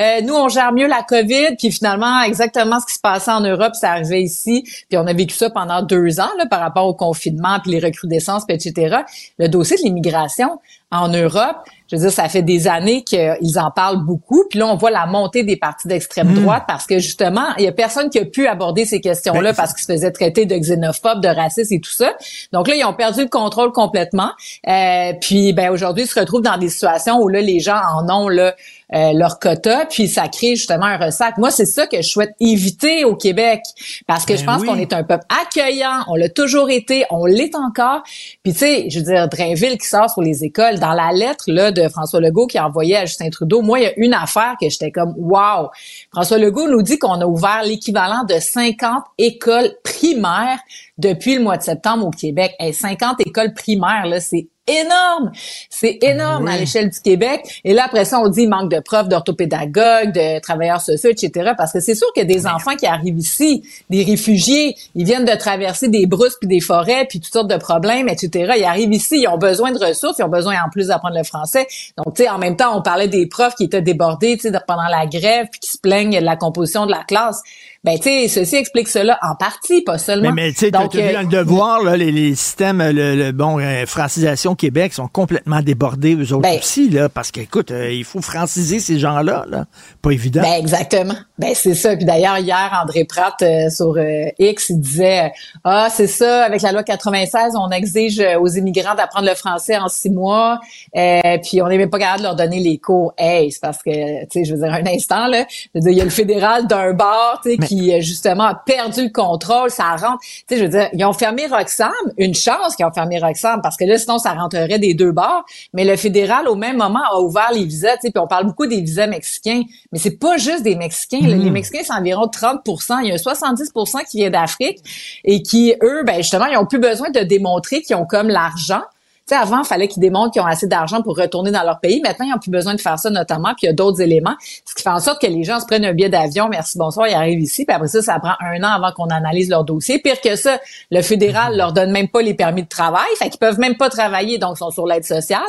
Euh, 0.00 0.20
nous 0.22 0.34
on 0.34 0.48
gère 0.48 0.72
mieux 0.72 0.88
la 0.88 1.02
COVID. 1.02 1.56
Puis 1.56 1.70
finalement, 1.70 2.20
exactement 2.22 2.80
ce 2.80 2.86
qui 2.86 2.94
se 2.94 3.00
passait 3.00 3.30
en 3.30 3.40
Europe, 3.40 3.74
ça 3.74 3.92
arrivait 3.92 4.22
ici. 4.22 4.64
Puis 4.88 4.98
on 4.98 5.06
a 5.06 5.12
vécu 5.12 5.36
ça 5.36 5.48
pendant 5.48 5.80
deux 5.82 6.18
ans 6.18 6.30
là, 6.38 6.46
par 6.46 6.58
rapport 6.58 6.86
au 6.86 6.94
confinement, 6.94 7.60
puis 7.62 7.70
les 7.70 7.78
recrudescences, 7.78 8.44
puis 8.46 8.56
etc. 8.56 8.96
Le 9.38 9.48
dossier 9.48 9.76
de 9.76 9.82
l'immigration 9.82 10.58
en 10.90 11.08
Europe 11.08 11.68
je 11.90 11.96
veux 11.96 12.02
dire, 12.02 12.12
ça 12.12 12.28
fait 12.28 12.42
des 12.42 12.68
années 12.68 13.02
qu'ils 13.02 13.58
en 13.58 13.70
parlent 13.70 14.04
beaucoup. 14.04 14.44
Puis 14.50 14.58
là, 14.58 14.66
on 14.66 14.76
voit 14.76 14.90
la 14.90 15.06
montée 15.06 15.42
des 15.42 15.56
partis 15.56 15.88
d'extrême 15.88 16.32
hmm. 16.32 16.42
droite 16.42 16.64
parce 16.68 16.86
que 16.86 16.98
justement, 16.98 17.46
il 17.58 17.64
y 17.64 17.68
a 17.68 17.72
personne 17.72 18.10
qui 18.10 18.18
a 18.18 18.24
pu 18.24 18.46
aborder 18.46 18.84
ces 18.84 19.00
questions-là 19.00 19.52
ben, 19.52 19.56
parce 19.56 19.72
qu'ils 19.72 19.84
se 19.84 19.92
faisaient 19.92 20.12
traiter 20.12 20.44
de 20.44 20.54
xénophobes, 20.56 21.22
de 21.22 21.28
racistes 21.28 21.72
et 21.72 21.80
tout 21.80 21.90
ça. 21.90 22.12
Donc 22.52 22.68
là, 22.68 22.74
ils 22.74 22.84
ont 22.84 22.92
perdu 22.92 23.22
le 23.22 23.28
contrôle 23.28 23.72
complètement. 23.72 24.30
Euh, 24.68 25.12
puis 25.20 25.52
ben 25.54 25.70
aujourd'hui, 25.70 26.04
ils 26.04 26.08
se 26.08 26.18
retrouvent 26.18 26.42
dans 26.42 26.58
des 26.58 26.68
situations 26.68 27.18
où 27.20 27.28
là, 27.28 27.40
les 27.40 27.60
gens 27.60 27.80
en 27.94 28.08
ont 28.10 28.28
là 28.28 28.54
euh, 28.94 29.12
leur 29.12 29.38
quota, 29.38 29.86
puis 29.86 30.08
ça 30.08 30.28
crée 30.28 30.56
justement 30.56 30.86
un 30.86 30.96
ressac. 30.96 31.36
Moi, 31.36 31.50
c'est 31.50 31.66
ça 31.66 31.86
que 31.86 31.98
je 31.98 32.08
souhaite 32.08 32.34
éviter 32.40 33.04
au 33.04 33.16
Québec, 33.16 33.60
parce 34.06 34.24
que 34.24 34.36
je 34.36 34.44
ben 34.44 34.54
pense 34.54 34.64
qu'on 34.64 34.76
est 34.76 34.92
un 34.92 35.02
peuple 35.02 35.24
accueillant, 35.42 36.04
on 36.08 36.14
l'a 36.14 36.28
toujours 36.28 36.70
été, 36.70 37.04
on 37.10 37.26
l'est 37.26 37.54
encore. 37.54 38.02
Puis 38.42 38.52
tu 38.52 38.60
sais, 38.60 38.90
je 38.90 38.98
veux 38.98 39.04
dire, 39.04 39.28
Drainville 39.28 39.76
qui 39.78 39.86
sort 39.86 40.10
sur 40.10 40.22
les 40.22 40.44
écoles, 40.44 40.78
dans 40.78 40.92
la 40.92 41.12
lettre 41.12 41.44
là 41.48 41.70
de 41.70 41.86
François 41.88 42.20
Legault 42.20 42.46
qui 42.46 42.58
a 42.58 42.66
envoyé 42.66 42.96
à 42.96 43.04
Justin 43.04 43.30
Trudeau, 43.30 43.62
moi, 43.62 43.78
il 43.78 43.82
y 43.82 43.86
a 43.86 43.92
une 43.98 44.14
affaire 44.14 44.54
que 44.60 44.68
j'étais 44.68 44.90
comme, 44.90 45.14
wow! 45.18 45.68
François 46.12 46.38
Legault 46.38 46.68
nous 46.68 46.82
dit 46.82 46.98
qu'on 46.98 47.20
a 47.20 47.26
ouvert 47.26 47.62
l'équivalent 47.64 48.24
de 48.24 48.38
50 48.38 49.04
écoles 49.18 49.70
primaires 49.84 50.58
depuis 50.98 51.36
le 51.36 51.42
mois 51.42 51.56
de 51.56 51.62
septembre 51.62 52.06
au 52.06 52.10
Québec. 52.10 52.54
Et 52.60 52.72
50 52.72 53.20
écoles 53.26 53.54
primaires, 53.54 54.06
là, 54.06 54.20
c'est 54.20 54.48
énorme. 54.68 55.32
C'est 55.70 55.98
énorme 56.02 56.46
à 56.46 56.56
l'échelle 56.56 56.90
du 56.90 57.00
Québec. 57.00 57.60
Et 57.64 57.72
là, 57.72 57.84
après 57.86 58.04
ça, 58.04 58.20
on 58.20 58.28
dit 58.28 58.46
manque 58.46 58.70
de 58.70 58.80
profs, 58.80 59.08
d'orthopédagogues, 59.08 60.12
de 60.12 60.40
travailleurs 60.40 60.80
sociaux, 60.80 61.10
etc. 61.10 61.52
Parce 61.56 61.72
que 61.72 61.80
c'est 61.80 61.94
sûr 61.94 62.06
qu'il 62.12 62.28
y 62.28 62.30
a 62.30 62.34
des 62.34 62.46
enfants 62.46 62.76
qui 62.76 62.86
arrivent 62.86 63.18
ici, 63.18 63.62
des 63.90 64.04
réfugiés, 64.04 64.76
ils 64.94 65.04
viennent 65.04 65.24
de 65.24 65.36
traverser 65.36 65.88
des 65.88 66.06
brousses 66.06 66.36
puis 66.38 66.48
des 66.48 66.60
forêts 66.60 67.06
puis 67.08 67.20
toutes 67.20 67.32
sortes 67.32 67.50
de 67.50 67.56
problèmes, 67.56 68.08
etc. 68.08 68.54
Ils 68.58 68.64
arrivent 68.64 68.92
ici, 68.92 69.20
ils 69.22 69.28
ont 69.28 69.38
besoin 69.38 69.72
de 69.72 69.78
ressources, 69.78 70.18
ils 70.18 70.24
ont 70.24 70.28
besoin 70.28 70.56
en 70.64 70.68
plus 70.70 70.88
d'apprendre 70.88 71.16
le 71.16 71.24
français. 71.24 71.66
Donc, 71.96 72.14
tu 72.14 72.24
sais, 72.24 72.28
en 72.28 72.38
même 72.38 72.56
temps, 72.56 72.76
on 72.76 72.82
parlait 72.82 73.08
des 73.08 73.26
profs 73.26 73.54
qui 73.54 73.64
étaient 73.64 73.82
débordés, 73.82 74.36
tu 74.36 74.50
sais, 74.50 74.58
pendant 74.66 74.88
la 74.90 75.06
grève 75.06 75.46
puis 75.50 75.60
qui 75.60 75.70
se 75.70 75.78
plaignent 75.78 76.20
de 76.20 76.24
la 76.24 76.36
composition 76.36 76.84
de 76.86 76.90
la 76.90 77.04
classe. 77.04 77.42
Ben, 77.84 77.96
tu 77.96 78.08
sais, 78.08 78.26
ceci 78.26 78.56
explique 78.56 78.88
cela 78.88 79.20
en 79.22 79.36
partie, 79.36 79.82
pas 79.82 79.98
seulement. 79.98 80.32
Mais, 80.32 80.50
tu 80.50 80.58
sais, 80.58 80.72
tu 80.90 81.00
vu 81.00 81.12
dans 81.12 81.20
le 81.20 81.28
devoir, 81.28 81.80
là, 81.84 81.96
les, 81.96 82.10
les 82.10 82.34
systèmes, 82.34 82.82
le, 82.82 83.14
le 83.14 83.30
bon, 83.30 83.60
euh, 83.60 83.86
francisation 83.86 84.56
Québec 84.56 84.92
sont 84.92 85.06
complètement 85.06 85.60
débordés, 85.62 86.16
eux 86.16 86.32
autres 86.32 86.42
ben, 86.42 86.58
aussi, 86.58 86.90
là, 86.90 87.08
parce 87.08 87.30
qu'écoute, 87.30 87.70
euh, 87.70 87.92
il 87.92 88.02
faut 88.02 88.20
franciser 88.20 88.80
ces 88.80 88.98
gens-là, 88.98 89.46
là. 89.48 89.66
Pas 90.02 90.10
évident. 90.10 90.42
Ben, 90.42 90.54
exactement. 90.54 91.14
Ben, 91.38 91.52
c'est 91.54 91.76
ça. 91.76 91.94
Puis 91.94 92.04
d'ailleurs, 92.04 92.38
hier, 92.38 92.76
André 92.82 93.04
Pratt, 93.04 93.40
euh, 93.42 93.70
sur 93.70 93.96
X, 94.40 94.70
il 94.70 94.80
disait, 94.80 95.32
ah, 95.62 95.86
c'est 95.88 96.08
ça, 96.08 96.42
avec 96.42 96.62
la 96.62 96.72
loi 96.72 96.82
96, 96.82 97.52
on 97.54 97.70
exige 97.70 98.20
aux 98.40 98.48
immigrants 98.48 98.96
d'apprendre 98.96 99.28
le 99.28 99.36
français 99.36 99.76
en 99.76 99.88
six 99.88 100.10
mois, 100.10 100.58
puis 100.92 101.62
on 101.62 101.68
n'est 101.68 101.78
même 101.78 101.90
pas 101.90 102.00
capable 102.00 102.18
de 102.18 102.24
leur 102.24 102.34
donner 102.34 102.58
les 102.58 102.78
cours. 102.78 103.14
Hey, 103.16 103.52
c'est 103.52 103.60
parce 103.60 103.84
que, 103.84 104.22
tu 104.22 104.26
sais, 104.32 104.44
je 104.44 104.54
veux 104.56 104.62
dire, 104.62 104.72
un 104.74 104.86
instant, 104.86 105.28
là, 105.28 105.46
il 105.76 105.92
y 105.92 106.00
a 106.00 106.04
le 106.04 106.10
fédéral 106.10 106.66
d'un 106.66 106.92
bar, 106.92 107.40
tu 107.44 107.52
sais, 107.52 107.67
qui 107.68 107.92
euh, 107.92 108.00
justement 108.00 108.44
a 108.44 108.54
perdu 108.54 109.04
le 109.04 109.10
contrôle, 109.10 109.70
ça 109.70 109.94
rentre. 109.96 110.20
Tu 110.20 110.44
sais, 110.48 110.56
je 110.56 110.62
veux 110.62 110.70
dire, 110.70 110.88
ils 110.94 111.04
ont 111.04 111.12
fermé 111.12 111.46
Roxham, 111.46 111.92
une 112.16 112.34
chance 112.34 112.74
qu'ils 112.76 112.86
ont 112.86 112.92
fermé 112.92 113.18
Roxham 113.18 113.60
parce 113.62 113.76
que 113.76 113.84
là 113.84 113.98
sinon 113.98 114.18
ça 114.18 114.32
rentrerait 114.32 114.78
des 114.78 114.94
deux 114.94 115.12
bords. 115.12 115.44
Mais 115.74 115.84
le 115.84 115.96
fédéral 115.96 116.48
au 116.48 116.54
même 116.54 116.78
moment 116.78 117.02
a 117.12 117.20
ouvert 117.20 117.50
les 117.52 117.64
visas. 117.64 117.96
Tu 117.96 118.06
sais, 118.06 118.10
puis 118.10 118.20
on 118.20 118.26
parle 118.26 118.46
beaucoup 118.46 118.66
des 118.66 118.80
visas 118.80 119.06
mexicains, 119.06 119.62
mais 119.92 119.98
c'est 119.98 120.18
pas 120.18 120.38
juste 120.38 120.62
des 120.62 120.76
Mexicains. 120.76 121.20
Les 121.20 121.34
mm. 121.34 121.50
Mexicains 121.50 121.82
c'est 121.84 121.92
environ 121.92 122.26
30% 122.26 123.00
Il 123.02 123.08
y 123.08 123.12
a 123.12 123.16
70% 123.16 124.04
qui 124.08 124.18
vient 124.18 124.30
d'Afrique 124.30 124.78
et 125.24 125.42
qui 125.42 125.74
eux, 125.82 126.02
ben 126.04 126.16
justement, 126.16 126.46
ils 126.46 126.56
ont 126.56 126.66
plus 126.66 126.78
besoin 126.78 127.10
de 127.10 127.20
démontrer 127.20 127.82
qu'ils 127.82 127.96
ont 127.96 128.06
comme 128.06 128.28
l'argent 128.28 128.82
sais, 129.28 129.36
avant, 129.36 129.60
il 129.60 129.66
fallait 129.66 129.88
qu'ils 129.88 130.00
démontrent 130.00 130.32
qu'ils 130.32 130.42
ont 130.42 130.46
assez 130.46 130.66
d'argent 130.66 131.02
pour 131.02 131.16
retourner 131.16 131.50
dans 131.50 131.62
leur 131.62 131.80
pays. 131.80 132.00
Maintenant, 132.02 132.26
ils 132.26 132.30
n'ont 132.30 132.38
plus 132.38 132.50
besoin 132.50 132.74
de 132.74 132.80
faire 132.80 132.98
ça, 132.98 133.10
notamment, 133.10 133.50
puis 133.50 133.64
il 133.64 133.66
y 133.66 133.68
a 133.68 133.72
d'autres 133.72 134.00
éléments. 134.00 134.34
Ce 134.64 134.74
qui 134.74 134.82
fait 134.82 134.88
en 134.90 135.00
sorte 135.00 135.20
que 135.20 135.26
les 135.26 135.44
gens 135.44 135.60
se 135.60 135.66
prennent 135.66 135.84
un 135.84 135.92
billet 135.92 136.08
d'avion, 136.08 136.48
merci, 136.48 136.78
bonsoir, 136.78 137.08
ils 137.08 137.14
arrivent 137.14 137.40
ici, 137.40 137.64
puis 137.64 137.74
après 137.74 137.88
ça, 137.88 138.02
ça 138.02 138.18
prend 138.18 138.34
un 138.40 138.62
an 138.62 138.68
avant 138.68 138.92
qu'on 138.92 139.08
analyse 139.08 139.48
leur 139.48 139.64
dossier. 139.64 139.98
Pire 139.98 140.20
que 140.20 140.36
ça, 140.36 140.58
le 140.90 141.02
fédéral 141.02 141.56
leur 141.56 141.72
donne 141.72 141.90
même 141.90 142.08
pas 142.08 142.22
les 142.22 142.34
permis 142.34 142.62
de 142.62 142.68
travail, 142.68 143.08
fait 143.18 143.28
qu'ils 143.28 143.38
peuvent 143.38 143.58
même 143.58 143.76
pas 143.76 143.90
travailler, 143.90 144.38
donc 144.38 144.56
ils 144.56 144.58
sont 144.58 144.70
sur 144.70 144.86
l'aide 144.86 145.04
sociale. 145.04 145.40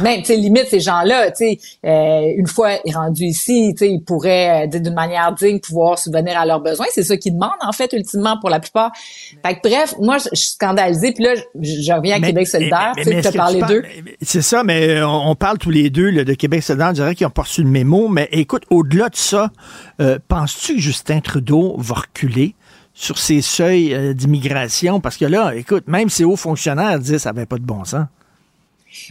Même, 0.00 0.20
tu 0.20 0.26
sais, 0.26 0.36
limite, 0.36 0.68
ces 0.68 0.80
gens-là, 0.80 1.30
tu 1.30 1.36
sais, 1.36 1.58
euh, 1.84 2.32
une 2.36 2.46
fois 2.46 2.70
rendus 2.94 3.24
ici, 3.24 3.74
tu 3.76 3.84
sais, 3.84 3.90
ils 3.90 4.02
pourraient, 4.02 4.66
euh, 4.66 4.78
d'une 4.78 4.94
manière 4.94 5.32
digne, 5.32 5.60
pouvoir 5.60 5.98
subvenir 5.98 6.38
à 6.38 6.46
leurs 6.46 6.60
besoins. 6.60 6.86
C'est 6.92 7.02
ça 7.02 7.16
qu'ils 7.16 7.34
demandent, 7.34 7.50
en 7.60 7.72
fait, 7.72 7.92
ultimement, 7.92 8.38
pour 8.40 8.50
la 8.50 8.60
plupart. 8.60 8.92
Fait 9.44 9.54
que 9.54 9.68
bref, 9.68 9.94
moi, 10.00 10.18
je, 10.18 10.28
suis 10.34 10.50
scandalisée, 10.52 11.12
puis 11.12 11.24
là, 11.24 11.34
je, 11.60 11.92
reviens 11.92 12.16
à 12.16 12.20
Québec 12.20 12.46
solidaire, 12.46 12.94
c'est 14.22 14.42
ça, 14.42 14.64
mais 14.64 14.96
euh, 14.96 15.06
on, 15.06 15.34
parle 15.34 15.58
tous 15.58 15.70
les 15.70 15.90
deux 15.90 16.24
de 16.24 16.34
Québec 16.34 16.62
solidaire, 16.62 16.88
je 16.88 16.94
dirais 16.94 17.14
qu'ils 17.14 17.26
ont 17.26 17.30
pas 17.30 17.42
reçu 17.42 17.62
le 17.62 17.68
mémo, 17.68 18.08
mais 18.08 18.28
écoute, 18.32 18.64
au-delà 18.70 19.08
de 19.08 19.16
ça, 19.16 19.50
euh, 20.00 20.18
penses-tu 20.28 20.76
que 20.76 20.80
Justin 20.80 21.20
Trudeau 21.20 21.76
va 21.78 21.94
reculer 21.94 22.54
sur 22.94 23.18
ses 23.18 23.42
seuils 23.42 23.94
euh, 23.94 24.14
d'immigration? 24.14 25.00
Parce 25.00 25.16
que 25.16 25.24
là, 25.24 25.54
écoute, 25.54 25.84
même 25.86 26.08
ses 26.08 26.24
hauts 26.24 26.36
fonctionnaires 26.36 26.98
disent 26.98 27.12
que 27.12 27.18
ça 27.18 27.32
n'avait 27.32 27.46
pas 27.46 27.58
de 27.58 27.64
bon 27.64 27.84
sens. 27.84 28.06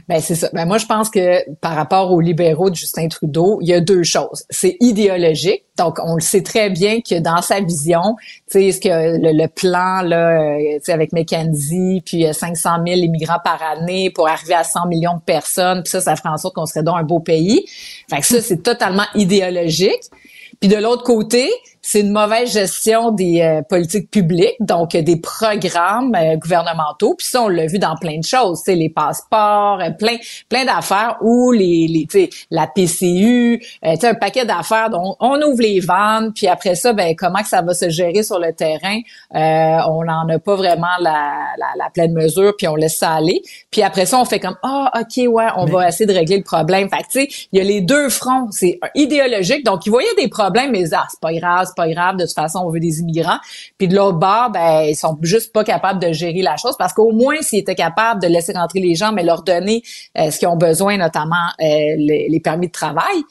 Ben 0.07 0.19
c'est 0.19 0.35
ça. 0.35 0.49
Ben 0.53 0.65
moi 0.65 0.77
je 0.77 0.85
pense 0.85 1.09
que 1.09 1.49
par 1.55 1.75
rapport 1.75 2.11
aux 2.11 2.21
libéraux 2.21 2.69
de 2.69 2.75
Justin 2.75 3.07
Trudeau, 3.07 3.59
il 3.61 3.67
y 3.67 3.73
a 3.73 3.81
deux 3.81 4.03
choses. 4.03 4.45
C'est 4.49 4.77
idéologique. 4.79 5.63
Donc 5.77 5.99
on 6.03 6.15
le 6.15 6.21
sait 6.21 6.43
très 6.43 6.69
bien 6.69 7.01
que 7.01 7.19
dans 7.19 7.41
sa 7.41 7.59
vision, 7.59 8.15
tu 8.49 8.59
sais 8.59 8.71
ce 8.71 8.79
que 8.79 8.89
le, 8.89 9.47
plan 9.47 10.01
là, 10.01 10.41
euh, 10.41 10.77
tu 10.77 10.85
sais 10.85 10.93
avec 10.93 11.11
McKenzie, 11.11 12.01
puis 12.05 12.25
500 12.31 12.69
euh, 12.69 12.83
000 12.85 12.97
immigrants 13.01 13.39
par 13.43 13.61
année 13.61 14.09
pour 14.09 14.27
arriver 14.27 14.53
à 14.53 14.63
100 14.63 14.87
millions 14.87 15.15
de 15.15 15.21
personnes, 15.21 15.83
puis 15.83 15.91
ça 15.91 16.01
ça 16.01 16.15
ferait 16.15 16.29
en 16.29 16.37
sorte 16.37 16.55
qu'on 16.55 16.65
serait 16.65 16.83
dans 16.83 16.95
un 16.95 17.03
beau 17.03 17.19
pays. 17.19 17.65
Fait 18.09 18.19
que 18.19 18.25
ça 18.25 18.41
c'est 18.41 18.63
totalement 18.63 19.05
idéologique. 19.15 20.03
Puis 20.59 20.69
de 20.69 20.77
l'autre 20.77 21.03
côté, 21.03 21.51
c'est 21.87 21.99
une 21.99 22.11
mauvaise 22.11 22.51
gestion 22.51 23.11
des 23.11 23.41
euh, 23.41 23.61
politiques 23.61 24.09
publiques, 24.09 24.55
donc 24.59 24.95
euh, 24.95 25.03
des 25.03 25.17
programmes 25.17 26.15
euh, 26.15 26.35
gouvernementaux. 26.35 27.13
Puis 27.13 27.27
ça, 27.27 27.43
on 27.43 27.47
l'a 27.47 27.67
vu 27.67 27.77
dans 27.77 27.95
plein 27.95 28.17
de 28.17 28.23
choses, 28.23 28.61
c'est 28.65 28.73
les 28.73 28.89
passeports, 28.89 29.79
plein 29.99 30.15
plein 30.49 30.65
d'affaires 30.65 31.17
où 31.21 31.51
les, 31.51 31.87
les 31.87 32.29
la 32.49 32.65
PCU, 32.65 33.61
un 33.83 34.13
paquet 34.15 34.45
d'affaires 34.45 34.89
dont 34.89 35.15
on 35.19 35.39
ouvre 35.43 35.61
les 35.61 35.79
ventes, 35.79 36.33
puis 36.33 36.47
après 36.47 36.73
ça, 36.73 36.91
ben 36.93 37.15
comment 37.15 37.41
que 37.41 37.47
ça 37.47 37.61
va 37.61 37.75
se 37.75 37.89
gérer 37.89 38.23
sur 38.23 38.39
le 38.39 38.51
terrain, 38.51 38.99
on 39.31 40.03
n'en 40.03 40.27
a 40.29 40.39
pas 40.39 40.55
vraiment 40.55 40.87
la, 40.99 41.33
la, 41.77 41.89
pleine 41.93 42.13
mesure, 42.13 42.53
puis 42.57 42.67
on 42.67 42.75
laisse 42.75 42.97
ça 42.97 43.13
aller. 43.13 43.41
Puis 43.69 43.83
après 43.83 44.07
ça, 44.07 44.19
on 44.19 44.25
fait 44.25 44.39
comme 44.39 44.57
ah 44.63 44.91
ok 45.01 45.27
ouais, 45.27 45.47
on 45.57 45.65
va 45.65 45.87
essayer 45.89 46.07
de 46.07 46.13
régler 46.13 46.37
le 46.37 46.43
problème. 46.43 46.89
Fait 46.89 47.03
tu 47.03 47.21
sais, 47.21 47.27
il 47.51 47.59
y 47.59 47.61
a 47.61 47.63
les 47.63 47.81
deux 47.81 48.09
fronts, 48.09 48.47
c'est 48.51 48.79
idéologique, 48.95 49.63
donc 49.63 49.85
il 49.85 49.91
voyait 49.91 50.15
des 50.17 50.29
problèmes, 50.29 50.71
mais 50.71 50.93
ah 50.93 51.05
c'est 51.09 51.19
pas 51.19 51.33
grave 51.33 51.67
pas 51.75 51.87
grave, 51.89 52.17
de 52.17 52.25
toute 52.25 52.33
façon, 52.33 52.59
on 52.59 52.69
veut 52.69 52.79
des 52.79 52.99
immigrants. 52.99 53.39
Puis 53.77 53.87
de 53.87 53.95
l'autre 53.95 54.17
bord, 54.17 54.49
ben, 54.51 54.81
ils 54.81 54.95
sont 54.95 55.17
juste 55.21 55.53
pas 55.53 55.63
capables 55.63 55.99
de 55.99 56.11
gérer 56.11 56.41
la 56.41 56.57
chose 56.57 56.75
parce 56.77 56.93
qu'au 56.93 57.11
moins, 57.11 57.41
s'ils 57.41 57.59
étaient 57.59 57.75
capables 57.75 58.21
de 58.21 58.27
laisser 58.27 58.53
rentrer 58.53 58.79
les 58.79 58.95
gens, 58.95 59.11
mais 59.11 59.23
leur 59.23 59.43
donner 59.43 59.83
euh, 60.17 60.31
ce 60.31 60.39
qu'ils 60.39 60.47
ont 60.47 60.57
besoin, 60.57 60.97
notamment 60.97 61.35
euh, 61.61 61.65
les, 61.97 62.41
permis 62.43 62.67
de 62.67 62.71
travail, 62.71 63.23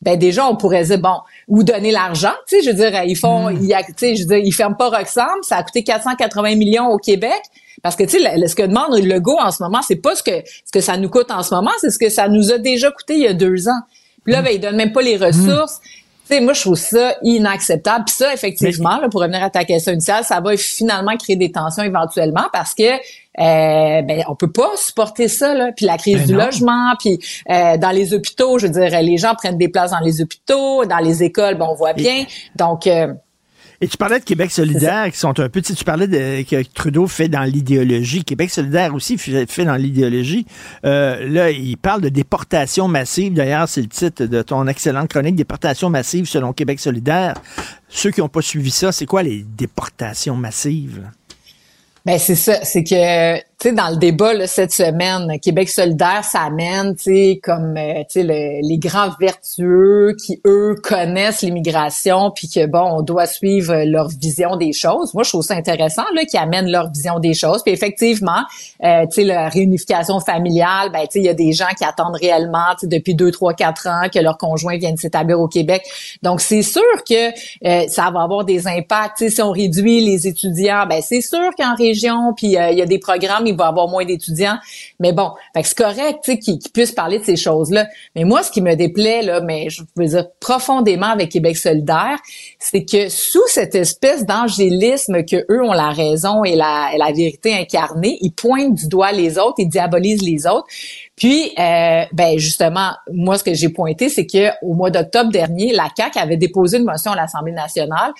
ben 0.00 0.16
déjà 0.16 0.46
on 0.46 0.54
pourrait 0.54 0.84
dire 0.84 0.98
bon 0.98 1.16
ou 1.48 1.64
donner 1.64 1.90
l'argent 1.90 2.34
tu 2.46 2.56
sais 2.56 2.62
je 2.62 2.70
veux 2.70 2.76
dire 2.76 3.02
ils 3.02 3.16
font 3.16 3.50
mm. 3.50 3.62
ils, 3.62 3.74
tu 3.88 3.94
sais 3.96 4.14
je 4.14 4.22
veux 4.22 4.28
dire 4.28 4.38
ils 4.38 4.52
ferment 4.52 4.76
pas 4.76 4.90
Roxham 4.90 5.42
ça 5.42 5.56
a 5.56 5.62
coûté 5.64 5.82
480 5.82 6.54
millions 6.54 6.86
au 6.86 6.98
Québec 6.98 7.40
parce 7.82 7.96
que 7.96 8.04
tu 8.04 8.10
sais 8.20 8.46
ce 8.46 8.54
que 8.54 8.62
demande 8.62 8.96
le 8.96 9.12
Legault 9.12 9.40
en 9.40 9.50
ce 9.50 9.60
moment 9.60 9.80
c'est 9.82 9.96
pas 9.96 10.14
ce 10.14 10.22
que 10.22 10.44
ce 10.64 10.70
que 10.72 10.80
ça 10.80 10.96
nous 10.96 11.08
coûte 11.08 11.32
en 11.32 11.42
ce 11.42 11.52
moment 11.52 11.72
c'est 11.80 11.90
ce 11.90 11.98
que 11.98 12.10
ça 12.10 12.28
nous 12.28 12.52
a 12.52 12.58
déjà 12.58 12.92
coûté 12.92 13.14
il 13.14 13.22
y 13.22 13.26
a 13.26 13.32
deux 13.32 13.68
ans 13.68 13.80
puis 14.22 14.32
là 14.32 14.40
mm. 14.40 14.44
ben 14.44 14.50
ils 14.54 14.60
donnent 14.60 14.76
même 14.76 14.92
pas 14.92 15.02
les 15.02 15.16
ressources 15.16 15.80
sais, 16.28 16.40
moi, 16.40 16.52
je 16.52 16.60
trouve 16.60 16.76
ça 16.76 17.14
inacceptable. 17.22 18.04
Puis 18.06 18.16
ça, 18.16 18.32
effectivement, 18.32 19.00
là, 19.00 19.08
pour 19.08 19.20
revenir 19.20 19.42
à 19.42 19.50
ta 19.50 19.64
question 19.64 19.92
initiale, 19.92 20.24
ça 20.24 20.40
va 20.40 20.56
finalement 20.56 21.16
créer 21.16 21.36
des 21.36 21.50
tensions 21.50 21.82
éventuellement 21.82 22.46
parce 22.52 22.74
que 22.74 22.82
euh, 23.40 24.02
ben 24.02 24.24
on 24.28 24.34
peut 24.34 24.50
pas 24.50 24.70
supporter 24.76 25.28
ça 25.28 25.54
là. 25.54 25.70
Puis 25.76 25.86
la 25.86 25.96
crise 25.96 26.18
ben 26.18 26.26
du 26.26 26.34
logement 26.34 26.94
puis 26.98 27.20
euh, 27.50 27.76
dans 27.76 27.90
les 27.90 28.12
hôpitaux 28.12 28.58
je 28.58 28.66
veux 28.66 28.72
dire 28.72 29.00
les 29.00 29.16
gens 29.16 29.34
prennent 29.36 29.58
des 29.58 29.68
places 29.68 29.92
dans 29.92 30.00
les 30.00 30.20
hôpitaux 30.20 30.84
dans 30.86 30.98
les 30.98 31.22
écoles 31.22 31.56
bon 31.56 31.68
on 31.70 31.74
voit 31.74 31.92
bien. 31.92 32.24
Donc 32.56 32.88
euh, 32.88 33.14
Et 33.80 33.86
tu 33.86 33.96
parlais 33.96 34.18
de 34.18 34.24
Québec 34.24 34.50
solidaire, 34.50 35.08
qui 35.10 35.18
sont 35.18 35.38
un 35.38 35.48
peu, 35.48 35.62
tu, 35.62 35.84
parlais 35.84 36.08
de, 36.08 36.42
que 36.42 36.62
Trudeau 36.74 37.06
fait 37.06 37.28
dans 37.28 37.44
l'idéologie. 37.44 38.24
Québec 38.24 38.50
solidaire 38.50 38.92
aussi 38.92 39.16
fait, 39.18 39.48
fait 39.48 39.64
dans 39.64 39.76
l'idéologie. 39.76 40.46
Euh, 40.84 41.28
là, 41.28 41.50
il 41.50 41.76
parle 41.76 42.00
de 42.00 42.08
déportation 42.08 42.88
massive. 42.88 43.34
D'ailleurs, 43.34 43.68
c'est 43.68 43.82
le 43.82 43.88
titre 43.88 44.24
de 44.24 44.42
ton 44.42 44.66
excellente 44.66 45.08
chronique, 45.08 45.36
déportation 45.36 45.90
massive 45.90 46.26
selon 46.26 46.52
Québec 46.52 46.80
solidaire. 46.80 47.34
Ceux 47.88 48.10
qui 48.10 48.20
n'ont 48.20 48.28
pas 48.28 48.42
suivi 48.42 48.72
ça, 48.72 48.90
c'est 48.90 49.06
quoi 49.06 49.22
les 49.22 49.44
déportations 49.44 50.34
massives? 50.34 51.08
Ben 52.04 52.18
c'est 52.18 52.34
ça, 52.34 52.64
c'est 52.64 52.82
que 52.82 53.40
tu 53.58 53.72
dans 53.72 53.90
le 53.90 53.96
débat 53.96 54.34
là, 54.34 54.46
cette 54.46 54.70
semaine, 54.70 55.40
Québec 55.40 55.68
solidaire 55.68 56.22
ça 56.22 56.42
amène 56.42 56.94
tu 56.94 57.40
comme 57.42 57.76
euh, 57.76 58.04
les 58.14 58.78
grands 58.78 59.10
vertueux 59.18 60.14
qui 60.24 60.40
eux 60.46 60.76
connaissent 60.80 61.42
l'immigration 61.42 62.30
puis 62.30 62.48
que 62.48 62.66
bon 62.66 62.98
on 62.98 63.02
doit 63.02 63.26
suivre 63.26 63.82
leur 63.84 64.08
vision 64.08 64.54
des 64.54 64.72
choses. 64.72 65.12
Moi 65.12 65.24
je 65.24 65.30
trouve 65.30 65.42
ça 65.42 65.54
intéressant 65.54 66.04
là 66.14 66.24
qui 66.24 66.36
amènent 66.36 66.70
leur 66.70 66.92
vision 66.92 67.18
des 67.18 67.34
choses. 67.34 67.64
Puis 67.64 67.72
effectivement, 67.72 68.44
euh, 68.84 69.06
la 69.16 69.48
réunification 69.48 70.20
familiale, 70.20 70.92
ben 70.92 71.06
tu 71.10 71.18
il 71.18 71.24
y 71.24 71.28
a 71.28 71.34
des 71.34 71.52
gens 71.52 71.74
qui 71.76 71.82
attendent 71.84 72.14
réellement 72.14 72.76
depuis 72.84 73.16
deux 73.16 73.32
trois 73.32 73.54
quatre 73.54 73.88
ans 73.88 74.08
que 74.12 74.20
leur 74.20 74.38
conjoint 74.38 74.76
vienne 74.76 74.96
s'établir 74.96 75.40
au 75.40 75.48
Québec. 75.48 75.82
Donc 76.22 76.40
c'est 76.40 76.62
sûr 76.62 76.82
que 77.08 77.30
euh, 77.66 77.88
ça 77.88 78.12
va 78.12 78.22
avoir 78.22 78.44
des 78.44 78.68
impacts. 78.68 79.18
Tu 79.18 79.30
si 79.30 79.42
on 79.42 79.50
réduit 79.50 80.00
les 80.00 80.28
étudiants, 80.28 80.86
ben 80.88 81.00
c'est 81.02 81.22
sûr 81.22 81.50
qu'en 81.58 81.74
région 81.74 82.34
puis 82.36 82.56
euh, 82.56 82.70
il 82.70 82.78
y 82.78 82.82
a 82.82 82.86
des 82.86 83.00
programmes 83.00 83.47
il 83.48 83.56
va 83.56 83.66
avoir 83.66 83.88
moins 83.88 84.04
d'étudiants. 84.04 84.58
Mais 85.00 85.12
bon, 85.12 85.30
c'est 85.54 85.76
correct, 85.76 86.18
qu'ils 86.40 86.58
puissent 86.72 86.92
parler 86.92 87.18
de 87.18 87.24
ces 87.24 87.36
choses-là. 87.36 87.86
Mais 88.14 88.24
moi, 88.24 88.42
ce 88.42 88.50
qui 88.50 88.60
me 88.60 88.74
déplaît, 88.74 89.22
là, 89.22 89.40
mais 89.40 89.70
je 89.70 89.82
veux 89.96 90.06
dire 90.06 90.26
profondément 90.40 91.08
avec 91.08 91.30
Québec 91.30 91.56
solidaire, 91.56 92.18
c'est 92.58 92.84
que 92.84 93.08
sous 93.08 93.46
cette 93.46 93.74
espèce 93.74 94.24
d'angélisme 94.24 95.24
que 95.24 95.44
eux 95.50 95.62
ont 95.62 95.72
la 95.72 95.90
raison 95.90 96.44
et 96.44 96.56
la, 96.56 96.90
la 96.96 97.12
vérité 97.12 97.54
incarnée, 97.54 98.18
ils 98.20 98.32
pointent 98.32 98.74
du 98.74 98.88
doigt 98.88 99.12
les 99.12 99.38
autres, 99.38 99.56
ils 99.58 99.68
diabolisent 99.68 100.22
les 100.22 100.46
autres. 100.46 100.66
Puis, 101.16 101.52
euh, 101.58 102.04
ben 102.12 102.38
justement, 102.38 102.92
moi, 103.12 103.36
ce 103.38 103.44
que 103.44 103.52
j'ai 103.52 103.68
pointé, 103.68 104.08
c'est 104.08 104.26
que 104.26 104.50
au 104.62 104.74
mois 104.74 104.90
d'octobre 104.90 105.30
dernier, 105.30 105.72
la 105.72 105.88
CAC 105.94 106.16
avait 106.16 106.36
déposé 106.36 106.78
une 106.78 106.84
motion 106.84 107.10
à 107.10 107.16
l'Assemblée 107.16 107.52
nationale 107.52 108.12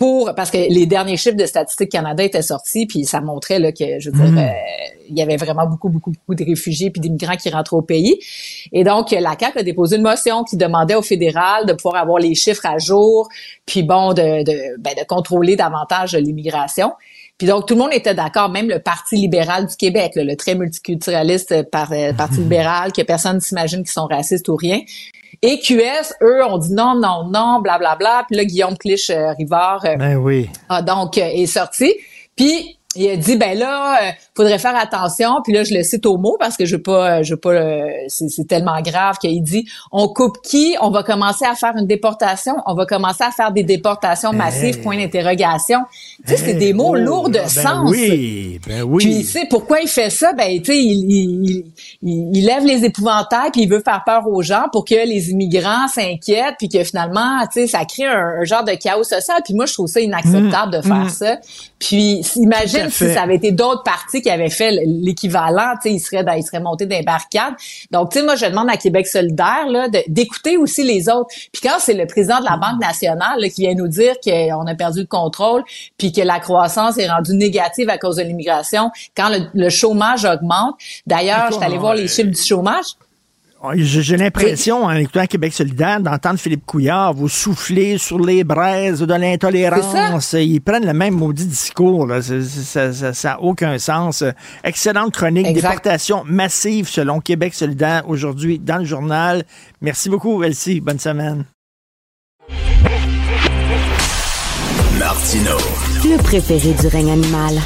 pour 0.00 0.34
parce 0.34 0.50
que 0.50 0.56
les 0.56 0.86
derniers 0.86 1.18
chiffres 1.18 1.36
de 1.36 1.44
Statistique 1.44 1.90
Canada 1.90 2.24
étaient 2.24 2.40
sortis, 2.40 2.86
puis 2.86 3.04
ça 3.04 3.20
montrait 3.20 3.58
là 3.58 3.70
que 3.70 4.00
je 4.00 4.10
veux 4.10 4.16
dire, 4.16 4.32
Mm. 4.32 4.38
euh, 4.38 4.50
il 5.10 5.18
y 5.18 5.20
avait 5.20 5.36
vraiment 5.36 5.66
beaucoup, 5.66 5.90
beaucoup, 5.90 6.10
beaucoup 6.10 6.34
de 6.34 6.42
réfugiés 6.42 6.90
puis 6.90 7.02
d'immigrants 7.02 7.36
qui 7.36 7.50
rentraient 7.50 7.76
au 7.76 7.82
pays. 7.82 8.18
Et 8.72 8.82
donc 8.82 9.10
la 9.10 9.36
CAQ 9.38 9.58
a 9.58 9.62
déposé 9.62 9.96
une 9.96 10.02
motion 10.02 10.42
qui 10.42 10.56
demandait 10.56 10.94
au 10.94 11.02
fédéral 11.02 11.66
de 11.66 11.74
pouvoir 11.74 12.00
avoir 12.02 12.18
les 12.18 12.34
chiffres 12.34 12.64
à 12.64 12.78
jour, 12.78 13.28
puis 13.66 13.82
bon 13.82 14.14
de 14.14 14.42
de, 14.42 14.80
ben, 14.80 14.94
de 14.98 15.04
contrôler 15.06 15.54
davantage 15.54 16.14
l'immigration. 16.14 16.92
Puis 17.36 17.46
donc, 17.46 17.66
tout 17.66 17.74
le 17.74 17.80
monde 17.80 17.92
était 17.92 18.14
d'accord, 18.14 18.50
même 18.50 18.68
le 18.68 18.80
Parti 18.80 19.16
libéral 19.16 19.66
du 19.66 19.74
Québec, 19.74 20.12
là, 20.14 20.24
le 20.24 20.36
très 20.36 20.54
multiculturaliste 20.54 21.70
par, 21.70 21.90
euh, 21.92 22.12
Parti 22.12 22.36
libéral, 22.36 22.92
que 22.92 23.00
personne 23.00 23.36
ne 23.36 23.40
s'imagine 23.40 23.80
qu'ils 23.80 23.90
sont 23.92 24.06
racistes 24.06 24.48
ou 24.50 24.56
rien. 24.56 24.80
Et 25.42 25.58
QS, 25.58 26.14
eux, 26.22 26.44
ont 26.44 26.58
dit 26.58 26.74
non, 26.74 26.94
non, 26.94 27.24
non, 27.24 27.60
blablabla. 27.60 27.96
Bla, 27.96 27.96
bla. 27.96 28.24
Puis 28.26 28.36
là, 28.36 28.44
Guillaume 28.44 28.76
Clich-Rivard 28.76 29.84
euh, 29.86 29.96
Ben 29.96 30.16
oui. 30.16 30.50
a 30.68 30.82
donc 30.82 31.16
euh, 31.16 31.22
est 31.22 31.46
sorti. 31.46 31.94
Puis 32.36 32.78
il 32.96 33.08
a 33.08 33.16
dit 33.16 33.36
ben 33.36 33.56
là 33.56 34.02
euh, 34.02 34.10
faudrait 34.40 34.58
faire 34.58 34.76
attention 34.76 35.40
puis 35.44 35.52
là 35.52 35.64
je 35.64 35.74
le 35.74 35.82
cite 35.82 36.06
au 36.06 36.16
mot 36.16 36.36
parce 36.38 36.56
que 36.56 36.64
je 36.64 36.76
veux 36.76 36.82
pas 36.82 37.22
je 37.22 37.34
veux 37.34 37.40
pas 37.40 37.52
c'est 38.08 38.46
tellement 38.48 38.80
grave 38.80 39.16
qu'il 39.20 39.42
dit 39.42 39.66
on 39.92 40.08
coupe 40.08 40.38
qui? 40.42 40.76
On 40.80 40.90
va 40.90 41.02
commencer 41.02 41.44
à 41.44 41.54
faire 41.54 41.74
une 41.76 41.86
déportation 41.86 42.54
on 42.66 42.74
va 42.74 42.86
commencer 42.86 43.22
à 43.24 43.30
faire 43.30 43.52
des 43.52 43.62
déportations 43.62 44.32
massives 44.32 44.76
Hey. 44.76 44.82
point 44.82 44.96
d'interrogation 44.96 45.78
tu 46.26 46.32
sais 46.32 46.36
c'est 46.38 46.54
des 46.54 46.72
mots 46.72 46.90
Oh, 46.92 46.94
lourds 46.96 47.28
de 47.28 47.34
ben 47.38 47.48
sens 47.48 47.90
oui, 47.90 48.60
ben 48.66 48.82
oui. 48.82 49.04
puis, 49.04 49.18
tu 49.20 49.24
sais, 49.24 49.46
pourquoi 49.48 49.80
il 49.80 49.88
fait 49.88 50.10
ça? 50.10 50.32
Ben, 50.32 50.58
tu 50.60 50.72
sais, 50.72 50.78
il, 50.78 51.10
il, 51.10 51.44
il, 51.50 51.64
il- 52.02 52.30
il 52.36 52.44
lève 52.46 52.64
les 52.64 52.84
épouvantails 52.84 53.50
puis 53.52 53.62
il 53.62 53.68
veut 53.70 53.80
faire 53.84 54.02
peur 54.04 54.26
aux 54.26 54.42
gens 54.42 54.64
pour 54.72 54.84
que 54.84 54.94
les 55.06 55.30
immigrants 55.30 55.86
s'inquiètent 55.88 56.56
puis 56.58 56.68
que 56.68 56.82
finalement, 56.84 57.40
tu 57.52 57.60
sais, 57.60 57.66
ça 57.66 57.84
crée 57.84 58.06
un, 58.06 58.40
un 58.40 58.44
genre 58.44 58.64
de 58.64 58.72
chaos 58.72 59.04
social. 59.04 59.38
Puis 59.44 59.54
moi, 59.54 59.66
je 59.66 59.72
trouve 59.74 59.86
ça 59.86 60.00
inacceptable 60.00 60.76
Mm, 60.76 60.80
de 60.80 60.82
faire 60.82 60.96
mm. 61.04 61.08
ça. 61.10 61.36
Puis, 61.78 62.20
imagine 62.36 62.88
si 62.90 63.12
ça 63.14 63.22
avait 63.22 63.36
été 63.36 63.52
d'autres 63.52 63.82
partis 63.82 64.20
qui 64.22 64.29
avaient 64.30 64.50
fait 64.50 64.70
l'équivalent, 64.84 65.74
tu 65.82 65.88
sais, 65.88 65.94
ils 65.94 66.00
seraient, 66.00 66.24
dans, 66.24 66.32
ils 66.32 66.42
seraient 66.42 66.60
montés 66.60 66.86
des 66.86 67.02
barricades. 67.02 67.54
Donc, 67.90 68.10
tu 68.10 68.18
sais, 68.18 68.24
moi, 68.24 68.36
je 68.36 68.46
demande 68.46 68.70
à 68.70 68.76
Québec 68.76 69.06
solidaire, 69.06 69.66
là, 69.68 69.88
d'écouter 70.08 70.56
aussi 70.56 70.82
les 70.82 71.08
autres. 71.08 71.28
Puis 71.52 71.62
quand 71.62 71.78
c'est 71.78 71.94
le 71.94 72.06
président 72.06 72.40
de 72.40 72.44
la 72.44 72.56
Banque 72.56 72.80
nationale 72.80 73.40
là, 73.40 73.48
qui 73.48 73.62
vient 73.62 73.74
nous 73.74 73.88
dire 73.88 74.14
qu'on 74.24 74.66
a 74.66 74.74
perdu 74.74 75.00
le 75.00 75.06
contrôle 75.06 75.62
puis 75.98 76.12
que 76.12 76.20
la 76.20 76.40
croissance 76.40 76.98
est 76.98 77.08
rendue 77.08 77.34
négative 77.34 77.90
à 77.90 77.98
cause 77.98 78.16
de 78.16 78.22
l'immigration, 78.22 78.90
quand 79.16 79.28
le, 79.28 79.38
le 79.54 79.68
chômage 79.68 80.24
augmente. 80.24 80.76
D'ailleurs, 81.06 81.48
je 81.50 81.56
suis 81.56 81.64
allée 81.64 81.78
voir 81.78 81.94
les 81.94 82.08
chiffres 82.08 82.30
du 82.30 82.42
chômage. 82.42 82.96
J'ai 83.74 84.02
j'ai 84.02 84.16
l'impression, 84.16 84.84
en 84.84 84.92
écoutant 84.92 85.26
Québec 85.26 85.52
solidaire, 85.52 86.00
d'entendre 86.00 86.38
Philippe 86.38 86.64
Couillard 86.64 87.12
vous 87.12 87.28
souffler 87.28 87.98
sur 87.98 88.18
les 88.18 88.42
braises 88.42 89.00
de 89.00 89.14
l'intolérance. 89.14 90.32
Ils 90.32 90.60
prennent 90.60 90.86
le 90.86 90.94
même 90.94 91.14
maudit 91.14 91.46
discours. 91.46 92.06
Là. 92.06 92.22
Ça 92.22 93.12
n'a 93.24 93.40
aucun 93.40 93.78
sens. 93.78 94.24
Excellente 94.64 95.12
chronique. 95.12 95.46
Exact. 95.46 95.70
Déportation 95.70 96.22
massive 96.24 96.88
selon 96.88 97.20
Québec 97.20 97.52
solidaire 97.52 98.08
aujourd'hui 98.08 98.58
dans 98.58 98.78
le 98.78 98.86
journal. 98.86 99.44
Merci 99.82 100.08
beaucoup, 100.08 100.42
Elsie. 100.42 100.80
Bonne 100.80 100.98
semaine. 100.98 101.44
Martino. 104.98 105.56
Le 106.04 106.22
préféré 106.22 106.72
du 106.72 106.86
règne 106.86 107.10
animal. 107.10 107.60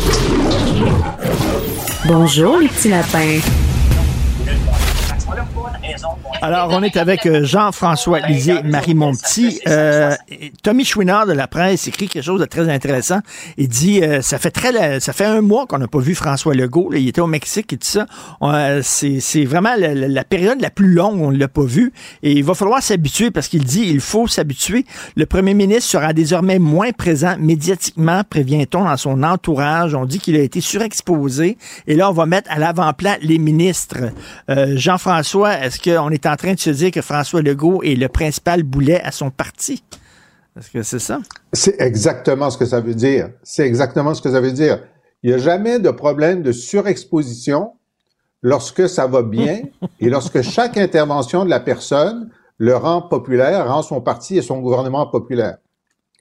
Bonjour, 2.07 2.59
les 2.59 2.69
petits 2.69 2.89
lapins. 2.89 3.39
Alors, 6.45 6.69
on 6.73 6.83
est 6.83 6.99
avec 6.99 7.25
euh, 7.25 7.43
Jean-François 7.43 8.21
Lisée, 8.21 8.63
Marie 8.63 8.93
Monpetit. 8.93 9.63
Euh, 9.67 10.15
Tommy 10.63 10.85
Chouinard 10.85 11.27
de 11.27 11.33
la 11.33 11.49
presse 11.49 11.89
écrit 11.89 12.07
quelque 12.07 12.23
chose 12.23 12.39
de 12.39 12.45
très 12.45 12.69
intéressant. 12.69 13.21
Il 13.57 13.69
dit, 13.69 14.03
euh, 14.03 14.21
ça 14.21 14.39
fait 14.39 14.51
très, 14.51 15.01
ça 15.01 15.15
fait 15.15 15.25
un 15.25 15.41
mois 15.41 15.65
qu'on 15.67 15.79
n'a 15.79 15.89
pas 15.89 16.01
vu 16.01 16.15
François 16.15 16.55
Legault. 16.55 16.91
Il 16.93 17.09
était 17.09 17.23
au 17.23 17.27
Mexique 17.27 17.73
et 17.73 17.79
tout 17.79 17.89
ça. 17.89 18.05
Euh, 18.43 18.83
c'est, 18.83 19.45
vraiment 19.47 19.71
la 19.79 20.25
période 20.25 20.61
la 20.61 20.69
plus 20.69 20.93
longue 20.93 21.19
où 21.19 21.25
on 21.25 21.31
ne 21.31 21.39
l'a 21.39 21.49
pas 21.49 21.65
vu. 21.65 21.95
Et 22.23 22.33
il 22.33 22.45
va 22.45 22.53
falloir 22.53 22.83
s'habituer 22.83 23.31
parce 23.31 23.49
qu'il 23.49 23.65
dit, 23.65 23.87
il 23.87 24.01
faut 24.01 24.27
s'habituer. 24.27 24.85
Le 25.17 25.25
premier 25.25 25.55
ministre 25.55 25.93
sera 25.93 26.13
désormais 26.13 26.59
moins 26.59 26.93
présent 26.93 27.37
médiatiquement, 27.39 28.21
prévient-on, 28.29 28.85
dans 28.85 28.99
son 28.99 29.23
entourage. 29.23 29.95
On 29.95 30.05
dit 30.05 30.19
qu'il 30.19 30.37
a 30.37 30.43
été 30.43 30.61
surexposé. 30.61 31.57
Et 31.87 31.95
là, 31.95 32.11
on 32.11 32.13
va 32.13 32.27
mettre 32.27 32.51
à 32.51 32.59
l'avant-plan 32.59 33.15
les 33.23 33.39
ministres. 33.39 34.11
Euh, 34.51 34.75
Jean-François, 34.77 35.59
est-ce 35.65 35.81
qu'on 35.81 36.11
est 36.11 36.27
en 36.27 36.34
train 36.37 36.55
de 36.55 36.59
se 36.59 36.71
dire 36.71 36.91
que 36.91 37.03
François 37.03 37.43
Legault 37.43 37.83
est 37.83 37.95
le 37.95 38.09
principal 38.09 38.63
boulet 38.63 39.01
à 39.01 39.11
son 39.11 39.31
parti? 39.31 39.83
Est-ce 40.59 40.71
que 40.71 40.83
c'est 40.83 40.99
ça? 40.99 41.21
C'est 41.53 41.81
exactement 41.81 42.51
ce 42.51 42.59
que 42.59 42.67
ça 42.67 42.81
veut 42.81 42.95
dire. 42.95 43.31
C'est 43.43 43.67
exactement 43.67 44.15
ce 44.15 44.23
que 44.23 44.31
ça 44.31 44.41
veut 44.41 44.53
dire. 44.53 44.81
Il 45.23 45.31
n'y 45.31 45.35
a 45.35 45.39
jamais 45.39 45.79
de 45.79 45.91
problème 45.91 46.43
de 46.43 46.53
surexposition 46.53 47.73
lorsque 48.43 48.89
ça 48.89 49.07
va 49.07 49.23
bien 49.23 49.63
et 50.01 50.09
lorsque 50.09 50.43
chaque 50.43 50.77
intervention 50.77 51.45
de 51.45 51.51
la 51.51 51.61
personne 51.61 52.31
le 52.59 52.77
rend 52.77 53.03
populaire, 53.03 53.67
rend 53.67 53.83
son 53.83 54.01
parti 54.01 54.37
et 54.37 54.43
son 54.43 54.61
gouvernement 54.61 55.07
populaire. 55.07 55.57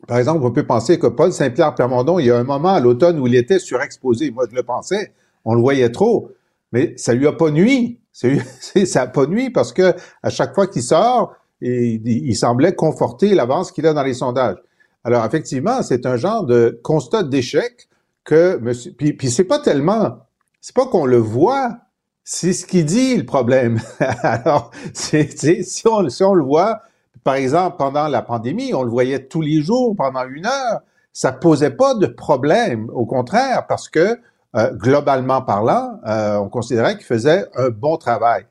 Par 0.08 0.18
exemple, 0.18 0.44
on 0.44 0.52
peut 0.52 0.66
penser 0.66 1.00
que 1.00 1.08
Paul 1.08 1.32
Saint-Pierre 1.32 1.76
Plamondon, 1.76 2.20
il 2.20 2.26
y 2.26 2.32
a 2.32 2.38
un 2.38 2.44
moment 2.44 2.74
à 2.74 2.80
l'automne 2.80 3.20
où 3.20 3.28
il 3.28 3.36
était 3.36 3.60
surexposé. 3.60 4.32
Moi, 4.32 4.46
je 4.50 4.56
le 4.56 4.64
pensais. 4.64 5.14
On 5.46 5.54
le 5.54 5.62
voyait 5.62 5.92
trop. 5.92 6.32
Mais 6.72 6.94
ça 6.98 7.14
lui 7.14 7.28
a 7.28 7.32
pas 7.32 7.52
nuit. 7.52 8.00
Ça 8.14 8.28
lui- 8.30 8.42
ça 8.88 9.02
a 9.04 9.08
pas 9.08 9.26
nuit 9.28 9.50
parce 9.50 9.74
que 9.74 9.94
à 10.24 10.30
chaque 10.30 10.56
fois 10.56 10.68
qu'il 10.68 10.84
sort, 10.84 11.36
il, 11.62 12.08
il 12.08 12.36
semblait 12.36 12.76
conforter 12.76 13.36
l'avance 13.36 13.72
qu'il 13.72 13.86
a 13.88 13.94
dans 13.94 14.04
les 14.04 14.14
sondages. 14.14 14.58
Alors, 15.04 15.26
effectivement, 15.26 15.82
c'est 15.84 16.06
un 16.06 16.16
genre 16.16 16.46
de 16.46 16.80
constat 16.84 17.24
d'échec 17.24 17.90
que 18.24 18.58
monsieur, 18.62 18.94
puis, 18.98 19.14
puis 19.14 19.30
c'est 19.30 19.44
pas 19.44 19.60
tellement, 19.60 20.20
c'est 20.62 20.76
pas 20.76 20.86
qu'on 20.86 21.06
le 21.06 21.18
voit, 21.18 21.78
c'est 22.24 22.54
ce 22.54 22.66
qu'il 22.66 22.86
dit 22.86 23.18
le 23.18 23.26
problème. 23.26 23.82
Alors, 24.00 24.72
c'est- 24.94 25.64
si 25.64 25.88
on, 25.88 26.08
si 26.10 26.24
on 26.24 26.34
le 26.34 26.44
voit, 26.44 26.82
par 27.24 27.36
exemple, 27.36 27.78
pendant 27.78 28.08
la 28.08 28.22
pandémie, 28.22 28.74
on 28.74 28.84
le 28.84 28.90
voyait 28.90 29.26
tous 29.28 29.42
les 29.42 29.62
jours 29.62 29.96
pendant 29.96 30.26
une 30.28 30.46
heure, 30.46 30.82
ça 31.12 31.32
posait 31.32 31.72
pas 31.72 31.96
de 31.96 32.08
problème. 32.08 32.90
Au 32.94 33.06
contraire, 33.06 33.66
parce 33.68 33.90
que, 33.90 34.20
euh, 34.56 34.72
globalement 34.72 35.42
parlant, 35.42 36.00
euh, 36.06 36.38
on 36.38 36.50
considérait 36.50 36.96
qu'il 36.96 37.06
faisait 37.06 37.46
un 37.56 37.70
bon 37.70 37.98
travail. 37.98 38.46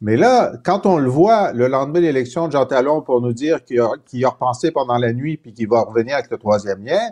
Mais 0.00 0.16
là, 0.16 0.52
quand 0.64 0.86
on 0.86 0.98
le 0.98 1.10
voit 1.10 1.52
le 1.52 1.66
lendemain 1.66 1.98
de 1.98 2.04
l'élection 2.04 2.46
de 2.46 2.52
Jean 2.52 2.66
Talon 2.66 3.02
pour 3.02 3.20
nous 3.20 3.32
dire 3.32 3.64
qu'il 3.64 3.80
a, 3.80 4.28
repensé 4.28 4.70
pendant 4.70 4.96
la 4.96 5.12
nuit 5.12 5.36
puis 5.36 5.52
qu'il 5.52 5.68
va 5.68 5.80
revenir 5.82 6.14
avec 6.14 6.30
le 6.30 6.38
troisième 6.38 6.84
lien, 6.84 7.10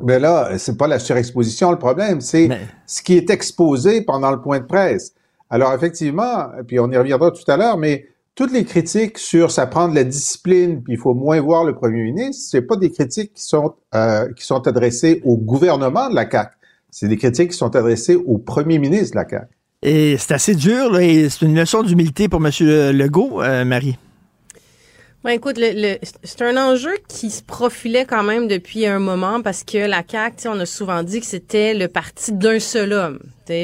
ben 0.00 0.22
là, 0.22 0.56
c'est 0.56 0.78
pas 0.78 0.86
la 0.86 0.98
surexposition 0.98 1.70
le 1.70 1.78
problème, 1.78 2.20
c'est 2.20 2.48
ce 2.86 3.02
qui 3.02 3.16
est 3.16 3.28
exposé 3.28 4.00
pendant 4.00 4.30
le 4.30 4.40
point 4.40 4.60
de 4.60 4.64
presse. 4.64 5.12
Alors 5.50 5.74
effectivement, 5.74 6.46
puis 6.66 6.78
on 6.78 6.90
y 6.90 6.96
reviendra 6.96 7.30
tout 7.30 7.50
à 7.50 7.56
l'heure, 7.56 7.76
mais 7.76 8.06
toutes 8.34 8.52
les 8.52 8.64
critiques 8.64 9.18
sur 9.18 9.50
ça 9.50 9.66
prend 9.66 9.88
de 9.88 9.94
la 9.96 10.04
discipline, 10.04 10.82
puis 10.82 10.94
il 10.94 10.98
faut 10.98 11.12
moins 11.12 11.40
voir 11.40 11.64
le 11.64 11.74
premier 11.74 12.04
ministre, 12.04 12.46
c'est 12.50 12.62
pas 12.62 12.76
des 12.76 12.92
critiques 12.92 13.34
qui 13.34 13.42
sont 13.42 13.74
euh, 13.94 14.32
qui 14.34 14.46
sont 14.46 14.66
adressées 14.68 15.20
au 15.24 15.36
gouvernement 15.36 16.08
de 16.08 16.14
la 16.14 16.30
CAQ. 16.30 16.54
C'est 16.90 17.08
des 17.08 17.16
critiques 17.16 17.50
qui 17.50 17.56
sont 17.56 17.74
adressées 17.76 18.16
au 18.16 18.38
premier 18.38 18.78
ministre 18.78 19.12
de 19.12 19.16
la 19.16 19.28
CAQ. 19.28 19.46
Et 19.82 20.16
c'est 20.18 20.34
assez 20.34 20.54
dur, 20.54 20.90
là, 20.90 21.02
et 21.02 21.28
c'est 21.28 21.44
une 21.46 21.54
leçon 21.54 21.82
d'humilité 21.82 22.28
pour 22.28 22.44
M. 22.44 22.50
Legault, 22.60 23.42
euh, 23.42 23.64
Marie. 23.64 23.96
Ben 25.24 25.30
écoute, 25.30 25.56
le, 25.58 25.98
c'est 26.22 26.42
un 26.42 26.56
enjeu 26.56 26.92
qui 27.08 27.30
se 27.30 27.42
profilait 27.42 28.04
quand 28.04 28.22
même 28.22 28.48
depuis 28.48 28.86
un 28.86 28.98
moment 28.98 29.42
parce 29.42 29.64
que 29.64 29.78
la 29.78 30.02
CAQ, 30.08 30.48
on 30.48 30.60
a 30.60 30.66
souvent 30.66 31.02
dit 31.02 31.20
que 31.20 31.26
c'était 31.26 31.74
le 31.74 31.88
parti 31.88 32.32
d'un 32.32 32.60
seul 32.60 32.92
homme 32.92 33.18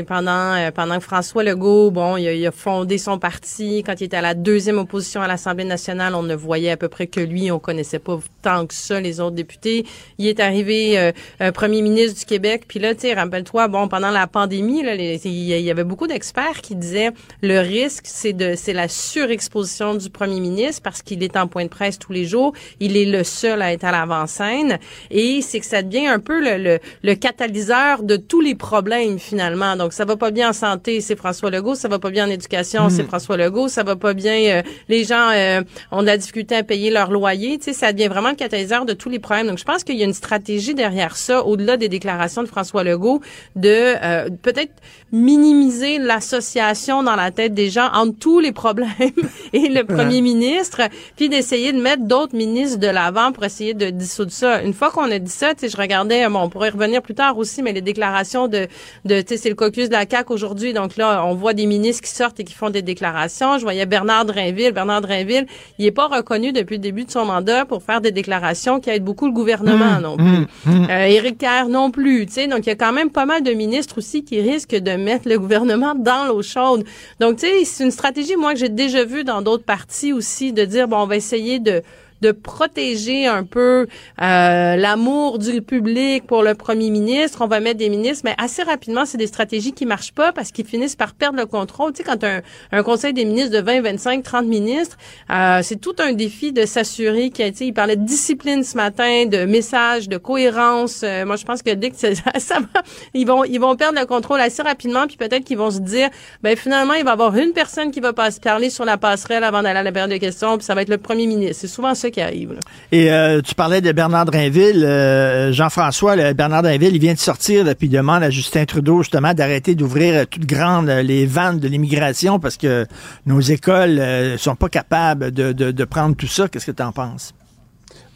pendant 0.07 0.55
euh, 0.55 0.71
pendant 0.71 0.99
que 0.99 1.05
François 1.05 1.43
Legault, 1.43 1.91
bon, 1.91 2.17
il 2.17 2.47
a, 2.47 2.51
fondé 2.51 2.99
son 2.99 3.19
parti. 3.19 3.83
Quand 3.85 4.01
il 4.01 4.05
était 4.05 4.17
à 4.17 4.23
la 4.23 4.35
deuxième 4.35 4.79
opposition 4.79 5.21
à 5.23 5.29
l'Assemblée 5.29 5.65
nationale, 5.65 6.15
on 6.15 6.23
ne 6.23 6.35
voyait 6.35 6.71
à 6.71 6.77
peu 6.77 6.89
près 6.89 7.07
que 7.07 7.21
lui. 7.21 7.51
On 7.51 7.59
connaissait 7.59 7.99
pas 7.99 8.19
tant 8.43 8.67
que 8.67 8.75
ça 8.75 9.01
les 9.01 9.21
autres 9.21 9.37
députés. 9.37 9.87
Il 10.19 10.27
est 10.27 10.41
arrivé 10.41 11.13
euh, 11.41 11.53
premier 11.53 11.83
ministre 11.83 12.19
du 12.19 12.25
Québec. 12.25 12.65
Puis 12.67 12.79
là, 12.79 12.95
tu 12.95 13.13
rappelle-toi, 13.13 13.69
bon, 13.69 13.89
pendant 13.89 14.11
la 14.11 14.27
pandémie, 14.27 14.83
là, 14.83 14.95
il 14.95 15.27
y 15.27 15.71
avait 15.71 15.85
beaucoup 15.85 16.07
d'experts 16.07 16.61
qui 16.63 16.75
disaient 16.75 17.11
le 17.43 17.61
risque, 17.61 18.05
c'est 18.07 18.33
de 18.33 18.55
c'est 18.57 18.73
la 18.73 18.89
surexposition 18.89 19.95
du 19.95 20.11
premier 20.11 20.41
ministre 20.41 20.83
parce 20.83 21.03
qu'il 21.03 21.23
est 21.23 21.37
en 21.37 21.47
point 21.47 21.65
de 21.65 21.71
presse 21.71 21.99
tous 21.99 22.13
les 22.13 22.25
jours. 22.25 22.53
Il 22.81 22.97
est 22.97 23.05
le 23.05 23.25
seul 23.25 23.63
à 23.63 23.73
être 23.73 23.85
à 23.85 23.93
l'avant-scène 23.93 24.79
et 25.11 25.43
c'est 25.43 25.61
que 25.61 25.67
ça 25.67 25.83
devient 25.83 26.07
un 26.07 26.21
peu 26.21 26.41
le, 26.41 26.63
le, 26.63 26.79
le 27.03 27.15
catalyseur 27.15 28.03
de 28.03 28.17
tous 28.17 28.41
les 28.41 28.55
problèmes 28.55 29.19
finalement 29.19 29.74
donc, 29.77 29.93
ça 29.93 30.05
va 30.05 30.17
pas 30.17 30.31
bien 30.31 30.51
en 30.51 30.53
santé, 30.53 31.01
c'est 31.01 31.17
François 31.17 31.51
Legault. 31.51 31.75
Ça 31.75 31.89
va 31.89 31.99
pas 31.99 32.11
bien 32.11 32.27
en 32.27 32.31
éducation, 32.31 32.89
c'est 32.91 33.03
hmm. 33.03 33.09
François 33.09 33.37
Legault. 33.37 33.69
Ça 33.69 33.83
va 33.83 33.97
pas 33.97 34.15
bien. 34.15 34.35
Euh, 34.35 34.63
les 34.89 35.05
gens 35.05 35.31
euh, 35.33 35.63
ont 35.91 36.03
de 36.03 36.07
la 36.07 36.17
difficulté 36.17 36.57
à 36.57 36.63
payer 36.63 36.91
leur 36.91 37.11
loyer. 37.11 37.59
Tu 37.59 37.65
sais, 37.65 37.73
ça 37.73 37.93
devient 37.93 38.09
vraiment 38.09 38.31
le 38.31 38.37
catalyseur 38.37 38.85
de 38.85 38.93
tous 38.93 39.09
les 39.09 39.19
problèmes. 39.19 39.47
Donc, 39.47 39.59
je 39.59 39.65
pense 39.65 39.85
qu'il 39.85 39.97
y 39.97 40.03
a 40.03 40.05
une 40.05 40.15
stratégie 40.15 40.75
derrière 40.75 41.17
ça, 41.17 41.45
au-delà 41.45 41.77
des 41.77 41.89
déclarations 41.89 42.43
de 42.43 42.49
François 42.49 42.85
Legault, 42.85 43.21
de 43.57 43.69
euh, 43.71 44.29
peut-être 44.43 44.73
minimiser 45.15 45.99
l'association 45.99 47.05
dans 47.05 47.15
la 47.15 47.31
tête 47.31 47.55
des 47.55 47.71
gens 47.71 47.89
entre 47.95 48.19
tous 48.19 48.41
les 48.41 48.51
problèmes 48.51 48.89
et 49.53 49.69
le 49.69 49.85
premier 49.85 50.21
ministre, 50.21 50.83
puis 51.15 51.29
d'essayer 51.29 51.73
de 51.73 51.81
mettre 51.81 52.03
d'autres 52.03 52.35
ministres 52.35 52.81
de 52.81 52.89
l'avant 52.89 53.31
pour 53.31 53.45
essayer 53.45 53.75
de 53.75 53.91
dissoudre 53.91 54.33
ça. 54.33 54.63
Une 54.63 54.75
fois 54.75 54.91
qu'on 54.91 55.09
a 55.09 55.21
dit 55.21 55.31
ça, 55.31 55.55
tu 55.55 55.61
sais, 55.61 55.69
je 55.69 55.77
regardais, 55.77 56.29
bon, 56.29 56.41
on 56.41 56.49
pourrait 56.49 56.71
revenir 56.71 57.01
plus 57.01 57.15
tard 57.15 57.39
aussi, 57.39 57.63
mais 57.63 57.73
les 57.73 57.81
déclarations 57.81 58.49
de, 58.49 58.67
de 59.05 59.21
tu 59.21 59.29
sais, 59.29 59.37
c'est 59.37 59.49
le 59.49 59.55
caucus 59.55 59.89
de 59.89 59.93
la 59.93 60.05
CAQ 60.11 60.33
aujourd'hui, 60.33 60.73
donc 60.73 60.97
là, 60.97 61.25
on 61.25 61.35
voit 61.35 61.55
des 61.55 61.67
ministres 61.67 62.03
qui 62.03 62.11
sortent 62.11 62.41
et 62.41 62.45
qui 62.45 62.55
font 62.55 62.71
des 62.71 62.83
déclarations. 62.83 63.57
Je 63.59 63.63
voyais 63.63 63.87
Bernard 63.87 64.25
Drainville. 64.25 64.73
Bernard 64.73 65.03
Drainville, 65.03 65.47
il 65.79 65.87
est 65.87 65.93
pas 65.93 66.09
reconnu 66.09 66.51
depuis 66.51 66.75
le 66.75 66.83
début 66.83 67.05
de 67.05 67.11
son 67.13 67.25
mandat 67.25 67.67
pour 67.67 67.85
faire 67.85 68.01
des 68.01 68.11
déclarations 68.11 68.81
qui 68.81 68.91
aident 68.91 69.05
beaucoup 69.05 69.27
le 69.27 69.33
gouvernement 69.33 70.01
mmh, 70.01 70.03
non 70.03 70.17
plus. 70.17 70.25
Mmh, 70.25 70.47
mmh. 70.67 70.87
Euh, 70.91 71.05
Éric 71.07 71.39
Kerr 71.39 71.69
non 71.69 71.93
plus, 71.93 72.27
tu 72.27 72.33
sais. 72.33 72.47
Donc, 72.49 72.67
il 72.67 72.71
y 72.71 72.73
a 72.73 72.77
quand 72.77 72.93
même 72.93 73.11
pas 73.11 73.27
mal 73.27 73.45
de 73.45 73.53
ministres 73.53 73.99
aussi 73.99 74.25
qui 74.25 74.41
risquent 74.41 74.75
de 74.75 75.04
mettre 75.05 75.29
le 75.29 75.39
gouvernement 75.39 75.95
dans 75.95 76.27
l'eau 76.27 76.43
chaude. 76.43 76.85
Donc, 77.21 77.37
tu 77.37 77.47
sais, 77.47 77.65
c'est 77.65 77.85
une 77.85 77.91
stratégie, 77.91 78.37
moi, 78.37 78.55
que 78.55 78.59
j'ai 78.59 78.69
déjà 78.69 79.05
vue 79.05 79.25
dans 79.25 79.43
d'autres 79.43 79.65
partis 79.65 80.13
aussi, 80.13 80.53
de 80.53 80.65
dire, 80.65 80.89
bon, 80.89 80.99
on 81.03 81.07
va 81.07 81.17
essayer 81.17 81.59
de 81.59 81.83
de 82.25 82.33
protéger 82.33 83.27
un 83.27 83.45
peu 83.45 83.87
euh, 84.23 84.77
l'amour 84.77 85.39
du 85.39 85.61
public 85.61 86.27
pour 86.27 86.43
le 86.43 86.55
premier 86.55 86.89
ministre. 86.89 87.43
On 87.43 87.47
va 87.47 87.61
mettre 87.61 87.79
des 87.79 87.91
ministres, 87.91 88.23
mais 88.25 88.35
assez 88.39 88.63
rapidement, 88.63 89.05
c'est 89.05 89.19
des 89.19 89.27
stratégies 89.27 89.73
qui 89.73 89.85
marchent 89.85 90.13
pas 90.15 90.33
parce 90.33 90.51
qu'ils 90.51 90.65
finissent 90.65 90.97
par 90.97 91.13
perdre 91.15 91.39
le 91.39 91.45
contrôle. 91.45 91.93
Tu 91.93 91.99
sais, 91.99 92.05
quand 92.05 92.25
un, 92.25 92.41
un 92.73 92.83
conseil 92.83 93.13
des 93.13 93.27
ministres 93.27 93.53
de 93.53 93.61
20, 93.61 93.83
25, 93.83 94.23
30 94.23 94.47
ministres, 94.47 94.97
euh, 95.31 95.61
c'est 95.63 95.79
tout 95.79 95.97
un 95.99 96.13
défi 96.13 96.53
de 96.53 96.65
s'assurer 96.65 97.29
qu'il 97.31 97.55
sais, 97.55 97.67
il 97.67 97.75
parlait 97.75 97.97
de 97.97 98.05
discipline 98.05 98.65
ce 98.65 98.77
matin, 98.77 99.27
de 99.27 99.45
message, 99.45 100.09
de 100.09 100.17
cohérence. 100.17 101.03
Euh, 101.05 101.27
moi, 101.27 101.37
je 101.37 101.45
pense 101.45 101.63
que 101.63 101.75
dès 101.75 101.91
que 101.91 101.97
ça, 102.39 102.61
va, 102.61 102.83
ils 103.13 103.27
vont, 103.27 103.45
ils 103.45 103.61
vont 103.61 103.77
perdre 103.77 103.99
le 104.01 104.07
contrôle 104.07 104.41
assez 104.41 104.63
rapidement, 104.63 105.07
puis 105.07 105.19
peut-être 105.19 105.45
qu'ils 105.45 105.59
vont 105.59 105.71
se 105.71 105.81
dire, 105.81 106.09
ben 106.43 106.57
finalement, 106.57 106.95
il 106.95 107.05
va 107.05 107.11
y 107.11 107.13
avoir 107.13 107.37
une 107.37 107.53
personne 107.53 107.91
qui 107.91 108.01
va 108.01 108.15
parler 108.15 108.71
sur 108.71 108.87
la 108.87 108.97
passerelle 108.97 109.45
avant 109.45 109.63
d'aller 109.63 109.81
à 109.81 109.83
la 109.83 109.93
période 109.93 110.11
de 110.11 110.17
questions, 110.17 110.57
puis 110.57 110.65
ça 110.65 110.75
va 110.75 110.81
être 110.81 110.89
le 110.89 110.99
premier 110.99 111.27
ministre. 111.27 111.57
C'est 111.61 111.69
souvent 111.69 111.95
ça 111.95 112.11
qui 112.15 112.21
arrive. 112.21 112.55
Et 112.93 113.11
euh, 113.11 113.41
tu 113.43 113.55
parlais 113.55 113.81
de 113.81 113.91
Bernard 113.91 114.27
Drinville. 114.27 114.85
Euh, 114.85 115.53
Jean-François, 115.53 116.33
Bernard 116.33 116.63
Drinville, 116.63 116.95
il 116.95 117.01
vient 117.01 117.13
de 117.13 117.19
sortir, 117.19 117.65
puis 117.77 117.89
il 117.89 117.91
demande 117.91 118.23
à 118.23 118.31
Justin 118.31 118.65
Trudeau, 118.65 119.03
justement, 119.03 119.35
d'arrêter 119.35 119.75
d'ouvrir 119.75 120.15
euh, 120.15 120.25
toutes 120.31 120.47
grandes 120.47 120.89
les 120.89 121.27
vannes 121.27 121.59
de 121.59 121.67
l'immigration 121.67 122.39
parce 122.39 122.57
que 122.57 122.87
nos 123.27 123.41
écoles 123.41 123.97
ne 123.97 124.37
sont 124.37 124.55
pas 124.55 124.69
capables 124.69 125.33
de, 125.33 125.85
prendre 125.85 126.17
tout 126.17 126.27
ça. 126.27 126.49
Qu'est-ce 126.49 126.67
que 126.67 126.73
tu 126.73 126.83
en 126.83 126.93
penses? 126.93 127.35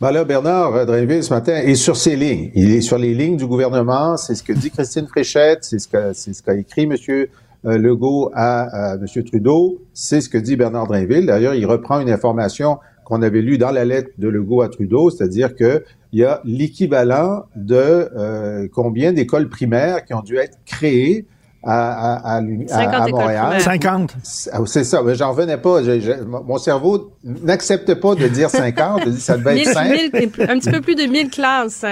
Ben 0.00 0.12
là, 0.12 0.24
Bernard 0.24 0.86
Drinville, 0.86 1.24
ce 1.24 1.34
matin, 1.34 1.56
est 1.56 1.74
sur 1.74 1.96
ses 1.96 2.14
lignes. 2.14 2.50
Il 2.54 2.72
est 2.72 2.80
sur 2.80 2.98
les 2.98 3.14
lignes 3.14 3.36
du 3.36 3.46
gouvernement. 3.46 4.16
C'est 4.16 4.36
ce 4.36 4.44
que 4.44 4.52
dit 4.52 4.70
Christine 4.70 5.08
Fréchette. 5.08 5.58
C'est 5.62 5.80
ce 5.80 5.88
qu'a 5.88 6.14
ce 6.14 6.40
qu'a 6.40 6.54
écrit 6.54 6.84
M. 6.84 7.26
Legault 7.64 8.30
à, 8.32 8.92
à 8.92 8.94
M. 8.94 9.24
Trudeau. 9.24 9.82
C'est 9.92 10.20
ce 10.20 10.28
que 10.28 10.38
dit 10.38 10.54
Bernard 10.56 10.86
Drinville. 10.86 11.26
D'ailleurs, 11.26 11.54
il 11.54 11.66
reprend 11.66 12.00
une 12.00 12.10
information 12.10 12.78
qu'on 13.08 13.22
avait 13.22 13.40
lu 13.40 13.56
dans 13.56 13.70
la 13.70 13.86
lettre 13.86 14.10
de 14.18 14.28
Legault 14.28 14.60
à 14.60 14.68
Trudeau, 14.68 15.08
c'est-à-dire 15.08 15.56
qu'il 15.56 15.82
y 16.12 16.24
a 16.24 16.42
l'équivalent 16.44 17.44
de 17.56 17.74
euh, 17.74 18.68
combien 18.70 19.14
d'écoles 19.14 19.48
primaires 19.48 20.04
qui 20.04 20.12
ont 20.12 20.20
dû 20.20 20.36
être 20.36 20.58
créées 20.66 21.24
à, 21.64 22.34
à, 22.34 22.36
à, 22.36 23.08
Montréal. 23.08 23.60
50. 23.62 24.14
Ah, 24.52 24.58
c'est 24.66 24.84
ça, 24.84 25.02
mais 25.02 25.14
j'en 25.14 25.30
revenais 25.32 25.56
pas. 25.56 25.80
mon 26.26 26.58
cerveau 26.58 27.12
n'acceptait 27.24 27.96
pas 27.96 28.14
de 28.14 28.28
dire 28.28 28.50
50. 28.50 29.00
Je 29.06 29.10
dis, 29.10 29.20
ça 29.20 29.38
devait 29.38 29.62
être 29.62 29.72
5. 29.72 30.50
un 30.50 30.58
petit 30.58 30.70
peu 30.70 30.82
plus 30.82 30.94
de 30.94 31.04
1000 31.10 31.30
classes. 31.30 31.86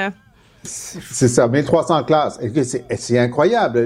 C'est 0.64 1.28
ça, 1.28 1.48
1300 1.48 2.04
classes. 2.04 2.38
C'est 2.98 3.18
incroyable, 3.18 3.80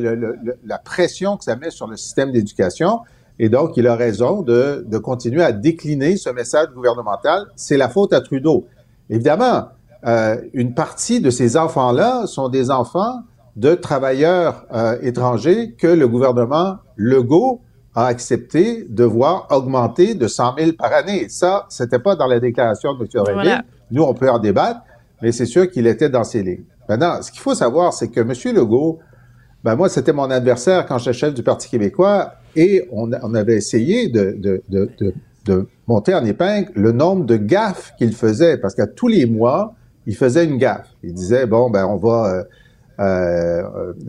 la 0.65 0.78
pression 0.78 1.36
que 1.36 1.44
ça 1.44 1.55
met 1.55 1.70
sur 1.70 1.86
le 1.86 1.97
système 1.97 2.32
d'éducation. 2.32 3.01
Et 3.43 3.49
donc, 3.49 3.79
il 3.79 3.87
a 3.87 3.97
raison 3.97 4.43
de, 4.43 4.85
de 4.87 4.99
continuer 4.99 5.43
à 5.43 5.51
décliner 5.51 6.19
ce 6.19 6.29
message 6.29 6.69
gouvernemental. 6.75 7.47
C'est 7.57 7.79
la 7.79 7.89
faute 7.89 8.12
à 8.12 8.21
Trudeau. 8.21 8.67
Évidemment, 9.09 9.69
euh, 10.07 10.37
une 10.53 10.75
partie 10.75 11.23
de 11.23 11.31
ces 11.31 11.57
enfants-là 11.57 12.27
sont 12.27 12.51
des 12.51 12.71
enfants 12.71 13.23
de 13.57 13.75
travailleurs 13.75 14.67
euh, 14.75 14.99
étrangers 15.01 15.73
que 15.73 15.87
le 15.87 16.07
gouvernement 16.07 16.77
Legault 16.97 17.62
a 17.95 18.05
accepté 18.05 18.85
de 18.91 19.05
voir 19.05 19.47
augmenter 19.51 20.15
de 20.15 20.29
100 20.29 20.57
000 20.59 20.73
par 20.79 20.93
année. 20.93 21.31
Ça, 21.31 21.65
c'était 21.71 21.99
pas 21.99 22.17
dans 22.17 22.27
la 22.27 22.41
déclaration 22.41 22.93
de 22.93 23.05
M. 23.05 23.23
Réville. 23.25 23.65
Nous, 23.91 24.03
on 24.03 24.12
peut 24.12 24.29
en 24.29 24.39
débattre, 24.39 24.81
mais 25.23 25.33
c'est 25.33 25.47
sûr 25.47 25.71
qu'il 25.71 25.87
était 25.87 26.11
dans 26.11 26.25
ces 26.25 26.43
lignes. 26.43 26.65
Maintenant, 26.91 27.23
ce 27.23 27.33
qu'il 27.33 27.41
faut 27.41 27.55
savoir, 27.55 27.95
c'est 27.95 28.09
que 28.09 28.21
M. 28.21 28.35
Legault, 28.55 28.99
ben 29.65 29.77
moi, 29.77 29.89
c'était 29.89 30.12
mon 30.12 30.31
adversaire 30.31 30.85
quand 30.85 30.99
j'étais 30.99 31.15
chef 31.15 31.33
du 31.33 31.43
Parti 31.43 31.71
québécois 31.71 32.35
et 32.56 32.89
on, 32.90 33.12
avait 33.35 33.56
essayé 33.56 34.09
de, 34.09 34.62
monter 35.86 36.14
en 36.14 36.24
épingle 36.24 36.70
le 36.74 36.93
nombre 36.93 37.24
de 37.24 37.36
gaffes 37.36 37.94
qu'il 37.98 38.12
faisait, 38.12 38.59
parce 38.59 38.74
qu'à 38.74 38.86
tous 38.86 39.09
les 39.09 39.27
mois, 39.27 39.74
il 40.06 40.16
faisait 40.16 40.44
une 40.44 40.59
gaffe. 40.59 40.89
Il 41.02 41.14
disait, 41.14 41.47
bon, 41.47 41.70
ben 41.70 41.86
on 41.86 41.97
va... 41.97 42.35
Euh, 42.35 42.44
euh, 43.01 43.62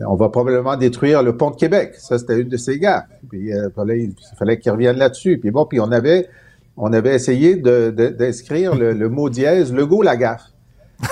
on 0.06 0.16
va 0.16 0.28
probablement 0.28 0.76
détruire 0.76 1.22
le 1.22 1.34
pont 1.34 1.50
de 1.50 1.56
Québec. 1.56 1.94
Ça, 1.96 2.18
c'était 2.18 2.38
une 2.38 2.48
de 2.48 2.58
ses 2.58 2.78
gaffes. 2.78 3.06
Puis 3.30 3.50
euh, 3.50 3.70
il 3.88 4.12
fallait 4.38 4.58
qu'il 4.58 4.70
revienne 4.70 4.98
là-dessus. 4.98 5.38
Puis 5.38 5.50
bon, 5.50 5.64
puis 5.64 5.80
on 5.80 5.90
avait, 5.90 6.28
on 6.76 6.92
avait 6.92 7.14
essayé 7.14 7.56
d'inscrire 7.56 8.74
le, 8.74 8.92
le, 8.92 9.08
mot 9.08 9.30
dièse, 9.30 9.72
le 9.72 9.86
go 9.86 10.02
la 10.02 10.18
gaffe. 10.18 10.44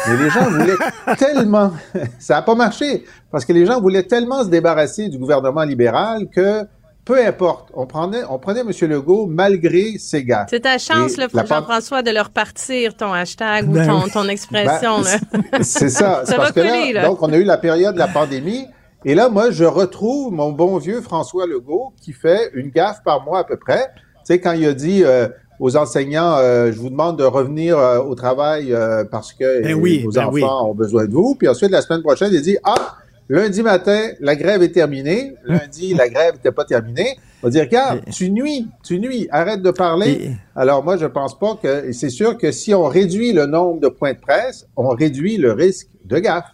Mais 0.07 0.23
les 0.23 0.29
gens 0.31 0.51
voulaient 0.51 1.17
tellement, 1.19 1.73
ça 2.19 2.35
n'a 2.35 2.43
pas 2.43 2.55
marché, 2.55 3.05
parce 3.31 3.45
que 3.45 3.53
les 3.53 3.67
gens 3.67 3.81
voulaient 3.81 4.05
tellement 4.05 4.45
se 4.45 4.49
débarrasser 4.49 5.09
du 5.09 5.19
gouvernement 5.19 5.65
libéral 5.65 6.29
que 6.29 6.67
peu 7.11 7.27
importe, 7.27 7.71
on 7.75 7.87
prenait, 7.87 8.23
on 8.31 8.39
prenait 8.39 8.61
M. 8.61 8.71
Legault 8.89 9.27
malgré 9.27 9.99
ses 9.99 10.25
gars. 10.25 10.47
C'est 10.49 10.61
ta 10.61 10.79
chance, 10.79 11.17
là, 11.17 11.27
Jean-François, 11.35 12.03
de 12.03 12.13
leur 12.13 12.31
partir 12.31 12.95
ton 12.95 13.13
hashtag 13.13 13.69
ou 13.69 13.73
ben 13.73 14.05
ton, 14.13 14.29
expression. 14.29 15.01
Ben, 15.01 15.63
c'est 15.63 15.89
ça. 15.89 16.23
ça 16.25 16.37
parce 16.37 16.53
que 16.53 16.61
là, 16.61 17.03
donc, 17.03 17.21
on 17.21 17.33
a 17.33 17.37
eu 17.37 17.43
la 17.43 17.59
période 17.59 17.95
de 17.95 17.99
la 17.99 18.07
pandémie. 18.07 18.65
Et 19.05 19.17
là, 19.17 19.29
moi, 19.29 19.51
je 19.51 19.65
retrouve 19.65 20.33
mon 20.33 20.53
bon 20.53 20.79
vieux 20.79 21.01
François 21.01 21.49
Legault 21.49 21.95
qui 22.01 22.13
fait 22.13 22.53
une 22.55 22.71
gaffe 22.71 23.03
par 23.03 23.25
mois 23.25 23.41
à 23.41 23.45
peu 23.45 23.57
près. 23.57 23.91
Tu 23.97 24.35
sais, 24.35 24.41
quand 24.41 24.53
il 24.53 24.65
a 24.67 24.73
dit 24.73 25.03
euh, 25.03 25.27
aux 25.59 25.77
enseignants, 25.77 26.37
euh, 26.37 26.71
je 26.71 26.79
vous 26.79 26.91
demande 26.91 27.19
de 27.19 27.25
revenir 27.25 27.77
euh, 27.77 27.99
au 27.99 28.15
travail 28.15 28.73
parce 29.11 29.33
que 29.33 29.65
ben 29.65 29.75
oui, 29.75 30.05
vos 30.05 30.17
enfants 30.17 30.71
ont 30.71 30.75
besoin 30.75 31.07
de 31.07 31.13
vous. 31.13 31.35
Puis 31.35 31.49
ensuite, 31.49 31.73
la 31.73 31.83
semaine 31.83 32.03
prochaine, 32.03 32.31
il 32.33 32.41
dit, 32.41 32.57
ah, 32.63 32.99
Lundi 33.31 33.63
matin, 33.63 34.09
la 34.19 34.35
grève 34.35 34.61
est 34.61 34.73
terminée. 34.73 35.35
Lundi, 35.45 35.95
la 35.95 36.09
grève 36.11 36.35
n'était 36.35 36.51
pas 36.51 36.65
terminée. 36.65 37.17
On 37.41 37.47
va 37.47 37.51
dire, 37.53 37.63
regarde, 37.63 38.01
tu 38.11 38.29
nuis, 38.29 38.67
tu 38.83 38.99
nuis, 38.99 39.29
arrête 39.31 39.63
de 39.63 39.71
parler. 39.71 40.33
Alors 40.57 40.83
moi, 40.83 40.97
je 40.97 41.07
pense 41.07 41.39
pas 41.39 41.55
que, 41.55 41.93
c'est 41.93 42.11
sûr 42.11 42.37
que 42.37 42.51
si 42.51 42.75
on 42.75 42.89
réduit 42.89 43.33
le 43.33 43.47
nombre 43.47 43.79
de 43.79 43.87
points 43.87 44.15
de 44.15 44.19
presse, 44.19 44.67
on 44.77 44.89
réduit 44.89 45.37
le 45.37 45.53
risque 45.53 45.87
de 46.05 46.19
gaffe. 46.19 46.51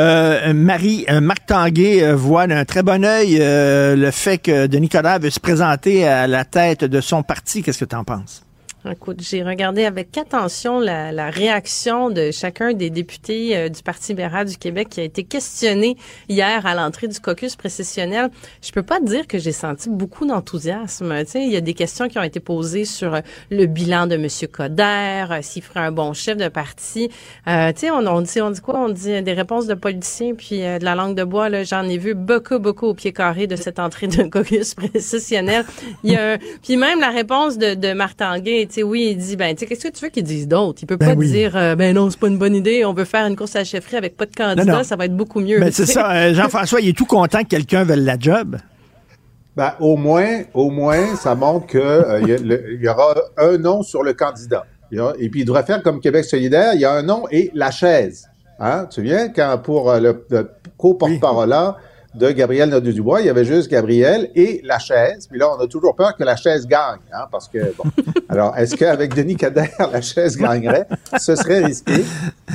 Euh, 0.00 0.52
Marie, 0.52 1.06
euh, 1.08 1.20
Marc 1.20 1.46
Tanguay 1.46 2.02
euh, 2.02 2.16
voit 2.16 2.48
d'un 2.48 2.64
très 2.64 2.82
bon 2.82 3.04
œil 3.04 3.36
le 3.38 4.10
fait 4.10 4.38
que 4.38 4.66
Denis 4.66 4.88
Coderre 4.88 5.20
veut 5.20 5.30
se 5.30 5.38
présenter 5.38 6.08
à 6.08 6.26
la 6.26 6.44
tête 6.44 6.82
de 6.82 7.00
son 7.00 7.22
parti. 7.22 7.62
Qu'est-ce 7.62 7.78
que 7.78 7.84
tu 7.84 7.94
en 7.94 8.02
penses? 8.02 8.42
Écoute, 8.88 9.18
j'ai 9.20 9.42
regardé 9.42 9.84
avec 9.84 10.16
attention 10.16 10.80
la, 10.80 11.12
la 11.12 11.28
réaction 11.28 12.08
de 12.08 12.30
chacun 12.30 12.72
des 12.72 12.88
députés 12.88 13.54
euh, 13.54 13.68
du 13.68 13.82
Parti 13.82 14.12
libéral 14.12 14.46
du 14.46 14.56
Québec 14.56 14.88
qui 14.88 15.00
a 15.00 15.02
été 15.02 15.22
questionné 15.22 15.98
hier 16.30 16.64
à 16.64 16.74
l'entrée 16.74 17.06
du 17.06 17.20
caucus 17.20 17.56
précessionnel. 17.56 18.30
Je 18.62 18.72
peux 18.72 18.82
pas 18.82 18.98
dire 18.98 19.26
que 19.26 19.36
j'ai 19.36 19.52
senti 19.52 19.90
beaucoup 19.90 20.24
d'enthousiasme. 20.24 21.14
Il 21.34 21.50
y 21.52 21.56
a 21.56 21.60
des 21.60 21.74
questions 21.74 22.08
qui 22.08 22.18
ont 22.18 22.22
été 22.22 22.40
posées 22.40 22.86
sur 22.86 23.16
euh, 23.16 23.20
le 23.50 23.66
bilan 23.66 24.06
de 24.06 24.16
Monsieur 24.16 24.46
Coder, 24.48 25.26
euh, 25.30 25.42
s'il 25.42 25.60
ferait 25.62 25.80
un 25.80 25.92
bon 25.92 26.14
chef 26.14 26.38
de 26.38 26.48
parti. 26.48 27.10
Euh, 27.48 27.72
on, 27.92 28.06
on 28.06 28.22
dit, 28.22 28.40
on 28.40 28.50
dit 28.50 28.62
quoi? 28.62 28.80
On 28.80 28.88
dit 28.88 29.20
des 29.20 29.34
réponses 29.34 29.66
de 29.66 29.74
politiciens 29.74 30.32
puis 30.34 30.60
de 30.60 30.82
la 30.82 30.94
langue 30.94 31.14
de 31.16 31.24
bois. 31.24 31.50
Là, 31.50 31.64
j'en 31.64 31.86
ai 31.86 31.98
vu 31.98 32.14
beaucoup, 32.14 32.58
beaucoup 32.58 32.86
au 32.86 32.94
pied 32.94 33.12
carré 33.12 33.46
de 33.46 33.56
cette 33.56 33.78
entrée 33.78 34.06
d'un 34.06 34.30
caucus 34.30 34.74
précessionnel. 34.74 35.66
Il 36.02 36.12
y 36.12 36.16
a 36.16 36.32
un- 36.32 36.38
puis 36.62 36.78
même 36.78 36.98
la 37.00 37.10
réponse 37.10 37.58
de, 37.58 37.74
de 37.74 37.92
Marc 37.92 38.16
Tanguay, 38.16 38.68
tu 38.69 38.69
sais, 38.74 38.82
oui, 38.82 39.08
il 39.12 39.16
dit, 39.18 39.36
ben, 39.36 39.54
tu 39.54 39.60
sais, 39.60 39.66
qu'est-ce 39.66 39.88
que 39.88 39.92
tu 39.96 40.04
veux 40.04 40.10
qu'il 40.10 40.24
dise 40.24 40.46
d'autre? 40.48 40.80
Il 40.82 40.86
peut 40.86 40.96
Ben 40.96 41.08
pas 41.10 41.14
oui. 41.14 41.30
dire, 41.30 41.56
euh, 41.56 41.74
ben 41.76 41.94
non, 41.94 42.08
c'est 42.10 42.18
pas 42.18 42.28
une 42.28 42.38
bonne 42.38 42.54
idée, 42.54 42.84
on 42.84 42.92
veut 42.92 43.04
faire 43.04 43.26
une 43.26 43.36
course 43.36 43.56
à 43.56 43.60
la 43.60 43.64
chefferie 43.64 43.96
avec 43.96 44.16
pas 44.16 44.26
de 44.26 44.34
candidat, 44.34 44.64
Non, 44.64 44.78
non. 44.78 44.84
ça 44.84 44.96
va 44.96 45.04
être 45.06 45.16
beaucoup 45.16 45.40
mieux. 45.40 45.60
Ben, 45.60 45.70
c'est 45.72 45.86
ça. 45.86 46.10
euh, 46.12 46.34
Jean-François, 46.34 46.80
il 46.80 46.88
est 46.90 46.96
tout 46.96 47.06
content 47.06 47.42
que 47.42 47.48
quelqu'un 47.48 47.84
veuille 47.84 48.04
la 48.04 48.18
job. 48.18 48.56
Ben, 49.56 49.74
au 49.80 49.96
moins, 49.96 50.42
au 50.54 50.70
moins, 50.70 51.16
ça 51.16 51.34
montre 51.34 51.66
que 51.66 51.78
euh, 51.78 52.20
il 52.22 52.28
y, 52.28 52.32
a 52.32 52.36
le- 52.38 52.74
il 52.74 52.80
y 52.82 52.88
aura 52.88 53.14
un 53.36 53.58
nom 53.58 53.82
sur 53.82 54.02
le 54.02 54.12
candidat. 54.12 54.64
Et 55.18 55.28
puis, 55.28 55.40
il 55.40 55.44
devrait 55.44 55.62
faire 55.64 55.82
comme 55.82 56.00
Québec 56.00 56.24
solidaire, 56.24 56.72
il 56.74 56.80
y 56.80 56.84
a 56.84 56.92
un 56.92 57.02
nom 57.02 57.24
et 57.30 57.50
la 57.54 57.70
chaise. 57.70 58.28
Hein? 58.58 58.82
Tu 58.84 58.88
te 58.88 58.94
souviens, 58.96 59.28
quand 59.28 59.58
pour 59.62 59.90
euh, 59.90 60.00
le, 60.00 60.24
le 60.30 60.50
co-porte-parole 60.76 61.52
de 62.14 62.30
Gabriel 62.32 62.68
Nadeau-Dubois, 62.70 63.20
il 63.20 63.26
y 63.26 63.28
avait 63.28 63.44
juste 63.44 63.70
Gabriel 63.70 64.30
et 64.34 64.60
la 64.64 64.78
chaise. 64.78 65.28
Puis 65.28 65.38
là, 65.38 65.48
on 65.56 65.60
a 65.60 65.66
toujours 65.68 65.94
peur 65.94 66.16
que 66.16 66.24
la 66.24 66.34
chaise 66.34 66.66
gagne, 66.66 66.98
hein, 67.12 67.26
parce 67.30 67.48
que, 67.48 67.74
bon. 67.76 67.84
Alors, 68.28 68.56
est-ce 68.56 68.74
qu'avec 68.76 69.14
Denis 69.14 69.36
Coderre, 69.36 69.90
la 69.92 70.00
chaise 70.00 70.36
gagnerait? 70.36 70.86
Ce 71.18 71.36
serait 71.36 71.64
risqué. 71.64 72.04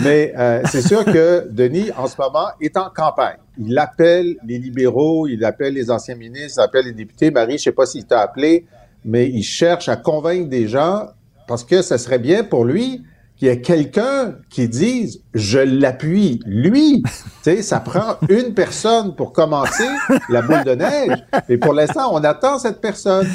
Mais 0.03 0.33
euh, 0.37 0.61
c'est 0.65 0.81
sûr 0.81 1.05
que 1.05 1.47
Denis, 1.49 1.91
en 1.97 2.07
ce 2.07 2.15
moment, 2.19 2.47
est 2.59 2.75
en 2.75 2.89
campagne. 2.89 3.37
Il 3.57 3.77
appelle 3.77 4.35
les 4.45 4.57
libéraux, 4.57 5.27
il 5.27 5.43
appelle 5.45 5.73
les 5.73 5.89
anciens 5.89 6.15
ministres, 6.15 6.59
il 6.61 6.63
appelle 6.63 6.85
les 6.85 6.93
députés. 6.93 7.31
Marie, 7.31 7.57
je 7.57 7.63
sais 7.63 7.71
pas 7.71 7.85
s'il 7.85 8.05
t'a 8.05 8.21
appelé, 8.21 8.65
mais 9.05 9.29
il 9.29 9.43
cherche 9.43 9.87
à 9.87 9.95
convaincre 9.95 10.49
des 10.49 10.67
gens 10.67 11.07
parce 11.47 11.63
que 11.63 11.81
ce 11.81 11.97
serait 11.97 12.19
bien 12.19 12.43
pour 12.43 12.65
lui 12.65 13.03
qu'il 13.37 13.47
y 13.47 13.51
ait 13.51 13.61
quelqu'un 13.61 14.35
qui 14.49 14.67
dise 14.67 15.21
je 15.33 15.59
l'appuie. 15.59 16.39
Lui, 16.45 17.03
tu 17.03 17.11
sais, 17.43 17.61
ça 17.61 17.79
prend 17.79 18.17
une 18.29 18.53
personne 18.53 19.15
pour 19.15 19.33
commencer 19.33 19.87
la 20.29 20.41
boule 20.41 20.63
de 20.63 20.75
neige. 20.75 21.23
Et 21.49 21.57
pour 21.57 21.73
l'instant, 21.73 22.09
on 22.13 22.23
attend 22.23 22.57
cette 22.59 22.79
personne. 22.81 23.27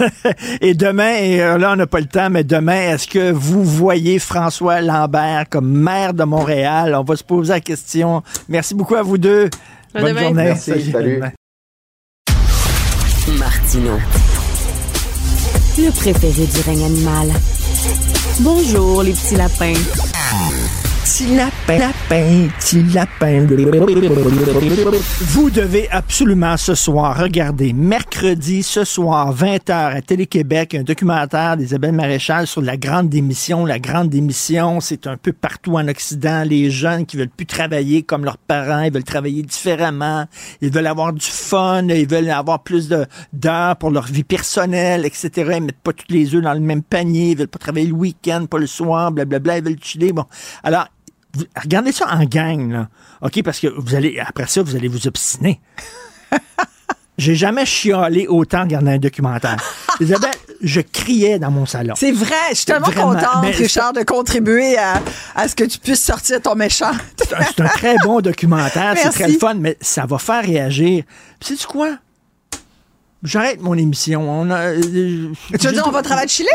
Et 0.60 0.74
demain, 0.74 1.14
et 1.16 1.40
euh, 1.42 1.58
là, 1.58 1.72
on 1.72 1.76
n'a 1.76 1.86
pas 1.86 2.00
le 2.00 2.06
temps, 2.06 2.28
mais 2.30 2.44
demain, 2.44 2.92
est-ce 2.92 3.06
que 3.08 3.32
vous 3.32 3.64
voyez 3.64 4.18
François 4.18 4.80
Lambert 4.80 5.46
comme 5.50 5.70
maire 5.70 6.12
de 6.14 6.24
Montréal? 6.24 6.94
On 6.94 7.02
va 7.04 7.16
se 7.16 7.24
poser 7.24 7.54
la 7.54 7.60
question. 7.60 8.22
Merci 8.48 8.74
beaucoup 8.74 8.96
à 8.96 9.02
vous 9.02 9.18
deux. 9.18 9.48
À 9.94 10.00
Bonne 10.00 10.10
demain. 10.10 10.22
journée. 10.22 10.44
Merci, 10.44 10.90
salut. 10.92 11.14
Demain. 11.16 11.32
Martino. 13.38 13.92
Le 15.78 15.90
préféré 15.90 16.46
du 16.46 16.60
règne 16.66 16.84
animal. 16.84 17.28
Bonjour, 18.40 19.02
les 19.02 19.12
petits 19.12 19.34
lapins. 19.34 19.74
Petit 21.08 21.34
lapin, 21.34 21.78
lapin, 21.78 22.48
petit 22.58 22.82
lapin. 22.92 23.46
Vous 25.22 25.48
devez 25.48 25.88
absolument 25.90 26.58
ce 26.58 26.74
soir 26.74 27.18
regarder 27.18 27.72
mercredi 27.72 28.62
ce 28.62 28.84
soir 28.84 29.34
20h 29.34 29.72
à 29.72 30.02
Télé-Québec 30.02 30.74
un 30.74 30.82
documentaire 30.82 31.56
d'Isabelle 31.56 31.94
Maréchal 31.94 32.46
sur 32.46 32.60
la 32.60 32.76
grande 32.76 33.08
démission. 33.08 33.64
La 33.64 33.78
grande 33.78 34.10
démission, 34.10 34.80
c'est 34.80 35.06
un 35.06 35.16
peu 35.16 35.32
partout 35.32 35.78
en 35.78 35.88
Occident. 35.88 36.42
Les 36.44 36.70
jeunes 36.70 37.06
qui 37.06 37.16
veulent 37.16 37.30
plus 37.30 37.46
travailler 37.46 38.02
comme 38.02 38.26
leurs 38.26 38.36
parents, 38.36 38.82
ils 38.82 38.92
veulent 38.92 39.02
travailler 39.02 39.42
différemment, 39.42 40.26
ils 40.60 40.70
veulent 40.70 40.88
avoir 40.88 41.14
du 41.14 41.24
fun, 41.24 41.88
ils 41.88 42.06
veulent 42.06 42.28
avoir 42.28 42.62
plus 42.62 42.90
d'heures 43.32 43.76
pour 43.76 43.90
leur 43.90 44.04
vie 44.04 44.24
personnelle, 44.24 45.06
etc. 45.06 45.30
Ils 45.56 45.62
mettent 45.62 45.80
pas 45.82 45.94
tous 45.94 46.12
les 46.12 46.34
œufs 46.34 46.42
dans 46.42 46.52
le 46.52 46.60
même 46.60 46.82
panier, 46.82 47.30
ils 47.30 47.38
veulent 47.38 47.48
pas 47.48 47.58
travailler 47.58 47.86
le 47.86 47.94
week-end, 47.94 48.44
pas 48.44 48.58
le 48.58 48.66
soir, 48.66 49.10
blablabla, 49.10 49.56
ils 49.56 49.64
veulent 49.64 49.82
chiller. 49.82 50.12
Bon, 50.12 50.26
alors 50.62 50.84
regardez 51.60 51.92
ça 51.92 52.06
en 52.12 52.24
gang, 52.24 52.70
là. 52.72 52.88
OK, 53.22 53.42
parce 53.42 53.60
que 53.60 53.66
vous 53.66 53.94
allez, 53.94 54.18
après 54.20 54.46
ça, 54.46 54.62
vous 54.62 54.76
allez 54.76 54.88
vous 54.88 55.06
obstiner. 55.06 55.60
J'ai 57.18 57.34
jamais 57.34 57.66
chialé 57.66 58.26
autant 58.28 58.60
en 58.60 58.62
regardant 58.62 58.92
un 58.92 58.98
documentaire. 58.98 59.56
Isabelle, 60.00 60.30
je 60.62 60.80
criais 60.80 61.40
dans 61.40 61.50
mon 61.50 61.66
salon. 61.66 61.94
C'est 61.96 62.12
vrai, 62.12 62.34
je 62.50 62.54
suis 62.54 62.64
tellement 62.66 62.86
Vraiment. 62.86 63.14
contente, 63.14 63.42
Mais 63.42 63.50
Richard, 63.50 63.92
de 63.92 64.02
contribuer 64.04 64.78
à, 64.78 65.02
à 65.34 65.48
ce 65.48 65.56
que 65.56 65.64
tu 65.64 65.78
puisses 65.80 66.04
sortir 66.04 66.40
ton 66.40 66.54
méchant. 66.54 66.92
C'est 67.16 67.32
un, 67.34 67.42
c'est 67.42 67.60
un 67.60 67.66
très 67.68 67.96
bon 68.04 68.20
documentaire, 68.20 68.94
c'est 68.96 69.10
très 69.10 69.28
le 69.28 69.38
fun, 69.38 69.54
mais 69.54 69.76
ça 69.80 70.06
va 70.06 70.18
faire 70.18 70.44
réagir. 70.44 71.02
Puis 71.40 71.48
sais-tu 71.56 71.66
quoi? 71.66 71.96
J'arrête 73.24 73.60
mon 73.60 73.74
émission. 73.74 74.30
On 74.30 74.48
a, 74.50 74.58
euh, 74.74 75.32
Tu 75.58 75.66
veux 75.66 75.72
dire, 75.72 75.82
on 75.86 75.90
va 75.90 76.02
travailler 76.02 76.26
de 76.26 76.30
chiller? 76.30 76.48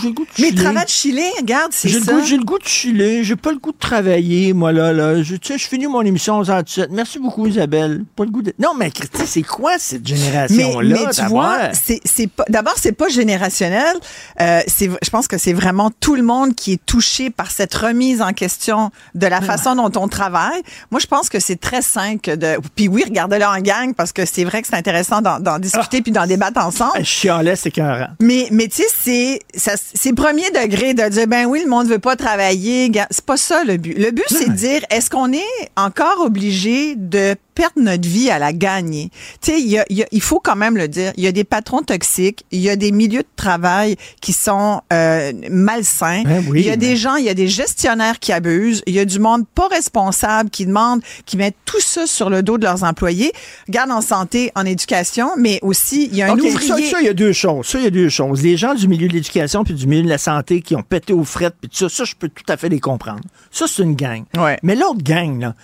J'ai 0.00 0.08
le 0.08 0.12
goût 0.14 0.24
de 0.24 0.28
Mais 0.38 0.48
chiller. 0.50 0.62
travail 0.62 0.84
de 0.84 0.88
chiller, 0.90 1.30
regarde, 1.40 1.72
c'est 1.72 1.88
le, 1.88 2.00
ça. 2.00 2.12
goût, 2.12 2.24
j'ai 2.24 2.36
le 2.36 2.44
goût 2.44 2.58
de 2.58 2.64
chiller, 2.66 3.24
j'ai 3.24 3.34
pas 3.34 3.50
le 3.50 3.58
goût 3.58 3.72
de 3.72 3.78
travailler, 3.78 4.52
moi, 4.52 4.70
là. 4.72 4.92
là. 4.92 5.20
Je, 5.24 5.34
tu 5.34 5.48
sais, 5.52 5.58
je 5.58 5.66
finis 5.66 5.88
mon 5.88 6.02
émission 6.02 6.38
aux 6.38 6.44
11h17. 6.44 6.88
Merci 6.92 7.18
beaucoup, 7.18 7.46
Isabelle. 7.48 8.04
Pas 8.14 8.24
le 8.24 8.30
goût 8.30 8.42
de... 8.42 8.54
Non, 8.60 8.74
mais 8.78 8.92
Christy, 8.92 9.26
c'est 9.26 9.42
quoi 9.42 9.72
cette 9.78 10.08
Mais, 10.08 10.16
génération-là? 10.16 10.96
mais 11.04 11.10
tu 11.10 11.20
d'avoir? 11.20 11.58
vois, 11.58 11.68
c'est 11.72 12.00
c'est 12.04 12.28
pas. 12.28 12.44
D'abord, 12.48 12.74
c'est 12.76 12.92
pas 12.92 13.08
générationnel. 13.08 13.96
Euh, 14.40 14.60
je 14.68 15.10
pense 15.10 15.26
que 15.26 15.36
c'est 15.38 15.52
vraiment 15.52 15.90
tout 15.98 16.14
le 16.14 16.22
monde 16.22 16.54
qui 16.54 16.74
est 16.74 16.86
touché 16.86 17.30
par 17.30 17.50
cette 17.50 17.74
remise 17.74 18.22
en 18.22 18.32
question 18.32 18.90
de 19.16 19.26
la 19.26 19.40
façon 19.40 19.74
dont 19.74 19.90
on 20.00 20.06
travaille. 20.06 20.62
Moi, 20.92 21.00
je 21.00 21.06
pense 21.06 21.28
que 21.28 21.40
c'est 21.40 21.60
très 21.60 21.80
que 22.22 22.34
de. 22.36 22.56
Puis 22.76 22.86
oui, 22.88 23.02
regardez-le 23.04 23.44
en 23.44 23.58
gang 23.58 23.94
parce 23.94 24.12
que 24.12 24.24
c'est 24.24 24.44
vrai 24.44 24.62
que 24.62 24.68
c'est 24.68 24.76
intéressant 24.76 25.20
d'en, 25.20 25.40
d'en 25.40 25.58
discuter 25.58 26.03
puis 26.04 26.12
d'en 26.12 26.26
débattre 26.26 26.64
ensemble. 26.64 26.98
Je 26.98 27.02
chialais, 27.02 27.56
c'est 27.56 27.70
écœurant. 27.70 28.08
Mais, 28.20 28.46
mais 28.52 28.68
tu 28.68 28.82
sais, 28.88 29.40
c'est, 29.54 30.12
premier 30.12 30.48
degré 30.50 30.94
de 30.94 31.08
dire, 31.08 31.26
ben 31.26 31.46
oui, 31.46 31.62
le 31.64 31.70
monde 31.70 31.88
veut 31.88 31.98
pas 31.98 32.14
travailler. 32.14 32.92
C'est 33.10 33.24
pas 33.24 33.36
ça 33.36 33.64
le 33.64 33.76
but. 33.76 33.98
Le 33.98 34.12
but, 34.12 34.24
c'est 34.28 34.50
de 34.50 34.54
dire, 34.54 34.82
est-ce 34.90 35.10
qu'on 35.10 35.32
est 35.32 35.40
encore 35.76 36.20
obligé 36.20 36.94
de 36.94 37.34
perdre 37.54 37.76
notre 37.76 38.08
vie 38.08 38.30
à 38.30 38.38
la 38.38 38.52
gagner? 38.52 39.10
Tu 39.40 39.52
sais, 39.52 39.60
il 39.60 39.68
y 39.68 39.78
a- 39.78 39.84
il 39.90 39.96
y 39.98 40.02
a- 40.02 40.08
il 40.12 40.20
faut 40.20 40.40
quand 40.40 40.56
même 40.56 40.76
le 40.76 40.88
dire. 40.88 41.12
Il 41.16 41.24
y 41.24 41.26
a 41.26 41.32
des 41.32 41.44
patrons 41.44 41.82
toxiques. 41.82 42.44
Il 42.50 42.60
y 42.60 42.68
a 42.70 42.76
des 42.76 42.92
milieux 42.92 43.22
de 43.22 43.28
travail 43.36 43.96
qui 44.20 44.32
sont 44.32 44.80
euh, 44.92 45.32
malsains. 45.50 46.22
Ben 46.24 46.44
oui, 46.48 46.60
il 46.60 46.66
y 46.66 46.70
a 46.70 46.76
des 46.76 46.96
gens, 46.96 47.16
il 47.16 47.24
y 47.24 47.28
a 47.28 47.34
des 47.34 47.48
gestionnaires 47.48 48.18
qui 48.18 48.32
abusent. 48.32 48.82
Il 48.86 48.94
y 48.94 48.98
a 48.98 49.04
du 49.04 49.18
monde 49.18 49.44
pas 49.54 49.68
responsable 49.68 50.50
qui 50.50 50.66
demande, 50.66 51.00
qui 51.26 51.36
met 51.36 51.52
tout 51.64 51.80
ça 51.80 52.06
sur 52.06 52.30
le 52.30 52.42
dos 52.42 52.58
de 52.58 52.64
leurs 52.64 52.84
employés. 52.84 53.32
Regarde 53.68 53.90
en 53.90 54.00
santé, 54.00 54.50
en 54.54 54.64
éducation, 54.66 55.30
mais 55.38 55.58
aussi, 55.62 56.08
il 56.10 56.16
y 56.16 56.22
a 56.22 56.26
un 56.32 56.34
OK, 56.34 56.42
ouvrier. 56.44 56.90
Ça, 56.90 57.00
il 57.00 57.06
y 57.06 57.08
a 57.08 57.14
deux 57.14 57.32
choses. 57.32 57.66
Ça, 57.66 57.78
il 57.78 57.84
y 57.84 57.86
a 57.86 57.90
deux 57.90 58.08
choses. 58.08 58.42
Les 58.42 58.56
gens 58.56 58.74
du 58.74 58.88
milieu 58.88 59.08
de 59.08 59.12
l'éducation 59.12 59.64
puis 59.64 59.74
du 59.74 59.86
milieu 59.86 60.02
de 60.02 60.08
la 60.08 60.18
santé 60.18 60.60
qui 60.60 60.74
ont 60.76 60.82
pété 60.82 61.12
aux 61.12 61.24
frettes 61.24 61.54
puis 61.60 61.70
tout 61.70 61.76
ça, 61.76 61.88
ça, 61.88 62.04
je 62.04 62.14
peux 62.18 62.28
tout 62.28 62.44
à 62.48 62.56
fait 62.56 62.68
les 62.68 62.80
comprendre. 62.80 63.20
Ça, 63.50 63.66
c'est 63.68 63.82
une 63.82 63.94
gang. 63.94 64.24
Mais 64.62 64.74
l'autre 64.74 65.02
gang, 65.02 65.40
là, 65.40 65.54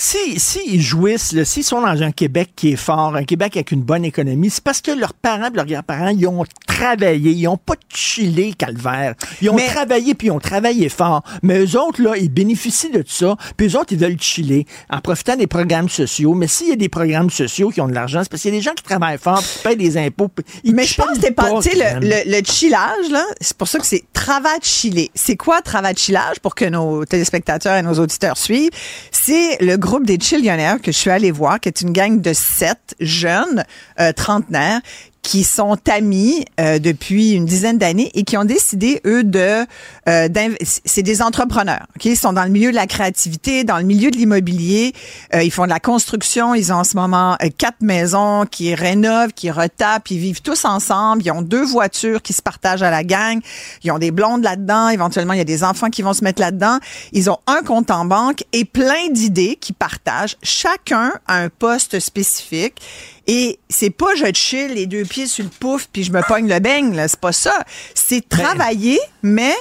si, 0.00 0.38
si 0.38 0.60
ils 0.64 0.80
jouissent, 0.80 1.34
s'ils 1.42 1.64
sont 1.64 1.80
dans 1.80 2.02
un 2.02 2.12
Québec 2.12 2.50
qui 2.54 2.70
est 2.70 2.76
fort, 2.76 3.16
un 3.16 3.24
Québec 3.24 3.56
avec 3.56 3.72
une 3.72 3.82
bonne 3.82 4.04
économie, 4.04 4.48
c'est 4.48 4.62
parce 4.62 4.80
que 4.80 4.92
leurs 4.92 5.12
parents 5.12 5.50
et 5.52 5.56
leurs 5.56 5.66
grands-parents, 5.66 6.14
ils 6.16 6.28
ont 6.28 6.44
travaillé, 6.68 7.32
ils 7.32 7.48
ont 7.48 7.56
pas 7.56 7.74
chillé 7.92 8.52
calvaire. 8.52 9.14
Ils 9.42 9.50
ont 9.50 9.56
travaillé 9.56 10.14
puis 10.14 10.28
ils 10.28 10.30
ont 10.30 10.38
travaillé 10.38 10.88
fort. 10.88 11.24
Mais 11.42 11.58
eux 11.58 11.76
autres, 11.76 12.00
là, 12.00 12.16
ils 12.16 12.30
bénéficient 12.30 12.90
de 12.90 13.02
tout 13.02 13.10
ça. 13.10 13.36
Puis 13.56 13.66
eux 13.66 13.76
autres, 13.76 13.92
ils 13.92 13.98
veulent 13.98 14.20
chiller 14.20 14.66
en 14.88 15.00
profitant 15.00 15.34
des 15.34 15.48
programmes 15.48 15.88
sociaux. 15.88 16.34
Mais 16.34 16.46
s'il 16.46 16.68
y 16.68 16.72
a 16.72 16.76
des 16.76 16.88
programmes 16.88 17.30
sociaux 17.30 17.70
qui 17.70 17.80
ont 17.80 17.88
de 17.88 17.94
l'argent, 17.94 18.20
c'est 18.22 18.30
parce 18.30 18.42
qu'il 18.42 18.54
y 18.54 18.56
a 18.56 18.58
des 18.60 18.64
gens 18.64 18.74
qui 18.74 18.84
travaillent 18.84 19.18
fort, 19.18 19.42
qui 19.42 19.58
payent 19.64 19.76
des 19.76 19.96
impôts. 19.96 20.28
puis 20.28 20.44
ils 20.62 20.76
Mais 20.76 20.84
je 20.84 20.94
pense 20.94 21.18
que 21.18 21.32
pas, 21.32 21.60
tu 21.60 21.70
le, 21.70 22.06
le, 22.06 22.38
le 22.38 22.44
chillage, 22.44 23.10
là, 23.10 23.24
c'est 23.40 23.56
pour 23.56 23.66
ça 23.66 23.80
que 23.80 23.86
c'est 23.86 24.04
travail 24.12 24.60
de 24.60 24.64
chiller. 24.64 25.10
C'est 25.16 25.36
quoi 25.36 25.60
travail 25.60 25.94
de 25.94 25.98
chillage 25.98 26.38
pour 26.38 26.54
que 26.54 26.66
nos 26.66 27.04
téléspectateurs 27.04 27.76
et 27.76 27.82
nos 27.82 27.94
auditeurs 27.94 28.36
suivent? 28.36 28.70
C'est 29.10 29.60
le 29.60 29.76
groupe 29.88 30.04
des 30.04 30.20
chillionnaires 30.20 30.82
que 30.82 30.92
je 30.92 30.98
suis 30.98 31.08
allée 31.08 31.30
voir, 31.30 31.60
qui 31.60 31.70
est 31.70 31.80
une 31.80 31.92
gang 31.92 32.20
de 32.20 32.34
sept 32.34 32.94
jeunes 33.00 33.64
euh, 33.98 34.12
trentenaires 34.12 34.82
qui 35.28 35.44
sont 35.44 35.76
amis 35.90 36.46
euh, 36.58 36.78
depuis 36.78 37.32
une 37.32 37.44
dizaine 37.44 37.76
d'années 37.76 38.10
et 38.14 38.24
qui 38.24 38.38
ont 38.38 38.46
décidé, 38.46 39.02
eux, 39.04 39.24
de... 39.24 39.66
Euh, 40.08 40.28
c'est 40.64 41.02
des 41.02 41.20
entrepreneurs, 41.20 41.86
OK? 41.94 42.06
Ils 42.06 42.16
sont 42.16 42.32
dans 42.32 42.44
le 42.44 42.48
milieu 42.48 42.70
de 42.70 42.74
la 42.74 42.86
créativité, 42.86 43.62
dans 43.62 43.76
le 43.76 43.84
milieu 43.84 44.10
de 44.10 44.16
l'immobilier. 44.16 44.94
Euh, 45.34 45.42
ils 45.42 45.50
font 45.50 45.64
de 45.64 45.68
la 45.68 45.80
construction. 45.80 46.54
Ils 46.54 46.72
ont 46.72 46.76
en 46.76 46.84
ce 46.84 46.96
moment 46.96 47.36
euh, 47.42 47.48
quatre 47.58 47.82
maisons 47.82 48.46
qui 48.50 48.74
rénovent, 48.74 49.34
qui 49.34 49.50
retapent. 49.50 50.10
Ils 50.10 50.18
vivent 50.18 50.40
tous 50.40 50.64
ensemble. 50.64 51.22
Ils 51.22 51.30
ont 51.30 51.42
deux 51.42 51.62
voitures 51.62 52.22
qui 52.22 52.32
se 52.32 52.40
partagent 52.40 52.82
à 52.82 52.90
la 52.90 53.04
gang. 53.04 53.40
Ils 53.84 53.92
ont 53.92 53.98
des 53.98 54.12
blondes 54.12 54.42
là-dedans. 54.42 54.88
Éventuellement, 54.88 55.34
il 55.34 55.38
y 55.40 55.42
a 55.42 55.44
des 55.44 55.62
enfants 55.62 55.90
qui 55.90 56.00
vont 56.00 56.14
se 56.14 56.24
mettre 56.24 56.40
là-dedans. 56.40 56.78
Ils 57.12 57.28
ont 57.28 57.38
un 57.46 57.60
compte 57.60 57.90
en 57.90 58.06
banque 58.06 58.44
et 58.54 58.64
plein 58.64 59.10
d'idées 59.10 59.56
qu'ils 59.56 59.74
partagent. 59.74 60.38
Chacun 60.42 61.12
a 61.26 61.36
un 61.36 61.50
poste 61.50 62.00
spécifique. 62.00 62.80
Et 63.28 63.60
c'est 63.68 63.90
pas 63.90 64.14
je 64.16 64.24
chill 64.32 64.72
les 64.74 64.86
deux 64.86 65.04
pieds 65.04 65.26
sur 65.26 65.44
le 65.44 65.50
pouf 65.50 65.86
puis 65.92 66.02
je 66.02 66.12
me 66.12 66.22
pogne 66.26 66.48
le 66.48 66.58
beigne, 66.60 66.96
là. 66.96 67.08
C'est 67.08 67.20
pas 67.20 67.32
ça. 67.32 67.52
C'est 67.94 68.26
travailler, 68.26 68.98
mais 69.22 69.54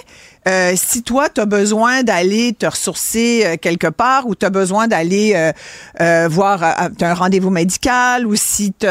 euh, 0.47 0.73
si 0.75 1.03
toi, 1.03 1.27
tu 1.27 1.41
as 1.41 1.45
besoin 1.45 2.03
d'aller 2.03 2.53
te 2.53 2.65
ressourcer 2.65 3.43
euh, 3.45 3.57
quelque 3.57 3.87
part 3.87 4.25
ou 4.27 4.35
tu 4.35 4.45
as 4.45 4.49
besoin 4.49 4.87
d'aller 4.87 5.33
euh, 5.35 5.51
euh, 5.99 6.29
voir 6.29 6.63
euh, 6.63 6.89
t'as 6.97 7.09
un 7.11 7.13
rendez-vous 7.13 7.49
médical 7.49 8.25
ou 8.25 8.35
si 8.37 8.71
tu 8.71 8.87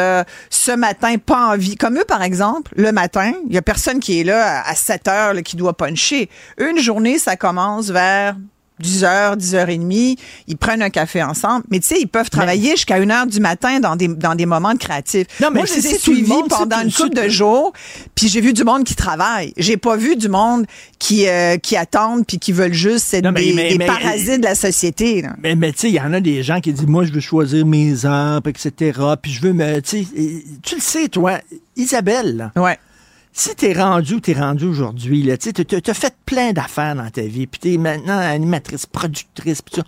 ce 0.51 0.73
matin 0.73 1.17
pas 1.17 1.55
envie, 1.55 1.77
comme 1.77 1.99
eux 1.99 2.05
par 2.07 2.23
exemple, 2.23 2.73
le 2.77 2.93
matin, 2.93 3.33
il 3.49 3.55
y 3.55 3.59
a 3.59 3.63
personne 3.63 4.01
qui 4.01 4.21
est 4.21 4.25
là 4.25 4.63
à 4.67 4.75
7 4.75 5.09
heures 5.09 5.35
là, 5.35 5.41
qui 5.41 5.57
doit 5.57 5.75
puncher. 5.75 6.29
Une 6.59 6.79
journée, 6.79 7.19
ça 7.19 7.37
commence 7.37 7.89
vers 7.89 8.37
10h, 8.83 9.37
10h30, 9.39 10.19
ils 10.49 10.57
prennent 10.57 10.83
un 10.83 10.91
café 10.91 11.23
ensemble. 11.23 11.65
Mais 11.71 11.81
tu 11.81 11.87
sais, 11.87 12.01
ils 12.01 12.07
peuvent 12.09 12.31
travailler 12.31 12.73
jusqu'à 12.73 12.99
1h 13.01 13.29
du 13.29 13.41
matin 13.41 13.81
dans 13.81 13.97
des, 13.97 14.09
dans 14.09 14.35
des 14.35 14.47
moments 14.47 14.75
de 14.75 14.79
créatifs. 14.79 15.27
Non, 15.41 15.49
mais 15.51 15.61
Moi, 15.61 15.67
je 15.67 15.75
les 15.81 15.87
ai 15.95 15.99
suivis 15.99 16.33
pendant 16.49 16.81
une 16.83 16.93
couple 16.93 17.15
de 17.15 17.23
tout- 17.23 17.31
jours, 17.31 17.73
puis 18.15 18.29
j'ai 18.29 18.41
vu 18.41 18.53
du 18.53 18.65
monde 18.65 18.85
qui 18.85 18.95
travaille. 18.95 19.53
J'ai 19.57 19.77
pas 19.77 19.97
vu 19.97 20.17
du 20.17 20.29
monde 20.29 20.67
qui, 20.99 21.27
euh, 21.29 21.57
qui 21.57 21.77
attendent 21.77 22.27
puis 22.27 22.39
qui 22.39 22.53
veulent 22.53 22.73
juste 22.73 23.13
être 23.15 23.25
Non, 23.25 23.33
mais- 23.33 23.45
des, 23.45 23.53
mais- 23.55 23.69
des 23.71 23.79
mais- 23.79 23.87
parasites 23.87 24.41
de 24.41 24.45
la 24.47 24.55
société. 24.55 25.23
là. 25.23 25.31
Mais, 25.43 25.55
mais 25.55 25.73
tu 25.73 25.79
sais, 25.81 25.89
il 25.89 25.95
y 25.95 26.01
en 26.01 26.13
a 26.13 26.21
des 26.21 26.43
gens 26.43 26.61
qui 26.61 26.73
disent, 26.73 26.87
moi, 26.87 27.05
je 27.05 27.13
veux 27.13 27.21
choisir 27.21 27.65
mes 27.65 28.05
heures, 28.05 28.41
etc. 28.47 28.99
Puis 29.23 29.33
je 29.33 29.41
veux 29.41 29.53
me. 29.53 29.81
Tu 29.81 30.05
sais, 30.05 30.07
et- 30.17 30.45
tu 30.63 30.75
le 30.77 30.81
sais, 30.81 31.09
toi, 31.09 31.39
Isabelle. 31.77 32.51
Ouais. 32.57 32.79
Si 33.39 33.55
t'es 33.55 33.75
rendu 33.75 34.15
où 34.15 34.21
t'es 34.21 34.33
rendu 34.33 34.65
aujourd'hui, 34.65 35.23
là, 35.23 35.37
tu 35.37 35.53
t'as- 35.53 35.93
fait 35.95 36.15
plein 36.25 36.55
d'affaires 36.55 36.95
dans 36.97 37.11
ta 37.11 37.21
vie, 37.21 37.47
puis 37.47 37.61
t'es 37.61 37.77
maintenant 37.77 38.17
animatrice, 38.19 38.87
productrice, 38.87 39.61
puis 39.61 39.75
ça. 39.77 39.83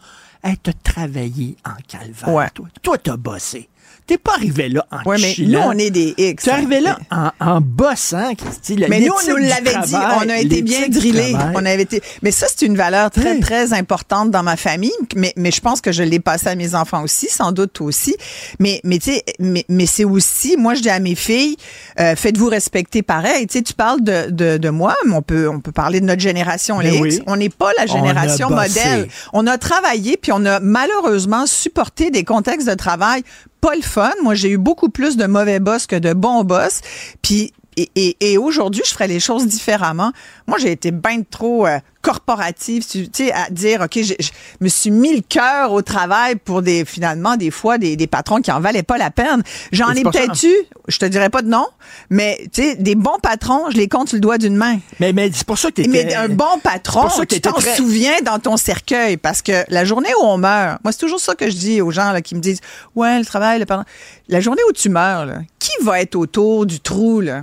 Hey, 0.44 0.58
t'as 0.58 0.74
travaillé 0.84 1.56
en 1.64 1.72
calvaire, 1.88 2.28
Ouais. 2.28 2.46
Toi, 2.82 2.98
t'as 2.98 3.16
bossé. 3.16 3.70
T'es 4.09 4.16
pas 4.18 4.32
arrivé 4.36 4.70
là 4.70 4.86
en 4.90 5.09
Ouais, 5.09 5.18
mais 5.20 5.32
chillant. 5.35 5.60
nous, 5.64 5.68
on 5.68 5.78
est 5.78 5.90
des 5.90 6.14
X. 6.16 6.44
T'es 6.44 6.51
arrivé 6.51 6.80
là 6.80 6.98
en, 7.10 7.28
en 7.40 7.60
bossant, 7.60 8.35
Christy. 8.35 8.74
le- 8.76 8.89
Mais 8.89 9.01
nous, 9.01 9.12
on 9.12 9.30
nous 9.30 9.36
l'avait 9.36 9.86
dit, 9.86 9.94
on 9.94 10.28
a 10.30 10.39
été 10.39 10.62
bien 10.62 10.89
drillés. 10.89 11.36
On 11.55 11.64
avait 11.66 11.82
été. 11.82 12.02
Mais 12.22 12.30
ça, 12.30 12.47
c'est 12.48 12.64
une 12.64 12.76
valeur 12.76 13.10
très, 13.10 13.39
très 13.39 13.74
importante 13.74 14.30
dans 14.30 14.43
ma 14.43 14.56
famille. 14.56 14.90
Mais, 15.14 15.35
mais 15.36 15.51
je 15.51 15.60
pense 15.60 15.82
que 15.82 15.93
je 15.93 16.02
l'ai 16.02 16.20
passé 16.20 16.48
à 16.48 16.55
mes 16.55 16.74
enfants 16.74 17.02
aussi, 17.02 17.28
sans 17.28 17.52
doute 17.52 17.80
aussi. 17.82 18.16
Mais, 18.59 18.80
mais 18.82 18.98
tu 18.98 19.12
sais, 19.12 19.22
mais, 19.39 19.66
mais 19.68 19.85
c'est 19.85 20.05
aussi, 20.05 20.56
moi, 20.56 20.72
je 20.74 20.80
dis 20.80 20.89
à 20.90 21.01
mes 21.01 21.14
filles, 21.14 21.56
euh, 22.01 22.16
faites-vous 22.16 22.48
respecter 22.48 23.02
pareil. 23.02 23.47
Tu 23.47 23.59
sais, 23.59 23.62
tu 23.62 23.74
parles 23.74 24.01
de, 24.02 24.30
de, 24.30 24.56
de 24.56 24.68
moi, 24.70 24.97
mais 25.06 25.14
on 25.16 25.22
peut, 25.22 25.51
on 25.51 25.60
peut 25.60 25.70
parler 25.72 26.01
de 26.01 26.06
notre 26.06 26.22
génération, 26.22 26.80
les 26.80 26.98
oui. 26.98 27.14
X. 27.16 27.20
On 27.26 27.36
n'est 27.36 27.51
pas 27.51 27.72
la 27.78 27.85
génération 27.85 28.48
modèle. 28.48 29.06
On 29.35 29.47
a 29.47 29.59
travaillé, 29.59 30.16
puis 30.16 30.32
on 30.32 30.47
a 30.47 30.60
malheureusement 30.60 31.44
supporté 31.47 32.10
des 32.10 32.24
contextes 32.24 32.66
de 32.66 32.74
travail 32.74 33.22
pas 33.60 33.74
le 33.74 33.82
fun. 33.82 34.12
Moi, 34.22 34.35
j'ai 34.35 34.51
eu 34.51 34.59
beaucoup 34.59 34.89
plus 34.89 35.16
de 35.16 35.26
mauvais 35.26 35.60
boss 35.60 35.86
que 35.86 35.97
de 35.97 36.12
bons 36.12 36.44
boss. 36.44 36.80
Puis 37.22 37.52
et, 37.94 38.16
et, 38.20 38.39
aujourd'hui, 38.39 38.82
je 38.85 38.90
ferais 38.90 39.06
les 39.06 39.20
choses 39.20 39.47
différemment. 39.47 40.12
Moi, 40.48 40.59
j'ai 40.59 40.72
été 40.72 40.90
bien 40.90 41.22
trop 41.22 41.66
euh, 41.66 41.78
corporative, 42.02 42.86
tu 42.86 43.06
sais, 43.12 43.32
à 43.32 43.50
dire, 43.50 43.80
OK, 43.82 43.98
je, 44.02 44.14
je 44.18 44.30
me 44.60 44.68
suis 44.68 44.90
mis 44.90 45.14
le 45.16 45.22
cœur 45.22 45.72
au 45.72 45.82
travail 45.82 46.36
pour 46.36 46.62
des, 46.62 46.84
finalement, 46.84 47.36
des 47.36 47.50
fois, 47.50 47.76
des, 47.78 47.96
des 47.96 48.06
patrons 48.06 48.40
qui 48.40 48.50
en 48.52 48.60
valaient 48.60 48.82
pas 48.82 48.98
la 48.98 49.10
peine. 49.10 49.42
J'en 49.72 49.86
ai 49.92 50.02
peut-être 50.12 50.42
eu, 50.44 50.54
je 50.88 50.98
te 50.98 51.04
dirais 51.06 51.28
pas 51.30 51.42
de 51.42 51.48
non, 51.48 51.66
mais, 52.10 52.38
tu 52.52 52.62
sais, 52.62 52.74
des 52.76 52.94
bons 52.94 53.18
patrons, 53.22 53.70
je 53.70 53.76
les 53.76 53.88
compte 53.88 54.08
sur 54.08 54.16
le 54.16 54.20
doigt 54.20 54.38
d'une 54.38 54.56
main. 54.56 54.78
Mais, 55.00 55.12
mais 55.12 55.30
c'est 55.32 55.46
pour 55.46 55.58
ça 55.58 55.68
que 55.70 55.74
t'étais- 55.74 55.88
Mais 56.04 56.14
un 56.14 56.28
bon 56.28 56.58
patron, 56.62 57.02
pour 57.02 57.12
ça 57.12 57.26
que 57.26 57.34
tu 57.34 57.40
t'en 57.40 57.52
très- 57.52 57.76
souviens 57.76 58.20
dans 58.24 58.38
ton 58.38 58.56
cercueil, 58.56 59.16
parce 59.16 59.42
que 59.42 59.64
la 59.68 59.84
journée 59.84 60.10
où 60.20 60.24
on 60.24 60.38
meurt, 60.38 60.78
moi, 60.84 60.92
c'est 60.92 60.98
toujours 61.00 61.20
ça 61.20 61.34
que 61.34 61.50
je 61.50 61.56
dis 61.56 61.80
aux 61.80 61.90
gens 61.90 62.12
là, 62.12 62.22
qui 62.22 62.34
me 62.34 62.40
disent, 62.40 62.60
ouais, 62.94 63.18
le 63.18 63.24
travail, 63.24 63.58
le 63.58 63.66
patron. 63.66 63.84
La 64.28 64.40
journée 64.40 64.62
où 64.68 64.72
tu 64.72 64.88
meurs, 64.88 65.26
là, 65.26 65.38
qui 65.58 65.72
va 65.82 66.00
être 66.00 66.14
autour 66.14 66.64
du 66.66 66.80
trou, 66.80 67.20
là? 67.20 67.42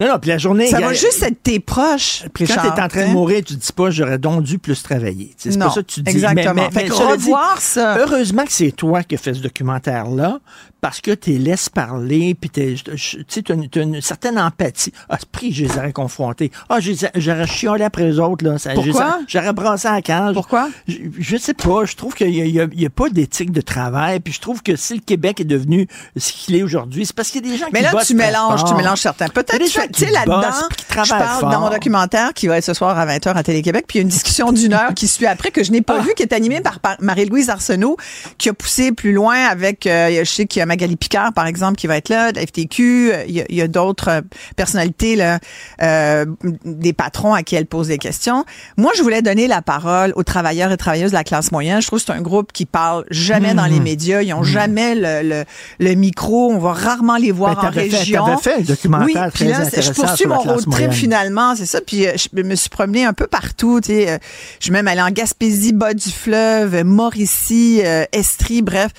Non, 0.00 0.08
non, 0.08 0.18
puis 0.20 0.30
la 0.30 0.38
journée. 0.38 0.68
Ça 0.68 0.80
va 0.80 0.92
juste 0.92 1.22
être 1.22 1.42
tes 1.42 1.58
proches. 1.58 2.24
Puis 2.32 2.46
quand 2.46 2.62
t'es 2.62 2.80
en 2.80 2.88
train 2.88 3.04
de 3.04 3.10
hein? 3.10 3.12
mourir, 3.12 3.42
tu 3.44 3.54
dis 3.54 3.72
pas 3.72 3.90
j'aurais 3.90 4.18
donc 4.18 4.44
dû 4.44 4.58
plus 4.58 4.80
travailler. 4.82 5.34
C'est 5.36 5.58
pas 5.58 5.70
ça 5.70 5.82
que 5.82 5.86
tu 5.86 6.02
dis. 6.02 6.10
exactement. 6.10 6.54
Mais, 6.54 6.62
mais, 6.62 6.70
Fait 6.70 6.82
mais 6.84 6.88
que 6.88 6.94
cela 6.94 7.16
dit, 7.16 7.24
revoir 7.24 7.60
ça. 7.60 7.98
Heureusement 7.98 8.44
que 8.44 8.52
c'est 8.52 8.70
toi 8.70 9.02
qui 9.02 9.16
as 9.16 9.18
fait 9.18 9.34
ce 9.34 9.40
documentaire-là, 9.40 10.38
parce 10.80 11.00
que 11.00 11.10
tu 11.12 11.32
laisses 11.38 11.68
parler, 11.68 12.34
puis 12.40 12.50
tu 12.50 12.76
sais, 12.76 13.40
une, 13.50 13.68
t'as 13.68 13.82
une 13.82 14.00
certaine 14.00 14.38
empathie. 14.38 14.92
Ah, 15.08 15.16
ce 15.20 15.26
prix, 15.26 15.52
je 15.52 15.64
les 15.64 15.76
aurais 15.76 15.92
confrontés. 15.92 16.50
Ah, 16.68 16.78
les 16.78 16.94
j'aurais 17.16 17.46
chiolé 17.46 17.84
après 17.84 18.08
eux 18.10 18.20
autres. 18.22 18.44
Là. 18.44 18.58
Ça- 18.58 18.74
les 18.74 18.82
Pourquoi? 18.82 19.06
aurais- 19.08 19.24
J'aurais 19.26 19.52
brassé 19.52 19.88
à 19.88 19.92
la 19.94 20.02
cage. 20.02 20.34
Pourquoi? 20.34 20.68
Je, 20.86 20.96
je 21.18 21.36
sais 21.36 21.54
pas. 21.54 21.84
Je 21.84 21.96
trouve 21.96 22.14
qu'il 22.14 22.30
n'y 22.30 22.40
a, 22.60 22.66
il 22.72 22.80
y 22.80 22.86
a 22.86 22.90
pas 22.90 23.08
d'éthique 23.10 23.50
de 23.52 23.60
travail. 23.60 24.20
Puis 24.20 24.32
je 24.34 24.40
trouve 24.40 24.62
que 24.62 24.76
si 24.76 24.94
le 24.94 25.00
Québec 25.00 25.40
est 25.40 25.44
devenu 25.44 25.86
ce 26.16 26.32
qu'il 26.32 26.54
est 26.56 26.62
aujourd'hui, 26.62 27.06
c'est 27.06 27.14
parce 27.16 27.30
qu'il 27.30 27.44
y 27.44 27.48
a 27.48 27.52
des 27.52 27.58
gens 27.58 27.66
Mais 27.72 27.80
qui 27.80 27.84
là, 27.86 27.92
bossent 27.92 28.06
tu 28.06 28.14
mélanges, 28.14 28.64
tu 28.64 28.74
mélanges 28.74 29.00
certains. 29.00 29.28
Peut-être, 29.28 29.58
tu 29.58 29.68
sais, 30.04 30.10
là-dedans, 30.10 30.42
je 31.04 31.10
parle 31.10 31.40
fort. 31.40 31.50
dans 31.50 31.60
mon 31.60 31.70
documentaire 31.70 32.32
qui 32.34 32.46
va 32.46 32.58
être 32.58 32.64
ce 32.64 32.74
soir 32.74 32.96
à 32.98 33.04
20h 33.06 33.34
à 33.36 33.42
Télé-Québec, 33.42 33.84
puis 33.88 33.98
il 33.98 34.00
y 34.00 34.02
a 34.02 34.04
une 34.04 34.08
discussion 34.08 34.52
d'une 34.52 34.74
heure 34.74 34.94
qui 34.94 35.08
suit 35.08 35.26
après 35.26 35.50
que 35.50 35.62
je 35.64 35.72
n'ai 35.72 35.78
Ah. 35.80 35.92
pas 35.94 36.00
vue, 36.00 36.14
qui 36.16 36.22
est 36.22 36.32
animée 36.32 36.60
par, 36.60 36.80
par 36.80 36.96
Marie-Louise 37.00 37.50
Arsenault, 37.50 37.96
qui 38.38 38.48
a 38.48 38.52
poussé 38.54 38.92
plus 38.92 39.12
loin 39.12 39.36
avec, 39.46 39.86
euh, 39.86 40.20
je 40.20 40.24
sais 40.24 40.46
qu'il 40.46 40.60
y 40.60 40.62
a 40.62 40.66
Magali 40.68 40.94
Picard, 40.96 41.32
par 41.32 41.46
exemple, 41.46 41.76
qui 41.76 41.86
va 41.88 41.96
être 41.96 42.08
là, 42.08 42.30
de 42.30 42.38
la 42.38 42.46
FTQ, 42.46 43.12
il 43.28 43.44
y 43.50 43.60
a, 43.62 43.66
d'autres 43.68 44.08
euh, 44.08 44.20
personnalités, 44.56 45.16
là, 45.16 45.40
euh, 45.82 46.24
des 46.64 46.92
patrons 46.92 47.34
à 47.34 47.42
qui 47.42 47.56
elle 47.56 47.66
pose 47.66 47.88
des 47.88 47.98
questions. 47.98 48.44
Moi, 48.76 48.92
je 48.96 49.02
voulais 49.02 49.22
donner 49.22 49.46
la 49.48 49.62
parole 49.62 50.12
aux 50.14 50.22
travailleurs 50.22 50.70
et 50.70 50.76
travailleuses 50.76 51.10
de 51.10 51.16
la 51.16 51.24
classe 51.24 51.50
moyenne. 51.50 51.80
Je 51.82 51.86
trouve 51.88 51.98
que 51.98 52.04
c'est 52.06 52.12
un 52.12 52.20
groupe 52.22 52.52
qui 52.52 52.66
parle 52.66 53.04
jamais 53.10 53.54
dans 53.54 53.64
Mhm. 53.66 53.72
les 53.72 53.80
médias, 53.80 54.22
ils 54.22 54.32
ont 54.34 54.44
jamais 54.44 54.94
le, 54.94 55.22
le, 55.28 55.44
le 55.80 55.94
micro, 55.94 56.50
on 56.52 56.58
va 56.58 56.72
rarement 56.72 57.16
les 57.16 57.32
voir 57.32 57.56
Ben, 57.60 57.68
en 57.68 57.70
région. 57.70 58.24
t'avais 58.24 58.40
fait 58.42 58.54
un 58.54 58.60
documentaire 58.60 59.06
oui, 59.06 59.12
très 59.14 59.30
puis 59.30 59.44
là, 59.48 59.64
je 59.80 59.90
poursuis 59.92 60.26
mon 60.26 60.38
road 60.38 60.56
trip 60.60 60.68
moyenne. 60.68 60.92
finalement, 60.92 61.56
c'est 61.56 61.66
ça. 61.66 61.80
Puis 61.80 62.06
euh, 62.06 62.12
je 62.16 62.42
me 62.42 62.54
suis 62.54 62.68
promenée 62.70 63.04
un 63.04 63.12
peu 63.12 63.26
partout. 63.26 63.80
Tu 63.80 63.88
sais, 63.92 64.18
je 64.58 64.64
suis 64.64 64.72
même 64.72 64.86
allée 64.88 65.00
en 65.02 65.10
Gaspésie, 65.10 65.72
bas 65.72 65.94
du 65.94 66.10
fleuve, 66.10 66.82
Mauricie, 66.84 67.82
Estrie, 68.12 68.62
bref. 68.62 68.90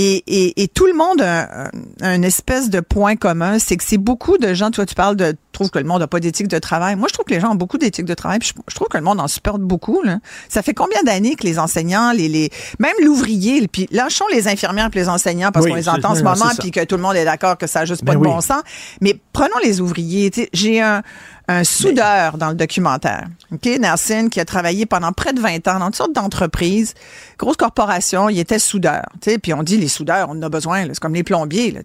Et, 0.00 0.68
tout 0.74 0.86
le 0.86 0.94
monde 0.94 1.20
a 1.20 1.66
un, 1.66 1.70
un 2.00 2.22
espèce 2.22 2.70
de 2.70 2.80
point 2.80 3.16
commun, 3.16 3.58
c'est 3.58 3.76
que 3.76 3.84
c'est 3.84 3.98
beaucoup 3.98 4.38
de 4.38 4.54
gens, 4.54 4.70
toi 4.70 4.86
tu 4.86 4.94
parles 4.94 5.16
de, 5.16 5.34
trouve 5.58 5.70
que 5.70 5.78
le 5.78 5.84
monde 5.84 6.00
n'a 6.00 6.06
pas 6.06 6.20
d'éthique 6.20 6.48
de 6.48 6.58
travail. 6.58 6.94
Moi, 6.96 7.08
je 7.08 7.14
trouve 7.14 7.24
que 7.24 7.34
les 7.34 7.40
gens 7.40 7.50
ont 7.50 7.56
beaucoup 7.56 7.78
d'éthique 7.78 8.04
de 8.04 8.14
travail, 8.14 8.38
puis 8.38 8.52
je, 8.54 8.62
je 8.68 8.74
trouve 8.74 8.88
que 8.88 8.96
le 8.96 9.02
monde 9.02 9.20
en 9.20 9.28
supporte 9.28 9.60
beaucoup. 9.60 10.02
Là. 10.02 10.18
Ça 10.48 10.62
fait 10.62 10.74
combien 10.74 11.02
d'années 11.02 11.34
que 11.34 11.44
les 11.44 11.58
enseignants, 11.58 12.12
les, 12.12 12.28
les 12.28 12.50
même 12.78 12.94
l'ouvrier, 13.04 13.66
puis 13.66 13.88
lâchons 13.90 14.26
les 14.32 14.46
infirmières 14.48 14.90
puis 14.90 15.00
les 15.00 15.08
enseignants 15.08 15.50
parce 15.50 15.64
Oui, 15.64 15.72
qu'on 15.72 15.76
les 15.76 15.88
entend 15.88 16.10
en 16.10 16.14
ce 16.14 16.22
moment, 16.22 16.50
puis 16.58 16.70
que 16.70 16.84
tout 16.84 16.96
le 16.96 17.02
monde 17.02 17.16
est 17.16 17.24
d'accord 17.24 17.58
que 17.58 17.66
ça 17.66 17.80
n'a 17.80 17.84
juste 17.86 18.04
pas 18.04 18.12
Ben 18.12 18.20
de 18.20 18.26
oui. 18.26 18.32
bon 18.32 18.40
sens. 18.40 18.62
Mais 19.00 19.18
prenons 19.32 19.58
les 19.62 19.80
ouvriers. 19.80 20.30
J'ai 20.52 20.80
un, 20.80 21.02
un 21.48 21.64
soudeur 21.64 22.38
dans 22.38 22.50
le 22.50 22.54
documentaire, 22.54 23.26
OK, 23.50 23.64
Nelson, 23.64 24.28
qui 24.30 24.38
a 24.38 24.44
travaillé 24.44 24.86
pendant 24.86 25.12
près 25.12 25.32
de 25.32 25.40
20 25.40 25.66
ans 25.68 25.78
dans 25.80 25.86
toutes 25.86 25.96
sortes 25.96 26.12
d'entreprises, 26.12 26.94
grosse 27.38 27.56
corporation, 27.56 28.28
il 28.28 28.38
était 28.38 28.58
soudeur. 28.58 29.06
Puis 29.42 29.54
on 29.54 29.62
dit, 29.62 29.78
les 29.78 29.88
soudeurs, 29.88 30.28
on 30.28 30.38
en 30.38 30.42
a 30.42 30.48
besoin, 30.48 30.84
c'est 30.86 31.00
comme 31.00 31.14
les 31.14 31.24
plombiers. 31.24 31.70
Là, 31.72 31.80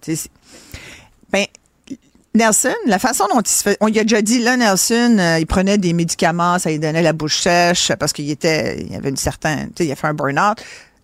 ben, 1.31 1.45
Nelson, 2.35 2.73
la 2.87 2.97
façon 2.99 3.25
dont 3.33 3.41
il 3.41 3.47
se 3.49 3.61
fait, 3.61 3.77
on 3.79 3.87
lui 3.87 3.99
a 3.99 4.03
déjà 4.03 4.21
dit, 4.21 4.39
là, 4.39 4.57
Nelson, 4.57 5.17
euh, 5.19 5.37
il 5.39 5.45
prenait 5.45 5.77
des 5.77 5.93
médicaments, 5.93 6.57
ça 6.57 6.71
lui 6.71 6.79
donnait 6.79 7.03
la 7.03 7.13
bouche 7.13 7.41
sèche 7.41 7.91
parce 7.99 8.11
qu'il 8.11 8.29
était, 8.31 8.83
il 8.89 8.95
avait 8.95 9.09
une 9.09 9.17
certaine, 9.17 9.67
tu 9.75 9.83
sais, 9.83 9.85
il 9.85 9.91
a 9.91 9.95
fait 9.95 10.07
un 10.07 10.13
burn-out. 10.13 10.57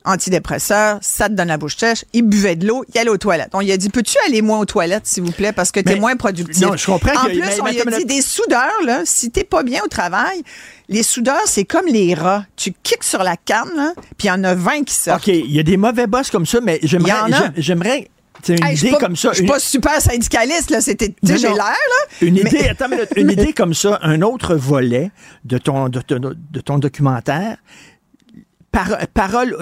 Antidépresseur, 0.06 0.98
ça 1.02 1.28
te 1.30 1.34
donne 1.34 1.50
la 1.50 1.58
bouche 1.58 1.78
sèche. 1.78 2.04
Il 2.14 2.24
buvait 2.24 2.56
de 2.56 2.66
l'eau, 2.66 2.84
il 2.94 2.98
allait 3.00 3.10
aux 3.10 3.18
toilettes. 3.18 3.50
On 3.54 3.60
lui 3.60 3.72
a 3.72 3.78
dit, 3.78 3.90
peux-tu 3.90 4.18
aller 4.26 4.42
moins 4.42 4.58
aux 4.60 4.66
toilettes, 4.66 5.06
s'il 5.06 5.24
vous 5.24 5.32
plaît, 5.32 5.52
parce 5.52 5.72
que 5.72 5.82
t'es 5.82 5.98
moins 6.00 6.16
productif? 6.16 6.66
non, 6.66 6.76
je 6.76 6.86
comprends 6.86 7.12
En 7.12 7.26
a- 7.26 7.30
plus, 7.30 7.42
on 7.62 7.66
lui 7.66 7.80
a 7.82 7.86
dit, 8.00 8.06
des 8.06 8.22
soudeurs, 8.22 8.72
là, 8.86 9.02
si 9.06 9.30
t'es 9.30 9.44
pas 9.44 9.62
bien 9.62 9.84
au 9.84 9.88
travail, 9.88 10.42
les 10.88 11.04
soudeurs, 11.04 11.44
c'est 11.46 11.66
comme 11.66 11.86
les 11.86 12.14
rats. 12.16 12.46
Tu 12.56 12.74
kicks 12.82 13.04
sur 13.04 13.22
la 13.24 13.36
canne, 13.38 13.70
là, 13.76 13.94
puis 14.18 14.28
il 14.28 14.28
y 14.28 14.32
en 14.32 14.44
a 14.46 14.56
20 14.56 14.84
qui 14.86 14.96
sortent. 14.96 15.28
OK, 15.28 15.28
il 15.28 15.52
y 15.52 15.60
a 15.60 15.64
des 15.64 15.78
mauvais 15.78 16.08
boss 16.08 16.32
comme 16.32 16.46
ça, 16.46 16.60
mais 16.62 16.80
j'aimerais. 16.82 17.12
J'aimerais. 17.58 18.10
C'est 18.44 18.58
une 18.58 18.64
Hey, 18.66 18.78
idée 18.78 18.92
pas- 18.92 18.98
comme 19.00 19.16
ça. 19.16 19.30
Je 19.30 19.36
suis 19.36 19.44
une- 19.44 19.50
pas 19.50 19.60
super 19.60 20.02
syndicaliste, 20.02 20.70
là. 20.72 20.82
C'était, 20.82 21.16
j'ai 21.24 21.38
l'air, 21.38 21.56
là. 21.58 21.76
Une 22.22 22.34
Mais- 22.36 22.42
idée, 22.42 22.68
attends 22.70 22.86
une 23.16 23.32
idée 23.32 23.54
comme 23.58 23.74
ça, 23.74 24.00
un 24.02 24.22
autre 24.22 24.56
volet 24.56 25.12
de 25.46 25.58
ton, 25.58 25.90
de, 25.90 26.02
ton- 26.02 26.20
de 26.20 26.60
ton 26.62 26.80
documentaire, 26.80 27.58
par- 28.72 28.98
parole, 29.14 29.56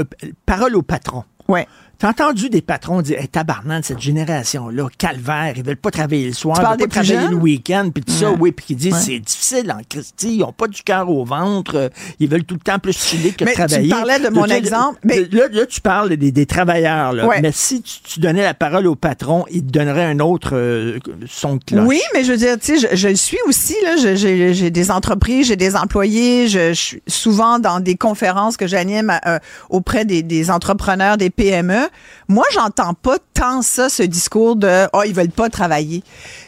parole 0.45 0.75
au 0.75 0.81
patron. 0.81 1.23
Ouais. 1.47 1.67
T'as 1.99 2.09
entendu 2.09 2.49
des 2.49 2.61
patrons 2.61 3.01
dire, 3.01 3.19
hey, 3.19 3.27
tabarnak, 3.27 3.83
cette 3.85 3.99
génération-là, 3.99 4.87
calvaire, 4.97 5.53
ils 5.55 5.63
veulent 5.63 5.77
pas 5.77 5.89
travailler 5.89 6.27
le 6.27 6.33
soir, 6.33 6.57
ils 6.59 6.67
veulent 6.79 6.87
pas 6.89 7.01
travailler 7.03 7.27
le 7.29 7.35
week-end, 7.35 7.89
puis 7.93 8.03
tout 8.03 8.11
ça, 8.13 8.29
Ouais. 8.31 8.37
oui, 8.39 8.51
puis 8.51 8.65
qui 8.67 8.75
disent, 8.75 8.93
Ouais. 8.93 8.99
c'est 8.99 9.19
difficile 9.19 9.71
en 9.71 9.81
Christie, 9.89 10.35
ils 10.37 10.43
ont 10.43 10.51
pas 10.51 10.67
du 10.67 10.83
cœur 10.83 11.09
au 11.09 11.25
ventre, 11.25 11.75
euh, 11.75 11.89
ils 12.19 12.29
veulent 12.29 12.43
tout 12.43 12.53
le 12.55 12.59
temps 12.61 12.77
plus 12.77 12.95
chiller 12.97 13.31
que 13.31 13.45
Mais 13.45 13.51
tu 13.51 13.57
travailler. 13.57 13.89
parlais 13.89 14.19
de 14.19 14.29
mon 14.29 14.45
Là, 14.45 14.57
exemple, 14.57 14.99
Là, 15.05 15.15
là, 15.31 15.47
là, 15.51 15.65
tu 15.65 15.81
parles 15.81 16.15
des, 16.15 16.31
des 16.31 16.45
travailleurs, 16.45 17.13
là. 17.13 17.25
Ouais. 17.27 17.41
mais 17.41 17.51
si 17.51 17.81
tu, 17.81 17.99
tu 18.03 18.19
donnais 18.19 18.43
la 18.43 18.53
parole 18.53 18.85
au 18.87 18.95
patron, 18.95 19.45
il 19.51 19.63
te 19.65 19.71
donnerait 19.71 20.05
un 20.05 20.19
autre 20.19 20.51
euh, 20.53 20.99
son 21.27 21.55
de 21.55 21.63
cloche. 21.63 21.85
Oui, 21.87 21.99
mais 22.13 22.23
je 22.23 22.31
veux 22.31 22.37
dire, 22.37 22.57
tu 22.59 22.77
sais, 22.79 22.89
je, 22.91 22.95
je 22.95 23.07
le 23.09 23.15
suis 23.15 23.37
aussi. 23.47 23.75
Là, 23.83 23.95
j'ai 24.15 24.69
des 24.71 24.91
entreprises, 24.91 25.47
j'ai 25.47 25.55
des 25.55 25.75
employés. 25.75 26.47
Je, 26.47 26.69
je 26.73 26.79
suis 26.79 27.01
souvent 27.07 27.57
dans 27.59 27.79
des 27.79 27.95
conférences 27.95 28.55
que 28.57 28.67
j'anime 28.67 29.17
euh, 29.25 29.39
auprès 29.69 30.05
des, 30.05 30.21
des 30.23 30.51
entrepreneurs, 30.51 31.17
des 31.17 31.29
PME. 31.29 31.86
Moi, 32.27 32.45
j'entends 32.53 32.93
pas 32.93 33.17
tant 33.37 33.61
ça, 33.61 33.87
ce 33.87 34.01
discours 34.01 34.55
de 34.55 34.87
oh 34.93 35.03
ils 35.05 35.13
veulent 35.13 35.29
pas 35.29 35.47
travailler. 35.47 36.01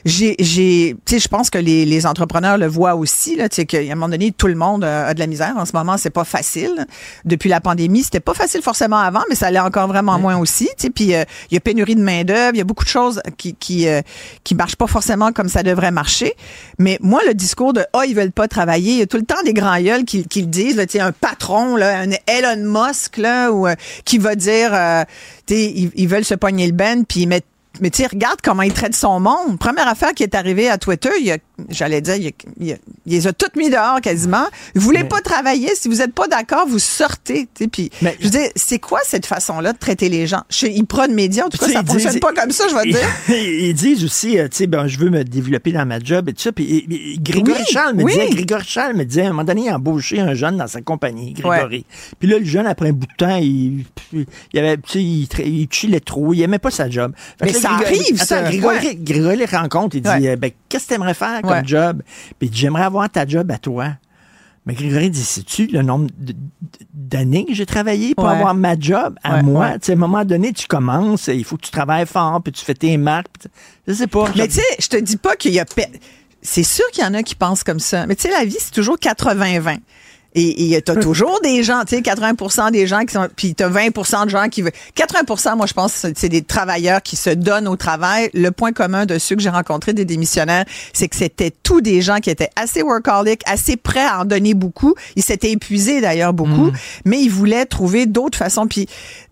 J'ai, 0.05 0.35
j'ai, 0.39 0.95
tu 1.05 1.13
sais, 1.13 1.19
je 1.19 1.27
pense 1.27 1.51
que 1.51 1.59
les, 1.59 1.85
les 1.85 2.07
entrepreneurs 2.07 2.57
le 2.57 2.65
voient 2.65 2.95
aussi. 2.95 3.35
Là, 3.35 3.47
tu 3.47 3.57
sais, 3.57 3.65
qu'à 3.67 3.77
un 3.77 3.89
moment 3.89 4.09
donné, 4.09 4.31
tout 4.31 4.47
le 4.47 4.55
monde 4.55 4.83
euh, 4.83 5.09
a 5.09 5.13
de 5.13 5.19
la 5.19 5.27
misère 5.27 5.53
en 5.55 5.65
ce 5.65 5.73
moment. 5.73 5.97
C'est 5.97 6.09
pas 6.09 6.23
facile. 6.23 6.87
Depuis 7.25 7.47
la 7.47 7.61
pandémie, 7.61 8.01
c'était 8.03 8.19
pas 8.19 8.33
facile 8.33 8.63
forcément 8.63 8.97
avant, 8.97 9.21
mais 9.29 9.35
ça 9.35 9.51
l'est 9.51 9.59
encore 9.59 9.87
vraiment 9.87 10.17
moins 10.17 10.37
aussi. 10.37 10.65
Tu 10.65 10.85
sais, 10.85 10.89
puis 10.89 11.13
euh, 11.13 11.25
il 11.51 11.53
y 11.53 11.57
a 11.57 11.59
pénurie 11.59 11.93
de 11.93 12.01
main 12.01 12.23
d'œuvre, 12.23 12.55
il 12.55 12.57
y 12.57 12.61
a 12.61 12.63
beaucoup 12.63 12.85
de 12.85 12.89
choses 12.89 13.21
qui 13.37 13.53
qui 13.53 13.87
euh, 13.87 14.01
qui 14.43 14.55
marchent 14.55 14.77
pas 14.77 14.87
forcément 14.87 15.31
comme 15.31 15.47
ça 15.47 15.61
devrait 15.61 15.91
marcher. 15.91 16.33
Mais 16.79 16.97
moi, 17.01 17.21
le 17.27 17.35
discours 17.35 17.73
de 17.73 17.85
oh 17.93 18.01
ils 18.07 18.15
veulent 18.15 18.31
pas 18.31 18.47
travailler, 18.47 18.93
il 18.93 18.99
y 18.99 19.03
a 19.03 19.07
tout 19.07 19.17
le 19.17 19.25
temps 19.25 19.43
des 19.45 19.53
grands 19.53 19.79
gueules 19.79 20.05
qui, 20.05 20.27
qui 20.27 20.41
le 20.41 20.47
disent. 20.47 20.75
Là, 20.75 20.87
tu 20.87 20.93
sais, 20.93 21.01
un 21.01 21.11
patron, 21.11 21.75
là, 21.75 21.99
un 21.99 22.09
Elon 22.25 22.63
Musk 22.65 23.17
là, 23.17 23.51
ou 23.51 23.67
euh, 23.67 23.75
qui 24.05 24.17
va 24.17 24.33
dire, 24.33 24.71
tu 25.45 25.53
sais, 25.53 25.65
ils, 25.65 25.91
ils 25.93 26.07
veulent 26.07 26.25
se 26.25 26.33
pogner 26.33 26.65
le 26.65 26.78
ben 26.80 27.03
puis 27.06 27.23
ils 27.23 27.41
mais 27.81 27.89
tu 27.91 28.01
sais, 28.01 28.07
regarde 28.07 28.39
comment 28.43 28.63
il 28.63 28.73
traite 28.73 28.95
son 28.95 29.19
monde. 29.19 29.57
Première 29.59 29.87
affaire 29.87 30.13
qui 30.13 30.23
est 30.23 30.35
arrivée 30.35 30.69
à 30.69 30.77
Twitter, 30.77 31.09
il 31.21 31.37
j'allais 31.69 31.99
dire, 32.01 32.15
il, 32.15 32.23
y 32.23 32.27
a- 32.27 32.31
il, 32.59 32.67
y 32.67 32.71
a- 32.73 32.77
il 33.05 33.11
les 33.13 33.27
a 33.27 33.33
toutes 33.33 33.55
mis 33.57 33.69
dehors 33.69 33.99
quasiment. 34.01 34.45
Vous 34.75 34.81
voulez 34.81 35.03
pas 35.03 35.19
travailler, 35.21 35.69
si 35.75 35.87
vous 35.89 35.95
n'êtes 35.97 36.13
pas 36.13 36.27
d'accord, 36.27 36.65
vous 36.67 36.79
sortez. 36.79 37.47
Puis, 37.71 37.91
je 38.01 38.23
veux 38.23 38.29
dire, 38.29 38.47
c'est 38.55 38.79
quoi 38.79 38.99
cette 39.05 39.25
façon-là 39.25 39.73
de 39.73 39.77
traiter 39.77 40.07
les 40.09 40.25
gens? 40.25 40.41
Chez 40.49 40.71
Ipra 40.71 41.07
de 41.07 41.13
médias, 41.13 41.45
en 41.45 41.49
tout 41.49 41.57
cas, 41.57 41.67
ça 41.67 41.83
fonctionne 41.83 42.19
pas 42.19 42.33
comme 42.33 42.51
ça, 42.51 42.63
je 42.69 42.75
vais 42.75 42.83
te 42.83 42.87
dire. 42.89 43.09
Ils 43.67 43.73
disent 43.73 44.03
aussi, 44.05 44.39
euh, 44.39 44.47
tu 44.47 44.57
sais, 44.57 44.67
ben, 44.67 44.87
je 44.87 44.97
veux 44.97 45.09
me 45.09 45.23
développer 45.23 45.71
dans 45.73 45.85
ma 45.85 45.99
job 45.99 46.29
et 46.29 46.33
tout 46.33 46.41
ça. 46.41 46.51
Puis 46.53 47.17
Grégory 47.21 47.59
Oui, 47.59 47.65
Charles 47.69 47.95
me 47.95 48.03
oui. 48.03 48.13
disait, 48.13 48.29
Grégory 48.29 48.63
Charles 48.65 48.95
me 48.95 49.03
disait, 49.05 49.23
à 49.23 49.25
un 49.25 49.29
moment 49.29 49.43
donné, 49.43 49.63
il 49.65 49.69
a 49.69 49.75
embauché 49.75 50.19
un 50.21 50.33
jeune 50.33 50.57
dans 50.57 50.67
sa 50.67 50.81
compagnie, 50.81 51.33
Grégory. 51.33 51.85
Puis 52.19 52.29
là, 52.29 52.39
le 52.39 52.45
jeune, 52.45 52.65
après 52.67 52.89
un 52.89 52.93
bout 52.93 53.05
de 53.07 53.15
temps, 53.17 53.35
il, 53.37 53.83
il 54.13 54.59
avait, 54.59 54.77
il, 54.95 55.27
il 55.45 55.67
chillait 55.69 55.99
trop, 55.99 56.33
il 56.33 56.41
aimait 56.41 56.57
pas 56.59 56.71
sa 56.71 56.89
job. 56.89 57.13
Fait 57.37 57.45
Mais 57.45 57.59
ça 57.61 57.72
arrive, 57.72 58.22
ça, 58.23 58.38
Attends, 58.40 58.49
Grégory, 58.49 58.77
ouais. 58.88 58.95
Grégory 58.95 59.38
les 59.38 59.45
rencontre, 59.45 59.95
il 59.95 60.02
dit, 60.02 60.10
Ouais. 60.10 60.27
euh, 60.30 60.36
ben, 60.36 60.52
qu'est-ce 60.68 60.84
que 60.86 60.90
tu 60.90 60.94
aimerais 60.95 61.14
faire 61.14 61.41
comme 61.41 61.52
Ouais. 61.52 61.61
job? 61.65 62.02
Puis 62.40 62.49
j'aimerais 62.53 62.84
avoir 62.84 63.10
ta 63.10 63.26
job 63.27 63.49
à 63.52 63.57
toi. 63.57 63.90
Mais 64.65 64.73
Grégory 64.73 65.10
dit, 65.10 65.23
sais-tu 65.23 65.68
le 65.68 65.81
nombre 65.81 66.10
d'années 66.94 67.45
que 67.45 67.53
j'ai 67.53 67.65
travaillé 67.65 68.14
pour 68.14 68.27
avoir 68.27 68.53
ma 68.53 68.77
job 68.80 69.15
à 69.23 69.41
moi? 69.41 69.68
ouais. 69.68 69.80
Tu 69.80 69.86
sais, 69.88 69.91
à 69.94 69.95
un 69.95 69.98
moment 69.98 70.26
donné, 70.26 70.53
tu 70.53 70.68
commences, 70.68 71.27
il 71.27 71.44
faut 71.44 71.56
que 71.57 71.64
tu 71.65 71.72
travailles 71.72 72.06
fort, 72.06 72.41
puis 72.44 72.52
tu 72.52 72.64
fais 72.64 72.73
tes 72.76 72.98
marques. 72.98 73.27
Je 73.88 73.94
sais 73.94 74.07
pas. 74.07 74.26
Mais 74.36 74.48
tu 74.48 74.56
sais, 74.56 74.64
je 74.80 74.88
te 74.88 74.98
dis 74.98 75.18
pas 75.18 75.36
qu'il 75.36 75.53
y 75.53 75.60
a. 75.60 75.65
pe- 75.65 75.81
C'est 76.41 76.64
sûr 76.64 76.86
qu'il 76.91 77.03
y 77.03 77.07
en 77.07 77.14
a 77.15 77.23
qui 77.23 77.36
pensent 77.36 77.64
comme 77.64 77.80
ça. 77.80 78.06
Mais 78.07 78.15
tu 78.15 78.23
sais, 78.23 78.31
la 78.31 78.45
vie, 78.45 78.56
c'est 78.60 78.72
toujours 78.72 78.98
80-20. 78.98 79.77
Et 80.35 80.73
et 80.73 80.81
t'as 80.81 80.95
toujours 80.95 81.39
des 81.41 81.64
gens, 81.64 81.81
tu 81.88 81.95
sais, 81.95 82.01
80 82.01 82.72
des 82.72 82.88
gens 82.88 83.01
qui 83.01 83.14
sont, 83.14 83.27
puis 83.35 83.56
t'as 83.56 83.68
20 83.68 84.26
de 84.26 84.30
gens 84.30 84.47
qui 84.49 84.61
veulent. 84.61 84.72
80% 84.95 85.57
moi, 85.57 85.65
je 85.65 85.73
pense, 85.73 86.06
c'est 86.15 86.30
des 86.30 86.43
travailleurs 86.43 87.01
qui 87.01 87.15
se 87.15 87.30
donnent 87.30 87.68
au 87.68 87.76
travail. 87.76 88.30
Le 88.34 88.51
point 88.51 88.72
commun 88.72 89.06
de 89.06 89.18
ceux 89.18 89.35
que 89.35 89.41
j'ai 89.41 89.49
rencontrés, 89.49 89.93
des 89.93 90.06
démissionnaires, 90.06 90.65
c'est 90.93 91.07
que 91.07 91.15
c'était 91.15 91.51
tous 91.51 91.81
des 91.81 92.01
gens 92.01 92.18
qui 92.18 92.30
étaient 92.30 92.49
assez 92.56 92.84
workaholic, 92.84 93.41
assez 93.45 93.76
prêts 93.76 94.06
à 94.06 94.22
en 94.22 94.26
donner 94.26 94.53
beaucoup. 94.53 94.93
Ils 95.15 95.23
s'étaient 95.23 95.51
épuisés 95.51 96.01
d'ailleurs 96.01 96.34
beaucoup, 96.34 96.72
mais 97.06 97.19
ils 97.22 97.30
voulaient 97.30 97.65
trouver 97.65 98.06
d'autres 98.06 98.38
façons. 98.38 98.68
Puis 98.68 98.88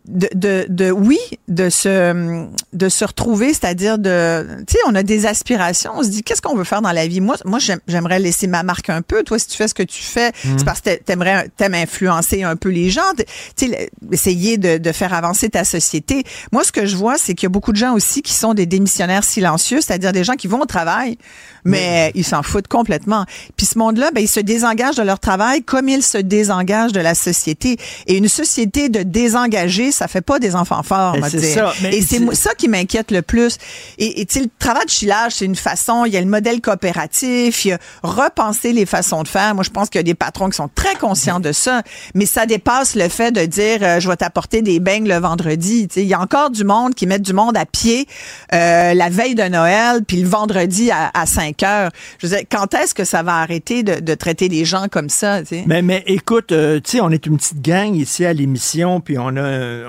de, 0.07 0.29
de, 0.34 0.65
de 0.69 0.91
oui, 0.91 1.19
de 1.47 1.69
se, 1.69 2.45
de 2.73 2.89
se 2.89 3.05
retrouver, 3.05 3.49
c'est-à-dire 3.53 3.97
de, 3.97 4.45
tu 4.67 4.73
sais, 4.73 4.79
on 4.88 4.95
a 4.95 5.03
des 5.03 5.25
aspirations, 5.25 5.91
on 5.95 6.03
se 6.03 6.09
dit, 6.09 6.23
qu'est-ce 6.23 6.41
qu'on 6.41 6.55
veut 6.55 6.63
faire 6.63 6.81
dans 6.81 6.91
la 6.91 7.07
vie? 7.07 7.19
Moi, 7.21 7.35
moi, 7.45 7.59
j'aime- 7.59 7.79
j'aimerais 7.88 8.19
laisser 8.19 8.47
ma 8.47 8.63
marque 8.63 8.89
un 8.89 9.01
peu. 9.01 9.23
Toi, 9.23 9.38
si 9.39 9.47
tu 9.47 9.57
fais 9.57 9.67
ce 9.67 9.73
que 9.73 9.84
tu 9.84 10.01
fais, 10.01 10.31
c'est 10.57 10.63
parce 10.65 10.79
que 10.79 10.85
t'a- 10.91 10.97
t'aimerais, 10.97 11.49
t'aimes 11.57 11.73
influencer 11.75 12.43
un 12.43 12.55
peu 12.55 12.69
les 12.69 12.89
gens, 12.89 13.01
tu 13.17 13.67
sais, 13.67 13.89
essayer 14.11 14.57
de, 14.57 14.77
de 14.77 14.91
faire 14.91 15.13
avancer 15.13 15.49
ta 15.49 15.63
société. 15.63 16.23
Moi, 16.51 16.63
ce 16.63 16.71
que 16.71 16.85
je 16.85 16.95
vois, 16.95 17.17
c'est 17.17 17.34
qu'il 17.34 17.43
y 17.45 17.47
a 17.47 17.49
beaucoup 17.49 17.71
de 17.71 17.77
gens 17.77 17.93
aussi 17.93 18.21
qui 18.21 18.34
sont 18.34 18.53
des 18.53 18.65
démissionnaires 18.65 19.23
silencieux, 19.23 19.81
c'est-à-dire 19.81 20.11
des 20.13 20.23
gens 20.23 20.34
qui 20.35 20.47
vont 20.47 20.61
au 20.61 20.65
travail, 20.65 21.17
mais 21.65 22.11
ils 22.15 22.23
s'en 22.23 22.43
foutent 22.43 22.67
complètement. 22.67 23.25
Puis 23.57 23.65
ce 23.65 23.77
monde-là, 23.77 24.11
ben, 24.13 24.21
ils 24.21 24.27
se 24.29 24.39
désengagent 24.39 24.95
de 24.95 25.03
leur 25.03 25.19
travail 25.19 25.63
comme 25.63 25.89
ils 25.89 26.03
se 26.03 26.17
désengagent 26.17 26.93
de 26.93 27.01
la 27.01 27.13
société. 27.15 27.77
Et 28.07 28.15
une 28.17 28.29
société 28.29 28.89
de 28.89 29.03
désengagés, 29.03 29.91
ça 29.98 30.07
fait 30.07 30.22
pas 30.22 30.40
des 30.40 30.56
enfants 30.56 30.84
forts, 30.84 31.15
on 31.18 31.19
va 31.19 31.30
dire. 31.30 31.41
ça, 31.41 31.74
Et 31.91 32.02
c'est 32.02 32.34
ça 32.36 32.53
qui 32.53 32.68
m'inquiète 32.68 33.11
le 33.11 33.22
plus. 33.22 33.57
Et, 33.98 34.22
et 34.22 34.26
tu 34.26 34.36
sais, 34.36 34.41
le 34.41 34.49
travail 34.60 34.86
de 34.86 34.90
chillage, 34.91 35.34
c'est 35.36 35.45
une 35.45 35.56
façon, 35.56 36.06
il 36.06 36.14
y 36.14 36.18
a 36.18 36.22
le 36.22 36.28
modèle 36.28 36.61
coopératif, 36.61 37.65
il 37.65 37.69
y 37.69 37.72
a 37.74 37.80
repenser 38.03 38.74
les 38.74 38.86
façons 38.86 39.24
de 39.24 39.28
faire. 39.28 39.56
Moi, 39.56 39.64
je 39.64 39.69
pense 39.69 39.90
qu'il 39.90 39.99
y 39.99 40.02
a 40.02 40.03
des 40.03 40.14
patrons 40.14 40.49
qui 40.49 40.57
sont 40.57 40.69
très 40.74 40.95
conscients 40.95 41.40
de 41.40 41.52
ça, 41.52 41.82
mais 42.14 42.26
ça 42.26 42.45
dépasse 42.45 42.95
le 42.95 43.10
fait 43.10 43.32
de 43.32 43.45
dire, 43.45 43.80
euh, 43.82 43.99
je 43.99 44.07
vais 44.07 44.15
t'apporter 44.15 44.61
des 44.61 44.80
beignes 44.80 45.07
le 45.07 45.18
vendredi. 45.18 45.88
Tu 45.88 45.95
sais, 45.95 46.02
il 46.02 46.07
y 46.07 46.14
a 46.14 46.22
encore 46.22 46.49
du 46.52 46.64
monde 46.64 46.94
qui 46.95 47.07
met 47.07 47.19
du 47.19 47.34
monde 47.34 47.57
à 47.57 47.65
pied 47.65 48.07
euh, 48.53 48.94
la 48.94 49.10
veille 49.10 49.36
de 49.36 49.44
Noël, 49.44 50.03
puis 50.07 50.18
le 50.22 50.28
vendredi 50.28 50.91
à, 50.91 51.11
à 51.14 51.26
5 51.26 51.64
heures. 51.64 51.91
Je 52.19 52.28
veux 52.28 52.36
dire, 52.36 52.45
quand 52.49 52.74
est-ce 52.74 52.94
que 52.94 53.03
ça 53.03 53.24
va 53.24 53.36
arrêter 53.38 53.84
de, 53.84 53.99
de 53.99 54.14
traiter 54.14 54.48
les 54.48 54.65
gens 54.65 54.88
comme 54.91 55.10
ça? 55.10 55.41
tu 55.41 55.48
sais? 55.48 55.64
Mais, 55.65 55.82
mais 55.82 56.03
écoute, 56.07 56.52
euh, 56.52 56.80
tu 56.80 56.91
sais, 56.91 57.02
on 57.02 57.10
est 57.10 57.26
une 57.26 57.38
petite 57.38 57.61
gang 57.61 57.95
ici 57.95 58.26
à 58.26 58.34
l'émission, 58.34 58.99
puis 59.02 59.18
on 59.18 59.36
a 59.38 59.86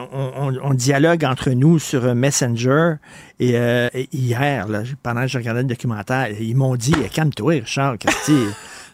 on, 0.62 0.74
dialogue 0.74 1.24
entre 1.24 1.50
nous 1.50 1.78
sur 1.78 2.04
euh, 2.04 2.14
Messenger. 2.14 2.94
Et, 3.40 3.52
euh, 3.54 3.88
et 3.94 4.08
hier, 4.12 4.68
là, 4.68 4.82
pendant 5.02 5.22
que 5.22 5.28
je 5.28 5.38
regardais 5.38 5.62
le 5.62 5.68
documentaire, 5.68 6.28
ils 6.40 6.56
m'ont 6.56 6.76
dit 6.76 6.94
Calme-toi, 7.12 7.52
Richard, 7.54 7.96
Christy. 7.98 8.38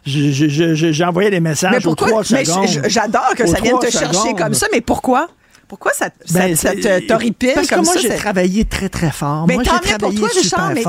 Je- 0.05 0.31
je- 0.31 0.47
je- 0.47 0.75
je- 0.75 0.91
J'ai 0.91 1.03
envoyé 1.03 1.31
des 1.31 1.39
messages 1.39 1.71
Mais 1.71 1.77
aux 1.87 1.95
pourquoi? 1.95 2.07
trois 2.23 2.23
Mais 2.31 2.45
secondes. 2.45 2.67
j- 2.67 2.79
j'adore 2.87 3.33
que 3.35 3.47
ça 3.47 3.59
vienne 3.59 3.79
te 3.79 3.89
chercher 3.89 4.33
comme 4.37 4.53
ça, 4.53 4.67
mais 4.71 4.81
pourquoi? 4.81 5.27
Pourquoi 5.67 5.93
ça, 5.93 6.09
Ben, 6.31 6.55
ça 6.55 6.71
t'horripile 7.07 7.53
Parce 7.55 7.67
comme 7.67 7.81
que 7.81 7.85
moi, 7.85 7.95
j'ai 7.99 8.15
travaillé 8.15 8.65
très, 8.65 8.89
très 8.89 9.11
fort. 9.11 9.45
Mais 9.47 9.55
moi, 9.55 9.63
tant 9.63 9.79
j'ai 9.83 9.91
mieux 9.93 9.97
pour 9.97 10.13
toi, 10.15 10.29
Richard, 10.33 10.71
mais 10.73 10.83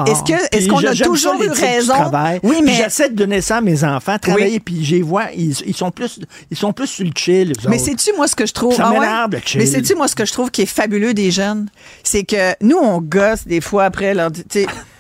est-ce 0.53 0.69
qu'on 0.69 0.79
a 0.85 0.95
toujours 0.95 1.43
eu 1.43 1.49
raison? 1.49 1.95
Oui, 2.43 2.57
mais- 2.63 2.75
j'essaie 2.75 3.09
de 3.09 3.15
donner 3.15 3.41
ça 3.41 3.57
à 3.59 3.61
mes 3.61 3.85
enfants, 3.85 4.19
travailler, 4.19 4.61
puis 4.61 4.85
j'y 4.85 5.01
vois, 5.01 5.27
ils, 5.35 5.53
ils 5.67 5.77
sont 5.77 5.91
plus, 5.91 6.21
ils 6.51 6.57
sont 6.57 6.73
plus 6.73 6.87
sur 6.87 7.05
le 7.05 7.13
chill, 7.17 7.53
Mais 7.69 7.79
sais-tu, 7.79 8.11
moi, 8.17 8.29
ce 8.29 8.37
que 8.37 8.47
je 8.47 8.53
trouve. 8.53 8.75
Ça 8.75 8.91
Ah 8.95 9.27
ouais? 9.29 9.37
le 9.37 9.39
chill. 9.45 9.61
Mais 9.61 9.67
sais-tu, 9.67 9.95
moi, 9.95 10.09
ce 10.09 10.15
que 10.15 10.25
je 10.25 10.33
trouve 10.33 10.51
qui 10.51 10.63
est 10.63 10.67
fabuleux 10.67 11.15
des 11.15 11.31
jeunes? 11.31 11.69
C'est 12.03 12.25
que 12.25 12.53
nous, 12.61 12.77
on 12.79 13.01
gosse 13.01 13.47
des 13.47 13.61
fois 13.61 13.85
après 13.85 14.15
leur. 14.15 14.31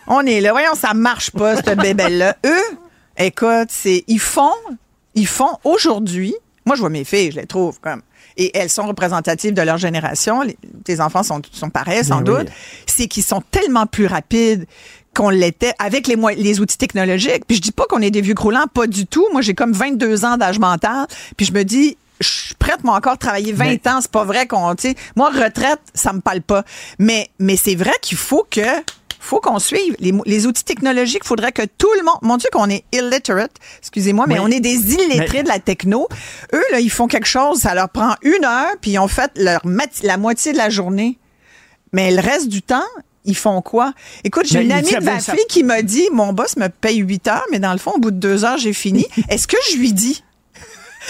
On 0.09 0.21
est 0.23 0.41
là, 0.41 0.53
voyons, 0.53 0.75
ça 0.75 0.95
marche 0.95 1.31
pas, 1.33 1.57
cette 1.57 1.79
bébelle-là. 1.79 2.37
Eux, 2.47 2.77
écoute, 3.19 3.69
c'est. 3.71 4.05
Ils 4.09 4.21
font. 4.21 4.51
Ils 5.15 5.27
font 5.27 5.57
aujourd'hui. 5.65 6.35
Moi, 6.65 6.77
je 6.77 6.81
vois 6.81 6.91
mes 6.91 7.05
filles, 7.05 7.31
je 7.33 7.41
les 7.41 7.47
trouve 7.47 7.81
comme. 7.81 8.03
Et 8.37 8.57
elles 8.57 8.69
sont 8.71 8.87
représentatives 8.87 9.55
de 9.55 9.63
leur 9.63 9.79
génération. 9.79 10.43
Les- 10.43 10.59
tes 10.85 11.01
enfants 11.01 11.23
sont, 11.23 11.41
sont 11.53 11.71
pareils, 11.71 12.05
sans 12.05 12.21
Ben 12.21 12.33
oui. 12.33 12.39
doute. 12.45 12.53
C'est 12.87 13.07
qu'ils 13.09 13.23
sont 13.25 13.43
tellement 13.51 13.87
plus 13.87 14.07
rapides 14.07 14.67
qu'on 15.15 15.31
l'était 15.31 15.73
avec 15.79 16.07
les, 16.07 16.17
les 16.37 16.61
outils 16.61 16.77
technologiques. 16.77 17.45
Puis 17.47 17.57
je 17.57 17.63
dis 17.63 17.73
pas 17.73 17.85
qu'on 17.89 18.03
est 18.03 18.11
des 18.11 18.21
vieux 18.21 18.35
croulants, 18.35 18.67
pas 18.73 18.87
du 18.87 19.07
tout. 19.07 19.27
Moi, 19.33 19.41
j'ai 19.41 19.55
comme 19.55 19.73
22 19.73 20.25
ans 20.27 20.37
d'âge 20.37 20.59
mental. 20.59 21.07
Puis 21.39 21.47
je 21.47 21.53
me 21.53 21.63
dis, 21.63 21.97
je 22.21 22.29
suis 22.29 22.55
prête, 22.55 22.85
moi, 22.85 22.95
encore 22.97 23.17
travailler 23.17 23.53
20 23.53 23.87
ans. 23.87 23.99
C'est 24.03 24.11
pas 24.11 24.25
vrai 24.25 24.47
qu'on, 24.47 24.75
tu 24.75 24.89
sais, 24.91 24.95
moi, 25.17 25.31
retraite, 25.31 25.81
ça 25.95 26.13
me 26.13 26.21
parle 26.21 26.43
pas. 26.43 26.65
Mais, 26.99 27.29
mais 27.39 27.57
c'est 27.57 27.75
vrai 27.75 27.93
qu'il 28.03 28.19
faut 28.19 28.47
que, 28.51 28.61
faut 29.27 29.41
qu'on 29.41 29.59
suive 29.59 29.97
les, 29.99 30.47
outils 30.47 30.65
technologiques. 30.65 31.23
Il 31.25 31.29
faudrait 31.29 31.53
que 31.53 31.63
tout 31.63 31.93
le 31.99 32.05
monde, 32.05 32.19
mon 32.23 32.37
Dieu, 32.37 32.49
qu'on 32.53 32.71
est 32.71 32.85
illiterate, 32.93 33.53
excusez-moi, 33.81 34.27
mais 34.29 34.39
Oui. 34.39 34.45
on 34.45 34.51
est 34.51 34.61
des 34.61 34.95
illettrés 34.95 35.39
Mais- 35.39 35.43
de 35.45 35.49
la 35.49 35.59
techno. 35.59 36.09
Eux, 36.55 36.65
là, 36.73 36.81
ils 36.81 36.91
font 36.91 37.07
quelque 37.09 37.27
chose, 37.27 37.59
ça 37.61 37.75
leur 37.75 37.89
prend 37.89 38.15
une 38.23 38.45
heure, 38.45 38.73
puis 38.81 38.93
ils 38.93 38.99
ont 38.99 39.09
fait 39.09 39.31
leur 39.37 39.61
la 40.03 40.17
moitié 40.17 40.53
de 40.53 40.59
la 40.59 40.71
journée. 40.71 41.19
Mais 41.93 42.11
le 42.11 42.21
reste 42.21 42.49
du 42.49 42.63
temps, 42.63 42.83
ils 43.25 43.37
font 43.37 43.61
quoi? 43.63 43.93
Écoute, 44.25 44.47
j'ai 44.47 44.63
une 44.63 44.73
amie 44.73 44.91
de 44.93 45.01
ma 45.05 45.19
ça- 45.21 45.33
fille 45.35 45.45
qui 45.49 45.63
m'a 45.65 45.83
dit, 45.83 46.09
mon 46.13 46.33
boss 46.33 46.57
me 46.57 46.69
paye 46.69 46.99
8 46.99 47.27
heures, 47.29 47.45
mais 47.51 47.59
dans 47.59 47.73
le 47.73 47.79
fond, 47.79 47.93
au 47.97 47.99
bout 47.99 48.11
de 48.13 48.19
deux 48.19 48.45
heures, 48.45 48.59
j'ai 48.59 48.73
fini. 48.73 49.05
Est-ce 49.29 49.47
que 49.49 49.57
je 49.71 49.77
lui 49.77 49.93
dis? 49.93 50.23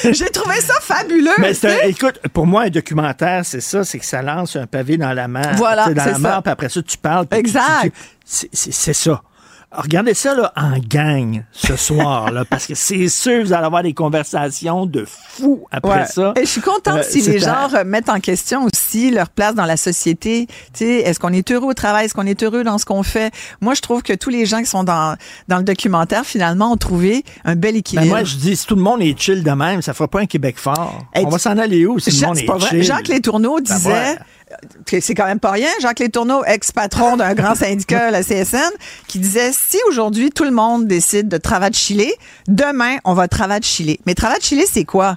j'ai 0.13 0.31
trouvé 0.31 0.61
ça 0.61 0.75
fabuleux. 0.81 1.31
Mais 1.39 1.53
écoute, 1.89 2.19
pour 2.33 2.47
moi, 2.47 2.63
un 2.63 2.71
documentaire, 2.71 3.45
c'est 3.45 3.61
ça, 3.61 3.85
c'est 3.85 3.99
que 3.99 4.05
ça 4.05 4.23
lance 4.23 4.57
un 4.57 4.67
pavé 4.67 4.97
dans 4.97 5.13
la 5.13 5.29
mer. 5.29 5.55
Voilà, 5.57 5.89
dans 5.89 6.05
la 6.05 6.15
ça. 6.19 6.43
puis 6.43 6.53
après 6.53 6.69
ça, 6.69 6.83
tu 6.83 6.99
parles. 6.99 7.27
Exact. 7.31 7.93
c'est 8.25 8.93
ça. 8.93 9.23
Regardez 9.73 10.15
ça 10.15 10.35
là, 10.35 10.53
en 10.57 10.79
gang 10.79 11.43
ce 11.53 11.77
soir, 11.77 12.31
là, 12.31 12.45
parce 12.45 12.67
que 12.67 12.75
c'est 12.75 13.09
sûr 13.09 13.45
vous 13.45 13.53
allez 13.53 13.67
avoir 13.67 13.83
des 13.83 13.93
conversations 13.95 14.87
de 14.87 15.05
fous 15.07 15.67
après 15.71 16.01
Ouais. 16.01 16.07
ça. 16.07 16.33
Et 16.37 16.43
je 16.43 16.47
suis 16.51 16.61
contente 16.61 16.99
Euh, 16.99 17.03
si 17.07 17.21
les 17.23 17.39
gens 17.41 17.67
remettent 17.69 18.09
en 18.09 18.21
question 18.21 18.65
aussi 18.67 19.11
leur 19.11 19.29
place 19.29 19.55
dans 19.55 19.65
la 19.67 19.77
société. 19.77 20.47
Tu 20.73 20.85
sais, 20.85 20.87
est-ce 21.01 21.19
qu'on 21.21 21.33
est 21.33 21.51
heureux 21.51 21.67
au 21.69 21.75
travail? 21.75 22.07
Est-ce 22.07 22.15
qu'on 22.15 22.27
est 22.27 22.43
heureux 22.43 22.65
dans 22.65 22.79
ce 22.79 22.85
qu'on 22.87 23.03
fait? 23.03 23.35
Moi, 23.61 23.75
je 23.75 23.81
trouve 23.83 24.03
que 24.03 24.13
tous 24.13 24.31
les 24.31 24.47
gens 24.47 24.61
qui 24.61 24.67
sont 24.67 24.85
dans, 24.85 25.17
dans 25.49 25.59
le 25.59 25.65
documentaire, 25.65 26.25
finalement, 26.25 26.73
ont 26.73 26.77
trouvé 26.77 27.25
un 27.45 27.55
bel 27.57 27.73
Ben, 27.73 27.79
équilibre. 27.81 28.07
moi, 28.09 28.25
je 28.25 28.37
dis, 28.37 28.57
si 28.57 28.67
tout 28.67 28.77
le 28.77 28.83
monde 28.83 29.03
est 29.03 29.19
chill 29.19 29.43
de 29.43 29.51
même, 29.51 29.83
ça 29.83 29.93
fera 29.95 30.09
pas 30.09 30.21
un 30.21 30.27
Québec 30.27 30.57
fort. 30.59 31.01
Hey, 31.13 31.25
On 31.27 31.29
va 31.29 31.39
s'en 31.39 31.59
aller 31.59 31.85
où 31.87 31.99
si 31.99 32.11
le 32.11 32.17
Jacques- 32.17 32.29
monde 32.29 32.37
c'est 32.37 32.43
est 32.45 32.47
pas 32.47 32.57
vrai. 32.59 32.69
chill? 32.71 32.83
Jacques 32.85 33.09
Létourneau 33.09 33.57
Ben, 33.57 33.63
disait, 33.75 33.91
ouais. 33.93 34.19
Que 34.87 35.01
c'est 35.01 35.15
quand 35.15 35.27
même 35.27 35.41
pas 35.41 35.51
rien, 35.51 35.71
Jacques 35.81 35.99
Létourneau, 35.99 36.45
ex-patron 36.45 37.17
d'un 37.17 37.35
grand 37.35 37.55
syndicat, 37.57 38.11
la 38.11 38.23
CSN, 38.23 38.71
qui 39.09 39.19
disait, 39.19 39.51
si 39.53 39.79
aujourd'hui 39.89 40.31
tout 40.31 40.45
le 40.45 40.51
monde 40.53 40.87
décide 40.87 41.29
de 41.29 41.37
travailler 41.37 41.71
de 41.71 41.77
Chili, 41.77 42.13
demain, 42.47 42.99
on 43.05 43.15
va 43.15 43.29
travailler 43.29 43.61
de 43.61 43.65
Chili. 43.65 43.99
Mais 44.07 44.15
travailler 44.15 44.41
de 44.41 44.45
Chili, 44.45 44.65
c'est 44.71 44.85
quoi? 44.85 45.17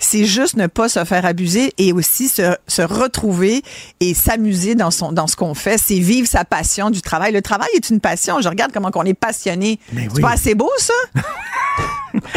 C'est 0.00 0.24
juste 0.24 0.56
ne 0.56 0.66
pas 0.66 0.88
se 0.88 1.04
faire 1.04 1.24
abuser 1.24 1.72
et 1.78 1.92
aussi 1.92 2.28
se, 2.28 2.56
se 2.66 2.82
retrouver 2.82 3.62
et 4.00 4.14
s'amuser 4.14 4.74
dans 4.74 4.90
son, 4.90 5.12
dans 5.12 5.26
ce 5.26 5.36
qu'on 5.36 5.54
fait. 5.54 5.78
C'est 5.78 5.98
vivre 5.98 6.26
sa 6.26 6.44
passion 6.44 6.90
du 6.90 7.02
travail. 7.02 7.32
Le 7.32 7.42
travail 7.42 7.68
est 7.74 7.90
une 7.90 8.00
passion. 8.00 8.40
Je 8.40 8.48
regarde 8.48 8.72
comment 8.72 8.90
on 8.94 9.04
est 9.04 9.14
passionné. 9.14 9.78
C'est 9.94 10.20
pas 10.20 10.32
assez 10.32 10.54
beau, 10.54 10.70
ça? 10.78 10.94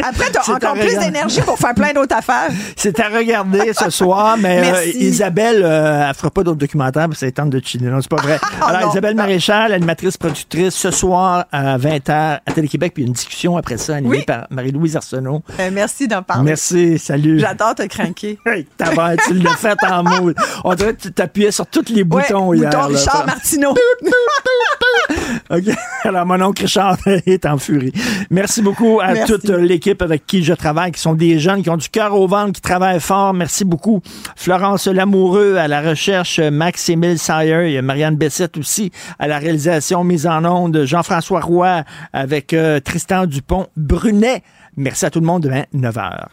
Après, 0.04 0.30
t'as 0.32 0.44
C'est 0.44 0.52
encore 0.52 0.76
plus 0.76 0.98
d'énergie 0.98 1.42
pour 1.42 1.58
faire 1.58 1.74
plein 1.74 1.94
d'autres 1.94 2.16
affaires. 2.16 2.50
C'est 2.76 3.00
à 3.00 3.10
regarder 3.10 3.74
ce 3.74 3.90
soir, 3.90 4.38
mais 4.38 4.72
euh. 4.72 4.86
Isabelle, 4.86 5.62
euh, 5.64 6.08
elle 6.08 6.14
fera 6.14 6.30
pas 6.30 6.44
d'autres 6.44 6.60
documentaires 6.60 7.08
parce 7.08 7.22
qu'elle 7.22 7.34
tente 7.34 7.50
de 7.50 7.60
chiller. 7.64 7.88
Non, 7.88 8.00
c'est 8.02 8.10
pas 8.10 8.22
vrai. 8.22 8.40
Alors, 8.62 8.82
non. 8.82 8.92
Isabelle 8.92 9.16
Maréchal, 9.16 9.74
animatrice, 9.74 10.18
productrice, 10.18 10.76
ce 10.76 10.92
soir 10.92 11.46
à 11.52 11.78
20h 11.78 12.12
à 12.46 12.52
Télé-Québec, 12.54 12.94
puis 12.94 13.04
une 13.04 13.14
discussion 13.14 13.58
après 13.58 13.78
ça 13.78 13.96
animée 13.96 14.18
Oui. 14.20 14.24
par 14.26 14.46
Marie-Louise 14.52 14.96
Arsenault. 14.96 15.42
Euh, 15.60 15.70
merci 15.74 16.08
d'en 16.08 16.22
parler. 16.22 16.44
Merci, 16.44 17.00
salut. 17.00 17.40
J'adore 17.58 17.76
te 17.76 17.84
craquer. 17.88 18.38
Hey, 18.46 18.66
tabarnak, 18.78 19.20
tu 19.28 19.34
l'as 19.36 19.56
fait 19.56 19.78
en 19.90 20.04
moule. 20.04 20.36
On 20.64 20.74
dirait 20.74 20.94
que 20.96 21.02
tu 21.04 21.12
t'appuyais 21.12 21.52
sur 21.52 21.66
tous 21.68 21.90
les 21.90 22.04
boutons 22.04 22.48
Ouais, 22.50 22.58
hier. 22.58 22.70
bouton 22.70 22.82
là. 22.90 22.98
Richard 23.00 23.26
Martineau. 23.26 23.74
OK. 25.50 25.64
Alors, 26.04 26.26
mon 26.26 26.42
oncle 26.42 26.64
Richard 26.64 26.98
est 27.26 27.46
en 27.46 27.58
furie. 27.58 27.92
Merci 28.30 28.62
beaucoup 28.62 29.00
à 29.02 29.14
Merci. 29.14 29.32
toute 29.34 29.50
l'équipe 29.50 30.02
avec 30.02 30.26
qui 30.26 30.44
je 30.44 30.54
travaille, 30.54 30.92
qui 30.92 31.00
sont 31.02 31.14
des 31.14 31.40
jeunes, 31.40 31.62
qui 31.64 31.70
ont 31.70 31.78
du 31.78 31.90
cœur 31.90 32.14
au 32.16 32.28
ventre, 32.28 32.54
qui 32.54 32.62
travaillent 32.62 33.00
fort. 33.00 33.34
Merci 33.34 33.66
beaucoup. 33.66 34.02
Florence 34.36 34.88
Lamoureux 34.88 35.58
à 35.58 35.68
la 35.68 35.82
recherche, 35.82 36.40
Max-Émile 36.40 37.20
Sayer, 37.20 37.78
a 37.78 37.82
Marianne 37.82 38.16
Bessette 38.16 38.58
aussi 38.58 38.92
à 39.20 39.28
la 39.28 39.38
réalisation, 39.40 40.04
mise 40.04 40.26
en 40.28 40.44
onde, 40.46 40.84
Jean-François 40.86 41.42
Roy 41.42 41.84
avec 42.14 42.54
euh, 42.54 42.80
Tristan 42.80 43.26
Dupont-Brunet. 43.26 44.44
Merci 44.76 45.06
à 45.06 45.10
tout 45.12 45.20
le 45.20 45.26
monde 45.26 45.44
demain, 45.44 45.64
9h. 45.76 46.28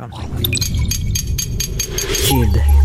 Kid. 2.12 2.79